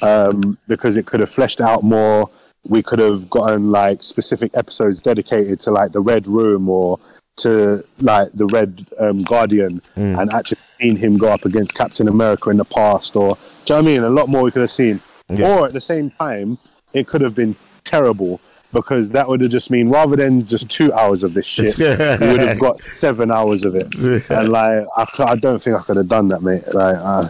um, 0.01 0.57
because 0.67 0.95
it 0.95 1.05
could 1.05 1.19
have 1.19 1.29
fleshed 1.29 1.61
out 1.61 1.83
more. 1.83 2.29
We 2.65 2.81
could 2.81 2.99
have 2.99 3.29
gotten 3.29 3.71
like 3.71 4.03
specific 4.03 4.51
episodes 4.55 5.01
dedicated 5.01 5.59
to 5.61 5.71
like 5.71 5.91
the 5.91 5.99
Red 5.99 6.27
Room 6.27 6.69
or 6.69 6.99
to 7.37 7.83
like 7.99 8.29
the 8.33 8.45
Red 8.47 8.85
um, 8.99 9.23
Guardian 9.23 9.81
and 10.19 10.33
actually 10.33 10.59
seen 10.79 10.95
him 10.95 11.17
go 11.17 11.27
up 11.27 11.45
against 11.45 11.75
Captain 11.75 12.07
America 12.07 12.49
in 12.49 12.57
the 12.57 12.65
past. 12.65 13.15
Or, 13.15 13.31
do 13.31 13.35
you 13.35 13.47
know 13.69 13.75
what 13.75 13.77
I 13.77 13.81
mean? 13.81 14.03
A 14.03 14.09
lot 14.09 14.29
more 14.29 14.43
we 14.43 14.51
could 14.51 14.61
have 14.61 14.69
seen. 14.69 15.01
Or 15.29 15.65
at 15.67 15.73
the 15.73 15.81
same 15.81 16.09
time, 16.09 16.57
it 16.93 17.07
could 17.07 17.21
have 17.21 17.35
been 17.35 17.55
terrible 17.83 18.39
because 18.73 19.11
that 19.11 19.27
would 19.27 19.39
have 19.41 19.51
just 19.51 19.69
mean 19.69 19.89
rather 19.89 20.15
than 20.15 20.45
just 20.45 20.69
two 20.69 20.91
hours 20.93 21.23
of 21.23 21.33
this 21.33 21.45
shit, 21.45 21.77
we 21.77 21.85
would 21.85 22.39
have 22.39 22.59
got 22.59 22.81
seven 22.81 23.31
hours 23.31 23.63
of 23.63 23.75
it. 23.75 23.95
And 24.29 24.49
like, 24.49 24.85
I, 24.97 25.05
I 25.19 25.35
don't 25.35 25.61
think 25.61 25.77
I 25.77 25.81
could 25.83 25.95
have 25.95 26.07
done 26.07 26.27
that, 26.29 26.41
mate. 26.41 26.63
Like, 26.73 26.97
uh, 26.97 27.29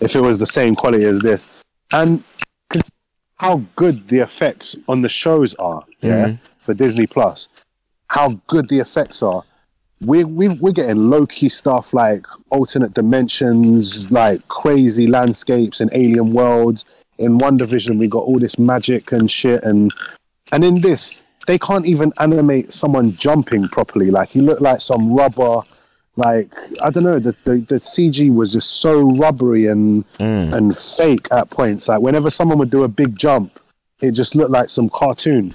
if 0.00 0.16
it 0.16 0.20
was 0.20 0.38
the 0.38 0.46
same 0.46 0.74
quality 0.74 1.04
as 1.04 1.20
this, 1.20 1.52
and 1.92 2.22
how 3.36 3.62
good 3.76 4.08
the 4.08 4.20
effects 4.20 4.76
on 4.88 5.02
the 5.02 5.08
shows 5.08 5.54
are, 5.56 5.84
yeah, 6.00 6.36
for 6.58 6.72
Disney 6.74 7.06
Plus, 7.06 7.48
how 8.08 8.28
good 8.46 8.68
the 8.68 8.78
effects 8.78 9.22
are. 9.22 9.42
We 10.00 10.24
we 10.24 10.48
we're 10.60 10.72
getting 10.72 10.98
Loki 10.98 11.48
stuff 11.48 11.94
like 11.94 12.26
alternate 12.50 12.94
dimensions, 12.94 14.10
like 14.10 14.46
crazy 14.48 15.06
landscapes 15.06 15.80
and 15.80 15.90
alien 15.92 16.32
worlds. 16.32 16.84
In 17.16 17.38
WandaVision, 17.38 17.98
we 17.98 18.08
got 18.08 18.24
all 18.24 18.38
this 18.38 18.58
magic 18.58 19.12
and 19.12 19.30
shit, 19.30 19.62
and 19.62 19.90
and 20.52 20.64
in 20.64 20.80
this, 20.80 21.20
they 21.46 21.58
can't 21.58 21.86
even 21.86 22.12
animate 22.18 22.72
someone 22.72 23.10
jumping 23.10 23.68
properly. 23.68 24.10
Like 24.10 24.30
he 24.30 24.40
looked 24.40 24.62
like 24.62 24.80
some 24.80 25.12
rubber. 25.12 25.60
Like 26.16 26.52
I 26.82 26.90
don't 26.90 27.02
know, 27.02 27.18
the, 27.18 27.32
the 27.44 27.56
the 27.56 27.74
CG 27.76 28.32
was 28.34 28.52
just 28.52 28.80
so 28.80 29.02
rubbery 29.16 29.66
and 29.66 30.06
mm. 30.18 30.54
and 30.54 30.76
fake 30.76 31.26
at 31.32 31.50
points. 31.50 31.88
Like 31.88 32.00
whenever 32.00 32.30
someone 32.30 32.58
would 32.58 32.70
do 32.70 32.84
a 32.84 32.88
big 32.88 33.18
jump, 33.18 33.58
it 34.00 34.12
just 34.12 34.34
looked 34.34 34.50
like 34.50 34.70
some 34.70 34.88
cartoon. 34.88 35.54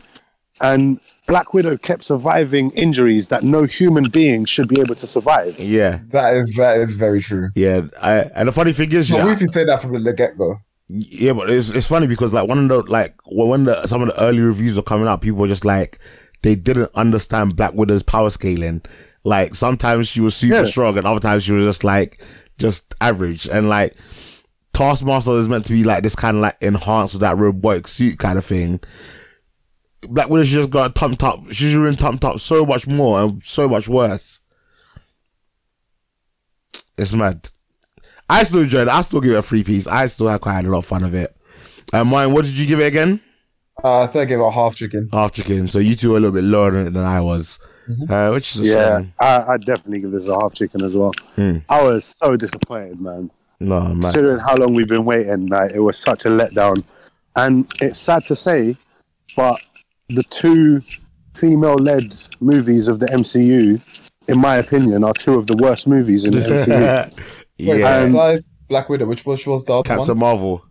And 0.62 1.00
Black 1.28 1.54
Widow 1.54 1.78
kept 1.78 2.04
surviving 2.04 2.72
injuries 2.72 3.30
that 3.30 3.44
no 3.44 3.64
human 3.64 4.04
being 4.12 4.44
should 4.46 4.68
be 4.68 4.82
able 4.82 4.96
to 4.96 5.08
survive. 5.08 5.58
Yeah, 5.58 6.00
That 6.10 6.34
is 6.34 6.54
that 6.58 6.78
is 6.78 6.96
very 6.96 7.22
true. 7.22 7.52
yeah. 7.56 7.84
I, 8.02 8.30
and 8.36 8.48
the 8.48 8.52
funny 8.52 8.74
thing 8.74 8.92
is, 8.92 9.10
But 9.10 9.18
yeah, 9.18 9.26
we 9.26 9.36
can 9.36 9.48
say 9.48 9.64
that 9.64 9.82
from 9.82 10.04
the 10.04 10.12
get 10.12 10.38
go. 10.38 10.60
Yeah, 10.90 11.34
but 11.34 11.52
it's 11.52 11.70
it's 11.70 11.86
funny 11.88 12.08
because 12.08 12.34
like 12.34 12.48
one 12.50 12.58
of 12.58 12.68
the 12.68 12.92
like 12.92 13.16
when 13.26 13.66
the 13.66 13.86
some 13.86 14.02
of 14.02 14.08
the 14.08 14.20
early 14.22 14.40
reviews 14.40 14.76
were 14.76 14.82
coming 14.82 15.08
out, 15.08 15.22
people 15.22 15.38
were 15.40 15.48
just 15.48 15.64
like 15.66 16.00
they 16.42 16.56
didn't 16.56 16.90
understand 16.96 17.56
Black 17.56 17.74
Widow's 17.74 18.02
power 18.04 18.30
scaling. 18.32 18.82
Like 19.24 19.54
sometimes 19.54 20.08
she 20.08 20.20
was 20.22 20.36
super 20.36 20.56
Yeah. 20.56 20.66
strong, 20.66 20.98
and 20.98 21.06
other 21.06 21.20
times 21.20 21.44
she 21.44 21.52
was 21.52 21.64
just 21.66 21.84
like 21.84 22.26
just 22.58 22.96
average. 23.02 23.48
And 23.48 23.70
like 23.70 23.96
Taskmaster 24.74 25.38
is 25.38 25.48
meant 25.50 25.66
to 25.66 25.74
be 25.74 25.84
like 25.84 26.02
this 26.02 26.16
kind 26.16 26.38
of 26.38 26.42
like 26.42 26.58
enhanced 26.60 27.14
with 27.14 27.22
that 27.22 27.38
robotic 27.38 27.88
suit 27.88 28.18
kind 28.18 28.40
of 28.40 28.46
thing. 28.46 28.80
Black 30.02 30.30
Widow 30.30 30.44
she 30.46 30.54
just 30.56 30.70
got 30.72 30.96
thumped 30.96 31.22
up. 31.22 31.52
She's 31.52 31.74
been 31.76 31.98
thumped 31.98 32.24
up 32.26 32.40
so 32.40 32.66
much 32.66 32.88
more 32.88 33.20
and 33.22 33.44
so 33.44 33.68
much 33.70 33.88
worse. 33.88 34.42
It's 36.98 37.14
mad. 37.14 37.50
I 38.30 38.44
still 38.44 38.62
enjoyed 38.62 38.88
it. 38.88 38.92
I 38.94 39.02
still 39.02 39.22
give 39.22 39.32
it 39.32 39.38
a 39.38 39.42
free 39.42 39.64
piece. 39.64 39.88
I 39.88 40.08
still 40.08 40.28
had 40.28 40.42
quite 40.42 40.66
a 40.66 40.70
lot 40.70 40.80
of 40.80 40.86
fun 40.86 41.04
of 41.04 41.14
it. 41.14 41.36
Uh, 41.92 42.04
mine, 42.04 42.32
what 42.34 42.46
did 42.46 42.54
you 42.54 42.66
give 42.68 42.80
it 42.80 42.86
again? 42.86 43.20
Uh, 43.84 44.02
I 44.02 44.08
think 44.08 44.24
I 44.24 44.26
gave 44.26 44.40
it 44.40 44.44
a 44.44 44.52
half 44.52 44.76
chicken. 44.76 45.10
Half 45.12 45.34
chicken. 45.34 45.68
So 45.68 45.80
you 45.80 45.96
two 45.96 46.12
were 46.12 46.18
a 46.18 46.20
little 46.20 46.34
bit 46.36 46.44
lower 46.44 46.72
than, 46.72 46.94
than 46.94 47.06
I 47.06 47.22
was. 47.22 47.60
Uh, 48.08 48.30
which 48.32 48.56
is 48.56 48.62
Yeah. 48.62 49.02
I, 49.20 49.54
I 49.54 49.58
definitely 49.58 50.02
give 50.02 50.12
this 50.12 50.30
a 50.30 50.34
half 50.42 50.54
chicken 50.54 50.84
as 50.84 50.96
well. 50.96 51.12
I 51.38 51.82
was 51.82 52.06
so 52.06 52.36
disappointed, 52.36 53.02
man. 53.02 53.32
No, 53.60 53.82
man. 53.82 54.02
Considering 54.02 54.38
how 54.40 54.56
long 54.56 54.74
we've 54.76 54.88
been 54.88 55.06
waiting, 55.06 55.48
like 55.48 55.72
it 55.72 55.80
was 55.80 55.98
such 55.98 56.26
a 56.26 56.30
letdown. 56.30 56.84
And 57.36 57.72
it's 57.82 57.98
sad 57.98 58.24
to 58.26 58.36
say, 58.36 58.76
but 59.36 59.60
the 60.10 60.24
two 60.24 60.82
female-led 61.36 62.14
movies 62.42 62.88
of 62.88 63.00
the 63.00 63.06
MCU, 63.08 63.82
in 64.28 64.40
my 64.40 64.58
opinion, 64.58 65.04
are 65.04 65.14
two 65.14 65.36
of 65.36 65.48
the 65.48 65.56
worst 65.58 65.88
movies 65.88 66.26
in 66.26 66.34
the 66.34 66.42
MCU. 66.42 67.39
Wait, 67.60 67.80
yeah. 67.80 68.02
Besides 68.06 68.46
Black 68.68 68.90
Widow, 68.90 69.06
which 69.06 69.26
was, 69.26 69.40
which 69.40 69.48
was 69.48 69.66
the 69.66 69.74
other 69.74 69.88
Captain 69.88 70.18
one? 70.18 70.20
Marvel. 70.20 70.66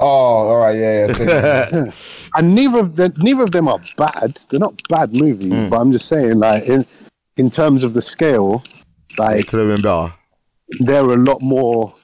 Oh, 0.00 0.06
all 0.06 0.56
right, 0.56 0.76
yeah, 0.76 1.06
yeah. 1.18 1.90
and 2.34 2.54
neither 2.54 2.80
of 2.80 2.96
them, 2.96 3.12
neither 3.18 3.42
of 3.42 3.52
them 3.52 3.68
are 3.68 3.78
bad. 3.96 4.36
They're 4.48 4.58
not 4.58 4.80
bad 4.88 5.12
movies, 5.12 5.52
mm. 5.52 5.70
but 5.70 5.80
I'm 5.80 5.92
just 5.92 6.08
saying, 6.08 6.38
like 6.38 6.64
in 6.64 6.84
in 7.36 7.50
terms 7.50 7.84
of 7.84 7.94
the 7.94 8.02
scale, 8.02 8.62
like 9.18 9.46
could 9.46 9.60
have 9.60 9.76
been 9.76 9.82
better. 9.82 10.14
they're 10.80 11.04
a 11.04 11.16
lot 11.16 11.40
more 11.40 11.94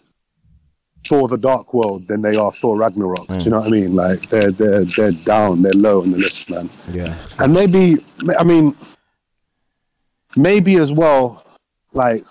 Thor: 1.08 1.26
The 1.28 1.38
Dark 1.38 1.74
World 1.74 2.06
than 2.06 2.22
they 2.22 2.36
are 2.36 2.52
Thor: 2.52 2.78
Ragnarok. 2.78 3.26
Do 3.26 3.34
you 3.34 3.40
mm. 3.40 3.50
know 3.50 3.58
what 3.58 3.66
I 3.66 3.70
mean? 3.70 3.97
Like 3.97 4.28
they're 4.28 4.52
they're 4.52 4.84
they're 4.84 5.12
down, 5.12 5.62
they're 5.62 5.72
low 5.72 6.02
on 6.02 6.12
the 6.12 6.18
list, 6.18 6.50
man. 6.50 6.70
Yeah. 6.92 7.16
And 7.40 7.52
maybe, 7.52 8.05
I 8.38 8.44
mean, 8.44 8.76
maybe 10.36 10.76
as 10.76 10.92
well, 10.92 11.44
like, 11.92 12.24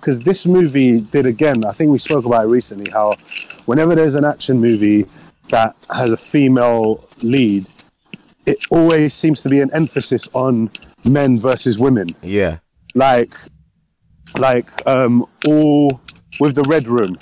because 0.00 0.20
this 0.20 0.46
movie 0.46 1.00
did 1.00 1.26
again, 1.26 1.64
I 1.64 1.72
think 1.72 1.90
we 1.90 1.98
spoke 1.98 2.24
about 2.24 2.44
it 2.44 2.48
recently, 2.48 2.90
how 2.92 3.12
whenever 3.66 3.94
there's 3.94 4.14
an 4.14 4.24
action 4.24 4.58
movie 4.60 5.06
that 5.48 5.76
has 5.90 6.12
a 6.12 6.16
female 6.16 7.06
lead, 7.22 7.66
it 8.46 8.58
always 8.70 9.14
seems 9.14 9.42
to 9.42 9.48
be 9.48 9.60
an 9.60 9.70
emphasis 9.74 10.28
on 10.32 10.70
men 11.04 11.38
versus 11.38 11.78
women. 11.78 12.08
Yeah. 12.22 12.58
Like, 12.94 13.34
like 14.38 14.86
um, 14.86 15.26
all 15.46 16.00
with 16.40 16.54
the 16.54 16.62
red 16.68 16.86
room, 16.86 17.14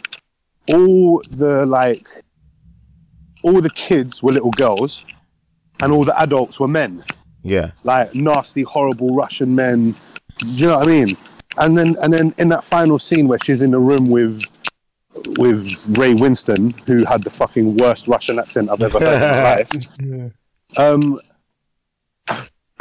all 0.72 1.22
the 1.30 1.64
like, 1.66 2.06
all 3.42 3.60
the 3.60 3.70
kids 3.70 4.22
were 4.22 4.32
little 4.32 4.50
girls, 4.52 5.04
and 5.80 5.92
all 5.92 6.04
the 6.04 6.18
adults 6.20 6.58
were 6.58 6.68
men, 6.68 7.04
Yeah. 7.42 7.72
like 7.84 8.14
nasty, 8.14 8.62
horrible 8.62 9.14
Russian 9.14 9.54
men. 9.54 9.94
Do 10.38 10.46
you 10.48 10.66
know 10.66 10.78
what 10.78 10.88
I 10.88 10.90
mean? 10.90 11.16
And 11.58 11.76
then, 11.76 11.96
and 12.02 12.12
then 12.12 12.34
in 12.38 12.48
that 12.48 12.64
final 12.64 12.98
scene 12.98 13.28
where 13.28 13.38
she's 13.38 13.62
in 13.62 13.70
the 13.70 13.78
room 13.78 14.10
with 14.10 14.42
with 15.38 15.98
Ray 15.98 16.12
Winstone, 16.12 16.78
who 16.86 17.04
had 17.04 17.22
the 17.22 17.30
fucking 17.30 17.78
worst 17.78 18.06
Russian 18.06 18.38
accent 18.38 18.70
I've 18.70 18.80
ever 18.82 18.98
heard 19.00 19.14
in 19.14 19.20
my 19.20 19.54
life. 19.56 20.78
Um, 20.78 21.20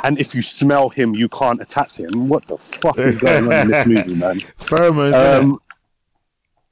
and 0.04 0.20
if 0.20 0.36
you 0.36 0.42
smell 0.42 0.90
him, 0.90 1.16
you 1.16 1.30
can't 1.30 1.62
attack 1.62 1.92
him. 1.92 2.28
What 2.28 2.46
the 2.48 2.58
fuck 2.58 3.00
is 3.00 3.18
going 3.18 3.52
on 3.52 3.54
in 3.54 3.68
this 3.70 3.86
movie, 3.88 4.20
man? 4.20 4.36
Pheromones. 4.60 5.40
Um, 5.40 5.60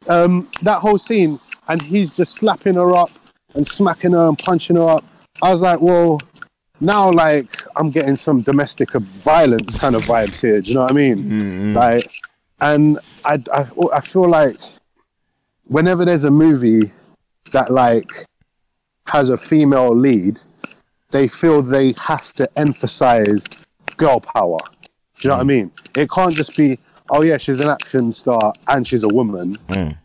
um, 0.08 0.50
that 0.62 0.80
whole 0.80 0.98
scene, 0.98 1.40
and 1.70 1.82
he's 1.82 2.14
just 2.14 2.36
slapping 2.36 2.76
her 2.76 2.94
up 2.94 3.10
and 3.56 3.66
smacking 3.66 4.12
her 4.12 4.28
and 4.28 4.38
punching 4.38 4.76
her 4.76 4.90
up. 4.90 5.06
I 5.42 5.52
was 5.52 5.62
like, 5.62 5.80
well, 5.80 6.20
now 6.84 7.12
like 7.12 7.48
I'm 7.76 7.90
getting 7.90 8.16
some 8.16 8.42
domestic 8.42 8.92
violence 8.92 9.78
kind 9.78 9.96
of 9.96 10.04
vibes 10.04 10.42
here. 10.42 10.62
Do 10.62 10.70
you 10.70 10.76
know 10.76 10.82
what 10.82 10.92
I 10.92 10.96
mean? 10.96 11.18
Mm-hmm. 11.18 11.74
Like, 11.74 12.12
and 12.60 13.00
I, 13.26 13.42
I, 13.52 13.66
I 13.94 14.02
feel 14.02 14.28
like 14.28 14.56
whenever 15.66 16.06
there's 16.06 16.26
a 16.26 16.32
movie 16.32 16.92
that 17.52 17.72
like 17.72 18.12
has 19.08 19.30
a 19.30 19.38
female 19.38 19.96
lead, 19.96 20.40
they 21.12 21.28
feel 21.28 21.62
they 21.62 21.94
have 22.00 22.34
to 22.34 22.50
emphasize 22.58 23.46
girl 23.98 24.20
power. 24.20 24.60
Do 25.16 25.28
you 25.28 25.30
know 25.30 25.38
what 25.38 25.42
I 25.42 25.44
mm. 25.44 25.48
mean? 25.48 25.72
It 25.96 26.10
can't 26.10 26.34
just 26.34 26.58
be, 26.58 26.80
oh 27.10 27.22
yeah, 27.22 27.38
she's 27.38 27.60
an 27.60 27.70
action 27.70 28.12
star 28.12 28.54
and 28.68 28.86
she's 28.86 29.04
a 29.04 29.08
woman. 29.08 29.56
Mm. 29.68 29.98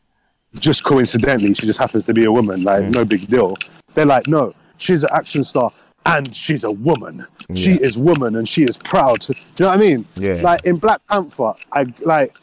Just 0.54 0.84
coincidentally, 0.84 1.54
she 1.54 1.66
just 1.66 1.78
happens 1.78 2.06
to 2.06 2.14
be 2.14 2.24
a 2.24 2.32
woman. 2.32 2.62
Like 2.62 2.84
mm. 2.84 2.94
no 2.94 3.04
big 3.04 3.26
deal. 3.26 3.56
They're 3.94 4.06
like, 4.06 4.28
no, 4.28 4.54
she's 4.76 5.02
an 5.02 5.10
action 5.12 5.44
star 5.44 5.72
and 6.08 6.34
she's 6.34 6.64
a 6.64 6.70
woman. 6.70 7.26
She 7.54 7.72
is 7.72 7.96
woman 7.96 8.36
and 8.36 8.48
she 8.48 8.64
is 8.64 8.76
proud. 8.76 9.20
To, 9.22 9.32
do 9.32 9.38
you 9.38 9.44
know 9.60 9.68
what 9.68 9.74
I 9.74 9.80
mean? 9.80 10.06
Yeah. 10.16 10.40
Like 10.42 10.64
in 10.64 10.76
Black 10.76 11.00
Panther, 11.06 11.54
I 11.72 11.86
like 12.00 12.36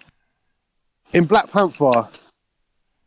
in 1.14 1.26
Black 1.26 1.52
Panther, 1.52 2.08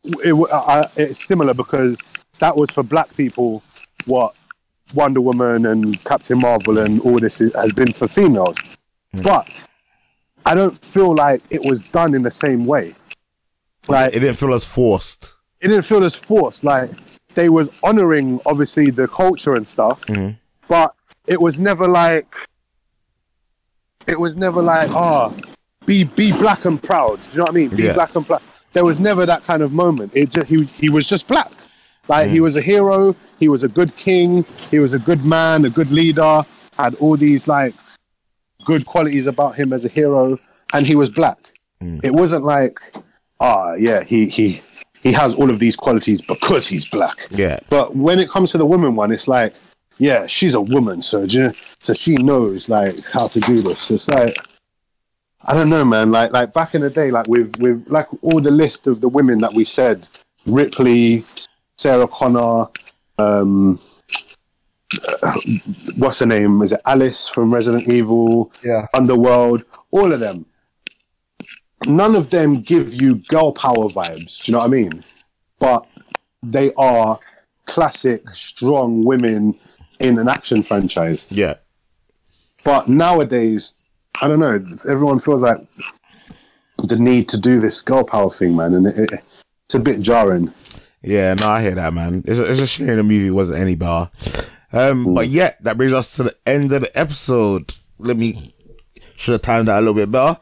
it, 0.03 0.33
I, 0.53 0.85
it's 0.95 1.23
similar 1.23 1.53
because 1.53 1.97
that 2.39 2.55
was 2.55 2.71
for 2.71 2.83
black 2.83 3.15
people 3.17 3.63
what 4.05 4.33
Wonder 4.93 5.21
Woman 5.21 5.65
and 5.65 6.03
Captain 6.03 6.39
Marvel 6.39 6.79
and 6.79 7.01
all 7.01 7.19
this 7.19 7.41
is, 7.41 7.53
has 7.53 7.73
been 7.73 7.91
for 7.91 8.07
females. 8.07 8.57
Hmm. 9.13 9.21
But 9.23 9.67
I 10.45 10.55
don't 10.55 10.83
feel 10.83 11.13
like 11.15 11.43
it 11.49 11.61
was 11.61 11.87
done 11.89 12.13
in 12.15 12.23
the 12.23 12.31
same 12.31 12.65
way. 12.65 12.93
Like 13.87 14.15
it 14.15 14.19
didn't 14.19 14.37
feel 14.37 14.53
as 14.53 14.65
forced. 14.65 15.33
it 15.61 15.67
didn't 15.67 15.85
feel 15.85 16.03
as 16.03 16.15
forced. 16.15 16.63
Like 16.63 16.91
they 17.33 17.49
was 17.49 17.71
honoring 17.83 18.39
obviously 18.45 18.89
the 18.89 19.07
culture 19.07 19.53
and 19.53 19.67
stuff, 19.67 20.01
mm-hmm. 20.05 20.35
But 20.69 20.95
it 21.27 21.41
was 21.41 21.59
never 21.59 21.87
like 21.87 22.33
it 24.07 24.19
was 24.19 24.37
never 24.37 24.61
like 24.61 24.89
ah 24.95 25.33
be 25.85 26.03
be 26.05 26.31
black 26.31 26.65
and 26.65 26.81
proud. 26.81 27.19
Do 27.21 27.27
you 27.31 27.37
know 27.39 27.43
what 27.43 27.49
I 27.51 27.53
mean? 27.53 27.69
Be 27.75 27.83
Yeah. 27.83 27.93
black 27.93 28.15
and 28.15 28.25
proud. 28.25 28.41
There 28.73 28.85
was 28.85 28.99
never 28.99 29.25
that 29.25 29.43
kind 29.43 29.61
of 29.63 29.71
moment. 29.73 30.15
It 30.15 30.29
just, 30.29 30.47
he 30.47 30.63
he 30.65 30.89
was 30.89 31.07
just 31.07 31.27
black. 31.27 31.51
Like 32.07 32.29
he 32.29 32.39
was 32.39 32.55
a 32.55 32.61
hero. 32.61 33.15
He 33.39 33.47
was 33.49 33.63
a 33.63 33.67
good 33.67 33.95
king. 33.95 34.45
He 34.71 34.79
was 34.79 34.93
a 34.93 34.99
good 34.99 35.25
man, 35.25 35.65
a 35.65 35.69
good 35.69 35.91
leader. 35.91 36.41
Had 36.77 36.95
all 36.95 37.17
these 37.17 37.47
like 37.47 37.73
good 38.65 38.85
qualities 38.85 39.27
about 39.27 39.55
him 39.55 39.73
as 39.73 39.83
a 39.85 39.89
hero, 39.89 40.37
and 40.73 40.87
he 40.87 40.95
was 40.95 41.09
black. 41.09 41.37
It 41.81 42.13
wasn't 42.13 42.43
like 42.45 42.79
ah 43.39 43.73
yeah 43.75 44.03
he 44.03 44.27
he 44.27 44.61
he 45.01 45.13
has 45.13 45.33
all 45.35 45.49
of 45.49 45.59
these 45.59 45.75
qualities 45.75 46.21
because 46.21 46.67
he's 46.67 46.85
black. 46.89 47.17
Yeah. 47.31 47.59
But 47.69 47.95
when 47.95 48.19
it 48.19 48.29
comes 48.29 48.51
to 48.51 48.57
the 48.57 48.65
woman 48.65 48.95
one, 48.95 49.11
it's 49.13 49.27
like, 49.29 49.53
yeah, 49.99 50.25
she's 50.25 50.55
a 50.55 50.61
woman, 50.61 51.01
so 51.01 51.23
you- 51.23 51.53
so 51.79 51.93
she 51.93 52.15
knows 52.15 52.69
like 52.69 52.99
how 53.11 53.27
to 53.27 53.39
do 53.41 53.61
this. 53.61 53.91
It's 53.91 54.07
like 54.09 54.35
I 55.45 55.53
don't 55.53 55.69
know, 55.69 55.85
man. 55.85 56.11
Like 56.11 56.31
like 56.31 56.53
back 56.53 56.75
in 56.75 56.81
the 56.81 56.89
day, 56.89 57.11
like 57.11 57.27
with 57.27 57.57
with 57.59 57.85
like 57.87 58.07
all 58.21 58.39
the 58.39 58.51
list 58.51 58.87
of 58.87 59.01
the 59.01 59.07
women 59.09 59.37
that 59.39 59.53
we 59.53 59.63
said, 59.65 60.07
Ripley, 60.45 61.23
Sarah 61.77 62.07
Connor, 62.07 62.67
um, 63.17 63.79
uh, 65.23 65.33
what's 65.97 66.19
her 66.19 66.25
name? 66.25 66.61
Is 66.61 66.71
it 66.73 66.81
Alice 66.85 67.27
from 67.29 67.53
Resident 67.53 67.87
Evil? 67.87 68.51
Yeah. 68.65 68.87
Underworld, 68.93 69.63
all 69.91 70.11
of 70.11 70.19
them. 70.19 70.45
None 71.87 72.15
of 72.15 72.29
them 72.29 72.61
give 72.61 73.01
you 73.01 73.15
girl 73.29 73.53
power 73.53 73.87
vibes. 73.87 74.43
Do 74.43 74.51
you 74.51 74.53
know 74.53 74.59
what 74.59 74.65
I 74.65 74.69
mean? 74.69 75.03
But 75.59 75.87
they 76.43 76.73
are 76.73 77.19
classic, 77.65 78.21
strong 78.33 79.03
women 79.05 79.57
in 79.99 80.17
an 80.19 80.29
action 80.29 80.63
franchise. 80.63 81.25
Yeah. 81.29 81.55
But 82.63 82.87
nowadays, 82.87 83.75
I 84.21 84.27
don't 84.27 84.39
know. 84.39 84.63
Everyone 84.87 85.19
feels 85.19 85.43
like 85.43 85.59
the 86.83 86.97
need 86.97 87.29
to 87.29 87.37
do 87.37 87.59
this 87.59 87.81
girl 87.81 88.03
power 88.03 88.29
thing, 88.29 88.55
man, 88.55 88.73
and 88.73 88.87
it, 88.87 88.97
it, 88.97 89.23
it's 89.65 89.75
a 89.75 89.79
bit 89.79 90.01
jarring. 90.01 90.53
Yeah, 91.01 91.33
no, 91.33 91.47
I 91.47 91.61
hear 91.61 91.75
that, 91.75 91.93
man. 91.93 92.23
It's 92.25 92.39
a, 92.39 92.51
it's 92.51 92.61
a 92.61 92.67
shame 92.67 92.87
the 92.87 93.03
movie 93.03 93.31
wasn't 93.31 93.61
any 93.61 93.75
bar. 93.75 94.11
Um, 94.71 95.13
but 95.13 95.27
yeah, 95.29 95.53
that 95.61 95.77
brings 95.77 95.93
us 95.93 96.15
to 96.17 96.23
the 96.23 96.35
end 96.45 96.71
of 96.71 96.81
the 96.81 96.99
episode. 96.99 97.73
Let 97.97 98.17
me 98.17 98.53
should 99.15 99.33
have 99.33 99.41
timed 99.41 99.67
that 99.67 99.77
a 99.77 99.81
little 99.81 99.93
bit 99.93 100.11
better. 100.11 100.39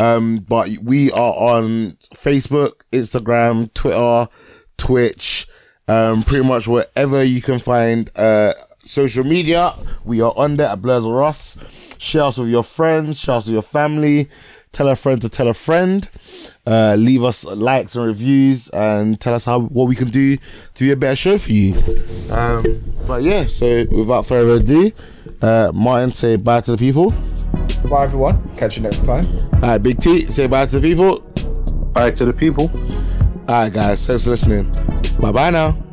Um, 0.00 0.38
but 0.38 0.68
we 0.82 1.12
are 1.12 1.32
on 1.32 1.92
Facebook, 2.14 2.82
Instagram, 2.92 3.72
Twitter, 3.72 4.28
Twitch, 4.76 5.46
um, 5.86 6.24
pretty 6.24 6.44
much 6.44 6.66
wherever 6.66 7.22
you 7.22 7.40
can 7.40 7.60
find 7.60 8.10
uh 8.16 8.52
social 8.86 9.24
media. 9.24 9.74
We 10.04 10.20
are 10.20 10.32
on 10.36 10.56
there 10.56 10.68
at 10.68 10.80
Blurs 10.82 11.04
or 11.04 11.22
Us. 11.24 11.58
Share 11.98 12.24
us 12.24 12.38
with 12.38 12.48
your 12.48 12.62
friends, 12.62 13.18
share 13.18 13.36
us 13.36 13.46
with 13.46 13.54
your 13.54 13.62
family. 13.62 14.28
Tell 14.72 14.88
a 14.88 14.96
friend 14.96 15.22
to 15.22 15.30
tell 15.30 15.48
a 15.48 15.54
friend. 15.54 16.06
Uh, 16.66 16.96
leave 16.98 17.24
us 17.24 17.44
likes 17.44 17.94
and 17.94 18.04
reviews 18.04 18.68
and 18.70 19.18
tell 19.18 19.32
us 19.32 19.46
how 19.46 19.60
what 19.60 19.88
we 19.88 19.94
can 19.94 20.08
do 20.08 20.36
to 20.74 20.84
be 20.84 20.90
a 20.90 20.96
better 20.96 21.16
show 21.16 21.38
for 21.38 21.50
you. 21.50 21.74
Um, 22.30 22.82
but 23.06 23.22
yeah, 23.22 23.46
so 23.46 23.86
without 23.90 24.26
further 24.26 24.62
ado, 24.62 24.92
uh, 25.40 25.72
Martin, 25.72 26.12
say 26.12 26.36
bye 26.36 26.60
to 26.60 26.72
the 26.72 26.76
people. 26.76 27.14
Goodbye, 27.80 28.04
everyone. 28.04 28.54
Catch 28.56 28.76
you 28.76 28.82
next 28.82 29.06
time. 29.06 29.24
All 29.54 29.60
right, 29.60 29.78
Big 29.78 29.98
T, 29.98 30.26
say 30.26 30.46
bye 30.46 30.66
to 30.66 30.78
the 30.78 30.86
people. 30.86 31.20
Bye 31.92 32.10
to 32.10 32.26
the 32.26 32.34
people. 32.34 32.70
All 33.48 33.62
right, 33.62 33.72
guys, 33.72 34.06
thanks 34.06 34.24
for 34.24 34.30
listening. 34.30 34.70
Bye 35.18 35.32
bye 35.32 35.50
now. 35.50 35.85